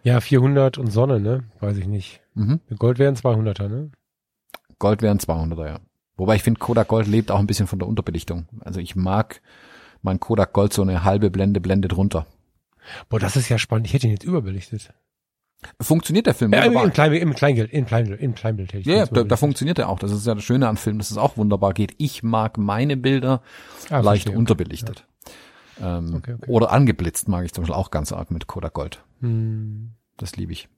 Ja, 0.03 0.21
400 0.21 0.79
und 0.79 0.89
Sonne, 0.89 1.19
ne? 1.19 1.45
Weiß 1.61 1.77
ich 1.79 1.87
nicht. 1.87 2.21
Mhm. 2.35 2.61
Gold 2.79 2.99
wären 2.99 3.17
200er, 3.17 3.69
ne? 3.69 3.91
Gold 4.79 5.03
wären 5.03 5.19
200er, 5.19 5.67
ja. 5.67 5.81
Wobei 6.17 6.37
ich 6.37 6.43
finde, 6.43 6.61
Kodak 6.61 6.89
Gold 6.89 7.07
lebt 7.07 7.31
auch 7.31 7.39
ein 7.39 7.47
bisschen 7.47 7.67
von 7.67 7.79
der 7.79 7.89
Unterbelichtung. 7.89 8.47
Also 8.61 8.81
ich 8.81 8.95
mag 8.95 9.41
mein 10.03 10.21
Kodak 10.21 10.53
Gold 10.53 10.73
so 10.73 10.83
eine 10.83 11.05
halbe 11.05 11.31
Blende, 11.31 11.61
Blende 11.61 11.89
drunter. 11.89 12.27
Boah, 13.09 13.21
das 13.21 13.37
ist 13.37 13.49
ja 13.49 13.59
spannend. 13.59 13.87
Ich 13.87 13.95
hätte 13.95 14.07
ihn 14.07 14.13
jetzt 14.13 14.25
überbelichtet. 14.25 14.93
Funktioniert 15.81 16.27
der 16.27 16.35
Film 16.35 16.53
Ja, 16.53 16.61
wunderbar. 16.65 16.85
im, 16.87 16.93
Klein, 16.93 17.13
im 17.13 17.35
Kleingeld, 17.35 17.73
im 17.73 17.87
Kleinbild, 17.87 18.21
im 18.21 18.35
Kleinbild 18.35 18.69
hätte 18.73 18.81
ich 18.81 18.87
Ja, 18.87 18.97
ja 18.97 19.07
da, 19.07 19.23
da 19.25 19.37
funktioniert 19.37 19.79
er 19.79 19.89
auch. 19.89 19.99
Das 19.99 20.11
ist 20.13 20.27
ja 20.27 20.35
das 20.35 20.45
Schöne 20.45 20.69
an 20.69 20.77
Filmen, 20.77 20.99
dass 20.99 21.11
es 21.11 21.17
auch 21.19 21.37
wunderbar 21.37 21.73
geht. 21.73 21.95
Ich 21.99 22.23
mag 22.23 22.59
meine 22.59 22.97
Bilder 22.97 23.43
Ah, 23.91 24.01
leicht 24.01 24.25
verstehe. 24.25 24.39
unterbelichtet. 24.39 25.07
Ähm, 25.81 26.15
Okay, 26.17 26.35
okay. 26.35 26.51
Oder 26.51 26.71
angeblitzt 26.73 27.29
mag 27.29 27.45
ich 27.45 27.53
zum 27.53 27.63
Beispiel 27.63 27.75
auch 27.77 27.91
ganz 27.91 28.13
arg 28.13 28.31
mit 28.31 28.47
Kodak 28.47 28.75
Gold. 28.75 29.03
Hm. 29.21 29.93
Das 30.17 30.37
liebe 30.37 30.53
ich. 30.53 30.69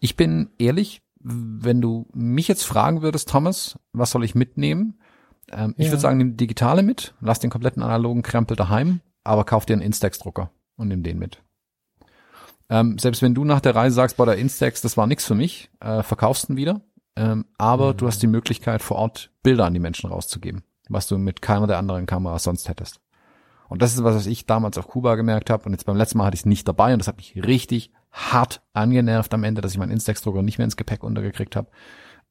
Ich 0.00 0.16
bin 0.16 0.50
ehrlich, 0.58 1.02
wenn 1.20 1.80
du 1.80 2.06
mich 2.12 2.46
jetzt 2.48 2.64
fragen 2.64 3.02
würdest, 3.02 3.28
Thomas, 3.28 3.78
was 3.92 4.10
soll 4.10 4.24
ich 4.24 4.34
mitnehmen? 4.34 4.98
Ähm, 5.50 5.74
Ich 5.76 5.86
Ja. 5.86 5.92
würde 5.92 6.00
sagen, 6.02 6.18
nimm 6.18 6.36
digitale 6.36 6.82
mit, 6.82 7.14
lass 7.20 7.38
den 7.40 7.50
kompletten 7.50 7.82
analogen 7.82 8.22
Krempel 8.22 8.56
daheim, 8.56 9.00
aber 9.24 9.44
kauf 9.44 9.66
dir 9.66 9.72
einen 9.74 9.82
Instax-Drucker 9.82 10.50
und 10.76 10.88
nimm 10.88 11.02
den 11.02 11.18
mit. 11.18 11.40
Ähm, 12.68 12.98
selbst 12.98 13.22
wenn 13.22 13.34
du 13.34 13.44
nach 13.44 13.60
der 13.60 13.74
Reise 13.74 13.94
sagst, 13.94 14.16
boah, 14.16 14.26
der 14.26 14.36
Instax, 14.36 14.80
das 14.82 14.96
war 14.96 15.06
nix 15.06 15.24
für 15.24 15.34
mich, 15.34 15.70
äh, 15.80 16.02
verkaufst 16.02 16.48
ihn 16.50 16.56
wieder. 16.56 16.80
Ähm, 17.16 17.46
aber 17.58 17.92
Mhm. 17.92 17.96
du 17.98 18.06
hast 18.08 18.22
die 18.22 18.26
Möglichkeit, 18.26 18.82
vor 18.82 18.96
Ort 18.98 19.30
Bilder 19.42 19.64
an 19.66 19.74
die 19.74 19.80
Menschen 19.80 20.10
rauszugeben, 20.10 20.64
was 20.88 21.06
du 21.06 21.16
mit 21.18 21.40
keiner 21.42 21.66
der 21.66 21.78
anderen 21.78 22.06
Kameras 22.06 22.42
sonst 22.42 22.68
hättest. 22.68 23.00
Und 23.68 23.82
das 23.82 23.94
ist 23.94 24.04
was, 24.04 24.14
was 24.14 24.26
ich 24.26 24.46
damals 24.46 24.78
auf 24.78 24.86
Kuba 24.88 25.14
gemerkt 25.16 25.50
habe. 25.50 25.64
Und 25.64 25.72
jetzt 25.72 25.86
beim 25.86 25.96
letzten 25.96 26.18
Mal 26.18 26.26
hatte 26.26 26.34
ich 26.34 26.42
es 26.42 26.46
nicht 26.46 26.68
dabei 26.68 26.92
und 26.92 26.98
das 27.00 27.08
hat 27.08 27.16
mich 27.16 27.34
richtig 27.36 27.90
hart 28.12 28.62
angenervt 28.74 29.32
am 29.34 29.44
Ende, 29.44 29.60
dass 29.60 29.72
ich 29.72 29.78
meinen 29.78 29.90
Instax-Drucker 29.92 30.42
nicht 30.42 30.58
mehr 30.58 30.64
ins 30.66 30.76
Gepäck 30.76 31.02
untergekriegt 31.02 31.56
habe. 31.56 31.68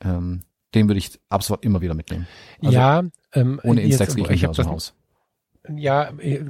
Ähm, 0.01 0.41
den 0.73 0.87
würde 0.87 0.97
ich 0.99 1.19
absolut 1.29 1.63
immer 1.63 1.81
wieder 1.81 1.93
mitnehmen. 1.93 2.27
Also 2.61 2.73
ja, 2.73 3.03
ähm, 3.33 3.59
Ohne 3.63 3.81
Instax 3.81 4.15
gehe 4.15 4.23
ich 4.25 4.29
nicht 4.29 4.47
aus 4.47 4.57
dem 4.57 4.69
Haus. 4.69 4.93
Ja, 5.75 6.11
äh, 6.19 6.43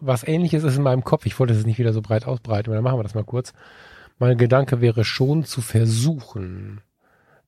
was 0.00 0.26
ähnliches 0.26 0.64
ist 0.64 0.76
in 0.76 0.82
meinem 0.82 1.04
Kopf. 1.04 1.26
Ich 1.26 1.38
wollte 1.38 1.54
es 1.54 1.66
nicht 1.66 1.78
wieder 1.78 1.92
so 1.92 2.02
breit 2.02 2.26
ausbreiten, 2.26 2.70
aber 2.70 2.76
dann 2.76 2.84
machen 2.84 2.98
wir 2.98 3.02
das 3.02 3.14
mal 3.14 3.24
kurz. 3.24 3.52
Mein 4.18 4.38
Gedanke 4.38 4.80
wäre 4.80 5.04
schon 5.04 5.44
zu 5.44 5.60
versuchen, 5.60 6.80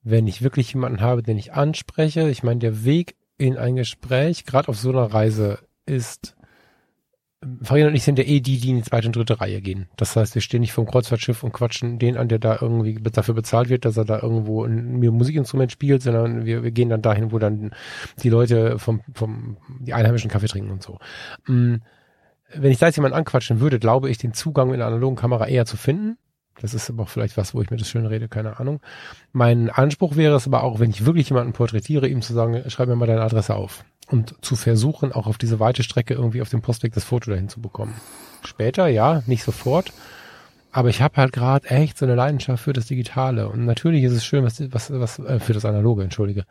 wenn 0.03 0.27
ich 0.27 0.43
wirklich 0.43 0.73
jemanden 0.73 1.01
habe, 1.01 1.23
den 1.23 1.39
ich 1.39 1.53
anspreche. 1.53 2.29
Ich 2.29 2.43
meine, 2.43 2.61
der 2.61 2.85
Weg 2.85 3.17
in 3.39 3.57
ein 3.57 3.77
Gespräch, 3.77 4.45
gerade 4.45 4.69
auf 4.69 4.79
so 4.79 4.91
einer 4.91 5.13
Reise, 5.13 5.59
ist 5.85 6.36
Farina 7.63 7.89
und 7.89 7.95
ich 7.95 8.03
sind 8.03 8.19
ja 8.19 8.25
eh 8.25 8.41
die, 8.41 8.59
die 8.59 8.71
in 8.71 8.77
die 8.77 8.83
zweite 8.83 9.09
und 9.09 9.17
dritte 9.17 9.41
Reihe 9.41 9.61
gehen. 9.61 9.89
Das 9.97 10.17
heißt, 10.17 10.35
wir 10.35 10.43
stehen 10.43 10.63
nicht 10.63 10.73
vom 10.73 10.87
Kreuzfahrtschiff 10.87 11.43
und 11.43 11.53
quatschen 11.53 11.99
den 11.99 12.17
an, 12.17 12.29
der 12.29 12.39
da 12.39 12.59
irgendwie 12.61 12.95
dafür 12.95 13.35
bezahlt 13.35 13.69
wird, 13.69 13.85
dass 13.85 13.99
er 13.99 14.07
da 14.07 14.21
irgendwo 14.21 14.65
ein 14.65 14.99
mir 14.99 15.13
Musikinstrument 15.13 15.71
spielt, 15.71 16.03
sondern 16.03 16.47
wir, 16.47 16.63
wir 16.63 16.71
gehen 16.71 16.89
dann 16.89 17.03
dahin, 17.03 17.33
wo 17.33 17.39
dann 17.39 17.73
die 18.23 18.31
Leute 18.31 18.79
vom, 18.79 19.03
vom, 19.13 19.59
die 19.81 19.93
einheimischen 19.93 20.31
Kaffee 20.31 20.47
trinken 20.47 20.71
und 20.71 20.83
so. 20.83 20.99
Mm, 21.47 21.77
Wenn 22.55 22.73
ich 22.73 22.79
da 22.79 22.87
jetzt 22.87 22.97
jemanden 22.97 23.19
anquatschen 23.19 23.61
würde, 23.61 23.79
glaube 23.79 24.09
ich, 24.09 24.17
den 24.17 24.33
Zugang 24.33 24.73
in 24.73 24.79
der 24.79 24.87
analogen 24.87 25.17
Kamera 25.17 25.47
eher 25.47 25.67
zu 25.67 25.77
finden. 25.77 26.17
Das 26.59 26.73
ist 26.73 26.89
aber 26.89 27.03
auch 27.03 27.11
vielleicht 27.11 27.37
was, 27.37 27.55
wo 27.55 27.61
ich 27.61 27.71
mir 27.71 27.77
das 27.77 27.91
schön 27.91 28.07
rede, 28.07 28.29
keine 28.29 28.59
Ahnung. 28.59 28.81
Mein 29.33 29.69
Anspruch 29.69 30.17
wäre 30.17 30.37
es 30.37 30.47
aber 30.47 30.63
auch, 30.63 30.81
wenn 30.81 30.89
ich 30.89 31.05
wirklich 31.05 31.29
jemanden 31.29 31.53
porträtiere, 31.53 32.09
ihm 32.09 32.23
zu 32.23 32.33
sagen, 32.33 32.63
schreib 32.71 32.89
mir 32.89 32.97
mal 32.97 33.05
deine 33.05 33.21
Adresse 33.21 33.55
auf. 33.55 33.85
Und 34.09 34.37
zu 34.45 34.55
versuchen, 34.55 35.13
auch 35.13 35.27
auf 35.27 35.39
diese 35.39 35.59
weite 35.59 35.83
Strecke 35.83 36.15
irgendwie 36.15 36.43
auf 36.43 36.49
dem 36.49 36.63
Postweg 36.63 36.93
das 36.93 37.05
Foto 37.05 37.31
dahin 37.31 37.49
zu 37.49 37.61
bekommen. 37.61 37.95
Später, 38.45 38.87
ja, 38.87 39.23
nicht 39.27 39.43
sofort. 39.43 39.93
Aber 40.71 40.91
ich 40.91 41.01
habe 41.01 41.17
halt 41.17 41.33
gerade 41.33 41.69
echt 41.71 41.97
so 41.99 42.05
eine 42.05 42.15
Leidenschaft 42.15 42.63
für 42.63 42.73
das 42.73 42.87
Digitale. 42.87 43.49
Und 43.49 43.65
natürlich 43.65 44.05
ist 44.05 44.13
es 44.13 44.25
schön, 44.25 44.45
was, 44.45 44.61
was, 44.73 44.93
was 44.93 45.19
äh, 45.19 45.41
für 45.41 45.55
das 45.55 45.65
Analoge, 45.65 46.03
entschuldige. 46.03 46.43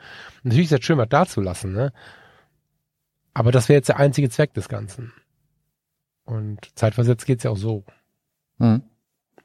Und 0.43 0.45
natürlich 0.45 0.71
ist 0.71 0.79
es 0.79 0.85
schön, 0.85 0.97
was 0.97 1.09
da 1.09 1.25
zu 1.25 1.41
lassen, 1.41 1.73
ne? 1.73 1.93
Aber 3.35 3.51
das 3.51 3.69
wäre 3.69 3.77
jetzt 3.77 3.89
der 3.89 3.99
einzige 3.99 4.29
Zweck 4.29 4.53
des 4.53 4.67
Ganzen. 4.67 5.13
Und 6.23 6.59
zeitversetzt 6.75 7.25
geht's 7.25 7.43
ja 7.43 7.51
auch 7.51 7.57
so. 7.57 7.83
Mhm. 8.57 8.81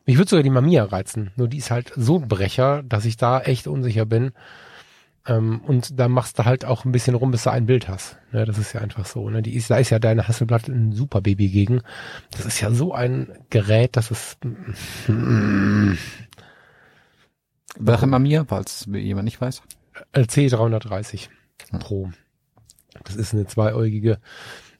Mich 0.06 0.16
würde 0.16 0.30
sogar 0.30 0.42
die 0.42 0.50
Mamiya 0.50 0.84
reizen. 0.84 1.30
Nur 1.36 1.48
die 1.48 1.58
ist 1.58 1.70
halt 1.70 1.92
so 1.94 2.18
ein 2.18 2.28
Brecher, 2.28 2.82
dass 2.82 3.04
ich 3.04 3.16
da 3.16 3.40
echt 3.40 3.66
unsicher 3.66 4.06
bin. 4.06 4.32
Ähm, 5.26 5.60
und 5.66 5.98
da 5.98 6.08
machst 6.08 6.38
du 6.38 6.44
halt 6.44 6.64
auch 6.64 6.84
ein 6.84 6.92
bisschen 6.92 7.14
rum, 7.14 7.30
bis 7.30 7.44
du 7.44 7.50
ein 7.50 7.66
Bild 7.66 7.88
hast. 7.88 8.16
Ne, 8.32 8.44
das 8.44 8.58
ist 8.58 8.72
ja 8.72 8.80
einfach 8.80 9.04
so. 9.06 9.28
Ne? 9.28 9.42
Die 9.42 9.54
ist, 9.54 9.70
da 9.70 9.76
ist 9.76 9.90
ja 9.90 9.98
deine 9.98 10.26
Hasselblatt 10.28 10.68
ein 10.68 10.92
super 10.92 11.20
Baby 11.20 11.48
gegen. 11.48 11.82
Das 12.30 12.46
ist 12.46 12.60
ja 12.60 12.70
so 12.70 12.94
ein 12.94 13.32
Gerät, 13.50 13.96
das 13.96 14.10
ist. 14.10 14.38
Welche 17.78 18.06
Mamiya, 18.06 18.44
falls 18.48 18.86
jemand 18.90 19.24
nicht 19.26 19.40
weiß? 19.40 19.62
C330 20.14 21.28
Pro. 21.78 22.10
Das 23.04 23.16
ist 23.16 23.34
eine 23.34 23.46
zweieugige, 23.46 24.18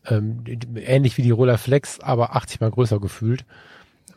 ähm, 0.07 0.43
ähnlich 0.75 1.17
wie 1.17 1.23
die 1.23 1.31
Rolleiflex, 1.31 2.01
aber 2.01 2.35
80 2.35 2.61
mal 2.61 2.71
größer 2.71 2.99
gefühlt. 2.99 3.45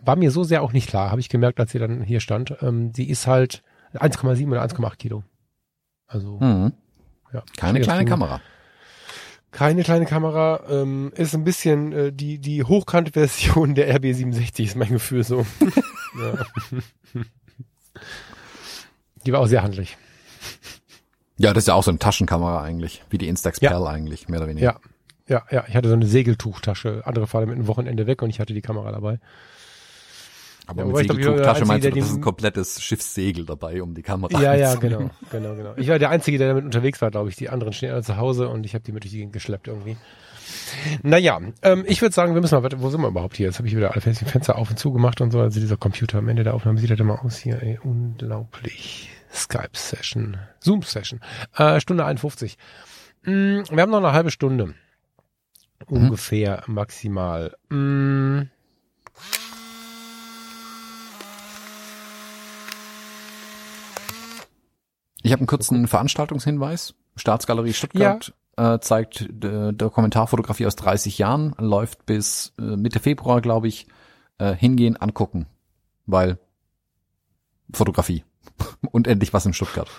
War 0.03 0.15
mir 0.15 0.31
so 0.31 0.43
sehr 0.43 0.63
auch 0.63 0.73
nicht 0.73 0.89
klar, 0.89 1.11
habe 1.11 1.21
ich 1.21 1.29
gemerkt, 1.29 1.59
als 1.59 1.71
sie 1.71 1.79
dann 1.79 2.01
hier 2.01 2.19
stand. 2.19 2.55
Ähm, 2.61 2.91
die 2.91 3.09
ist 3.09 3.27
halt 3.27 3.63
1,7 3.93 4.47
oder 4.49 4.63
1,8 4.63 4.95
Kilo. 4.97 5.23
Also 6.13 6.37
Mhm. 6.39 6.73
ja, 7.33 7.43
Keine 7.57 7.81
kleine. 7.81 8.05
Kamera. 8.09 8.39
Keine 9.51 9.83
kleine 9.83 10.05
Kamera, 10.05 10.61
ähm, 10.69 11.11
ist 11.15 11.35
ein 11.35 11.43
bisschen 11.43 11.91
äh, 11.93 12.11
die 12.13 12.39
die 12.39 12.63
hochkante 12.63 13.11
Version 13.11 13.75
der 13.75 13.93
RB67 13.99 14.63
ist 14.63 14.75
mein 14.75 14.89
Gefühl 14.89 15.23
so. 15.23 15.45
ja. 16.19 16.45
Die 19.25 19.31
war 19.31 19.39
auch 19.39 19.47
sehr 19.47 19.63
handlich. 19.63 19.97
Ja, 21.37 21.53
das 21.53 21.63
ist 21.63 21.67
ja 21.67 21.73
auch 21.73 21.83
so 21.83 21.91
eine 21.91 21.99
Taschenkamera 21.99 22.61
eigentlich, 22.61 23.03
wie 23.09 23.17
die 23.17 23.27
Instax 23.27 23.59
Ja. 23.61 23.69
Pearl 23.69 23.87
eigentlich, 23.87 24.27
mehr 24.27 24.39
oder 24.39 24.49
weniger. 24.49 24.79
Ja, 25.27 25.43
ja, 25.49 25.55
ja. 25.57 25.65
Ich 25.67 25.75
hatte 25.75 25.87
so 25.89 25.95
eine 25.95 26.05
Segeltuchtasche. 26.05 27.03
Andere 27.05 27.27
fahren 27.27 27.47
mit 27.47 27.55
einem 27.55 27.67
Wochenende 27.67 28.05
weg 28.07 28.21
und 28.21 28.29
ich 28.29 28.39
hatte 28.39 28.53
die 28.53 28.61
Kamera 28.61 28.91
dabei. 28.91 29.19
Aber 30.65 30.81
Ja, 30.81 30.87
mit 30.87 30.97
Segeltuchtasche 30.97 31.65
meinst 31.65 31.85
du, 31.85 31.91
das 31.91 32.05
ist 32.09 32.15
ein 32.15 32.21
komplettes 32.21 32.81
Schiffssegel 32.81 33.45
dabei, 33.45 33.81
um 33.81 33.93
die 33.93 34.01
Kamera 34.01 34.39
Ja, 34.39 34.55
ja, 34.55 34.75
genau, 34.75 35.09
genau, 35.31 35.55
genau. 35.55 35.73
Ich 35.75 35.89
war 35.89 35.99
der 35.99 36.09
Einzige, 36.09 36.37
der 36.37 36.49
damit 36.49 36.63
unterwegs 36.65 37.01
war, 37.01 37.11
glaube 37.11 37.29
ich. 37.29 37.35
Die 37.35 37.49
anderen 37.49 37.73
stehen 37.73 37.91
alle 37.91 38.03
zu 38.03 38.17
Hause 38.17 38.47
und 38.47 38.65
ich 38.65 38.73
habe 38.73 38.83
die 38.83 38.91
mit 38.91 39.03
durch 39.03 39.11
die 39.11 39.17
Gegend 39.17 39.33
geschleppt 39.33 39.67
irgendwie. 39.67 39.97
Naja, 41.01 41.39
ähm, 41.61 41.83
ich 41.87 42.01
würde 42.01 42.13
sagen, 42.13 42.33
wir 42.33 42.41
müssen 42.41 42.61
mal, 42.61 42.71
wo 42.77 42.89
sind 42.89 43.01
wir 43.01 43.07
überhaupt 43.07 43.37
hier? 43.37 43.47
Jetzt 43.47 43.57
habe 43.57 43.67
ich 43.67 43.75
wieder 43.75 43.91
alle 43.91 44.01
Fenster 44.01 44.57
auf 44.57 44.69
und 44.69 44.77
zu 44.77 44.91
gemacht 44.91 45.21
und 45.21 45.31
so. 45.31 45.39
Also 45.39 45.59
dieser 45.59 45.77
Computer 45.77 46.17
am 46.19 46.29
Ende 46.29 46.43
der 46.43 46.53
Aufnahme 46.53 46.79
sieht 46.79 46.89
halt 46.89 46.99
immer 46.99 47.23
aus 47.23 47.37
hier, 47.37 47.61
ey, 47.61 47.79
unglaublich. 47.83 49.09
Skype-Session, 49.33 50.37
Zoom-Session, 50.59 51.19
äh, 51.57 51.79
Stunde 51.79 52.05
51. 52.05 52.57
Mm, 53.23 53.61
wir 53.69 53.81
haben 53.81 53.89
noch 53.91 53.97
eine 53.97 54.13
halbe 54.13 54.31
Stunde. 54.31 54.75
Ungefähr 55.87 56.63
maximal. 56.67 57.55
Mm, 57.69 58.43
Ich 65.23 65.31
habe 65.31 65.39
einen 65.39 65.47
kurzen 65.47 65.87
Veranstaltungshinweis. 65.87 66.95
Staatsgalerie 67.15 67.73
Stuttgart 67.73 68.33
äh, 68.57 68.79
zeigt 68.79 69.21
äh, 69.43 69.71
Dokumentarfotografie 69.73 70.67
aus 70.67 70.75
30 70.75 71.17
Jahren, 71.17 71.55
läuft 71.57 72.05
bis 72.05 72.53
äh, 72.59 72.75
Mitte 72.75 72.99
Februar, 72.99 73.41
glaube 73.41 73.67
ich, 73.69 73.87
äh, 74.37 74.53
hingehen, 74.53 74.97
angucken. 74.97 75.47
Weil 76.05 76.37
Fotografie. 77.71 78.25
Und 78.91 79.07
endlich 79.07 79.33
was 79.33 79.45
in 79.45 79.53
Stuttgart. 79.53 79.89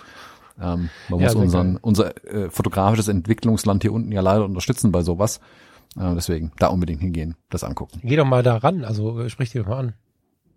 Ähm, 0.61 0.89
man 1.09 1.19
Ja, 1.19 1.25
muss 1.25 1.35
unseren, 1.35 1.77
unser 1.77 2.25
äh, 2.27 2.49
fotografisches 2.51 3.07
Entwicklungsland 3.07 3.81
hier 3.81 3.91
unten 3.91 4.11
ja 4.11 4.21
leider 4.21 4.45
unterstützen 4.45 4.91
bei 4.91 5.01
sowas. 5.01 5.39
Äh, 5.97 6.13
deswegen 6.13 6.51
da 6.59 6.67
unbedingt 6.67 7.01
hingehen, 7.01 7.35
das 7.49 7.63
angucken. 7.63 7.99
geh 8.03 8.15
doch 8.15 8.25
mal 8.25 8.43
da 8.43 8.57
ran, 8.57 8.85
also 8.85 9.19
äh, 9.19 9.29
sprich 9.29 9.51
doch 9.51 9.65
mal 9.65 9.79
an. 9.79 9.93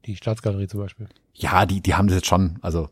Die 0.05 0.15
Staatsgalerie 0.16 0.69
zum 0.69 0.81
Beispiel. 0.81 1.09
Ja, 1.35 1.66
die, 1.66 1.81
die 1.81 1.95
haben 1.95 2.09
das 2.09 2.16
jetzt 2.16 2.27
schon. 2.28 2.59
Also 2.61 2.90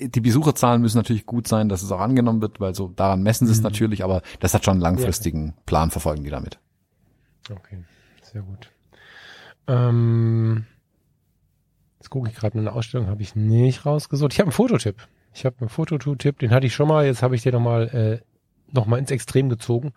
die 0.00 0.20
Besucherzahlen 0.20 0.82
müssen 0.82 0.96
natürlich 0.98 1.26
gut 1.26 1.46
sein, 1.46 1.68
dass 1.68 1.82
es 1.82 1.92
auch 1.92 2.00
angenommen 2.00 2.40
wird, 2.42 2.60
weil 2.60 2.74
so 2.74 2.88
daran 2.88 3.22
messen 3.22 3.46
sie 3.46 3.52
es 3.52 3.58
Mhm. 3.58 3.64
natürlich, 3.64 4.04
aber 4.04 4.22
das 4.40 4.54
hat 4.54 4.64
schon 4.64 4.72
einen 4.72 4.80
langfristigen 4.82 5.54
Plan 5.66 5.90
verfolgen 5.90 6.24
die 6.24 6.30
damit. 6.30 6.58
Okay, 7.50 7.84
sehr 8.22 8.42
gut. 8.42 8.70
Ähm, 9.68 10.64
jetzt 11.98 12.10
gucke 12.10 12.28
ich 12.28 12.34
gerade, 12.34 12.58
eine 12.58 12.72
Ausstellung 12.72 13.06
habe 13.06 13.22
ich 13.22 13.36
nicht 13.36 13.86
rausgesucht. 13.86 14.32
Ich 14.32 14.38
habe 14.40 14.48
einen 14.48 14.52
Fototipp. 14.52 14.96
Ich 15.34 15.44
habe 15.44 15.56
einen 15.60 15.68
Fototipp, 15.68 16.38
den 16.40 16.50
hatte 16.50 16.66
ich 16.66 16.74
schon 16.74 16.88
mal, 16.88 17.06
jetzt 17.06 17.22
habe 17.22 17.34
ich 17.34 17.42
den 17.42 17.52
nochmal 17.52 17.88
äh, 17.88 18.20
noch 18.72 18.86
mal 18.86 18.98
ins 18.98 19.10
Extrem 19.10 19.48
gezogen. 19.48 19.92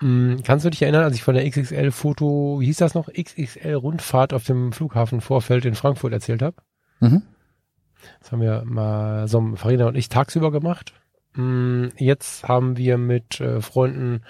Hm, 0.00 0.40
kannst 0.44 0.64
du 0.64 0.70
dich 0.70 0.82
erinnern, 0.82 1.04
als 1.04 1.14
ich 1.14 1.22
von 1.22 1.34
der 1.34 1.48
XXL 1.48 1.90
Foto, 1.92 2.58
wie 2.60 2.66
hieß 2.66 2.78
das 2.78 2.94
noch, 2.94 3.08
XXL 3.12 3.74
Rundfahrt 3.74 4.32
auf 4.32 4.44
dem 4.44 4.72
Flughafen 4.72 5.20
Vorfeld 5.20 5.64
in 5.64 5.74
Frankfurt 5.74 6.12
erzählt 6.12 6.42
habe? 6.42 6.56
Mhm. 7.00 7.22
Das 8.20 8.32
haben 8.32 8.40
wir 8.40 8.62
mal 8.64 9.28
so 9.28 9.54
Farina 9.56 9.86
und 9.86 9.96
ich 9.96 10.08
tagsüber 10.08 10.50
gemacht. 10.50 10.94
Mm, 11.34 11.88
Jetzt 11.96 12.48
haben 12.48 12.76
wir 12.76 12.98
mit 12.98 13.40
äh, 13.40 13.60
Freunden, 13.60 14.22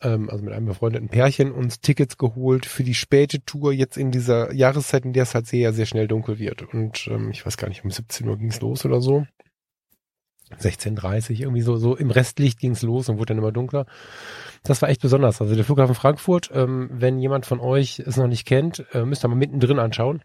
ähm, 0.00 0.30
also 0.30 0.44
mit 0.44 0.54
einem 0.54 0.66
befreundeten 0.66 1.08
Pärchen, 1.08 1.52
uns 1.52 1.80
Tickets 1.80 2.16
geholt 2.16 2.66
für 2.66 2.84
die 2.84 2.94
späte 2.94 3.44
Tour 3.44 3.72
jetzt 3.72 3.96
in 3.96 4.10
dieser 4.10 4.52
Jahreszeit, 4.52 5.04
in 5.04 5.12
der 5.12 5.24
es 5.24 5.34
halt 5.34 5.46
sehr, 5.46 5.72
sehr 5.72 5.86
schnell 5.86 6.08
dunkel 6.08 6.38
wird. 6.38 6.62
Und 6.74 7.06
ähm, 7.08 7.30
ich 7.30 7.44
weiß 7.44 7.56
gar 7.56 7.68
nicht, 7.68 7.84
um 7.84 7.90
17 7.90 8.28
Uhr 8.28 8.38
ging's 8.38 8.60
los 8.60 8.84
oder 8.84 9.00
so. 9.00 9.26
16.30 10.60 11.40
irgendwie 11.40 11.62
so, 11.62 11.76
so 11.76 11.96
im 11.96 12.10
Restlicht 12.10 12.58
ging's 12.58 12.82
los 12.82 13.08
und 13.08 13.18
wurde 13.18 13.28
dann 13.28 13.38
immer 13.38 13.52
dunkler. 13.52 13.86
Das 14.62 14.82
war 14.82 14.88
echt 14.88 15.00
besonders. 15.00 15.40
Also 15.40 15.54
der 15.54 15.64
Flughafen 15.64 15.94
Frankfurt, 15.94 16.50
ähm, 16.52 16.90
wenn 16.92 17.18
jemand 17.18 17.46
von 17.46 17.60
euch 17.60 18.00
es 18.00 18.16
noch 18.16 18.26
nicht 18.26 18.46
kennt, 18.46 18.84
äh, 18.92 19.04
müsst 19.04 19.24
ihr 19.24 19.28
mal 19.28 19.34
mittendrin 19.34 19.78
anschauen. 19.78 20.22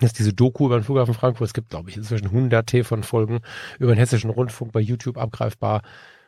Ist 0.00 0.18
diese 0.18 0.32
Doku 0.32 0.66
über 0.66 0.78
den 0.78 0.84
Flughafen 0.84 1.14
Frankfurt. 1.14 1.48
Es 1.48 1.54
gibt, 1.54 1.70
glaube 1.70 1.90
ich, 1.90 1.96
inzwischen 1.96 2.30
hunderte 2.30 2.84
von 2.84 3.02
Folgen 3.02 3.40
über 3.78 3.94
den 3.94 3.98
hessischen 3.98 4.30
Rundfunk 4.30 4.72
bei 4.72 4.80
YouTube 4.80 5.18
abgreifbar. 5.18 5.82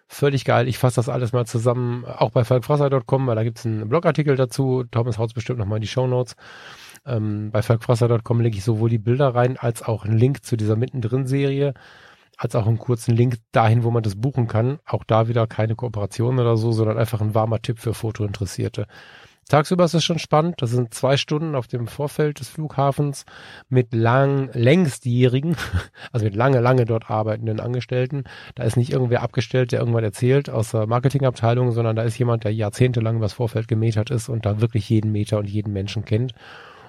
Völlig 0.08 0.44
geil. 0.44 0.66
Ich 0.66 0.78
fasse 0.78 0.96
das 0.96 1.08
alles 1.08 1.32
mal 1.32 1.46
zusammen, 1.46 2.04
auch 2.04 2.30
bei 2.30 2.42
falkfrasser.com, 2.42 3.26
weil 3.28 3.36
da 3.36 3.44
gibt's 3.44 3.64
einen 3.64 3.88
Blogartikel 3.88 4.34
dazu. 4.34 4.82
Thomas 4.90 5.18
haut's 5.18 5.34
bestimmt 5.34 5.60
nochmal 5.60 5.76
in 5.76 5.82
die 5.82 5.88
Show 5.88 6.08
Notes. 6.08 6.34
Ähm, 7.06 7.50
bei 7.52 7.62
falkfrasser.com 7.62 8.40
lege 8.40 8.56
ich 8.56 8.64
sowohl 8.64 8.90
die 8.90 8.98
Bilder 8.98 9.34
rein, 9.36 9.56
als 9.56 9.82
auch 9.82 10.04
einen 10.04 10.18
Link 10.18 10.44
zu 10.44 10.56
dieser 10.56 10.74
Mittendrin-Serie 10.74 11.74
als 12.40 12.56
auch 12.56 12.66
einen 12.66 12.78
kurzen 12.78 13.14
Link 13.14 13.36
dahin, 13.52 13.84
wo 13.84 13.90
man 13.90 14.02
das 14.02 14.18
buchen 14.18 14.46
kann. 14.46 14.78
Auch 14.86 15.04
da 15.04 15.28
wieder 15.28 15.46
keine 15.46 15.76
Kooperation 15.76 16.38
oder 16.38 16.56
so, 16.56 16.72
sondern 16.72 16.96
einfach 16.96 17.20
ein 17.20 17.34
warmer 17.34 17.60
Tipp 17.60 17.78
für 17.78 17.92
Fotointeressierte. 17.92 18.86
Tagsüber 19.50 19.84
ist 19.84 19.94
es 19.94 20.04
schon 20.04 20.20
spannend. 20.20 20.62
Das 20.62 20.70
sind 20.70 20.94
zwei 20.94 21.16
Stunden 21.16 21.56
auf 21.56 21.66
dem 21.66 21.88
Vorfeld 21.88 22.38
des 22.38 22.48
Flughafens 22.48 23.24
mit 23.68 23.92
lang, 23.92 24.48
längstjährigen, 24.52 25.56
also 26.12 26.24
mit 26.24 26.36
lange, 26.36 26.60
lange 26.60 26.84
dort 26.84 27.10
arbeitenden 27.10 27.58
Angestellten. 27.58 28.24
Da 28.54 28.62
ist 28.62 28.76
nicht 28.76 28.92
irgendwer 28.92 29.22
abgestellt, 29.22 29.72
der 29.72 29.80
irgendwann 29.80 30.04
erzählt 30.04 30.48
aus 30.48 30.70
der 30.70 30.86
Marketingabteilung, 30.86 31.72
sondern 31.72 31.96
da 31.96 32.04
ist 32.04 32.16
jemand, 32.16 32.44
der 32.44 32.54
jahrzehntelang 32.54 33.16
übers 33.16 33.32
Vorfeld 33.32 33.66
gemetert 33.66 34.10
ist 34.10 34.28
und 34.28 34.46
da 34.46 34.60
wirklich 34.60 34.88
jeden 34.88 35.10
Meter 35.10 35.38
und 35.38 35.50
jeden 35.50 35.72
Menschen 35.72 36.04
kennt. 36.04 36.32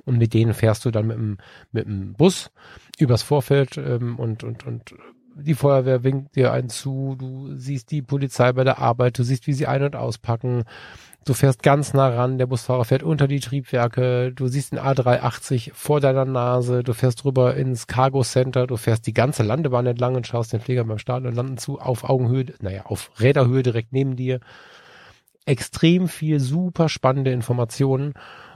Und 0.05 0.19
mit 0.19 0.35
denen 0.35 0.53
fährst 0.53 0.85
du 0.85 0.91
dann 0.91 1.07
mit 1.07 1.17
dem, 1.17 1.38
mit 1.71 1.85
dem 1.85 2.13
Bus 2.13 2.51
übers 2.99 3.23
Vorfeld 3.23 3.77
ähm, 3.77 4.19
und, 4.19 4.43
und, 4.43 4.67
und 4.67 4.93
die 5.35 5.55
Feuerwehr 5.55 6.03
winkt 6.03 6.35
dir 6.35 6.51
einen 6.51 6.69
zu, 6.69 7.15
du 7.17 7.55
siehst 7.55 7.91
die 7.91 8.01
Polizei 8.01 8.51
bei 8.53 8.63
der 8.63 8.79
Arbeit, 8.79 9.17
du 9.17 9.23
siehst, 9.23 9.47
wie 9.47 9.53
sie 9.53 9.67
ein- 9.67 9.83
und 9.83 9.95
auspacken, 9.95 10.63
du 11.26 11.34
fährst 11.34 11.64
ganz 11.64 11.93
nah 11.93 12.10
ran, 12.10 12.38
der 12.38 12.48
Busfahrer 12.48 12.85
fährt 12.85 13.03
unter 13.03 13.27
die 13.27 13.39
Triebwerke, 13.39 14.31
du 14.34 14.48
siehst 14.48 14.72
den 14.72 14.80
A380 14.80 15.72
vor 15.73 15.99
deiner 15.99 16.26
Nase, 16.26 16.84
du 16.84 16.93
fährst 16.93 17.26
rüber 17.26 17.56
ins 17.56 17.88
Cargo 17.88 18.23
Center, 18.23 18.68
du 18.68 18.77
fährst 18.77 19.06
die 19.07 19.14
ganze 19.14 19.43
Landebahn 19.43 19.85
entlang 19.85 20.15
und 20.15 20.27
schaust 20.27 20.53
den 20.53 20.61
Flieger 20.61 20.84
beim 20.84 20.98
Starten 20.98 21.27
und 21.27 21.35
Landen 21.35 21.57
zu, 21.57 21.80
auf 21.80 22.03
Augenhöhe, 22.03 22.45
naja, 22.60 22.85
auf 22.85 23.11
Räderhöhe 23.19 23.64
direkt 23.64 23.93
neben 23.93 24.15
dir. 24.15 24.39
Extrem 25.45 26.07
viel 26.07 26.39
super 26.39 26.89
spannende 26.89 27.31
Informationen 27.31 28.14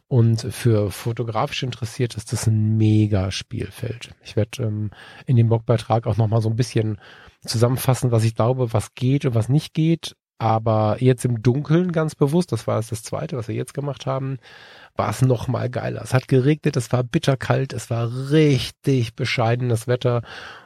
und 0.08 0.42
für 0.42 0.92
fotografisch 0.92 1.64
interessiert 1.64 2.16
ist 2.16 2.32
das 2.32 2.46
ein 2.46 2.78
mega 2.78 3.32
Spielfeld. 3.32 4.12
Ich 4.24 4.36
werde 4.36 4.64
ähm, 4.64 4.92
in 5.26 5.36
dem 5.36 5.48
Blogbeitrag 5.48 6.06
auch 6.06 6.18
nochmal 6.18 6.42
so 6.42 6.50
ein 6.50 6.56
bisschen 6.56 7.00
zusammenfassen, 7.44 8.12
was 8.12 8.24
ich 8.24 8.36
glaube, 8.36 8.72
was 8.72 8.94
geht 8.94 9.26
und 9.26 9.34
was 9.34 9.50
nicht 9.50 9.74
geht. 9.74 10.16
Aber 10.38 10.98
jetzt 10.99 11.24
im 11.24 11.41
Dunkeln 11.41 11.91
ganz 11.91 12.14
bewusst, 12.14 12.52
das 12.52 12.68
war 12.68 12.78
jetzt 12.80 12.91
das 12.91 13.03
zweite, 13.03 13.38
was 13.38 13.48
wir 13.48 13.56
jetzt 13.56 13.74
gemacht 13.74 14.06
haben, 14.06 14.38
war 14.95 15.10
es 15.10 15.22
noch 15.22 15.48
mal 15.48 15.70
geiler. 15.70 16.02
Es 16.02 16.14
hat 16.14 16.28
geregnet, 16.28 16.76
es 16.76 16.91
war 16.91 17.03
bitterkalt, 17.03 17.72
es 17.72 17.90
war 17.90 18.32
richtig 18.32 19.16
bescheidenes 19.16 19.88
Wetter. 19.88 20.24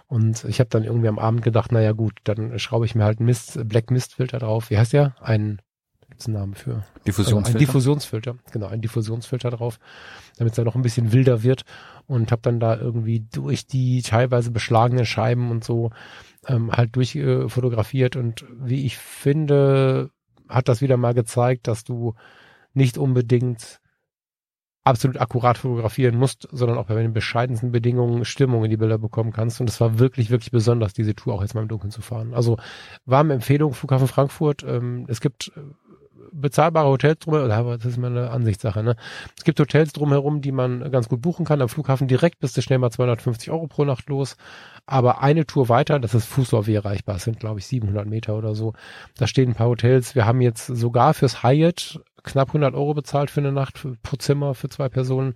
Und 0.07 0.43
ich 0.45 0.59
habe 0.59 0.71
dann 0.71 0.83
irgendwie 0.83 1.07
am 1.07 1.19
Abend 1.19 1.43
gedacht, 1.43 1.71
naja 1.71 1.91
gut, 1.91 2.13
dann 2.23 2.57
schraube 2.57 2.85
ich 2.85 2.95
mir 2.95 3.03
halt 3.03 3.19
Mist, 3.19 3.59
Black 3.67 3.91
Mist 3.91 4.15
Filter 4.15 4.39
drauf. 4.39 4.71
Wie 4.71 4.77
heißt 4.77 4.93
der? 4.93 5.15
Ein 5.21 5.61
gibt's 6.09 6.25
einen 6.25 6.37
Namen 6.37 6.55
für? 6.55 6.83
Diffusionsfilter. 7.05 7.57
ein 7.57 7.59
Diffusionsfilter, 7.59 8.35
genau, 8.51 8.67
ein 8.67 8.81
Diffusionsfilter 8.81 9.51
drauf, 9.51 9.79
damit 10.37 10.51
es 10.53 10.55
dann 10.55 10.65
noch 10.65 10.75
ein 10.75 10.81
bisschen 10.81 11.11
wilder 11.13 11.43
wird 11.43 11.63
und 12.07 12.31
habe 12.31 12.41
dann 12.41 12.59
da 12.59 12.75
irgendwie 12.75 13.21
durch 13.31 13.67
die 13.67 14.01
teilweise 14.01 14.51
beschlagenen 14.51 15.05
Scheiben 15.05 15.51
und 15.51 15.63
so 15.63 15.91
ähm, 16.49 16.71
halt 16.71 16.95
durchfotografiert 16.95 18.15
äh, 18.15 18.19
und 18.19 18.45
wie 18.51 18.85
ich 18.85 18.97
finde, 18.97 20.09
hat 20.49 20.67
das 20.67 20.81
wieder 20.81 20.97
mal 20.97 21.13
gezeigt, 21.13 21.67
dass 21.67 21.83
du 21.83 22.15
nicht 22.73 22.97
unbedingt 22.97 23.79
absolut 24.83 25.17
akkurat 25.17 25.57
fotografieren 25.57 26.17
musst, 26.17 26.47
sondern 26.51 26.77
auch 26.77 26.87
bei 26.87 26.95
den 26.95 27.13
bescheidensten 27.13 27.71
Bedingungen 27.71 28.25
Stimmung 28.25 28.63
in 28.63 28.71
die 28.71 28.77
Bilder 28.77 28.97
bekommen 28.97 29.31
kannst. 29.31 29.61
Und 29.61 29.69
es 29.69 29.79
war 29.79 29.99
wirklich, 29.99 30.31
wirklich 30.31 30.51
besonders, 30.51 30.93
diese 30.93 31.13
Tour 31.13 31.35
auch 31.35 31.41
jetzt 31.41 31.53
mal 31.53 31.61
im 31.61 31.67
Dunkeln 31.67 31.91
zu 31.91 32.01
fahren. 32.01 32.33
Also 32.33 32.57
warme 33.05 33.35
Empfehlung, 33.35 33.73
Flughafen 33.73 34.07
Frankfurt. 34.07 34.63
Ähm, 34.63 35.05
es 35.07 35.21
gibt 35.21 35.51
äh, 35.55 35.61
bezahlbare 36.31 36.87
Hotels 36.87 37.19
drumherum, 37.19 37.77
das 37.77 37.85
ist 37.85 37.97
mal 37.97 38.11
eine 38.11 38.29
Ansichtssache, 38.31 38.83
ne? 38.83 38.95
Es 39.37 39.43
gibt 39.43 39.59
Hotels 39.59 39.93
drumherum, 39.93 40.41
die 40.41 40.51
man 40.51 40.91
ganz 40.91 41.09
gut 41.09 41.21
buchen 41.21 41.45
kann. 41.45 41.61
Am 41.61 41.69
Flughafen 41.69 42.07
direkt 42.07 42.39
bist 42.39 42.57
du 42.57 42.61
schnell 42.61 42.79
mal 42.79 42.91
250 42.91 43.51
Euro 43.51 43.67
pro 43.67 43.85
Nacht 43.85 44.09
los. 44.09 44.35
Aber 44.85 45.21
eine 45.21 45.45
Tour 45.45 45.69
weiter, 45.69 45.99
das 45.99 46.13
ist 46.13 46.25
Fußlaufweg 46.25 46.75
erreichbar, 46.75 47.15
das 47.15 47.23
sind 47.23 47.39
glaube 47.39 47.59
ich 47.59 47.67
700 47.67 48.07
Meter 48.07 48.37
oder 48.37 48.55
so. 48.55 48.73
Da 49.17 49.27
stehen 49.27 49.49
ein 49.49 49.55
paar 49.55 49.67
Hotels. 49.67 50.15
Wir 50.15 50.25
haben 50.25 50.41
jetzt 50.41 50.67
sogar 50.67 51.13
fürs 51.13 51.43
Hyatt 51.43 51.99
knapp 52.23 52.49
100 52.49 52.73
Euro 52.73 52.93
bezahlt 52.93 53.31
für 53.31 53.39
eine 53.39 53.51
Nacht 53.51 53.85
pro 54.03 54.15
Zimmer 54.17 54.53
für 54.53 54.69
zwei 54.69 54.89
Personen. 54.89 55.35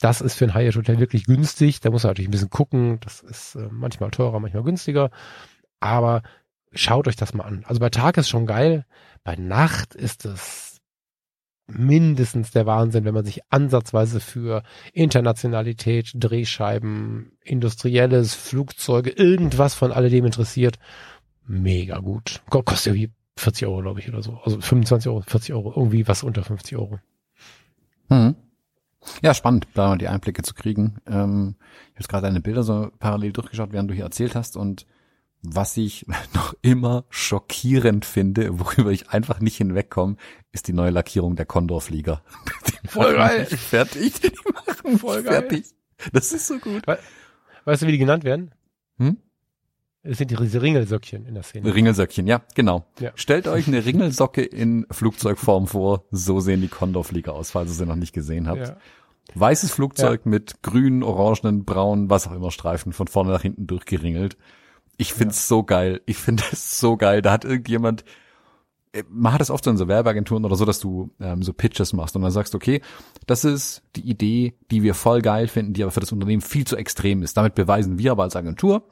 Das 0.00 0.20
ist 0.20 0.34
für 0.34 0.46
ein 0.46 0.54
Hyatt 0.54 0.76
Hotel 0.76 0.98
wirklich 0.98 1.24
günstig. 1.24 1.80
Da 1.80 1.90
muss 1.90 2.04
man 2.04 2.10
natürlich 2.10 2.28
ein 2.28 2.32
bisschen 2.32 2.50
gucken. 2.50 2.98
Das 3.00 3.20
ist 3.20 3.54
äh, 3.56 3.68
manchmal 3.70 4.10
teurer, 4.10 4.40
manchmal 4.40 4.62
günstiger. 4.62 5.10
Aber 5.80 6.22
schaut 6.72 7.08
euch 7.08 7.16
das 7.16 7.34
mal 7.34 7.44
an. 7.44 7.64
Also 7.66 7.80
bei 7.80 7.90
Tag 7.90 8.16
ist 8.16 8.28
schon 8.28 8.46
geil. 8.46 8.84
Bei 9.24 9.36
Nacht 9.36 9.94
ist 9.94 10.24
es 10.24 10.80
mindestens 11.66 12.50
der 12.50 12.66
Wahnsinn, 12.66 13.04
wenn 13.04 13.14
man 13.14 13.24
sich 13.24 13.40
ansatzweise 13.50 14.20
für 14.20 14.62
Internationalität, 14.92 16.12
Drehscheiben, 16.14 17.32
industrielles, 17.42 18.34
Flugzeuge, 18.34 19.10
irgendwas 19.10 19.74
von 19.74 19.92
alledem 19.92 20.26
interessiert. 20.26 20.78
Mega 21.46 21.98
gut. 21.98 22.42
Kostet 22.50 22.94
irgendwie 22.94 23.12
40 23.36 23.66
Euro, 23.66 23.82
glaube 23.82 24.00
ich, 24.00 24.08
oder 24.08 24.22
so. 24.22 24.38
Also 24.44 24.60
25 24.60 25.08
Euro, 25.08 25.22
40 25.22 25.54
Euro, 25.54 25.72
irgendwie 25.76 26.06
was 26.06 26.22
unter 26.22 26.42
50 26.42 26.76
Euro. 26.76 26.98
Hm. 28.08 28.34
Ja, 29.22 29.32
spannend, 29.32 29.66
da 29.74 29.88
mal 29.88 29.98
die 29.98 30.08
Einblicke 30.08 30.42
zu 30.42 30.52
kriegen. 30.52 30.98
Ähm, 31.06 31.56
ich 31.94 32.00
habe 32.00 32.08
gerade 32.08 32.26
deine 32.26 32.40
Bilder 32.40 32.62
so 32.62 32.90
parallel 32.98 33.32
durchgeschaut, 33.32 33.72
während 33.72 33.90
du 33.90 33.94
hier 33.94 34.04
erzählt 34.04 34.34
hast 34.34 34.56
und 34.56 34.86
was 35.42 35.76
ich 35.76 36.06
noch 36.34 36.54
immer 36.62 37.04
schockierend 37.08 38.04
finde, 38.04 38.58
worüber 38.58 38.90
ich 38.90 39.10
einfach 39.10 39.40
nicht 39.40 39.56
hinwegkomme, 39.56 40.16
ist 40.52 40.68
die 40.68 40.72
neue 40.72 40.90
Lackierung 40.90 41.36
der 41.36 41.46
Condor-Flieger. 41.46 42.22
Voll 42.86 43.14
geil. 43.14 43.46
Fertig. 43.46 44.20
Die 44.20 44.32
machen 44.52 44.98
voll 44.98 45.22
geil. 45.22 45.32
fertig. 45.34 45.66
Das 46.12 46.32
ist 46.32 46.48
so 46.48 46.58
gut. 46.58 46.82
Weißt 47.64 47.82
du, 47.82 47.86
wie 47.86 47.92
die 47.92 47.98
genannt 47.98 48.24
werden? 48.24 48.52
Hm? 48.98 49.18
Es 50.02 50.18
sind 50.18 50.30
diese 50.30 50.62
Ringelsöckchen 50.62 51.26
in 51.26 51.34
der 51.34 51.42
Szene. 51.42 51.72
Ringelsöckchen, 51.72 52.26
ja, 52.26 52.40
genau. 52.54 52.86
Ja. 52.98 53.12
Stellt 53.16 53.46
euch 53.46 53.68
eine 53.68 53.84
Ringelsocke 53.84 54.42
in 54.42 54.86
Flugzeugform 54.90 55.66
vor. 55.66 56.04
So 56.10 56.40
sehen 56.40 56.62
die 56.62 56.68
Condor-Flieger 56.68 57.34
aus, 57.34 57.50
falls 57.50 57.70
ihr 57.70 57.74
sie 57.74 57.86
noch 57.86 57.96
nicht 57.96 58.14
gesehen 58.14 58.48
habt. 58.48 58.68
Ja. 58.68 58.76
Weißes 59.34 59.70
Flugzeug 59.70 60.26
mit 60.26 60.62
grünen, 60.62 61.02
orangenen, 61.02 61.64
braunen, 61.64 62.10
was 62.10 62.26
auch 62.26 62.32
immer 62.32 62.50
Streifen 62.50 62.92
von 62.92 63.06
vorne 63.06 63.30
nach 63.30 63.42
hinten 63.42 63.66
durchgeringelt. 63.66 64.36
Ich 65.00 65.14
find's 65.14 65.48
so 65.48 65.62
geil. 65.62 66.02
Ich 66.04 66.18
finde 66.18 66.42
es 66.52 66.78
so 66.78 66.98
geil. 66.98 67.22
Da 67.22 67.32
hat 67.32 67.46
irgendjemand, 67.46 68.04
äh, 68.92 69.02
man 69.08 69.32
hat 69.32 69.40
es 69.40 69.50
oft 69.50 69.64
so 69.64 69.70
in 69.70 69.78
so 69.78 69.88
Werbeagenturen 69.88 70.44
oder 70.44 70.56
so, 70.56 70.66
dass 70.66 70.78
du 70.78 71.08
ähm, 71.20 71.42
so 71.42 71.54
Pitches 71.54 71.94
machst 71.94 72.16
und 72.16 72.22
dann 72.22 72.30
sagst, 72.30 72.54
okay, 72.54 72.82
das 73.26 73.46
ist 73.46 73.82
die 73.96 74.02
Idee, 74.02 74.52
die 74.70 74.82
wir 74.82 74.92
voll 74.92 75.22
geil 75.22 75.48
finden, 75.48 75.72
die 75.72 75.82
aber 75.84 75.90
für 75.90 76.00
das 76.00 76.12
Unternehmen 76.12 76.42
viel 76.42 76.66
zu 76.66 76.76
extrem 76.76 77.22
ist. 77.22 77.34
Damit 77.38 77.54
beweisen 77.54 77.98
wir 77.98 78.12
aber 78.12 78.24
als 78.24 78.36
Agentur, 78.36 78.82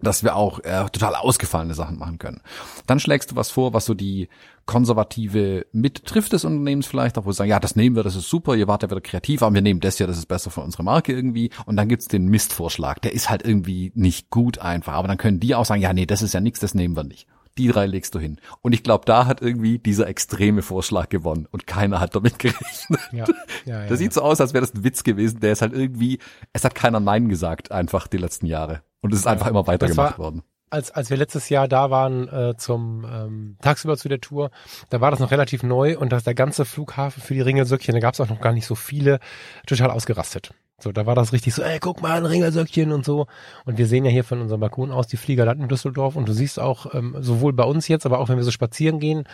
dass 0.00 0.22
wir 0.22 0.36
auch 0.36 0.60
äh, 0.60 0.84
total 0.90 1.14
ausgefallene 1.14 1.74
Sachen 1.74 1.98
machen 1.98 2.18
können. 2.18 2.40
Dann 2.86 3.00
schlägst 3.00 3.30
du 3.30 3.36
was 3.36 3.50
vor, 3.50 3.72
was 3.72 3.86
so 3.86 3.94
die 3.94 4.28
konservative 4.66 5.66
mittrifft 5.72 6.32
des 6.32 6.44
Unternehmens 6.44 6.86
vielleicht, 6.86 7.18
auch 7.18 7.24
wo 7.24 7.32
sie 7.32 7.36
sagen, 7.36 7.50
ja, 7.50 7.60
das 7.60 7.76
nehmen 7.76 7.94
wir, 7.94 8.02
das 8.02 8.16
ist 8.16 8.28
super, 8.28 8.56
ihr 8.56 8.66
wart 8.66 8.82
ja 8.82 8.90
wieder 8.90 9.00
kreativ, 9.00 9.42
aber 9.42 9.54
wir 9.54 9.62
nehmen 9.62 9.80
das 9.80 9.98
ja, 9.98 10.06
das 10.06 10.18
ist 10.18 10.26
besser 10.26 10.50
für 10.50 10.60
unsere 10.60 10.82
Marke 10.82 11.12
irgendwie. 11.12 11.50
Und 11.66 11.76
dann 11.76 11.88
gibt's 11.88 12.08
den 12.08 12.26
Mistvorschlag, 12.26 13.00
der 13.02 13.12
ist 13.12 13.30
halt 13.30 13.44
irgendwie 13.44 13.92
nicht 13.94 14.30
gut 14.30 14.58
einfach. 14.58 14.94
Aber 14.94 15.08
dann 15.08 15.18
können 15.18 15.40
die 15.40 15.54
auch 15.54 15.64
sagen, 15.64 15.82
ja, 15.82 15.92
nee, 15.92 16.06
das 16.06 16.22
ist 16.22 16.34
ja 16.34 16.40
nichts, 16.40 16.60
das 16.60 16.74
nehmen 16.74 16.96
wir 16.96 17.04
nicht. 17.04 17.26
Die 17.58 17.68
drei 17.68 17.86
legst 17.86 18.14
du 18.14 18.18
hin. 18.18 18.38
Und 18.62 18.72
ich 18.72 18.82
glaube, 18.82 19.04
da 19.06 19.26
hat 19.26 19.40
irgendwie 19.40 19.78
dieser 19.78 20.06
extreme 20.08 20.62
Vorschlag 20.62 21.08
gewonnen 21.08 21.46
und 21.50 21.66
keiner 21.66 22.00
hat 22.00 22.14
damit 22.14 22.38
gerechnet. 22.38 23.00
Ja, 23.12 23.24
ja, 23.64 23.82
ja, 23.82 23.86
das 23.86 23.98
sieht 23.98 24.12
so 24.12 24.22
aus, 24.22 24.40
als 24.40 24.52
wäre 24.52 24.62
das 24.62 24.74
ein 24.74 24.84
Witz 24.84 25.04
gewesen, 25.04 25.40
der 25.40 25.52
ist 25.52 25.62
halt 25.62 25.72
irgendwie, 25.72 26.18
es 26.52 26.64
hat 26.64 26.74
keiner 26.74 27.00
Nein 27.00 27.28
gesagt, 27.28 27.72
einfach 27.72 28.06
die 28.06 28.18
letzten 28.18 28.46
Jahre. 28.46 28.82
Und 29.00 29.12
es 29.12 29.20
ist 29.20 29.26
einfach 29.26 29.46
immer 29.46 29.66
weitergemacht 29.66 30.18
worden. 30.18 30.42
Als, 30.68 30.90
als 30.90 31.10
wir 31.10 31.16
letztes 31.16 31.48
Jahr 31.48 31.68
da 31.68 31.90
waren 31.90 32.28
äh, 32.28 32.56
zum 32.56 33.06
ähm, 33.08 33.56
tagsüber 33.62 33.96
zu 33.96 34.08
der 34.08 34.20
Tour, 34.20 34.50
da 34.90 35.00
war 35.00 35.12
das 35.12 35.20
noch 35.20 35.30
relativ 35.30 35.62
neu 35.62 35.96
und 35.96 36.10
dass 36.10 36.24
der 36.24 36.34
ganze 36.34 36.64
Flughafen 36.64 37.22
für 37.22 37.34
die 37.34 37.40
Ringelsöckchen, 37.40 37.94
da 37.94 38.00
gab 38.00 38.14
es 38.14 38.20
auch 38.20 38.28
noch 38.28 38.40
gar 38.40 38.52
nicht 38.52 38.66
so 38.66 38.74
viele, 38.74 39.20
total 39.66 39.92
ausgerastet. 39.92 40.52
So, 40.78 40.92
da 40.92 41.06
war 41.06 41.14
das 41.14 41.32
richtig 41.32 41.54
so, 41.54 41.62
ey, 41.62 41.78
guck 41.80 42.02
mal, 42.02 42.18
ein 42.18 42.26
Ringelsöckchen 42.26 42.92
und 42.92 43.04
so. 43.04 43.26
Und 43.64 43.78
wir 43.78 43.86
sehen 43.86 44.04
ja 44.04 44.10
hier 44.10 44.24
von 44.24 44.40
unserem 44.42 44.60
Balkon 44.60 44.90
aus 44.90 45.06
die 45.06 45.16
Flieger 45.16 45.46
landen 45.46 45.64
in 45.64 45.68
Düsseldorf 45.68 46.16
und 46.16 46.28
du 46.28 46.32
siehst 46.32 46.60
auch, 46.60 46.94
ähm, 46.94 47.16
sowohl 47.20 47.54
bei 47.54 47.64
uns 47.64 47.88
jetzt, 47.88 48.04
aber 48.04 48.18
auch 48.18 48.28
wenn 48.28 48.36
wir 48.36 48.44
so 48.44 48.50
spazieren 48.50 49.00
gehen, 49.00 49.24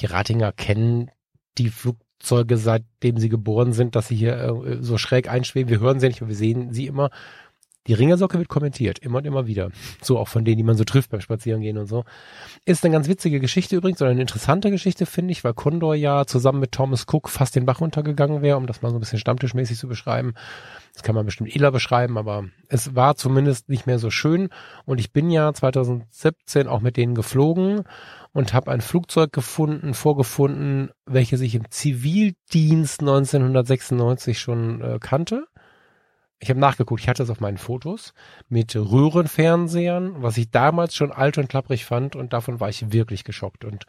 die 0.00 0.06
Ratinger 0.06 0.52
kennen 0.52 1.10
die 1.58 1.68
Flugzeuge 1.68 2.56
seitdem 2.56 3.18
sie 3.18 3.28
geboren 3.28 3.72
sind, 3.72 3.96
dass 3.96 4.08
sie 4.08 4.16
hier 4.16 4.36
äh, 4.38 4.78
so 4.82 4.98
schräg 4.98 5.28
einschweben. 5.30 5.70
Wir 5.70 5.80
hören 5.80 6.00
sie 6.00 6.08
nicht, 6.08 6.20
aber 6.20 6.28
wir 6.28 6.36
sehen 6.36 6.72
sie 6.72 6.86
immer. 6.86 7.10
Die 7.86 7.94
Ringersocke 7.94 8.36
wird 8.36 8.48
kommentiert, 8.48 8.98
immer 8.98 9.18
und 9.18 9.26
immer 9.26 9.46
wieder. 9.46 9.70
So 10.02 10.18
auch 10.18 10.28
von 10.28 10.44
denen, 10.44 10.58
die 10.58 10.62
man 10.62 10.76
so 10.76 10.84
trifft 10.84 11.10
beim 11.10 11.22
Spazierengehen 11.22 11.78
und 11.78 11.86
so. 11.86 12.04
Ist 12.66 12.84
eine 12.84 12.92
ganz 12.92 13.08
witzige 13.08 13.40
Geschichte 13.40 13.76
übrigens, 13.76 14.02
oder 14.02 14.10
eine 14.10 14.20
interessante 14.20 14.70
Geschichte, 14.70 15.06
finde 15.06 15.32
ich, 15.32 15.44
weil 15.44 15.54
Condor 15.54 15.94
ja 15.94 16.26
zusammen 16.26 16.60
mit 16.60 16.72
Thomas 16.72 17.06
Cook 17.10 17.30
fast 17.30 17.56
den 17.56 17.64
Bach 17.64 17.80
runtergegangen 17.80 18.42
wäre, 18.42 18.58
um 18.58 18.66
das 18.66 18.82
mal 18.82 18.90
so 18.90 18.96
ein 18.96 19.00
bisschen 19.00 19.18
stammtischmäßig 19.18 19.78
zu 19.78 19.88
beschreiben. 19.88 20.34
Das 20.92 21.02
kann 21.02 21.14
man 21.14 21.24
bestimmt 21.24 21.54
eler 21.54 21.72
beschreiben, 21.72 22.18
aber 22.18 22.44
es 22.68 22.94
war 22.94 23.16
zumindest 23.16 23.70
nicht 23.70 23.86
mehr 23.86 23.98
so 23.98 24.10
schön. 24.10 24.50
Und 24.84 25.00
ich 25.00 25.12
bin 25.12 25.30
ja 25.30 25.50
2017 25.50 26.68
auch 26.68 26.80
mit 26.80 26.98
denen 26.98 27.14
geflogen 27.14 27.84
und 28.32 28.52
habe 28.52 28.70
ein 28.70 28.82
Flugzeug 28.82 29.32
gefunden, 29.32 29.94
vorgefunden, 29.94 30.90
welches 31.06 31.40
ich 31.40 31.54
im 31.54 31.70
Zivildienst 31.70 33.00
1996 33.00 34.38
schon 34.38 34.82
äh, 34.82 34.98
kannte 35.00 35.46
ich 36.40 36.48
habe 36.48 36.58
nachgeguckt, 36.58 37.02
ich 37.02 37.08
hatte 37.08 37.22
es 37.22 37.30
auf 37.30 37.40
meinen 37.40 37.58
Fotos 37.58 38.14
mit 38.48 38.74
Röhrenfernsehern, 38.74 40.22
was 40.22 40.38
ich 40.38 40.50
damals 40.50 40.94
schon 40.94 41.12
alt 41.12 41.36
und 41.38 41.48
klapprig 41.48 41.84
fand 41.84 42.16
und 42.16 42.32
davon 42.32 42.60
war 42.60 42.70
ich 42.70 42.92
wirklich 42.92 43.24
geschockt 43.24 43.64
und 43.64 43.84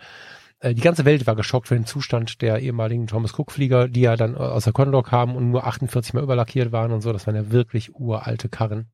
äh, 0.60 0.73
die 0.73 0.82
ganze 0.82 1.06
Welt 1.06 1.26
war 1.28 1.36
geschockt 1.36 1.69
für 1.69 1.76
den 1.76 1.86
Zustand 1.86 2.41
der 2.41 2.60
ehemaligen 2.60 3.07
Thomas 3.07 3.38
Cook 3.38 3.52
Flieger, 3.52 3.88
die 3.88 4.02
ja 4.02 4.18
dann 4.18 4.36
aus 4.36 4.65
der 4.65 4.73
Condor 4.73 5.03
kamen 5.03 5.36
und 5.36 5.49
nur 5.49 5.65
48 5.65 6.14
mal 6.14 6.23
überlackiert 6.23 6.72
waren 6.72 6.91
und 6.91 7.02
so, 7.02 7.14
das 7.14 7.26
waren 7.26 7.36
ja 7.36 7.52
wirklich 7.52 7.95
uralte 7.95 8.49
Karren. 8.49 8.91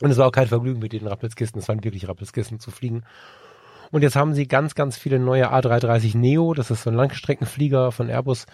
Und 0.00 0.12
es 0.12 0.16
war 0.16 0.28
auch 0.28 0.32
kein 0.32 0.46
Vergnügen 0.46 0.78
mit 0.78 0.92
den 0.92 1.06
Rappelskisten, 1.06 1.60
es 1.60 1.68
waren 1.68 1.82
wirklich 1.82 2.06
Rappelskisten 2.08 2.60
zu 2.60 2.70
fliegen. 2.70 3.02
Und 3.90 4.02
jetzt 4.02 4.16
haben 4.16 4.34
sie 4.34 4.46
ganz, 4.46 4.74
ganz 4.74 4.96
viele 4.96 5.18
neue 5.18 5.52
A330 5.52 6.16
Neo, 6.16 6.54
das 6.54 6.70
ist 6.70 6.82
so 6.82 6.90
ein 6.90 6.96
Langstreckenflieger 6.96 7.90
von 7.90 8.08
Airbus, 8.08 8.46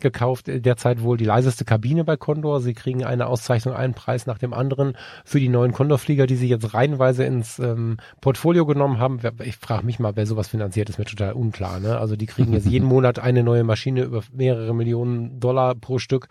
gekauft, 0.00 0.46
derzeit 0.48 1.02
wohl 1.02 1.16
die 1.16 1.24
leiseste 1.24 1.64
Kabine 1.64 2.04
bei 2.04 2.16
Condor. 2.16 2.60
Sie 2.60 2.74
kriegen 2.74 3.04
eine 3.04 3.26
Auszeichnung, 3.26 3.74
einen 3.74 3.94
Preis 3.94 4.26
nach 4.26 4.38
dem 4.38 4.54
anderen 4.54 4.94
für 5.24 5.40
die 5.40 5.48
neuen 5.48 5.72
Condor-Flieger, 5.72 6.26
die 6.26 6.36
sie 6.36 6.48
jetzt 6.48 6.74
reihenweise 6.74 7.24
ins 7.24 7.58
ähm, 7.58 7.98
Portfolio 8.20 8.66
genommen 8.66 8.98
haben. 8.98 9.20
Ich 9.44 9.56
frage 9.56 9.84
mich 9.84 9.98
mal, 9.98 10.16
wer 10.16 10.26
sowas 10.26 10.48
finanziert, 10.48 10.88
ist 10.88 10.98
mir 10.98 11.04
total 11.04 11.32
unklar. 11.32 11.80
Ne? 11.80 11.98
Also 11.98 12.16
die 12.16 12.26
kriegen 12.26 12.52
jetzt 12.52 12.66
jeden 12.68 12.86
Monat 12.86 13.18
eine 13.18 13.42
neue 13.42 13.64
Maschine 13.64 14.02
über 14.02 14.22
mehrere 14.32 14.74
Millionen 14.74 15.40
Dollar 15.40 15.74
pro 15.74 15.98
Stück 15.98 16.28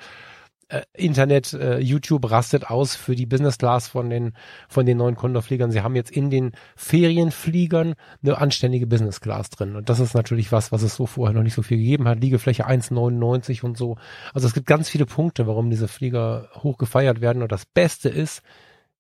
äh, 0.69 0.81
Internet, 0.94 1.53
äh, 1.53 1.80
YouTube 1.80 2.30
rastet 2.30 2.69
aus 2.69 2.95
für 2.95 3.15
die 3.15 3.26
Business 3.26 3.57
Class 3.57 3.88
von 3.88 4.10
den, 4.10 4.34
von 4.68 4.85
den 4.85 4.98
neuen 4.98 5.15
Condor-Fliegern. 5.15 5.72
Sie 5.72 5.81
haben 5.81 5.95
jetzt 5.95 6.11
in 6.11 6.30
den 6.30 6.52
Ferienfliegern 6.76 7.94
eine 8.22 8.38
anständige 8.38 8.88
Business 8.88 9.22
Class 9.22 9.49
drin. 9.49 9.76
Und 9.76 9.89
das 9.89 9.99
ist 9.99 10.14
natürlich 10.14 10.52
was, 10.52 10.72
was 10.72 10.81
es 10.81 10.95
so 10.95 11.06
vorher 11.06 11.34
noch 11.34 11.44
nicht 11.44 11.53
so 11.53 11.61
viel 11.61 11.77
gegeben 11.77 12.07
hat. 12.07 12.19
Liegefläche 12.19 12.68
1,99 12.68 13.64
und 13.64 13.77
so. 13.77 13.98
Also 14.34 14.48
es 14.48 14.53
gibt 14.53 14.68
ganz 14.68 14.89
viele 14.89 15.06
Punkte, 15.06 15.48
warum 15.48 15.69
diese 15.69 15.88
Flieger 15.88 16.49
hoch 16.56 16.77
gefeiert 16.77 17.22
werden. 17.22 17.44
Und 17.44 17.52
das 17.52 17.65
Beste 17.65 18.10
ist, 18.10 18.41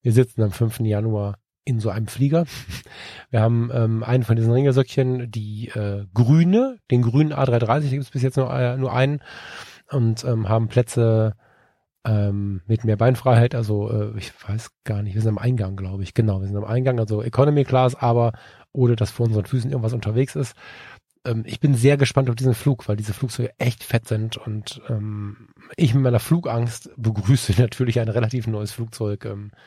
wir 0.01 0.13
sitzen 0.13 0.43
am 0.43 0.51
5. 0.51 0.79
Januar 0.81 1.37
in 1.65 1.81
so 1.81 1.89
einem 1.89 2.07
Flieger. 2.07 2.45
Wir 3.29 3.41
haben 3.41 3.69
ähm, 3.73 4.01
einen 4.01 4.23
von 4.23 4.37
diesen 4.37 4.53
Ringersöckchen, 4.53 5.29
die 5.29 5.67
äh, 5.67 6.05
grüne, 6.13 6.77
den 6.89 7.01
grünen 7.01 7.33
A330, 7.33 7.65
da 7.65 7.79
gibt 7.89 8.03
es 8.03 8.11
bis 8.11 8.21
jetzt 8.21 8.37
nur, 8.37 8.53
äh, 8.53 8.77
nur 8.77 8.93
einen 8.93 9.19
und 9.91 10.23
ähm, 10.23 10.47
haben 10.47 10.69
Plätze 10.69 11.35
ähm, 12.05 12.61
mit 12.67 12.83
mehr 12.83 12.97
Beinfreiheit, 12.97 13.55
also 13.55 13.89
äh, 13.91 14.17
ich 14.17 14.31
weiß 14.47 14.71
gar 14.83 15.01
nicht, 15.01 15.15
wir 15.15 15.21
sind 15.21 15.29
am 15.29 15.37
Eingang, 15.37 15.75
glaube 15.75 16.03
ich. 16.03 16.13
Genau, 16.13 16.39
wir 16.39 16.47
sind 16.47 16.57
am 16.57 16.65
Eingang, 16.65 16.99
also 16.99 17.21
Economy 17.21 17.63
Class, 17.63 17.95
aber 17.95 18.33
ohne 18.71 18.95
dass 18.95 19.11
vor 19.11 19.25
unseren 19.25 19.45
Füßen 19.45 19.71
irgendwas 19.71 19.93
unterwegs 19.93 20.35
ist. 20.35 20.55
Ähm, 21.25 21.43
ich 21.45 21.59
bin 21.59 21.75
sehr 21.75 21.97
gespannt 21.97 22.29
auf 22.29 22.35
diesen 22.35 22.53
Flug, 22.53 22.87
weil 22.87 22.95
diese 22.95 23.13
Flugzeuge 23.13 23.51
echt 23.57 23.83
fett 23.83 24.07
sind 24.07 24.37
und 24.37 24.81
ähm, 24.89 25.49
ich 25.75 25.93
mit 25.93 26.03
meiner 26.03 26.19
Flugangst 26.19 26.91
begrüße 26.97 27.53
natürlich 27.61 27.99
ein 27.99 28.09
relativ 28.09 28.47
neues 28.47 28.71
Flugzeug. 28.71 29.25
Ähm, 29.25 29.51
äh, 29.51 29.57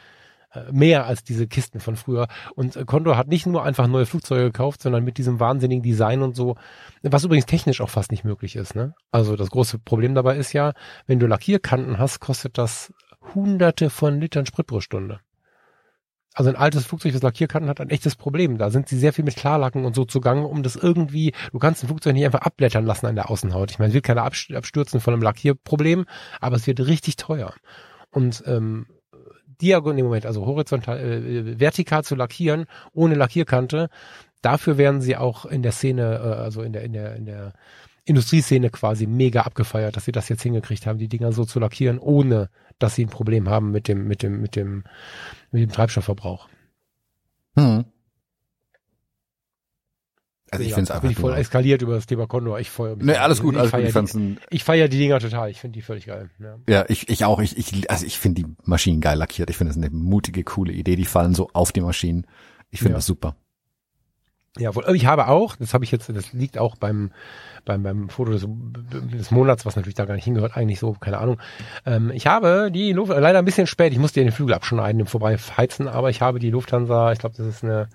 mehr 0.72 1.06
als 1.06 1.22
diese 1.22 1.46
Kisten 1.46 1.80
von 1.80 1.96
früher. 1.96 2.28
Und 2.54 2.76
äh, 2.76 2.84
Condor 2.84 3.16
hat 3.16 3.28
nicht 3.28 3.46
nur 3.46 3.62
einfach 3.64 3.86
neue 3.86 4.06
Flugzeuge 4.06 4.44
gekauft, 4.44 4.82
sondern 4.82 5.04
mit 5.04 5.18
diesem 5.18 5.40
wahnsinnigen 5.40 5.82
Design 5.82 6.22
und 6.22 6.34
so, 6.34 6.56
was 7.02 7.24
übrigens 7.24 7.46
technisch 7.46 7.80
auch 7.80 7.90
fast 7.90 8.10
nicht 8.10 8.24
möglich 8.24 8.56
ist. 8.56 8.74
Ne? 8.74 8.94
Also 9.10 9.36
das 9.36 9.50
große 9.50 9.78
Problem 9.78 10.14
dabei 10.14 10.36
ist 10.36 10.52
ja, 10.52 10.72
wenn 11.06 11.18
du 11.18 11.26
Lackierkanten 11.26 11.98
hast, 11.98 12.20
kostet 12.20 12.58
das 12.58 12.92
hunderte 13.34 13.90
von 13.90 14.20
Litern 14.20 14.46
Sprit 14.46 14.66
pro 14.66 14.80
Stunde. 14.80 15.20
Also 16.32 16.50
ein 16.50 16.56
altes 16.56 16.86
Flugzeug, 16.86 17.12
das 17.12 17.22
Lackierkanten 17.22 17.68
hat, 17.68 17.80
ein 17.80 17.90
echtes 17.90 18.14
Problem. 18.14 18.56
Da 18.56 18.70
sind 18.70 18.88
sie 18.88 18.98
sehr 18.98 19.12
viel 19.12 19.24
mit 19.24 19.34
Klarlacken 19.34 19.84
und 19.84 19.96
so 19.96 20.04
zugange, 20.04 20.46
um 20.46 20.62
das 20.62 20.76
irgendwie, 20.76 21.32
du 21.52 21.58
kannst 21.58 21.82
ein 21.82 21.88
Flugzeug 21.88 22.14
nicht 22.14 22.24
einfach 22.24 22.42
abblättern 22.42 22.86
lassen 22.86 23.06
an 23.06 23.16
der 23.16 23.30
Außenhaut. 23.30 23.72
Ich 23.72 23.78
meine, 23.78 23.88
es 23.88 23.94
wird 23.94 24.04
keiner 24.04 24.22
abstürzen 24.22 25.00
von 25.00 25.12
einem 25.12 25.22
Lackierproblem, 25.22 26.06
aber 26.40 26.56
es 26.56 26.68
wird 26.68 26.80
richtig 26.80 27.16
teuer. 27.16 27.52
Und 28.10 28.44
ähm, 28.46 28.86
diagonal, 29.60 29.98
im 29.98 30.04
Moment, 30.06 30.26
also 30.26 30.46
horizontal, 30.46 30.98
äh, 30.98 31.60
vertikal 31.60 32.04
zu 32.04 32.14
lackieren, 32.14 32.66
ohne 32.92 33.14
Lackierkante. 33.14 33.88
Dafür 34.42 34.78
werden 34.78 35.00
sie 35.00 35.16
auch 35.16 35.44
in 35.44 35.62
der 35.62 35.72
Szene, 35.72 36.20
äh, 36.22 36.42
also 36.42 36.62
in 36.62 36.72
der, 36.72 36.82
in 36.82 36.92
der, 36.92 37.16
in 37.16 37.26
der 37.26 37.52
Industrieszene 38.04 38.70
quasi 38.70 39.06
mega 39.06 39.42
abgefeiert, 39.42 39.96
dass 39.96 40.04
sie 40.04 40.12
das 40.12 40.28
jetzt 40.28 40.42
hingekriegt 40.42 40.86
haben, 40.86 40.98
die 40.98 41.08
Dinger 41.08 41.32
so 41.32 41.44
zu 41.44 41.60
lackieren, 41.60 41.98
ohne 41.98 42.48
dass 42.78 42.94
sie 42.94 43.04
ein 43.04 43.10
Problem 43.10 43.48
haben 43.48 43.70
mit 43.70 43.88
dem, 43.88 44.08
mit 44.08 44.22
dem, 44.22 44.40
mit 44.40 44.56
dem, 44.56 44.84
mit 45.52 45.62
dem 45.62 45.70
Treibstoffverbrauch. 45.70 46.48
Hm. 47.56 47.84
Also 50.50 50.64
ich 50.64 50.70
ja, 50.70 50.74
finde 50.74 50.84
es 50.84 50.90
einfach. 50.90 51.02
Bin 51.02 51.10
ich 51.12 51.18
voll 51.18 51.34
eskaliert 51.34 51.82
über 51.82 51.94
das 51.94 52.06
Thema 52.06 52.26
Condor. 52.26 52.58
Ich 52.58 52.70
feuer 52.70 52.96
mich. 52.96 53.06
Nee, 53.06 53.14
alles 53.14 53.40
gut, 53.40 53.56
alles 53.56 53.72
ich 53.72 53.94
gut. 53.94 54.14
Die, 54.14 54.36
ich 54.50 54.64
feiere 54.64 54.88
die 54.88 54.98
Dinger 54.98 55.20
total. 55.20 55.50
Ich 55.50 55.60
finde 55.60 55.74
die 55.74 55.82
völlig 55.82 56.06
geil. 56.06 56.30
Ja, 56.40 56.56
ja 56.68 56.84
ich, 56.88 57.08
ich 57.08 57.24
auch. 57.24 57.40
Ich, 57.40 57.56
ich, 57.56 57.88
also 57.90 58.04
ich 58.04 58.18
finde 58.18 58.42
die 58.42 58.48
Maschinen 58.64 59.00
geil 59.00 59.16
lackiert. 59.16 59.48
Ich 59.48 59.56
finde 59.56 59.72
das 59.72 59.82
eine 59.82 59.90
mutige, 59.90 60.42
coole 60.42 60.72
Idee. 60.72 60.96
Die 60.96 61.04
fallen 61.04 61.34
so 61.34 61.50
auf 61.52 61.70
die 61.70 61.80
Maschinen. 61.80 62.26
Ich 62.70 62.80
finde 62.80 62.92
ja. 62.92 62.98
das 62.98 63.06
super. 63.06 63.36
Ja, 64.58 64.74
wohl, 64.74 64.84
ich 64.96 65.06
habe 65.06 65.28
auch, 65.28 65.54
das 65.54 65.74
habe 65.74 65.84
ich 65.84 65.92
jetzt, 65.92 66.08
das 66.08 66.32
liegt 66.32 66.58
auch 66.58 66.74
beim, 66.74 67.12
beim, 67.64 67.84
beim 67.84 68.08
Foto 68.08 68.32
des, 68.32 68.48
des 68.48 69.30
Monats, 69.30 69.64
was 69.64 69.76
natürlich 69.76 69.94
da 69.94 70.06
gar 70.06 70.14
nicht 70.14 70.24
hingehört, 70.24 70.56
eigentlich 70.56 70.80
so, 70.80 70.92
keine 70.94 71.18
Ahnung. 71.18 71.38
Ähm, 71.86 72.10
ich 72.10 72.26
habe 72.26 72.72
die 72.72 72.92
Luft, 72.92 73.12
leider 73.12 73.38
ein 73.38 73.44
bisschen 73.44 73.68
spät, 73.68 73.92
ich 73.92 74.00
musste 74.00 74.20
den 74.20 74.32
Flügel 74.32 74.54
abschneiden, 74.54 75.00
im 75.00 75.06
Vorbeiheizen, 75.06 75.86
aber 75.86 76.10
ich 76.10 76.20
habe 76.20 76.40
die 76.40 76.50
Lufthansa, 76.50 77.12
ich 77.12 77.20
glaube, 77.20 77.36
das 77.36 77.46
ist 77.46 77.62
eine 77.62 77.88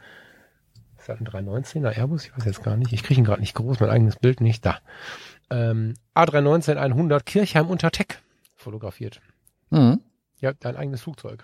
ist 1.05 1.09
das 1.09 1.19
ein 1.19 1.27
319er 1.27 1.95
Airbus? 1.95 2.25
Ich 2.25 2.35
weiß 2.35 2.45
jetzt 2.45 2.63
gar 2.63 2.77
nicht. 2.77 2.91
Ich 2.91 3.03
kriege 3.03 3.21
ihn 3.21 3.25
gerade 3.25 3.41
nicht 3.41 3.53
groß, 3.53 3.79
mein 3.79 3.89
eigenes 3.91 4.15
Bild 4.15 4.41
nicht. 4.41 4.65
Da. 4.65 4.79
Ähm, 5.51 5.93
A319 6.15 6.77
100 6.77 7.25
Kirchheim 7.25 7.67
unter 7.67 7.91
Tech 7.91 8.07
fotografiert. 8.55 9.21
Mhm. 9.69 9.99
Ja, 10.39 10.53
dein 10.53 10.75
eigenes 10.75 11.03
Flugzeug. 11.03 11.43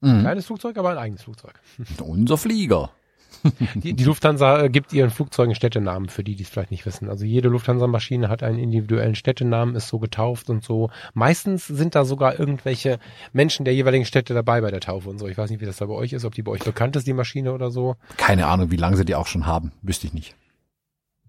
Mhm. 0.00 0.20
Kleines 0.20 0.46
Flugzeug, 0.46 0.78
aber 0.78 0.90
ein 0.90 0.98
eigenes 0.98 1.22
Flugzeug. 1.22 1.60
Unser 2.02 2.38
Flieger. 2.38 2.90
Die, 3.74 3.94
die 3.94 4.04
Lufthansa 4.04 4.64
äh, 4.64 4.68
gibt 4.68 4.92
ihren 4.92 5.10
Flugzeugen 5.10 5.54
Städtenamen, 5.54 6.08
für 6.08 6.24
die, 6.24 6.34
die 6.34 6.42
es 6.42 6.48
vielleicht 6.48 6.70
nicht 6.70 6.84
wissen. 6.86 7.08
Also 7.08 7.24
jede 7.24 7.48
Lufthansa-Maschine 7.48 8.28
hat 8.28 8.42
einen 8.42 8.58
individuellen 8.58 9.14
Städtenamen, 9.14 9.76
ist 9.76 9.88
so 9.88 9.98
getauft 9.98 10.50
und 10.50 10.64
so. 10.64 10.90
Meistens 11.14 11.66
sind 11.66 11.94
da 11.94 12.04
sogar 12.04 12.38
irgendwelche 12.38 12.98
Menschen 13.32 13.64
der 13.64 13.74
jeweiligen 13.74 14.04
Städte 14.04 14.34
dabei 14.34 14.60
bei 14.60 14.70
der 14.70 14.80
Taufe 14.80 15.08
und 15.08 15.18
so. 15.18 15.26
Ich 15.26 15.38
weiß 15.38 15.50
nicht, 15.50 15.60
wie 15.60 15.66
das 15.66 15.78
da 15.78 15.86
bei 15.86 15.94
euch 15.94 16.12
ist, 16.12 16.24
ob 16.24 16.34
die 16.34 16.42
bei 16.42 16.52
euch 16.52 16.64
bekannt 16.64 16.96
ist, 16.96 17.06
die 17.06 17.12
Maschine 17.12 17.52
oder 17.52 17.70
so. 17.70 17.96
Keine 18.16 18.46
Ahnung, 18.46 18.70
wie 18.70 18.76
lange 18.76 18.96
sie 18.96 19.04
die 19.04 19.14
auch 19.14 19.26
schon 19.26 19.46
haben. 19.46 19.72
Wüsste 19.82 20.06
ich 20.06 20.12
nicht. 20.12 20.34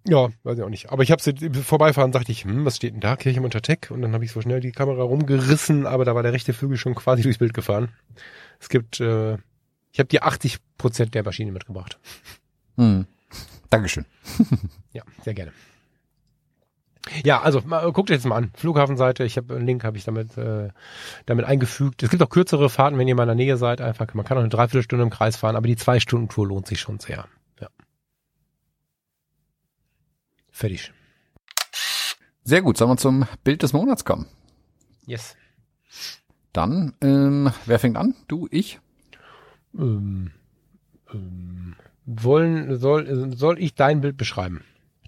Ja, 0.07 0.29
weiß 0.43 0.57
ich 0.57 0.63
auch 0.63 0.69
nicht. 0.69 0.91
Aber 0.91 1.03
ich 1.03 1.11
habe 1.11 1.21
sie 1.21 1.33
vorbeifahren, 1.61 2.11
dachte 2.11 2.31
ich, 2.31 2.43
hm, 2.43 2.65
was 2.65 2.77
steht 2.77 2.93
denn 2.93 3.01
da? 3.01 3.15
Kirche 3.15 3.37
im 3.37 3.45
Untertech. 3.45 3.91
Und 3.91 4.01
dann 4.01 4.13
habe 4.13 4.25
ich 4.25 4.31
so 4.31 4.41
schnell 4.41 4.59
die 4.59 4.71
Kamera 4.71 5.03
rumgerissen, 5.03 5.85
aber 5.85 6.05
da 6.05 6.15
war 6.15 6.23
der 6.23 6.33
rechte 6.33 6.53
Flügel 6.53 6.77
schon 6.77 6.95
quasi 6.95 7.21
durchs 7.21 7.37
Bild 7.37 7.53
gefahren. 7.53 7.89
Es 8.59 8.69
gibt 8.69 8.99
äh, 8.99 9.37
ich 9.91 9.99
habe 9.99 10.07
dir 10.07 10.23
80 10.25 10.59
Prozent 10.77 11.13
der 11.13 11.23
Maschine 11.23 11.51
mitgebracht. 11.51 11.99
Hm. 12.77 13.05
Dankeschön. 13.69 14.05
ja, 14.93 15.03
sehr 15.23 15.33
gerne. 15.33 15.51
Ja, 17.23 17.41
also 17.41 17.61
mal, 17.61 17.91
guckt 17.91 18.09
jetzt 18.09 18.25
mal 18.25 18.35
an. 18.35 18.51
Flughafenseite, 18.55 19.23
ich 19.23 19.37
habe 19.37 19.55
einen 19.55 19.65
Link, 19.65 19.83
habe 19.83 19.97
ich 19.97 20.03
damit 20.03 20.37
äh, 20.37 20.69
damit 21.25 21.45
eingefügt. 21.45 22.03
Es 22.03 22.09
gibt 22.09 22.21
auch 22.21 22.29
kürzere 22.29 22.69
Fahrten, 22.69 22.97
wenn 22.97 23.07
ihr 23.07 23.15
mal 23.15 23.23
in 23.23 23.29
der 23.29 23.35
Nähe 23.35 23.57
seid. 23.57 23.81
Einfach, 23.81 24.13
man 24.13 24.25
kann 24.25 24.37
auch 24.37 24.41
eine 24.41 24.49
Dreiviertelstunde 24.49 25.03
im 25.03 25.09
Kreis 25.09 25.35
fahren, 25.35 25.55
aber 25.55 25.67
die 25.67 25.75
zwei 25.75 25.99
Stunden 25.99 26.29
Tour 26.29 26.47
lohnt 26.47 26.67
sich 26.67 26.79
schon 26.79 26.99
sehr. 26.99 27.27
Ja. 27.59 27.69
Fertig. 30.51 30.93
Sehr 32.43 32.61
gut. 32.61 32.77
Sollen 32.77 32.91
wir 32.91 32.97
zum 32.97 33.25
Bild 33.43 33.63
des 33.63 33.73
Monats 33.73 34.05
kommen? 34.05 34.27
Yes. 35.05 35.35
Dann, 36.53 36.93
ähm, 37.01 37.51
wer 37.65 37.79
fängt 37.79 37.97
an? 37.97 38.15
Du, 38.27 38.47
ich? 38.51 38.79
Ähm, 39.77 40.31
ähm, 41.13 41.75
wollen, 42.05 42.77
soll, 42.77 43.35
soll 43.35 43.59
ich 43.59 43.75
dein 43.75 44.01
Bild 44.01 44.17
beschreiben? 44.17 44.63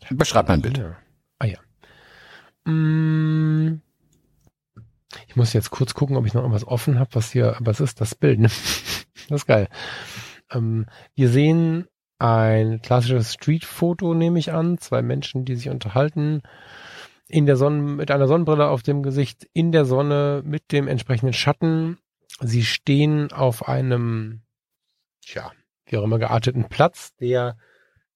Beschreib 0.10 0.48
mein 0.48 0.61
Bild. 0.61 0.77
Ja. 0.77 0.98
Ah 1.40 1.45
ja. 1.45 2.72
Mm, 2.72 3.81
ich 5.27 5.35
muss 5.35 5.53
jetzt 5.53 5.72
kurz 5.72 5.94
gucken, 5.94 6.15
ob 6.15 6.26
ich 6.26 6.34
noch 6.34 6.41
irgendwas 6.41 6.68
offen 6.68 6.99
habe, 6.99 7.10
was 7.14 7.31
hier, 7.31 7.57
was 7.60 7.80
ist 7.80 8.02
das 8.02 8.15
Bild? 8.15 8.40
Ne? 8.40 8.49
Das 9.30 9.44
ist 9.44 9.48
geil. 9.48 9.69
Ähm, 10.52 10.85
wir 11.15 11.30
sehen 11.30 11.88
ein 12.19 12.81
klassisches 12.81 13.34
Street-Foto, 13.34 14.14
nehme 14.14 14.38
ich 14.38 14.52
an. 14.52 14.77
Zwei 14.80 15.02
Menschen, 15.02 15.45
die 15.45 15.56
sich 15.56 15.69
unterhalten. 15.69 16.41
In 17.30 17.45
der 17.45 17.56
Sonne, 17.56 17.81
mit 17.81 18.11
einer 18.11 18.27
Sonnenbrille 18.27 18.68
auf 18.68 18.84
dem 18.84 19.02
Gesicht, 19.02 19.48
in 19.53 19.72
der 19.72 19.85
Sonne, 19.85 20.41
mit 20.45 20.73
dem 20.73 20.90
entsprechenden 20.90 21.31
Schatten 21.31 21.98
sie 22.40 22.64
stehen 22.64 23.31
auf 23.31 23.68
einem, 23.68 24.41
tja, 25.25 25.51
wie 25.85 25.97
auch 25.97 26.03
immer 26.03 26.19
gearteten 26.19 26.69
Platz, 26.69 27.15
der, 27.15 27.57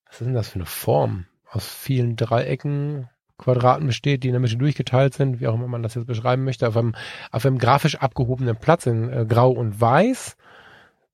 was 0.05 0.21
ist 0.21 0.27
denn 0.27 0.33
das 0.33 0.49
für 0.49 0.55
eine 0.55 0.65
Form? 0.65 1.25
Aus 1.49 1.67
vielen 1.67 2.15
Dreiecken, 2.15 3.09
Quadraten 3.37 3.87
besteht, 3.87 4.23
die 4.23 4.27
in 4.27 4.33
der 4.33 4.41
Mitte 4.41 4.57
durchgeteilt 4.57 5.13
sind, 5.13 5.39
wie 5.39 5.47
auch 5.47 5.53
immer 5.53 5.67
man 5.67 5.83
das 5.83 5.95
jetzt 5.95 6.07
beschreiben 6.07 6.43
möchte, 6.43 6.67
auf 6.67 6.75
einem, 6.75 6.95
auf 7.31 7.45
einem 7.45 7.57
grafisch 7.57 7.95
abgehobenen 7.95 8.57
Platz 8.57 8.85
in 8.85 9.09
äh, 9.09 9.25
Grau 9.27 9.51
und 9.51 9.79
Weiß. 9.79 10.35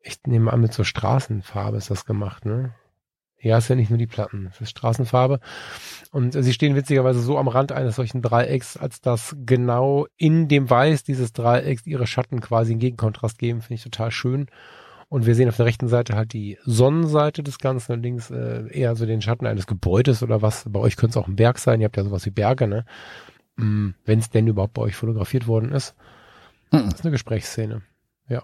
Ich 0.02 0.20
nehme 0.26 0.52
an, 0.52 0.62
mit 0.62 0.74
so 0.74 0.84
Straßenfarbe 0.84 1.78
ist 1.78 1.92
das 1.92 2.06
gemacht, 2.06 2.46
ne? 2.46 2.74
Ja, 3.40 3.58
ist 3.58 3.68
ja 3.68 3.76
nicht 3.76 3.90
nur 3.90 4.00
die 4.00 4.08
Platten, 4.08 4.48
es 4.50 4.62
ist 4.62 4.70
Straßenfarbe. 4.70 5.42
Und 6.12 6.34
äh, 6.34 6.44
sie 6.44 6.54
stehen 6.54 6.76
witzigerweise 6.76 7.20
so 7.20 7.38
am 7.38 7.50
Rand 7.50 7.74
eines 7.74 7.98
solchen 7.98 8.22
Dreiecks, 8.22 8.78
als 8.78 9.02
dass 9.02 9.36
genau 9.46 10.08
in 10.16 10.48
dem 10.48 10.70
Weiß 10.70 11.04
dieses 11.04 11.34
Dreiecks 11.34 11.86
ihre 11.86 12.08
Schatten 12.08 12.40
quasi 12.40 12.72
in 12.72 12.80
Gegenkontrast 12.80 13.38
geben, 13.38 13.62
finde 13.62 13.76
ich 13.76 13.84
total 13.84 14.12
schön. 14.12 14.48
Und 15.14 15.28
wir 15.28 15.36
sehen 15.36 15.48
auf 15.48 15.58
der 15.58 15.68
rechten 15.68 15.88
Seite 15.90 16.16
halt 16.16 16.34
die 16.34 16.58
Sonnenseite 16.66 17.44
des 17.44 17.60
Ganzen 17.60 17.92
und 17.92 18.02
links 18.02 18.32
äh, 18.32 18.68
eher 18.72 18.96
so 18.96 19.06
den 19.06 19.22
Schatten 19.22 19.46
eines 19.46 19.68
Gebäudes 19.68 20.24
oder 20.24 20.42
was. 20.42 20.66
Bei 20.68 20.80
euch 20.80 20.96
könnte 20.96 21.20
es 21.20 21.24
auch 21.24 21.28
ein 21.28 21.36
Berg 21.36 21.60
sein. 21.60 21.80
Ihr 21.80 21.86
habt 21.86 21.98
ja 21.98 22.04
sowas 22.04 22.26
wie 22.26 22.32
Berge, 22.32 22.68
ne? 22.68 22.84
Mm, 23.58 23.90
Wenn 24.06 24.18
es 24.18 24.32
denn 24.32 24.48
überhaupt 24.48 24.74
bei 24.74 24.82
euch 24.82 24.96
fotografiert 24.96 25.46
worden 25.46 25.72
ist. 25.72 25.94
Mhm. 26.72 26.86
Das 26.86 26.96
ist 26.96 27.02
eine 27.06 27.12
Gesprächsszene. 27.12 27.84
Ja. 28.28 28.42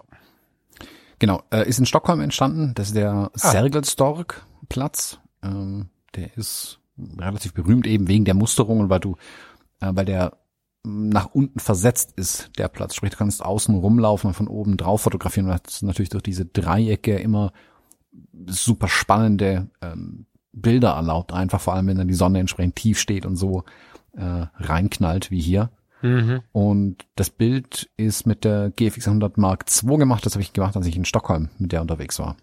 Genau, 1.18 1.42
äh, 1.50 1.68
ist 1.68 1.80
in 1.80 1.86
Stockholm 1.86 2.20
entstanden. 2.20 2.70
Das 2.76 2.86
ist 2.86 2.96
der 2.96 3.12
Ah. 3.12 3.30
Sergelstorg-Platz. 3.34 5.18
Ähm, 5.42 5.88
der 6.14 6.36
ist 6.36 6.78
relativ 7.18 7.52
berühmt 7.52 7.88
eben 7.88 8.06
wegen 8.06 8.24
der 8.24 8.34
Musterungen, 8.34 8.88
weil 8.90 9.00
du, 9.00 9.16
äh, 9.80 9.90
weil 9.92 10.04
der 10.04 10.36
nach 10.84 11.26
unten 11.26 11.60
versetzt 11.60 12.12
ist, 12.16 12.50
der 12.58 12.68
Platz. 12.68 12.94
Sprich, 12.94 13.10
du 13.10 13.18
kannst 13.18 13.44
außen 13.44 13.74
rumlaufen 13.74 14.28
und 14.28 14.34
von 14.34 14.48
oben 14.48 14.76
drauf 14.76 15.02
fotografieren. 15.02 15.48
Das 15.48 15.74
ist 15.74 15.82
natürlich 15.82 16.08
durch 16.08 16.22
diese 16.22 16.46
Dreiecke 16.46 17.18
immer 17.18 17.52
super 18.46 18.88
spannende 18.88 19.68
ähm, 19.82 20.26
Bilder 20.52 20.90
erlaubt. 20.90 21.32
Einfach 21.32 21.60
vor 21.60 21.74
allem, 21.74 21.86
wenn 21.86 21.98
dann 21.98 22.08
die 22.08 22.14
Sonne 22.14 22.40
entsprechend 22.40 22.76
tief 22.76 22.98
steht 22.98 23.26
und 23.26 23.36
so 23.36 23.64
äh, 24.16 24.46
reinknallt 24.56 25.30
wie 25.30 25.40
hier. 25.40 25.70
Mhm. 26.02 26.40
Und 26.52 27.06
das 27.14 27.28
Bild 27.30 27.90
ist 27.96 28.26
mit 28.26 28.44
der 28.44 28.70
GFX 28.70 29.06
100 29.06 29.36
Mark 29.36 29.66
II 29.82 29.98
gemacht. 29.98 30.24
Das 30.24 30.34
habe 30.34 30.42
ich 30.42 30.52
gemacht, 30.52 30.76
als 30.76 30.86
ich 30.86 30.96
in 30.96 31.04
Stockholm 31.04 31.50
mit 31.58 31.72
der 31.72 31.82
unterwegs 31.82 32.18
war. 32.18 32.36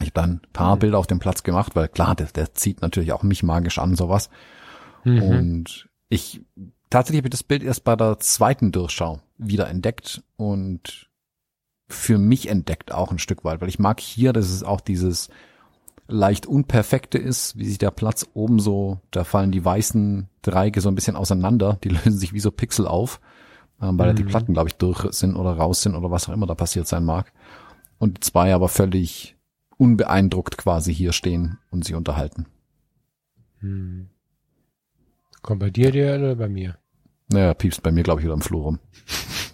Ich 0.00 0.08
habe 0.08 0.12
dann 0.12 0.30
ein 0.30 0.52
paar 0.52 0.76
Mhm. 0.76 0.80
Bilder 0.80 0.98
auf 0.98 1.06
dem 1.06 1.18
Platz 1.18 1.42
gemacht, 1.42 1.74
weil 1.76 1.88
klar, 1.88 2.14
der, 2.14 2.26
der 2.26 2.52
zieht 2.54 2.82
natürlich 2.82 3.12
auch 3.12 3.22
mich 3.22 3.42
magisch 3.42 3.78
an, 3.78 3.96
sowas. 3.96 4.28
Mhm. 5.04 5.22
Und 5.22 5.88
ich 6.08 6.42
tatsächlich 6.94 7.18
habe 7.18 7.28
ich 7.28 7.32
das 7.32 7.42
Bild 7.42 7.64
erst 7.64 7.82
bei 7.82 7.96
der 7.96 8.20
zweiten 8.20 8.70
Durchschau 8.70 9.20
wieder 9.36 9.68
entdeckt 9.68 10.22
und 10.36 11.10
für 11.88 12.18
mich 12.18 12.48
entdeckt 12.48 12.92
auch 12.92 13.10
ein 13.10 13.18
Stück 13.18 13.44
weit, 13.44 13.60
weil 13.60 13.68
ich 13.68 13.80
mag 13.80 13.98
hier, 13.98 14.32
dass 14.32 14.48
es 14.48 14.62
auch 14.62 14.80
dieses 14.80 15.28
leicht 16.06 16.46
unperfekte 16.46 17.18
ist, 17.18 17.58
wie 17.58 17.64
sich 17.64 17.78
der 17.78 17.90
Platz 17.90 18.26
oben 18.34 18.60
so, 18.60 19.00
da 19.10 19.24
fallen 19.24 19.50
die 19.50 19.64
weißen 19.64 20.28
Dreiecke 20.42 20.80
so 20.80 20.88
ein 20.88 20.94
bisschen 20.94 21.16
auseinander, 21.16 21.78
die 21.82 21.88
lösen 21.90 22.16
sich 22.16 22.32
wie 22.32 22.40
so 22.40 22.52
Pixel 22.52 22.86
auf, 22.86 23.20
ähm, 23.82 23.98
weil 23.98 24.08
da 24.08 24.12
die 24.12 24.22
Mhm. 24.22 24.28
Platten, 24.28 24.52
glaube 24.52 24.68
ich, 24.68 24.76
durch 24.76 25.12
sind 25.14 25.34
oder 25.34 25.56
raus 25.56 25.82
sind 25.82 25.96
oder 25.96 26.12
was 26.12 26.28
auch 26.28 26.32
immer 26.32 26.46
da 26.46 26.54
passiert 26.54 26.86
sein 26.86 27.04
mag. 27.04 27.32
Und 27.98 28.18
die 28.18 28.20
zwei 28.20 28.54
aber 28.54 28.68
völlig 28.68 29.36
unbeeindruckt 29.78 30.58
quasi 30.58 30.94
hier 30.94 31.12
stehen 31.12 31.58
und 31.70 31.84
sich 31.84 31.96
unterhalten. 31.96 32.46
Mhm. 33.60 34.10
Kommt 35.42 35.58
bei 35.60 35.70
dir 35.70 35.90
der 35.90 36.18
oder 36.18 36.36
bei 36.36 36.48
mir? 36.48 36.78
Naja, 37.28 37.54
piepst 37.54 37.82
bei 37.82 37.90
mir, 37.90 38.02
glaube 38.02 38.20
ich, 38.20 38.24
wieder 38.24 38.34
im 38.34 38.42
Flur 38.42 38.62
rum. 38.62 38.78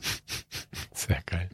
Sehr 0.92 1.20
geil. 1.26 1.48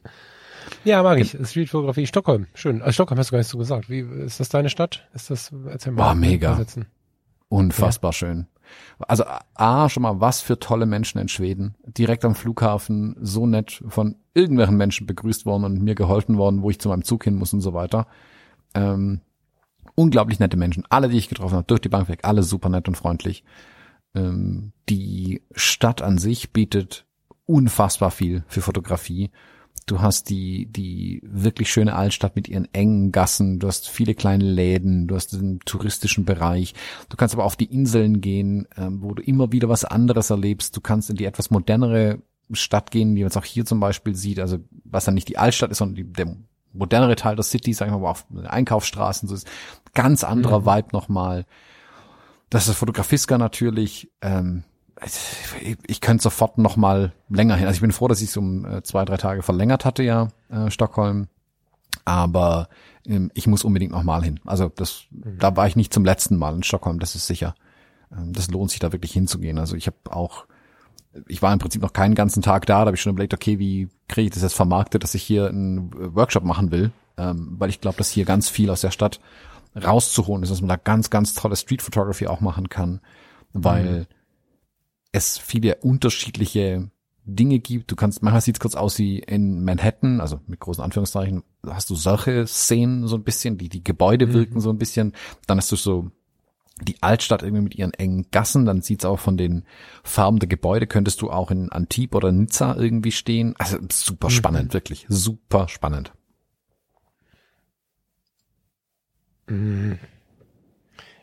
Ja, 0.84 1.02
mag 1.02 1.18
ich. 1.18 1.36
Streetfotografie 1.42 2.06
Stockholm. 2.06 2.46
Schön. 2.54 2.80
Also 2.80 2.92
Stockholm 2.92 3.18
hast 3.18 3.30
du 3.30 3.32
gar 3.32 3.38
nicht 3.38 3.48
so 3.48 3.58
gesagt. 3.58 3.90
Wie, 3.90 4.00
ist 4.00 4.40
das 4.40 4.48
deine 4.48 4.70
Stadt? 4.70 5.08
Ist 5.14 5.30
das, 5.30 5.52
erzähl 5.68 5.92
mal. 5.92 6.04
Boah, 6.04 6.14
mega. 6.14 6.52
Übersetzen. 6.52 6.86
Unfassbar 7.48 8.12
schön. 8.12 8.46
Also 8.98 9.24
A, 9.54 9.88
schon 9.88 10.02
mal 10.02 10.20
was 10.20 10.40
für 10.40 10.58
tolle 10.58 10.86
Menschen 10.86 11.18
in 11.18 11.28
Schweden. 11.28 11.76
Direkt 11.84 12.24
am 12.24 12.34
Flughafen, 12.34 13.16
so 13.20 13.46
nett 13.46 13.82
von 13.88 14.16
irgendwelchen 14.34 14.76
Menschen 14.76 15.06
begrüßt 15.06 15.46
worden 15.46 15.64
und 15.64 15.82
mir 15.82 15.94
geholfen 15.94 16.38
worden, 16.38 16.62
wo 16.62 16.70
ich 16.70 16.80
zu 16.80 16.88
meinem 16.88 17.04
Zug 17.04 17.24
hin 17.24 17.36
muss 17.36 17.52
und 17.52 17.60
so 17.60 17.74
weiter. 17.74 18.06
Ähm, 18.74 19.20
unglaublich 19.94 20.38
nette 20.38 20.56
Menschen. 20.56 20.84
Alle, 20.88 21.08
die 21.08 21.18
ich 21.18 21.28
getroffen 21.28 21.54
habe, 21.54 21.66
durch 21.66 21.80
die 21.80 21.88
Bank 21.88 22.08
weg, 22.08 22.20
alle 22.22 22.42
super 22.42 22.68
nett 22.68 22.88
und 22.88 22.96
freundlich. 22.96 23.44
Ähm, 24.16 24.72
die 24.88 25.42
Stadt 25.54 26.02
an 26.02 26.18
sich 26.18 26.52
bietet 26.52 27.04
unfassbar 27.44 28.10
viel 28.10 28.44
für 28.48 28.62
Fotografie. 28.62 29.30
Du 29.86 30.00
hast 30.00 30.30
die, 30.30 30.66
die 30.66 31.20
wirklich 31.24 31.70
schöne 31.70 31.94
Altstadt 31.94 32.34
mit 32.34 32.48
ihren 32.48 32.66
engen 32.74 33.12
Gassen, 33.12 33.60
du 33.60 33.68
hast 33.68 33.88
viele 33.88 34.16
kleine 34.16 34.44
Läden, 34.44 35.06
du 35.06 35.14
hast 35.14 35.32
den 35.32 35.60
touristischen 35.60 36.24
Bereich. 36.24 36.74
Du 37.08 37.16
kannst 37.16 37.34
aber 37.36 37.44
auf 37.44 37.54
die 37.54 37.72
Inseln 37.72 38.20
gehen, 38.20 38.66
ähm, 38.76 39.00
wo 39.02 39.14
du 39.14 39.22
immer 39.22 39.52
wieder 39.52 39.68
was 39.68 39.84
anderes 39.84 40.30
erlebst. 40.30 40.76
Du 40.76 40.80
kannst 40.80 41.08
in 41.08 41.16
die 41.16 41.24
etwas 41.24 41.50
modernere 41.50 42.18
Stadt 42.50 42.90
gehen, 42.90 43.14
wie 43.14 43.20
man 43.20 43.28
es 43.28 43.36
auch 43.36 43.44
hier 43.44 43.64
zum 43.64 43.78
Beispiel 43.78 44.16
sieht, 44.16 44.40
also 44.40 44.58
was 44.84 45.04
dann 45.04 45.14
nicht 45.14 45.28
die 45.28 45.38
Altstadt 45.38 45.70
ist, 45.70 45.78
sondern 45.78 45.94
die, 45.94 46.12
der 46.12 46.36
modernere 46.72 47.14
Teil 47.16 47.36
der 47.36 47.44
City, 47.44 47.72
sagen 47.72 47.92
wir 47.92 47.98
mal, 47.98 48.02
wo 48.04 48.08
auf 48.08 48.26
Einkaufsstraßen 48.44 49.28
so 49.28 49.34
ist. 49.36 49.48
Ganz 49.94 50.24
anderer 50.24 50.60
Mhm. 50.60 50.66
Vibe 50.66 50.88
nochmal. 50.92 51.46
Das 52.50 52.68
ist 52.68 52.76
Fotografiska 52.76 53.38
natürlich. 53.38 54.10
Ähm, 54.22 54.64
ich, 55.04 55.76
ich 55.86 56.00
könnte 56.00 56.22
sofort 56.22 56.58
noch 56.58 56.76
mal 56.76 57.12
länger 57.28 57.56
hin. 57.56 57.66
Also 57.66 57.76
ich 57.76 57.80
bin 57.82 57.92
froh, 57.92 58.08
dass 58.08 58.22
ich 58.22 58.30
es 58.30 58.36
um 58.36 58.64
äh, 58.64 58.82
zwei, 58.82 59.04
drei 59.04 59.16
Tage 59.16 59.42
verlängert 59.42 59.84
hatte, 59.84 60.02
ja, 60.02 60.28
äh, 60.48 60.70
Stockholm. 60.70 61.28
Aber 62.04 62.68
ähm, 63.04 63.30
ich 63.34 63.46
muss 63.46 63.64
unbedingt 63.64 63.92
noch 63.92 64.04
mal 64.04 64.22
hin. 64.22 64.40
Also 64.44 64.70
das, 64.74 65.04
da 65.10 65.56
war 65.56 65.66
ich 65.66 65.76
nicht 65.76 65.92
zum 65.92 66.04
letzten 66.04 66.36
Mal 66.36 66.54
in 66.54 66.62
Stockholm, 66.62 66.98
das 66.98 67.14
ist 67.14 67.26
sicher. 67.26 67.54
Ähm, 68.12 68.32
das 68.32 68.48
lohnt 68.50 68.70
sich 68.70 68.80
da 68.80 68.92
wirklich 68.92 69.12
hinzugehen. 69.12 69.58
Also 69.58 69.76
ich 69.76 69.86
habe 69.86 69.96
auch, 70.10 70.46
ich 71.26 71.42
war 71.42 71.52
im 71.52 71.58
Prinzip 71.58 71.82
noch 71.82 71.92
keinen 71.92 72.14
ganzen 72.14 72.42
Tag 72.42 72.66
da, 72.66 72.80
da 72.80 72.86
habe 72.86 72.96
ich 72.96 73.02
schon 73.02 73.12
überlegt, 73.12 73.34
okay, 73.34 73.58
wie 73.58 73.88
kriege 74.08 74.28
ich 74.28 74.34
das 74.34 74.42
jetzt 74.42 74.54
vermarktet, 74.54 75.02
dass 75.02 75.14
ich 75.14 75.22
hier 75.22 75.48
einen 75.48 75.90
Workshop 76.14 76.44
machen 76.44 76.70
will, 76.70 76.92
ähm, 77.16 77.56
weil 77.58 77.70
ich 77.70 77.80
glaube, 77.80 77.98
dass 77.98 78.10
hier 78.10 78.24
ganz 78.24 78.48
viel 78.48 78.70
aus 78.70 78.80
der 78.80 78.92
Stadt 78.92 79.20
rauszuholen 79.76 80.42
ist, 80.42 80.50
dass 80.50 80.60
man 80.60 80.68
da 80.68 80.76
ganz, 80.76 81.10
ganz 81.10 81.34
tolle 81.34 81.56
Street 81.56 81.82
Photography 81.82 82.26
auch 82.26 82.40
machen 82.40 82.68
kann, 82.68 83.00
weil 83.52 84.06
es 85.12 85.38
viele 85.38 85.76
unterschiedliche 85.76 86.90
Dinge 87.24 87.58
gibt. 87.58 87.90
Du 87.90 87.96
kannst, 87.96 88.22
manchmal 88.22 88.40
sieht 88.40 88.56
es 88.56 88.60
kurz 88.60 88.74
aus 88.74 88.98
wie 88.98 89.18
in 89.18 89.64
Manhattan, 89.64 90.20
also 90.20 90.40
mit 90.46 90.60
großen 90.60 90.82
Anführungszeichen, 90.84 91.42
hast 91.66 91.90
du 91.90 91.94
solche 91.96 92.46
Szenen 92.46 93.08
so 93.08 93.16
ein 93.16 93.24
bisschen, 93.24 93.58
die, 93.58 93.68
die 93.68 93.82
Gebäude 93.82 94.26
Mhm. 94.28 94.32
wirken 94.34 94.60
so 94.60 94.70
ein 94.70 94.78
bisschen. 94.78 95.12
Dann 95.46 95.58
hast 95.58 95.72
du 95.72 95.76
so 95.76 96.10
die 96.82 97.02
Altstadt 97.02 97.42
irgendwie 97.42 97.62
mit 97.62 97.74
ihren 97.74 97.94
engen 97.94 98.26
Gassen, 98.30 98.66
dann 98.66 98.82
sieht's 98.82 99.06
auch 99.06 99.18
von 99.18 99.36
den 99.38 99.64
Farben 100.04 100.38
der 100.38 100.48
Gebäude, 100.48 100.86
könntest 100.86 101.22
du 101.22 101.30
auch 101.30 101.50
in 101.50 101.72
Antibes 101.72 102.14
oder 102.16 102.30
Nizza 102.32 102.76
irgendwie 102.76 103.12
stehen. 103.12 103.54
Also 103.58 103.78
super 103.90 104.28
Mhm. 104.28 104.32
spannend, 104.32 104.74
wirklich. 104.74 105.06
Super 105.08 105.68
spannend. 105.68 106.12
Mhm. 106.12 106.16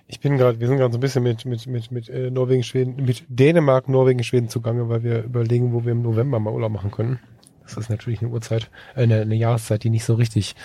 Ich 0.08 0.20
bin 0.20 0.38
gerade, 0.38 0.60
wir 0.60 0.68
sind 0.68 0.78
gerade 0.78 0.92
so 0.92 0.98
ein 0.98 1.02
bisschen 1.02 1.24
mit, 1.24 1.46
mit, 1.46 1.68
mit, 1.68 1.92
mit 1.92 2.10
äh, 2.10 2.30
Norwegen, 2.30 2.64
Schweden, 2.64 3.04
mit 3.04 3.26
Dänemark, 3.28 3.90
Norwegen, 3.90 4.24
Schweden 4.24 4.50
zugange, 4.50 4.90
weil 4.90 5.04
wir 5.04 5.24
überlegen, 5.24 5.74
wo 5.74 5.86
wir 5.86 5.92
im 5.94 6.02
November 6.02 6.40
mal 6.40 6.54
Urlaub 6.54 6.72
machen 6.72 6.92
können. 6.92 7.20
Das 7.64 7.78
ist 7.78 7.90
natürlich 7.90 8.22
eine 8.22 8.30
Uhrzeit, 8.30 8.70
äh, 8.96 9.04
eine, 9.04 9.22
eine 9.22 9.36
Jahreszeit, 9.36 9.84
die 9.84 9.90
nicht 9.90 10.06
so 10.06 10.16
richtig 10.16 10.56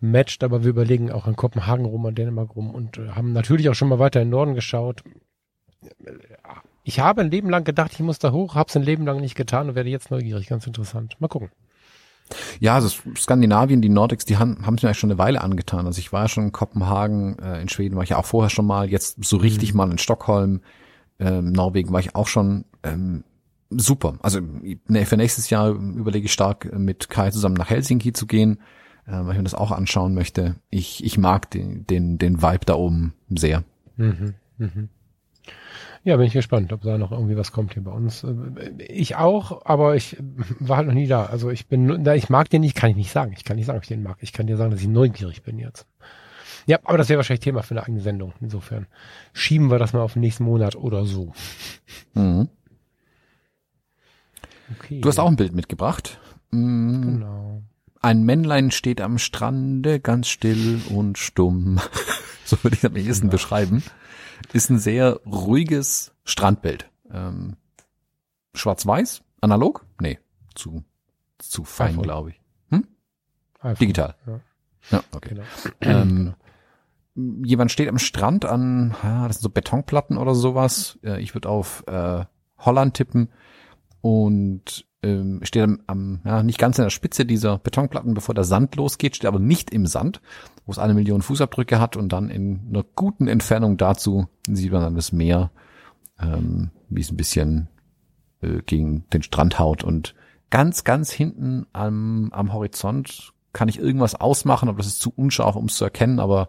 matcht, 0.00 0.42
aber 0.42 0.62
wir 0.62 0.70
überlegen 0.70 1.12
auch 1.12 1.26
an 1.26 1.36
Kopenhagen 1.36 1.84
rum, 1.84 2.06
an 2.06 2.14
Dänemark 2.14 2.56
rum 2.56 2.70
und 2.70 2.98
äh, 2.98 3.10
haben 3.10 3.32
natürlich 3.32 3.68
auch 3.68 3.74
schon 3.74 3.88
mal 3.88 3.98
weiter 3.98 4.20
in 4.20 4.28
den 4.28 4.32
Norden 4.32 4.54
geschaut. 4.54 5.04
Ich 6.82 7.00
habe 7.00 7.20
ein 7.20 7.30
Leben 7.30 7.50
lang 7.50 7.64
gedacht, 7.64 7.92
ich 7.92 8.00
muss 8.00 8.18
da 8.18 8.32
hoch, 8.32 8.54
habe 8.54 8.68
es 8.68 8.76
ein 8.76 8.82
Leben 8.82 9.04
lang 9.04 9.20
nicht 9.20 9.34
getan 9.34 9.68
und 9.68 9.74
werde 9.74 9.90
jetzt 9.90 10.10
neugierig. 10.10 10.48
Ganz 10.48 10.66
interessant. 10.66 11.16
Mal 11.20 11.28
gucken. 11.28 11.50
Ja, 12.60 12.74
also 12.74 12.88
Skandinavien, 13.16 13.82
die 13.82 13.88
Nordics, 13.88 14.24
die 14.24 14.38
haben 14.38 14.66
haben 14.66 14.74
es 14.74 14.82
mir 14.82 14.88
eigentlich 14.88 14.98
schon 14.98 15.10
eine 15.10 15.18
Weile 15.18 15.40
angetan. 15.40 15.86
Also 15.86 15.98
ich 15.98 16.12
war 16.12 16.22
ja 16.22 16.28
schon 16.28 16.44
in 16.44 16.52
Kopenhagen, 16.52 17.38
äh, 17.38 17.60
in 17.60 17.68
Schweden 17.68 17.96
war 17.96 18.02
ich 18.02 18.10
ja 18.10 18.18
auch 18.18 18.24
vorher 18.24 18.50
schon 18.50 18.66
mal, 18.66 18.88
jetzt 18.88 19.22
so 19.24 19.36
richtig 19.36 19.74
mal 19.74 19.90
in 19.90 19.98
Stockholm, 19.98 20.60
ähm, 21.18 21.52
Norwegen 21.52 21.92
war 21.92 22.00
ich 22.00 22.14
auch 22.14 22.26
schon. 22.26 22.64
Ähm, 22.82 23.24
super. 23.70 24.14
Also 24.22 24.40
ne, 24.88 25.06
für 25.06 25.16
nächstes 25.16 25.50
Jahr 25.50 25.70
überlege 25.70 26.26
ich 26.26 26.32
stark 26.32 26.66
äh, 26.66 26.78
mit 26.78 27.08
Kai 27.08 27.30
zusammen 27.30 27.54
nach 27.54 27.70
Helsinki 27.70 28.12
zu 28.12 28.26
gehen, 28.26 28.58
äh, 29.06 29.12
weil 29.12 29.32
ich 29.32 29.38
mir 29.38 29.44
das 29.44 29.54
auch 29.54 29.70
anschauen 29.70 30.14
möchte. 30.14 30.56
Ich, 30.70 31.04
ich 31.04 31.18
mag 31.18 31.50
den, 31.50 31.86
den, 31.86 32.18
den 32.18 32.42
Vibe 32.42 32.66
da 32.66 32.74
oben 32.74 33.14
sehr. 33.28 33.64
Mhm, 33.96 34.34
mhm. 34.58 34.88
Ja, 36.02 36.16
bin 36.16 36.26
ich 36.26 36.32
gespannt, 36.32 36.72
ob 36.72 36.80
da 36.80 36.96
noch 36.96 37.12
irgendwie 37.12 37.36
was 37.36 37.52
kommt 37.52 37.74
hier 37.74 37.84
bei 37.84 37.90
uns. 37.90 38.24
Äh, 38.24 38.84
Ich 38.88 39.16
auch, 39.16 39.66
aber 39.66 39.96
ich 39.96 40.16
war 40.58 40.78
halt 40.78 40.86
noch 40.86 40.94
nie 40.94 41.06
da. 41.06 41.26
Also 41.26 41.50
ich 41.50 41.66
bin, 41.66 41.86
nur- 41.86 42.06
ich 42.14 42.30
mag 42.30 42.48
den 42.48 42.62
nicht, 42.62 42.74
kann 42.74 42.90
ich 42.90 42.96
nicht 42.96 43.12
sagen. 43.12 43.32
Ich 43.36 43.44
kann 43.44 43.56
nicht 43.56 43.66
sagen, 43.66 43.76
ob 43.76 43.82
ich 43.84 43.88
den 43.88 44.02
mag. 44.02 44.16
Ich 44.20 44.32
kann 44.32 44.46
dir 44.46 44.56
sagen, 44.56 44.70
dass 44.70 44.80
ich 44.80 44.88
neugierig 44.88 45.42
bin 45.42 45.58
jetzt. 45.58 45.86
Ja, 46.66 46.78
aber 46.84 46.96
das 46.98 47.08
wäre 47.08 47.18
wahrscheinlich 47.18 47.40
Thema 47.44 47.62
für 47.62 47.72
eine 47.72 47.82
eigene 47.82 48.00
Sendung. 48.00 48.32
Insofern 48.40 48.86
schieben 49.32 49.70
wir 49.70 49.78
das 49.78 49.92
mal 49.92 50.00
auf 50.00 50.14
den 50.14 50.20
nächsten 50.20 50.44
Monat 50.44 50.74
oder 50.76 51.04
so. 51.04 51.32
Mhm. 52.14 52.48
Okay. 54.78 55.00
Du 55.00 55.08
hast 55.08 55.18
auch 55.18 55.28
ein 55.28 55.36
Bild 55.36 55.54
mitgebracht. 55.54 56.18
Mhm. 56.50 57.02
Genau. 57.02 57.62
ein 58.02 58.24
Männlein 58.24 58.70
steht 58.70 59.00
am 59.00 59.18
Strande, 59.18 60.00
ganz 60.00 60.28
still 60.28 60.80
und 60.90 61.18
stumm. 61.18 61.78
so 62.44 62.56
würde 62.62 62.76
ich 62.76 62.84
am 62.86 62.96
ehesten 62.96 63.22
genau. 63.26 63.32
beschreiben. 63.32 63.82
Ist 64.52 64.70
ein 64.70 64.78
sehr 64.78 65.20
ruhiges 65.26 66.14
Strandbild. 66.24 66.90
Ähm, 67.12 67.56
Schwarz-Weiß? 68.54 69.22
Analog? 69.40 69.86
Nee, 70.00 70.18
zu, 70.54 70.84
zu 71.38 71.64
fein, 71.64 72.00
glaube 72.00 72.30
ich. 72.30 72.40
Hm? 72.70 72.86
IPhone. 73.58 73.74
Digital. 73.76 74.14
Ja, 74.26 74.40
ja 74.90 75.04
okay. 75.12 75.34
Genau. 75.34 75.42
Ähm, 75.80 76.34
jemand 77.44 77.70
steht 77.70 77.88
am 77.88 77.98
Strand 77.98 78.44
an, 78.44 78.94
ja, 79.02 79.26
das 79.26 79.36
sind 79.36 79.42
so 79.42 79.50
Betonplatten 79.50 80.18
oder 80.18 80.34
sowas. 80.34 80.98
Ich 81.18 81.34
würde 81.34 81.48
auf 81.48 81.84
äh, 81.86 82.24
Holland 82.58 82.94
tippen 82.94 83.30
und 84.00 84.86
ähm, 85.02 85.40
steht 85.42 85.62
am, 85.62 85.80
am 85.86 86.20
ja, 86.24 86.42
nicht 86.42 86.58
ganz 86.58 86.78
in 86.78 86.84
der 86.84 86.90
Spitze 86.90 87.24
dieser 87.24 87.58
Betonplatten, 87.58 88.14
bevor 88.14 88.34
der 88.34 88.44
Sand 88.44 88.76
losgeht, 88.76 89.16
steht 89.16 89.28
aber 89.28 89.38
nicht 89.38 89.70
im 89.70 89.86
Sand, 89.86 90.20
wo 90.66 90.72
es 90.72 90.78
eine 90.78 90.94
Million 90.94 91.22
Fußabdrücke 91.22 91.80
hat 91.80 91.96
und 91.96 92.10
dann 92.10 92.28
in 92.28 92.68
einer 92.68 92.84
guten 92.94 93.26
Entfernung 93.26 93.76
dazu 93.76 94.28
sieht 94.46 94.72
man 94.72 94.82
dann 94.82 94.94
das 94.94 95.12
Meer, 95.12 95.50
ähm, 96.20 96.70
wie 96.88 97.00
es 97.00 97.10
ein 97.10 97.16
bisschen 97.16 97.68
äh, 98.42 98.60
gegen 98.66 99.04
den 99.10 99.22
Strand 99.22 99.58
haut 99.58 99.84
und 99.84 100.14
ganz, 100.50 100.84
ganz 100.84 101.10
hinten 101.10 101.66
am, 101.72 102.30
am 102.32 102.52
Horizont 102.52 103.32
kann 103.52 103.68
ich 103.68 103.78
irgendwas 103.78 104.14
ausmachen, 104.14 104.68
aber 104.68 104.78
das 104.78 104.86
ist 104.86 105.00
zu 105.00 105.12
unscharf, 105.14 105.56
um 105.56 105.66
es 105.66 105.76
zu 105.76 105.84
erkennen, 105.84 106.20
aber 106.20 106.48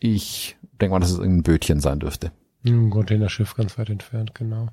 ich 0.00 0.56
denke 0.80 0.92
mal, 0.92 1.00
dass 1.00 1.10
es 1.10 1.18
irgendein 1.18 1.44
Bötchen 1.44 1.80
sein 1.80 2.00
dürfte. 2.00 2.32
Ein 2.64 2.90
Containerschiff 2.90 3.54
ganz 3.54 3.78
weit 3.78 3.90
entfernt, 3.90 4.34
genau. 4.34 4.68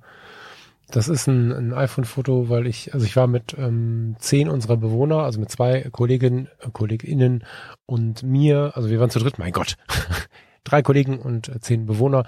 Das 0.90 1.08
ist 1.08 1.28
ein, 1.28 1.52
ein 1.52 1.74
iPhone-Foto, 1.74 2.50
weil 2.50 2.68
ich, 2.68 2.94
also 2.94 3.06
ich 3.06 3.16
war 3.16 3.28
mit 3.28 3.56
ähm, 3.58 4.16
zehn 4.20 4.50
unserer 4.50 4.78
Bewohner, 4.78 5.24
also 5.24 5.40
mit 5.40 5.50
zwei 5.50 5.88
Kolleginnen, 5.92 6.50
äh, 6.60 6.70
KollegInnen 6.72 7.46
und 7.86 8.24
mir, 8.24 8.74
also 8.76 8.90
wir 8.90 9.00
waren 9.00 9.10
zu 9.10 9.20
dritt, 9.20 9.40
mein 9.40 9.54
Gott, 9.54 9.78
drei 10.64 10.82
Kollegen 10.82 11.20
und 11.20 11.50
äh, 11.50 11.60
zehn 11.60 11.86
Bewohner 11.86 12.26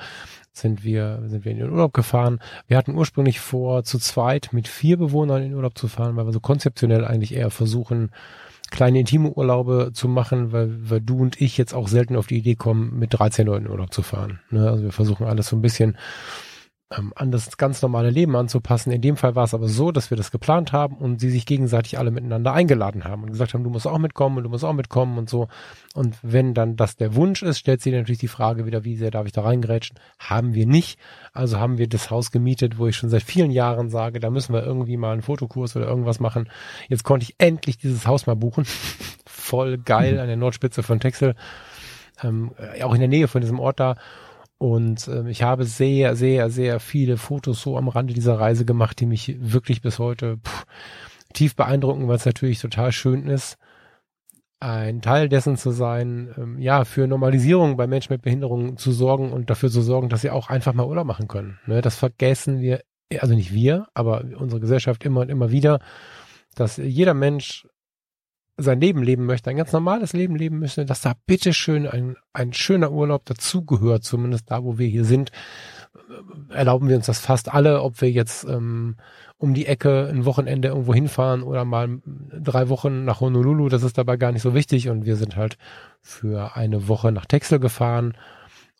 sind 0.52 0.84
wir, 0.84 1.22
sind 1.26 1.44
wir 1.44 1.52
in 1.52 1.58
den 1.58 1.70
Urlaub 1.70 1.94
gefahren. 1.94 2.40
Wir 2.68 2.78
hatten 2.78 2.96
ursprünglich 2.96 3.40
vor, 3.40 3.84
zu 3.84 4.00
zweit 4.00 4.50
mit 4.54 4.68
vier 4.68 4.98
Bewohnern 4.98 5.44
in 5.44 5.50
den 5.50 5.56
Urlaub 5.56 5.78
zu 5.78 5.88
fahren, 5.88 6.16
weil 6.16 6.26
wir 6.26 6.34
so 6.34 6.40
konzeptionell 6.40 7.04
eigentlich 7.04 7.36
eher 7.36 7.52
versuchen, 7.52 8.12
kleine 8.72 9.00
intime 9.00 9.30
Urlaube 9.30 9.92
zu 9.94 10.08
machen, 10.08 10.52
weil, 10.52 10.90
weil 10.90 11.02
du 11.02 11.18
und 11.18 11.40
ich 11.40 11.58
jetzt 11.58 11.74
auch 11.74 11.88
selten 11.88 12.16
auf 12.16 12.28
die 12.28 12.38
Idee 12.38 12.56
kommen, 12.56 12.98
mit 12.98 13.14
13 13.14 13.46
Leuten 13.46 13.66
in 13.66 13.72
Urlaub 13.72 13.94
zu 13.94 14.02
fahren. 14.02 14.40
Ne? 14.50 14.70
Also 14.70 14.84
wir 14.84 14.92
versuchen 14.92 15.28
alles 15.28 15.48
so 15.48 15.56
ein 15.56 15.62
bisschen 15.62 15.98
ähm, 16.92 17.14
an 17.16 17.32
das 17.32 17.58
ganz 17.58 17.82
normale 17.82 18.12
Leben 18.12 18.36
anzupassen. 18.36 18.92
In 18.92 19.02
dem 19.02 19.18
Fall 19.18 19.36
war 19.36 19.44
es 19.44 19.56
aber 19.56 19.68
so, 19.68 19.92
dass 19.92 20.12
wir 20.12 20.18
das 20.18 20.30
geplant 20.30 20.72
haben 20.72 20.98
und 20.98 21.20
sie 21.20 21.32
sich 21.32 21.48
gegenseitig 21.48 21.98
alle 21.98 22.12
miteinander 22.12 22.54
eingeladen 22.54 23.06
haben 23.06 23.24
und 23.24 23.32
gesagt 23.32 23.54
haben, 23.56 23.64
du 23.64 23.72
musst 23.72 23.88
auch 23.88 23.98
mitkommen 23.98 24.38
und 24.38 24.44
du 24.44 24.50
musst 24.50 24.64
auch 24.64 24.74
mitkommen 24.74 25.18
und 25.18 25.28
so. 25.28 25.48
Und 25.96 26.18
wenn 26.22 26.54
dann 26.54 26.76
das 26.76 26.96
der 26.96 27.16
Wunsch 27.16 27.42
ist, 27.42 27.58
stellt 27.58 27.82
sie 27.82 27.92
natürlich 27.92 28.20
die 28.20 28.28
Frage 28.28 28.68
wieder, 28.68 28.84
wie 28.84 28.98
sehr 28.98 29.10
darf 29.10 29.26
ich 29.26 29.32
da 29.32 29.42
reingrätschen? 29.42 29.98
Haben 30.20 30.54
wir 30.54 30.68
nicht. 30.68 31.00
Also 31.34 31.60
haben 31.60 31.80
wir 31.80 31.90
das 31.90 32.12
Haus 32.12 32.32
gemietet, 32.32 32.78
wo 32.78 32.86
ich 32.86 32.96
schon 32.96 33.10
seit 33.10 33.24
vielen 33.24 33.52
Jahren 33.52 33.90
sage, 33.90 34.20
da 34.20 34.30
müssen 34.30 34.54
wir 34.54 34.64
irgendwie 34.64 34.98
mal 34.98 35.14
einen 35.14 35.24
Fotokurs 35.24 35.76
oder 35.76 35.88
irgendwas 35.88 36.20
machen. 36.20 36.50
Jetzt 36.88 37.04
konnte 37.04 37.24
ich 37.24 37.36
endlich 37.40 37.78
dieses 37.78 38.06
Haus 38.06 38.28
mal 38.28 38.36
buchen. 38.36 38.66
Voll 39.26 39.80
geil 39.80 40.20
an 40.20 40.28
der 40.28 40.38
Nordspitze 40.38 40.84
von 40.84 41.00
Texel. 41.00 41.36
Ähm, 42.24 42.52
auch 42.84 42.94
in 42.94 43.00
der 43.00 43.10
Nähe 43.10 43.28
von 43.28 43.42
diesem 43.42 43.60
Ort 43.60 43.80
da. 43.80 43.96
Und 44.58 45.08
ähm, 45.08 45.28
ich 45.28 45.44
habe 45.44 45.66
sehr, 45.66 46.16
sehr, 46.16 46.50
sehr 46.50 46.80
viele 46.80 47.18
Fotos 47.18 47.62
so 47.62 47.78
am 47.78 47.88
Rande 47.88 48.14
dieser 48.14 48.40
Reise 48.40 48.66
gemacht, 48.66 49.00
die 49.00 49.06
mich 49.06 49.36
wirklich 49.40 49.82
bis 49.82 50.00
heute 50.00 50.38
pff, 50.38 50.66
tief 51.34 51.56
beeindrucken, 51.56 52.08
weil 52.08 52.16
es 52.16 52.26
natürlich 52.26 52.60
total 52.60 52.92
schön 52.92 53.28
ist, 53.28 53.58
ein 54.60 55.02
Teil 55.02 55.30
dessen 55.30 55.58
zu 55.58 55.72
sein, 55.72 56.34
ähm, 56.38 56.60
ja, 56.60 56.86
für 56.86 57.08
Normalisierung 57.08 57.76
bei 57.78 57.88
Menschen 57.88 58.14
mit 58.14 58.22
Behinderungen 58.22 58.78
zu 58.78 58.92
sorgen 58.92 59.32
und 59.32 59.50
dafür 59.50 59.70
zu 59.70 59.82
sorgen, 59.82 60.10
dass 60.10 60.22
sie 60.22 60.32
auch 60.32 60.50
einfach 60.50 60.74
mal 60.74 60.88
Urlaub 60.88 61.06
machen 61.06 61.28
können. 61.28 61.60
Ne, 61.66 61.82
das 61.82 61.98
vergessen 61.98 62.62
wir, 62.62 62.82
also 63.20 63.36
nicht 63.36 63.54
wir, 63.54 63.88
aber 63.94 64.24
unsere 64.38 64.62
Gesellschaft 64.62 65.04
immer 65.04 65.22
und 65.22 65.30
immer 65.30 65.52
wieder, 65.52 65.80
dass 66.56 66.78
jeder 66.78 67.14
Mensch 67.14 67.68
sein 68.58 68.80
Leben 68.80 69.04
leben 69.04 69.26
möchte, 69.26 69.50
ein 69.50 69.58
ganz 69.58 69.74
normales 69.74 70.14
Leben 70.14 70.36
leben 70.36 70.60
möchte, 70.60 70.86
dass 70.86 71.02
da 71.02 71.14
bitteschön 71.26 71.88
ein, 71.88 72.16
ein 72.34 72.54
schöner 72.54 72.92
Urlaub 72.92 73.26
dazugehört, 73.26 74.04
zumindest 74.04 74.50
da, 74.50 74.64
wo 74.64 74.78
wir 74.78 74.88
hier 74.88 75.04
sind, 75.04 75.32
erlauben 76.50 76.88
wir 76.88 76.96
uns 76.96 77.08
das 77.08 77.20
fast 77.20 77.54
alle, 77.54 77.82
ob 77.82 78.02
wir 78.02 78.12
jetzt 78.12 78.46
ähm, 78.46 78.96
um 79.38 79.54
die 79.54 79.66
Ecke 79.66 80.08
ein 80.08 80.26
Wochenende 80.26 80.70
irgendwo 80.70 80.94
hinfahren 80.94 81.44
oder 81.44 81.66
mal 81.66 82.00
drei 82.06 82.70
Wochen 82.70 83.04
nach 83.04 83.20
Honolulu, 83.20 83.70
das 83.70 83.84
ist 83.84 83.98
dabei 83.98 84.18
gar 84.18 84.32
nicht 84.32 84.42
so 84.42 84.54
wichtig. 84.54 84.90
Und 84.90 85.06
wir 85.06 85.18
sind 85.18 85.36
halt 85.36 85.58
für 86.02 86.56
eine 86.56 86.88
Woche 86.88 87.12
nach 87.12 87.26
Texel 87.26 87.60
gefahren 87.60 88.14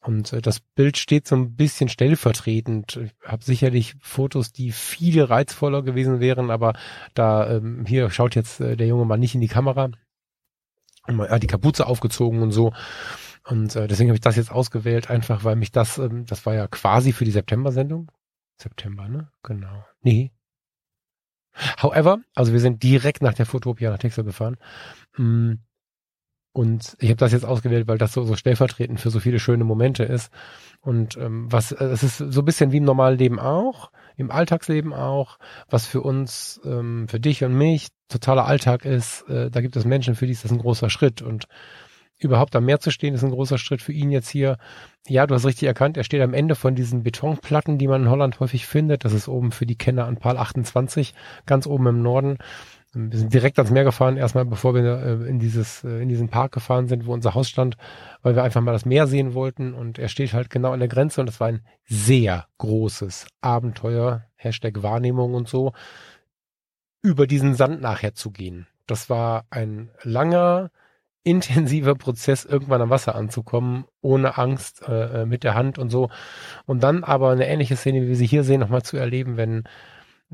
und 0.06 0.34
äh, 0.34 0.42
das 0.42 0.60
Bild 0.60 0.98
steht 0.98 1.28
so 1.28 1.36
ein 1.36 1.56
bisschen 1.56 1.90
stellvertretend. 1.90 2.98
Ich 2.98 3.14
habe 3.26 3.44
sicherlich 3.44 3.96
Fotos, 4.02 4.52
die 4.52 4.72
viel 4.72 5.24
reizvoller 5.24 5.82
gewesen 5.82 6.20
wären, 6.20 6.52
aber 6.52 6.74
da 7.16 7.50
ähm, 7.50 7.86
hier 7.88 8.10
schaut 8.12 8.36
jetzt 8.36 8.60
äh, 8.60 8.78
der 8.78 8.86
junge 8.86 9.06
Mann 9.06 9.20
nicht 9.20 9.34
in 9.34 9.42
die 9.42 9.48
Kamera. 9.48 9.90
Man 11.08 11.30
hat 11.30 11.42
die 11.42 11.48
Kapuze 11.48 11.88
aufgezogen 11.88 12.42
und 12.44 12.52
so. 12.52 12.72
Und 13.48 13.76
äh, 13.76 13.88
deswegen 13.88 14.10
habe 14.10 14.16
ich 14.16 14.22
das 14.22 14.36
jetzt 14.36 14.52
ausgewählt, 14.52 15.10
einfach 15.10 15.44
weil 15.44 15.56
mich 15.56 15.72
das, 15.72 15.98
ähm, 15.98 16.26
das 16.28 16.46
war 16.46 16.54
ja 16.54 16.68
quasi 16.68 17.12
für 17.12 17.26
die 17.26 17.32
September-Sendung. 17.32 18.12
September, 18.58 19.08
ne? 19.08 19.32
Genau. 19.42 19.86
Nee. 20.02 20.32
However, 21.82 22.20
also 22.36 22.54
wir 22.54 22.60
sind 22.60 22.84
direkt 22.84 23.22
nach 23.24 23.34
der 23.34 23.46
Fotopia 23.46 23.90
nach 23.90 23.98
Texel 23.98 24.24
gefahren. 24.24 24.58
Mm, 25.18 25.54
und 26.56 26.96
ich 27.02 27.10
habe 27.10 27.18
das 27.18 27.34
jetzt 27.34 27.44
ausgewählt, 27.44 27.86
weil 27.90 27.98
das 27.98 28.14
so, 28.14 28.24
so 28.24 28.38
stellvertretend 28.38 29.02
für 29.02 29.10
so 29.10 29.20
viele 29.20 29.40
schöne 29.40 29.66
Momente 29.66 30.06
ist. 30.06 30.32
Und 30.80 31.18
ähm, 31.18 31.52
was, 31.52 31.74
äh, 31.74 31.84
es 31.84 32.02
ist 32.02 32.18
so 32.18 32.42
ein 32.42 32.46
bisschen 32.46 32.72
wie 32.72 32.78
im 32.78 32.86
normalen 32.86 33.18
Leben 33.18 33.42
auch, 33.42 33.92
im 34.16 34.32
Alltagsleben 34.32 34.94
auch, 34.94 35.38
was 35.70 35.86
für 35.86 36.00
uns, 36.00 36.62
ähm, 36.64 37.10
für 37.10 37.20
dich 37.20 37.44
und 37.44 37.58
mich 37.58 37.90
totaler 38.08 38.46
Alltag 38.46 38.86
ist. 38.86 39.28
Äh, 39.28 39.52
da 39.52 39.60
gibt 39.60 39.76
es 39.76 39.84
Menschen, 39.84 40.16
für 40.16 40.28
die 40.28 40.32
ist 40.32 40.46
das 40.46 40.52
ein 40.52 40.60
großer 40.60 40.90
Schritt. 40.90 41.22
Und 41.22 41.50
überhaupt 42.18 42.56
am 42.56 42.64
Meer 42.64 42.80
zu 42.80 42.90
stehen, 42.90 43.14
ist 43.14 43.26
ein 43.26 43.32
großer 43.32 43.58
Schritt 43.58 43.82
für 43.82 43.92
ihn 43.92 44.10
jetzt 44.10 44.30
hier. 44.30 44.58
Ja, 45.10 45.28
du 45.28 45.36
hast 45.36 45.46
richtig 45.46 45.68
erkannt, 45.68 45.98
er 45.98 46.06
steht 46.06 46.22
am 46.22 46.34
Ende 46.34 46.56
von 46.56 46.74
diesen 46.74 47.04
Betonplatten, 47.04 47.78
die 47.78 47.90
man 47.90 48.04
in 48.04 48.10
Holland 48.10 48.40
häufig 48.40 48.66
findet. 48.66 49.04
Das 49.04 49.12
ist 49.12 49.28
oben 49.28 49.52
für 49.52 49.66
die 49.66 49.78
Kenner 49.78 50.06
an 50.06 50.16
Pal 50.16 50.38
28, 50.38 51.14
ganz 51.46 51.68
oben 51.68 51.88
im 51.88 52.02
Norden. 52.02 52.38
Wir 52.98 53.20
sind 53.20 53.34
direkt 53.34 53.60
ans 53.60 53.72
Meer 53.72 53.84
gefahren, 53.84 54.16
erstmal 54.16 54.46
bevor 54.46 54.74
wir 54.74 54.84
äh, 54.84 55.28
in 55.28 55.38
dieses, 55.38 55.84
äh, 55.84 56.02
in 56.02 56.08
diesen 56.08 56.30
Park 56.30 56.54
gefahren 56.54 56.88
sind, 56.88 57.06
wo 57.06 57.14
unser 57.14 57.36
Haus 57.36 57.50
stand, 57.50 57.76
weil 58.22 58.36
wir 58.36 58.44
einfach 58.44 58.62
mal 58.62 58.72
das 58.72 58.86
Meer 58.86 59.06
sehen 59.06 59.34
wollten 59.34 59.74
und 59.74 60.00
er 60.00 60.08
steht 60.08 60.32
halt 60.32 60.50
genau 60.50 60.72
an 60.72 60.80
der 60.80 60.88
Grenze 60.88 61.20
und 61.20 61.28
es 61.28 61.42
war 61.42 61.50
ein 61.50 61.62
sehr 61.86 62.48
großes 62.58 63.28
Abenteuer, 63.42 64.24
Hashtag 64.36 64.82
Wahrnehmung 64.82 65.34
und 65.34 65.50
so, 65.50 65.74
über 67.02 67.28
diesen 67.28 67.54
Sand 67.54 67.82
nachher 67.82 68.16
zu 68.16 68.32
gehen. 68.32 68.66
Das 68.88 69.10
war 69.10 69.46
ein 69.50 69.92
langer, 70.04 70.72
intensiver 71.24 71.96
Prozess, 71.96 72.46
irgendwann 72.46 72.82
am 72.82 72.92
Wasser 72.92 73.16
anzukommen, 73.16 73.86
ohne 74.00 74.38
Angst, 74.38 74.88
äh, 74.88 75.24
äh 75.24 75.26
mit 75.26 75.44
der 75.44 75.54
Hand 75.54 75.78
und 75.78 75.90
so. 75.90 76.10
Und 76.66 76.82
dann 76.82 77.04
aber 77.04 77.32
eine 77.32 77.48
ähnliche 77.48 77.76
Szene, 77.76 78.04
wie 78.04 78.08
wir 78.08 78.16
sie 78.16 78.28
hier 78.28 78.46
sehen, 78.46 78.62
nochmal 78.62 78.84
zu 78.84 78.96
erleben, 78.96 79.36
wenn 79.36 79.66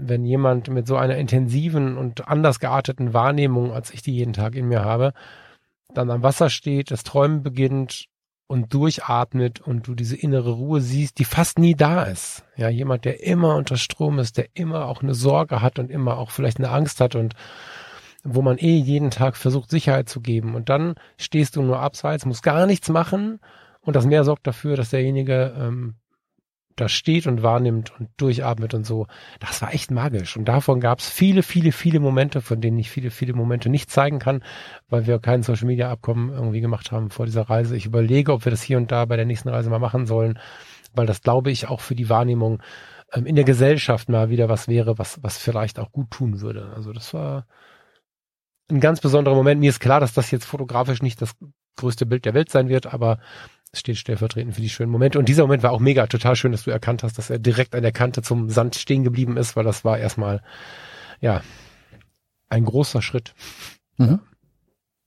wenn 0.01 0.25
jemand 0.25 0.69
mit 0.69 0.87
so 0.87 0.95
einer 0.95 1.17
intensiven 1.17 1.97
und 1.97 2.27
anders 2.27 2.59
gearteten 2.59 3.13
Wahrnehmung, 3.13 3.71
als 3.71 3.91
ich 3.91 4.01
die 4.01 4.13
jeden 4.13 4.33
Tag 4.33 4.55
in 4.55 4.67
mir 4.67 4.83
habe, 4.83 5.13
dann 5.93 6.09
am 6.09 6.23
Wasser 6.23 6.49
steht, 6.49 6.91
das 6.91 7.03
Träumen 7.03 7.43
beginnt 7.43 8.05
und 8.47 8.73
durchatmet 8.73 9.61
und 9.61 9.87
du 9.87 9.95
diese 9.95 10.17
innere 10.17 10.51
Ruhe 10.51 10.81
siehst, 10.81 11.19
die 11.19 11.25
fast 11.25 11.59
nie 11.59 11.75
da 11.75 12.03
ist. 12.03 12.43
Ja, 12.57 12.69
jemand, 12.69 13.05
der 13.05 13.23
immer 13.23 13.55
unter 13.55 13.77
Strom 13.77 14.19
ist, 14.19 14.37
der 14.37 14.47
immer 14.53 14.87
auch 14.87 15.01
eine 15.01 15.13
Sorge 15.13 15.61
hat 15.61 15.79
und 15.79 15.89
immer 15.89 16.17
auch 16.17 16.31
vielleicht 16.31 16.57
eine 16.57 16.69
Angst 16.69 16.99
hat 16.99 17.15
und 17.15 17.33
wo 18.23 18.41
man 18.41 18.57
eh 18.57 18.77
jeden 18.77 19.09
Tag 19.09 19.35
versucht, 19.35 19.69
Sicherheit 19.69 20.09
zu 20.09 20.21
geben. 20.21 20.55
Und 20.55 20.69
dann 20.69 20.95
stehst 21.17 21.55
du 21.55 21.61
nur 21.61 21.79
abseits, 21.79 22.25
musst 22.25 22.43
gar 22.43 22.65
nichts 22.65 22.89
machen 22.89 23.39
und 23.81 23.95
das 23.95 24.05
Meer 24.05 24.23
sorgt 24.23 24.45
dafür, 24.45 24.75
dass 24.75 24.89
derjenige 24.89 25.55
ähm, 25.57 25.95
da 26.75 26.89
steht 26.89 27.27
und 27.27 27.43
wahrnimmt 27.43 27.91
und 27.99 28.09
durchatmet 28.17 28.73
und 28.73 28.85
so. 28.85 29.07
Das 29.39 29.61
war 29.61 29.73
echt 29.73 29.91
magisch. 29.91 30.37
Und 30.37 30.45
davon 30.45 30.79
gab 30.79 30.99
es 30.99 31.09
viele, 31.09 31.43
viele, 31.43 31.71
viele 31.71 31.99
Momente, 31.99 32.41
von 32.41 32.61
denen 32.61 32.79
ich 32.79 32.89
viele, 32.89 33.11
viele 33.11 33.33
Momente 33.33 33.69
nicht 33.69 33.89
zeigen 33.89 34.19
kann, 34.19 34.43
weil 34.89 35.07
wir 35.07 35.19
kein 35.19 35.43
Social 35.43 35.67
Media 35.67 35.91
Abkommen 35.91 36.29
irgendwie 36.29 36.61
gemacht 36.61 36.91
haben 36.91 37.09
vor 37.09 37.25
dieser 37.25 37.49
Reise. 37.49 37.75
Ich 37.75 37.85
überlege, 37.85 38.33
ob 38.33 38.45
wir 38.45 38.51
das 38.51 38.61
hier 38.61 38.77
und 38.77 38.91
da 38.91 39.05
bei 39.05 39.15
der 39.15 39.25
nächsten 39.25 39.49
Reise 39.49 39.69
mal 39.69 39.79
machen 39.79 40.05
sollen, 40.05 40.39
weil 40.93 41.05
das 41.05 41.21
glaube 41.21 41.51
ich 41.51 41.67
auch 41.67 41.81
für 41.81 41.95
die 41.95 42.09
Wahrnehmung 42.09 42.61
ähm, 43.13 43.25
in 43.25 43.35
der 43.35 43.45
Gesellschaft 43.45 44.09
mal 44.09 44.29
wieder 44.29 44.49
was 44.49 44.67
wäre, 44.67 44.97
was, 44.97 45.21
was 45.23 45.37
vielleicht 45.37 45.79
auch 45.79 45.91
gut 45.91 46.11
tun 46.11 46.41
würde. 46.41 46.71
Also 46.75 46.93
das 46.93 47.13
war 47.13 47.45
ein 48.69 48.79
ganz 48.79 49.01
besonderer 49.01 49.35
Moment. 49.35 49.59
Mir 49.59 49.69
ist 49.69 49.79
klar, 49.79 49.99
dass 49.99 50.13
das 50.13 50.31
jetzt 50.31 50.45
fotografisch 50.45 51.01
nicht 51.01 51.21
das 51.21 51.35
größte 51.77 52.05
Bild 52.05 52.25
der 52.25 52.33
Welt 52.33 52.49
sein 52.49 52.69
wird, 52.69 52.93
aber 52.93 53.19
steht 53.73 53.97
stellvertretend 53.97 54.53
für 54.55 54.61
die 54.61 54.69
schönen 54.69 54.91
Momente. 54.91 55.17
Und 55.19 55.29
dieser 55.29 55.43
Moment 55.43 55.63
war 55.63 55.71
auch 55.71 55.79
mega, 55.79 56.07
total 56.07 56.35
schön, 56.35 56.51
dass 56.51 56.63
du 56.63 56.71
erkannt 56.71 57.03
hast, 57.03 57.17
dass 57.17 57.29
er 57.29 57.39
direkt 57.39 57.73
an 57.75 57.81
der 57.83 57.91
Kante 57.93 58.21
zum 58.21 58.49
Sand 58.49 58.75
stehen 58.75 59.03
geblieben 59.03 59.37
ist, 59.37 59.55
weil 59.55 59.63
das 59.63 59.85
war 59.85 59.97
erstmal, 59.97 60.43
ja, 61.21 61.41
ein 62.49 62.65
großer 62.65 63.01
Schritt. 63.01 63.33
Mhm. 63.97 64.19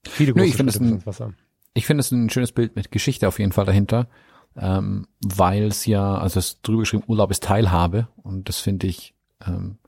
Viele 0.07 0.33
Nö, 0.33 0.41
große 0.41 0.49
ich 0.49 0.57
finde 0.57 0.73
Schritte 0.73 0.85
es 0.85 0.89
bis 0.89 0.93
ein- 0.93 0.95
ins 0.97 1.07
Wasser. 1.07 1.33
Ich 1.75 1.87
finde 1.87 2.01
es 2.01 2.11
ein 2.13 2.31
schönes 2.31 2.53
Bild 2.53 2.77
mit 2.77 2.91
Geschichte 2.91 3.27
auf 3.29 3.39
jeden 3.39 3.53
Fall 3.53 3.65
dahinter, 3.67 4.09
ähm, 4.57 5.09
weil 5.21 5.65
es 5.65 5.85
ja, 5.87 6.17
also 6.17 6.39
es 6.39 6.47
ist 6.47 6.59
drüber 6.63 6.81
geschrieben, 6.81 7.03
Urlaub 7.07 7.31
ist 7.31 7.43
Teilhabe 7.43 8.09
und 8.23 8.49
das 8.49 8.61
finde 8.61 8.87
ich, 8.87 9.15
ähm, 9.45 9.79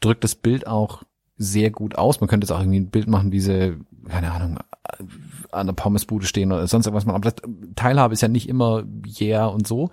drückt 0.00 0.24
das 0.24 0.34
Bild 0.34 0.66
auch 0.66 1.02
sehr 1.36 1.70
gut 1.70 1.96
aus. 1.96 2.20
Man 2.20 2.28
könnte 2.28 2.44
jetzt 2.46 2.52
auch 2.52 2.60
irgendwie 2.60 2.80
ein 2.80 2.90
Bild 2.90 3.08
machen, 3.08 3.32
wie 3.32 3.40
sie, 3.40 3.76
keine 4.08 4.32
Ahnung, 4.32 4.58
an 5.52 5.66
der 5.66 5.74
Pommesbude 5.74 6.26
stehen 6.26 6.52
oder 6.52 6.66
sonst 6.66 6.86
irgendwas 6.86 7.06
machen. 7.06 7.16
Aber 7.16 7.30
das, 7.30 7.42
Teilhabe 7.76 8.14
ist 8.14 8.20
ja 8.22 8.28
nicht 8.28 8.48
immer 8.48 8.84
yeah 9.20 9.46
und 9.46 9.66
so. 9.66 9.90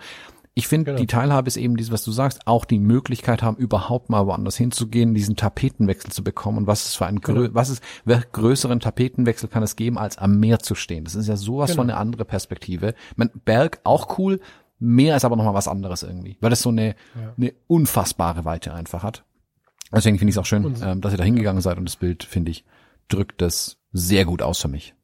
Ich 0.53 0.68
finde, 0.68 0.85
Genau. 0.91 0.99
die 0.99 1.07
Teilhabe 1.07 1.47
ist 1.47 1.55
eben 1.55 1.77
dieses, 1.77 1.93
was 1.93 2.03
du 2.03 2.11
sagst, 2.11 2.45
auch 2.45 2.65
die 2.65 2.77
Möglichkeit 2.77 3.41
haben, 3.41 3.55
überhaupt 3.55 4.09
mal 4.09 4.27
woanders 4.27 4.57
hinzugehen, 4.57 5.13
diesen 5.13 5.38
Tapetenwechsel 5.38 6.11
zu 6.11 6.23
bekommen. 6.26 6.57
Und 6.59 6.68
was 6.68 6.85
ist 6.85 6.95
für 6.97 7.05
ein 7.05 7.22
Genau. 7.22 7.47
was 7.53 7.69
ist, 7.69 7.81
welchen 8.03 8.26
größeren 8.34 8.81
Tapetenwechsel 8.81 9.47
kann 9.47 9.63
es 9.63 9.77
geben, 9.77 9.97
als 9.97 10.18
am 10.18 10.39
Meer 10.41 10.59
zu 10.59 10.76
stehen? 10.76 11.05
Das 11.05 11.15
ist 11.15 11.27
ja 11.27 11.38
sowas 11.38 11.72
Genau. 11.72 11.84
von 11.84 11.89
eine 11.89 11.97
andere 11.99 12.26
Perspektive. 12.26 12.95
Man, 13.15 13.31
Berg 13.45 13.80
auch 13.85 14.18
cool, 14.19 14.39
Meer 14.77 15.15
ist 15.15 15.23
aber 15.26 15.35
nochmal 15.38 15.53
was 15.53 15.68
anderes 15.69 16.03
irgendwie, 16.03 16.38
weil 16.41 16.49
das 16.49 16.61
so 16.63 16.69
eine, 16.69 16.88
Ja. 17.15 17.34
eine 17.38 17.53
unfassbare 17.68 18.43
Weite 18.45 18.73
einfach 18.73 19.03
hat. 19.03 19.23
Deswegen 19.93 20.18
finde 20.18 20.30
ich 20.30 20.35
es 20.35 20.39
auch 20.39 20.45
schön, 20.45 20.76
ähm, 20.84 21.01
dass 21.01 21.13
ihr 21.13 21.18
da 21.18 21.23
hingegangen 21.23 21.61
seid 21.61 21.77
und 21.77 21.85
das 21.85 21.95
Bild, 21.95 22.23
finde 22.23 22.51
ich, 22.51 22.63
drückt 23.07 23.41
das 23.41 23.77
sehr 23.91 24.26
gut 24.26 24.41
aus 24.41 24.61
für 24.61 24.68
mich. 24.68 24.95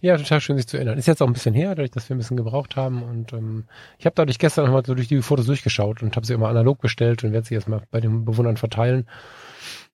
Ja, 0.00 0.16
total 0.16 0.40
schön, 0.40 0.56
sich 0.56 0.66
zu 0.66 0.76
erinnern. 0.76 0.98
Ist 0.98 1.06
jetzt 1.06 1.20
auch 1.22 1.26
ein 1.26 1.32
bisschen 1.32 1.54
her, 1.54 1.70
dadurch, 1.70 1.90
dass 1.90 2.08
wir 2.08 2.14
ein 2.14 2.18
bisschen 2.18 2.36
gebraucht 2.36 2.76
haben. 2.76 3.02
Und 3.02 3.32
ähm, 3.32 3.64
ich 3.98 4.06
habe 4.06 4.14
dadurch 4.14 4.38
gestern 4.38 4.66
nochmal 4.66 4.84
so 4.84 4.94
durch 4.94 5.08
die 5.08 5.20
Fotos 5.20 5.46
durchgeschaut 5.46 6.02
und 6.02 6.14
habe 6.16 6.26
sie 6.26 6.32
immer 6.32 6.48
analog 6.48 6.80
bestellt 6.80 7.24
und 7.24 7.32
werde 7.32 7.46
sie 7.46 7.54
jetzt 7.54 7.68
mal 7.68 7.82
bei 7.90 8.00
den 8.00 8.24
Bewohnern 8.24 8.56
verteilen. 8.56 9.06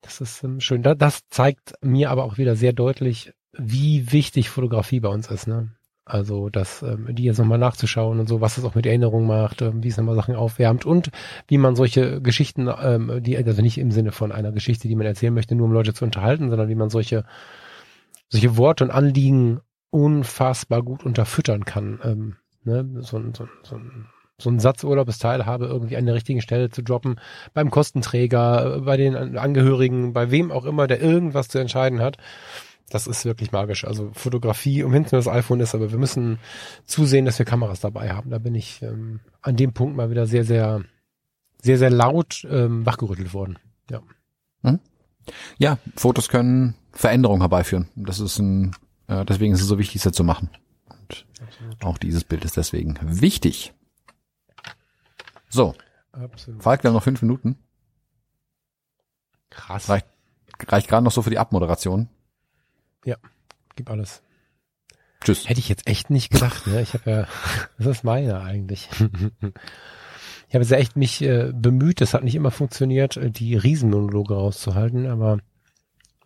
Das 0.02 0.20
ist 0.20 0.44
ähm, 0.44 0.60
schön. 0.60 0.82
Da, 0.82 0.94
das 0.94 1.20
zeigt 1.28 1.74
mir 1.82 2.10
aber 2.10 2.24
auch 2.24 2.38
wieder 2.38 2.56
sehr 2.56 2.72
deutlich, 2.72 3.32
wie 3.52 4.12
wichtig 4.12 4.50
Fotografie 4.50 5.00
bei 5.00 5.08
uns 5.08 5.30
ist. 5.30 5.46
Ne? 5.46 5.70
Also, 6.10 6.48
dass 6.50 6.82
ähm, 6.82 7.06
die 7.14 7.24
jetzt 7.24 7.38
nochmal 7.38 7.58
nachzuschauen 7.58 8.18
und 8.18 8.28
so, 8.28 8.40
was 8.40 8.58
es 8.58 8.64
auch 8.64 8.74
mit 8.74 8.84
Erinnerung 8.86 9.26
macht, 9.26 9.62
ähm, 9.62 9.82
wie 9.84 9.88
es 9.88 9.96
nochmal 9.96 10.16
Sachen 10.16 10.34
aufwärmt 10.34 10.84
und 10.84 11.10
wie 11.46 11.58
man 11.58 11.76
solche 11.76 12.20
Geschichten, 12.20 12.68
ähm, 12.82 13.22
die, 13.22 13.36
also 13.36 13.62
nicht 13.62 13.78
im 13.78 13.92
Sinne 13.92 14.10
von 14.12 14.32
einer 14.32 14.50
Geschichte, 14.52 14.88
die 14.88 14.96
man 14.96 15.06
erzählen 15.06 15.32
möchte, 15.32 15.54
nur 15.54 15.66
um 15.66 15.72
Leute 15.72 15.94
zu 15.94 16.04
unterhalten, 16.04 16.50
sondern 16.50 16.68
wie 16.68 16.74
man 16.74 16.90
solche, 16.90 17.24
solche 18.28 18.56
Worte 18.56 18.84
und 18.84 18.90
Anliegen 18.90 19.60
unfassbar 19.90 20.82
gut 20.82 21.04
unterfüttern 21.04 21.64
kann. 21.64 22.00
Ähm, 22.04 22.36
ne? 22.64 22.88
so, 23.02 23.16
ein- 23.18 23.32
so, 23.34 23.44
ein- 23.44 24.06
so, 24.38 24.50
ein- 24.50 24.58
Satz 24.58 24.84
Urlaubsteilhabe 24.84 25.66
irgendwie 25.66 25.96
an 25.96 26.06
der 26.06 26.14
richtigen 26.14 26.40
Stelle 26.40 26.70
zu 26.70 26.82
droppen, 26.82 27.20
beim 27.54 27.70
Kostenträger, 27.70 28.76
äh, 28.76 28.80
bei 28.80 28.96
den 28.96 29.14
An- 29.14 29.36
Angehörigen, 29.36 30.12
bei 30.12 30.30
wem 30.30 30.50
auch 30.50 30.64
immer, 30.64 30.86
der 30.86 31.00
irgendwas 31.02 31.48
zu 31.48 31.58
entscheiden 31.58 32.00
hat. 32.00 32.16
Das 32.90 33.06
ist 33.06 33.24
wirklich 33.24 33.52
magisch. 33.52 33.84
Also 33.84 34.10
Fotografie, 34.12 34.82
um 34.82 34.92
hinten 34.92 35.16
das 35.16 35.28
iPhone 35.28 35.60
ist, 35.60 35.74
aber 35.74 35.90
wir 35.90 35.98
müssen 35.98 36.38
zusehen, 36.84 37.24
dass 37.24 37.38
wir 37.38 37.46
Kameras 37.46 37.80
dabei 37.80 38.10
haben. 38.10 38.30
Da 38.30 38.38
bin 38.38 38.54
ich 38.54 38.82
ähm, 38.82 39.20
an 39.40 39.56
dem 39.56 39.72
Punkt 39.72 39.96
mal 39.96 40.10
wieder 40.10 40.26
sehr, 40.26 40.44
sehr, 40.44 40.82
sehr, 41.62 41.78
sehr 41.78 41.90
laut 41.90 42.46
ähm, 42.50 42.84
wachgerüttelt 42.84 43.32
worden. 43.32 43.58
Ja. 43.90 44.02
Ja, 45.58 45.78
Fotos 45.96 46.28
können 46.28 46.74
Veränderungen 46.92 47.42
herbeiführen. 47.42 47.88
Das 47.94 48.20
ist 48.20 48.38
ein, 48.38 48.74
äh, 49.06 49.24
deswegen 49.24 49.52
ist 49.54 49.60
es 49.60 49.68
so 49.68 49.78
wichtig, 49.78 50.04
es 50.04 50.12
zu 50.12 50.24
machen. 50.24 50.50
Und 50.88 51.26
Absolut. 51.40 51.84
auch 51.84 51.98
dieses 51.98 52.24
Bild 52.24 52.44
ist 52.44 52.56
deswegen 52.56 52.98
wichtig. 53.02 53.72
So, 55.48 55.74
Absolut. 56.12 56.62
Falk, 56.62 56.82
wir 56.82 56.88
haben 56.88 56.94
noch 56.94 57.02
fünf 57.02 57.22
Minuten. 57.22 57.58
Krass. 59.50 59.88
Reicht, 59.88 60.06
reicht 60.66 60.88
gerade 60.88 61.04
noch 61.04 61.12
so 61.12 61.22
für 61.22 61.30
die 61.30 61.38
Abmoderation. 61.38 62.08
Gib 63.80 63.90
alles. 63.90 64.22
Tschüss. 65.24 65.48
Hätte 65.48 65.60
ich 65.60 65.68
jetzt 65.68 65.86
echt 65.86 66.10
nicht 66.10 66.30
gedacht, 66.30 66.66
ne? 66.66 66.82
Ich 66.82 66.94
habe 66.94 67.10
ja, 67.10 67.26
das 67.78 67.86
ist 67.86 68.04
meine 68.04 68.40
eigentlich. 68.40 68.88
Ich 70.48 70.54
habe 70.54 70.64
jetzt 70.64 70.72
ja 70.72 70.78
echt 70.78 70.96
mich 70.96 71.22
äh, 71.22 71.52
bemüht, 71.54 72.00
es 72.00 72.12
hat 72.12 72.24
nicht 72.24 72.34
immer 72.34 72.50
funktioniert, 72.50 73.16
äh, 73.16 73.30
die 73.30 73.54
Riesenmonologe 73.54 74.34
rauszuhalten, 74.34 75.06
aber 75.06 75.38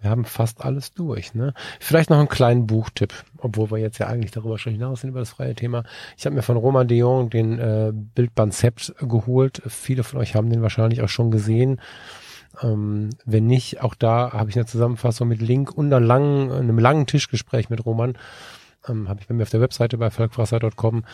wir 0.00 0.08
haben 0.08 0.24
fast 0.24 0.64
alles 0.64 0.94
durch, 0.94 1.34
ne? 1.34 1.52
Vielleicht 1.78 2.08
noch 2.08 2.18
einen 2.18 2.28
kleinen 2.28 2.66
Buchtipp, 2.66 3.12
obwohl 3.36 3.70
wir 3.70 3.76
jetzt 3.76 3.98
ja 3.98 4.06
eigentlich 4.06 4.30
darüber 4.30 4.56
schon 4.56 4.72
hinaus 4.72 5.02
sind 5.02 5.10
über 5.10 5.20
das 5.20 5.28
freie 5.28 5.54
Thema. 5.54 5.84
Ich 6.16 6.24
habe 6.24 6.34
mir 6.34 6.40
von 6.40 6.56
Roman 6.56 6.88
de 6.88 6.96
Jong 6.96 7.28
den 7.28 7.58
äh, 7.58 7.92
Bildband 7.92 8.54
Sept 8.54 8.94
geholt. 8.98 9.60
Viele 9.66 10.04
von 10.04 10.20
euch 10.20 10.34
haben 10.34 10.48
den 10.48 10.62
wahrscheinlich 10.62 11.02
auch 11.02 11.10
schon 11.10 11.30
gesehen. 11.30 11.78
Ähm, 12.62 13.10
wenn 13.24 13.46
nicht, 13.46 13.82
auch 13.82 13.94
da 13.94 14.32
habe 14.32 14.50
ich 14.50 14.56
eine 14.56 14.66
Zusammenfassung 14.66 15.28
mit 15.28 15.40
Link 15.40 15.72
und 15.76 15.86
einer 15.86 16.04
langen, 16.04 16.52
einem 16.52 16.78
langen 16.78 17.06
Tischgespräch 17.06 17.70
mit 17.70 17.84
Roman. 17.84 18.16
Ähm, 18.86 19.08
habe 19.08 19.20
ich 19.20 19.26
bei 19.26 19.34
mir 19.34 19.44
auf 19.44 19.50
der 19.50 19.60
Webseite 19.60 19.96
bei 19.96 20.10
volkwasser.com. 20.10 21.04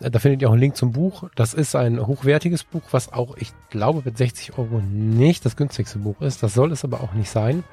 Äh, 0.00 0.10
da 0.10 0.18
findet 0.18 0.42
ihr 0.42 0.48
auch 0.48 0.52
einen 0.52 0.60
Link 0.60 0.76
zum 0.76 0.92
Buch. 0.92 1.28
Das 1.36 1.54
ist 1.54 1.76
ein 1.76 2.04
hochwertiges 2.04 2.64
Buch, 2.64 2.82
was 2.90 3.12
auch, 3.12 3.36
ich 3.36 3.52
glaube, 3.70 4.02
mit 4.04 4.18
60 4.18 4.58
Euro 4.58 4.80
nicht 4.80 5.44
das 5.44 5.56
günstigste 5.56 5.98
Buch 5.98 6.20
ist. 6.20 6.42
Das 6.42 6.54
soll 6.54 6.72
es 6.72 6.84
aber 6.84 7.00
auch 7.00 7.14
nicht 7.14 7.30
sein, 7.30 7.64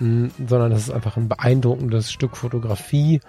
Mm, 0.00 0.26
sondern 0.46 0.70
das 0.70 0.82
ist 0.82 0.90
einfach 0.90 1.16
ein 1.16 1.28
beeindruckendes 1.28 2.12
Stück 2.12 2.36
Fotografie, 2.36 3.20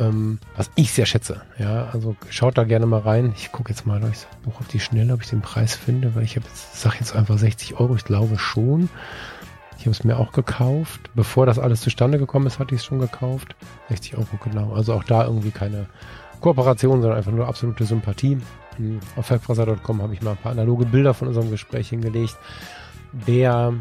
ähm, 0.00 0.38
was 0.56 0.70
ich 0.74 0.92
sehr 0.92 1.06
schätze. 1.06 1.42
Ja, 1.58 1.88
also 1.92 2.16
schaut 2.30 2.58
da 2.58 2.64
gerne 2.64 2.86
mal 2.86 3.00
rein. 3.00 3.32
Ich 3.36 3.52
gucke 3.52 3.70
jetzt 3.70 3.86
mal 3.86 4.00
durchs 4.00 4.26
Buch 4.42 4.58
auf 4.60 4.68
die 4.68 4.80
Schnelle, 4.80 5.12
ob 5.12 5.22
ich 5.22 5.30
den 5.30 5.42
Preis 5.42 5.76
finde, 5.76 6.14
weil 6.14 6.24
ich 6.24 6.36
habe 6.36 6.46
jetzt, 6.48 6.80
sag 6.80 6.98
jetzt 6.98 7.14
einfach 7.14 7.38
60 7.38 7.78
Euro, 7.78 7.94
ich 7.94 8.04
glaube 8.04 8.38
schon. 8.38 8.88
Ich 9.76 9.86
habe 9.86 9.92
es 9.92 10.04
mir 10.04 10.18
auch 10.18 10.32
gekauft. 10.32 11.10
Bevor 11.14 11.46
das 11.46 11.58
alles 11.58 11.80
zustande 11.80 12.18
gekommen 12.18 12.46
ist, 12.46 12.58
hatte 12.58 12.74
ich 12.74 12.80
es 12.80 12.86
schon 12.86 12.98
gekauft. 12.98 13.54
60 13.88 14.16
Euro 14.16 14.38
genau. 14.42 14.72
Also 14.72 14.94
auch 14.94 15.04
da 15.04 15.24
irgendwie 15.24 15.50
keine 15.50 15.86
Kooperation, 16.40 17.00
sondern 17.00 17.18
einfach 17.18 17.32
nur 17.32 17.46
absolute 17.46 17.84
Sympathie. 17.84 18.38
Hm, 18.76 19.00
Auf 19.16 19.26
felgfrasser.com 19.26 20.02
habe 20.02 20.14
ich 20.14 20.22
mal 20.22 20.32
ein 20.32 20.36
paar 20.36 20.52
analoge 20.52 20.86
Bilder 20.86 21.14
von 21.14 21.28
unserem 21.28 21.50
Gespräch 21.50 21.90
hingelegt. 21.90 22.36
Wer 23.12 23.74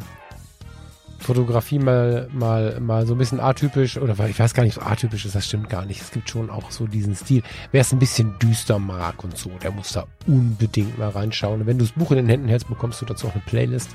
Fotografie 1.20 1.80
mal, 1.80 2.28
mal, 2.32 2.80
mal 2.80 3.06
so 3.06 3.14
ein 3.14 3.18
bisschen 3.18 3.40
atypisch, 3.40 3.98
oder 3.98 4.16
ich 4.28 4.40
weiß 4.40 4.54
gar 4.54 4.64
nicht, 4.64 4.76
so 4.76 4.82
atypisch 4.82 5.26
ist, 5.26 5.36
das 5.36 5.46
stimmt 5.46 5.70
gar 5.70 5.86
nicht. 5.86 6.02
Es 6.02 6.12
gibt 6.12 6.30
schon 6.30 6.50
auch 6.50 6.72
so 6.72 6.88
diesen 6.88 7.16
Stil. 7.16 7.44
Wer 7.72 7.82
es 7.82 7.92
ein 7.92 8.00
bisschen 8.00 8.38
düster 8.40 8.80
mag 8.80 9.24
und 9.24 9.38
so, 9.38 9.50
der 9.62 9.72
muss 9.72 9.92
da 9.92 10.06
unbedingt 10.28 10.98
mal 10.98 11.10
reinschauen. 11.10 11.62
Und 11.62 11.68
wenn 11.68 11.78
du 11.78 11.86
das 11.86 11.94
Buch 11.94 12.12
in 12.12 12.18
den 12.18 12.30
Händen 12.30 12.48
hältst, 12.48 12.68
bekommst 12.68 13.02
du 13.02 13.06
dazu 13.06 13.28
auch 13.28 13.34
eine 13.34 13.44
Playlist, 13.46 13.90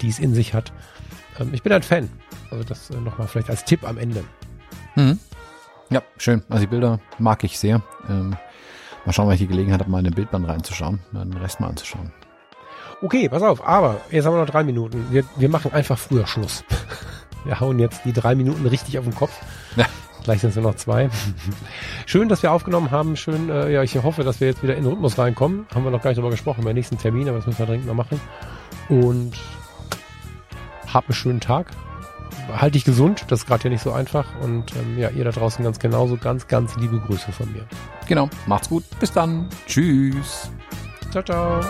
die 0.00 0.08
es 0.08 0.18
in 0.18 0.34
sich 0.34 0.54
hat. 0.54 0.72
Ähm, 1.38 1.50
ich 1.52 1.62
bin 1.62 1.72
ein 1.72 1.82
Fan. 1.82 2.08
Also 2.50 2.64
das 2.64 2.90
äh, 2.90 2.96
nochmal 2.96 3.28
vielleicht 3.28 3.50
als 3.50 3.64
Tipp 3.64 3.86
am 3.86 3.98
Ende. 3.98 4.24
Mhm. 4.96 5.18
Ja, 5.90 6.02
schön. 6.18 6.42
Also 6.48 6.64
die 6.64 6.70
Bilder 6.70 7.00
mag 7.18 7.42
ich 7.44 7.58
sehr. 7.58 7.82
Ähm, 8.08 8.36
mal 9.04 9.12
schauen, 9.12 9.36
die 9.36 9.46
Gelegenheit 9.46 9.80
habe, 9.80 9.90
mal 9.90 9.98
in 9.98 10.04
den 10.04 10.14
Bildband 10.14 10.46
reinzuschauen, 10.46 11.00
den 11.12 11.32
Rest 11.34 11.60
mal 11.60 11.68
anzuschauen. 11.68 12.12
Okay, 13.02 13.28
pass 13.28 13.42
auf, 13.42 13.66
aber 13.66 14.00
jetzt 14.10 14.26
haben 14.26 14.34
wir 14.34 14.40
noch 14.40 14.50
drei 14.50 14.62
Minuten. 14.62 15.06
Wir, 15.10 15.24
wir 15.36 15.48
machen 15.48 15.72
einfach 15.72 15.98
früher 15.98 16.26
Schluss. 16.26 16.64
Wir 17.42 17.58
hauen 17.58 17.78
jetzt 17.78 18.02
die 18.04 18.12
drei 18.12 18.34
Minuten 18.34 18.66
richtig 18.66 18.98
auf 18.98 19.04
den 19.04 19.14
Kopf. 19.14 19.32
Ja. 19.74 19.86
Gleich 20.24 20.42
sind 20.42 20.50
es 20.50 20.56
nur 20.56 20.64
noch 20.64 20.74
zwei. 20.74 21.08
Schön, 22.04 22.28
dass 22.28 22.42
wir 22.42 22.52
aufgenommen 22.52 22.90
haben. 22.90 23.16
Schön, 23.16 23.48
äh, 23.48 23.72
ja, 23.72 23.82
ich 23.82 23.94
hoffe, 24.02 24.24
dass 24.24 24.40
wir 24.40 24.48
jetzt 24.48 24.62
wieder 24.62 24.76
in 24.76 24.84
den 24.84 24.92
Rhythmus 24.92 25.16
reinkommen. 25.16 25.66
Haben 25.74 25.84
wir 25.84 25.90
noch 25.90 26.02
gar 26.02 26.10
nicht 26.10 26.18
drüber 26.18 26.28
gesprochen, 26.28 26.64
beim 26.64 26.74
nächsten 26.74 26.98
Termin, 26.98 27.28
aber 27.28 27.38
das 27.38 27.46
müssen 27.46 27.58
wir 27.60 27.64
dringend 27.64 27.86
mal 27.86 27.94
machen. 27.94 28.20
Und 28.90 29.32
habt 30.92 31.08
einen 31.08 31.14
schönen 31.14 31.40
Tag. 31.40 31.70
Halt 32.52 32.74
dich 32.74 32.84
gesund, 32.84 33.24
das 33.28 33.40
ist 33.40 33.46
gerade 33.46 33.64
ja 33.64 33.70
nicht 33.70 33.82
so 33.82 33.92
einfach. 33.92 34.26
Und 34.42 34.76
ähm, 34.76 34.98
ja, 34.98 35.08
ihr 35.08 35.24
da 35.24 35.30
draußen 35.30 35.64
ganz 35.64 35.78
genauso. 35.78 36.18
Ganz, 36.18 36.46
ganz 36.46 36.76
liebe 36.76 37.00
Grüße 37.00 37.32
von 37.32 37.50
mir. 37.52 37.64
Genau. 38.06 38.28
Macht's 38.46 38.68
gut. 38.68 38.84
Bis 38.98 39.12
dann. 39.12 39.48
Tschüss. 39.66 40.50
Ciao, 41.10 41.22
ciao. 41.22 41.60